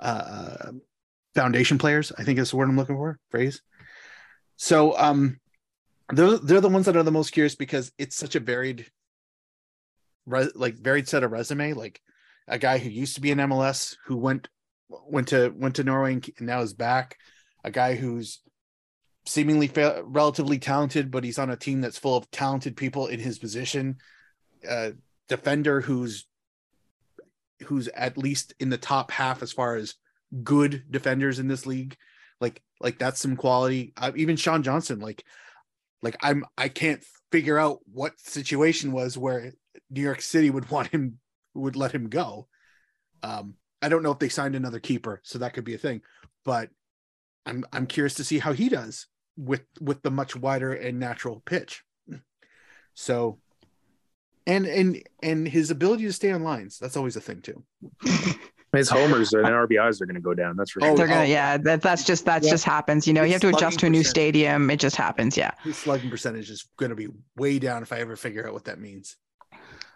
uh, 0.00 0.72
foundation 1.36 1.78
players. 1.78 2.12
I 2.18 2.24
think 2.24 2.40
is 2.40 2.50
the 2.50 2.56
word 2.56 2.68
I'm 2.68 2.76
looking 2.76 2.96
for. 2.96 3.20
Phrase. 3.30 3.62
So 4.56 4.98
um, 4.98 5.38
they're 6.12 6.38
they're 6.38 6.60
the 6.60 6.68
ones 6.68 6.86
that 6.86 6.96
are 6.96 7.04
the 7.04 7.12
most 7.12 7.30
curious 7.30 7.54
because 7.54 7.92
it's 7.98 8.16
such 8.16 8.34
a 8.34 8.40
varied, 8.40 8.90
like 10.26 10.74
varied 10.74 11.08
set 11.08 11.22
of 11.22 11.30
resume. 11.30 11.72
Like 11.74 12.00
a 12.48 12.58
guy 12.58 12.78
who 12.78 12.90
used 12.90 13.14
to 13.14 13.20
be 13.20 13.30
in 13.30 13.38
MLS 13.38 13.96
who 14.06 14.16
went 14.16 14.48
went 14.88 15.28
to 15.28 15.50
went 15.56 15.76
to 15.76 15.84
Norway 15.84 16.12
and 16.12 16.32
now 16.40 16.60
is 16.60 16.74
back. 16.74 17.16
A 17.64 17.70
guy 17.70 17.94
who's 17.94 18.40
seemingly 19.26 19.66
fa- 19.66 20.02
relatively 20.04 20.58
talented, 20.58 21.10
but 21.10 21.24
he's 21.24 21.38
on 21.38 21.50
a 21.50 21.56
team 21.56 21.80
that's 21.80 21.98
full 21.98 22.16
of 22.16 22.30
talented 22.30 22.76
people 22.76 23.06
in 23.08 23.20
his 23.20 23.38
position. 23.38 23.98
Uh, 24.68 24.90
defender 25.28 25.80
who's 25.80 26.26
who's 27.64 27.88
at 27.88 28.18
least 28.18 28.54
in 28.60 28.70
the 28.70 28.78
top 28.78 29.10
half 29.10 29.42
as 29.42 29.52
far 29.52 29.76
as 29.76 29.94
good 30.42 30.84
defenders 30.90 31.38
in 31.38 31.48
this 31.48 31.66
league. 31.66 31.96
Like 32.40 32.62
like 32.80 32.98
that's 32.98 33.20
some 33.20 33.36
quality. 33.36 33.92
Uh, 33.96 34.12
even 34.14 34.36
Sean 34.36 34.62
Johnson, 34.62 35.00
like 35.00 35.24
like 36.02 36.16
I'm 36.20 36.44
I 36.56 36.68
can't 36.68 37.02
figure 37.32 37.58
out 37.58 37.80
what 37.92 38.20
situation 38.20 38.92
was 38.92 39.18
where 39.18 39.52
New 39.90 40.02
York 40.02 40.20
City 40.20 40.50
would 40.50 40.70
want 40.70 40.88
him 40.88 41.18
would 41.54 41.76
let 41.76 41.92
him 41.92 42.08
go. 42.08 42.46
Um, 43.22 43.54
I 43.86 43.88
don't 43.88 44.02
know 44.02 44.10
if 44.10 44.18
they 44.18 44.28
signed 44.28 44.56
another 44.56 44.80
keeper, 44.80 45.20
so 45.22 45.38
that 45.38 45.54
could 45.54 45.62
be 45.64 45.74
a 45.74 45.78
thing. 45.78 46.02
But 46.44 46.70
I'm 47.46 47.64
I'm 47.72 47.86
curious 47.86 48.14
to 48.14 48.24
see 48.24 48.40
how 48.40 48.52
he 48.52 48.68
does 48.68 49.06
with 49.36 49.62
with 49.80 50.02
the 50.02 50.10
much 50.10 50.34
wider 50.34 50.72
and 50.72 50.98
natural 50.98 51.40
pitch. 51.46 51.84
So, 52.94 53.38
and 54.44 54.66
and 54.66 55.00
and 55.22 55.46
his 55.46 55.70
ability 55.70 56.04
to 56.06 56.12
stay 56.12 56.32
on 56.32 56.42
lines 56.42 56.78
that's 56.80 56.96
always 56.96 57.14
a 57.16 57.20
thing 57.20 57.42
too. 57.42 57.62
His 58.72 58.90
homers 58.90 59.32
and 59.32 59.46
RBIs 59.46 60.02
are 60.02 60.06
going 60.06 60.16
to 60.16 60.20
go 60.20 60.34
down. 60.34 60.54
That's 60.56 60.70
for 60.72 60.82
Oh, 60.82 60.88
sure. 60.88 60.96
They're 60.96 61.06
gonna, 61.06 61.20
oh. 61.20 61.24
yeah. 61.24 61.56
That 61.56 61.80
that's 61.80 62.04
just 62.04 62.26
that 62.26 62.42
Yeah. 62.42 62.50
just 62.50 62.64
happens. 62.64 63.06
You 63.06 63.14
know, 63.14 63.22
you 63.22 63.32
have 63.32 63.40
to 63.42 63.48
adjust 63.48 63.78
to 63.78 63.86
a 63.86 63.90
new 63.90 64.02
stadium. 64.02 64.68
It 64.70 64.80
just 64.80 64.96
happens. 64.96 65.34
Yeah. 65.34 65.52
His 65.62 65.78
slugging 65.78 66.10
percentage 66.10 66.50
is 66.50 66.68
going 66.76 66.90
to 66.90 66.96
be 66.96 67.08
way 67.36 67.58
down 67.58 67.82
if 67.82 67.90
I 67.92 68.00
ever 68.00 68.16
figure 68.16 68.46
out 68.46 68.52
what 68.52 68.64
that 68.64 68.78
means. 68.78 69.16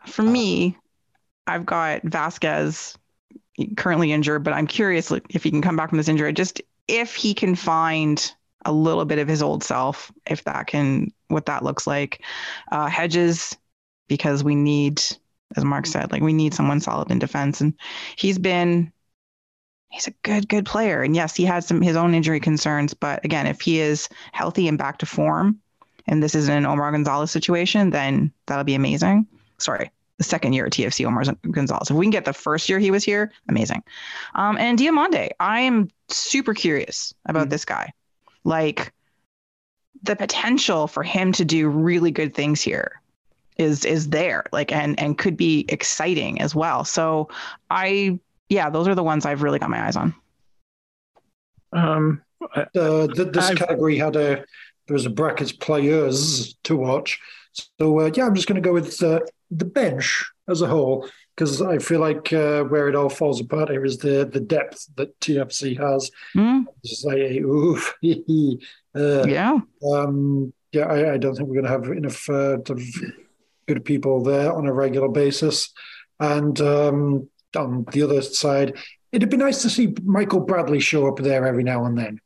For 0.06 0.22
Uh, 0.22 0.26
me, 0.30 0.78
I've 1.46 1.66
got 1.66 2.02
Vázquez 2.02 2.96
currently 3.68 4.12
injured, 4.12 4.44
but 4.44 4.52
I'm 4.52 4.66
curious 4.66 5.10
if 5.30 5.42
he 5.42 5.50
can 5.50 5.62
come 5.62 5.76
back 5.76 5.88
from 5.88 5.98
this 5.98 6.08
injury. 6.08 6.32
Just 6.32 6.60
if 6.88 7.14
he 7.14 7.34
can 7.34 7.54
find 7.54 8.32
a 8.64 8.72
little 8.72 9.04
bit 9.04 9.18
of 9.18 9.28
his 9.28 9.42
old 9.42 9.64
self, 9.64 10.12
if 10.26 10.44
that 10.44 10.66
can, 10.66 11.12
what 11.28 11.46
that 11.46 11.64
looks 11.64 11.86
like. 11.86 12.22
Uh, 12.70 12.88
Hedges, 12.88 13.56
because 14.08 14.44
we 14.44 14.54
need, 14.54 15.02
as 15.56 15.64
Mark 15.64 15.86
said, 15.86 16.12
like 16.12 16.22
we 16.22 16.32
need 16.32 16.54
someone 16.54 16.80
solid 16.80 17.10
in 17.10 17.18
defense, 17.18 17.60
and 17.60 17.74
he's 18.16 18.38
been. 18.38 18.92
He's 19.92 20.06
a 20.06 20.12
good, 20.22 20.48
good 20.48 20.66
player, 20.66 21.02
and 21.02 21.16
yes, 21.16 21.34
he 21.34 21.44
had 21.44 21.64
some 21.64 21.82
his 21.82 21.96
own 21.96 22.14
injury 22.14 22.38
concerns. 22.38 22.94
But 22.94 23.24
again, 23.24 23.48
if 23.48 23.60
he 23.60 23.80
is 23.80 24.08
healthy 24.30 24.68
and 24.68 24.78
back 24.78 24.98
to 24.98 25.06
form, 25.06 25.58
and 26.06 26.22
this 26.22 26.36
is 26.36 26.48
an 26.48 26.64
Omar 26.64 26.92
Gonzalez 26.92 27.32
situation, 27.32 27.90
then 27.90 28.32
that'll 28.46 28.62
be 28.62 28.76
amazing. 28.76 29.26
Sorry, 29.58 29.90
the 30.20 30.24
second 30.24 30.52
year 30.52 30.66
at 30.66 30.72
TFC, 30.72 31.06
Omar 31.06 31.24
Gonzalez. 31.50 31.88
If 31.90 31.96
we 31.96 32.04
can 32.04 32.10
get 32.10 32.26
the 32.26 32.34
first 32.34 32.68
year 32.68 32.78
he 32.78 32.90
was 32.90 33.02
here, 33.02 33.32
amazing. 33.48 33.82
Um, 34.34 34.58
and 34.58 34.78
Diomande, 34.78 35.30
I 35.40 35.60
am 35.60 35.88
super 36.08 36.52
curious 36.52 37.14
about 37.24 37.46
Mhm. 37.46 37.50
this 37.50 37.64
guy. 37.64 37.90
Like 38.44 38.92
the 40.02 40.14
potential 40.16 40.86
for 40.88 41.02
him 41.02 41.32
to 41.32 41.44
do 41.46 41.70
really 41.70 42.10
good 42.10 42.34
things 42.34 42.60
here 42.60 43.00
is 43.56 43.86
is 43.86 44.10
there. 44.10 44.44
Like 44.52 44.70
and 44.72 45.00
and 45.00 45.16
could 45.16 45.38
be 45.38 45.64
exciting 45.70 46.38
as 46.42 46.54
well. 46.54 46.84
So 46.84 47.30
I 47.70 48.20
yeah, 48.50 48.68
those 48.68 48.88
are 48.88 48.94
the 48.94 49.02
ones 49.02 49.24
I've 49.24 49.42
really 49.42 49.58
got 49.58 49.70
my 49.70 49.86
eyes 49.86 49.96
on. 49.96 50.14
Um, 51.72 52.22
Uh, 52.54 53.06
th- 53.06 53.32
this 53.32 53.46
I've- 53.48 53.56
category 53.56 53.96
had 53.96 54.16
a 54.16 54.44
there 54.86 54.94
was 54.94 55.06
a 55.06 55.10
brackets 55.10 55.52
players 55.52 56.54
to 56.64 56.76
watch. 56.76 57.18
So 57.78 58.00
uh, 58.00 58.10
yeah, 58.14 58.26
I'm 58.26 58.34
just 58.34 58.48
going 58.48 58.62
to 58.62 58.66
go 58.68 58.74
with 58.74 59.02
uh, 59.02 59.20
the 59.50 59.64
bench 59.64 60.30
as 60.48 60.62
a 60.62 60.66
whole 60.66 61.08
because 61.36 61.62
I 61.62 61.78
feel 61.78 62.00
like 62.00 62.32
uh, 62.32 62.62
where 62.64 62.88
it 62.88 62.94
all 62.94 63.08
falls 63.08 63.40
apart 63.40 63.70
here 63.70 63.84
is 63.84 63.98
the 63.98 64.28
the 64.30 64.40
depth 64.40 64.86
that 64.96 65.18
TFC 65.20 65.78
has. 65.78 66.10
Hmm? 66.34 66.60
Just 66.84 67.04
like 67.04 67.18
oof, 67.18 67.94
uh, 68.04 69.24
Yeah. 69.26 69.58
um, 69.92 70.52
yeah, 70.72 70.86
I, 70.86 71.14
I 71.14 71.16
don't 71.18 71.34
think 71.34 71.48
we're 71.48 71.62
going 71.62 71.64
to 71.64 71.70
have 71.70 71.96
enough 71.96 72.28
uh, 72.28 72.58
good 73.66 73.84
people 73.84 74.22
there 74.22 74.52
on 74.52 74.66
a 74.66 74.72
regular 74.72 75.08
basis. 75.08 75.72
And 76.20 76.60
um, 76.60 77.28
on 77.56 77.86
the 77.92 78.02
other 78.02 78.22
side, 78.22 78.76
it'd 79.10 79.30
be 79.30 79.36
nice 79.36 79.62
to 79.62 79.70
see 79.70 79.94
Michael 80.04 80.40
Bradley 80.40 80.80
show 80.80 81.08
up 81.08 81.18
there 81.18 81.46
every 81.46 81.64
now 81.64 81.86
and 81.86 81.98
then. 81.98 82.20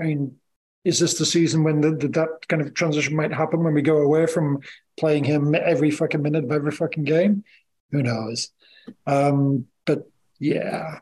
I 0.00 0.04
mean, 0.04 0.36
is 0.84 0.98
this 0.98 1.18
the 1.18 1.26
season 1.26 1.64
when 1.64 1.80
the, 1.80 1.92
the, 1.92 2.08
that 2.08 2.48
kind 2.48 2.62
of 2.62 2.74
transition 2.74 3.14
might 3.14 3.32
happen 3.32 3.62
when 3.62 3.74
we 3.74 3.82
go 3.82 3.98
away 3.98 4.26
from 4.26 4.60
playing 4.96 5.24
him 5.24 5.54
every 5.54 5.90
fucking 5.90 6.22
minute 6.22 6.44
of 6.44 6.52
every 6.52 6.72
fucking 6.72 7.04
game? 7.04 7.44
Who 7.92 8.02
knows? 8.02 8.50
Um, 9.06 9.66
but 9.84 10.10
yeah, 10.38 11.00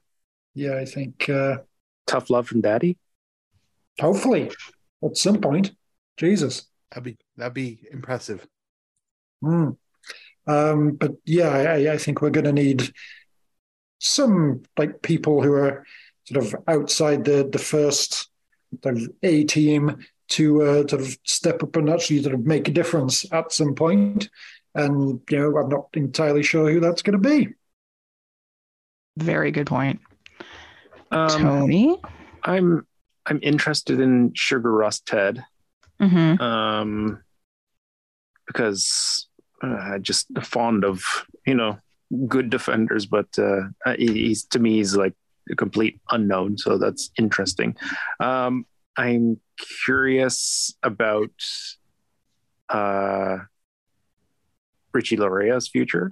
yeah, 0.55 0.76
I 0.76 0.84
think 0.84 1.28
uh, 1.28 1.58
tough 2.06 2.31
love 2.31 2.47
from 2.48 2.60
daddy. 2.60 2.98
hopefully 4.00 4.50
at 5.05 5.16
some 5.16 5.40
point, 5.40 5.73
Jesus. 6.16 6.66
That'd 6.90 7.05
be 7.05 7.18
that'd 7.36 7.55
be 7.55 7.81
impressive. 7.90 8.47
Hmm. 9.42 9.70
Um, 10.47 10.92
but 10.92 11.12
yeah, 11.24 11.48
I, 11.48 11.92
I 11.92 11.98
think 11.98 12.20
we're 12.20 12.31
going 12.31 12.44
to 12.44 12.52
need 12.52 12.92
some 13.98 14.62
like 14.76 15.02
people 15.02 15.42
who 15.42 15.52
are 15.55 15.84
sort 16.24 16.44
of 16.44 16.55
outside 16.68 17.24
the 17.24 17.48
the 17.50 17.58
first 17.58 18.28
sort 18.82 18.97
of 18.97 19.08
A 19.23 19.44
team 19.44 19.98
to 20.30 20.62
uh, 20.62 20.88
sort 20.88 21.02
of 21.02 21.16
step 21.24 21.62
up 21.62 21.76
and 21.76 21.90
actually 21.90 22.22
sort 22.22 22.34
of 22.34 22.46
make 22.46 22.68
a 22.68 22.72
difference 22.72 23.30
at 23.32 23.52
some 23.52 23.74
point. 23.74 24.28
And 24.74 25.20
you 25.30 25.38
know, 25.38 25.58
I'm 25.58 25.68
not 25.68 25.88
entirely 25.94 26.42
sure 26.42 26.70
who 26.70 26.80
that's 26.80 27.02
going 27.02 27.20
to 27.20 27.28
be. 27.28 27.48
Very 29.16 29.50
good 29.50 29.66
point. 29.66 30.00
Um, 31.10 31.28
Tony. 31.28 32.00
I'm 32.42 32.86
I'm 33.26 33.38
interested 33.42 34.00
in 34.00 34.32
Sigurd 34.36 34.72
Rosted. 34.72 35.42
Mm-hmm. 36.00 36.42
um, 36.42 37.22
because 38.46 39.28
uh, 39.62 39.76
I 39.80 39.98
just 39.98 40.26
fond 40.42 40.84
of 40.84 41.02
you 41.46 41.54
know 41.54 41.78
good 42.26 42.50
defenders, 42.50 43.06
but 43.06 43.26
uh, 43.38 43.62
he's 43.96 44.44
to 44.46 44.58
me 44.58 44.74
he's 44.74 44.96
like 44.96 45.14
a 45.50 45.56
complete 45.56 46.00
unknown, 46.10 46.58
so 46.58 46.78
that's 46.78 47.10
interesting. 47.18 47.76
Um, 48.20 48.66
I'm 48.97 49.40
curious 49.84 50.74
about 50.82 51.31
uh, 52.68 53.39
Richie 54.92 55.16
Laryea's 55.16 55.68
future 55.68 56.10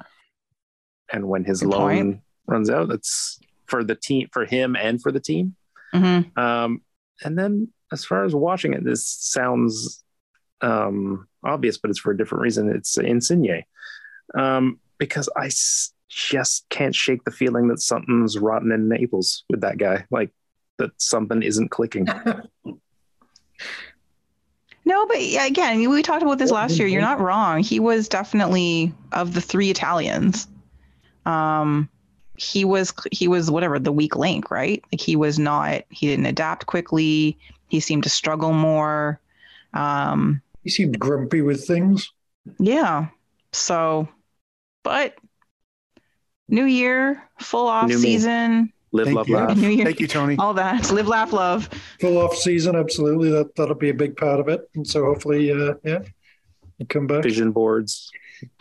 and 1.12 1.28
when 1.28 1.44
his 1.44 1.60
Good 1.60 1.70
loan 1.70 1.94
point. 1.96 2.20
runs 2.46 2.70
out. 2.70 2.88
That's 2.88 3.38
for 3.66 3.84
the 3.84 3.94
team, 3.94 4.28
for 4.32 4.44
him, 4.44 4.76
and 4.76 5.00
for 5.00 5.12
the 5.12 5.20
team. 5.20 5.54
Mm-hmm. 5.94 6.38
Um, 6.38 6.82
and 7.22 7.38
then 7.38 7.68
as 7.92 8.04
far 8.04 8.24
as 8.24 8.34
watching 8.34 8.72
it, 8.74 8.84
this 8.84 9.06
sounds 9.06 10.02
um, 10.60 11.28
obvious, 11.44 11.78
but 11.78 11.90
it's 11.90 11.98
for 12.00 12.12
a 12.12 12.16
different 12.16 12.42
reason. 12.42 12.70
It's 12.74 12.96
Insigne. 12.98 13.64
Um, 14.34 14.80
because 14.98 15.28
I 15.36 15.46
s- 15.46 15.92
just 16.08 16.66
can't 16.70 16.94
shake 16.94 17.24
the 17.24 17.30
feeling 17.30 17.68
that 17.68 17.80
something's 17.80 18.38
rotten 18.38 18.72
in 18.72 18.88
Naples 18.88 19.44
with 19.50 19.60
that 19.62 19.78
guy. 19.78 20.04
Like 20.10 20.30
that 20.78 20.90
something 20.98 21.42
isn't 21.42 21.70
clicking. 21.70 22.06
No, 24.84 25.06
but 25.06 25.22
yeah, 25.22 25.46
again, 25.46 25.88
we 25.88 26.02
talked 26.02 26.22
about 26.24 26.38
this 26.38 26.50
last 26.50 26.76
year. 26.78 26.88
You're 26.88 27.00
not 27.00 27.20
wrong. 27.20 27.62
He 27.62 27.78
was 27.78 28.08
definitely 28.08 28.92
of 29.12 29.32
the 29.32 29.40
three 29.40 29.70
Italians. 29.70 30.48
Um, 31.24 31.88
he 32.36 32.64
was 32.64 32.92
he 33.12 33.28
was 33.28 33.48
whatever 33.48 33.78
the 33.78 33.92
weak 33.92 34.16
link, 34.16 34.50
right? 34.50 34.82
Like 34.90 35.00
he 35.00 35.14
was 35.14 35.38
not. 35.38 35.82
He 35.90 36.08
didn't 36.08 36.26
adapt 36.26 36.66
quickly. 36.66 37.38
He 37.68 37.78
seemed 37.78 38.02
to 38.02 38.10
struggle 38.10 38.52
more. 38.52 39.20
Um, 39.72 40.42
He 40.64 40.70
seemed 40.70 40.98
grumpy 40.98 41.42
with 41.42 41.64
things. 41.64 42.10
yeah. 42.58 43.06
So, 43.52 44.08
but 44.82 45.14
new 46.48 46.64
year, 46.64 47.22
full 47.38 47.68
off 47.68 47.88
New 47.88 47.98
me. 47.98 48.72
Season, 48.92 48.98
Live, 48.98 49.06
Thank 49.06 49.16
love, 49.16 49.28
you. 49.28 49.36
laugh. 49.36 49.56
new 49.56 49.68
year, 49.68 49.84
Thank 49.84 50.00
you, 50.00 50.06
Tony. 50.06 50.36
all 50.38 50.54
that. 50.54 50.90
Live, 50.90 51.08
laugh, 51.08 51.32
love. 51.32 51.68
Full 52.00 52.18
off 52.18 52.36
season, 52.36 52.76
absolutely. 52.76 53.30
That 53.30 53.54
that'll 53.56 53.74
be 53.74 53.90
a 53.90 53.94
big 53.94 54.16
part 54.16 54.40
of 54.40 54.48
it. 54.48 54.68
And 54.74 54.86
so 54.86 55.04
hopefully, 55.04 55.50
uh, 55.50 55.74
yeah, 55.84 56.00
you 56.78 56.86
come 56.86 57.06
back. 57.06 57.22
Vision 57.22 57.52
boards. 57.52 58.10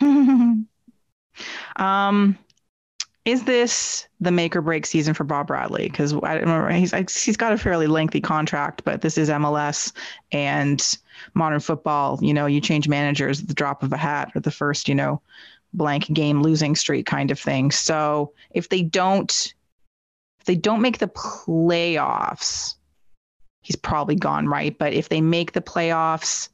um, 1.76 2.38
is 3.24 3.44
this 3.44 4.06
the 4.20 4.32
make 4.32 4.56
or 4.56 4.62
break 4.62 4.84
season 4.84 5.14
for 5.14 5.22
Bob 5.24 5.46
Bradley? 5.46 5.88
Because 5.88 6.12
I 6.12 6.34
don't 6.34 6.40
remember 6.40 6.70
he's 6.72 6.92
I- 6.92 7.00
he's 7.08 7.36
got 7.36 7.52
a 7.52 7.58
fairly 7.58 7.86
lengthy 7.86 8.20
contract, 8.20 8.82
but 8.84 9.00
this 9.02 9.16
is 9.16 9.28
MLS 9.28 9.92
and 10.32 10.98
modern 11.34 11.60
football. 11.60 12.18
You 12.20 12.34
know, 12.34 12.46
you 12.46 12.60
change 12.60 12.88
managers 12.88 13.40
at 13.40 13.48
the 13.48 13.54
drop 13.54 13.82
of 13.84 13.92
a 13.92 13.96
hat 13.96 14.32
or 14.34 14.40
the 14.40 14.50
first, 14.50 14.88
you 14.88 14.94
know, 14.94 15.20
blank 15.72 16.12
game 16.12 16.42
losing 16.42 16.74
streak 16.74 17.06
kind 17.06 17.30
of 17.30 17.38
thing. 17.38 17.70
So 17.70 18.32
if 18.50 18.68
they 18.70 18.82
don't, 18.82 19.54
if 20.42 20.46
they 20.46 20.56
don't 20.56 20.82
make 20.82 20.98
the 20.98 21.06
playoffs, 21.06 22.74
he's 23.60 23.76
probably 23.76 24.16
gone, 24.16 24.48
right? 24.48 24.76
But 24.76 24.92
if 24.92 25.08
they 25.08 25.20
make 25.20 25.52
the 25.52 25.60
playoffs 25.60 26.48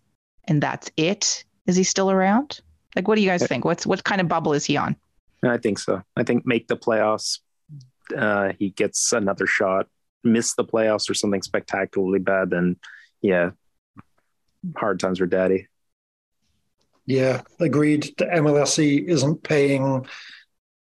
and 0.45 0.63
that's 0.63 0.91
it, 0.99 1.43
is 1.67 1.75
he 1.75 1.85
still 1.85 2.11
around? 2.11 2.61
Like, 2.95 3.09
what 3.09 3.15
do 3.15 3.23
you 3.23 3.29
guys 3.29 3.47
think? 3.47 3.65
What's 3.65 3.87
what 3.87 4.05
kind 4.05 4.21
of 4.21 4.29
bubble 4.29 4.53
is 4.53 4.67
he 4.67 4.77
on? 4.77 4.95
I 5.43 5.57
think 5.57 5.79
so. 5.79 6.03
I 6.17 6.23
think 6.23 6.45
make 6.45 6.69
the 6.69 6.77
playoffs. 6.77 7.39
Uh, 8.15 8.53
he 8.59 8.71
gets 8.71 9.11
another 9.15 9.47
shot. 9.47 9.87
Miss 10.23 10.53
the 10.53 10.67
playoffs 10.67 11.09
or 11.09 11.15
something 11.15 11.41
spectacularly 11.41 12.19
bad, 12.19 12.51
then 12.51 12.77
yeah, 13.23 13.53
hard 14.77 15.01
times 15.01 15.19
for 15.19 15.27
daddy. 15.27 15.69
Yeah, 17.07 17.41
agreed. 17.59 18.15
The 18.19 18.27
MLSE 18.27 19.09
isn't 19.09 19.43
paying 19.43 20.07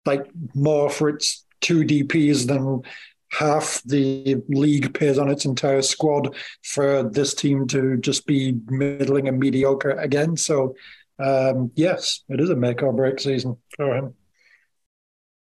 like 0.06 0.26
more 0.54 0.88
for 0.88 1.10
its 1.10 1.43
two 1.64 1.82
DPs 1.82 2.46
than 2.46 2.82
half 3.30 3.82
the 3.84 4.36
league 4.48 4.92
pays 4.94 5.18
on 5.18 5.30
its 5.30 5.46
entire 5.46 5.82
squad 5.82 6.36
for 6.62 7.02
this 7.02 7.34
team 7.34 7.66
to 7.66 7.96
just 7.96 8.26
be 8.26 8.54
middling 8.66 9.28
and 9.28 9.38
mediocre 9.38 9.90
again. 9.92 10.36
So, 10.36 10.76
um, 11.18 11.72
yes, 11.74 12.22
it 12.28 12.38
is 12.38 12.50
a 12.50 12.56
make 12.56 12.82
or 12.82 12.92
break 12.92 13.18
season 13.18 13.56
for 13.76 13.96
him. 13.96 14.14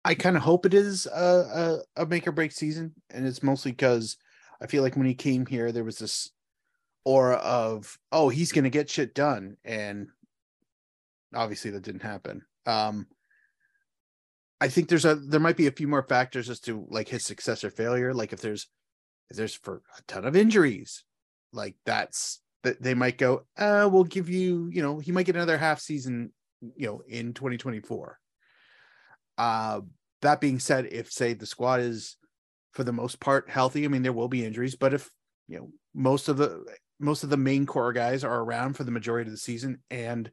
I 0.04 0.16
kind 0.16 0.36
of 0.36 0.44
hope 0.44 0.66
it 0.66 0.74
is 0.74 1.06
a, 1.06 1.82
a, 1.96 2.04
a 2.04 2.06
make 2.06 2.28
or 2.28 2.32
break 2.32 2.52
season, 2.52 2.94
and 3.10 3.26
it's 3.26 3.42
mostly 3.42 3.72
because 3.72 4.18
I 4.62 4.68
feel 4.68 4.84
like 4.84 4.98
when 4.98 5.06
he 5.06 5.16
came 5.16 5.46
here, 5.46 5.72
there 5.72 5.84
was 5.84 5.98
this 5.98 6.30
aura 7.06 7.38
of 7.38 7.98
oh 8.12 8.30
he's 8.30 8.52
going 8.52 8.64
to 8.66 8.70
get 8.70 8.90
shit 8.90 9.16
done, 9.16 9.58
and 9.64 10.08
obviously 11.34 11.72
that 11.72 11.84
didn't 11.84 12.04
happen. 12.04 12.42
Um, 12.66 13.08
I 14.62 14.68
think 14.68 14.88
there's 14.88 15.06
a 15.06 15.16
there 15.16 15.40
might 15.40 15.58
be 15.58 15.68
a 15.68 15.72
few 15.72 15.88
more 15.88 16.04
factors 16.04 16.50
as 16.50 16.60
to 16.62 16.86
like 16.90 17.10
his 17.10 17.26
success 17.26 17.64
or 17.64 17.72
failure. 17.72 18.14
Like 18.14 18.32
if 18.32 18.40
there's 18.40 18.68
if 19.32 19.36
there's 19.36 19.56
for 19.56 19.82
a 19.98 20.02
ton 20.08 20.24
of 20.24 20.36
injuries, 20.36 21.04
like 21.52 21.76
that's 21.86 22.40
that 22.64 22.82
they 22.82 22.94
might 22.94 23.18
go, 23.18 23.46
uh, 23.58 23.90
we'll 23.92 24.04
give 24.04 24.30
you, 24.30 24.70
you 24.72 24.84
know, 24.84 25.00
he 25.00 25.12
might 25.12 25.26
get 25.26 25.36
another 25.36 25.58
half 25.58 25.80
season, 25.80 26.32
you 26.76 26.86
know, 26.86 27.02
in 27.08 27.34
2024. 27.34 28.20
Uh, 29.38 29.82
that 30.22 30.40
being 30.40 30.60
said, 30.60 30.88
if 30.92 31.12
say 31.12 31.34
the 31.34 31.48
squad 31.48 31.80
is 31.80 32.18
for 32.74 32.84
the 32.84 32.94
most 32.94 33.20
part 33.20 33.50
healthy, 33.50 33.84
I 33.84 33.88
mean 33.88 34.04
there 34.04 34.14
will 34.14 34.28
be 34.28 34.46
injuries, 34.46 34.76
but 34.76 34.94
if 34.94 35.10
you 35.48 35.58
know 35.58 35.70
most 35.96 36.30
of 36.30 36.38
the 36.38 36.64
most 37.00 37.24
of 37.24 37.32
the 37.32 37.38
main 37.38 37.66
core 37.66 37.94
guys 37.94 38.24
are 38.24 38.42
around 38.42 38.74
for 38.74 38.84
the 38.84 38.92
majority 38.92 39.28
of 39.28 39.34
the 39.34 39.38
season 39.38 39.80
and 39.90 40.30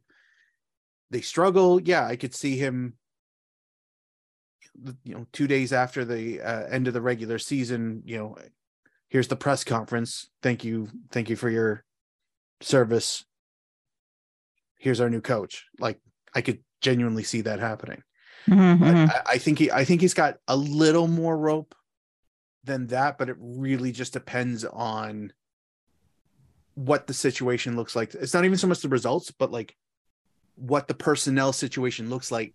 they 1.11 1.23
struggle, 1.23 1.81
yeah, 1.81 2.07
I 2.07 2.17
could 2.17 2.35
see 2.35 2.59
him. 2.59 2.95
You 5.05 5.15
know, 5.15 5.27
two 5.33 5.47
days 5.47 5.73
after 5.73 6.05
the 6.05 6.41
uh, 6.41 6.67
end 6.67 6.87
of 6.87 6.95
the 6.95 7.01
regular 7.01 7.39
season, 7.39 8.03
you 8.05 8.17
know, 8.17 8.37
here's 9.09 9.29
the 9.29 9.37
press 9.37 9.65
conference. 9.65 10.29
Thank 10.43 10.65
you, 10.65 10.89
thank 11.11 11.29
you 11.29 11.37
for 11.37 11.51
your 11.51 11.85
service. 12.61 13.25
Here's 14.79 15.01
our 15.01 15.11
new 15.11 15.21
coach. 15.21 15.67
Like 15.81 15.99
I 16.35 16.43
could 16.43 16.61
genuinely 16.81 17.25
see 17.25 17.41
that 17.43 17.59
happening. 17.59 18.03
Mhm, 18.47 18.79
But 18.81 18.95
mhm. 18.95 19.11
I, 19.11 19.33
I 19.33 19.39
think 19.39 19.59
he 19.59 19.71
I 19.71 19.85
think 19.85 20.01
he's 20.01 20.15
got 20.15 20.37
a 20.47 20.57
little 20.57 21.09
more 21.09 21.37
rope 21.37 21.75
than 22.65 22.87
that, 22.89 23.19
but 23.19 23.29
it 23.29 23.37
really 23.41 23.93
just 23.93 24.13
depends 24.13 24.65
on 24.65 25.33
what 26.75 27.09
the 27.09 27.15
situation 27.15 27.75
looks 27.77 27.97
like. 27.97 28.15
It's 28.15 28.35
not 28.35 28.45
even 28.45 28.59
so 28.59 28.69
much 28.69 28.81
the 28.81 28.89
results, 28.89 29.33
but 29.33 29.51
like 29.51 29.77
what 30.55 30.87
the 30.87 30.95
personnel 30.95 31.53
situation 31.53 32.09
looks 32.11 32.31
like 32.31 32.55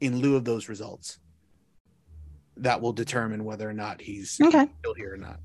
in 0.00 0.18
lieu 0.20 0.36
of 0.36 0.44
those 0.44 0.68
results. 0.68 1.18
That 2.58 2.80
will 2.80 2.92
determine 2.92 3.44
whether 3.44 3.68
or 3.68 3.74
not 3.74 4.00
he's 4.00 4.40
Okay. 4.40 4.68
still 4.80 4.94
here 4.94 5.14
or 5.14 5.18
not. 5.18 5.40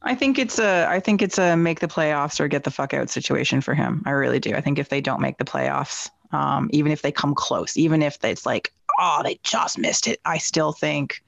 I 0.00 0.14
think 0.14 0.38
it's 0.38 0.58
a 0.60 0.86
I 0.88 1.00
think 1.00 1.22
it's 1.22 1.38
a 1.38 1.56
make 1.56 1.80
the 1.80 1.88
playoffs 1.88 2.38
or 2.38 2.46
get 2.46 2.62
the 2.64 2.70
fuck 2.70 2.94
out 2.94 3.10
situation 3.10 3.60
for 3.60 3.74
him. 3.74 4.02
I 4.06 4.10
really 4.10 4.38
do. 4.38 4.54
I 4.54 4.60
think 4.60 4.78
if 4.78 4.88
they 4.88 5.00
don't 5.00 5.20
make 5.20 5.38
the 5.38 5.44
playoffs, 5.44 6.08
um, 6.30 6.70
even 6.72 6.92
if 6.92 7.02
they 7.02 7.10
come 7.10 7.34
close, 7.34 7.76
even 7.76 8.00
if 8.02 8.22
it's 8.22 8.46
like, 8.46 8.72
oh, 9.00 9.22
they 9.24 9.40
just 9.42 9.76
missed 9.76 10.06
it, 10.06 10.20
I 10.24 10.38
still 10.38 10.72
think 10.72 11.20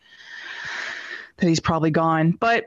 that 1.38 1.48
he's 1.48 1.58
probably 1.60 1.90
gone. 1.90 2.30
But 2.32 2.66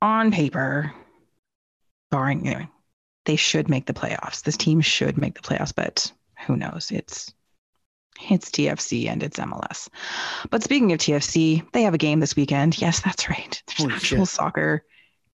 on 0.00 0.30
paper, 0.30 0.92
barring 2.10 2.46
anyway, 2.46 2.68
they 3.24 3.36
should 3.36 3.68
make 3.68 3.86
the 3.86 3.94
playoffs. 3.94 4.42
This 4.42 4.56
team 4.56 4.80
should 4.80 5.18
make 5.18 5.34
the 5.34 5.40
playoffs, 5.40 5.74
but 5.74 6.12
who 6.46 6.56
knows? 6.56 6.92
It's 6.92 7.32
it's 8.30 8.50
TFC 8.50 9.08
and 9.08 9.22
it's 9.22 9.38
MLS. 9.38 9.88
But 10.50 10.62
speaking 10.62 10.92
of 10.92 10.98
TFC, 10.98 11.70
they 11.72 11.82
have 11.82 11.94
a 11.94 11.98
game 11.98 12.20
this 12.20 12.36
weekend. 12.36 12.80
Yes, 12.80 13.00
that's 13.00 13.28
right. 13.28 13.62
There's 13.66 13.78
Holy 13.78 13.94
actual 13.94 14.24
shit. 14.26 14.34
soccer 14.34 14.84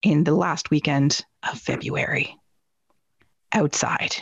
in 0.02 0.24
the 0.24 0.34
last 0.34 0.70
weekend 0.70 1.24
of 1.50 1.58
February 1.58 2.36
outside 3.52 4.14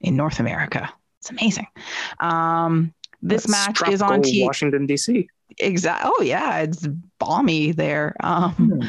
in 0.00 0.16
North 0.16 0.40
America. 0.40 0.90
It's 1.20 1.30
amazing. 1.30 1.66
Um, 2.20 2.94
this 3.22 3.44
That's 3.46 3.80
match 3.82 3.92
is 3.92 4.00
on 4.00 4.22
T. 4.22 4.42
Washington 4.44 4.86
D.C. 4.86 5.28
Exactly. 5.58 6.10
Oh 6.16 6.22
yeah, 6.22 6.58
it's 6.60 6.86
balmy 7.18 7.72
there. 7.72 8.16
Um, 8.20 8.52
Hmm. 8.52 8.86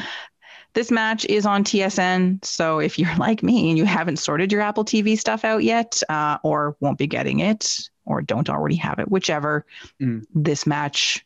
this 0.72 0.90
match 0.90 1.26
is 1.26 1.44
on 1.44 1.64
TSN. 1.64 2.42
So 2.44 2.78
if 2.78 2.98
you're 2.98 3.14
like 3.16 3.42
me 3.42 3.68
and 3.68 3.76
you 3.76 3.84
haven't 3.84 4.16
sorted 4.18 4.50
your 4.50 4.62
Apple 4.62 4.84
TV 4.84 5.18
stuff 5.18 5.44
out 5.44 5.62
yet, 5.64 6.02
uh, 6.08 6.38
or 6.42 6.76
won't 6.80 6.96
be 6.98 7.06
getting 7.06 7.40
it, 7.40 7.76
or 8.04 8.22
don't 8.22 8.50
already 8.50 8.76
have 8.76 8.98
it, 8.98 9.10
whichever, 9.10 9.64
Mm. 10.00 10.24
this 10.34 10.66
match, 10.66 11.24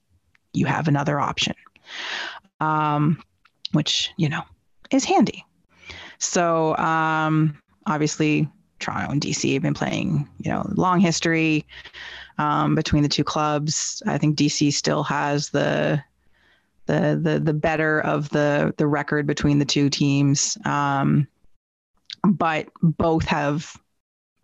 you 0.52 0.66
have 0.66 0.88
another 0.88 1.18
option, 1.20 1.54
um, 2.60 3.22
which, 3.72 4.10
you 4.16 4.28
know, 4.28 4.42
is 4.90 5.04
handy. 5.04 5.44
So 6.18 6.76
um, 6.76 7.56
obviously, 7.86 8.48
Toronto 8.78 9.10
and 9.12 9.20
DC 9.20 9.52
have 9.54 9.62
been 9.62 9.74
playing, 9.74 10.28
you 10.38 10.50
know, 10.50 10.66
long 10.74 11.00
history. 11.00 11.64
um, 12.38 12.74
between 12.74 13.02
the 13.02 13.08
two 13.08 13.24
clubs. 13.24 14.02
I 14.06 14.18
think 14.18 14.36
DC 14.36 14.70
still 14.74 15.02
has 15.04 15.48
the 15.48 16.02
the 16.84 17.18
the 17.22 17.40
the 17.40 17.54
better 17.54 18.00
of 18.00 18.28
the 18.28 18.74
the 18.76 18.86
record 18.86 19.26
between 19.26 19.58
the 19.58 19.64
two 19.64 19.88
teams. 19.88 20.58
Um, 20.66 21.26
but 22.24 22.68
both 22.82 23.24
have 23.24 23.74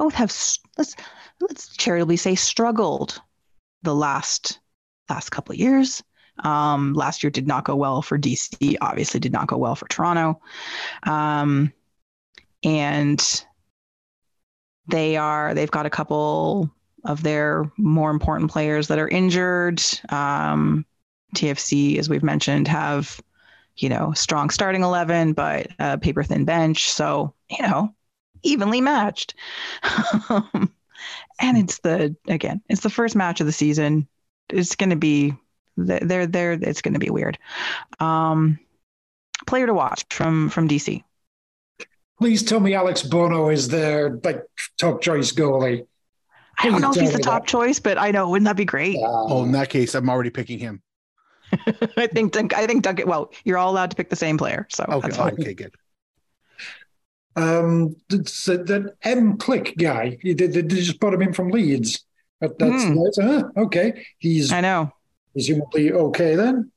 both 0.02 0.14
have 0.14 0.34
let's 0.76 0.96
let's 1.40 1.76
charitably 1.76 2.16
say 2.16 2.34
struggled 2.34 3.22
the 3.84 3.94
last 3.94 4.58
last 5.08 5.30
couple 5.30 5.52
of 5.52 5.60
years. 5.60 6.02
Um, 6.42 6.92
last 6.94 7.22
year 7.22 7.30
did 7.30 7.46
not 7.46 7.64
go 7.64 7.76
well 7.76 8.02
for 8.02 8.18
DC. 8.18 8.76
Obviously, 8.80 9.20
did 9.20 9.30
not 9.30 9.46
go 9.46 9.56
well 9.58 9.76
for 9.76 9.86
Toronto. 9.86 10.40
Um, 11.04 11.72
and 12.64 13.44
they 14.88 15.16
are 15.16 15.54
they've 15.54 15.70
got 15.70 15.86
a 15.86 15.90
couple 15.90 16.68
of 17.04 17.22
their 17.22 17.70
more 17.76 18.10
important 18.10 18.50
players 18.50 18.88
that 18.88 18.98
are 18.98 19.08
injured. 19.08 19.80
Um, 20.08 20.84
TFC, 21.36 21.96
as 21.98 22.08
we've 22.08 22.24
mentioned, 22.24 22.66
have 22.66 23.20
you 23.76 23.88
know 23.88 24.10
strong 24.16 24.50
starting 24.50 24.82
eleven, 24.82 25.32
but 25.32 25.68
a 25.78 25.96
paper 25.96 26.24
thin 26.24 26.44
bench. 26.44 26.90
So 26.90 27.34
you 27.48 27.62
know, 27.62 27.94
evenly 28.42 28.80
matched. 28.80 29.34
and 30.28 31.58
it's 31.58 31.78
the 31.78 32.14
again, 32.28 32.62
it's 32.68 32.82
the 32.82 32.90
first 32.90 33.16
match 33.16 33.40
of 33.40 33.46
the 33.46 33.52
season. 33.52 34.08
It's 34.48 34.76
going 34.76 34.90
to 34.90 34.96
be 34.96 35.34
they're 35.76 36.26
they're 36.26 36.52
it's 36.52 36.82
going 36.82 36.94
to 36.94 37.00
be 37.00 37.10
weird. 37.10 37.38
Um, 38.00 38.58
player 39.46 39.66
to 39.66 39.74
watch 39.74 40.04
from 40.10 40.48
from 40.50 40.68
DC. 40.68 41.02
Please 42.18 42.42
tell 42.42 42.60
me 42.60 42.74
Alex 42.74 43.02
Bono 43.02 43.48
is 43.48 43.68
their 43.68 44.18
like 44.22 44.42
top 44.78 45.00
choice 45.00 45.32
goalie. 45.32 45.86
I 46.58 46.68
don't 46.68 46.80
know 46.80 46.90
if 46.92 47.00
he's 47.00 47.12
the 47.12 47.18
top 47.18 47.42
that. 47.42 47.48
choice, 47.48 47.80
but 47.80 47.98
I 47.98 48.10
know 48.10 48.28
wouldn't 48.28 48.46
that 48.46 48.56
be 48.56 48.64
great? 48.64 48.96
Oh, 49.00 49.42
in 49.42 49.52
that 49.52 49.70
case, 49.70 49.94
I'm 49.94 50.08
already 50.08 50.30
picking 50.30 50.58
him. 50.58 50.82
I 51.96 52.06
think 52.06 52.32
Dunk, 52.32 52.54
I 52.54 52.66
think 52.66 52.82
Duncan. 52.82 53.06
Well, 53.08 53.32
you're 53.44 53.58
all 53.58 53.70
allowed 53.70 53.90
to 53.90 53.96
pick 53.96 54.10
the 54.10 54.16
same 54.16 54.38
player, 54.38 54.66
so 54.70 54.84
Okay, 54.88 55.00
that's 55.00 55.16
fine. 55.16 55.38
okay, 55.40 55.54
good. 55.54 55.74
Um, 57.34 57.96
it's, 58.10 58.48
uh, 58.48 58.58
that 58.66 58.94
M 59.02 59.38
Klich 59.38 59.76
guy, 59.78 60.18
they, 60.22 60.34
they, 60.34 60.46
they 60.46 60.62
just 60.62 61.00
brought 61.00 61.14
him 61.14 61.22
in 61.22 61.32
from 61.32 61.50
Leeds. 61.50 62.04
That, 62.40 62.58
that's 62.58 62.84
nice. 62.84 63.16
Huh? 63.20 63.48
Okay, 63.56 64.04
he's 64.18 64.52
I 64.52 64.60
know. 64.60 64.92
presumably 65.32 65.92
okay 65.92 66.34
then. 66.34 66.70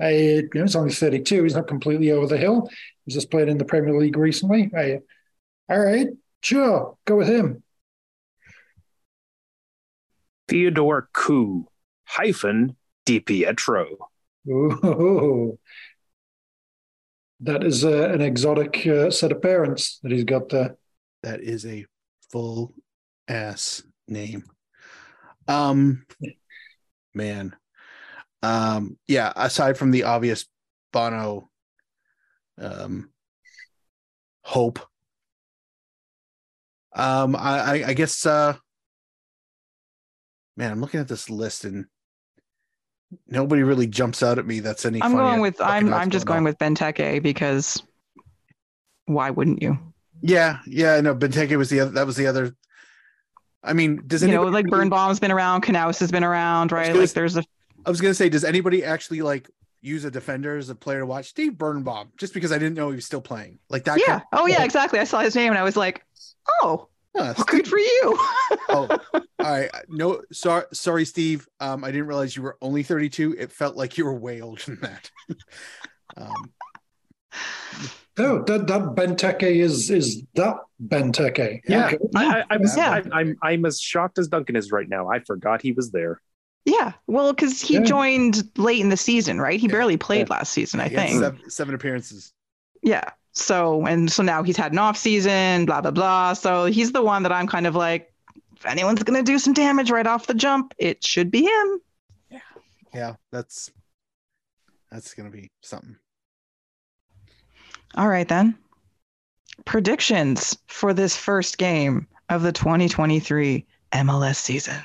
I, 0.00 0.10
you 0.10 0.48
know, 0.54 0.62
he's 0.62 0.76
only 0.76 0.92
32. 0.92 1.44
He's 1.44 1.54
not 1.54 1.68
completely 1.68 2.10
over 2.10 2.26
the 2.26 2.36
hill. 2.36 2.68
He's 3.04 3.14
just 3.14 3.30
played 3.30 3.48
in 3.48 3.58
the 3.58 3.64
Premier 3.64 3.96
League 3.96 4.16
recently. 4.16 4.70
I, 4.76 4.98
all 5.68 5.78
right, 5.78 6.08
sure, 6.42 6.96
go 7.04 7.16
with 7.16 7.28
him. 7.28 7.62
Theodore 10.48 11.08
Ku 11.12 11.66
hyphen 12.04 12.76
Di 13.06 13.20
Pietro. 13.20 14.08
Ooh. 14.48 15.58
That 17.42 17.64
is 17.64 17.84
uh, 17.84 18.08
an 18.10 18.20
exotic 18.20 18.86
uh, 18.86 19.10
set 19.10 19.32
of 19.32 19.42
parents 19.42 19.98
that 20.02 20.12
he's 20.12 20.24
got 20.24 20.48
there. 20.48 20.76
That 21.24 21.40
is 21.40 21.66
a 21.66 21.86
full 22.30 22.72
ass 23.26 23.82
name. 24.06 24.44
Um, 25.48 26.06
man. 27.14 27.56
Um, 28.42 28.96
yeah. 29.08 29.32
Aside 29.34 29.76
from 29.76 29.90
the 29.90 30.04
obvious 30.04 30.46
Bono, 30.92 31.50
um, 32.60 33.10
hope. 34.42 34.78
Um, 36.94 37.34
I, 37.34 37.58
I, 37.58 37.84
I 37.88 37.94
guess. 37.94 38.24
Uh, 38.24 38.54
man, 40.56 40.70
I'm 40.70 40.80
looking 40.80 41.00
at 41.00 41.08
this 41.08 41.28
list 41.28 41.64
and 41.64 41.86
nobody 43.28 43.62
really 43.62 43.86
jumps 43.86 44.22
out 44.22 44.38
at 44.38 44.46
me. 44.46 44.60
That's 44.60 44.84
any. 44.84 45.02
I'm 45.02 45.14
going 45.14 45.40
with 45.40 45.60
I'm 45.60 45.92
I'm 45.92 46.10
just 46.10 46.26
going 46.26 46.38
on. 46.38 46.44
with 46.44 46.58
Benteke 46.58 47.22
because 47.22 47.82
why 49.06 49.30
wouldn't 49.30 49.62
you? 49.62 49.78
Yeah, 50.20 50.58
yeah. 50.66 51.00
No, 51.00 51.14
Benteke 51.14 51.56
was 51.56 51.70
the 51.70 51.80
other. 51.80 51.90
That 51.92 52.06
was 52.06 52.16
the 52.16 52.26
other. 52.26 52.54
I 53.64 53.72
mean, 53.72 54.02
does 54.06 54.22
You 54.22 54.28
know, 54.28 54.42
anybody 54.42 54.54
like 54.54 54.64
really- 54.66 54.84
Birnbaum's 54.88 55.20
been 55.20 55.30
around, 55.32 55.62
Knaus 55.62 56.00
has 56.00 56.10
been 56.10 56.24
around, 56.24 56.72
right? 56.72 56.88
gonna 56.88 57.00
Like 57.00 57.10
there's 57.10 57.36
a 57.36 57.44
I 57.86 57.90
was 57.90 58.00
gonna 58.00 58.14
say, 58.14 58.28
does 58.28 58.44
anybody 58.44 58.84
actually 58.84 59.22
like 59.22 59.48
use 59.80 60.04
a 60.04 60.10
defender 60.10 60.56
as 60.56 60.68
a 60.68 60.74
player 60.74 61.00
to 61.00 61.06
watch? 61.06 61.28
Steve 61.28 61.58
Birnbaum, 61.58 62.12
just 62.16 62.34
because 62.34 62.52
I 62.52 62.58
didn't 62.58 62.74
know 62.74 62.90
he 62.90 62.96
was 62.96 63.06
still 63.06 63.20
playing. 63.20 63.58
Like 63.68 63.84
that. 63.84 63.98
yeah. 63.98 64.18
kind- 64.18 64.22
Oh 64.32 64.46
yeah, 64.46 64.64
exactly. 64.64 64.98
I 65.00 65.04
saw 65.04 65.20
his 65.20 65.34
name 65.34 65.50
and 65.50 65.58
I 65.58 65.62
was 65.64 65.76
like, 65.76 66.04
oh, 66.62 66.88
Yeah, 67.14 67.34
well, 67.36 67.44
good 67.46 67.68
for 67.68 67.78
you. 67.78 68.00
oh, 68.70 68.88
all 69.12 69.20
right. 69.40 69.70
No, 69.88 70.22
sorry, 70.32 70.64
sorry, 70.72 71.04
Steve. 71.04 71.46
Um, 71.60 71.84
I 71.84 71.90
didn't 71.90 72.06
realize 72.06 72.34
you 72.34 72.42
were 72.42 72.56
only 72.62 72.82
32. 72.82 73.36
It 73.38 73.52
felt 73.52 73.76
like 73.76 73.98
you 73.98 74.04
were 74.06 74.14
way 74.14 74.40
older 74.40 74.62
than 74.64 74.80
that. 74.80 75.10
um, 76.16 76.52
Oh, 78.18 78.42
that 78.44 78.66
that 78.66 78.82
Benteke 78.94 79.42
is 79.42 79.88
is 79.90 80.22
that 80.34 80.56
Benteke. 80.86 81.60
Yeah. 81.66 81.86
Okay. 81.86 81.98
I, 82.14 82.40
I, 82.40 82.44
I'm, 82.50 82.60
Yeah. 82.76 82.90
I'm, 82.90 83.12
I'm, 83.12 83.36
I'm 83.42 83.64
as 83.64 83.80
shocked 83.80 84.18
as 84.18 84.28
Duncan 84.28 84.54
is 84.54 84.70
right 84.70 84.86
now. 84.88 85.08
I 85.08 85.20
forgot 85.20 85.62
he 85.62 85.72
was 85.72 85.90
there. 85.92 86.20
yeah. 86.66 86.92
Well, 87.06 87.32
because 87.32 87.62
he 87.62 87.74
Yeah. 87.74 87.84
joined 87.84 88.42
late 88.58 88.80
in 88.82 88.90
the 88.90 88.98
season, 88.98 89.40
right? 89.40 89.58
He 89.58 89.66
Yeah. 89.66 89.72
barely 89.72 89.96
played 89.96 90.28
last 90.28 90.52
season, 90.52 90.80
I 90.80 90.88
he 90.88 90.94
had 90.94 91.08
think. 91.08 91.20
seven, 91.22 91.50
seven 91.50 91.74
appearances. 91.74 92.34
Yeah. 92.82 93.08
So 93.32 93.86
and 93.86 94.10
so 94.10 94.22
now 94.22 94.42
he's 94.42 94.56
had 94.56 94.72
an 94.72 94.78
off 94.78 94.96
season, 94.96 95.64
blah 95.64 95.80
blah 95.80 95.90
blah. 95.90 96.34
So 96.34 96.66
he's 96.66 96.92
the 96.92 97.02
one 97.02 97.22
that 97.22 97.32
I'm 97.32 97.46
kind 97.46 97.66
of 97.66 97.74
like, 97.74 98.12
if 98.56 98.66
anyone's 98.66 99.02
gonna 99.02 99.22
do 99.22 99.38
some 99.38 99.54
damage 99.54 99.90
right 99.90 100.06
off 100.06 100.26
the 100.26 100.34
jump, 100.34 100.74
it 100.78 101.02
should 101.02 101.30
be 101.30 101.44
him. 101.44 101.80
Yeah, 102.30 102.38
yeah, 102.94 103.14
that's 103.30 103.70
that's 104.90 105.14
gonna 105.14 105.30
be 105.30 105.50
something. 105.62 105.96
All 107.94 108.08
right 108.08 108.28
then. 108.28 108.56
Predictions 109.64 110.56
for 110.66 110.92
this 110.92 111.16
first 111.16 111.58
game 111.58 112.06
of 112.28 112.42
the 112.42 112.52
2023 112.52 113.64
MLS 113.92 114.36
season. 114.36 114.82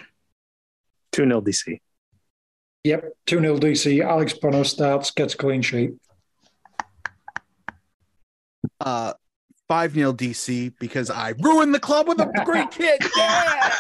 2 1.14 1.24
0 1.24 1.42
DC. 1.42 1.80
Yep. 2.84 3.14
2 3.26 3.40
0 3.40 3.58
DC. 3.58 4.06
Alex 4.06 4.34
Bono 4.34 4.64
starts, 4.64 5.12
gets 5.12 5.34
a 5.34 5.38
clean 5.38 5.62
sheet. 5.62 5.94
Uh, 8.80 9.14
five 9.68 9.94
0 9.94 10.14
DC 10.14 10.74
because 10.80 11.10
I 11.10 11.34
ruined 11.40 11.74
the 11.74 11.80
club 11.80 12.08
with 12.08 12.20
a 12.20 12.32
great 12.46 12.72
kid. 12.72 13.02
Yeah. 13.18 13.74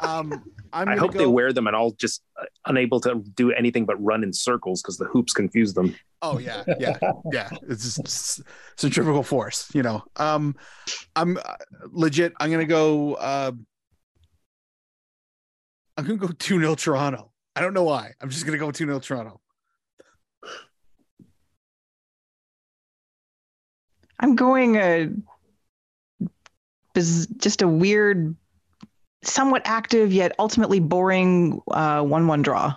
um, 0.00 0.42
I'm 0.72 0.88
I 0.88 0.96
hope 0.96 1.12
go, 1.12 1.18
they 1.18 1.26
wear 1.26 1.52
them 1.52 1.66
and 1.66 1.76
all 1.76 1.92
just 1.92 2.22
uh, 2.40 2.44
unable 2.66 3.00
to 3.00 3.22
do 3.34 3.52
anything 3.52 3.84
but 3.84 4.02
run 4.02 4.22
in 4.22 4.32
circles 4.32 4.82
because 4.82 4.96
the 4.96 5.04
hoops 5.06 5.32
confuse 5.32 5.74
them. 5.74 5.94
Oh 6.22 6.38
yeah, 6.38 6.64
yeah, 6.78 6.98
yeah. 7.32 7.50
It's 7.68 7.84
just 7.84 7.98
it's 7.98 8.42
centrifugal 8.76 9.22
force, 9.22 9.70
you 9.74 9.82
know. 9.82 10.02
Um, 10.16 10.56
I'm 11.14 11.36
uh, 11.36 11.54
legit. 11.90 12.32
I'm 12.40 12.50
gonna 12.50 12.64
go. 12.64 13.14
Uh, 13.14 13.52
I'm 15.96 16.04
gonna 16.04 16.18
go 16.18 16.28
two 16.28 16.58
0 16.58 16.74
Toronto. 16.74 17.30
I 17.54 17.60
don't 17.60 17.74
know 17.74 17.84
why. 17.84 18.12
I'm 18.20 18.30
just 18.30 18.44
gonna 18.44 18.58
go 18.58 18.70
two 18.70 18.86
0 18.86 18.98
Toronto. 19.00 19.40
I'm 24.20 24.36
going 24.36 24.76
a 24.76 25.08
just 26.94 27.60
a 27.62 27.68
weird, 27.68 28.34
somewhat 29.22 29.62
active 29.64 30.12
yet 30.12 30.32
ultimately 30.38 30.80
boring 30.80 31.60
uh, 31.70 32.02
one-one 32.02 32.42
draw. 32.42 32.74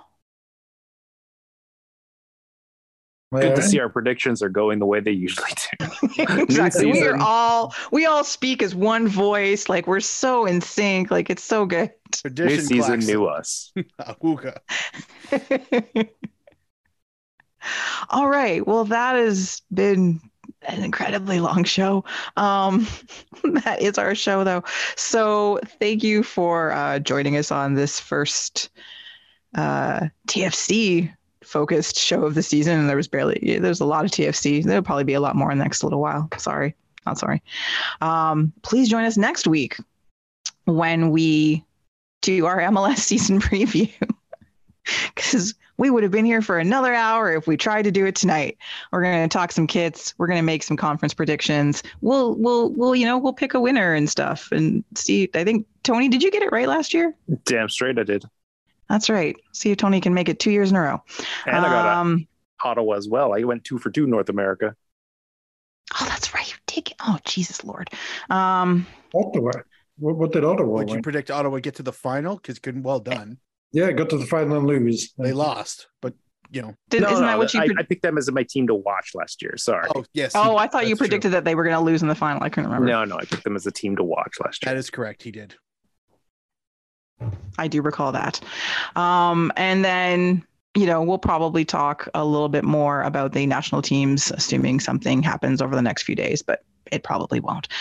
Good 3.31 3.55
to 3.55 3.61
see 3.61 3.79
our 3.79 3.89
predictions 3.89 4.41
are 4.41 4.49
going 4.49 4.79
the 4.79 4.87
way 4.87 5.01
they 5.01 5.11
usually 5.11 5.51
do. 5.79 5.87
exactly. 6.41 6.87
We 6.87 7.03
are 7.03 7.15
all 7.15 7.75
we 7.91 8.07
all 8.07 8.23
speak 8.23 8.63
as 8.63 8.73
one 8.73 9.07
voice. 9.07 9.69
Like 9.69 9.85
we're 9.85 9.99
so 9.99 10.47
in 10.47 10.61
sync. 10.61 11.11
Like 11.11 11.29
it's 11.29 11.43
so 11.43 11.67
good. 11.67 11.91
New 12.23 12.31
Tradition 12.31 12.65
season, 12.65 13.01
clacks. 13.01 13.07
new 13.07 13.25
us. 13.25 13.71
All 18.09 18.27
right. 18.27 18.65
Well, 18.65 18.85
that 18.85 19.15
has 19.15 19.61
been 19.71 20.21
an 20.63 20.83
incredibly 20.83 21.39
long 21.39 21.63
show. 21.63 22.03
Um, 22.37 22.87
that 23.63 23.81
is 23.81 23.97
our 23.97 24.15
show, 24.15 24.43
though. 24.43 24.63
So 24.95 25.59
thank 25.79 26.03
you 26.03 26.23
for 26.23 26.71
uh, 26.71 26.99
joining 26.99 27.37
us 27.37 27.51
on 27.51 27.75
this 27.75 27.99
first 27.99 28.69
uh, 29.55 30.07
TFC 30.27 31.13
focused 31.43 31.97
show 31.97 32.25
of 32.25 32.35
the 32.35 32.43
season. 32.43 32.79
And 32.79 32.89
there 32.89 32.97
was 32.97 33.07
barely, 33.07 33.59
there's 33.59 33.79
a 33.79 33.85
lot 33.85 34.05
of 34.05 34.11
TFC. 34.11 34.63
There'll 34.63 34.83
probably 34.83 35.03
be 35.03 35.13
a 35.13 35.21
lot 35.21 35.35
more 35.35 35.51
in 35.51 35.57
the 35.57 35.63
next 35.63 35.83
little 35.83 36.01
while. 36.01 36.29
Sorry, 36.37 36.75
not 37.05 37.17
sorry. 37.17 37.41
Um, 38.01 38.53
please 38.61 38.89
join 38.89 39.05
us 39.05 39.17
next 39.17 39.47
week 39.47 39.77
when 40.65 41.09
we 41.09 41.63
do 42.21 42.45
our 42.45 42.59
MLS 42.59 42.97
season 42.97 43.39
preview. 43.41 43.91
Because 45.15 45.53
we 45.79 45.89
would 45.89 46.03
have 46.03 46.11
been 46.11 46.25
here 46.25 46.41
for 46.41 46.59
another 46.59 46.93
hour 46.93 47.33
if 47.33 47.47
we 47.47 47.55
tried 47.55 47.83
to 47.83 47.91
do 47.91 48.05
it 48.05 48.13
tonight. 48.13 48.57
We're 48.91 49.01
going 49.01 49.27
to 49.27 49.33
talk 49.33 49.53
some 49.53 49.65
kits. 49.65 50.13
We're 50.17 50.27
going 50.27 50.37
to 50.37 50.43
make 50.43 50.61
some 50.61 50.75
conference 50.75 51.13
predictions. 51.13 51.81
We'll, 52.01 52.35
we'll, 52.35 52.71
we'll, 52.73 52.95
you 52.95 53.05
know, 53.05 53.17
we'll 53.17 53.33
pick 53.33 53.53
a 53.53 53.61
winner 53.61 53.93
and 53.93 54.09
stuff. 54.09 54.51
And 54.51 54.83
see, 54.95 55.29
I 55.33 55.45
think 55.45 55.65
Tony, 55.83 56.09
did 56.09 56.21
you 56.21 56.31
get 56.31 56.43
it 56.43 56.51
right 56.51 56.67
last 56.67 56.93
year? 56.93 57.15
Damn 57.45 57.69
straight 57.69 57.97
I 57.97 58.03
did. 58.03 58.25
That's 58.89 59.09
right. 59.09 59.37
See 59.53 59.71
if 59.71 59.77
Tony 59.77 60.01
can 60.01 60.13
make 60.13 60.27
it 60.27 60.39
two 60.39 60.51
years 60.51 60.69
in 60.69 60.75
a 60.75 60.81
row. 60.81 61.01
And 61.45 61.65
I 61.65 61.69
got 61.69 61.85
um, 61.85 62.27
a 62.61 62.67
Ottawa 62.67 62.95
as 62.95 63.07
well. 63.07 63.33
I 63.33 63.43
went 63.43 63.63
two 63.63 63.79
for 63.79 63.89
two 63.89 64.05
North 64.05 64.27
America. 64.27 64.75
oh, 65.99 66.05
that's 66.09 66.33
right. 66.33 66.49
You 66.49 66.57
did 66.67 66.93
oh, 66.99 67.19
Jesus 67.23 67.63
Lord. 67.63 67.89
Um, 68.29 68.85
Ottawa. 69.15 69.51
What, 69.97 70.17
what 70.17 70.33
did 70.33 70.43
Ottawa 70.43 70.79
Would 70.79 70.89
you 70.89 71.01
predict 71.01 71.31
Ottawa 71.31 71.59
get 71.59 71.75
to 71.75 71.83
the 71.83 71.93
final? 71.93 72.35
Because 72.35 72.59
good, 72.59 72.83
well 72.83 72.99
done. 72.99 73.37
Yeah, 73.71 73.91
got 73.91 74.09
to 74.09 74.17
the 74.17 74.25
final 74.25 74.57
and 74.57 74.67
lose. 74.67 75.13
They 75.17 75.31
lost, 75.31 75.87
but 76.01 76.13
you 76.51 76.61
know. 76.63 76.73
did, 76.89 77.03
No, 77.03 77.09
isn't 77.11 77.21
no, 77.21 77.27
that 77.27 77.37
what 77.37 77.53
you? 77.53 77.59
I, 77.61 77.67
pred- 77.67 77.79
I 77.79 77.83
picked 77.83 78.01
them 78.01 78.17
as 78.17 78.31
my 78.31 78.43
team 78.43 78.67
to 78.67 78.73
watch 78.75 79.11
last 79.13 79.41
year. 79.41 79.55
Sorry. 79.57 79.87
Oh 79.95 80.03
yes. 80.13 80.31
oh, 80.35 80.57
I 80.57 80.67
thought 80.67 80.83
you 80.83 80.89
that's 80.89 80.99
true. 80.99 81.07
predicted 81.07 81.31
that 81.33 81.45
they 81.45 81.53
were 81.55 81.63
going 81.63 81.75
to 81.75 81.81
lose 81.81 82.01
in 82.01 82.07
the 82.07 82.15
final. 82.15 82.41
I 82.43 82.49
couldn't 82.49 82.69
remember. 82.71 82.87
No, 82.87 83.05
no, 83.05 83.17
I 83.17 83.25
picked 83.25 83.43
them 83.43 83.55
as 83.55 83.67
a 83.67 83.71
team 83.71 83.95
to 83.97 84.03
watch 84.03 84.37
last 84.43 84.63
year. 84.65 84.73
That 84.73 84.79
is 84.79 84.89
correct. 84.89 85.21
He 85.21 85.31
did. 85.31 85.55
I 87.57 87.67
do 87.67 87.81
recall 87.81 88.13
that. 88.13 88.39
Um, 88.95 89.51
and 89.57 89.83
then, 89.83 90.45
you 90.75 90.85
know, 90.85 91.03
we'll 91.03 91.17
probably 91.17 91.65
talk 91.65 92.07
a 92.13 92.23
little 92.23 92.47
bit 92.49 92.63
more 92.63 93.03
about 93.03 93.33
the 93.33 93.45
national 93.45 93.81
teams, 93.81 94.31
assuming 94.31 94.79
something 94.79 95.21
happens 95.21 95.61
over 95.61 95.75
the 95.75 95.81
next 95.81 96.03
few 96.03 96.15
days, 96.15 96.41
but 96.41 96.61
it 96.91 97.03
probably 97.03 97.39
won't. 97.39 97.67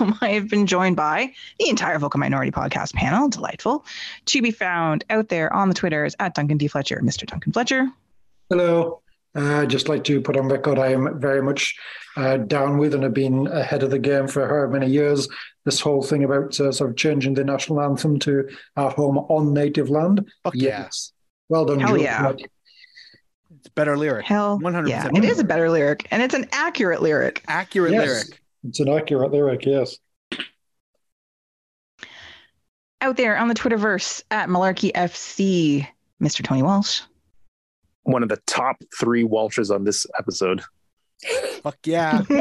Um, 0.00 0.16
I 0.20 0.30
have 0.30 0.48
been 0.48 0.66
joined 0.66 0.96
by 0.96 1.32
the 1.58 1.68
entire 1.68 1.98
Vocal 1.98 2.20
Minority 2.20 2.50
Podcast 2.50 2.94
panel, 2.94 3.28
delightful, 3.28 3.84
to 4.26 4.40
be 4.42 4.50
found 4.50 5.04
out 5.10 5.28
there 5.28 5.52
on 5.52 5.68
the 5.68 5.74
Twitters 5.74 6.14
at 6.20 6.34
Duncan 6.34 6.58
D. 6.58 6.68
Fletcher, 6.68 7.00
Mr. 7.02 7.26
Duncan 7.26 7.52
Fletcher. 7.52 7.88
Hello. 8.48 9.00
Uh, 9.36 9.60
I'd 9.60 9.70
just 9.70 9.88
like 9.88 10.04
to 10.04 10.20
put 10.20 10.36
on 10.36 10.48
record 10.48 10.78
I 10.78 10.88
am 10.88 11.20
very 11.20 11.40
much 11.42 11.76
uh, 12.16 12.38
down 12.38 12.78
with 12.78 12.94
and 12.94 13.02
have 13.04 13.14
been 13.14 13.46
ahead 13.46 13.82
of 13.82 13.90
the 13.90 13.98
game 13.98 14.26
for 14.26 14.46
however 14.46 14.68
many 14.68 14.88
years. 14.90 15.28
This 15.64 15.80
whole 15.80 16.02
thing 16.02 16.24
about 16.24 16.58
uh, 16.58 16.72
sort 16.72 16.90
of 16.90 16.96
changing 16.96 17.34
the 17.34 17.44
national 17.44 17.80
anthem 17.80 18.18
to 18.20 18.48
our 18.76 18.90
home 18.90 19.18
on 19.18 19.52
native 19.54 19.88
land. 19.90 20.26
Fuck 20.44 20.54
yeah. 20.56 20.88
Well 21.48 21.64
done, 21.64 21.80
Hell 21.80 21.96
Joe. 21.96 22.02
yeah. 22.02 22.32
It's 23.60 23.68
a 23.68 23.72
better 23.72 23.94
lyric. 23.98 24.24
Hell, 24.24 24.58
100% 24.58 24.88
yeah, 24.88 25.10
it 25.14 25.22
is 25.22 25.38
a 25.38 25.44
better 25.44 25.68
lyric, 25.68 26.08
and 26.10 26.22
it's 26.22 26.32
an 26.32 26.46
accurate 26.50 27.02
lyric. 27.02 27.44
Accurate 27.46 27.92
Yes. 27.92 28.06
lyric. 28.06 28.40
It's 28.66 28.80
an 28.80 28.88
accurate 28.88 29.32
lyric, 29.32 29.66
yes. 29.66 29.98
Out 33.02 33.18
there 33.18 33.36
on 33.36 33.48
the 33.48 33.54
Twitterverse 33.54 34.22
at 34.30 34.48
Malarkey 34.48 34.92
FC, 34.94 35.86
Mr. 36.22 36.42
Tony 36.42 36.62
Walsh. 36.62 37.02
One 38.04 38.22
of 38.22 38.30
the 38.30 38.38
top 38.46 38.76
three 38.98 39.24
Walshes 39.24 39.70
on 39.70 39.84
this 39.84 40.06
episode. 40.18 40.62
Fuck 41.62 41.76
yeah. 41.84 42.22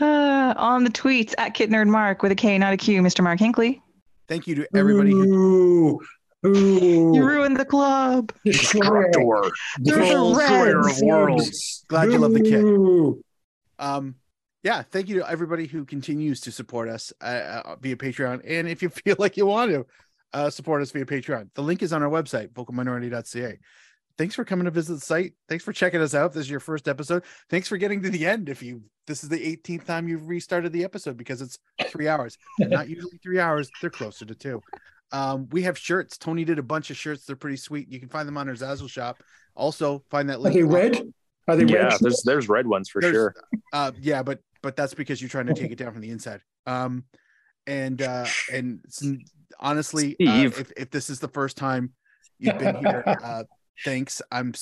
Uh, 0.00 0.54
on 0.56 0.84
the 0.84 0.90
tweets 0.90 1.34
at 1.38 1.52
Kit 1.54 1.68
Nerd 1.70 1.88
Mark 1.88 2.22
with 2.22 2.32
a 2.32 2.34
K, 2.34 2.56
not 2.58 2.72
a 2.72 2.76
Q, 2.76 3.02
Mr. 3.02 3.22
Mark 3.22 3.38
Hinkley. 3.38 3.80
Thank 4.28 4.46
you 4.46 4.54
to 4.54 4.66
everybody 4.74 5.10
who 5.10 6.00
Ooh, 6.44 6.48
ooh. 6.48 7.14
You 7.14 7.24
ruined 7.24 7.56
the 7.56 7.64
club. 7.64 8.32
Destructor. 8.44 9.52
They're 9.78 9.96
the 9.96 10.32
Destroyer 10.34 10.82
Reds. 10.82 11.02
of 11.02 11.06
worlds. 11.06 11.84
glad 11.88 12.10
you 12.10 12.18
love 12.18 12.32
the 12.32 12.42
kit. 12.42 13.22
Um, 13.78 14.16
yeah, 14.62 14.82
thank 14.82 15.08
you 15.08 15.18
to 15.20 15.30
everybody 15.30 15.66
who 15.66 15.84
continues 15.84 16.40
to 16.42 16.52
support 16.52 16.88
us 16.88 17.12
uh, 17.20 17.62
uh, 17.64 17.76
via 17.80 17.96
Patreon. 17.96 18.42
And 18.46 18.68
if 18.68 18.82
you 18.82 18.88
feel 19.04 19.16
like 19.18 19.36
you 19.36 19.46
want 19.46 19.72
to 19.72 19.86
uh, 20.32 20.50
support 20.50 20.82
us 20.82 20.90
via 20.90 21.04
Patreon, 21.04 21.50
the 21.54 21.62
link 21.62 21.82
is 21.82 21.92
on 21.92 22.02
our 22.02 22.10
website, 22.10 22.48
vocalminority.ca. 22.50 23.58
Thanks 24.18 24.34
for 24.34 24.44
coming 24.44 24.66
to 24.66 24.70
visit 24.70 24.94
the 24.94 25.00
site. 25.00 25.32
Thanks 25.48 25.64
for 25.64 25.72
checking 25.72 26.00
us 26.00 26.14
out. 26.14 26.26
If 26.26 26.32
This 26.34 26.44
is 26.44 26.50
your 26.50 26.60
first 26.60 26.86
episode. 26.86 27.24
Thanks 27.48 27.66
for 27.66 27.76
getting 27.76 28.02
to 28.02 28.10
the 28.10 28.26
end. 28.26 28.48
If 28.48 28.62
you 28.62 28.82
this 29.06 29.24
is 29.24 29.30
the 29.30 29.56
18th 29.56 29.84
time 29.84 30.06
you've 30.06 30.28
restarted 30.28 30.72
the 30.72 30.84
episode 30.84 31.16
because 31.16 31.42
it's 31.42 31.58
three 31.86 32.08
hours. 32.08 32.38
Not 32.58 32.88
usually 32.88 33.18
three 33.22 33.40
hours, 33.40 33.70
they're 33.80 33.90
closer 33.90 34.24
to 34.24 34.34
two. 34.34 34.62
Um, 35.12 35.48
we 35.50 35.62
have 35.62 35.76
shirts. 35.78 36.16
Tony 36.18 36.44
did 36.44 36.58
a 36.58 36.62
bunch 36.62 36.90
of 36.90 36.96
shirts. 36.96 37.24
They're 37.26 37.36
pretty 37.36 37.58
sweet. 37.58 37.88
You 37.90 38.00
can 38.00 38.08
find 38.08 38.26
them 38.26 38.36
on 38.38 38.48
our 38.48 38.54
Zazzle 38.54 38.88
shop. 38.88 39.22
Also, 39.54 40.02
find 40.10 40.28
that 40.30 40.36
Are 40.36 40.40
link. 40.40 40.54
they 40.56 40.62
red? 40.62 41.12
Are 41.48 41.56
they 41.56 41.64
Yeah, 41.64 41.88
red? 41.88 41.98
there's 42.00 42.22
there's 42.24 42.48
red 42.48 42.66
ones 42.66 42.88
for 42.88 43.00
There's- 43.00 43.14
sure. 43.14 43.34
Uh, 43.72 43.92
yeah, 44.00 44.22
but 44.22 44.40
but 44.62 44.76
that's 44.76 44.94
because 44.94 45.20
you're 45.20 45.28
trying 45.28 45.46
to 45.46 45.54
take 45.54 45.70
it 45.72 45.76
down 45.76 45.92
from 45.92 46.00
the 46.00 46.10
inside. 46.10 46.40
Um, 46.66 47.04
and 47.66 48.00
uh, 48.00 48.26
and 48.52 48.80
honestly, 49.60 50.12
uh, 50.14 50.44
if 50.46 50.72
if 50.76 50.90
this 50.90 51.10
is 51.10 51.20
the 51.20 51.28
first 51.28 51.56
time 51.56 51.92
you've 52.38 52.58
been 52.58 52.76
here, 52.76 53.02
uh, 53.22 53.44
thanks. 53.84 54.22
I'm 54.30 54.54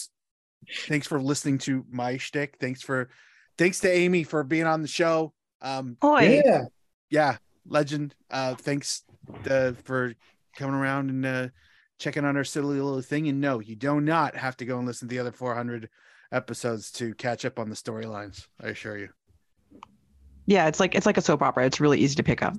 thanks 0.88 1.06
for 1.06 1.20
listening 1.20 1.58
to 1.58 1.84
my 1.90 2.16
shtick. 2.16 2.56
Thanks 2.58 2.82
for 2.82 3.10
thanks 3.58 3.80
to 3.80 3.90
Amy 3.90 4.24
for 4.24 4.42
being 4.42 4.66
on 4.66 4.82
the 4.82 4.88
show. 4.88 5.32
Um, 5.62 5.96
Oi. 6.02 6.42
Yeah. 6.44 6.64
yeah, 7.10 7.36
legend. 7.66 8.14
Uh, 8.30 8.54
thanks 8.54 9.02
uh, 9.48 9.72
for 9.84 10.14
coming 10.56 10.74
around 10.74 11.10
and 11.10 11.26
uh, 11.26 11.48
checking 11.98 12.24
on 12.24 12.36
our 12.36 12.44
silly 12.44 12.80
little 12.80 13.02
thing. 13.02 13.28
And 13.28 13.40
no, 13.40 13.60
you 13.60 13.76
do 13.76 14.00
not 14.00 14.36
have 14.36 14.56
to 14.58 14.64
go 14.64 14.78
and 14.78 14.86
listen 14.86 15.08
to 15.08 15.14
the 15.14 15.20
other 15.20 15.32
400 15.32 15.88
episodes 16.32 16.90
to 16.92 17.14
catch 17.14 17.44
up 17.44 17.58
on 17.58 17.68
the 17.68 17.76
storylines. 17.76 18.46
I 18.62 18.68
assure 18.68 18.98
you. 18.98 19.10
Yeah, 20.50 20.66
it's 20.66 20.80
like 20.80 20.96
it's 20.96 21.06
like 21.06 21.16
a 21.16 21.20
soap 21.20 21.42
opera. 21.42 21.64
It's 21.64 21.78
really 21.78 22.00
easy 22.00 22.16
to 22.16 22.24
pick 22.24 22.42
up. 22.42 22.56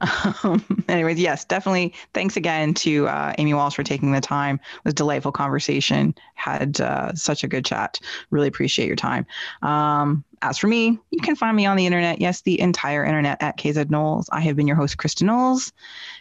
Um, 0.42 0.64
anyways, 0.88 1.18
yes, 1.18 1.44
definitely. 1.44 1.92
Thanks 2.12 2.36
again 2.36 2.74
to 2.74 3.06
uh, 3.08 3.34
Amy 3.38 3.54
Walsh 3.54 3.74
for 3.74 3.82
taking 3.82 4.12
the 4.12 4.20
time. 4.20 4.56
It 4.56 4.84
was 4.84 4.92
a 4.92 4.94
delightful 4.94 5.32
conversation. 5.32 6.14
Had 6.34 6.80
uh, 6.80 7.14
such 7.14 7.44
a 7.44 7.48
good 7.48 7.64
chat. 7.64 8.00
Really 8.30 8.48
appreciate 8.48 8.86
your 8.86 8.96
time. 8.96 9.26
Um, 9.62 10.24
as 10.42 10.58
for 10.58 10.66
me, 10.66 10.98
you 11.10 11.20
can 11.20 11.36
find 11.36 11.56
me 11.56 11.66
on 11.66 11.76
the 11.76 11.86
internet. 11.86 12.20
Yes, 12.20 12.40
the 12.40 12.58
entire 12.60 13.04
internet 13.04 13.42
at 13.42 13.58
KZ 13.58 13.90
Knowles. 13.90 14.28
I 14.32 14.40
have 14.40 14.56
been 14.56 14.66
your 14.66 14.76
host, 14.76 14.96
Kristin 14.96 15.26
Knowles. 15.26 15.72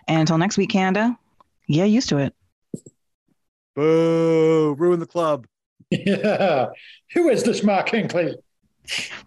And 0.07 0.19
until 0.19 0.37
next 0.37 0.57
week, 0.57 0.69
Canada. 0.69 1.17
Yeah, 1.67 1.85
used 1.85 2.09
to 2.09 2.17
it. 2.17 2.35
Boo! 3.75 4.75
Ruin 4.77 4.99
the 4.99 5.05
club. 5.05 5.47
Yeah. 5.89 6.67
Who 7.13 7.29
is 7.29 7.43
this 7.43 7.63
Mark 7.63 7.89
Hinkley? 7.89 8.35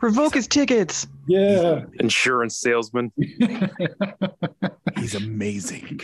Revoke 0.00 0.34
his 0.34 0.46
tickets. 0.46 1.06
Yeah. 1.26 1.84
Insurance 2.00 2.56
salesman. 2.56 3.12
He's 4.96 5.14
amazing. 5.14 6.00